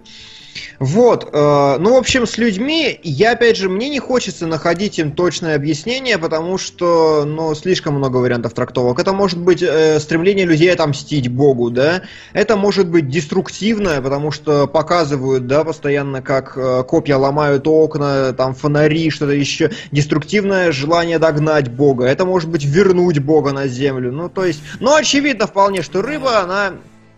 Вот, 0.80 1.30
э, 1.32 1.78
ну, 1.80 1.94
в 1.94 1.98
общем, 1.98 2.26
с 2.26 2.38
людьми, 2.38 3.00
я, 3.04 3.32
опять 3.32 3.58
же, 3.58 3.70
мне 3.70 3.90
не 3.90 4.00
хочется 4.00 4.48
находить 4.48 5.00
им 5.00 5.12
точное 5.12 5.56
объяснение, 5.56 6.18
потому 6.18 6.58
что, 6.58 7.24
ну, 7.26 7.54
слишком 7.56 7.96
много 7.96 8.18
вариантов 8.18 8.54
трактовок. 8.54 9.00
Это 9.00 9.14
может 9.14 9.40
быть 9.40 9.62
э, 9.62 10.00
стремление 10.00 10.46
людей 10.46 10.72
отомстить 10.72 11.28
Богу, 11.30 11.70
да, 11.70 12.04
это 12.34 12.56
может 12.56 12.88
быть 12.88 13.10
деструктивное, 13.10 14.02
потому 14.02 14.32
что 14.32 14.68
показывают, 14.68 15.48
да, 15.48 15.64
постоянно, 15.64 16.22
как 16.22 16.58
э, 16.58 16.84
копья 16.88 17.18
ломают 17.18 17.68
окна, 17.68 18.34
там, 18.34 18.54
фонари, 18.54 19.10
что-то 19.10 19.34
еще, 19.34 19.72
деструктивное 19.92 20.72
желание 20.72 21.20
догнать 21.20 21.70
Бога, 21.70 22.06
это 22.06 22.26
может 22.26 22.50
быть 22.50 22.64
вернуть 22.64 23.20
Бога 23.20 23.52
на 23.52 23.68
землю, 23.68 24.12
ну, 24.12 24.30
то 24.30 24.46
есть, 24.46 24.62
ну, 24.80 24.96
очевидно 24.96 25.48
вполне, 25.48 25.82
что 25.82 26.02
рыба, 26.02 26.40
она 26.40 26.74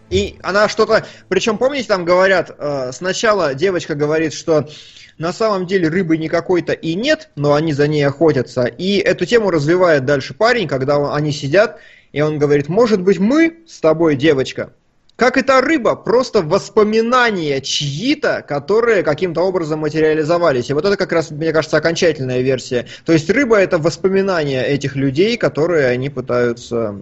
и 0.09 0.37
она 0.41 0.69
что-то... 0.69 1.05
Причем, 1.29 1.57
помните, 1.57 1.87
там 1.87 2.05
говорят, 2.05 2.55
э, 2.57 2.91
сначала 2.93 3.53
девочка 3.53 3.95
говорит, 3.95 4.33
что 4.33 4.67
на 5.17 5.33
самом 5.33 5.65
деле 5.65 5.89
рыбы 5.89 6.17
никакой-то 6.17 6.73
и 6.73 6.95
нет, 6.95 7.29
но 7.35 7.53
они 7.53 7.73
за 7.73 7.87
ней 7.87 8.03
охотятся. 8.03 8.65
И 8.65 8.97
эту 8.97 9.25
тему 9.25 9.51
развивает 9.51 10.05
дальше 10.05 10.33
парень, 10.33 10.67
когда 10.67 10.99
он, 10.99 11.13
они 11.13 11.31
сидят, 11.31 11.79
и 12.11 12.21
он 12.21 12.39
говорит, 12.39 12.69
может 12.69 13.01
быть, 13.01 13.19
мы 13.19 13.57
с 13.67 13.79
тобой, 13.79 14.15
девочка, 14.15 14.73
как 15.17 15.37
и 15.37 15.43
рыба, 15.47 15.95
просто 15.95 16.43
воспоминания 16.43 17.59
чьи-то, 17.59 18.43
которые 18.47 19.01
каким-то 19.01 19.41
образом 19.41 19.79
материализовались. 19.79 20.69
И 20.69 20.73
вот 20.73 20.85
это 20.85 20.95
как 20.95 21.11
раз, 21.11 21.31
мне 21.31 21.51
кажется, 21.51 21.75
окончательная 21.77 22.41
версия. 22.41 22.85
То 23.03 23.13
есть 23.13 23.29
рыба 23.29 23.57
это 23.57 23.79
воспоминания 23.79 24.63
этих 24.63 24.95
людей, 24.95 25.35
которые 25.35 25.87
они 25.87 26.09
пытаются 26.09 26.95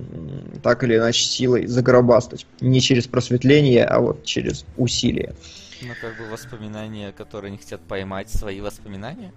так 0.63 0.83
или 0.85 0.95
иначе 0.95 1.25
силой 1.25 1.67
загробастать. 1.67 2.47
Не 2.61 2.79
через 2.79 3.05
просветление, 3.05 3.83
а 3.83 3.99
вот 3.99 4.23
через 4.23 4.65
усилие. 4.77 5.35
Ну, 5.81 5.89
как 5.99 6.17
бы 6.17 6.31
воспоминания, 6.31 7.11
которые 7.11 7.49
они 7.49 7.57
хотят 7.57 7.81
поймать, 7.81 8.29
свои 8.29 8.61
воспоминания? 8.61 9.33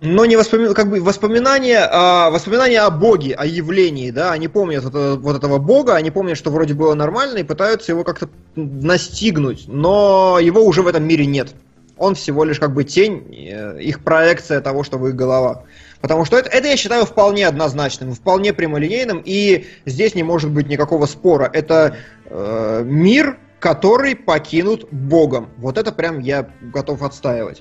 Но 0.00 0.24
не 0.24 0.36
воспоми... 0.36 0.72
как 0.72 0.88
бы 0.88 1.00
воспоминания, 1.00 1.86
а, 1.90 2.30
воспоминания 2.30 2.80
о 2.80 2.90
Боге, 2.90 3.34
о 3.34 3.44
явлении, 3.44 4.10
да, 4.10 4.32
они 4.32 4.48
помнят 4.48 4.84
это, 4.84 5.16
вот 5.16 5.36
этого 5.36 5.58
Бога, 5.58 5.94
они 5.94 6.10
помнят, 6.10 6.38
что 6.38 6.50
вроде 6.50 6.74
было 6.74 6.94
нормально, 6.94 7.38
и 7.38 7.44
пытаются 7.44 7.92
его 7.92 8.02
как-то 8.02 8.28
настигнуть, 8.54 9.64
но 9.68 10.38
его 10.40 10.62
уже 10.64 10.82
в 10.82 10.86
этом 10.86 11.04
мире 11.04 11.26
нет. 11.26 11.54
Он 11.98 12.14
всего 12.14 12.44
лишь 12.44 12.58
как 12.58 12.72
бы 12.72 12.84
тень, 12.84 13.26
э, 13.30 13.82
их 13.82 14.02
проекция 14.02 14.62
того, 14.62 14.84
что 14.84 14.96
в 14.96 15.06
их 15.06 15.14
головах. 15.14 15.64
Потому 16.00 16.24
что 16.24 16.38
это, 16.38 16.48
это 16.48 16.68
я 16.68 16.76
считаю 16.78 17.04
вполне 17.04 17.46
однозначным, 17.46 18.14
вполне 18.14 18.54
прямолинейным, 18.54 19.20
и 19.22 19.66
здесь 19.84 20.14
не 20.14 20.22
может 20.22 20.50
быть 20.50 20.66
никакого 20.66 21.04
спора. 21.04 21.50
Это 21.52 21.96
э, 22.24 22.82
мир, 22.86 23.38
который 23.58 24.16
покинут 24.16 24.88
Богом. 24.90 25.50
Вот 25.58 25.76
это 25.76 25.92
прям 25.92 26.20
я 26.20 26.48
готов 26.62 27.02
отстаивать. 27.02 27.60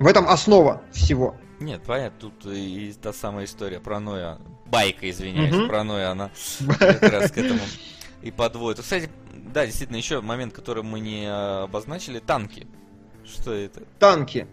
В 0.00 0.06
этом 0.08 0.28
основа 0.28 0.82
всего. 0.90 1.36
Нет, 1.60 1.82
понятно, 1.86 2.18
тут 2.18 2.46
и 2.46 2.92
та 3.00 3.12
самая 3.12 3.44
история 3.44 3.80
про 3.80 4.00
Ноя, 4.00 4.38
байка, 4.66 5.08
извиняюсь, 5.08 5.54
угу. 5.54 5.68
про 5.68 5.84
Ноя, 5.84 6.10
она 6.10 6.30
как 6.78 7.02
раз 7.02 7.30
к 7.30 7.38
этому 7.38 7.60
и 8.22 8.30
подводит. 8.30 8.80
Кстати, 8.80 9.10
да, 9.32 9.66
действительно, 9.66 9.96
еще 9.96 10.20
момент, 10.20 10.54
который 10.54 10.82
мы 10.82 11.00
не 11.00 11.30
обозначили, 11.30 12.18
танки. 12.18 12.66
Что 13.24 13.52
это? 13.52 13.82
Танки. 13.98 14.46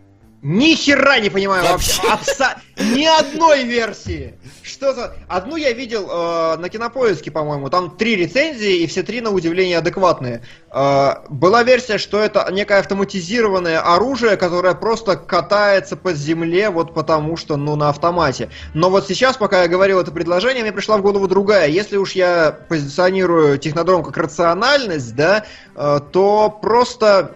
Ни 0.44 0.76
хера 0.76 1.20
не 1.20 1.30
понимаю 1.30 1.66
вообще. 1.66 2.02
Абса... 2.08 2.58
Ни 2.78 3.06
одной 3.06 3.64
версии. 3.64 4.36
Что 4.62 4.94
за... 4.94 5.16
Одну 5.28 5.56
я 5.56 5.72
видел 5.72 6.08
э, 6.08 6.58
на 6.58 6.70
кинопоиске, 6.70 7.32
по-моему. 7.32 7.70
Там 7.70 7.98
три 7.98 8.16
рецензии, 8.16 8.84
и 8.84 8.88
все 8.88 9.02
три, 9.02 9.22
на 9.22 9.32
удивление, 9.32 9.80
адекватные. 9.80 10.44
Э, 10.72 11.16
была 11.30 11.64
версия, 11.64 11.98
что 11.98 12.20
это 12.20 12.48
некое 12.52 12.80
автоматизированное 12.80 13.80
оружие, 13.80 14.38
которое 14.38 14.76
просто 14.76 15.16
катается 15.16 15.98
по 15.98 16.14
земле, 16.14 16.70
вот 16.70 16.94
потому 16.94 17.36
что, 17.36 17.58
ну, 17.58 17.76
на 17.76 17.90
автомате. 17.90 18.52
Но 18.76 18.92
вот 18.92 19.08
сейчас, 19.08 19.38
пока 19.38 19.64
я 19.64 19.68
говорил 19.68 20.00
это 20.00 20.12
предложение, 20.12 20.62
мне 20.62 20.72
пришла 20.72 20.98
в 20.98 21.02
голову 21.02 21.28
другая. 21.28 21.68
Если 21.68 21.98
уж 21.98 22.12
я 22.12 22.56
позиционирую 22.70 23.58
технодром 23.58 24.04
как 24.04 24.18
рациональность, 24.18 25.16
да, 25.16 25.46
э, 25.76 26.00
то 26.12 26.56
просто 26.62 27.32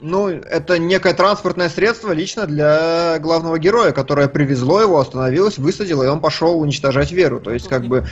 Ну, 0.00 0.28
это 0.28 0.78
некое 0.78 1.14
транспортное 1.14 1.68
средство 1.68 2.12
лично 2.12 2.46
для 2.46 3.18
главного 3.18 3.58
героя, 3.58 3.92
которое 3.92 4.28
привезло 4.28 4.80
его, 4.82 4.98
остановилось, 5.00 5.58
высадило, 5.58 6.02
и 6.04 6.06
он 6.06 6.20
пошел 6.20 6.60
уничтожать 6.60 7.12
веру. 7.12 7.40
То 7.40 7.52
есть, 7.52 7.66
как 7.68 7.86
бы, 7.86 8.04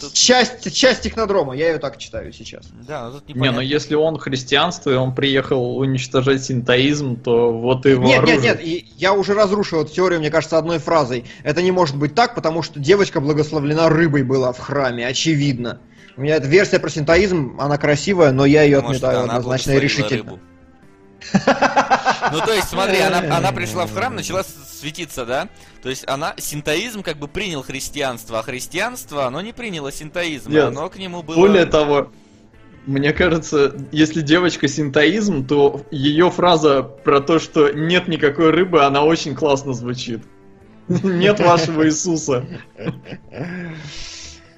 Тут- 0.00 0.14
часть, 0.14 0.74
часть 0.74 1.02
технодрома, 1.02 1.54
я 1.54 1.70
ее 1.72 1.78
так 1.78 1.98
читаю 1.98 2.32
сейчас. 2.32 2.64
Да, 2.88 3.06
ну 3.08 3.12
тут 3.20 3.28
Не, 3.28 3.34
непонятно. 3.34 3.60
ну 3.60 3.66
если 3.66 3.94
он 3.94 4.18
христианство, 4.18 4.90
и 4.90 4.94
он 4.94 5.14
приехал 5.14 5.76
уничтожать 5.76 6.42
синтоизм, 6.42 7.16
то 7.16 7.52
вот 7.52 7.84
и 7.86 7.90
его 7.90 8.04
Нет, 8.04 8.20
нет, 8.22 8.30
оружие. 8.30 8.40
нет, 8.42 8.60
и 8.64 8.86
я 8.96 9.12
уже 9.12 9.34
разрушил 9.34 9.82
эту 9.82 9.92
теорию, 9.92 10.18
мне 10.18 10.30
кажется, 10.30 10.56
одной 10.58 10.78
фразой. 10.78 11.26
Это 11.44 11.60
не 11.62 11.72
может 11.72 11.96
быть 11.96 12.14
так, 12.14 12.34
потому 12.34 12.62
что 12.62 12.80
девочка 12.80 13.20
благословлена 13.20 13.90
рыбой 13.90 14.22
была 14.22 14.52
в 14.52 14.58
храме, 14.58 15.06
очевидно. 15.06 15.78
У 16.16 16.22
меня 16.22 16.36
эта 16.36 16.46
версия 16.48 16.78
про 16.78 16.88
синтоизм, 16.90 17.56
она 17.60 17.76
красивая, 17.78 18.32
но 18.32 18.44
я 18.44 18.62
ее 18.62 18.80
Может, 18.80 19.04
отметаю 19.04 19.24
однозначно 19.24 19.72
и 19.72 19.78
решительно. 19.80 20.22
рыбу. 20.32 20.40
Ну, 22.32 22.38
то 22.40 22.52
есть, 22.52 22.68
смотри, 22.68 22.98
она, 22.98 23.36
она 23.36 23.52
пришла 23.52 23.86
в 23.86 23.92
храм, 23.92 24.14
начала 24.14 24.44
светиться, 24.44 25.24
да? 25.26 25.48
То 25.82 25.90
есть, 25.90 26.04
она, 26.08 26.34
синтоизм 26.38 27.02
как 27.02 27.18
бы 27.18 27.28
принял 27.28 27.62
христианство, 27.62 28.38
а 28.38 28.42
христианство, 28.42 29.26
оно 29.26 29.40
не 29.40 29.52
приняло 29.52 29.92
синтоизм, 29.92 30.50
Нет. 30.50 30.64
оно 30.64 30.88
к 30.88 30.96
нему 30.96 31.22
было... 31.22 31.34
Более 31.34 31.66
того, 31.66 32.10
мне 32.86 33.12
кажется, 33.12 33.74
если 33.92 34.22
девочка 34.22 34.66
синтоизм, 34.68 35.46
то 35.46 35.84
ее 35.90 36.30
фраза 36.30 36.82
про 36.82 37.20
то, 37.20 37.38
что 37.38 37.70
нет 37.70 38.08
никакой 38.08 38.50
рыбы, 38.50 38.84
она 38.84 39.02
очень 39.02 39.34
классно 39.34 39.72
звучит. 39.72 40.22
Нет 40.88 41.38
вашего 41.38 41.86
Иисуса. 41.86 42.44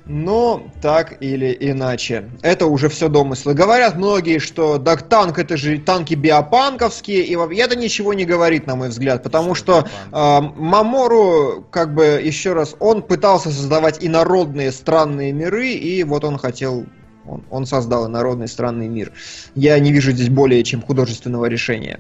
Ну, 0.07 0.71
так 0.83 1.23
или 1.23 1.57
иначе. 1.59 2.29
Это 2.43 2.67
уже 2.67 2.91
все 2.91 3.09
домыслы. 3.09 3.55
Говорят 3.55 3.97
многие, 3.97 4.39
что 4.39 4.77
да, 4.77 4.97
танк 4.97 5.39
это 5.39 5.57
же 5.57 5.79
танки 5.79 6.13
биопанковские, 6.13 7.25
и 7.25 7.35
это 7.57 7.75
ничего 7.75 8.13
не 8.13 8.27
говорит, 8.27 8.67
на 8.67 8.77
мой 8.77 8.91
взгляд, 8.91 9.23
потому 9.23 9.55
что 9.55 9.87
э, 10.13 10.41
Мамору, 10.57 11.67
как 11.71 11.95
бы, 11.95 12.21
еще 12.23 12.53
раз, 12.53 12.77
он 12.81 13.01
пытался 13.01 13.51
создавать 13.51 14.05
инородные 14.05 14.73
странные 14.73 15.33
миры, 15.33 15.71
и 15.71 16.05
вот 16.05 16.25
он 16.25 16.37
хотел, 16.37 16.85
он, 17.27 17.43
он 17.49 17.65
создал 17.65 18.07
инородный 18.07 18.49
странный 18.49 18.89
мир. 18.89 19.11
Я 19.55 19.79
не 19.79 19.91
вижу 19.91 20.13
здесь 20.13 20.29
более 20.29 20.63
чем 20.65 20.83
художественного 20.83 21.47
решения. 21.47 21.99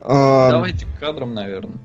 Э, 0.00 0.48
Давайте 0.52 0.86
к 0.86 0.98
кадрам, 0.98 1.34
наверное. 1.34 1.76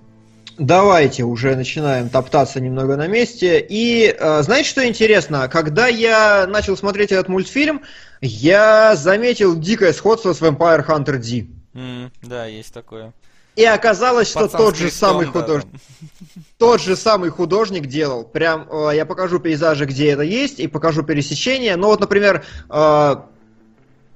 Давайте 0.57 1.23
уже 1.23 1.55
начинаем 1.55 2.09
топтаться 2.09 2.59
немного 2.59 2.95
на 2.95 3.07
месте. 3.07 3.65
И 3.67 4.15
э, 4.17 4.41
знаете, 4.43 4.69
что 4.69 4.87
интересно? 4.87 5.47
Когда 5.47 5.87
я 5.87 6.45
начал 6.47 6.77
смотреть 6.77 7.11
этот 7.11 7.29
мультфильм, 7.29 7.81
я 8.21 8.95
заметил 8.95 9.55
дикое 9.55 9.93
сходство 9.93 10.33
с 10.33 10.41
Vampire 10.41 10.85
Hunter 10.85 11.17
D. 11.17 11.47
М, 11.73 12.11
да, 12.21 12.45
есть 12.45 12.73
такое. 12.73 13.13
И 13.55 13.65
оказалось, 13.65 14.29
что 14.29 14.41
Пацан 14.41 14.61
тот 14.61 14.75
же 14.75 14.83
крестом, 14.83 15.09
самый 15.09 15.25
да, 15.25 15.31
художник, 15.31 15.71
там. 15.71 16.43
тот 16.57 16.81
же 16.81 16.95
самый 16.95 17.29
художник 17.29 17.87
делал. 17.87 18.23
Прям 18.23 18.67
э, 18.71 18.91
я 18.95 19.05
покажу 19.05 19.39
пейзажи, 19.39 19.85
где 19.85 20.11
это 20.11 20.21
есть, 20.21 20.59
и 20.59 20.67
покажу 20.67 21.03
пересечение. 21.03 21.75
Ну 21.75 21.87
вот, 21.87 21.99
например, 21.99 22.45
э, 22.69 23.15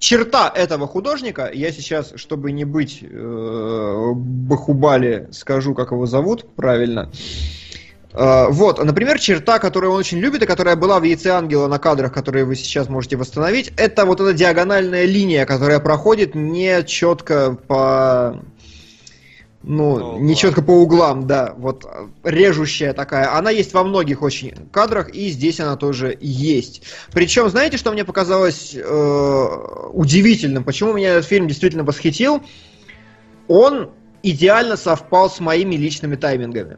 черта 0.06 0.54
этого 0.56 0.86
художника, 0.88 1.50
я 1.52 1.72
сейчас, 1.72 2.14
чтобы 2.16 2.52
не 2.52 2.64
быть 2.64 3.00
э, 3.02 4.12
бахубали, 4.16 5.28
скажу, 5.32 5.74
как 5.74 5.92
его 5.92 6.06
зовут 6.06 6.46
правильно. 6.56 7.10
Э, 8.14 8.46
вот, 8.50 8.84
например, 8.84 9.18
черта, 9.18 9.58
которую 9.58 9.94
он 9.94 10.00
очень 10.00 10.20
любит, 10.20 10.44
и 10.44 10.46
которая 10.46 10.76
была 10.76 11.00
в 11.00 11.04
яйце 11.04 11.30
ангела 11.30 11.68
на 11.68 11.80
кадрах, 11.80 12.14
которые 12.14 12.46
вы 12.46 12.56
сейчас 12.56 12.88
можете 12.88 13.18
восстановить, 13.18 13.74
это 13.78 14.06
вот 14.06 14.22
эта 14.22 14.32
диагональная 14.34 15.06
линия, 15.06 15.48
которая 15.48 15.80
проходит 15.80 16.36
не 16.36 16.84
четко 16.84 17.58
по 17.68 18.44
ну, 19.68 19.96
По 19.96 20.00
не 20.18 20.22
углам. 20.22 20.36
четко 20.36 20.62
по 20.62 20.72
углам, 20.72 21.26
да, 21.26 21.56
вот 21.58 21.86
э, 21.86 22.08
режущая 22.24 22.94
такая. 22.94 23.36
Она 23.36 23.50
есть 23.50 23.74
во 23.74 23.84
многих 23.84 24.22
очень 24.22 24.54
кадрах, 24.72 25.10
и 25.10 25.30
здесь 25.30 25.60
она 25.60 25.76
тоже 25.76 26.16
есть. 26.22 26.84
Причем, 27.12 27.50
знаете, 27.50 27.78
что 27.78 27.92
мне 27.92 28.06
показалось 28.06 28.76
э, 28.76 29.46
удивительным? 29.92 30.64
Почему 30.64 30.94
меня 30.94 31.14
этот 31.14 31.26
фильм 31.26 31.48
действительно 31.48 31.84
восхитил? 31.84 32.44
Он 33.48 33.90
идеально 34.22 34.78
совпал 34.78 35.32
с 35.32 35.40
моими 35.40 35.76
личными 35.76 36.16
таймингами. 36.16 36.78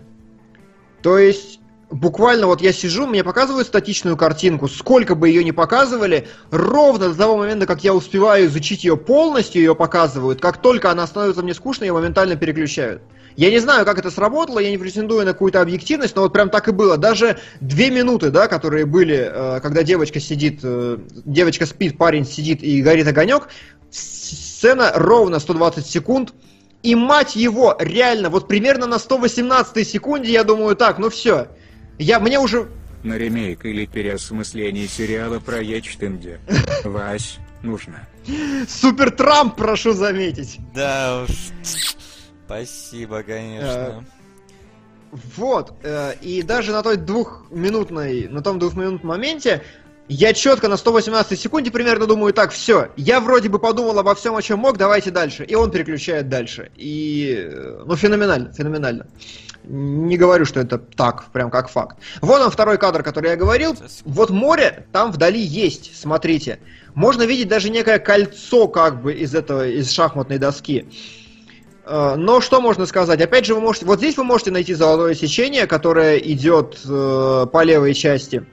То 1.02 1.18
есть, 1.18 1.60
буквально 1.90 2.48
вот 2.48 2.62
я 2.62 2.74
сижу, 2.74 3.08
мне 3.08 3.24
показывают 3.24 3.68
статичную 3.68 4.18
картинку, 4.18 4.68
сколько 4.68 5.16
бы 5.16 5.30
ее 5.30 5.44
ни 5.44 5.52
показывали, 5.52 6.28
ровно 6.52 7.10
до 7.10 7.16
того 7.16 7.38
момента, 7.38 7.66
как 7.66 7.84
я 7.84 7.94
успеваю 7.94 8.48
изучить 8.48 8.84
ее 8.84 8.98
полностью, 8.98 9.62
ее 9.62 9.76
показывают. 9.76 10.42
Как 10.42 10.62
только 10.62 10.92
она 10.92 11.08
становится 11.08 11.44
мне 11.44 11.54
скучной, 11.54 11.88
ее 11.88 11.94
моментально 11.94 12.36
переключают. 12.36 13.02
Я 13.36 13.52
не 13.52 13.60
знаю, 13.60 13.86
как 13.86 14.00
это 14.00 14.10
сработало, 14.10 14.58
я 14.58 14.72
не 14.72 14.80
претендую 14.80 15.24
на 15.24 15.34
какую-то 15.34 15.62
объективность, 15.62 16.16
но 16.16 16.24
вот 16.24 16.34
прям 16.34 16.50
так 16.50 16.68
и 16.68 16.72
было. 16.72 16.98
Даже 16.98 17.38
две 17.62 17.92
минуты, 17.92 18.32
да, 18.32 18.48
которые 18.48 18.86
были, 18.86 19.30
э, 19.32 19.60
когда 19.62 19.84
девочка 19.84 20.20
сидит, 20.20 20.62
э, 20.64 20.98
девочка 21.24 21.68
спит, 21.68 22.00
парень 22.00 22.26
сидит 22.26 22.64
и 22.64 22.82
горит 22.82 23.08
огонек, 23.08 23.50
сцена 23.92 24.92
ровно 24.96 25.40
120 25.40 25.86
секунд, 25.86 26.34
и 26.82 26.96
мать 26.96 27.36
его, 27.36 27.76
реально, 27.80 28.30
вот 28.30 28.48
примерно 28.48 28.88
на 28.88 28.98
118 28.98 29.88
секунде 29.88 30.32
я 30.32 30.44
думаю, 30.44 30.76
так, 30.76 30.98
ну 30.98 31.10
все, 31.10 31.48
я, 31.98 32.20
мне 32.20 32.40
уже 32.40 32.68
На 33.04 33.18
ремейк 33.18 33.66
или 33.66 33.86
переосмысление 33.86 34.88
сериала 34.88 35.40
про 35.40 35.62
Ечтенде. 35.62 36.40
Вась, 36.84 37.38
нужно. 37.64 38.08
Супер 38.68 39.12
Трамп, 39.12 39.56
прошу 39.56 39.94
заметить. 39.94 40.60
Да 40.74 41.24
уж. 41.24 41.32
Спасибо, 42.46 43.24
конечно. 43.24 44.06
Вот, 45.36 45.74
э, 45.84 46.14
и 46.22 46.42
даже 46.42 46.72
на 46.72 46.84
той 46.84 46.98
двухминутной, 46.98 48.28
на 48.28 48.42
том 48.42 48.60
двухминутном 48.60 49.08
моменте 49.08 49.64
я 50.10 50.34
четко 50.34 50.68
на 50.70 50.78
118 50.78 51.40
секунде 51.40 51.72
примерно 51.72 52.06
думаю, 52.06 52.34
так, 52.34 52.52
все, 52.52 52.90
я 52.96 53.20
вроде 53.20 53.50
бы 53.50 53.60
подумал 53.60 53.98
обо 54.00 54.16
всем, 54.16 54.36
о 54.36 54.42
чем 54.42 54.60
мог, 54.60 54.78
давайте 54.78 55.12
дальше. 55.12 55.44
И 55.44 55.56
он 55.56 55.72
переключает 55.72 56.30
дальше. 56.30 56.72
И, 56.78 57.46
э, 57.50 57.84
ну, 57.86 57.96
феноменально, 57.96 58.54
феноменально. 58.54 59.08
Не 59.70 60.16
говорю, 60.16 60.46
что 60.46 60.62
это 60.62 60.78
так, 60.78 61.26
прям 61.34 61.52
как 61.52 61.70
факт. 61.70 61.98
Вот 62.22 62.42
он 62.42 62.50
второй 62.50 62.78
кадр, 62.78 63.04
который 63.04 63.32
я 63.32 63.36
говорил. 63.36 63.76
Вот 64.06 64.30
море 64.30 64.88
там 64.94 65.12
вдали 65.12 65.42
есть, 65.42 66.00
смотрите. 66.00 66.60
Можно 66.96 67.24
видеть 67.24 67.50
даже 67.50 67.70
некое 67.70 68.00
кольцо 68.00 68.68
как 68.70 69.02
бы 69.02 69.14
из 69.14 69.36
этого, 69.36 69.68
из 69.68 69.92
шахматной 69.92 70.38
доски. 70.38 70.88
Э, 71.86 72.16
Но 72.18 72.40
что 72.40 72.62
можно 72.62 72.86
сказать? 72.86 73.20
Опять 73.22 73.46
же, 73.46 73.56
вы 73.56 73.62
можете. 73.62 73.86
Вот 73.86 74.00
здесь 74.00 74.16
вы 74.16 74.24
можете 74.24 74.52
найти 74.52 74.74
золотое 74.74 75.14
сечение, 75.16 75.68
которое 75.68 76.18
идет 76.18 76.80
э, 76.86 77.46
по 77.52 77.64
левой 77.64 77.94
части 77.94 78.46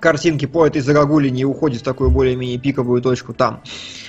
картинки 0.00 0.46
по 0.46 0.66
этой 0.66 0.80
загогулине 0.80 1.42
и 1.42 1.44
уходит 1.44 1.82
в 1.82 1.84
такую 1.84 2.10
более-менее 2.10 2.58
пиковую 2.58 3.02
точку 3.02 3.34
там. 3.34 3.62
Э, 3.62 4.04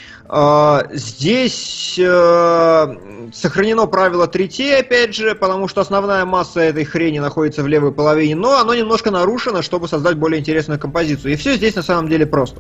Здесь 0.92 2.00
э, 2.00 2.96
сохранено 3.32 3.86
правило 3.86 4.26
3T, 4.26 4.80
опять 4.80 5.16
же, 5.16 5.36
потому 5.36 5.68
что 5.68 5.82
основная 5.82 6.26
масса 6.26 6.62
этой 6.62 6.84
хрени 6.84 7.20
находится 7.20 7.62
в 7.62 7.68
левой 7.68 7.92
половине, 7.92 8.36
но 8.36 8.58
оно 8.58 8.74
немножко 8.74 9.12
нарушено, 9.12 9.62
чтобы 9.62 9.88
создать 9.88 10.18
более 10.18 10.40
интересную 10.40 10.80
композицию. 10.80 11.34
И 11.34 11.36
все 11.36 11.56
здесь 11.56 11.76
на 11.76 11.84
самом 11.84 12.10
деле 12.10 12.26
просто. 12.26 12.60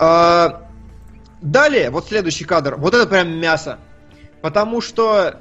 Э, 0.00 0.64
Далее, 1.44 1.90
вот 1.90 2.08
следующий 2.08 2.46
кадр. 2.46 2.76
Вот 2.78 2.94
это 2.94 3.06
прям 3.06 3.28
мясо. 3.38 3.78
Потому 4.40 4.80
что 4.80 5.40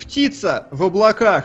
птица 0.00 0.66
в 0.72 0.82
облаках. 0.82 1.44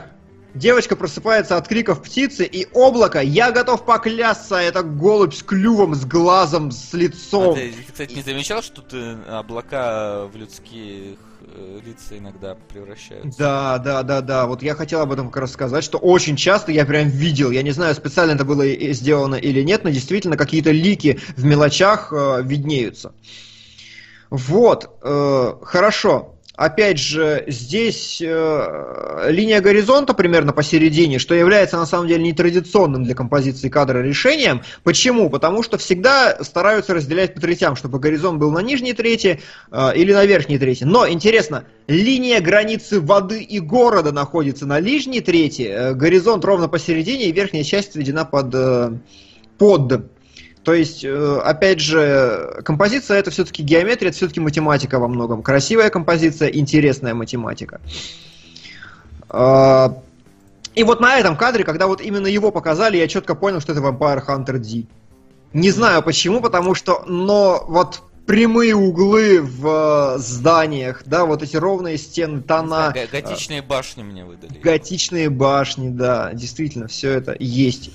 Девочка 0.57 0.95
просыпается 0.95 1.55
от 1.55 1.67
криков 1.67 2.01
птицы, 2.01 2.43
и 2.43 2.67
облако, 2.73 3.21
я 3.21 3.51
готов 3.51 3.85
поклясться, 3.85 4.55
это 4.55 4.81
голубь 4.81 5.35
с 5.35 5.43
клювом, 5.43 5.93
с 5.93 6.03
глазом, 6.03 6.71
с 6.71 6.93
А 6.93 6.97
лицом. 6.97 7.53
ты, 7.53 7.71
ты, 7.71 7.91
кстати, 7.91 8.13
не 8.13 8.23
замечал, 8.23 8.63
что 8.63 8.81
ты 8.81 9.17
облака 9.29 10.25
в 10.25 10.35
людские 10.35 11.17
э, 11.41 11.79
лица 11.85 12.17
иногда 12.17 12.55
превращаются? 12.73 13.37
Да, 13.37 13.77
да, 13.77 14.01
да, 14.01 14.21
да. 14.21 14.47
Вот 14.47 14.63
я 14.63 14.73
хотел 14.73 15.01
об 15.01 15.11
этом 15.11 15.27
как 15.29 15.41
раз 15.41 15.51
сказать, 15.51 15.83
что 15.83 15.99
очень 15.99 16.35
часто 16.35 16.71
я 16.71 16.85
прям 16.85 17.07
видел, 17.07 17.51
я 17.51 17.61
не 17.61 17.71
знаю, 17.71 17.93
специально 17.93 18.31
это 18.31 18.43
было 18.43 18.67
сделано 18.93 19.35
или 19.35 19.61
нет, 19.61 19.83
но 19.83 19.91
действительно 19.91 20.37
какие-то 20.37 20.71
лики 20.71 21.19
в 21.35 21.45
мелочах 21.45 22.11
э, 22.11 22.41
виднеются. 22.41 23.13
Вот, 24.31 24.89
э, 25.03 25.53
хорошо. 25.61 26.33
Опять 26.57 26.97
же, 26.97 27.43
здесь 27.45 28.19
э, 28.19 29.27
линия 29.29 29.61
горизонта 29.61 30.15
примерно 30.15 30.53
посередине, 30.53 31.19
что 31.19 31.35
является 31.35 31.77
на 31.77 31.85
самом 31.85 32.07
деле 32.07 32.23
нетрадиционным 32.23 33.03
для 33.03 33.13
композиции 33.13 33.69
кадра 33.69 33.99
решением. 33.99 34.63
Почему? 34.83 35.29
Потому 35.29 35.61
что 35.61 35.77
всегда 35.77 36.43
стараются 36.43 36.95
разделять 36.95 37.35
по 37.35 37.41
третям, 37.41 37.75
чтобы 37.75 37.99
горизонт 37.99 38.39
был 38.39 38.49
на 38.49 38.63
нижней 38.63 38.93
трети 38.93 39.39
э, 39.71 39.91
или 39.95 40.11
на 40.11 40.25
верхней 40.25 40.57
трети. 40.57 40.83
Но 40.83 41.07
интересно, 41.07 41.65
линия 41.85 42.41
границы 42.41 43.01
воды 43.01 43.43
и 43.43 43.59
города 43.59 44.11
находится 44.11 44.65
на 44.65 44.81
нижней 44.81 45.21
трети, 45.21 45.61
э, 45.61 45.93
горизонт 45.93 46.43
ровно 46.43 46.67
посередине 46.67 47.25
и 47.25 47.31
верхняя 47.31 47.63
часть 47.63 47.93
сведена 47.93 48.25
под, 48.25 48.55
э, 48.55 48.93
под. 49.59 50.16
То 50.67 50.73
есть, 50.73 51.05
э, 51.05 51.39
опять 51.45 51.79
же, 51.79 52.59
композиция 52.65 53.19
это 53.19 53.31
все-таки 53.31 53.63
геометрия, 53.63 54.09
это 54.09 54.17
все-таки 54.17 54.41
математика 54.41 54.99
во 54.99 55.07
многом. 55.07 55.41
Красивая 55.41 55.89
композиция, 55.89 56.49
интересная 56.49 57.13
математика. 57.13 57.79
А, 59.29 59.97
и 60.75 60.83
вот 60.83 60.99
на 60.99 61.17
этом 61.19 61.37
кадре, 61.37 61.63
когда 61.63 61.87
вот 61.87 62.01
именно 62.01 62.27
его 62.27 62.51
показали, 62.51 62.97
я 62.97 63.07
четко 63.07 63.33
понял, 63.33 63.61
что 63.61 63.71
это 63.71 63.79
Vampire 63.79 64.21
Hunter 64.27 64.57
D. 64.57 64.87
Не 65.53 65.71
знаю 65.71 66.03
почему, 66.03 66.41
потому 66.41 66.75
что, 66.75 67.05
но 67.07 67.63
вот 67.65 68.01
прямые 68.25 68.75
углы 68.75 69.41
в 69.41 70.15
э, 70.15 70.19
зданиях, 70.19 71.03
да, 71.05 71.25
вот 71.25 71.43
эти 71.43 71.55
ровные 71.55 71.97
стены, 71.97 72.41
тона. 72.41 72.91
Г- 72.93 73.07
готичные 73.09 73.61
башни 73.61 74.03
мне 74.03 74.25
выдали. 74.25 74.59
Готичные 74.59 75.29
башни, 75.29 75.87
да, 75.87 76.33
действительно, 76.33 76.87
все 76.89 77.11
это 77.11 77.37
есть. 77.39 77.89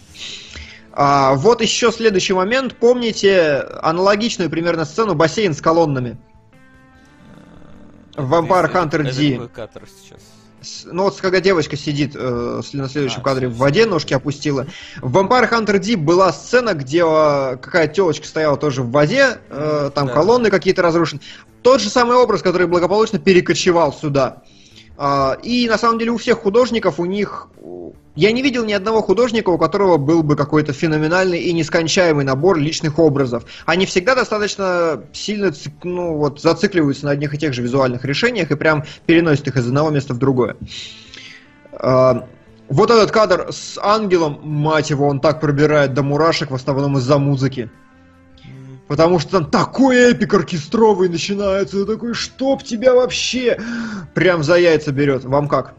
А, 0.95 1.35
вот 1.35 1.63
еще 1.63 1.91
следующий 1.91 2.35
момент. 2.35 2.77
Помните 2.77 3.67
аналогичную 3.83 4.51
примерно 4.51 4.85
сцену 4.85 5.15
бассейн 5.15 5.55
с 5.55 5.61
колоннами? 5.61 6.19
В 8.15 8.33
Vampire 8.33 8.71
Hunter 8.71 9.03
D. 9.15 9.49
кадр 9.49 9.89
сейчас? 10.03 10.21
Ну 10.85 11.05
вот 11.05 11.17
когда 11.21 11.41
девочка 11.41 11.77
сидит 11.77 12.13
э, 12.15 12.61
на 12.75 12.89
следующем 12.89 13.21
А, 13.21 13.25
кадре 13.25 13.49
в 13.49 13.57
воде, 13.57 13.85
ножки 13.87 14.15
опустила. 14.15 14.67
В 15.01 15.17
Vampire 15.17 15.51
Hunter 15.51 15.79
D 15.79 15.97
была 15.97 16.33
сцена, 16.33 16.75
где 16.75 16.99
э, 16.99 17.57
какая-то 17.57 17.95
телочка 17.95 18.27
стояла 18.27 18.57
тоже 18.57 18.83
в 18.83 18.91
воде, 18.91 19.39
э, 19.49 19.91
там 19.93 20.07
Да. 20.07 20.13
колонны 20.13 20.51
какие-то 20.51 20.83
разрушены. 20.83 21.21
Тот 21.63 21.81
же 21.81 21.89
самый 21.89 22.17
образ, 22.17 22.43
который 22.43 22.67
благополучно 22.69 23.19
перекочевал 23.19 23.93
сюда. 23.93 24.27
А, 24.37 24.43
и 25.43 25.69
на 25.69 25.79
самом 25.79 25.99
деле 25.99 26.13
у 26.13 26.17
всех 26.17 26.39
художников, 26.39 27.01
у 27.01 27.05
них... 27.07 27.49
Я 28.15 28.31
не 28.31 28.43
видел 28.43 28.65
ни 28.65 28.75
одного 28.75 29.01
художника, 29.01 29.49
у 29.49 29.57
которого 29.57 29.97
был 29.97 30.23
бы 30.23 30.37
какой-то 30.37 30.75
феноменальный 30.75 31.41
и 31.41 31.53
нескончаемый 31.55 32.27
набор 32.27 32.59
личных 32.59 32.99
образов. 32.99 33.45
Они 33.65 33.87
всегда 33.87 34.15
достаточно 34.15 35.03
сильно 35.13 35.51
ну, 35.83 36.17
вот, 36.19 36.41
зацикливаются 36.41 37.07
на 37.07 37.13
одних 37.13 37.33
и 37.33 37.39
тех 37.39 37.55
же 37.55 37.63
визуальных 37.63 38.05
решениях 38.05 38.51
и 38.51 38.55
прям 38.55 38.85
переносят 39.07 39.49
их 39.49 39.57
из 39.57 39.67
одного 39.67 39.89
места 39.91 40.13
в 40.13 40.19
другое. 40.19 40.57
А, 41.73 42.29
Вот 42.69 42.91
этот 42.91 43.11
кадр 43.11 43.49
с 43.51 43.79
ангелом, 43.83 44.41
мать 44.43 44.91
его, 44.91 45.09
он 45.09 45.21
так 45.21 45.41
пробирает 45.41 45.95
до 45.95 46.03
мурашек, 46.03 46.51
в 46.51 46.55
основном 46.55 46.99
из-за 46.99 47.19
музыки. 47.19 47.71
Потому 48.93 49.19
что 49.19 49.31
там 49.31 49.51
такой 49.51 49.97
эпик 50.11 50.35
оркестровый 50.35 51.09
начинается, 51.09 51.79
и 51.81 51.87
такой, 51.87 52.13
чтоб 52.13 52.63
тебя 52.63 52.93
вообще 52.93 53.59
прям 54.13 54.43
за 54.43 54.57
яйца 54.57 54.93
берет. 54.93 55.25
Вам 55.25 55.49
как? 55.49 55.75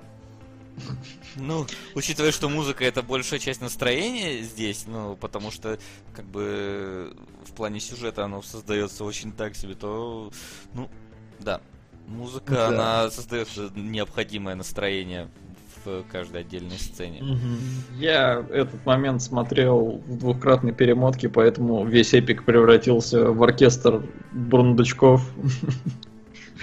Ну, 1.36 1.68
учитывая, 1.94 2.32
что 2.32 2.50
музыка 2.50 2.84
это 2.84 3.04
большая 3.04 3.40
часть 3.40 3.62
настроения 3.62 4.42
здесь, 4.42 4.86
ну, 4.88 5.16
потому 5.16 5.52
что, 5.52 5.78
как 6.16 6.26
бы, 6.26 7.16
в 7.46 7.52
плане 7.54 7.80
сюжета 7.80 8.26
оно 8.26 8.42
создается 8.42 9.04
очень 9.04 9.32
так 9.32 9.56
себе, 9.56 9.76
то, 9.76 10.32
ну, 10.74 10.90
да. 11.40 11.62
Музыка, 12.08 12.52
Да. 12.56 12.68
она 12.70 13.12
создает 13.12 13.48
необходимое 13.76 14.56
настроение 14.56 15.30
в 15.86 16.04
каждой 16.12 16.42
отдельной 16.42 16.78
сцене. 16.78 17.22
Я 17.98 18.46
этот 18.50 18.86
момент 18.86 19.22
смотрел 19.22 20.02
в 20.06 20.18
двухкратной 20.18 20.72
перемотке, 20.74 21.30
поэтому 21.30 21.86
весь 21.86 22.14
эпик 22.14 22.44
превратился 22.46 23.32
в 23.32 23.42
оркестр 23.44 24.04
бурундучков. 24.32 25.22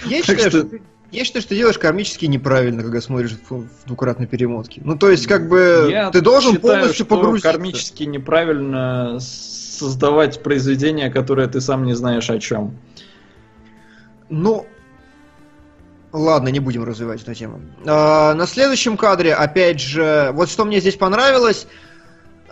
Я 0.07 0.23
считаю, 0.23 0.51
что- 0.51 0.67
что... 0.67 0.79
я 1.11 1.25
считаю, 1.25 1.43
что 1.43 1.49
ты 1.51 1.57
делаешь 1.57 1.79
кармически 1.79 2.27
неправильно, 2.27 2.83
когда 2.83 3.01
смотришь 3.01 3.37
в, 3.49 3.67
в 3.67 3.87
двукратной 3.87 4.27
перемотке. 4.27 4.81
Ну, 4.85 4.97
то 4.97 5.11
есть, 5.11 5.27
как 5.27 5.49
бы, 5.49 5.89
Я 5.91 6.11
ты 6.11 6.21
должен 6.21 6.53
считаю, 6.55 6.75
полностью 6.81 7.07
что 7.07 7.17
погрузиться. 7.17 7.51
кармически 7.53 8.05
неправильно 8.05 9.19
создавать 9.21 10.43
произведение, 10.43 11.11
которое 11.11 11.47
ты 11.49 11.61
сам 11.61 11.85
не 11.85 11.95
знаешь 11.95 12.31
о 12.31 12.39
чем. 12.39 12.77
Ну, 14.29 14.67
ладно, 16.13 16.49
не 16.49 16.61
будем 16.61 16.85
развивать 16.85 17.23
эту 17.23 17.35
тему. 17.35 17.61
А, 17.87 18.35
на 18.35 18.47
следующем 18.47 18.97
кадре, 18.97 19.35
опять 19.35 19.81
же, 19.81 20.31
вот 20.35 20.51
что 20.51 20.65
мне 20.65 20.81
здесь 20.81 20.97
понравилось. 20.97 21.67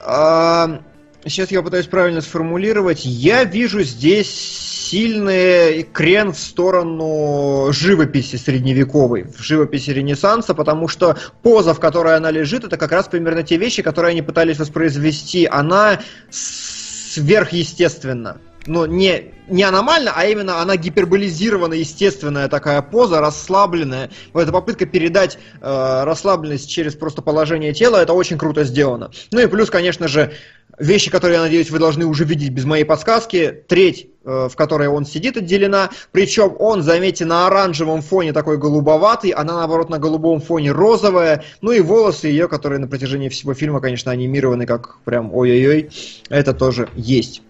а, 0.05 0.81
сейчас 1.25 1.51
я 1.51 1.63
пытаюсь 1.63 1.87
правильно 1.87 2.21
сформулировать. 2.21 3.05
Я 3.05 3.45
вижу 3.45 3.83
здесь 3.83 4.69
сильный 4.89 5.83
крен 5.83 6.33
в 6.33 6.39
сторону 6.39 7.69
живописи 7.73 8.37
средневековой, 8.37 9.25
в 9.25 9.43
живописи 9.43 9.91
Ренессанса, 9.91 10.55
потому 10.55 10.89
что 10.89 11.19
поза, 11.43 11.75
в 11.75 11.81
которой 11.81 12.17
она 12.17 12.31
лежит, 12.31 12.65
это 12.65 12.79
как 12.79 12.93
раз 12.93 13.09
примерно 13.09 13.43
те 13.43 13.59
вещи, 13.59 13.83
которые 13.83 14.13
они 14.13 14.23
пытались 14.23 14.59
воспроизвести. 14.59 15.47
Она 15.47 16.01
сверхъестественна. 16.31 18.39
Ну, 18.67 18.85
не, 18.87 19.33
не 19.49 19.63
аномально, 19.63 20.13
а 20.15 20.27
именно 20.27 20.61
она 20.61 20.77
гиперболизирована, 20.77 21.75
естественная 21.75 22.49
такая 22.49 22.83
поза, 22.83 23.21
расслабленная. 23.21 24.11
Вот 24.33 24.43
эта 24.43 24.53
попытка 24.53 24.85
передать 24.87 25.39
э, 25.61 26.03
расслабленность 26.05 26.69
через 26.69 26.95
просто 26.95 27.23
положение 27.23 27.73
тела, 27.73 28.03
это 28.03 28.13
очень 28.13 28.37
круто 28.37 28.65
сделано. 28.65 29.11
Ну 29.33 29.41
и 29.41 29.47
плюс, 29.47 29.71
конечно 29.71 30.07
же, 30.09 30.33
вещи, 30.79 31.11
которые, 31.11 31.37
я 31.37 31.43
надеюсь, 31.43 31.71
вы 31.71 31.79
должны 31.79 32.05
уже 32.05 32.25
видеть 32.25 32.51
без 32.51 32.65
моей 32.65 32.85
подсказки. 32.85 33.65
Треть, 33.69 34.09
э, 34.25 34.49
в 34.51 34.57
которой 34.57 34.89
он 34.89 35.07
сидит, 35.07 35.37
отделена. 35.37 35.91
Причем 36.13 36.55
он, 36.59 36.83
заметьте, 36.83 37.25
на 37.25 37.47
оранжевом 37.47 38.03
фоне 38.03 38.33
такой 38.33 38.59
голубоватый, 38.59 39.31
она, 39.31 39.55
наоборот, 39.55 39.89
на 39.89 39.99
голубом 39.99 40.41
фоне 40.41 40.73
розовая. 40.73 41.45
Ну 41.63 41.73
и 41.73 41.81
волосы 41.81 42.29
ее, 42.29 42.49
которые 42.49 42.79
на 42.79 42.87
протяжении 42.87 43.29
всего 43.29 43.55
фильма, 43.55 43.81
конечно, 43.81 44.13
анимированы 44.13 44.67
как 44.67 44.99
прям 45.05 45.35
ой-ой-ой. 45.35 45.91
Это 46.29 46.53
тоже 46.53 46.89
есть. 46.95 47.43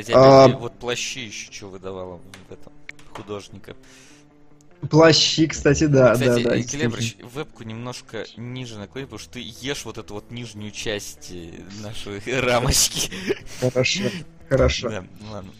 Кстати, 0.00 0.16
А- 0.16 0.44
опять 0.44 0.60
вот 0.60 0.78
плащи 0.78 1.26
еще 1.26 1.52
что 1.52 1.66
выдавало 1.66 2.20
в 2.48 2.52
этом 2.52 2.72
художника. 3.12 3.74
Плащи, 4.90 5.48
кстати, 5.48 5.86
да, 5.86 6.12
Кстати, 6.12 6.44
да, 6.44 6.50
да. 6.50 6.62
Келебрыч, 6.62 7.16
вебку 7.34 7.64
немножко 7.64 8.24
ниже 8.36 8.78
наклони, 8.78 9.06
потому 9.06 9.18
что 9.18 9.32
ты 9.32 9.40
ешь 9.44 9.84
вот 9.84 9.98
эту 9.98 10.14
вот 10.14 10.30
нижнюю 10.30 10.70
часть 10.70 11.32
э, 11.32 11.50
нашей 11.82 12.20
рамочки. 12.40 13.10
Хорошо, 13.60 14.04
хорошо. 14.48 14.88
Да, 14.88 15.04
ладно. 15.32 15.52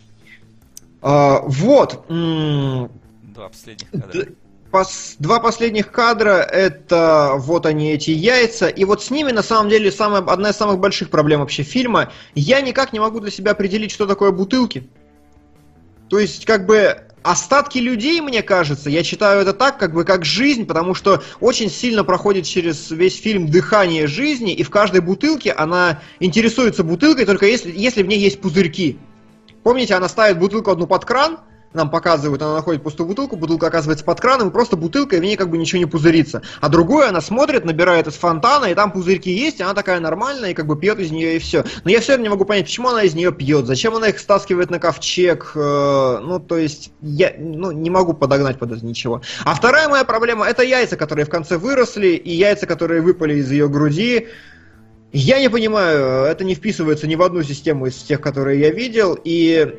А, 1.03 1.41
вот. 1.41 2.05
м, 2.09 2.93
Два 3.23 3.49
последних 3.49 3.91
кадра. 3.91 4.29
Пос- 4.71 5.17
Два 5.19 5.41
последних 5.41 5.91
кадра 5.91 6.39
это 6.39 7.33
вот 7.37 7.67
они 7.67 7.93
эти 7.93 8.11
яйца, 8.11 8.69
и 8.69 8.85
вот 8.85 9.03
с 9.03 9.11
ними 9.11 9.33
на 9.33 9.43
самом 9.43 9.69
деле 9.69 9.91
самая, 9.91 10.23
одна 10.23 10.51
из 10.51 10.57
самых 10.57 10.79
больших 10.79 11.11
проблем 11.11 11.41
вообще 11.41 11.63
фильма. 11.63 12.13
Я 12.35 12.61
никак 12.61 12.93
не 12.93 13.01
могу 13.01 13.21
для 13.21 13.31
себя 13.31 13.53
определить, 13.53 13.91
что 13.91 14.07
такое 14.07 14.31
бутылки. 14.31 14.89
То 16.09 16.19
есть, 16.19 16.47
как 16.47 16.67
бы, 16.67 17.03
остатки 17.23 17.79
людей, 17.79 18.21
мне 18.21 18.43
кажется, 18.43 18.89
я 18.89 19.03
читаю 19.03 19.43
это 19.43 19.53
так, 19.53 19.79
как 19.79 19.93
бы, 19.93 20.05
как 20.05 20.25
жизнь, 20.25 20.67
потому 20.67 20.95
что 20.95 21.23
очень 21.41 21.71
сильно 21.71 22.05
проходит 22.05 22.47
через 22.47 22.91
весь 22.91 23.21
фильм 23.21 23.51
дыхание 23.51 24.07
жизни, 24.07 24.55
и 24.55 24.63
в 24.63 24.71
каждой 24.71 25.01
бутылке 25.01 25.53
она 25.53 26.01
интересуется 26.21 26.85
бутылкой, 26.85 27.27
только 27.27 27.47
если, 27.47 27.73
если 27.75 28.03
в 28.03 28.07
ней 28.07 28.19
есть 28.19 28.41
пузырьки. 28.41 28.99
Помните, 29.63 29.95
она 29.95 30.09
ставит 30.09 30.39
бутылку 30.39 30.71
одну 30.71 30.87
под 30.87 31.05
кран, 31.05 31.41
нам 31.73 31.91
показывают, 31.91 32.41
она 32.43 32.55
находит 32.55 32.83
пустую 32.83 33.09
бутылку, 33.09 33.37
бутылка 33.37 33.67
оказывается 33.67 34.05
под 34.05 34.21
краном, 34.21 34.49
и 34.49 34.53
просто 34.53 34.77
бутылка, 34.77 35.17
и 35.17 35.21
в 35.21 35.23
ней 35.23 35.37
как 35.37 35.51
бы 35.51 35.59
ничего 35.59 35.79
не 35.79 35.87
пузырится. 35.87 36.43
А 36.61 36.69
другую 36.69 37.07
она 37.07 37.21
смотрит, 37.21 37.65
набирает 37.65 38.07
из 38.07 38.15
фонтана, 38.15 38.67
и 38.67 38.75
там 38.75 38.91
пузырьки 38.91 39.31
есть, 39.31 39.61
и 39.61 39.63
она 39.63 39.75
такая 39.75 40.01
нормальная, 40.01 40.51
и 40.51 40.55
как 40.55 40.67
бы 40.67 40.79
пьет 40.79 40.99
из 40.99 41.11
нее, 41.11 41.37
и 41.37 41.39
все. 41.39 41.65
Но 41.85 41.91
я 41.91 42.01
все 42.01 42.13
равно 42.13 42.25
не 42.25 42.31
могу 42.31 42.45
понять, 42.45 42.65
почему 42.65 42.89
она 42.89 43.03
из 43.03 43.15
нее 43.15 43.33
пьет, 43.33 43.67
зачем 43.67 43.95
она 43.95 44.09
их 44.09 44.19
стаскивает 44.19 44.71
на 44.71 44.79
ковчег, 44.79 45.53
э, 45.55 46.19
ну, 46.23 46.41
то 46.41 46.57
есть, 46.57 46.91
я 47.03 47.35
ну, 47.39 47.71
не 47.71 47.91
могу 47.91 48.15
подогнать 48.15 48.59
под 48.59 48.73
это 48.73 48.85
ничего. 48.85 49.21
А 49.45 49.55
вторая 49.55 49.89
моя 49.89 50.05
проблема, 50.05 50.47
это 50.47 50.63
яйца, 50.63 50.97
которые 50.97 51.27
в 51.27 51.31
конце 51.31 51.59
выросли, 51.59 52.09
и 52.09 52.35
яйца, 52.35 52.67
которые 52.67 53.03
выпали 53.03 53.35
из 53.35 53.51
ее 53.51 53.69
груди, 53.69 54.29
я 55.13 55.41
не 55.41 55.49
понимаю, 55.49 56.25
это 56.25 56.45
не 56.45 56.55
вписывается 56.55 57.07
ни 57.07 57.15
в 57.15 57.23
одну 57.23 57.43
систему 57.43 57.87
из 57.87 57.97
тех, 57.97 58.21
которые 58.21 58.61
я 58.61 58.71
видел, 58.71 59.19
и 59.23 59.75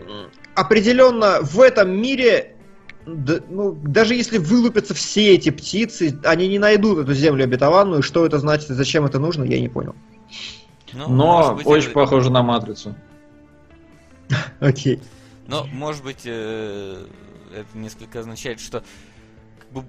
определенно 0.60 1.40
в 1.42 1.60
этом 1.60 1.90
мире, 1.92 2.56
д- 3.06 3.42
ну, 3.50 3.72
даже 3.74 4.16
если 4.16 4.38
вылупятся 4.38 4.94
все 4.94 5.36
эти 5.36 5.50
птицы, 5.50 6.20
они 6.24 6.48
не 6.48 6.60
найдут 6.60 7.00
эту 7.00 7.14
землю 7.14 7.44
обетованную, 7.44 8.02
что 8.04 8.26
это 8.26 8.40
значит 8.40 8.70
и 8.70 8.74
зачем 8.74 9.06
это 9.06 9.20
нужно, 9.20 9.44
я 9.44 9.60
не 9.60 9.70
понял. 9.70 9.96
Ну, 10.94 11.08
Но 11.10 11.56
быть, 11.56 11.68
очень 11.68 11.88
это- 11.90 11.94
похоже 11.96 12.32
на 12.32 12.42
матрицу. 12.44 12.96
Окей. 14.60 15.00
Но, 15.48 15.66
может 15.74 16.04
быть, 16.04 16.22
э, 16.26 17.06
это 17.56 17.78
несколько 17.78 18.20
означает, 18.20 18.60
что 18.60 18.84
как 19.60 19.70
бы, 19.72 19.84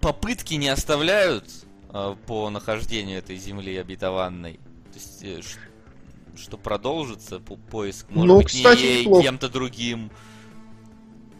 попытки 0.00 0.54
не 0.54 0.68
оставляют 0.68 1.44
э, 1.92 2.14
по 2.26 2.48
нахождению 2.50 3.18
этой 3.18 3.36
земли 3.36 3.76
обетованной. 3.76 4.54
То 4.92 4.98
есть, 4.98 5.22
э, 5.22 5.40
что 6.36 6.56
продолжится 6.56 7.40
по 7.40 7.56
поиск, 7.56 8.06
может 8.10 8.28
Ну, 8.28 8.38
быть, 8.38 8.46
кстати, 8.48 9.04
не 9.06 9.22
кем-то 9.22 9.48
другим. 9.48 10.10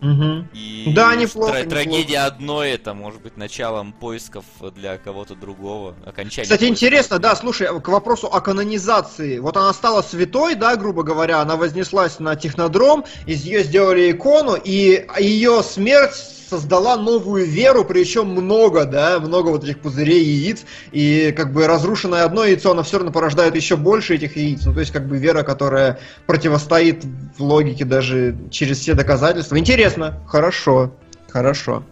Мгм. 0.02 0.48
И 0.52 0.92
Да, 0.97 1.14
неплохо, 1.14 1.52
тра- 1.52 1.60
неплохо. 1.62 1.70
трагедия 1.70 2.18
одной 2.26 2.70
это 2.72 2.92
может 2.92 3.22
быть 3.22 3.36
началом 3.36 3.92
поисков 3.92 4.44
для 4.74 4.98
кого-то 4.98 5.36
другого. 5.36 5.94
Окончание. 6.05 6.44
Кстати, 6.44 6.64
интересно, 6.68 7.20
да, 7.20 7.36
слушай, 7.36 7.68
к 7.81 7.86
вопросу 7.89 8.26
о 8.26 8.40
канонизации. 8.40 9.39
Вот 9.39 9.56
она 9.56 9.72
стала 9.72 10.02
святой, 10.02 10.56
да, 10.56 10.74
грубо 10.74 11.05
говоря, 11.05 11.40
она 11.40 11.55
вознеслась 11.56 12.18
на 12.18 12.34
технодром, 12.34 13.05
из 13.26 13.44
нее 13.44 13.62
сделали 13.62 14.10
икону, 14.10 14.56
и 14.56 15.06
ее 15.20 15.62
смерть 15.62 16.16
создала 16.50 16.98
новую 16.98 17.47
веру, 17.47 17.82
причем 17.82 18.26
много, 18.28 18.84
да, 18.84 19.18
много 19.20 19.48
вот 19.48 19.64
этих 19.64 19.78
пузырей 19.78 20.22
яиц, 20.22 20.66
и 20.90 21.32
как 21.34 21.50
бы 21.50 21.66
разрушенное 21.66 22.24
одно 22.24 22.44
яйцо, 22.44 22.72
оно 22.72 22.82
все 22.82 22.98
равно 22.98 23.10
порождает 23.10 23.56
еще 23.56 23.76
больше 23.76 24.16
этих 24.16 24.36
яиц. 24.36 24.66
Ну, 24.66 24.74
то 24.74 24.81
есть, 24.81 24.92
как 24.92 25.08
бы 25.08 25.16
вера, 25.16 25.44
которая 25.44 25.98
противостоит 26.26 27.05
в 27.39 27.42
логике 27.42 27.86
даже 27.86 28.36
через 28.50 28.81
все 28.81 28.92
доказательства. 28.92 29.58
Интересно, 29.58 29.91
хорошо, 30.26 30.92
хорошо. 31.28 31.82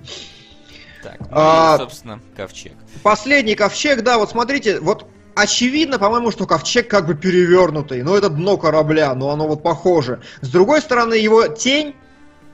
Так, 1.03 1.19
ну 1.21 1.27
А- 1.31 1.75
и, 1.77 1.79
собственно, 1.79 2.21
ковчег. 2.37 2.73
Последний 3.03 3.55
ковчег, 3.55 4.03
да, 4.03 4.19
вот 4.19 4.31
смотрите, 4.31 4.81
вот 4.81 5.07
очевидно, 5.35 5.99
по-моему, 5.99 6.31
что 6.31 6.47
ковчег 6.47 6.89
как 6.89 7.07
бы 7.07 7.15
перевернутый. 7.15 8.03
Ну, 8.03 8.15
это 8.15 8.29
дно 8.29 8.57
корабля, 8.57 9.15
но 9.15 9.31
оно 9.31 9.49
вот 9.49 9.63
похоже. 9.63 10.21
С 10.41 10.49
другой 10.49 10.81
стороны, 10.83 11.15
его 11.15 11.47
тень 11.47 11.95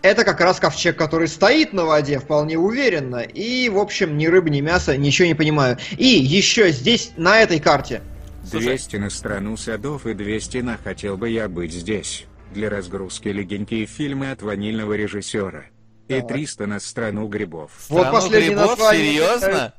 это 0.02 0.24
как 0.24 0.40
раз 0.40 0.60
ковчег, 0.60 0.96
который 0.96 1.26
стоит 1.26 1.72
на 1.72 1.84
воде 1.84 2.20
вполне 2.20 2.56
уверенно. 2.56 3.22
И, 3.22 3.68
в 3.68 3.78
общем, 3.78 4.16
ни 4.16 4.26
рыбы, 4.26 4.50
ни 4.50 4.60
мяса, 4.60 4.96
ничего 4.96 5.26
не 5.26 5.34
понимаю. 5.34 5.78
И 5.96 6.06
еще 6.06 6.70
здесь, 6.70 7.12
на 7.16 7.40
этой 7.40 7.58
карте, 7.58 8.02
Слушай. 8.48 8.66
200 8.66 8.96
на 8.96 9.10
страну 9.10 9.56
садов 9.56 10.06
и 10.06 10.14
200 10.14 10.58
на 10.58 10.78
«Хотел 10.82 11.16
бы 11.16 11.28
я 11.28 11.48
быть 11.48 11.72
здесь» 11.72 12.26
для 12.52 12.70
разгрузки 12.70 13.28
легенькие 13.28 13.86
фильмы 13.86 14.30
от 14.30 14.42
ванильного 14.42 14.94
режиссера. 14.94 15.64
И 16.08 16.20
Так. 16.20 16.28
300 16.28 16.66
на 16.66 16.80
страну 16.80 17.26
грибов. 17.28 17.72
Вот 17.88 18.00
Страну 18.02 18.12
последнее 18.18 18.50
грибов? 18.50 18.70
название. 18.70 19.04
Серьезно? 19.12 19.74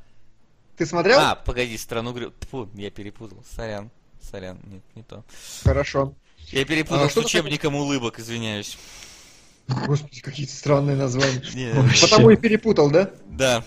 ты 0.77 0.85
смотрел? 0.85 1.19
А, 1.19 1.35
погоди, 1.35 1.77
страну 1.77 2.13
грибов. 2.13 2.33
Фу, 2.51 2.69
я 2.75 2.91
перепутал. 2.91 3.43
Сорян. 3.55 3.89
Сорян, 4.21 4.59
нет, 4.65 4.83
не 4.95 5.03
то. 5.03 5.23
Хорошо. 5.63 6.13
Я 6.51 6.65
перепутал 6.65 7.05
А, 7.05 7.07
с 7.07 7.11
что 7.11 7.21
ты 7.21 7.27
учебником 7.27 7.75
улыбок, 7.75 8.19
извиняюсь. 8.19 8.77
Господи, 9.67 10.21
какие-то 10.21 10.53
странные 10.53 10.95
названия. 10.95 11.41
Не, 11.53 11.73
Потому 12.01 12.29
и 12.29 12.35
перепутал, 12.37 12.89
да? 12.89 13.11
Да. 13.27 13.63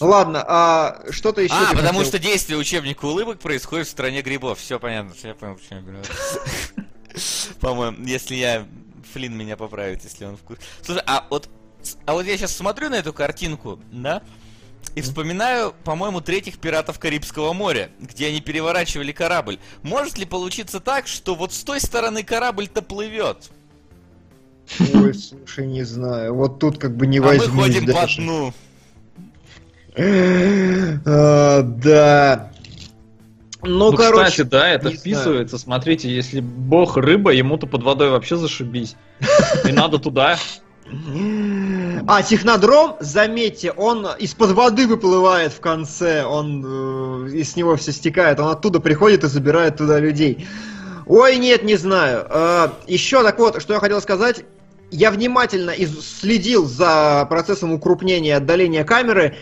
Ладно, 0.00 0.44
а 0.46 1.02
что-то 1.10 1.40
еще 1.40 1.54
А, 1.54 1.70
потому 1.72 1.98
хотел? 1.98 2.04
что 2.04 2.18
действие 2.20 2.58
учебника 2.58 3.04
улыбок 3.06 3.40
происходит 3.40 3.86
в 3.86 3.90
стране 3.90 4.22
грибов. 4.22 4.58
Все 4.60 4.78
понятно, 4.78 5.14
я 5.22 5.34
понял, 5.34 5.56
почему 5.56 5.80
я 5.80 5.84
говорю. 5.84 6.02
По-моему, 7.60 8.04
если 8.04 8.34
я... 8.34 8.66
Флин 9.12 9.36
меня 9.36 9.56
поправит, 9.56 10.02
если 10.02 10.24
он 10.24 10.36
в 10.36 10.40
курсе. 10.40 10.62
Слушай, 10.82 11.02
а 11.06 11.26
вот, 11.30 11.48
а 12.04 12.14
вот 12.14 12.26
я 12.26 12.36
сейчас 12.36 12.56
смотрю 12.56 12.88
на 12.88 12.96
эту 12.96 13.12
картинку, 13.12 13.78
да, 13.92 14.22
и 14.96 15.02
вспоминаю, 15.02 15.74
по-моему, 15.84 16.20
третьих 16.20 16.58
пиратов 16.58 16.98
Карибского 16.98 17.52
моря, 17.52 17.90
где 18.00 18.28
они 18.28 18.40
переворачивали 18.40 19.12
корабль. 19.12 19.58
Может 19.82 20.18
ли 20.18 20.24
получиться 20.24 20.80
так, 20.80 21.06
что 21.06 21.34
вот 21.34 21.52
с 21.52 21.62
той 21.62 21.80
стороны 21.80 22.24
корабль-то 22.24 22.82
плывет, 22.82 23.50
Ой, 24.94 25.14
слушай, 25.14 25.66
не 25.66 25.82
знаю. 25.82 26.34
Вот 26.34 26.58
тут 26.58 26.78
как 26.78 26.96
бы 26.96 27.06
не 27.06 27.18
а 27.18 27.22
мы 27.22 27.38
возьмусь 27.38 27.66
ходим 27.66 27.86
по 27.86 27.92
даже. 27.92 28.22
дну? 28.22 28.54
А, 29.96 31.62
Да. 31.62 32.50
Ну, 33.66 33.90
Ну, 33.90 33.96
короче, 33.96 34.30
кстати, 34.30 34.48
да, 34.48 34.68
это 34.68 34.88
не 34.90 34.96
вписывается. 34.96 35.58
Смотрите, 35.58 36.08
если 36.14 36.40
бог 36.40 36.96
рыба, 36.96 37.30
ему-то 37.30 37.66
под 37.66 37.82
водой 37.82 38.10
вообще 38.10 38.36
зашибись. 38.36 38.96
И 39.64 39.72
надо 39.72 39.98
туда. 39.98 40.36
А, 42.06 42.22
технодром, 42.22 42.96
заметьте, 43.00 43.72
он 43.72 44.06
из-под 44.18 44.50
воды 44.52 44.86
выплывает 44.86 45.52
в 45.52 45.60
конце, 45.60 46.24
он 46.24 47.26
э, 47.26 47.30
и 47.32 47.42
с 47.42 47.56
него 47.56 47.74
все 47.76 47.90
стекает, 47.92 48.38
он 48.38 48.48
оттуда 48.48 48.80
приходит 48.80 49.24
и 49.24 49.28
забирает 49.28 49.78
туда 49.78 49.98
людей. 49.98 50.46
Ой, 51.06 51.36
нет, 51.38 51.62
не 51.64 51.76
знаю. 51.76 52.26
Э, 52.28 52.68
еще 52.86 53.22
так 53.22 53.38
вот, 53.38 53.60
что 53.62 53.72
я 53.74 53.80
хотел 53.80 54.00
сказать. 54.02 54.44
Я 54.90 55.10
внимательно 55.10 55.70
из- 55.70 55.98
следил 56.20 56.66
за 56.66 57.26
процессом 57.30 57.72
укрупнения 57.72 58.28
и 58.30 58.32
отдаления 58.32 58.84
камеры. 58.84 59.36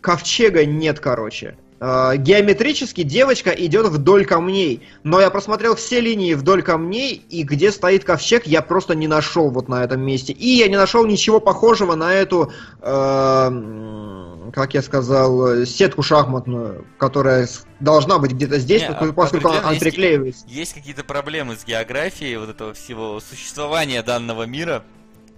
Ковчега 0.00 0.66
нет, 0.66 0.98
короче. 0.98 1.56
Э, 1.82 2.12
геометрически 2.16 3.02
девочка 3.02 3.50
идет 3.50 3.86
вдоль 3.86 4.26
камней. 4.26 4.86
Но 5.02 5.18
я 5.20 5.30
просмотрел 5.30 5.74
все 5.76 6.00
линии 6.00 6.34
вдоль 6.34 6.62
камней, 6.62 7.24
и 7.30 7.42
где 7.42 7.72
стоит 7.72 8.04
ковчег, 8.04 8.46
я 8.46 8.60
просто 8.60 8.94
не 8.94 9.08
нашел 9.08 9.50
вот 9.50 9.68
на 9.68 9.82
этом 9.82 10.02
месте. 10.02 10.34
И 10.34 10.46
я 10.46 10.68
не 10.68 10.76
нашел 10.76 11.06
ничего 11.06 11.40
похожего 11.40 11.94
на 11.94 12.12
эту, 12.12 12.52
э, 12.82 14.50
как 14.52 14.74
я 14.74 14.82
сказал, 14.82 15.64
сетку 15.64 16.02
шахматную, 16.02 16.84
которая 16.98 17.48
должна 17.80 18.18
быть 18.18 18.32
где-то 18.32 18.58
здесь, 18.58 18.82
Не, 18.82 18.88
поскольку, 18.88 19.20
а- 19.20 19.24
поскольку 19.24 19.48
она 19.48 19.70
есть- 19.70 19.80
приклеивается. 19.82 20.44
Есть 20.48 20.74
какие-то 20.74 21.02
проблемы 21.04 21.56
с 21.56 21.64
географией 21.64 22.36
вот 22.36 22.50
этого 22.50 22.74
всего 22.74 23.20
существования 23.20 24.02
данного 24.02 24.42
мира. 24.44 24.84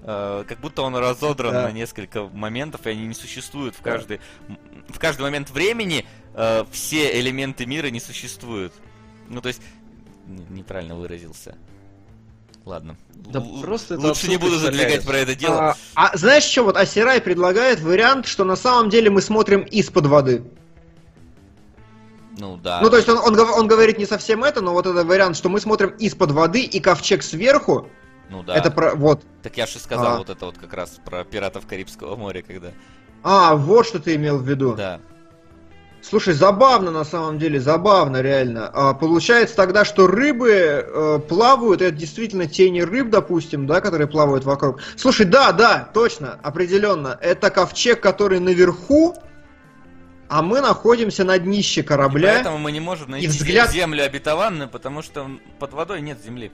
Э, 0.05 0.45
как 0.49 0.59
будто 0.61 0.83
он 0.83 0.97
разодран 0.97 1.53
Да. 1.53 1.63
на 1.69 1.73
несколько 1.73 2.25
моментов, 2.25 2.87
и 2.87 2.91
они 2.91 3.07
не 3.07 3.15
существуют 3.15 3.77
в 3.77 3.83
каждый, 3.83 4.21
в 4.89 4.99
каждый 4.99 5.23
момент 5.23 5.51
времени. 5.51 6.05
э, 6.35 6.65
все 6.73 7.21
элементы 7.21 7.67
мира 7.67 7.89
не 7.89 8.01
существуют. 8.01 8.73
Ну, 9.29 9.41
то 9.43 9.49
есть, 9.49 9.61
неправильно 10.51 10.95
выразился. 10.97 11.57
Ладно. 12.65 12.97
Да 13.15 13.41
Л- 13.41 13.61
просто 13.61 13.95
это 13.95 14.07
Лучше 14.07 14.29
не 14.29 14.37
буду 14.39 14.57
задвигать 14.57 15.05
про 15.05 15.19
это 15.19 15.35
дело. 15.35 15.77
А, 15.95 16.11
а 16.11 16.17
знаешь 16.17 16.45
что, 16.45 16.63
вот 16.65 16.77
Асирай 16.77 17.21
предлагает 17.21 17.81
вариант, 17.81 18.27
что 18.27 18.45
на 18.45 18.57
самом 18.57 18.89
деле 18.89 19.11
мы 19.11 19.21
смотрим 19.21 19.63
из-под 19.63 20.07
воды. 20.07 20.45
Ну 22.39 22.57
да. 22.57 22.81
Ну, 22.81 22.89
то 22.89 22.97
есть 22.97 23.09
он, 23.09 23.19
он, 23.19 23.39
он 23.39 23.67
говорит 23.67 23.99
не 23.99 24.07
совсем 24.07 24.43
это, 24.43 24.61
но 24.63 24.73
вот 24.73 24.87
это 24.87 25.05
вариант, 25.05 25.37
что 25.37 25.49
мы 25.49 25.61
смотрим 25.61 25.91
из-под 25.91 26.31
воды 26.31 26.63
и 26.63 26.81
ковчег 26.81 27.23
сверху, 27.23 27.89
ну 28.33 28.43
да. 28.43 28.57
это 28.57 28.71
про... 28.71 28.95
Вот. 28.95 29.23
Так 29.43 29.57
я 29.57 29.67
же 29.67 29.79
сказал 29.79 30.15
А. 30.15 30.19
вот 30.19 30.31
это 30.31 30.47
вот 30.47 30.59
как 30.59 30.73
раз 30.73 30.99
про 31.05 31.23
пиратов 31.25 31.67
Карибского 31.67 32.17
моря, 32.17 32.43
когда. 32.43 32.71
А, 33.23 33.55
вот 33.55 33.87
что 33.87 34.01
ты 34.01 34.17
имел 34.17 34.39
в 34.39 34.49
виду. 34.49 34.75
Да. 34.75 35.01
Слушай, 36.01 36.35
забавно 36.35 36.91
на 36.91 37.05
самом 37.05 37.39
деле, 37.39 37.61
забавно 37.61 38.23
реально. 38.23 38.69
А, 38.75 38.93
получается 38.95 39.55
тогда, 39.55 39.85
что 39.85 40.09
рыбы 40.09 40.51
э, 40.51 41.21
плавают, 41.29 41.81
это 41.81 41.95
действительно 41.95 42.47
тени 42.47 42.81
рыб, 42.81 43.11
допустим, 43.11 43.69
да, 43.69 43.81
которые 43.81 44.09
плавают 44.09 44.45
вокруг. 44.45 44.81
Слушай, 44.97 45.27
да, 45.27 45.53
да, 45.53 45.89
точно, 45.95 46.41
определенно. 46.43 47.17
Это 47.21 47.51
ковчег, 47.51 48.01
который 48.01 48.41
наверху, 48.41 49.15
а 50.29 50.43
мы 50.43 50.61
находимся 50.61 51.23
на 51.23 51.39
днище 51.39 51.83
И 51.83 51.85
корабля. 51.85 52.33
поэтому 52.35 52.59
мы 52.59 52.73
не 52.73 52.81
можем 52.81 53.11
найти 53.13 53.29
взгляд- 53.29 53.71
землю 53.71 54.03
обетованную, 54.05 54.69
потому 54.69 55.03
что 55.03 55.31
под 55.61 55.73
водой 55.73 56.01
нет 56.01 56.19
земли. 56.25 56.51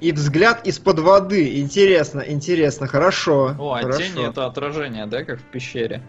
И 0.00 0.12
взгляд 0.12 0.66
из-под 0.66 1.00
воды. 1.00 1.60
Интересно, 1.60 2.20
интересно, 2.20 2.86
хорошо. 2.86 3.54
О, 3.58 3.72
а 3.74 3.82
хорошо. 3.82 3.98
тени 3.98 4.28
это 4.28 4.46
отражение, 4.46 5.06
да, 5.06 5.24
как 5.24 5.40
в 5.40 5.44
пещере? 5.44 6.02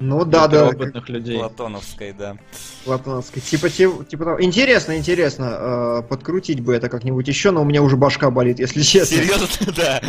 Ну 0.00 0.24
да, 0.24 0.48
да, 0.48 0.68
как 0.68 0.70
Первобытных 0.72 1.08
людей. 1.08 1.38
Платоновской, 1.38 2.12
да. 2.12 2.36
платоновской. 2.84 3.40
Типа, 3.40 3.68
типа 3.68 4.24
того. 4.24 4.42
Интересно, 4.42 4.96
интересно. 4.96 6.00
э, 6.00 6.02
подкрутить 6.08 6.60
бы 6.60 6.74
это 6.74 6.88
как-нибудь 6.88 7.28
еще, 7.28 7.52
но 7.52 7.62
у 7.62 7.64
меня 7.64 7.82
уже 7.82 7.96
башка 7.96 8.30
болит, 8.30 8.58
если 8.58 8.82
честно. 8.82 9.16
Серьезно, 9.18 9.46
да. 9.76 10.00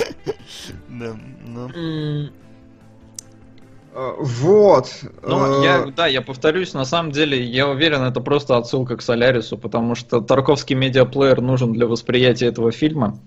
Да, 0.89 1.15
ну. 1.45 2.29
Э, 3.93 4.15
Вот. 4.17 4.89
Ну, 5.21 5.61
э, 5.61 5.63
я, 5.63 5.85
да, 5.95 6.07
я 6.07 6.21
повторюсь, 6.21 6.73
на 6.73 6.85
самом 6.85 7.11
деле, 7.11 7.41
я 7.41 7.67
уверен, 7.67 8.01
это 8.01 8.21
просто 8.21 8.57
отсылка 8.57 8.97
к 8.97 9.01
Солярису, 9.01 9.57
потому 9.57 9.95
что 9.95 10.19
Тарковский 10.19 10.75
медиаплеер 10.75 11.41
нужен 11.41 11.73
для 11.73 11.85
восприятия 11.85 12.47
этого 12.47 12.71
фильма. 12.71 13.19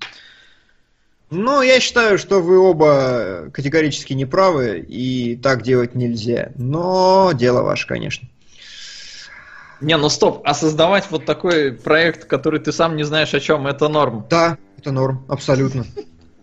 Ну, 1.31 1.63
я 1.63 1.81
считаю, 1.81 2.19
что 2.19 2.41
вы 2.41 2.59
оба 2.59 3.51
категорически 3.53 4.13
неправы, 4.13 4.79
и 4.79 5.37
так 5.37 5.63
делать 5.63 5.95
нельзя. 5.95 6.53
Но 6.57 7.33
дело 7.35 7.63
ваше, 7.63 7.87
конечно. 7.87 8.29
Не, 9.81 9.97
ну 9.99 10.09
стоп, 10.09 10.41
а 10.45 10.55
создавать 10.55 11.11
вот 11.11 11.27
такой 11.27 11.73
проект, 11.73 12.25
который 12.25 12.61
ты 12.61 12.73
сам 12.73 12.97
не 12.97 13.03
знаешь 13.03 13.35
о 13.35 13.41
чем, 13.41 13.67
это 13.67 13.89
норм. 13.89 14.25
Да, 14.31 14.57
это 14.79 14.91
норм, 14.91 15.25
абсолютно. 15.29 15.85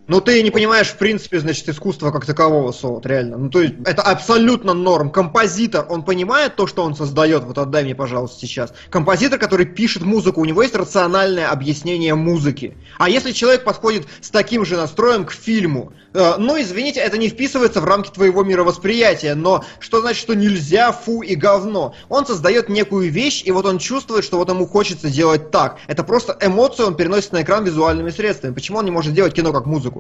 Ну, 0.06 0.20
ты 0.20 0.44
не 0.44 0.52
понимаешь, 0.52 0.88
в 0.88 0.98
принципе, 0.98 1.40
значит, 1.40 1.70
искусства 1.70 2.12
как 2.12 2.26
такового, 2.26 2.74
Солод, 2.74 3.06
реально. 3.06 3.38
Ну, 3.38 3.50
то 3.50 3.62
есть, 3.62 3.76
это 3.86 4.02
абсолютно 4.02 4.74
норм. 4.74 5.10
Композитор, 5.10 5.86
он 5.90 6.04
понимает 6.04 6.58
то, 6.58 6.68
что 6.68 6.84
он 6.84 6.94
создает? 6.94 7.46
Вот 7.46 7.58
отдай 7.58 7.86
мне, 7.86 7.96
пожалуйста, 7.96 8.38
сейчас. 8.42 8.74
Композитор, 8.90 9.40
который 9.40 9.66
пишет 9.66 10.04
музыку, 10.04 10.42
у 10.42 10.46
него 10.46 10.62
есть 10.62 10.76
рациональное 10.76 11.50
объяснение 11.50 12.16
музыки. 12.16 12.76
А 12.98 13.10
если 13.10 13.32
человек 13.32 13.64
подходит 13.64 14.06
с 14.20 14.30
таким 14.30 14.66
же 14.66 14.76
настроем 14.76 15.26
к 15.26 15.32
фильму, 15.32 15.94
э, 16.14 16.34
ну, 16.38 16.62
извините, 16.62 17.00
это 17.00 17.18
не 17.18 17.30
вписывается 17.30 17.80
в 17.80 17.86
рамки 17.86 18.10
твоего 18.10 18.44
мировосприятия, 18.44 19.36
но 19.36 19.64
что 19.80 20.02
значит, 20.02 20.22
что 20.22 20.34
нельзя, 20.34 20.92
фу 20.92 21.22
и 21.22 21.36
говно? 21.36 21.96
Он 22.10 22.26
создает 22.26 22.68
некую 22.68 23.10
вещь, 23.10 23.42
и 23.46 23.52
вот 23.52 23.66
он 23.66 23.78
чувствует, 23.78 24.26
что 24.26 24.38
вот 24.38 24.50
ему 24.50 24.68
хочется 24.68 25.10
делать 25.10 25.50
так. 25.50 25.78
Это 25.88 26.04
просто 26.04 26.38
эмоцию 26.42 26.88
он 26.88 26.96
переносит 26.98 27.32
на 27.32 27.42
экран 27.42 27.64
визуальными 27.64 28.10
средствами. 28.10 28.54
Почему 28.54 28.80
он 28.80 28.86
не 28.86 28.92
может 28.92 29.14
делать 29.14 29.34
кино 29.34 29.54
как 29.54 29.66
музыку? 29.66 29.93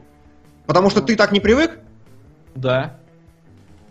Потому 0.65 0.89
что 0.89 1.01
ты 1.01 1.15
так 1.15 1.31
не 1.31 1.39
привык? 1.39 1.79
Да. 2.55 2.97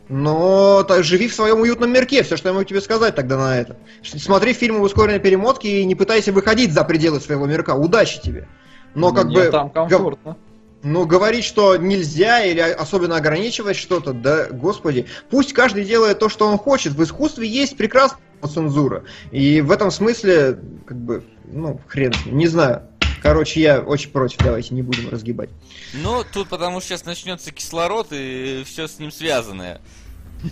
Но 0.09 0.83
так, 0.83 1.05
живи 1.05 1.29
в 1.29 1.35
своем 1.35 1.61
уютном 1.61 1.93
мирке, 1.93 2.23
все, 2.23 2.37
что 2.37 2.49
я 2.49 2.53
могу 2.55 2.65
тебе 2.65 2.81
сказать 2.81 3.15
тогда 3.15 3.39
на 3.39 3.59
это. 3.59 3.77
Смотри 4.03 4.53
фильмы 4.53 4.81
в 4.81 4.83
ускоренной 4.83 5.21
перемотке 5.21 5.81
и 5.81 5.85
не 5.85 5.95
пытайся 5.95 6.33
выходить 6.33 6.73
за 6.73 6.85
пределы 6.85 7.21
своего 7.21 7.47
мирка. 7.47 7.75
Удачи 7.75 8.21
тебе. 8.21 8.49
Но 8.95 9.13
как 9.13 9.27
Мне 9.27 9.37
бы... 9.37 9.45
там 9.47 9.71
комфортно. 9.71 10.37
Ну, 10.83 11.07
говорить, 11.07 11.45
что 11.45 11.77
нельзя 11.77 12.45
или 12.45 12.59
особенно 12.59 13.17
ограничивать 13.17 13.77
что-то, 13.77 14.13
да, 14.13 14.49
господи. 14.51 15.07
Пусть 15.31 15.53
каждый 15.53 15.85
делает 15.85 16.19
то, 16.19 16.29
что 16.29 16.49
он 16.49 16.59
хочет. 16.59 16.95
В 16.95 17.03
искусстве 17.05 17.47
есть 17.47 17.77
прекрасная 17.77 18.21
цензура. 18.53 19.05
И 19.31 19.61
в 19.61 19.71
этом 19.71 19.93
смысле, 19.93 20.59
как 20.85 20.97
бы, 20.97 21.23
ну, 21.45 21.81
хрен, 21.87 22.13
не 22.27 22.49
знаю. 22.49 22.83
Короче, 23.23 23.61
я 23.61 23.81
очень 23.81 24.11
против, 24.11 24.39
давайте 24.39 24.75
не 24.75 24.83
будем 24.83 25.09
разгибать. 25.09 25.49
Ну, 25.95 26.25
тут 26.33 26.49
потому 26.49 26.81
что 26.81 26.89
сейчас 26.89 27.05
начнется 27.05 27.53
кислород 27.53 28.09
и 28.11 28.65
все 28.67 28.89
с 28.89 28.99
ним 28.99 29.13
связанное. 29.13 29.81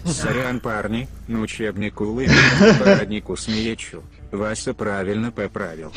Сорян, 0.04 0.60
парни, 0.60 1.08
на 1.26 1.40
учебник 1.40 2.00
улыбки, 2.00 2.32
параднику 2.78 3.36
смеечу. 3.36 4.04
Вася 4.30 4.72
правильно 4.72 5.32
поправил. 5.32 5.92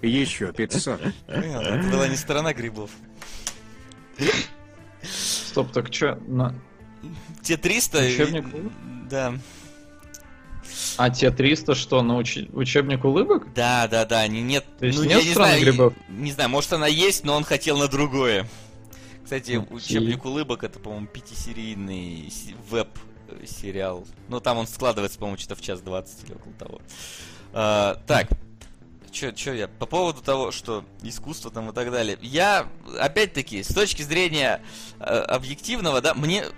Еще 0.00 0.50
500. 0.52 1.00
Понял, 1.26 1.60
Это 1.60 1.88
была 1.88 2.08
не 2.08 2.16
сторона 2.16 2.54
грибов. 2.54 2.90
Стоп, 5.02 5.72
так 5.72 5.92
что? 5.92 6.18
На... 6.26 6.54
Те 7.42 7.58
300... 7.58 7.98
Учебник? 7.98 8.46
Да. 9.10 9.34
А 10.96 11.10
те 11.10 11.30
300 11.30 11.74
что, 11.74 12.02
на 12.02 12.18
уч- 12.18 12.50
учебник 12.52 13.04
улыбок? 13.04 13.52
Да, 13.54 13.88
да, 13.88 14.04
да, 14.04 14.26
не, 14.26 14.42
нет, 14.42 14.64
То 14.78 14.86
есть 14.86 14.98
ну, 14.98 15.04
нет 15.04 15.18
я 15.22 15.28
не 15.28 15.34
знаю, 15.34 15.60
грибов? 15.60 15.94
Не 16.08 16.32
знаю, 16.32 16.50
может 16.50 16.72
она 16.72 16.86
есть, 16.86 17.24
но 17.24 17.34
он 17.36 17.44
хотел 17.44 17.78
на 17.78 17.88
другое. 17.88 18.48
Кстати, 19.22 19.52
Окей. 19.52 19.66
учебник 19.76 20.24
улыбок 20.24 20.64
это, 20.64 20.78
по-моему, 20.78 21.06
пятисерийный 21.06 22.32
веб-сериал. 22.70 24.06
Ну, 24.28 24.40
там 24.40 24.58
он 24.58 24.66
складывается, 24.66 25.18
по-моему, 25.18 25.38
что-то 25.38 25.56
в 25.56 25.62
час 25.62 25.80
двадцать 25.80 26.24
или 26.24 26.34
около 26.34 26.54
того. 26.54 26.80
А, 27.52 28.00
так, 28.06 28.28
Чё, 29.14 29.30
чё 29.30 29.52
я? 29.52 29.68
По 29.68 29.86
поводу 29.86 30.22
того, 30.22 30.50
что 30.50 30.84
искусство 31.02 31.48
там 31.48 31.70
и 31.70 31.72
так 31.72 31.92
далее. 31.92 32.18
Я, 32.20 32.66
опять-таки, 32.98 33.62
с 33.62 33.68
точки 33.68 34.02
зрения 34.02 34.60
э, 34.98 35.04
объективного, 35.04 36.00
да, 36.00 36.14
мне 36.14 36.42
э, 36.42 36.50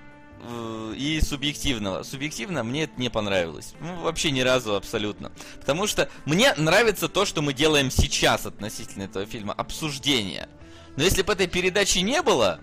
и 0.97 1.21
субъективного. 1.23 2.03
Субъективно 2.03 2.63
мне 2.63 2.85
это 2.85 2.93
не 3.01 3.09
понравилось. 3.09 3.75
Ну, 3.81 3.97
вообще 4.03 4.31
ни 4.31 4.41
разу 4.41 4.75
абсолютно. 4.77 5.33
Потому 5.61 5.87
что 5.87 6.09
мне 6.25 6.55
нравится 6.55 7.09
то, 7.09 7.25
что 7.25 7.43
мы 7.43 7.53
делаем 7.53 7.91
сейчас 7.91 8.47
относительно 8.47 9.05
этого 9.05 9.27
фильма. 9.27 9.53
Обсуждение. 9.55 10.49
Но 10.97 11.03
если 11.03 11.23
бы 11.23 11.33
этой 11.33 11.47
передачи 11.47 11.99
не 11.99 12.23
было, 12.23 12.61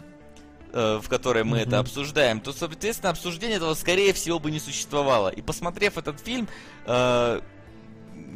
э, 0.71 0.99
в 1.03 1.07
которой 1.09 1.43
мы 1.43 1.59
это 1.59 1.71
Мгм. 1.71 1.79
обсуждаем, 1.81 2.39
то, 2.41 2.53
соответственно, 2.53 3.11
обсуждение 3.11 3.57
этого, 3.57 3.73
скорее 3.75 4.13
всего, 4.13 4.39
бы 4.39 4.49
не 4.49 4.59
существовало. 4.59 5.29
И 5.29 5.41
посмотрев 5.41 5.97
этот 5.97 6.19
фильм, 6.19 6.47
э, 6.85 7.41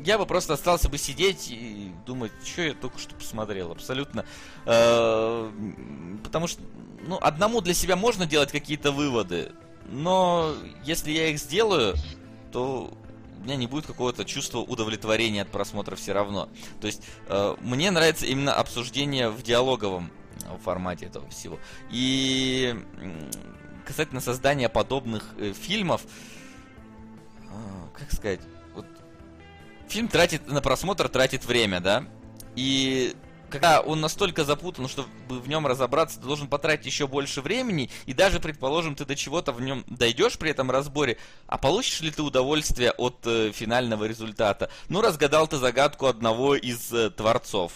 я 0.06 0.17
бы 0.17 0.25
просто 0.25 0.53
остался 0.53 0.90
бы 0.90 0.98
сидеть 0.98 1.48
и 1.49 1.91
думать, 2.06 2.32
что 2.45 2.61
я 2.64 2.74
только 2.74 2.99
что 2.99 3.16
посмотрел. 3.16 3.72
Абсолютно. 3.72 4.25
Э, 4.66 5.51
Потому 6.24 6.48
что, 6.48 6.61
ну, 7.01 7.17
одному 7.22 7.61
для 7.61 7.74
себя 7.74 7.95
можно 7.95 8.26
делать 8.26 8.51
какие-то 8.51 8.92
выводы, 8.92 9.51
но 9.85 10.53
если 10.84 11.11
я 11.11 11.30
их 11.30 11.40
сделаю, 11.40 11.95
то 12.51 12.92
у 13.40 13.43
меня 13.43 13.56
не 13.56 13.67
будет 13.67 13.85
какого-то 13.85 14.26
чувства 14.26 14.59
удовлетворения 14.59 15.43
от 15.43 15.50
просмотра 15.50 15.95
все 15.95 16.14
равно. 16.14 16.50
То 16.82 16.88
есть 16.88 17.03
э, 17.27 17.56
мне 17.61 17.92
нравится 17.92 18.26
именно 18.26 18.53
обсуждение 18.53 19.30
в 19.30 19.42
диалоговом 19.43 20.11
э, 20.43 20.58
формате 20.64 21.06
этого 21.06 21.30
всего. 21.30 21.59
И 21.92 22.76
касательно 23.85 24.22
создания 24.22 24.69
подобных 24.69 25.34
э, 25.38 25.53
фильмов, 25.53 26.03
э, 27.43 27.98
как 27.98 28.11
сказать, 28.11 28.42
вот 28.74 28.85
фильм 29.88 30.08
тратит 30.08 30.48
на 30.48 30.61
просмотр 30.61 31.08
тратит 31.08 31.45
время, 31.45 31.80
да? 31.80 32.06
И 32.56 33.16
когда 33.50 33.82
он 33.82 34.01
настолько 34.01 34.43
запутан, 34.43 34.88
чтобы 34.88 35.09
в 35.27 35.48
нем 35.48 35.67
разобраться, 35.67 36.19
ты 36.19 36.26
должен 36.26 36.48
потратить 36.48 36.85
еще 36.85 37.08
больше 37.08 37.42
времени, 37.42 37.90
и 38.06 38.14
даже, 38.14 38.40
предположим, 38.40 38.95
ты 38.95 39.06
до 39.06 39.16
чего-то 39.16 39.51
в 39.51 39.61
нем 39.61 39.84
дойдешь 39.88 40.38
при 40.38 40.51
этом 40.51 40.72
разборе, 40.72 41.17
а 41.48 41.58
получишь 41.58 42.01
ли 42.01 42.11
ты 42.11 42.22
удовольствие 42.22 42.92
от 42.92 43.17
э, 43.26 43.51
финального 43.51 44.06
результата? 44.06 44.69
Ну, 44.90 45.01
разгадал 45.01 45.48
ты 45.48 45.58
загадку 45.58 46.08
одного 46.08 46.56
из 46.56 46.92
э, 46.92 47.09
творцов. 47.09 47.72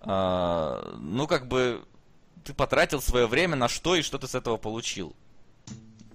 А, 0.00 0.96
ну, 0.98 1.26
как 1.26 1.48
бы, 1.48 1.84
ты 2.44 2.54
потратил 2.54 3.00
свое 3.00 3.26
время 3.26 3.56
на 3.56 3.68
что 3.68 3.94
и 3.94 4.02
что 4.02 4.18
ты 4.18 4.26
с 4.26 4.34
этого 4.34 4.56
получил. 4.56 5.14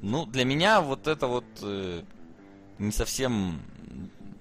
Ну, 0.01 0.25
для 0.25 0.45
меня 0.45 0.81
вот 0.81 1.07
это 1.07 1.27
вот 1.27 1.45
э, 1.61 2.03
не 2.79 2.91
совсем 2.91 3.61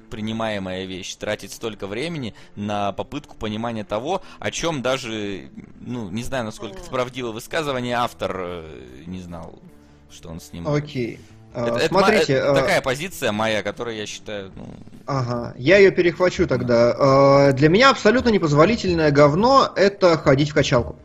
принимаемая 0.07 0.85
вещь, 0.85 1.15
тратить 1.17 1.53
столько 1.53 1.87
времени 1.87 2.35
на 2.55 2.93
попытку 2.93 3.37
понимания 3.37 3.85
того, 3.85 4.23
о 4.39 4.51
чем 4.51 4.83
даже, 4.83 5.49
ну, 5.81 6.11
не 6.11 6.23
знаю, 6.23 6.45
насколько 6.45 6.79
это 6.79 6.91
правдивое 6.91 7.33
высказывание, 7.33 7.97
автор 7.97 8.37
э, 8.39 8.79
не 9.07 9.21
знал, 9.21 9.59
что 10.11 10.29
он 10.29 10.41
снимает. 10.41 10.83
Окей. 10.85 11.21
А, 11.55 11.69
Это, 11.69 11.79
это 11.79 11.89
Смотрите, 11.89 12.43
ма- 12.43 12.51
а, 12.51 12.55
такая 12.55 12.81
позиция 12.83 13.33
моя, 13.33 13.63
которую 13.63 13.97
я 13.97 14.05
считаю, 14.07 14.53
ну, 14.55 14.67
Ага, 15.07 15.55
я 15.57 15.79
ее 15.79 15.91
перехвачу 15.91 16.47
тогда. 16.47 17.49
Э, 17.49 17.53
Для 17.53 17.69
меня 17.69 17.91
абсолютно 17.91 18.29
непозволительное 18.29 19.11
говно 19.11 19.73
это 19.75 20.19
ходить 20.19 20.51
в 20.51 20.55
качалку. 20.55 20.97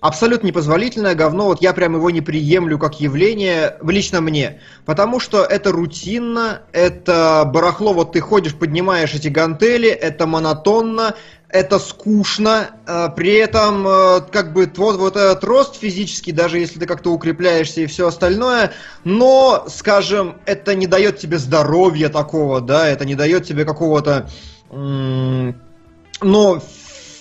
Абсолютно 0.00 0.46
непозволительное 0.46 1.16
говно, 1.16 1.46
вот 1.46 1.60
я 1.60 1.72
прям 1.72 1.96
его 1.96 2.08
не 2.10 2.20
приемлю 2.20 2.78
как 2.78 3.00
явление, 3.00 3.78
лично 3.82 4.20
мне. 4.20 4.60
Потому 4.84 5.18
что 5.18 5.42
это 5.42 5.72
рутинно, 5.72 6.62
это 6.70 7.42
барахло, 7.52 7.92
вот 7.92 8.12
ты 8.12 8.20
ходишь, 8.20 8.54
поднимаешь 8.54 9.12
эти 9.14 9.26
гантели, 9.26 9.88
это 9.88 10.28
монотонно, 10.28 11.16
это 11.48 11.80
скучно, 11.80 12.70
э, 12.86 13.08
при 13.16 13.32
этом 13.34 13.88
э, 13.88 14.20
как 14.30 14.52
бы 14.52 14.66
твой 14.66 14.96
вот 14.96 15.16
этот 15.16 15.42
рост 15.42 15.74
физический, 15.74 16.30
даже 16.30 16.60
если 16.60 16.78
ты 16.78 16.86
как-то 16.86 17.10
укрепляешься 17.10 17.80
и 17.80 17.86
все 17.86 18.06
остальное, 18.06 18.70
но, 19.02 19.64
скажем, 19.68 20.36
это 20.46 20.76
не 20.76 20.86
дает 20.86 21.18
тебе 21.18 21.38
здоровья 21.38 22.08
такого, 22.08 22.60
да, 22.60 22.86
это 22.86 23.04
не 23.04 23.16
дает 23.16 23.46
тебе 23.46 23.64
какого-то, 23.64 24.28
но 24.70 26.62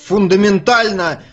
фундаментально 0.06 1.24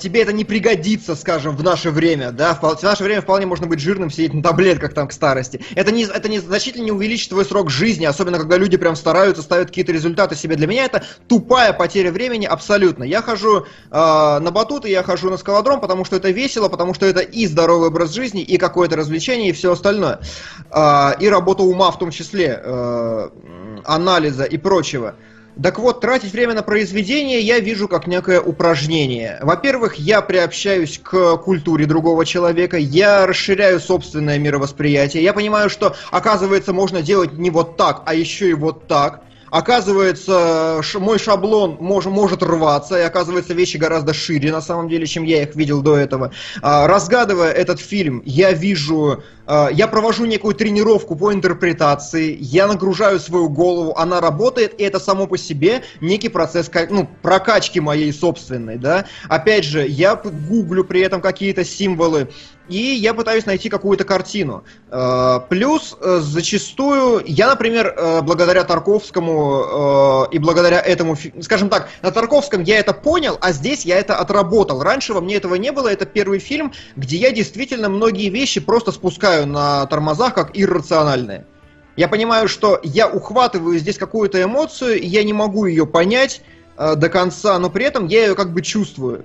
тебе 0.00 0.22
это 0.22 0.32
не 0.32 0.44
пригодится, 0.44 1.16
скажем, 1.16 1.56
в 1.56 1.62
наше 1.62 1.90
время, 1.90 2.30
да, 2.30 2.54
в, 2.54 2.60
в 2.60 2.82
наше 2.82 3.02
время 3.02 3.22
вполне 3.22 3.46
можно 3.46 3.66
быть 3.66 3.80
жирным, 3.80 4.10
сидеть 4.10 4.34
на 4.34 4.42
таблетках 4.42 4.94
там 4.94 5.08
к 5.08 5.12
старости. 5.12 5.64
Это 5.74 5.90
не, 5.90 6.04
это 6.04 6.28
не 6.28 6.38
значительно 6.38 6.84
не 6.84 6.92
увеличит 6.92 7.30
твой 7.30 7.44
срок 7.44 7.70
жизни, 7.70 8.04
особенно 8.04 8.38
когда 8.38 8.56
люди 8.56 8.76
прям 8.76 8.96
стараются, 8.96 9.42
ставят 9.42 9.68
какие-то 9.68 9.92
результаты 9.92 10.36
себе. 10.36 10.56
Для 10.56 10.66
меня 10.66 10.84
это 10.84 11.04
тупая 11.28 11.72
потеря 11.72 12.12
времени 12.12 12.46
абсолютно. 12.46 13.04
Я 13.04 13.22
хожу 13.22 13.66
а, 13.90 14.40
на 14.40 14.50
батуты, 14.50 14.88
я 14.88 15.02
хожу 15.02 15.30
на 15.30 15.36
скалодром, 15.36 15.80
потому 15.80 16.04
что 16.04 16.16
это 16.16 16.30
весело, 16.30 16.68
потому 16.68 16.94
что 16.94 17.06
это 17.06 17.20
и 17.20 17.46
здоровый 17.46 17.88
образ 17.88 18.12
жизни, 18.12 18.42
и 18.42 18.56
какое-то 18.56 18.96
развлечение, 18.96 19.50
и 19.50 19.52
все 19.52 19.72
остальное. 19.72 20.20
А, 20.70 21.16
и 21.18 21.28
работа 21.28 21.62
ума 21.62 21.90
в 21.90 21.98
том 21.98 22.10
числе, 22.10 22.60
э, 22.62 23.28
анализа 23.84 24.44
и 24.44 24.56
прочего. 24.56 25.14
Так 25.62 25.78
вот, 25.78 26.00
тратить 26.00 26.32
время 26.32 26.54
на 26.54 26.62
произведение 26.62 27.40
я 27.40 27.60
вижу 27.60 27.86
как 27.86 28.08
некое 28.08 28.40
упражнение. 28.40 29.38
Во-первых, 29.40 29.96
я 29.96 30.20
приобщаюсь 30.20 30.98
к 30.98 31.36
культуре 31.36 31.86
другого 31.86 32.26
человека, 32.26 32.76
я 32.76 33.24
расширяю 33.24 33.78
собственное 33.78 34.38
мировосприятие, 34.38 35.22
я 35.22 35.32
понимаю, 35.32 35.70
что, 35.70 35.94
оказывается, 36.10 36.72
можно 36.72 37.02
делать 37.02 37.34
не 37.34 37.50
вот 37.50 37.76
так, 37.76 38.02
а 38.04 38.14
еще 38.14 38.50
и 38.50 38.54
вот 38.54 38.88
так. 38.88 39.22
Оказывается, 39.54 40.80
мой 40.94 41.16
шаблон 41.20 41.76
мож- 41.80 42.10
может 42.10 42.42
рваться, 42.42 42.98
и 42.98 43.02
оказывается, 43.02 43.54
вещи 43.54 43.76
гораздо 43.76 44.12
шире 44.12 44.50
на 44.50 44.60
самом 44.60 44.88
деле, 44.88 45.06
чем 45.06 45.22
я 45.22 45.44
их 45.44 45.54
видел 45.54 45.80
до 45.80 45.96
этого. 45.96 46.32
А, 46.60 46.88
разгадывая 46.88 47.52
этот 47.52 47.78
фильм, 47.78 48.20
я 48.24 48.50
вижу, 48.50 49.22
а, 49.46 49.68
я 49.70 49.86
провожу 49.86 50.24
некую 50.24 50.56
тренировку 50.56 51.14
по 51.14 51.32
интерпретации, 51.32 52.36
я 52.40 52.66
нагружаю 52.66 53.20
свою 53.20 53.48
голову, 53.48 53.94
она 53.96 54.20
работает, 54.20 54.74
и 54.80 54.82
это 54.82 54.98
само 54.98 55.28
по 55.28 55.38
себе 55.38 55.82
некий 56.00 56.30
процесс 56.30 56.68
ну, 56.90 57.08
прокачки 57.22 57.78
моей 57.78 58.12
собственной, 58.12 58.76
да. 58.76 59.04
Опять 59.28 59.64
же, 59.64 59.86
я 59.86 60.16
гуглю 60.16 60.82
при 60.82 61.00
этом 61.00 61.20
какие-то 61.20 61.64
символы, 61.64 62.28
и 62.68 62.76
я 62.76 63.14
пытаюсь 63.14 63.46
найти 63.46 63.68
какую-то 63.68 64.04
картину. 64.04 64.64
Э, 64.90 65.40
Плюс 65.48 65.96
э, 66.00 66.18
зачастую 66.20 67.22
я, 67.26 67.48
например, 67.48 67.94
э, 67.96 68.22
благодаря 68.22 68.64
Тарковскому 68.64 70.28
и 70.30 70.38
благодаря 70.38 70.80
этому, 70.80 71.16
скажем 71.40 71.68
так, 71.68 71.88
на 72.02 72.10
Тарковском 72.10 72.62
я 72.62 72.78
это 72.78 72.92
понял, 72.92 73.38
а 73.40 73.52
здесь 73.52 73.84
я 73.84 73.98
это 73.98 74.16
отработал. 74.16 74.82
Раньше 74.82 75.12
во 75.12 75.20
мне 75.20 75.36
этого 75.36 75.56
не 75.56 75.72
было. 75.72 75.88
Это 75.88 76.06
первый 76.06 76.38
фильм, 76.38 76.72
где 76.96 77.16
я 77.16 77.30
действительно 77.30 77.88
многие 77.88 78.28
вещи 78.30 78.60
просто 78.60 78.92
спускаю 78.92 79.46
на 79.46 79.86
тормозах 79.86 80.34
как 80.34 80.50
иррациональные. 80.54 81.46
Я 81.96 82.08
понимаю, 82.08 82.48
что 82.48 82.80
я 82.82 83.08
ухватываю 83.08 83.78
здесь 83.78 83.98
какую-то 83.98 84.42
эмоцию, 84.42 85.00
и 85.00 85.06
я 85.06 85.22
не 85.22 85.32
могу 85.32 85.66
ее 85.66 85.86
понять 85.86 86.42
до 86.76 87.08
конца, 87.08 87.58
но 87.58 87.70
при 87.70 87.84
этом 87.84 88.06
я 88.06 88.26
ее 88.26 88.34
как 88.34 88.52
бы 88.52 88.62
чувствую. 88.62 89.24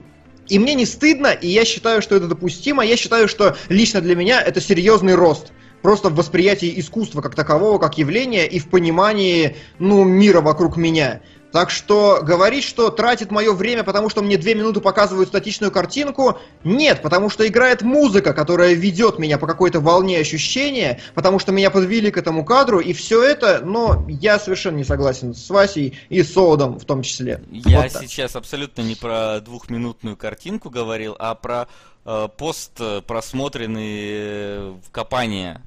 И 0.50 0.58
мне 0.58 0.74
не 0.74 0.86
стыдно, 0.86 1.28
и 1.28 1.48
я 1.48 1.64
считаю, 1.64 2.02
что 2.02 2.16
это 2.16 2.28
допустимо. 2.28 2.84
Я 2.84 2.98
считаю, 2.98 3.28
что 3.28 3.56
лично 3.70 4.02
для 4.02 4.16
меня 4.16 4.42
это 4.42 4.60
серьезный 4.60 5.16
рост. 5.16 5.52
Просто 5.82 6.10
в 6.10 6.16
восприятии 6.16 6.74
искусства 6.78 7.22
как 7.22 7.36
такового, 7.36 7.78
как 7.78 7.98
явления, 7.98 8.46
и 8.48 8.60
в 8.60 8.70
понимании 8.70 9.56
ну, 9.78 10.04
мира 10.04 10.42
вокруг 10.42 10.76
меня. 10.76 11.22
Так 11.52 11.72
что 11.72 12.20
говорить, 12.22 12.64
что 12.64 12.90
тратит 12.90 13.32
мое 13.32 13.54
время, 13.54 13.84
потому 13.84 14.10
что 14.10 14.22
мне 14.22 14.38
две 14.38 14.54
минуты 14.54 14.82
показывают 14.82 15.30
статичную 15.30 15.72
картинку, 15.72 16.38
нет, 16.64 17.02
потому 17.02 17.30
что 17.30 17.48
играет 17.48 17.82
музыка, 17.82 18.34
которая 18.34 18.74
ведет 18.74 19.18
меня 19.18 19.38
по 19.40 19.48
какой-то 19.48 19.80
волне 19.80 20.20
ощущения, 20.20 21.02
потому 21.16 21.40
что 21.40 21.52
меня 21.52 21.72
подвели 21.72 22.12
к 22.12 22.18
этому 22.18 22.46
кадру, 22.46 22.80
и 22.80 22.94
все 22.94 23.24
это, 23.24 23.62
но 23.64 24.06
я 24.08 24.40
совершенно 24.40 24.78
не 24.78 24.84
согласен 24.84 25.34
с 25.34 25.50
Васей 25.50 25.98
и 26.10 26.22
с 26.22 26.34
Соудом 26.34 26.78
в 26.78 26.86
том 26.86 27.02
числе. 27.02 27.42
Я 27.52 27.82
вот 27.82 27.92
сейчас 27.94 28.36
абсолютно 28.36 28.82
не 28.82 28.96
про 28.96 29.40
двухминутную 29.40 30.16
картинку 30.16 30.70
говорил, 30.70 31.16
а 31.18 31.34
про 31.34 31.68
э, 32.06 32.28
пост 32.38 32.80
просмотренный 33.08 33.98
э, 34.12 34.74
копания 34.92 35.64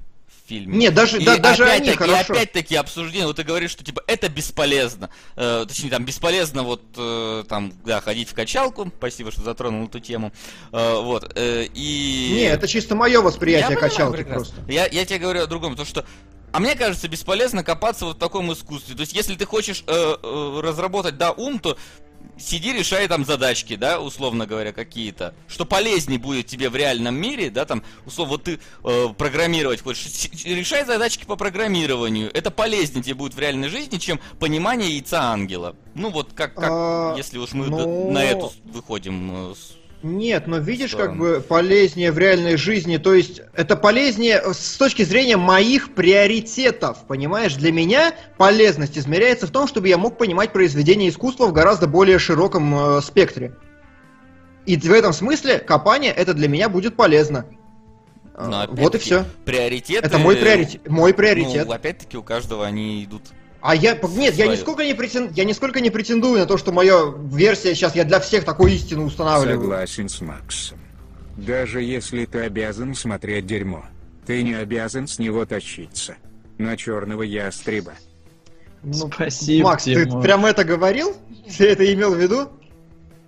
фильме. 0.53 0.77
Нет, 0.77 0.93
даже, 0.93 1.19
и 1.19 1.25
да, 1.25 1.37
даже 1.37 1.65
они 1.65 1.91
хорошо. 1.91 2.33
И 2.33 2.37
опять-таки 2.37 2.75
обсуждение, 2.75 3.27
вот 3.27 3.37
ты 3.37 3.43
говоришь, 3.43 3.71
что 3.71 3.83
типа 3.83 4.03
это 4.07 4.29
бесполезно. 4.29 5.09
Э, 5.35 5.65
точнее, 5.67 5.89
там 5.89 6.05
бесполезно 6.05 6.63
вот 6.63 6.81
э, 6.97 7.43
там, 7.47 7.73
да, 7.85 8.01
ходить 8.01 8.29
в 8.29 8.33
качалку. 8.33 8.91
Спасибо, 8.97 9.31
что 9.31 9.41
затронул 9.41 9.87
эту 9.87 9.99
тему. 9.99 10.31
Э, 10.71 11.01
вот. 11.01 11.31
Э, 11.35 11.65
и... 11.73 12.31
Не, 12.33 12.45
это 12.45 12.67
чисто 12.67 12.95
мое 12.95 13.21
восприятие 13.21 13.71
я 13.71 13.77
качалки 13.77 14.23
просто. 14.23 14.55
Я, 14.67 14.85
я 14.87 15.05
тебе 15.05 15.19
говорю 15.19 15.41
о 15.41 15.47
другом, 15.47 15.75
то 15.75 15.85
что 15.85 16.05
а 16.51 16.59
мне 16.59 16.75
кажется, 16.75 17.07
бесполезно 17.07 17.63
копаться 17.63 18.05
вот 18.05 18.17
в 18.17 18.19
таком 18.19 18.53
искусстве. 18.53 18.93
То 18.93 19.01
есть, 19.01 19.13
если 19.13 19.33
ты 19.33 19.43
хочешь 19.43 19.83
э, 19.87 19.91
э, 19.91 20.59
разработать, 20.61 21.17
да, 21.17 21.31
ум, 21.31 21.57
то 21.57 21.75
сиди, 22.37 22.73
решай 22.73 23.07
там 23.07 23.25
задачки, 23.25 23.75
да, 23.75 23.99
условно 23.99 24.45
говоря, 24.45 24.73
какие-то. 24.73 25.33
Что 25.47 25.65
полезнее 25.65 26.19
будет 26.19 26.47
тебе 26.47 26.69
в 26.69 26.75
реальном 26.75 27.15
мире, 27.15 27.49
да, 27.49 27.65
там, 27.65 27.83
условно, 28.05 28.31
вот 28.31 28.43
ты 28.43 28.59
э, 28.83 29.07
программировать 29.17 29.81
хочешь, 29.81 30.29
решай 30.45 30.85
задачки 30.85 31.25
по 31.25 31.35
программированию. 31.35 32.31
Это 32.33 32.51
полезнее 32.51 33.03
тебе 33.03 33.15
будет 33.15 33.35
в 33.35 33.39
реальной 33.39 33.69
жизни, 33.69 33.97
чем 33.97 34.19
понимание 34.39 34.91
яйца 34.91 35.23
ангела. 35.23 35.75
Ну 35.95 36.09
вот 36.09 36.33
как, 36.33 36.55
как 36.55 36.69
а, 36.71 37.15
если 37.15 37.37
уж 37.37 37.53
мы 37.53 37.67
ну... 37.67 38.11
на 38.11 38.23
эту 38.23 38.51
выходим 38.65 39.51
э, 39.51 39.55
нет, 40.03 40.47
но 40.47 40.57
видишь, 40.57 40.95
как 40.95 41.17
бы 41.17 41.43
полезнее 41.47 42.11
в 42.11 42.17
реальной 42.17 42.57
жизни. 42.57 42.97
То 42.97 43.13
есть 43.13 43.41
это 43.53 43.75
полезнее 43.75 44.41
с 44.53 44.77
точки 44.77 45.03
зрения 45.03 45.37
моих 45.37 45.93
приоритетов. 45.93 47.05
Понимаешь, 47.07 47.55
для 47.55 47.71
меня 47.71 48.13
полезность 48.37 48.97
измеряется 48.97 49.47
в 49.47 49.51
том, 49.51 49.67
чтобы 49.67 49.87
я 49.87 49.97
мог 49.97 50.17
понимать 50.17 50.51
произведение 50.51 51.09
искусства 51.09 51.47
в 51.47 51.53
гораздо 51.53 51.87
более 51.87 52.19
широком 52.19 52.97
э, 52.97 53.01
спектре. 53.01 53.55
И 54.65 54.77
в 54.77 54.91
этом 54.91 55.13
смысле 55.13 55.59
копание 55.59 56.11
это 56.11 56.33
для 56.33 56.47
меня 56.47 56.69
будет 56.69 56.95
полезно. 56.95 57.45
Но, 58.37 58.65
вот 58.69 58.95
и 58.95 58.97
все. 58.97 59.25
Приоритеты. 59.45 60.05
Это 60.05 60.17
мой 60.17 60.35
приоритет. 60.35 60.89
Мой 60.89 61.13
приоритет. 61.13 61.67
Ну, 61.67 61.73
опять-таки 61.73 62.17
у 62.17 62.23
каждого 62.23 62.65
они 62.65 63.03
идут 63.03 63.23
а 63.65 63.75
я, 63.75 63.97
нет, 64.09 64.33
я 64.35 64.47
нисколько 64.47 64.83
не, 64.83 64.93
претен, 64.93 65.29
я 65.33 65.45
нисколько 65.45 65.79
не 65.79 65.89
претендую 65.89 66.37
на 66.37 66.45
то, 66.45 66.57
что 66.57 66.73
моя 66.73 67.13
версия 67.31 67.73
сейчас, 67.73 67.95
я 67.95 68.03
для 68.03 68.19
всех 68.19 68.43
такую 68.43 68.73
истину 68.73 69.05
устанавливаю. 69.05 69.57
Согласен 69.57 70.09
с 70.09 70.19
Максом. 70.19 70.79
Даже 71.37 71.81
если 71.81 72.25
ты 72.25 72.41
обязан 72.41 72.93
смотреть 72.93 73.47
дерьмо, 73.47 73.85
ты 74.25 74.43
не 74.43 74.53
обязан 74.53 75.07
с 75.07 75.17
него 75.17 75.45
тащиться. 75.45 76.15
На 76.57 76.75
черного 76.75 77.23
ястреба. 77.23 77.93
Ну, 78.83 79.09
Спасибо, 79.09 79.69
Макс, 79.69 79.85
Тимур. 79.85 80.03
ты 80.03 80.27
прям 80.27 80.45
это 80.45 80.65
говорил? 80.65 81.15
Ты 81.57 81.67
это 81.67 81.91
имел 81.93 82.13
в 82.13 82.17
виду? 82.17 82.49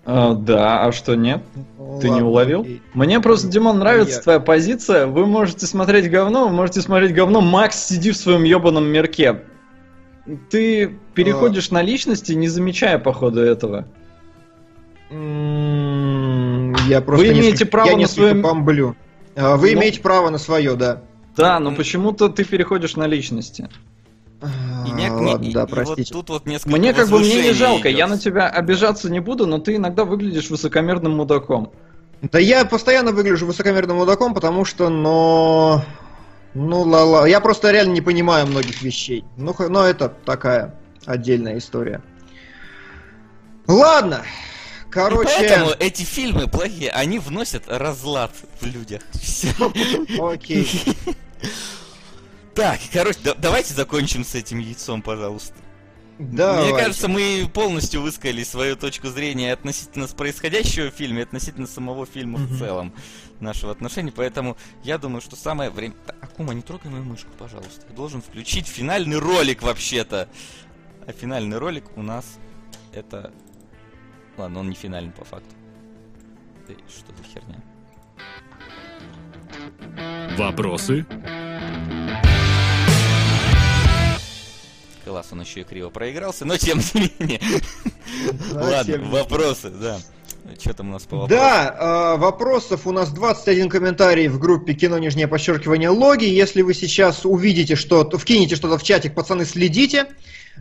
А, 0.04 0.34
да, 0.34 0.84
а 0.84 0.92
что 0.92 1.16
нет? 1.16 1.44
Ну, 1.78 2.02
ты 2.02 2.10
ладно, 2.10 2.20
не 2.20 2.28
уловил? 2.28 2.62
Окей. 2.64 2.82
Мне 2.94 3.22
просто, 3.22 3.48
Димон, 3.48 3.80
нравится 3.80 4.18
я... 4.18 4.22
твоя 4.22 4.40
позиция. 4.42 5.08
Вы 5.08 5.28
можете 5.28 5.66
смотреть 5.66 6.12
говно, 6.12 6.50
вы 6.50 6.54
можете 6.54 6.82
смотреть 6.82 7.14
говно. 7.14 7.40
Макс, 7.40 7.88
сиди 7.88 8.12
в 8.12 8.18
своем 8.18 8.44
ебаном 8.44 8.86
мерке 8.86 9.46
ты 10.50 10.98
переходишь 11.14 11.70
а... 11.72 11.76
на 11.76 11.82
личности, 11.82 12.34
не 12.34 12.48
замечая 12.48 13.00
по 13.00 13.14
ходу 13.14 13.42
этого. 13.42 13.88
Я 15.10 17.02
просто 17.02 17.26
Вы 17.26 17.34
имеете 17.34 17.52
несколько... 17.52 17.72
право 17.72 17.90
я 17.90 17.98
на 17.98 18.08
свое... 18.08 18.34
бомблю. 18.34 18.96
А, 19.36 19.58
вы 19.58 19.72
ну... 19.72 19.80
имеете 19.80 20.02
право 20.02 20.30
на 20.30 20.38
свое, 20.38 20.76
да. 20.76 21.02
Да, 21.36 21.60
но 21.60 21.74
почему-то 21.74 22.30
ты 22.30 22.44
переходишь 22.44 22.96
на 22.96 23.08
личности. 23.08 23.70
И 24.86 24.92
не, 24.92 25.10
Ладно, 25.10 25.52
да, 25.54 25.66
простите. 25.66 26.14
вот 26.14 26.26
тут 26.26 26.30
вот 26.30 26.46
несколько 26.46 26.78
мне 26.78 26.94
как 26.94 27.10
бы 27.10 27.20
мне 27.20 27.42
не 27.42 27.54
жалко, 27.54 27.90
идет. 27.90 27.98
я 27.98 28.08
на 28.08 28.20
тебя 28.20 28.48
обижаться 28.48 29.10
не 29.10 29.20
буду, 29.20 29.48
но 29.48 29.58
ты 29.60 29.78
иногда 29.78 30.06
выглядишь 30.06 30.50
высокомерным 30.50 31.14
мудаком. 31.14 31.72
Да 32.22 32.40
я 32.40 32.66
постоянно 32.66 33.12
выгляжу 33.12 33.46
высокомерным 33.46 33.98
мудаком, 33.98 34.34
потому 34.34 34.66
что, 34.66 34.90
но 34.90 35.84
ну, 36.56 36.82
ла-ла. 36.82 37.28
Я 37.28 37.42
просто 37.42 37.72
реально 37.72 37.92
не 37.92 38.02
понимаю 38.02 38.48
многих 38.48 38.82
вещей. 38.82 39.26
Ну, 39.38 39.54
но 39.70 39.86
это 39.86 40.10
такая 40.10 40.74
отдельная 41.06 41.58
история. 41.58 42.02
Ладно. 43.68 44.24
Короче... 44.90 45.30
И 45.30 45.36
поэтому 45.36 45.72
эти 45.80 46.04
фильмы 46.04 46.48
плохие, 46.48 46.92
они 46.92 47.20
вносят 47.20 47.64
разлад 47.68 48.32
в 48.62 48.66
людях. 48.66 49.02
Окей. 50.20 50.68
Так, 52.54 52.80
короче, 52.94 53.20
да, 53.22 53.34
давайте 53.34 53.74
закончим 53.74 54.24
с 54.24 54.34
этим 54.34 54.60
яйцом, 54.60 55.02
пожалуйста. 55.02 55.56
Да. 56.18 56.62
Мне 56.62 56.72
кажется, 56.72 57.10
мы 57.10 57.50
полностью 57.54 58.02
высказали 58.02 58.44
свою 58.44 58.78
точку 58.78 59.10
зрения 59.10 59.52
относительно 59.52 60.08
происходящего 60.08 60.90
в 60.90 60.94
фильме, 60.94 61.24
относительно 61.24 61.68
самого 61.68 62.06
фильма 62.06 62.40
в 62.40 62.58
целом 62.58 62.94
нашего 63.40 63.72
отношения. 63.72 64.12
Поэтому 64.12 64.58
я 64.84 64.98
думаю, 64.98 65.22
что 65.22 65.36
самое 65.36 65.70
время. 65.70 65.96
Акума, 66.22 66.54
не 66.54 66.62
трогай 66.62 66.92
мою 66.92 67.04
мышку, 67.04 67.30
пожалуйста. 67.38 67.86
Я 67.90 67.96
должен 67.96 68.22
включить 68.22 68.68
финальный 68.68 69.20
ролик 69.20 69.62
вообще-то. 69.62 70.30
А 71.08 71.12
финальный 71.12 71.58
ролик 71.58 71.86
у 71.98 72.02
нас 72.02 72.38
это. 72.94 73.32
Ладно, 74.38 74.60
он 74.60 74.70
не 74.70 74.76
финальный 74.76 75.12
по 75.12 75.24
факту. 75.24 75.56
Что 76.90 77.14
за 77.16 77.24
херня? 77.24 77.62
Вопросы? 80.38 81.06
Класс, 85.06 85.28
он 85.32 85.42
еще 85.42 85.62
и 85.62 85.64
криво 85.64 85.90
проигрался, 85.92 86.46
но 86.46 86.58
тем 86.58 86.80
не 86.80 87.12
менее. 87.20 87.42
Ладно, 88.52 88.98
вопросы, 89.10 89.70
да. 89.70 90.00
Что 90.60 90.74
там 90.74 90.90
у 90.90 90.92
нас 90.94 91.04
по 91.04 91.18
вопросам? 91.18 91.38
Да, 91.38 92.16
вопросов 92.18 92.88
у 92.88 92.92
нас 92.92 93.10
21 93.12 93.70
комментарий 93.70 94.28
в 94.28 94.40
группе 94.40 94.74
кино 94.74 94.98
нижнее 94.98 95.28
подчеркивание 95.28 95.90
логи. 95.90 96.26
Если 96.26 96.62
вы 96.62 96.74
сейчас 96.74 97.26
увидите 97.26 97.76
что-то, 97.76 98.18
вкинете 98.18 98.56
что-то 98.56 98.78
в 98.78 98.84
чатик, 98.84 99.16
пацаны, 99.16 99.46
следите. 99.46 100.06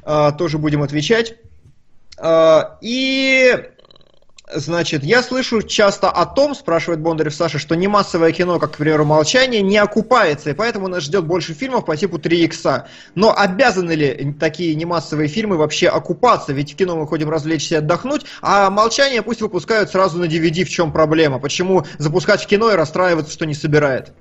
Э, 0.02 0.32
тоже 0.36 0.58
будем 0.58 0.82
отвечать. 0.82 1.36
Э, 2.18 2.62
и 2.80 3.54
Значит, 4.54 5.02
я 5.02 5.22
слышу 5.22 5.62
часто 5.62 6.10
о 6.10 6.26
том, 6.26 6.54
спрашивает 6.54 7.00
Бондарев 7.00 7.34
Саша, 7.34 7.58
что 7.58 7.74
не 7.74 7.88
массовое 7.88 8.30
кино, 8.32 8.58
как, 8.58 8.72
к 8.72 8.76
примеру, 8.76 9.04
«Молчание», 9.04 9.62
не 9.62 9.78
окупается, 9.78 10.50
и 10.50 10.54
поэтому 10.54 10.86
нас 10.88 11.02
ждет 11.02 11.24
больше 11.24 11.54
фильмов 11.54 11.84
по 11.84 11.96
типу 11.96 12.18
3 12.18 12.44
икса. 12.44 12.86
Но 13.14 13.36
обязаны 13.36 13.92
ли 13.92 14.34
такие 14.38 14.74
немассовые 14.74 15.28
фильмы 15.28 15.56
вообще 15.56 15.88
окупаться? 15.88 16.52
Ведь 16.52 16.72
в 16.72 16.76
кино 16.76 16.96
мы 16.96 17.06
ходим 17.06 17.30
развлечься 17.30 17.74
и 17.74 17.78
отдохнуть, 17.78 18.26
а 18.42 18.70
«Молчание» 18.70 19.22
пусть 19.22 19.40
выпускают 19.40 19.90
сразу 19.90 20.18
на 20.18 20.24
DVD, 20.24 20.64
в 20.64 20.70
чем 20.70 20.92
проблема? 20.92 21.38
Почему 21.40 21.84
запускать 21.98 22.42
в 22.42 22.46
кино 22.46 22.70
и 22.70 22.76
расстраиваться, 22.76 23.32
что 23.32 23.46
не 23.46 23.54
собирает? 23.54 24.12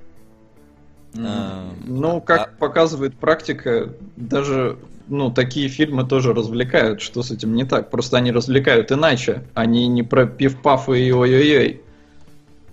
Ну, 1.14 2.22
как 2.22 2.42
а 2.42 2.50
показывает 2.58 3.16
практика, 3.16 3.94
даже 4.16 4.80
ну, 5.08 5.32
такие 5.32 5.68
фильмы 5.68 6.06
тоже 6.06 6.34
развлекают. 6.34 7.02
Что 7.02 7.24
с 7.24 7.32
этим 7.32 7.56
не 7.56 7.66
так? 7.66 7.90
Просто 7.90 8.18
они 8.18 8.32
развлекают 8.32 8.92
иначе. 8.92 9.44
Они 9.54 9.88
не 9.88 10.04
про 10.04 10.26
пив-паф 10.26 10.90
и 10.90 11.12
ой-ой-ой. 11.12 11.82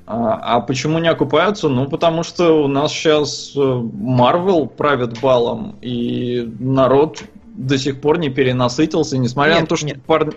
А, 0.06 0.56
а 0.56 0.60
почему 0.60 0.98
не 0.98 1.08
окупаются? 1.08 1.68
Ну, 1.68 1.88
потому 1.88 2.22
что 2.22 2.64
у 2.64 2.68
нас 2.68 2.90
сейчас 2.92 3.52
Марвел 3.54 4.66
правит 4.66 5.20
балом, 5.20 5.76
и 5.80 6.52
народ 6.58 7.22
до 7.54 7.78
сих 7.78 8.00
пор 8.00 8.18
не 8.18 8.28
перенасытился, 8.28 9.18
несмотря 9.18 9.52
нет, 9.52 9.60
на 9.62 9.66
то, 9.68 9.76
что 9.76 9.86
нет. 9.86 10.02
парни... 10.02 10.32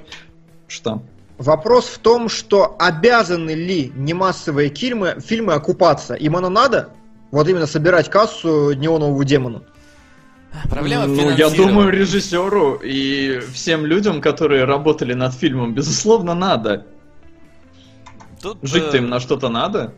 Что? 0.68 1.02
Вопрос 1.40 1.86
в 1.86 1.98
том, 2.00 2.30
что 2.30 2.76
обязаны 2.78 3.52
ли 3.52 3.92
немассовые 3.96 4.70
фильмы, 4.70 5.18
фильмы 5.20 5.54
окупаться? 5.54 6.14
Им 6.14 6.38
оно 6.38 6.50
надо? 6.50 6.90
Вот 7.32 7.48
именно 7.50 7.66
собирать 7.66 8.10
кассу 8.10 8.74
неоновому 8.74 9.24
демону. 9.24 9.64
Проблема 10.70 11.08
ну, 11.08 11.32
я 11.32 11.50
думаю, 11.50 11.90
режиссеру 11.90 12.76
и 12.76 13.40
всем 13.54 13.86
людям, 13.86 14.22
которые 14.22 14.66
работали 14.66 15.14
над 15.14 15.34
фильмом, 15.34 15.74
безусловно, 15.74 16.34
надо. 16.34 16.86
Тут, 18.42 18.58
Жить-то 18.62 18.98
э... 18.98 19.00
им 19.00 19.10
на 19.10 19.20
что-то 19.20 19.50
надо. 19.50 19.94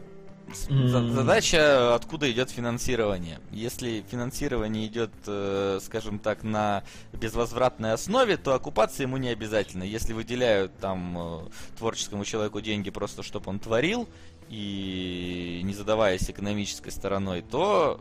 За- 0.70 1.10
Задача, 1.10 1.96
откуда 1.96 2.32
идет 2.32 2.50
финансирование. 2.52 3.40
Если 3.52 4.06
финансирование 4.10 4.88
идет, 4.88 5.12
э, 5.28 5.80
скажем 5.82 6.20
так, 6.20 6.44
на 6.44 6.84
безвозвратной 7.14 7.94
основе, 7.94 8.38
то 8.38 8.54
оккупация 8.54 9.06
ему 9.06 9.18
не 9.18 9.30
обязательно. 9.30 9.84
Если 9.84 10.14
выделяют 10.14 10.78
там 10.78 11.18
э, 11.18 11.40
творческому 11.78 12.24
человеку 12.24 12.62
деньги 12.62 12.90
просто, 12.92 13.24
чтобы 13.24 13.50
он 13.50 13.60
творил, 13.60 14.08
и 14.50 15.62
не 15.64 15.74
задаваясь 15.74 16.30
экономической 16.30 16.92
стороной, 16.92 17.42
то 17.42 18.00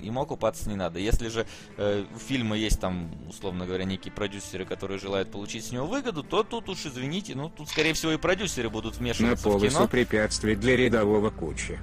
ему 0.00 0.22
окупаться 0.22 0.68
не 0.68 0.76
надо. 0.76 0.98
Если 0.98 1.28
же 1.28 1.46
э, 1.76 2.04
у 2.14 2.18
фильма 2.18 2.56
есть 2.56 2.80
там, 2.80 3.10
условно 3.28 3.66
говоря, 3.66 3.84
некие 3.84 4.12
продюсеры, 4.12 4.64
которые 4.64 4.98
желают 4.98 5.30
получить 5.30 5.64
с 5.64 5.72
него 5.72 5.86
выгоду, 5.86 6.22
то 6.22 6.42
тут 6.42 6.68
уж 6.68 6.86
извините, 6.86 7.34
ну 7.34 7.48
тут 7.50 7.68
скорее 7.68 7.92
всего 7.94 8.12
и 8.12 8.16
продюсеры 8.16 8.70
будут 8.70 8.94
На 8.94 9.00
вмешиваться 9.00 9.48
в 9.48 9.52
полосу 9.52 9.68
кино. 9.68 9.88
препятствий 9.88 10.54
для 10.56 10.76
рядового 10.76 11.30
кучи. 11.30 11.78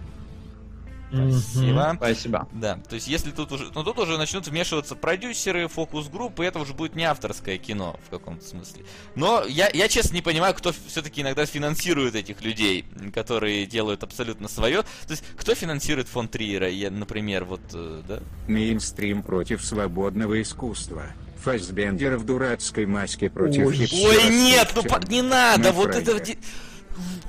Спасибо. 1.15 1.93
Спасибо. 1.97 2.47
Да, 2.51 2.79
то 2.89 2.95
есть 2.95 3.07
если 3.07 3.31
тут 3.31 3.51
уже, 3.51 3.71
ну 3.73 3.83
тут 3.83 3.97
уже 3.99 4.17
начнут 4.17 4.47
вмешиваться 4.47 4.95
продюсеры, 4.95 5.67
фокус-группы, 5.67 6.43
и 6.43 6.47
это 6.47 6.59
уже 6.59 6.73
будет 6.73 6.95
не 6.95 7.03
авторское 7.03 7.57
кино 7.57 7.99
в 8.07 8.09
каком-то 8.09 8.45
смысле. 8.45 8.83
Но 9.15 9.43
я, 9.47 9.69
я 9.73 9.87
честно 9.87 10.15
не 10.15 10.21
понимаю, 10.21 10.53
кто 10.53 10.73
все-таки 10.87 11.21
иногда 11.21 11.45
финансирует 11.45 12.15
этих 12.15 12.41
людей, 12.41 12.85
которые 13.13 13.65
делают 13.65 14.03
абсолютно 14.03 14.47
свое. 14.47 14.81
То 14.81 15.11
есть 15.11 15.23
кто 15.37 15.55
финансирует 15.55 16.07
фонд 16.07 16.31
Триера, 16.31 16.69
я, 16.69 16.91
например, 16.91 17.45
вот, 17.45 17.61
э, 17.73 18.01
да? 18.07 18.19
Мейнстрим 18.47 19.23
против 19.23 19.63
свободного 19.63 20.41
искусства. 20.41 21.03
Фассбендер 21.43 22.17
в 22.17 22.25
дурацкой 22.25 22.87
маске 22.87 23.29
против 23.29 23.67
Ой, 23.67 23.87
Ой, 23.93 24.29
нет, 24.31 24.71
ну 24.75 24.83
по- 24.83 24.99
не 25.07 25.21
надо 25.21 25.63
На 25.63 25.71
вот 25.71 25.95
этого... 25.95 26.19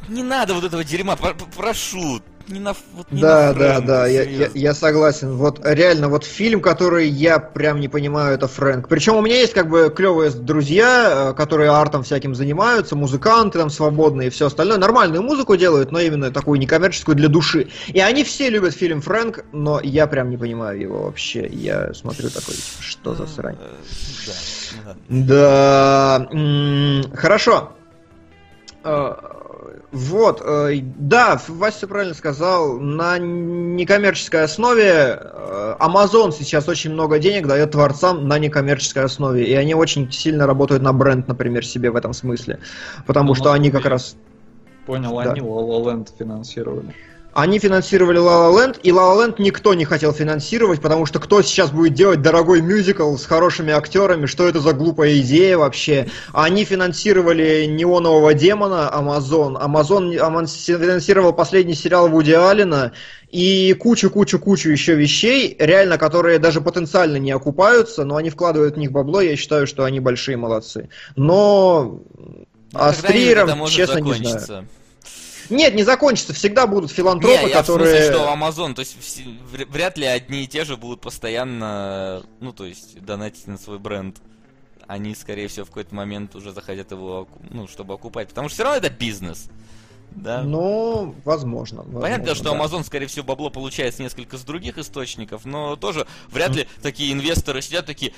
Не 0.09 0.23
надо 0.23 0.55
вот 0.55 0.65
этого 0.65 0.85
дерьма, 0.85 1.17
про- 1.17 1.35
прошу. 1.35 2.23
Не 2.49 2.61
на, 2.61 2.75
вот 2.95 3.11
не 3.11 3.21
Да, 3.21 3.53
да, 3.53 3.81
да, 3.81 4.07
я, 4.07 4.21
я, 4.21 4.25
серьезно. 4.25 4.59
я 4.59 4.75
согласен. 4.75 5.37
Вот 5.37 5.61
реально, 5.65 6.09
вот 6.09 6.25
фильм, 6.25 6.61
который 6.61 7.09
я 7.09 7.41
прям 7.41 7.81
не 7.81 7.89
понимаю, 7.89 8.35
это 8.35 8.47
Фрэнк. 8.47 8.89
Причем 8.89 9.17
у 9.17 9.21
меня 9.23 9.37
есть 9.37 9.53
как 9.53 9.69
бы 9.69 9.93
клевые 9.95 10.31
друзья, 10.31 11.31
э, 11.31 11.35
которые 11.35 11.71
артом 11.71 12.05
всяким 12.05 12.37
занимаются, 12.37 12.95
музыканты 12.95 13.59
там 13.59 13.69
свободные 13.69 14.29
и 14.29 14.31
все 14.31 14.47
остальное. 14.47 14.79
Нормальную 14.79 15.23
музыку 15.25 15.57
делают, 15.57 15.91
но 15.91 15.99
именно 15.99 16.31
такую 16.31 16.61
некоммерческую 16.61 17.17
для 17.17 17.29
души. 17.29 17.69
И 17.89 17.99
они 18.01 18.23
все 18.23 18.49
любят 18.49 18.75
фильм 18.75 19.01
Фрэнк, 19.01 19.45
но 19.53 19.81
я 19.83 20.07
прям 20.07 20.31
не 20.31 20.37
понимаю 20.37 20.81
его 20.81 21.03
вообще. 21.05 21.49
Я 21.49 21.93
смотрю 21.95 22.31
такой, 22.31 22.55
что 22.81 23.15
за 23.17 23.27
срань. 23.27 23.57
Э, 23.59 23.75
Да, 24.27 24.33
ну 24.77 24.83
ладно. 24.87 25.03
Да, 25.09 26.29
м, 26.31 27.17
хорошо. 27.17 27.73
Вот, 29.97 30.43
э, 30.45 30.81
да, 30.99 31.41
Вася 31.49 31.79
всё 31.79 31.89
правильно 31.89 32.13
сказал, 32.15 32.79
на 32.79 33.17
некоммерческой 33.17 34.43
основе 34.43 35.19
э, 35.19 35.77
Amazon 35.81 36.33
сейчас 36.33 36.69
очень 36.69 36.93
много 36.93 37.19
денег 37.19 37.47
дает 37.47 37.71
творцам 37.71 38.29
на 38.29 38.39
некоммерческой 38.39 39.05
основе, 39.05 39.47
и 39.47 39.55
они 39.55 39.75
очень 39.75 40.13
сильно 40.13 40.47
работают 40.47 40.83
на 40.83 40.93
бренд, 40.93 41.29
например, 41.29 41.65
себе 41.65 41.91
в 41.91 41.97
этом 41.97 42.13
смысле, 42.13 42.59
потому 43.07 43.29
Ну, 43.29 43.35
что 43.37 43.53
они 43.53 43.71
как 43.71 43.87
раз... 43.87 44.17
Понял, 44.85 45.17
Да. 45.17 45.33
они 45.33 45.41
La 45.41 45.67
La 45.67 45.85
Land 45.85 46.09
финансировали. 46.19 46.95
Они 47.37 47.59
финансировали 47.59 48.19
La 48.19 48.49
La 48.49 48.51
Land, 48.51 48.81
и 48.83 48.89
La 48.89 49.13
La 49.13 49.29
Land 49.29 49.35
никто 49.41 49.75
не 49.75 49.85
хотел 49.85 50.15
финансировать, 50.15 50.81
потому 50.81 51.05
что 51.05 51.19
кто 51.19 51.43
сейчас 51.43 51.71
будет 51.71 51.93
делать 51.93 52.23
дорогой 52.23 52.63
мюзикл 52.63 53.15
с 53.15 53.27
хорошими 53.27 53.75
актерами, 53.75 54.25
что 54.25 54.49
это 54.49 54.61
за 54.61 54.73
глупая 54.73 55.19
идея 55.19 55.59
вообще. 55.59 56.09
Они 56.33 56.65
финансировали 56.65 57.67
Неонового 57.67 58.33
демона 58.33 58.91
Amazon, 58.91 59.63
Amazon, 59.63 60.17
Amazon 60.17 60.47
финансировал 60.47 61.35
последний 61.35 61.75
сериал 61.75 62.09
Вуди 62.09 62.33
Аллена, 62.33 62.93
и 63.31 63.75
кучу-кучу-кучу 63.75 64.71
еще 64.71 64.95
вещей, 64.95 65.57
реально, 65.59 65.99
которые 65.99 66.39
даже 66.39 66.63
потенциально 66.63 67.19
не 67.19 67.33
окупаются, 67.33 68.07
но 68.07 68.17
они 68.17 68.31
вкладывают 68.31 68.77
в 68.77 68.79
них 68.79 68.93
бабло, 68.93 69.21
я 69.21 69.37
считаю, 69.37 69.67
что 69.67 69.85
они 69.85 70.01
большие 70.01 70.39
молодцы. 70.39 70.89
Но... 71.17 72.01
А 72.73 72.95
с 72.95 73.03
Триером, 73.03 73.67
честно, 73.67 73.99
не 73.99 74.15
знаю. 74.15 74.67
Нет, 75.51 75.75
не 75.75 75.83
закончится, 75.83 76.33
всегда 76.33 76.67
будут 76.67 76.91
филантропы, 76.91 77.37
Не, 77.45 77.49
я 77.51 77.59
которые... 77.59 77.89
в 77.89 77.97
смысле, 77.97 78.13
что 78.13 78.33
Amazon, 78.33 78.75
то 78.75 78.81
есть 78.81 79.23
вряд 79.69 79.99
ли 79.99 80.07
одни 80.07 80.45
и 80.45 80.47
те 80.47 80.65
же 80.65 80.77
будут 80.77 81.01
постоянно, 81.01 82.23
ну, 82.41 82.53
то 82.53 82.65
есть, 82.65 83.01
донатить 83.03 83.47
на 83.47 83.59
свой 83.59 83.79
бренд. 83.79 84.19
Они, 84.87 85.15
скорее 85.15 85.49
всего, 85.49 85.65
в 85.65 85.69
какой-то 85.69 85.95
момент 85.95 86.37
уже 86.37 86.53
захотят 86.53 86.93
его, 86.93 87.29
ну, 87.51 87.67
чтобы 87.67 87.95
окупать. 87.95 88.29
Потому 88.29 88.49
что 88.49 88.55
все 88.55 88.63
равно 88.65 88.79
это 88.79 88.91
бизнес. 88.91 89.49
Да. 90.13 90.43
Ну, 90.43 91.15
возможно. 91.25 91.83
Понятно, 91.83 92.29
возможно, 92.29 92.35
что 92.35 92.45
да. 92.45 92.59
Amazon, 92.59 92.85
скорее 92.85 93.07
всего, 93.07 93.25
бабло 93.25 93.51
получает 93.51 93.95
с 93.95 93.99
несколько 93.99 94.39
с 94.39 94.43
других 94.43 94.79
источников, 94.79 95.45
но 95.45 95.77
тоже 95.77 96.07
вряд 96.29 96.55
ли 96.55 96.69
такие 96.83 97.13
инвесторы 97.13 97.61
сидят 97.61 97.87
такие, 97.87 98.13
«Э, 98.13 98.15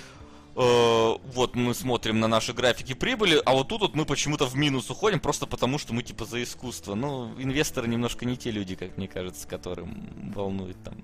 вот 0.59 1.55
мы 1.55 1.73
смотрим 1.73 2.19
на 2.19 2.27
наши 2.27 2.53
графики 2.53 2.93
прибыли, 2.93 3.41
а 3.45 3.53
вот 3.53 3.69
тут 3.69 3.81
вот 3.83 3.95
мы 3.95 4.05
почему-то 4.05 4.47
в 4.47 4.57
минус 4.57 4.91
уходим, 4.91 5.20
просто 5.20 5.47
потому 5.47 5.78
что 5.78 5.95
мы 5.95 6.03
типа 6.03 6.25
за 6.25 6.43
искусство. 6.43 6.97
Ну, 6.97 7.31
инвесторы 7.39 7.87
немножко 7.87 8.27
не 8.27 8.37
те 8.37 8.51
люди, 8.51 8.75
как 8.75 8.97
мне 8.97 9.07
кажется, 9.07 9.47
которым 9.47 10.33
волнует 10.35 10.77
там 10.83 10.95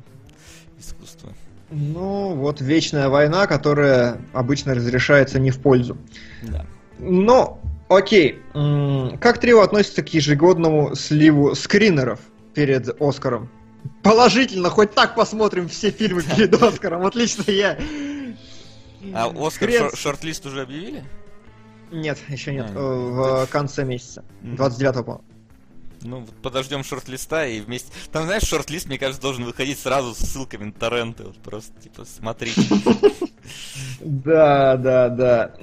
искусство. 0.76 1.32
Ну, 1.70 2.34
вот 2.34 2.60
вечная 2.60 3.08
война, 3.08 3.46
которая 3.46 4.20
обычно 4.32 4.74
разрешается 4.74 5.38
не 5.38 5.52
в 5.52 5.60
пользу. 5.60 5.96
Да. 6.42 6.66
Но, 6.98 7.60
окей. 7.88 8.40
Как 8.52 9.38
трио 9.38 9.60
относится 9.60 10.02
к 10.02 10.12
ежегодному 10.12 10.96
сливу 10.96 11.54
скринеров 11.54 12.18
перед 12.54 13.00
Оскаром? 13.00 13.48
Положительно, 14.02 14.68
хоть 14.68 14.94
так 14.94 15.14
посмотрим 15.14 15.68
все 15.68 15.90
фильмы 15.90 16.22
перед 16.22 16.60
Оскаром. 16.60 17.02
Вот 17.02 17.14
лично 17.14 17.48
я... 17.50 17.78
А 19.12 19.26
Оскар 19.36 19.68
Хрен 19.68 19.82
шор- 19.86 19.96
шорт-лист 19.96 20.46
уже 20.46 20.62
объявили? 20.62 21.04
Нет, 21.90 22.18
еще 22.28 22.52
нет. 22.52 22.66
А, 22.74 23.44
В 23.44 23.50
конце 23.50 23.84
месяца. 23.84 24.24
Мгм. 24.42 24.56
29 24.56 25.04
по 25.04 25.20
Ну, 26.02 26.26
подождем 26.42 26.82
шорт-листа 26.84 27.46
и 27.46 27.60
вместе... 27.60 27.90
Там, 28.12 28.24
знаешь, 28.24 28.42
шорт-лист, 28.42 28.86
мне 28.88 28.98
кажется, 28.98 29.20
должен 29.22 29.44
выходить 29.44 29.78
сразу 29.78 30.14
с 30.14 30.18
ссылками 30.18 30.64
на 30.64 30.72
торренты. 30.72 31.24
Вот 31.24 31.36
просто, 31.38 31.72
типа, 31.80 32.04
смотрите. 32.04 32.62
Да, 34.00 34.76
да, 34.76 35.08
да. 35.08 35.54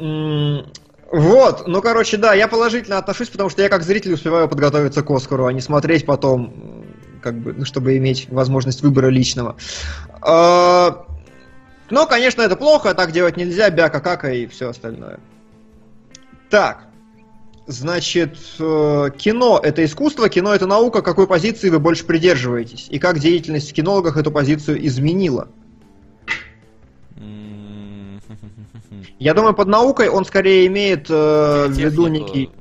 Вот, 1.11 1.67
ну, 1.67 1.81
короче, 1.81 2.17
да, 2.17 2.33
я 2.33 2.47
положительно 2.47 2.97
отношусь, 2.97 3.27
потому 3.29 3.49
что 3.49 3.61
я 3.61 3.67
как 3.69 3.83
зритель 3.83 4.13
успеваю 4.13 4.47
подготовиться 4.47 5.03
к 5.03 5.09
Оскару, 5.11 5.45
а 5.45 5.51
не 5.53 5.59
смотреть 5.59 6.05
потом, 6.05 6.85
как 7.21 7.37
бы, 7.37 7.53
ну, 7.53 7.65
чтобы 7.65 7.97
иметь 7.97 8.29
возможность 8.29 8.81
выбора 8.81 9.07
личного. 9.07 9.57
Но, 11.91 12.07
конечно, 12.07 12.41
это 12.41 12.55
плохо, 12.55 12.93
так 12.93 13.11
делать 13.11 13.35
нельзя, 13.35 13.69
бяка-кака 13.69 14.31
и 14.31 14.47
все 14.47 14.69
остальное. 14.69 15.19
Так, 16.49 16.85
значит, 17.67 18.37
э, 18.59 19.09
кино 19.17 19.59
это 19.61 19.83
искусство, 19.83 20.29
кино 20.29 20.55
это 20.55 20.65
наука, 20.67 21.01
какой 21.01 21.27
позиции 21.27 21.69
вы 21.69 21.79
больше 21.79 22.05
придерживаетесь? 22.05 22.87
И 22.89 22.97
как 22.97 23.19
деятельность 23.19 23.69
в 23.69 23.73
кинологах 23.73 24.15
эту 24.15 24.31
позицию 24.31 24.85
изменила? 24.87 25.49
Я 29.19 29.33
думаю, 29.33 29.53
под 29.53 29.67
наукой 29.67 30.07
он 30.07 30.23
скорее 30.23 30.67
имеет 30.67 31.09
э, 31.09 31.67
в 31.67 31.71
виду 31.71 32.07
некий 32.07 32.51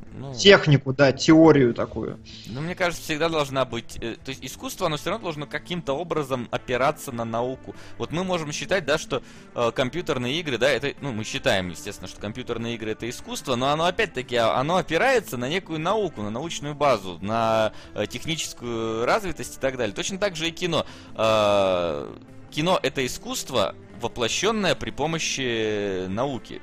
технику, 0.40 0.92
да, 0.92 1.12
теорию 1.12 1.74
такую. 1.74 2.18
Ну, 2.46 2.60
мне 2.60 2.74
кажется, 2.74 3.02
всегда 3.02 3.28
должна 3.28 3.64
быть... 3.64 3.98
э, 4.00 4.16
то 4.24 4.30
есть 4.30 4.44
искусство, 4.44 4.86
оно 4.86 4.96
все 4.96 5.10
равно 5.10 5.24
должно 5.24 5.46
каким-то 5.46 5.92
образом 5.92 6.48
опираться 6.50 7.12
на 7.12 7.24
науку. 7.24 7.74
Вот 7.98 8.12
мы 8.12 8.24
можем 8.24 8.52
считать, 8.52 8.84
да, 8.84 8.98
что 8.98 9.22
э, 9.54 9.70
компьютерные 9.74 10.40
игры, 10.40 10.58
да, 10.58 10.70
это... 10.70 10.92
Ну, 11.00 11.12
мы 11.12 11.24
считаем, 11.24 11.68
естественно, 11.68 12.08
что 12.08 12.20
компьютерные 12.20 12.74
игры 12.74 12.92
это 12.92 13.08
искусство, 13.08 13.54
но 13.56 13.68
оно, 13.68 13.84
опять-таки, 13.84 14.36
а- 14.36 14.56
оно 14.58 14.76
опирается 14.76 15.36
на 15.36 15.48
некую 15.48 15.80
науку, 15.80 16.22
на 16.22 16.30
научную 16.30 16.74
базу, 16.74 17.18
на 17.20 17.72
э, 17.94 18.06
техническую 18.06 19.04
развитость 19.04 19.58
и 19.58 19.60
так 19.60 19.76
далее. 19.76 19.94
Точно 19.94 20.18
так 20.18 20.36
же 20.36 20.48
и 20.48 20.50
кино. 20.50 20.86
Э, 21.16 22.12
кино 22.50 22.80
это 22.82 23.04
искусство, 23.04 23.74
воплощенное 24.00 24.74
при 24.74 24.90
помощи 24.90 26.06
науки. 26.08 26.62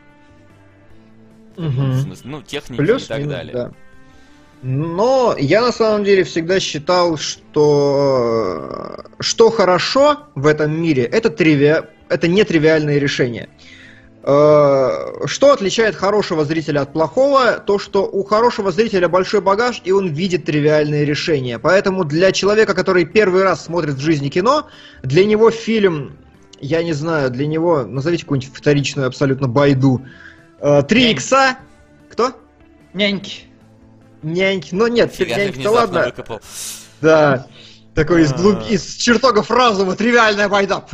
В 1.57 2.01
смысле, 2.01 2.29
ну, 2.31 2.41
техники 2.41 2.81
и 2.81 2.83
Плюс 2.85 3.07
так 3.07 3.19
минус, 3.19 3.33
далее. 3.33 3.53
да. 3.53 3.71
Но 4.63 5.35
я 5.37 5.61
на 5.61 5.71
самом 5.71 6.03
деле 6.03 6.23
всегда 6.23 6.59
считал, 6.59 7.17
что 7.17 9.03
что 9.19 9.49
хорошо 9.49 10.19
в 10.35 10.47
этом 10.47 10.79
мире, 10.81 11.03
это 11.03 11.29
тривиа... 11.29 11.85
это 12.09 12.27
нетривиальные 12.27 12.99
решения. 12.99 13.49
Э, 14.23 15.25
Что 15.25 15.53
отличает 15.53 15.95
хорошего 15.95 16.43
зрителя 16.43 16.81
от 16.81 16.91
плохого? 16.91 17.59
То, 17.65 17.79
что 17.79 18.03
у 18.05 18.23
хорошего 18.23 18.71
зрителя 18.71 19.07
большой 19.07 19.41
багаж, 19.41 19.81
и 19.85 19.91
он 19.91 20.09
видит 20.09 20.45
тривиальные 20.45 21.05
решения. 21.05 21.59
Поэтому 21.59 22.03
для 22.03 22.31
человека, 22.31 22.73
который 22.73 23.05
первый 23.05 23.43
раз 23.43 23.63
смотрит 23.63 23.93
в 23.93 23.99
жизни 24.01 24.29
кино, 24.29 24.67
для 25.01 25.23
него 25.23 25.49
фильм, 25.49 26.17
я 26.59 26.83
не 26.83 26.93
знаю, 26.93 27.29
для 27.29 27.47
него, 27.47 27.83
назовите 27.83 28.23
какую-нибудь 28.23 28.53
вторичную 28.53 29.07
абсолютно 29.07 29.47
байду, 29.47 30.01
«Три 30.87 31.11
икса», 31.11 31.57
кто? 32.09 32.33
Няньки. 32.93 33.43
Няньки. 34.23 34.73
Ну 34.73 34.87
нет, 34.87 35.17
няньки-то 35.19 35.71
ладно. 35.71 36.05
выкопал. 36.05 36.41
Да. 37.01 37.47
Такой 37.93 38.23
из, 38.23 38.33
глуб... 38.33 38.59
А. 38.59 38.71
из 38.71 38.95
чертогов 38.95 39.49
разума, 39.51 39.95
тривиальная 39.95 40.47
война. 40.49 40.85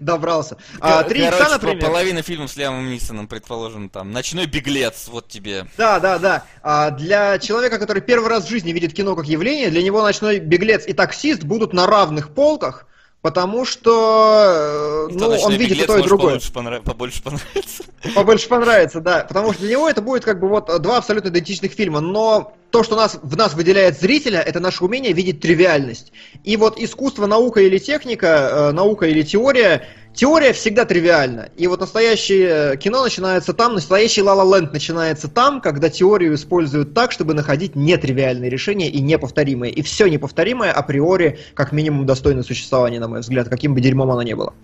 Добрался. 0.00 0.58
А, 0.78 1.02
Три 1.04 1.26
икса, 1.26 1.48
например. 1.50 1.80
по- 1.80 1.86
половина 1.86 2.22
фильмов 2.22 2.50
с 2.50 2.56
Лиамом 2.56 2.90
Нисоном, 2.90 3.28
предположим, 3.28 3.88
там, 3.88 4.10
«Ночной 4.12 4.44
беглец», 4.44 5.08
вот 5.08 5.28
тебе. 5.28 5.66
Да, 5.78 6.00
да, 6.00 6.18
да. 6.18 6.44
А 6.62 6.90
для 6.90 7.38
человека, 7.38 7.78
который 7.78 8.02
первый 8.02 8.28
раз 8.28 8.44
в 8.44 8.50
жизни 8.50 8.72
видит 8.72 8.92
кино 8.92 9.16
как 9.16 9.26
явление, 9.26 9.70
для 9.70 9.82
него 9.82 10.02
ночной 10.02 10.38
беглец 10.38 10.86
и 10.86 10.92
таксист 10.92 11.44
будут 11.44 11.72
на 11.72 11.86
равных 11.86 12.34
полках, 12.34 12.86
потому 13.26 13.64
что 13.64 15.08
э, 15.10 15.12
ну, 15.12 15.24
он 15.24 15.30
«Ночной 15.32 15.56
видит 15.56 15.78
и 15.78 15.80
беглец» 15.80 15.86
то, 15.88 15.98
и 15.98 16.02
другое. 16.04 16.28
Побольше, 16.34 16.52
понрав- 16.52 16.82
побольше 16.84 17.22
понравится. 17.24 17.82
Побольше 18.14 18.48
понравится, 18.48 19.00
да. 19.00 19.24
Потому 19.26 19.52
что 19.52 19.62
для 19.62 19.70
него 19.72 19.88
это 19.88 20.00
будет 20.00 20.24
как 20.24 20.38
бы 20.38 20.46
вот 20.46 20.70
два 20.80 20.98
абсолютно 20.98 21.30
идентичных 21.30 21.72
фильма. 21.72 21.98
Но 21.98 22.52
то, 22.70 22.82
что 22.82 22.96
нас, 22.96 23.18
в 23.22 23.36
нас 23.36 23.54
выделяет 23.54 23.98
зрителя, 23.98 24.40
это 24.40 24.60
наше 24.60 24.84
умение 24.84 25.12
видеть 25.12 25.40
тривиальность. 25.40 26.12
И 26.44 26.56
вот 26.56 26.78
искусство, 26.78 27.26
наука 27.26 27.60
или 27.60 27.78
техника, 27.78 28.48
э, 28.50 28.72
наука 28.72 29.06
или 29.06 29.22
теория, 29.22 29.84
теория 30.14 30.52
всегда 30.52 30.84
тривиальна. 30.84 31.48
И 31.56 31.66
вот 31.68 31.80
настоящее 31.80 32.72
э, 32.72 32.76
кино 32.76 33.04
начинается 33.04 33.52
там, 33.52 33.74
настоящий 33.74 34.22
La 34.22 34.36
La 34.36 34.44
Land 34.44 34.72
начинается 34.72 35.28
там, 35.28 35.60
когда 35.60 35.88
теорию 35.88 36.34
используют 36.34 36.92
так, 36.92 37.12
чтобы 37.12 37.34
находить 37.34 37.76
нетривиальные 37.76 38.50
решения 38.50 38.90
и 38.90 39.00
неповторимые. 39.00 39.72
И 39.72 39.82
все 39.82 40.06
неповторимое 40.08 40.72
априори, 40.72 41.38
как 41.54 41.72
минимум, 41.72 42.04
достойно 42.06 42.42
существования, 42.42 43.00
на 43.00 43.08
мой 43.08 43.20
взгляд, 43.20 43.48
каким 43.48 43.74
бы 43.74 43.80
дерьмом 43.80 44.10
оно 44.10 44.22
ни 44.22 44.34
было. 44.34 44.54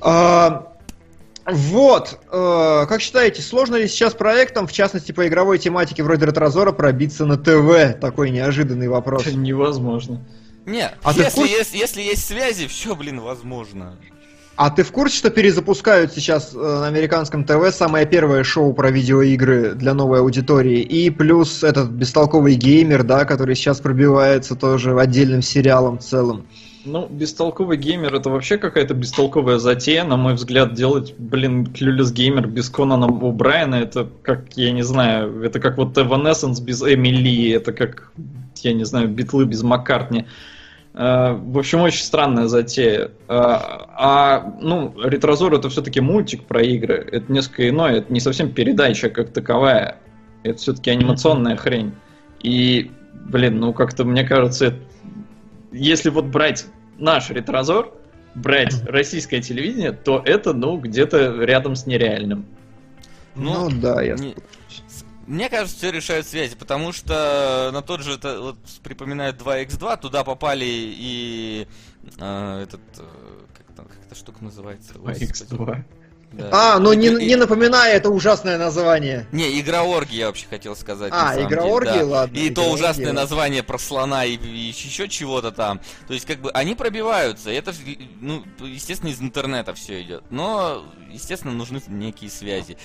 А, 0.00 0.73
вот, 1.46 2.20
э, 2.30 2.86
как 2.88 3.00
считаете, 3.00 3.42
сложно 3.42 3.76
ли 3.76 3.86
сейчас 3.86 4.14
проектам, 4.14 4.66
в 4.66 4.72
частности 4.72 5.12
по 5.12 5.26
игровой 5.28 5.58
тематике 5.58 6.02
вроде 6.02 6.24
Ретрозора, 6.26 6.72
пробиться 6.72 7.26
на 7.26 7.36
ТВ? 7.36 8.00
Такой 8.00 8.30
неожиданный 8.30 8.88
вопрос. 8.88 9.26
Это 9.26 9.36
невозможно. 9.36 10.24
Не, 10.64 10.90
А 11.02 11.12
если, 11.12 11.46
есть, 11.46 11.74
если 11.74 12.00
есть 12.00 12.24
связи, 12.24 12.66
все, 12.66 12.96
блин, 12.96 13.20
возможно. 13.20 13.98
А 14.56 14.70
ты 14.70 14.84
в 14.84 14.92
курсе, 14.92 15.18
что 15.18 15.30
перезапускают 15.30 16.12
сейчас 16.12 16.54
э, 16.54 16.56
на 16.56 16.86
американском 16.86 17.44
ТВ 17.44 17.74
самое 17.74 18.06
первое 18.06 18.44
шоу 18.44 18.72
про 18.72 18.90
видеоигры 18.90 19.74
для 19.74 19.92
новой 19.94 20.20
аудитории? 20.20 20.80
И 20.80 21.10
плюс 21.10 21.62
этот 21.64 21.90
бестолковый 21.90 22.54
геймер, 22.54 23.02
да, 23.02 23.24
который 23.26 23.56
сейчас 23.56 23.80
пробивается 23.80 24.54
тоже 24.54 24.98
отдельным 24.98 25.42
сериалом 25.42 25.98
целым. 25.98 26.46
Ну, 26.84 27.08
бестолковый 27.08 27.78
геймер 27.78 28.14
это 28.14 28.28
вообще 28.28 28.58
какая-то 28.58 28.92
бестолковая 28.92 29.58
затея, 29.58 30.04
на 30.04 30.16
мой 30.16 30.34
взгляд, 30.34 30.74
делать, 30.74 31.14
блин, 31.16 31.64
Clueless 31.64 32.12
геймер 32.12 32.46
без 32.46 32.68
Конана 32.68 33.06
О'Брайена, 33.06 33.76
это 33.76 34.06
как, 34.22 34.52
я 34.56 34.70
не 34.70 34.82
знаю, 34.82 35.42
это 35.42 35.60
как 35.60 35.78
вот 35.78 35.96
Evanescence 35.96 36.62
без 36.62 36.82
Эмили, 36.82 37.52
это 37.52 37.72
как, 37.72 38.10
я 38.56 38.74
не 38.74 38.84
знаю, 38.84 39.08
Битлы 39.08 39.46
без 39.46 39.62
Маккартни. 39.62 40.26
Э, 40.92 41.32
В 41.32 41.58
общем, 41.58 41.80
очень 41.80 42.02
странная 42.04 42.48
затея. 42.48 43.10
А, 43.28 43.88
а, 43.96 44.54
ну, 44.60 44.94
Ретрозор 45.02 45.54
это 45.54 45.70
все-таки 45.70 46.00
мультик 46.00 46.44
про 46.44 46.62
игры. 46.62 47.08
Это 47.10 47.32
несколько 47.32 47.68
иное, 47.68 47.96
это 47.96 48.12
не 48.12 48.20
совсем 48.20 48.52
передача 48.52 49.08
как 49.08 49.30
таковая. 49.30 49.96
Это 50.42 50.58
все-таки 50.58 50.90
анимационная 50.90 51.56
хрень. 51.56 51.94
И, 52.42 52.90
блин, 53.30 53.58
ну 53.58 53.72
как-то 53.72 54.04
мне 54.04 54.24
кажется, 54.24 54.66
это- 54.66 54.78
если 55.74 56.10
вот 56.10 56.26
брать 56.26 56.66
наш 56.98 57.30
ретрозор, 57.30 57.92
брать 58.34 58.74
российское 58.84 59.40
телевидение, 59.40 59.92
то 59.92 60.22
это, 60.24 60.52
ну, 60.52 60.78
где-то 60.78 61.42
рядом 61.44 61.76
с 61.76 61.86
нереальным. 61.86 62.46
Ну, 63.34 63.68
ну 63.68 63.80
да, 63.80 64.02
я... 64.02 64.14
Не... 64.14 64.36
Мне 65.26 65.48
кажется, 65.48 65.76
все 65.76 65.90
решают 65.90 66.26
связи, 66.26 66.54
потому 66.54 66.92
что 66.92 67.70
на 67.72 67.80
тот 67.82 68.02
же, 68.02 68.14
это, 68.14 68.40
вот, 68.40 68.58
припоминаю 68.82 69.32
2x2, 69.32 70.00
туда 70.00 70.22
попали 70.22 70.66
и 70.66 71.66
э, 72.18 72.60
этот, 72.62 72.80
э, 72.98 73.02
как, 73.56 73.76
там, 73.76 73.86
как 73.86 73.96
эта 74.06 74.14
штука 74.14 74.44
называется? 74.44 74.92
2x2. 74.94 75.84
Да. 76.36 76.74
А, 76.74 76.78
ну 76.78 76.92
не, 76.92 77.06
И- 77.08 77.26
не 77.26 77.36
напоминай 77.36 77.92
это 77.92 78.10
ужасное 78.10 78.58
название. 78.58 79.26
Не, 79.30 79.60
игроорги 79.60 80.16
я 80.16 80.26
вообще 80.26 80.46
хотел 80.48 80.74
сказать. 80.74 81.12
А, 81.14 81.34
деле, 81.34 81.46
игроорги, 81.46 81.98
да. 81.98 82.04
ладно, 82.04 82.36
И 82.36 82.50
то 82.50 82.62
ужасное 82.70 83.12
название 83.12 83.62
про 83.62 83.78
слона 83.78 84.24
и, 84.24 84.36
и 84.36 84.58
еще 84.58 85.08
чего-то 85.08 85.52
там. 85.52 85.80
То 86.08 86.14
есть, 86.14 86.26
как 86.26 86.40
бы, 86.40 86.50
они 86.50 86.74
пробиваются. 86.74 87.50
Это, 87.50 87.72
ну, 88.20 88.42
естественно, 88.60 89.10
из 89.10 89.20
интернета 89.20 89.74
все 89.74 90.02
идет. 90.02 90.24
Но, 90.30 90.84
естественно, 91.10 91.52
нужны 91.52 91.80
некие 91.86 92.30
связи. 92.30 92.76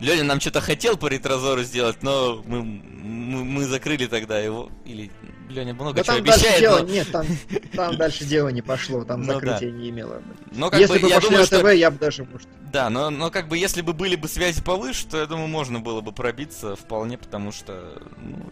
Леня 0.00 0.24
нам 0.24 0.40
что-то 0.40 0.60
хотел 0.60 0.96
по 0.96 1.06
ретрозору 1.08 1.62
сделать, 1.62 2.02
но 2.02 2.42
мы, 2.46 2.62
мы, 2.62 3.44
мы 3.44 3.64
закрыли 3.64 4.06
тогда 4.06 4.38
его. 4.38 4.70
Или 4.86 5.10
Леня 5.50 5.74
много 5.74 5.94
Да 5.94 6.02
чего 6.02 6.16
там 6.16 6.24
дальше 6.24 6.40
обещает, 6.40 6.60
дело, 6.60 6.78
но, 6.78 6.84
нет, 6.88 7.10
там, 7.12 7.26
там 7.74 7.96
дальше 7.96 8.24
дело 8.24 8.48
не 8.48 8.62
пошло, 8.62 9.04
там 9.04 9.22
Ну 9.22 9.34
закрытия 9.34 9.70
не 9.70 9.90
имело. 9.90 10.22
но 10.52 10.70
как 10.70 10.80
Если 10.80 10.94
бы, 10.94 11.00
бы 11.00 11.08
я 11.08 11.16
пошли 11.16 11.30
думаю, 11.30 11.46
что... 11.46 11.60
ТВ, 11.60 11.74
я 11.74 11.90
бы 11.90 11.98
даже, 11.98 12.24
может... 12.24 12.48
Да, 12.72 12.88
но, 12.88 13.10
но 13.10 13.30
как 13.30 13.48
бы 13.48 13.58
если 13.58 13.82
бы 13.82 13.92
были 13.92 14.16
бы 14.16 14.26
связи 14.28 14.62
повыше, 14.62 15.06
то 15.06 15.18
я 15.18 15.26
думаю, 15.26 15.48
можно 15.48 15.80
было 15.80 16.00
бы 16.00 16.12
пробиться 16.12 16.76
вполне, 16.76 17.18
потому 17.18 17.52
что 17.52 18.02
ну, 18.22 18.50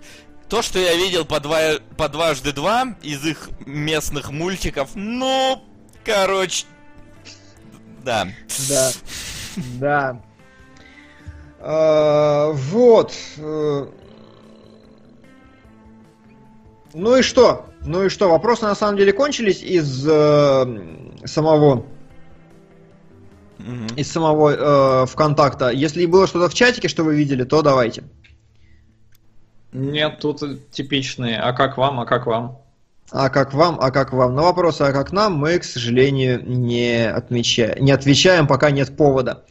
то, 0.48 0.60
что 0.60 0.78
я 0.78 0.94
видел 0.96 1.24
по, 1.24 1.40
два, 1.40 1.78
по 1.96 2.08
дважды 2.08 2.52
два 2.52 2.96
из 3.02 3.24
их 3.24 3.48
местных 3.64 4.30
мультиков, 4.30 4.90
ну, 4.94 5.64
короче, 6.04 6.66
да. 8.04 8.28
Да, 8.68 8.92
да. 9.56 10.22
А, 11.60 12.50
Вот. 12.52 13.14
э, 13.36 13.86
Ну 16.94 17.16
и 17.16 17.22
что? 17.22 17.66
Ну 17.84 18.04
и 18.04 18.08
что? 18.08 18.28
Вопросы 18.30 18.64
на 18.64 18.74
самом 18.74 18.96
деле 18.96 19.12
кончились 19.12 19.62
из 19.62 20.06
э, 20.08 20.66
самого 21.24 21.84
из 23.96 24.10
самого 24.10 25.02
э, 25.02 25.06
ВКонтакта. 25.06 25.70
Если 25.70 26.06
было 26.06 26.26
что-то 26.26 26.48
в 26.48 26.54
чатике, 26.54 26.88
что 26.88 27.02
вы 27.02 27.16
видели, 27.16 27.44
то 27.44 27.60
давайте. 27.60 28.04
Нет, 29.72 30.18
тут 30.20 30.70
типичные. 30.70 31.38
А 31.38 31.52
как 31.52 31.76
вам, 31.76 32.00
а 32.00 32.06
как 32.06 32.26
вам? 32.26 32.62
А 33.10 33.28
как 33.30 33.54
вам, 33.54 33.78
а 33.80 33.90
как 33.90 34.12
вам? 34.12 34.34
На 34.34 34.42
вопросы, 34.42 34.82
а 34.82 34.92
как 34.92 35.12
нам, 35.12 35.34
мы, 35.34 35.58
к 35.58 35.64
сожалению, 35.64 36.42
не, 36.46 37.10
отмечаем, 37.10 37.84
не 37.84 37.90
отвечаем, 37.90 38.46
пока 38.46 38.70
нет 38.70 38.96
повода. 38.96 39.44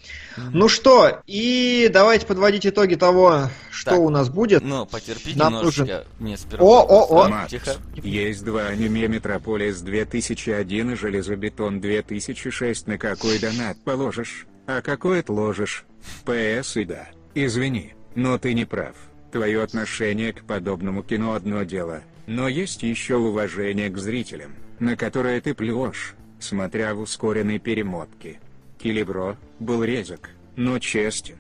Ну 0.54 0.68
что, 0.70 1.22
и 1.26 1.90
давайте 1.92 2.26
подводить 2.26 2.66
итоги 2.66 2.96
того, 2.96 3.50
что 3.72 3.92
Так. 3.92 4.00
у 4.00 4.10
нас 4.10 4.30
будет. 4.30 4.64
Ну, 4.64 4.86
потерпи 4.86 5.34
Нам 5.36 5.54
немножечко. 5.54 6.06
Мне 6.20 6.38
сперва. 6.38 6.66
О, 6.66 6.86
о, 6.86 7.24
о. 7.26 7.30
Макс, 7.30 7.52
Тихо. 7.52 7.76
есть 7.96 8.44
два 8.44 8.68
аниме 8.68 9.08
Метрополис 9.08 9.82
2001 9.82 10.92
и 10.92 10.96
Железобетон 10.96 11.80
2006. 11.82 12.88
На 12.88 12.98
какой 12.98 13.40
донат 13.40 13.78
положишь? 13.84 14.48
А 14.68 14.82
какой 14.82 15.20
отложишь? 15.22 15.86
ПС 16.26 16.78
и 16.78 16.86
да. 16.86 17.08
Извини, 17.36 17.94
но 18.16 18.38
ты 18.38 18.54
не 18.54 18.66
прав. 18.66 18.96
Твое 19.32 19.62
отношение 19.62 20.34
к 20.34 20.44
подобному 20.46 21.04
кино 21.04 21.34
одно 21.34 21.64
дело, 21.64 22.02
но 22.28 22.48
есть 22.48 22.84
еще 22.84 23.16
уважение 23.18 23.90
к 23.90 23.98
зрителям, 23.98 24.56
на 24.80 24.96
которое 24.96 25.40
ты 25.42 25.54
плюешь, 25.54 26.16
смотря 26.40 26.96
в 26.96 27.02
ускоренной 27.02 27.60
перемотке. 27.60 28.40
Килибро 28.82 29.38
был 29.60 29.84
резок, 29.84 30.30
но 30.56 30.80
честен. 30.80 31.36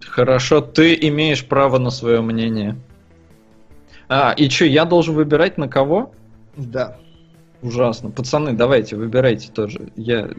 Хорошо, 0.00 0.60
ты 0.60 0.94
имеешь 1.08 1.44
право 1.46 1.78
на 1.78 1.90
свое 1.90 2.20
мнение. 2.20 2.76
А, 4.08 4.32
и 4.32 4.48
что, 4.48 4.64
я 4.64 4.84
должен 4.84 5.14
выбирать 5.14 5.58
на 5.58 5.68
кого? 5.68 6.12
Да. 6.56 6.96
Ужасно. 7.62 8.10
Пацаны, 8.10 8.52
давайте, 8.54 8.96
выбирайте 8.96 9.50
тоже. 9.50 9.90
Я... 9.96 10.30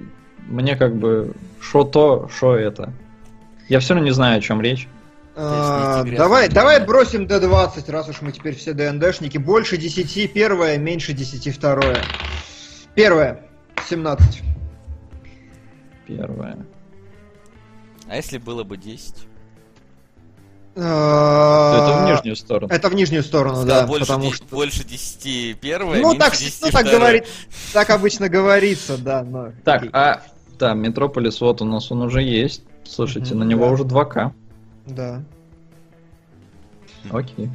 Мне 0.47 0.75
как 0.75 0.95
бы 0.95 1.33
шо 1.61 1.83
то, 1.83 2.27
шо 2.35 2.55
это. 2.55 2.91
Я 3.67 3.79
все 3.79 3.93
равно 3.93 4.07
не 4.07 4.13
знаю, 4.13 4.39
о 4.39 4.41
чем 4.41 4.61
речь. 4.61 4.88
А, 5.35 6.03
давай, 6.03 6.49
давай 6.49 6.83
бросим 6.83 7.25
D20, 7.25 7.91
раз 7.91 8.09
уж 8.09 8.21
мы 8.21 8.31
теперь 8.31 8.55
все 8.55 8.73
ДНДшники. 8.73 9.38
Больше 9.38 9.77
10 9.77 10.33
первое, 10.33 10.77
меньше 10.77 11.13
10 11.13 11.55
второе. 11.55 12.03
Первое. 12.95 13.49
17. 13.88 14.43
Первое. 16.08 16.66
А 18.08 18.16
если 18.16 18.38
было 18.38 18.64
бы 18.64 18.77
10? 18.77 19.27
Это 20.75 22.06
в 22.06 22.09
нижнюю 22.09 22.35
сторону. 22.35 22.74
Это 22.74 22.90
в 22.90 22.93
нижнюю 22.95 23.24
сторону, 23.24 23.56
Сказал, 23.58 23.82
да, 23.82 23.88
больше, 23.88 24.06
потому 24.06 24.32
что... 24.32 24.45
больше 24.45 24.83
10 24.83 25.59
первое, 25.59 26.01
Ну 26.01 26.16
так, 26.16 26.38
10 26.38 26.61
ну, 26.61 26.69
так 26.69 26.82
второе. 26.82 26.99
говорит, 26.99 27.27
так 27.74 27.90
обычно 27.90 28.30
говорится, 28.30 28.98
да, 28.98 29.24
но... 29.24 29.51
Так, 29.64 29.82
окей. 29.82 29.90
а 29.93 30.22
да, 30.58 30.74
Метрополис, 30.74 31.41
вот 31.41 31.61
у 31.61 31.66
нас 31.66 31.91
он 31.91 32.01
уже 32.01 32.22
есть. 32.22 32.64
Слушайте, 32.85 33.35
на 33.35 33.43
него 33.43 33.66
да. 33.66 33.72
уже 33.72 33.83
2К. 33.83 34.32
Да. 34.88 35.24
Окей. 37.11 37.49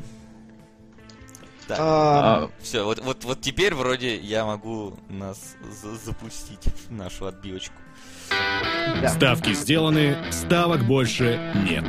Так, 1.66 1.78
А, 1.80 2.50
все, 2.60 2.84
вот, 2.84 3.00
вот, 3.02 3.24
вот 3.24 3.40
теперь 3.40 3.74
вроде 3.74 4.16
я 4.16 4.44
могу 4.44 4.98
нас 5.08 5.56
за- 5.82 5.96
запустить 5.96 6.60
в 6.88 6.92
нашу 6.92 7.26
отбивочку. 7.26 7.74
да. 9.00 9.08
Ставки 9.08 9.54
сделаны, 9.54 10.16
ставок 10.30 10.84
больше 10.84 11.40
нет. 11.68 11.84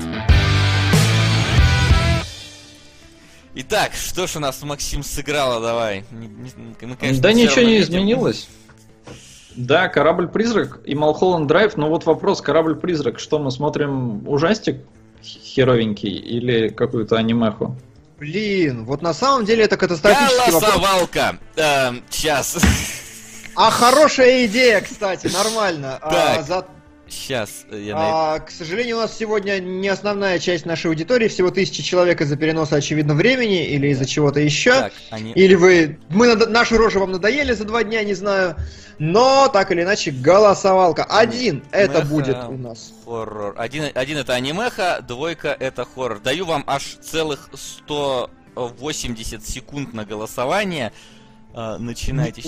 Итак, 3.56 3.94
что 3.94 4.28
ж 4.28 4.36
у 4.36 4.40
нас 4.40 4.62
Максим 4.64 5.02
сыграла, 5.04 5.62
давай. 5.62 6.04
Мы, 6.12 6.76
конечно, 6.98 7.22
да 7.22 7.34
ничего 7.34 7.62
не 7.62 7.78
видим. 7.78 7.84
изменилось. 7.84 8.50
Да, 9.56 9.88
корабль-призрак 9.88 10.82
и 10.86 10.96
Малхолланд 10.96 11.48
Драйв, 11.48 11.78
но 11.78 11.88
вот 11.90 12.06
вопрос, 12.06 12.42
корабль-призрак, 12.42 13.20
что 13.20 13.40
мы 13.40 13.52
смотрим, 13.52 14.28
ужастик 14.28 14.82
херовенький 15.24 16.12
или 16.18 16.68
какую-то 16.68 17.16
анимеху? 17.16 17.76
Блин, 18.18 18.86
вот 18.86 19.02
на 19.02 19.14
самом 19.14 19.46
деле 19.46 19.66
это 19.66 19.76
катастрофический 19.78 20.52
вопрос. 20.54 20.62
Голосовалка. 20.74 21.38
Эм, 21.58 22.04
сейчас. 22.10 22.58
А 23.56 23.70
хорошая 23.70 24.46
идея, 24.46 24.82
кстати, 24.82 25.28
нормально. 25.28 25.98
А, 26.02 26.10
Так. 26.12 26.46
за- 26.48 26.66
Сейчас 27.08 27.66
я 27.72 27.96
найду. 27.96 28.16
а, 28.16 28.40
к 28.40 28.50
сожалению, 28.50 28.98
у 28.98 29.00
нас 29.02 29.16
сегодня 29.16 29.60
не 29.60 29.88
основная 29.88 30.40
часть 30.40 30.66
нашей 30.66 30.88
аудитории, 30.88 31.28
всего 31.28 31.52
тысячи 31.52 31.84
человек 31.84 32.20
из-за 32.22 32.36
переноса, 32.36 32.78
очевидно, 32.78 33.14
времени 33.14 33.64
или 33.66 33.88
из-за 33.90 34.06
чего-то 34.06 34.40
еще. 34.40 34.72
Так, 34.72 34.94
они... 35.12 35.32
Или 35.34 35.56
вы... 35.56 36.00
Мы 36.10 36.28
надо- 36.28 36.48
наши 36.48 36.76
рожи 36.78 36.98
вам 37.00 37.12
надоели 37.12 37.54
за 37.54 37.66
два 37.66 37.84
дня, 37.84 38.04
не 38.04 38.14
знаю. 38.16 38.56
Но, 38.98 39.50
так 39.50 39.72
или 39.72 39.84
иначе, 39.84 40.12
голосовалка. 40.12 41.04
Один 41.04 41.64
это 41.72 42.00
Меха. 42.00 42.08
будет 42.08 42.38
у 42.48 42.58
нас. 42.58 42.94
Хоррор. 43.06 43.54
Один, 43.58 43.86
один 43.94 44.18
это 44.18 44.34
анимеха, 44.34 45.04
двойка 45.08 45.50
это 45.60 45.86
хоррор. 45.86 46.20
Даю 46.22 46.46
вам 46.46 46.64
аж 46.66 46.98
целых 47.02 47.50
180 47.54 49.46
секунд 49.48 49.94
на 49.94 50.06
голосование. 50.06 50.92
А, 51.54 51.78
начинайте. 51.78 52.42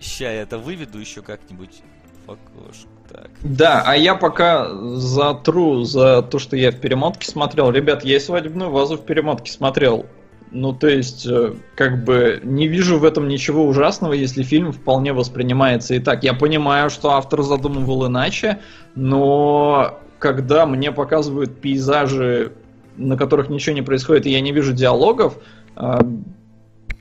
Ща 0.00 0.24
я 0.32 0.42
это 0.42 0.58
выведу 0.58 0.98
еще 0.98 1.22
как-нибудь 1.22 1.82
в 2.26 2.32
окошко. 2.32 2.88
Так. 3.12 3.30
Да, 3.42 3.82
а 3.86 3.96
я 3.96 4.14
пока 4.14 4.68
затру 4.96 5.84
за 5.84 6.22
то, 6.22 6.38
что 6.38 6.56
я 6.56 6.70
в 6.70 6.76
перемотке 6.76 7.30
смотрел. 7.30 7.70
Ребят, 7.70 8.04
я 8.04 8.16
и 8.16 8.20
свадебную 8.20 8.70
вазу 8.70 8.96
в 8.96 9.04
перемотке 9.04 9.52
смотрел. 9.52 10.06
Ну, 10.52 10.72
то 10.72 10.88
есть, 10.88 11.26
э, 11.26 11.54
как 11.74 12.04
бы, 12.04 12.40
не 12.42 12.68
вижу 12.68 12.98
в 12.98 13.04
этом 13.04 13.28
ничего 13.28 13.66
ужасного, 13.66 14.12
если 14.12 14.42
фильм 14.42 14.72
вполне 14.72 15.12
воспринимается 15.12 15.94
и 15.94 15.98
так. 15.98 16.24
Я 16.24 16.34
понимаю, 16.34 16.88
что 16.88 17.10
автор 17.10 17.42
задумывал 17.42 18.06
иначе, 18.06 18.60
но 18.94 19.98
когда 20.18 20.64
мне 20.66 20.92
показывают 20.92 21.60
пейзажи, 21.60 22.52
на 22.96 23.16
которых 23.16 23.50
ничего 23.50 23.74
не 23.74 23.82
происходит, 23.82 24.26
и 24.26 24.30
я 24.30 24.40
не 24.40 24.52
вижу 24.52 24.72
диалогов, 24.72 25.36
э, 25.76 25.98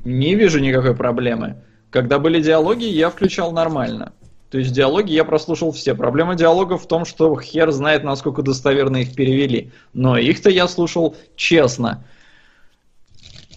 не 0.04 0.36
вижу 0.36 0.60
никакой 0.60 0.96
проблемы. 0.96 1.64
Когда 1.92 2.20
были 2.20 2.42
диалоги, 2.42 2.84
я 2.84 3.10
включал 3.10 3.52
нормально. 3.52 4.12
То 4.56 4.60
есть 4.60 4.72
диалоги 4.72 5.12
я 5.12 5.26
прослушал 5.26 5.74
все. 5.74 5.96
Проблема 5.96 6.36
диалогов 6.36 6.84
в 6.84 6.88
том, 6.88 7.04
что 7.04 7.38
хер 7.38 7.72
знает, 7.74 8.06
насколько 8.06 8.42
достоверно 8.42 9.02
их 9.02 9.14
перевели. 9.14 9.74
Но 9.92 10.18
их-то 10.18 10.50
я 10.50 10.70
слушал 10.70 11.18
честно. 11.36 12.06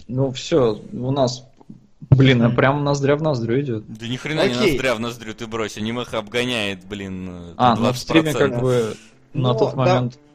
Ну 0.09 0.29
все, 0.33 0.77
у 0.91 1.11
нас... 1.11 1.45
Блин, 2.09 2.41
а 2.41 2.49
прям 2.49 2.83
ноздря 2.83 3.15
в 3.15 3.21
ноздрю 3.21 3.61
идет. 3.61 3.85
Да 3.87 4.09
ни 4.09 4.17
хрена 4.17 4.45
не 4.45 4.55
Окей. 4.55 4.71
ноздря 4.73 4.95
в 4.95 4.99
ноздрю 4.99 5.33
ты 5.33 5.47
брось. 5.47 5.77
Анимеха 5.77 6.17
обгоняет, 6.17 6.83
блин, 6.85 7.29
э, 7.29 7.53
А, 7.55 7.77
ну 7.77 7.93
в 7.93 7.95
20%. 7.95 7.95
стриме 7.95 8.33
как 8.33 8.59
бы 8.59 8.97
на 9.31 9.53
Ну, 9.53 9.57
тот 9.57 9.69
да. 9.71 9.75
момент... 9.77 10.15
э, 10.15 10.28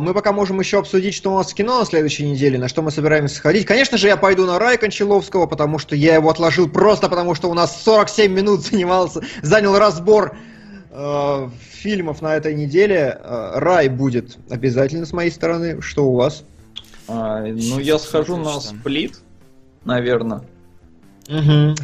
Мы 0.00 0.14
пока 0.14 0.32
можем 0.32 0.60
еще 0.60 0.78
обсудить, 0.78 1.14
что 1.14 1.32
у 1.32 1.36
нас 1.36 1.52
в 1.52 1.54
кино 1.54 1.80
на 1.80 1.84
следующей 1.84 2.26
неделе, 2.28 2.58
на 2.58 2.68
что 2.68 2.80
мы 2.80 2.90
собираемся 2.90 3.36
сходить. 3.36 3.66
Конечно 3.66 3.98
же, 3.98 4.06
я 4.06 4.16
пойду 4.16 4.46
на 4.46 4.58
Рай 4.58 4.78
Кончаловского, 4.78 5.46
потому 5.46 5.78
что 5.78 5.94
я 5.94 6.14
его 6.14 6.30
отложил 6.30 6.68
просто 6.68 7.08
потому, 7.08 7.34
что 7.34 7.50
у 7.50 7.54
нас 7.54 7.82
47 7.82 8.32
минут 8.32 8.62
занимался, 8.64 9.20
занял 9.42 9.76
разбор 9.78 10.36
э, 10.90 11.48
фильмов 11.70 12.22
на 12.22 12.36
этой 12.36 12.54
неделе. 12.54 13.18
Э, 13.22 13.58
Рай 13.58 13.88
будет 13.88 14.38
обязательно 14.48 15.04
с 15.04 15.12
моей 15.12 15.30
стороны. 15.30 15.82
Что 15.82 16.06
у 16.06 16.14
вас? 16.14 16.44
А, 17.06 17.42
ну 17.42 17.78
я 17.78 17.98
схожу 17.98 18.36
на 18.36 18.60
сплит, 18.60 19.18
наверное. 19.84 20.42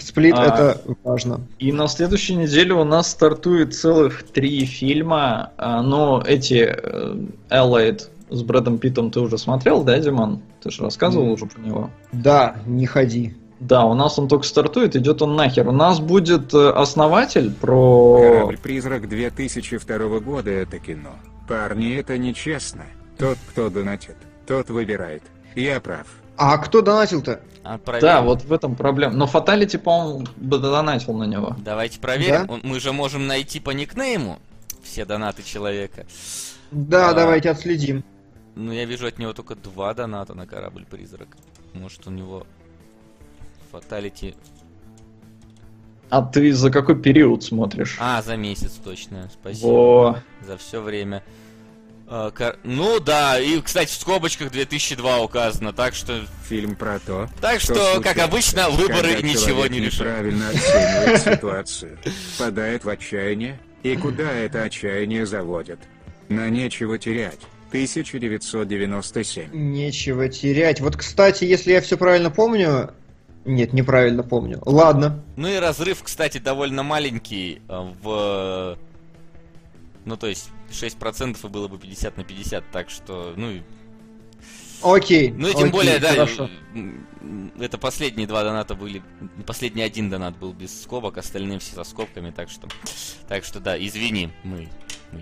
Сплит 0.01 0.35
А. 0.37 0.45
это 0.45 0.81
важно. 1.03 1.41
И 1.59 1.71
на 1.73 1.87
следующей 1.87 2.35
неделе 2.35 2.73
у 2.75 2.85
нас 2.85 3.11
стартует 3.11 3.75
целых 3.75 4.23
три 4.23 4.65
фильма. 4.65 5.51
А, 5.59 5.83
Ну, 5.83 6.21
эти 6.21 6.67
э, 6.67 7.17
Allied 7.51 8.03
с 8.31 8.43
Брэдом 8.43 8.79
Питтом 8.79 9.11
ты 9.11 9.21
уже 9.21 9.37
смотрел, 9.39 9.85
да, 9.85 9.99
Димон? 9.99 10.41
Ты 10.63 10.71
же 10.71 10.83
рассказывал 10.83 11.27
М. 11.27 11.33
уже 11.33 11.47
про 11.47 11.61
него. 11.61 11.91
Да, 12.13 12.57
не 12.67 12.87
ходи. 12.87 13.35
Да, 13.61 13.85
у 13.85 13.95
нас 13.95 14.19
он 14.19 14.29
только 14.29 14.47
стартует, 14.47 14.97
идет 14.97 15.23
он 15.23 15.37
нахер. 15.37 15.69
У 15.69 15.73
нас 15.73 16.01
будет 16.01 16.53
э, 16.55 16.71
основатель 16.71 17.51
про... 17.53 18.19
Корабль-призрак 18.21 19.09
2002 19.09 20.21
года 20.21 20.51
это 20.51 20.79
кино. 20.79 21.11
Парни, 21.49 21.95
это 21.97 22.19
нечестно. 22.19 22.85
Тот, 23.19 23.39
кто 23.51 23.71
донатит, 23.71 24.17
тот 24.47 24.71
выбирает. 24.71 25.23
Я 25.55 25.81
прав. 25.81 26.07
А 26.37 26.59
кто 26.59 26.83
донатил-то? 26.83 27.41
А, 27.63 27.79
проверим. 27.79 28.07
Да, 28.07 28.23
вот 28.23 28.43
в 28.43 28.53
этом 28.53 28.75
проблема. 28.75 29.15
Но 29.15 29.27
Фаталити, 29.27 29.77
по-моему, 29.79 30.27
бы 30.37 30.59
донатил 30.59 31.15
на 31.15 31.25
него. 31.25 31.57
Давайте 31.61 31.99
проверим. 32.01 32.47
Да? 32.47 32.55
Мы 32.63 32.81
же 32.81 32.93
можем 32.93 33.27
найти 33.27 33.61
по 33.61 33.71
никнейму 33.71 34.39
все 34.83 35.05
донаты 35.05 35.43
человека. 35.43 36.07
Да, 36.71 37.11
А. 37.11 37.15
давайте 37.15 37.51
отследим. 37.51 38.05
Ну, 38.57 38.73
я 38.73 38.85
вижу 38.85 39.07
от 39.07 39.19
него 39.19 39.33
только 39.33 39.55
два 39.55 39.95
доната 39.95 40.35
на 40.35 40.47
корабль-призрак. 40.47 41.29
Может, 41.73 42.07
у 42.07 42.11
него 42.11 42.47
фаталити... 43.73 44.35
А 46.11 46.23
ты 46.23 46.53
за 46.53 46.71
какой 46.71 47.01
период 47.01 47.43
смотришь? 47.43 47.97
А, 47.99 48.23
за 48.23 48.37
месяц 48.37 48.73
точно. 48.85 49.31
Спасибо. 49.33 49.67
Во. 49.67 50.19
За 50.47 50.57
все 50.57 50.81
время. 50.81 51.23
А, 52.17 52.31
кор- 52.31 52.59
Ну 52.63 53.01
да, 53.01 53.41
и, 53.41 53.61
кстати, 53.61 53.91
в 53.91 53.95
скобочках 53.95 54.53
2002 54.53 55.19
указано, 55.21 55.73
так 55.73 55.97
что... 55.97 56.21
Фильм 56.49 56.77
про 56.77 57.01
то, 57.01 57.29
Так 57.41 57.61
что, 57.61 57.75
как 57.75 58.15
случается, 58.15 58.25
обычно, 58.25 58.71
выборы 58.71 59.15
когда 59.15 59.29
ничего 59.29 59.67
не 59.67 59.81
решат. 59.81 60.07
неправильно 60.07 60.49
оценивает 60.51 61.23
ситуацию, 61.35 61.99
впадает 62.37 62.85
в 62.85 62.89
отчаяние, 62.89 63.59
и 63.83 63.97
куда 63.97 64.31
это 64.31 64.63
отчаяние 64.63 65.27
заводит? 65.27 65.81
На 66.29 66.49
нечего 66.51 66.99
терять. 67.01 67.41
1997. 67.71 69.49
Нечего 69.53 70.29
терять. 70.29 70.81
Вот, 70.81 70.97
кстати, 70.97 71.43
если 71.43 71.73
я 71.73 71.81
все 71.81 71.97
правильно 71.97 72.31
помню... 72.31 72.93
Нет, 73.45 73.73
неправильно 73.73 74.23
помню. 74.23 74.63
Ладно. 74.65 75.25
Ну 75.35 75.49
и 75.49 75.57
разрыв, 75.57 76.05
кстати, 76.05 76.39
довольно 76.39 76.85
маленький 76.85 77.61
э, 77.69 77.93
в... 78.01 78.79
Ну, 80.05 80.17
то 80.17 80.27
есть, 80.27 80.51
6% 80.71 81.39
и 81.43 81.49
было 81.49 81.69
бы 81.69 81.79
50 81.79 82.17
на 82.17 82.25
50, 82.25 82.65
так 82.71 82.91
что, 82.91 83.33
ну, 83.37 83.51
и- 83.51 83.63
Окей. 84.83 85.31
ну 85.31 85.49
и 85.49 85.53
тем 85.53 85.61
окей, 85.69 85.71
более, 85.73 85.99
да, 85.99 86.11
Хорошо. 86.11 86.51
это 87.59 87.79
последние 87.79 88.27
два 88.27 88.45
доната 88.45 88.75
были, 88.75 89.03
последний 89.47 89.83
один 89.83 90.11
донат 90.11 90.37
был 90.37 90.53
без 90.53 90.83
скобок, 90.83 91.17
остальные 91.17 91.59
все 91.59 91.75
со 91.75 91.85
скобками, 91.85 92.31
так 92.31 92.51
что, 92.51 92.69
так 93.27 93.45
что, 93.45 93.61
да, 93.61 93.83
извини, 93.83 94.31
мы... 94.43 94.69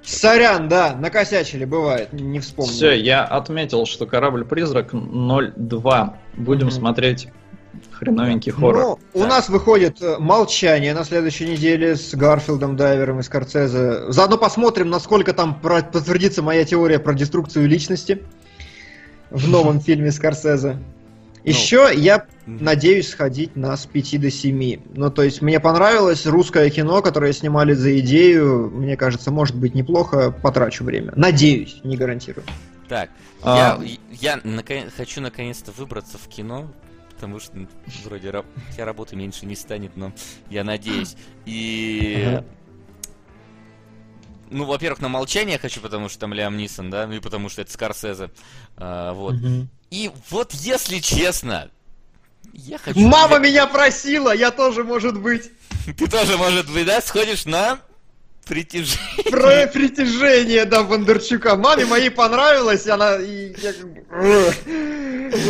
Сорян, 0.05 0.69
да, 0.69 0.97
накосячили, 0.97 1.65
бывает, 1.67 2.13
не 2.13 2.41
вспомнил. 2.41 2.73
Все, 2.73 2.93
я 2.99 3.25
отметил, 3.25 3.85
что 3.87 4.07
корабль-призрак 4.07 4.95
0.2. 4.95 6.17
Будем 6.39 6.67
Мгм. 6.69 6.75
смотреть 6.75 7.29
хреновенький 7.93 8.53
хоррор. 8.53 8.99
Ну, 9.15 9.21
у 9.21 9.21
Так. 9.21 9.29
нас 9.31 9.49
выходит 9.49 10.01
э, 10.03 10.17
«Молчание» 10.19 10.95
на 10.95 11.05
следующей 11.05 11.47
неделе 11.47 11.97
с 11.97 12.15
Гарфилдом, 12.15 12.77
Дайвером 12.77 13.21
и 13.21 13.23
Скорцезе. 13.23 14.11
Заодно 14.13 14.39
посмотрим, 14.39 14.91
насколько 14.91 15.33
там 15.33 15.61
про- 15.61 15.83
подтвердится 15.83 16.43
моя 16.43 16.65
теория 16.65 16.99
про 16.99 17.15
деструкцию 17.15 17.69
личности 17.69 18.23
в 19.31 19.49
новом 19.49 19.81
фильме 19.81 20.11
Скорсезе. 20.13 20.79
Еще 21.45 21.91
я 21.95 22.27
Мгм. 22.47 22.65
надеюсь 22.65 23.09
сходить 23.09 23.57
на 23.57 23.77
с 23.77 23.87
5 23.87 24.17
до 24.19 24.31
7. 24.31 24.81
Ну, 24.95 25.11
то 25.11 25.23
есть, 25.25 25.43
мне 25.43 25.59
понравилось 25.59 26.25
русское 26.25 26.71
кино, 26.71 27.03
которое 27.03 27.33
снимали 27.33 27.73
за 27.73 27.99
идею. 27.99 28.71
Мне 28.73 28.97
кажется, 28.97 29.33
может 29.33 29.57
быть 29.57 29.75
неплохо, 29.75 30.31
потрачу 30.31 30.85
время. 30.85 31.13
Надеюсь, 31.17 31.81
не 31.83 31.97
гарантирую. 31.97 32.45
Так, 32.89 33.11
А. 33.43 33.81
я, 33.83 34.35
я 34.37 34.41
наконец- 34.45 34.91
хочу 34.97 35.21
наконец-то 35.21 35.73
выбраться 35.73 36.17
в 36.17 36.29
кино, 36.29 36.67
потому 37.23 37.39
что 37.39 37.53
м, 37.53 37.69
вроде 38.03 38.31
раб- 38.31 38.47
хотя 38.69 38.85
работы 38.85 39.15
меньше 39.15 39.47
не 39.47 39.55
станет, 39.55 39.97
но 39.97 40.13
я 40.51 40.65
надеюсь. 40.65 41.15
И... 41.47 42.41
Ну, 44.51 44.65
во-первых, 44.65 45.01
на 45.01 45.09
молчание 45.09 45.57
хочу, 45.57 45.81
потому 45.81 46.09
что 46.09 46.19
там 46.19 46.35
Лиам 46.35 46.57
Нисон, 46.57 46.91
да, 46.91 47.07
ну 47.07 47.15
и 47.15 47.21
потому 47.21 47.49
что 47.49 47.63
это 47.63 47.71
Скорсезе. 47.71 48.31
А, 48.77 49.13
вот. 49.13 49.35
Мгм. 49.35 49.69
И 49.91 50.11
вот 50.31 50.53
если 50.53 50.99
честно, 50.99 51.71
я 52.53 52.79
хочу... 52.79 52.99
Мама 52.99 53.39
меня 53.39 53.69
просила, 53.69 54.35
я 54.35 54.51
тоже, 54.51 54.83
может 54.83 55.17
быть, 55.17 55.53
Ты 55.97 56.09
тоже, 56.09 56.37
может 56.37 56.69
быть, 56.71 56.87
да, 56.87 57.01
сходишь 57.01 57.45
на 57.45 57.79
притяжение. 58.47 59.31
про 59.31 59.67
притяжение, 59.67 60.65
да, 60.65 60.83
Бондарчука. 60.83 61.57
Маме 61.57 61.85
моей 61.85 62.11
понравилось, 62.11 62.87
она... 62.87 63.17
и 63.17 63.55
я 63.61 63.73
«Ugh». 64.11 64.55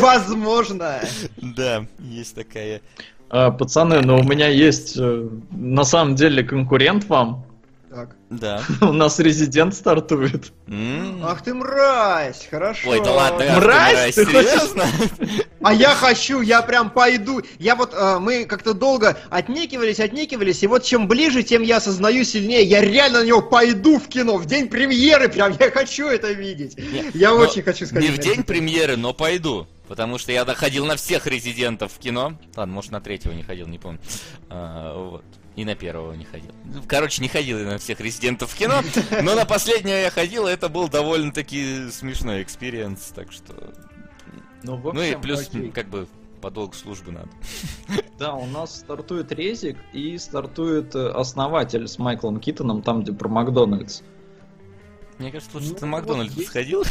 Возможно. 0.01 1.01
Да, 1.37 1.87
есть 1.99 2.35
такая. 2.35 2.81
А, 3.29 3.51
пацаны, 3.51 4.01
но 4.01 4.19
у 4.19 4.23
меня 4.23 4.49
есть 4.49 4.97
э, 4.99 5.29
на 5.51 5.85
самом 5.85 6.15
деле 6.15 6.45
конкурент 6.45 7.05
вам. 7.07 7.47
Да. 8.33 8.62
У 8.81 8.93
нас 8.93 9.19
резидент 9.19 9.75
стартует. 9.75 10.52
Ах 11.23 11.43
ты 11.43 11.52
мразь, 11.52 12.49
хорошо. 12.51 12.91
Ой, 12.91 13.05
да 13.05 13.12
ладно, 13.12 13.44
Мразь, 13.61 14.15
ты 14.15 14.25
хочешь- 14.25 14.51
серьезно? 14.51 14.85
А 15.61 15.75
я 15.75 15.91
хочу, 15.91 16.41
я 16.41 16.62
прям 16.62 16.91
пойду. 16.91 17.43
Я 17.59 17.77
вот, 17.77 17.93
э, 17.94 18.19
мы 18.19 18.47
как-то 18.47 18.73
долго 18.75 19.19
отнекивались, 19.31 20.01
отнекивались, 20.01 20.62
и 20.62 20.67
вот 20.67 20.83
чем 20.83 21.07
ближе, 21.07 21.43
тем 21.43 21.62
я 21.62 21.77
осознаю 21.77 22.25
сильнее. 22.25 22.65
Я 22.65 22.81
реально 22.81 23.20
на 23.20 23.27
него 23.27 23.43
пойду 23.43 23.99
в 23.99 24.09
кино, 24.09 24.39
в 24.39 24.47
день 24.47 24.69
премьеры 24.69 25.28
прям, 25.28 25.55
я 25.61 25.70
хочу 25.70 26.09
это 26.09 26.33
видеть. 26.33 26.77
Я 27.15 27.35
очень 27.35 27.62
хочу 27.62 27.86
сходить. 27.86 28.11
Не 28.11 28.17
в 28.17 28.19
день 28.19 28.43
премьеры, 28.43 28.97
но 28.97 29.12
пойду. 29.12 29.67
Потому 29.89 30.17
что 30.17 30.33
я 30.33 30.44
доходил 30.47 30.86
на 30.86 30.97
всех 30.97 31.27
Резидентов 31.27 31.93
в 31.93 31.99
кино. 31.99 32.39
Ладно, 32.57 32.75
может, 32.75 32.93
на 32.93 33.01
третьего 33.02 33.33
не 33.33 33.43
ходил, 33.43 33.67
не 33.67 33.78
помню. 33.78 34.01
А, 34.49 34.97
вот. 34.97 35.25
И 35.55 35.65
на 35.65 35.75
первого 35.75 36.15
не 36.15 36.25
ходил. 36.25 36.51
Короче, 36.87 37.21
не 37.21 37.29
ходил 37.29 37.59
я 37.59 37.67
на 37.67 37.79
всех 37.79 38.01
Резидентов 38.01 38.52
в 38.53 38.57
кино, 38.57 38.81
но 39.23 39.35
на 39.35 39.45
последнее 39.45 40.03
я 40.03 40.11
ходил, 40.11 40.47
и 40.47 40.51
это 40.51 40.69
был 40.69 40.89
довольно-таки 40.89 41.91
смешной 41.91 42.43
experience, 42.43 43.12
так 43.15 43.33
что... 43.33 43.73
Ну, 44.63 44.77
в 44.77 44.95
Ну 44.95 45.03
и 45.03 45.09
общем, 45.09 45.21
плюс, 45.21 45.41
окей. 45.41 45.71
как 45.71 45.89
бы, 45.89 46.07
по 46.41 46.51
долгу 46.51 46.75
службы 46.75 47.13
надо. 47.13 47.29
Да, 48.19 48.35
у 48.35 48.47
нас 48.47 48.79
стартует 48.79 49.33
Резик 49.33 49.77
и 49.93 50.17
стартует 50.17 50.95
э, 50.95 51.09
«Основатель» 51.09 51.89
с 51.89 51.99
Майклом 51.99 52.39
Китоном, 52.39 52.83
там, 52.83 53.03
где 53.03 53.13
про 53.13 53.29
Макдональдс. 53.29 54.03
Мне 55.19 55.33
кажется, 55.33 55.57
лучше 55.57 55.71
Ну, 55.71 55.75
ты 55.75 55.81
на 55.83 55.87
Макдональдс 55.93 56.35
вот 56.35 56.47
сходил. 56.47 56.85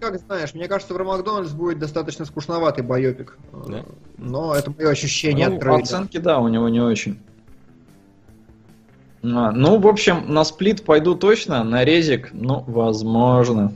Как 0.00 0.18
знаешь, 0.18 0.54
мне 0.54 0.68
кажется, 0.68 0.94
про 0.94 1.04
Макдональдс 1.04 1.50
будет 1.52 1.78
достаточно 1.78 2.24
скучноватый 2.24 2.84
байопик. 2.84 3.36
Э, 3.52 3.62
Да? 3.68 3.84
Но 4.16 4.54
это 4.54 4.70
мое 4.70 4.90
ощущение 4.90 5.48
Ну, 5.48 5.54
от 5.56 5.60
трейлера. 5.60 5.82
оценки, 5.82 6.18
да, 6.18 6.38
у 6.38 6.48
него 6.48 6.68
не 6.68 6.80
очень. 6.80 7.18
А, 9.22 9.50
ну, 9.50 9.78
в 9.80 9.86
общем, 9.88 10.24
на 10.32 10.44
сплит 10.44 10.84
пойду 10.84 11.14
точно, 11.16 11.64
на 11.64 11.84
резик, 11.84 12.30
ну, 12.32 12.62
возможно. 12.66 13.72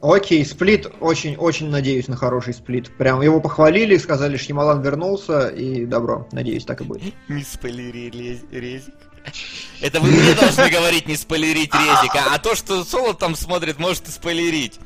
Окей, 0.00 0.44
сплит, 0.44 0.86
очень-очень 1.00 1.70
надеюсь 1.70 2.06
на 2.06 2.14
хороший 2.16 2.54
сплит. 2.54 2.88
Прям 2.96 3.20
его 3.20 3.40
похвалили, 3.40 3.96
сказали, 3.96 4.36
Шьямалан 4.36 4.80
вернулся, 4.80 5.48
и 5.48 5.86
добро, 5.86 6.28
надеюсь, 6.30 6.64
так 6.64 6.80
и 6.82 6.84
будет. 6.84 7.02
Не 7.28 7.42
спойлери 7.42 8.08
резик. 8.52 8.94
Это 9.80 10.00
вы 10.00 10.10
мне 10.10 10.34
должны 10.34 10.68
говорить 10.70 11.06
не 11.06 11.16
спойлерить 11.16 11.74
резика, 11.74 12.26
а 12.32 12.38
то, 12.38 12.54
что 12.54 12.84
Соло 12.84 13.14
там 13.14 13.36
смотрит, 13.36 13.78
может 13.78 14.08
и 14.08 14.10
спойлерить. 14.10 14.78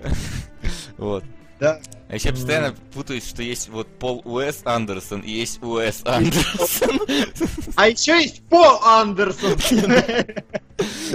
Вот. 0.96 1.24
Да. 1.60 1.80
А 2.08 2.16
я 2.16 2.32
постоянно 2.32 2.74
путаюсь, 2.94 3.28
что 3.28 3.42
есть 3.42 3.68
вот 3.68 3.86
Пол 3.98 4.22
Уэс 4.24 4.62
Андерсон 4.64 5.20
и 5.20 5.30
есть 5.30 5.62
Уэс 5.62 6.02
Андерсон. 6.04 7.00
А 7.76 7.88
еще 7.88 8.22
есть 8.22 8.42
Пол 8.48 8.82
Андерсон, 8.82 9.56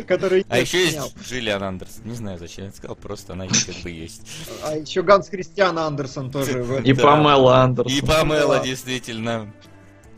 который 0.08 0.46
А 0.50 0.60
еще 0.60 0.86
есть 0.86 1.00
Джиллиан 1.28 1.64
Андерсон. 1.64 2.04
Не 2.06 2.16
знаю, 2.16 2.38
зачем 2.40 2.66
я 2.66 2.70
это 2.70 2.78
сказал, 2.78 2.96
просто 2.96 3.34
она 3.34 3.48
как 3.48 3.76
бы 3.84 3.90
есть. 3.90 4.22
А 4.64 4.76
еще 4.76 5.02
Ганс 5.02 5.30
Кристиан 5.30 5.80
Андерсон 5.80 6.30
тоже. 6.30 6.82
И. 6.84 6.94
Памела 6.94 7.64
Андерсон. 7.64 7.98
И 7.98 8.02
Памела, 8.02 8.60
действительно. 8.60 9.52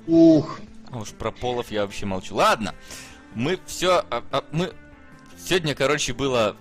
Ух. 0.08 0.60
А 0.96 1.00
уж 1.00 1.10
про 1.10 1.30
полов 1.32 1.72
я 1.72 1.82
вообще 1.82 2.06
молчу. 2.06 2.36
Ладно, 2.36 2.74
мы 3.34 3.60
все, 3.66 4.06
мы 4.52 4.72
сегодня, 5.38 5.76
короче, 5.76 6.14
было 6.14 6.56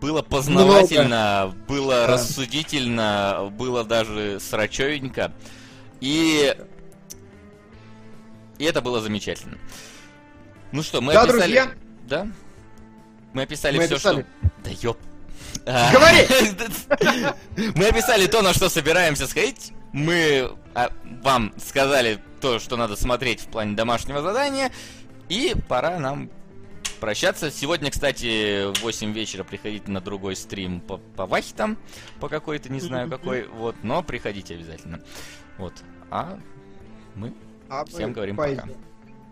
было 0.00 0.20
познавательно, 0.20 1.54
было 1.68 1.94
Да. 2.02 2.06
рассудительно, 2.08 3.52
было 3.52 3.84
даже 3.84 4.40
срачевенько. 4.40 5.32
И 6.00 6.54
и 8.58 8.64
это 8.64 8.80
было 8.82 9.00
замечательно. 9.00 9.58
Ну 10.72 10.82
что, 10.82 11.00
мы 11.00 11.12
Да, 11.12 11.22
описали... 11.22 11.40
друзья, 11.40 11.70
Да? 12.08 12.26
Мы 13.32 13.42
описали 13.42 13.76
Мы 13.76 13.86
все, 13.86 13.94
описали. 13.94 14.22
что... 14.22 14.50
Да 14.64 14.70
ёп. 14.82 14.98
А, 15.66 15.92
Говори! 15.92 16.26
Мы 17.76 17.86
описали 17.86 18.26
то, 18.26 18.42
на 18.42 18.52
что 18.52 18.68
собираемся 18.68 19.26
сходить. 19.26 19.72
Мы 19.92 20.50
а, 20.74 20.90
вам 21.22 21.52
сказали 21.58 22.18
то, 22.46 22.60
что 22.60 22.76
надо 22.76 22.94
смотреть 22.94 23.40
в 23.40 23.48
плане 23.48 23.74
домашнего 23.74 24.22
задания. 24.22 24.70
И 25.28 25.56
пора 25.68 25.98
нам 25.98 26.30
прощаться. 27.00 27.50
Сегодня, 27.50 27.90
кстати, 27.90 28.72
в 28.72 28.82
8 28.82 29.12
вечера 29.12 29.42
приходите 29.42 29.90
на 29.90 30.00
другой 30.00 30.36
стрим 30.36 30.80
по, 30.80 30.98
по 30.98 31.26
Вахитам. 31.26 31.76
По 32.20 32.28
какой-то, 32.28 32.70
не 32.70 32.78
знаю 32.78 33.10
какой. 33.10 33.48
Вот, 33.48 33.74
но 33.82 34.00
приходите 34.04 34.54
обязательно. 34.54 35.00
Вот. 35.58 35.72
А 36.08 36.38
мы 37.16 37.34
а 37.68 37.84
Всем 37.84 38.12
говорим 38.12 38.36
пойдем. 38.36 38.62
пока. 38.62 38.74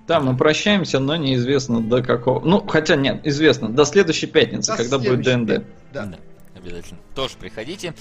Да, 0.08 0.18
мы 0.18 0.36
прощаемся, 0.36 0.98
но 0.98 1.14
неизвестно 1.14 1.80
до 1.80 2.02
какого. 2.02 2.44
Ну, 2.44 2.66
хотя 2.66 2.96
нет, 2.96 3.24
известно, 3.24 3.68
до 3.68 3.84
следующей 3.84 4.26
пятницы, 4.26 4.72
До 4.72 4.76
когда 4.76 4.98
будет 4.98 5.22
ДНД. 5.22 5.64
Да. 5.92 6.06
Да, 6.06 6.18
обязательно. 6.56 6.98
Тоже 7.14 7.36
приходите. 7.38 7.94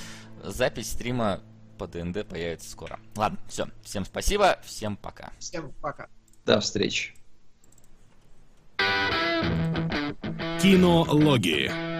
Запись 0.43 0.89
стрима 0.89 1.39
по 1.77 1.87
ДНД 1.87 2.27
появится 2.27 2.69
скоро. 2.69 2.99
Ладно, 3.15 3.37
все. 3.47 3.67
Всем 3.83 4.05
спасибо, 4.05 4.59
всем 4.63 4.97
пока. 4.97 5.31
Всем 5.39 5.71
пока. 5.81 6.07
До 6.45 6.59
встречи. 6.59 7.13
Кинологии. 10.61 11.92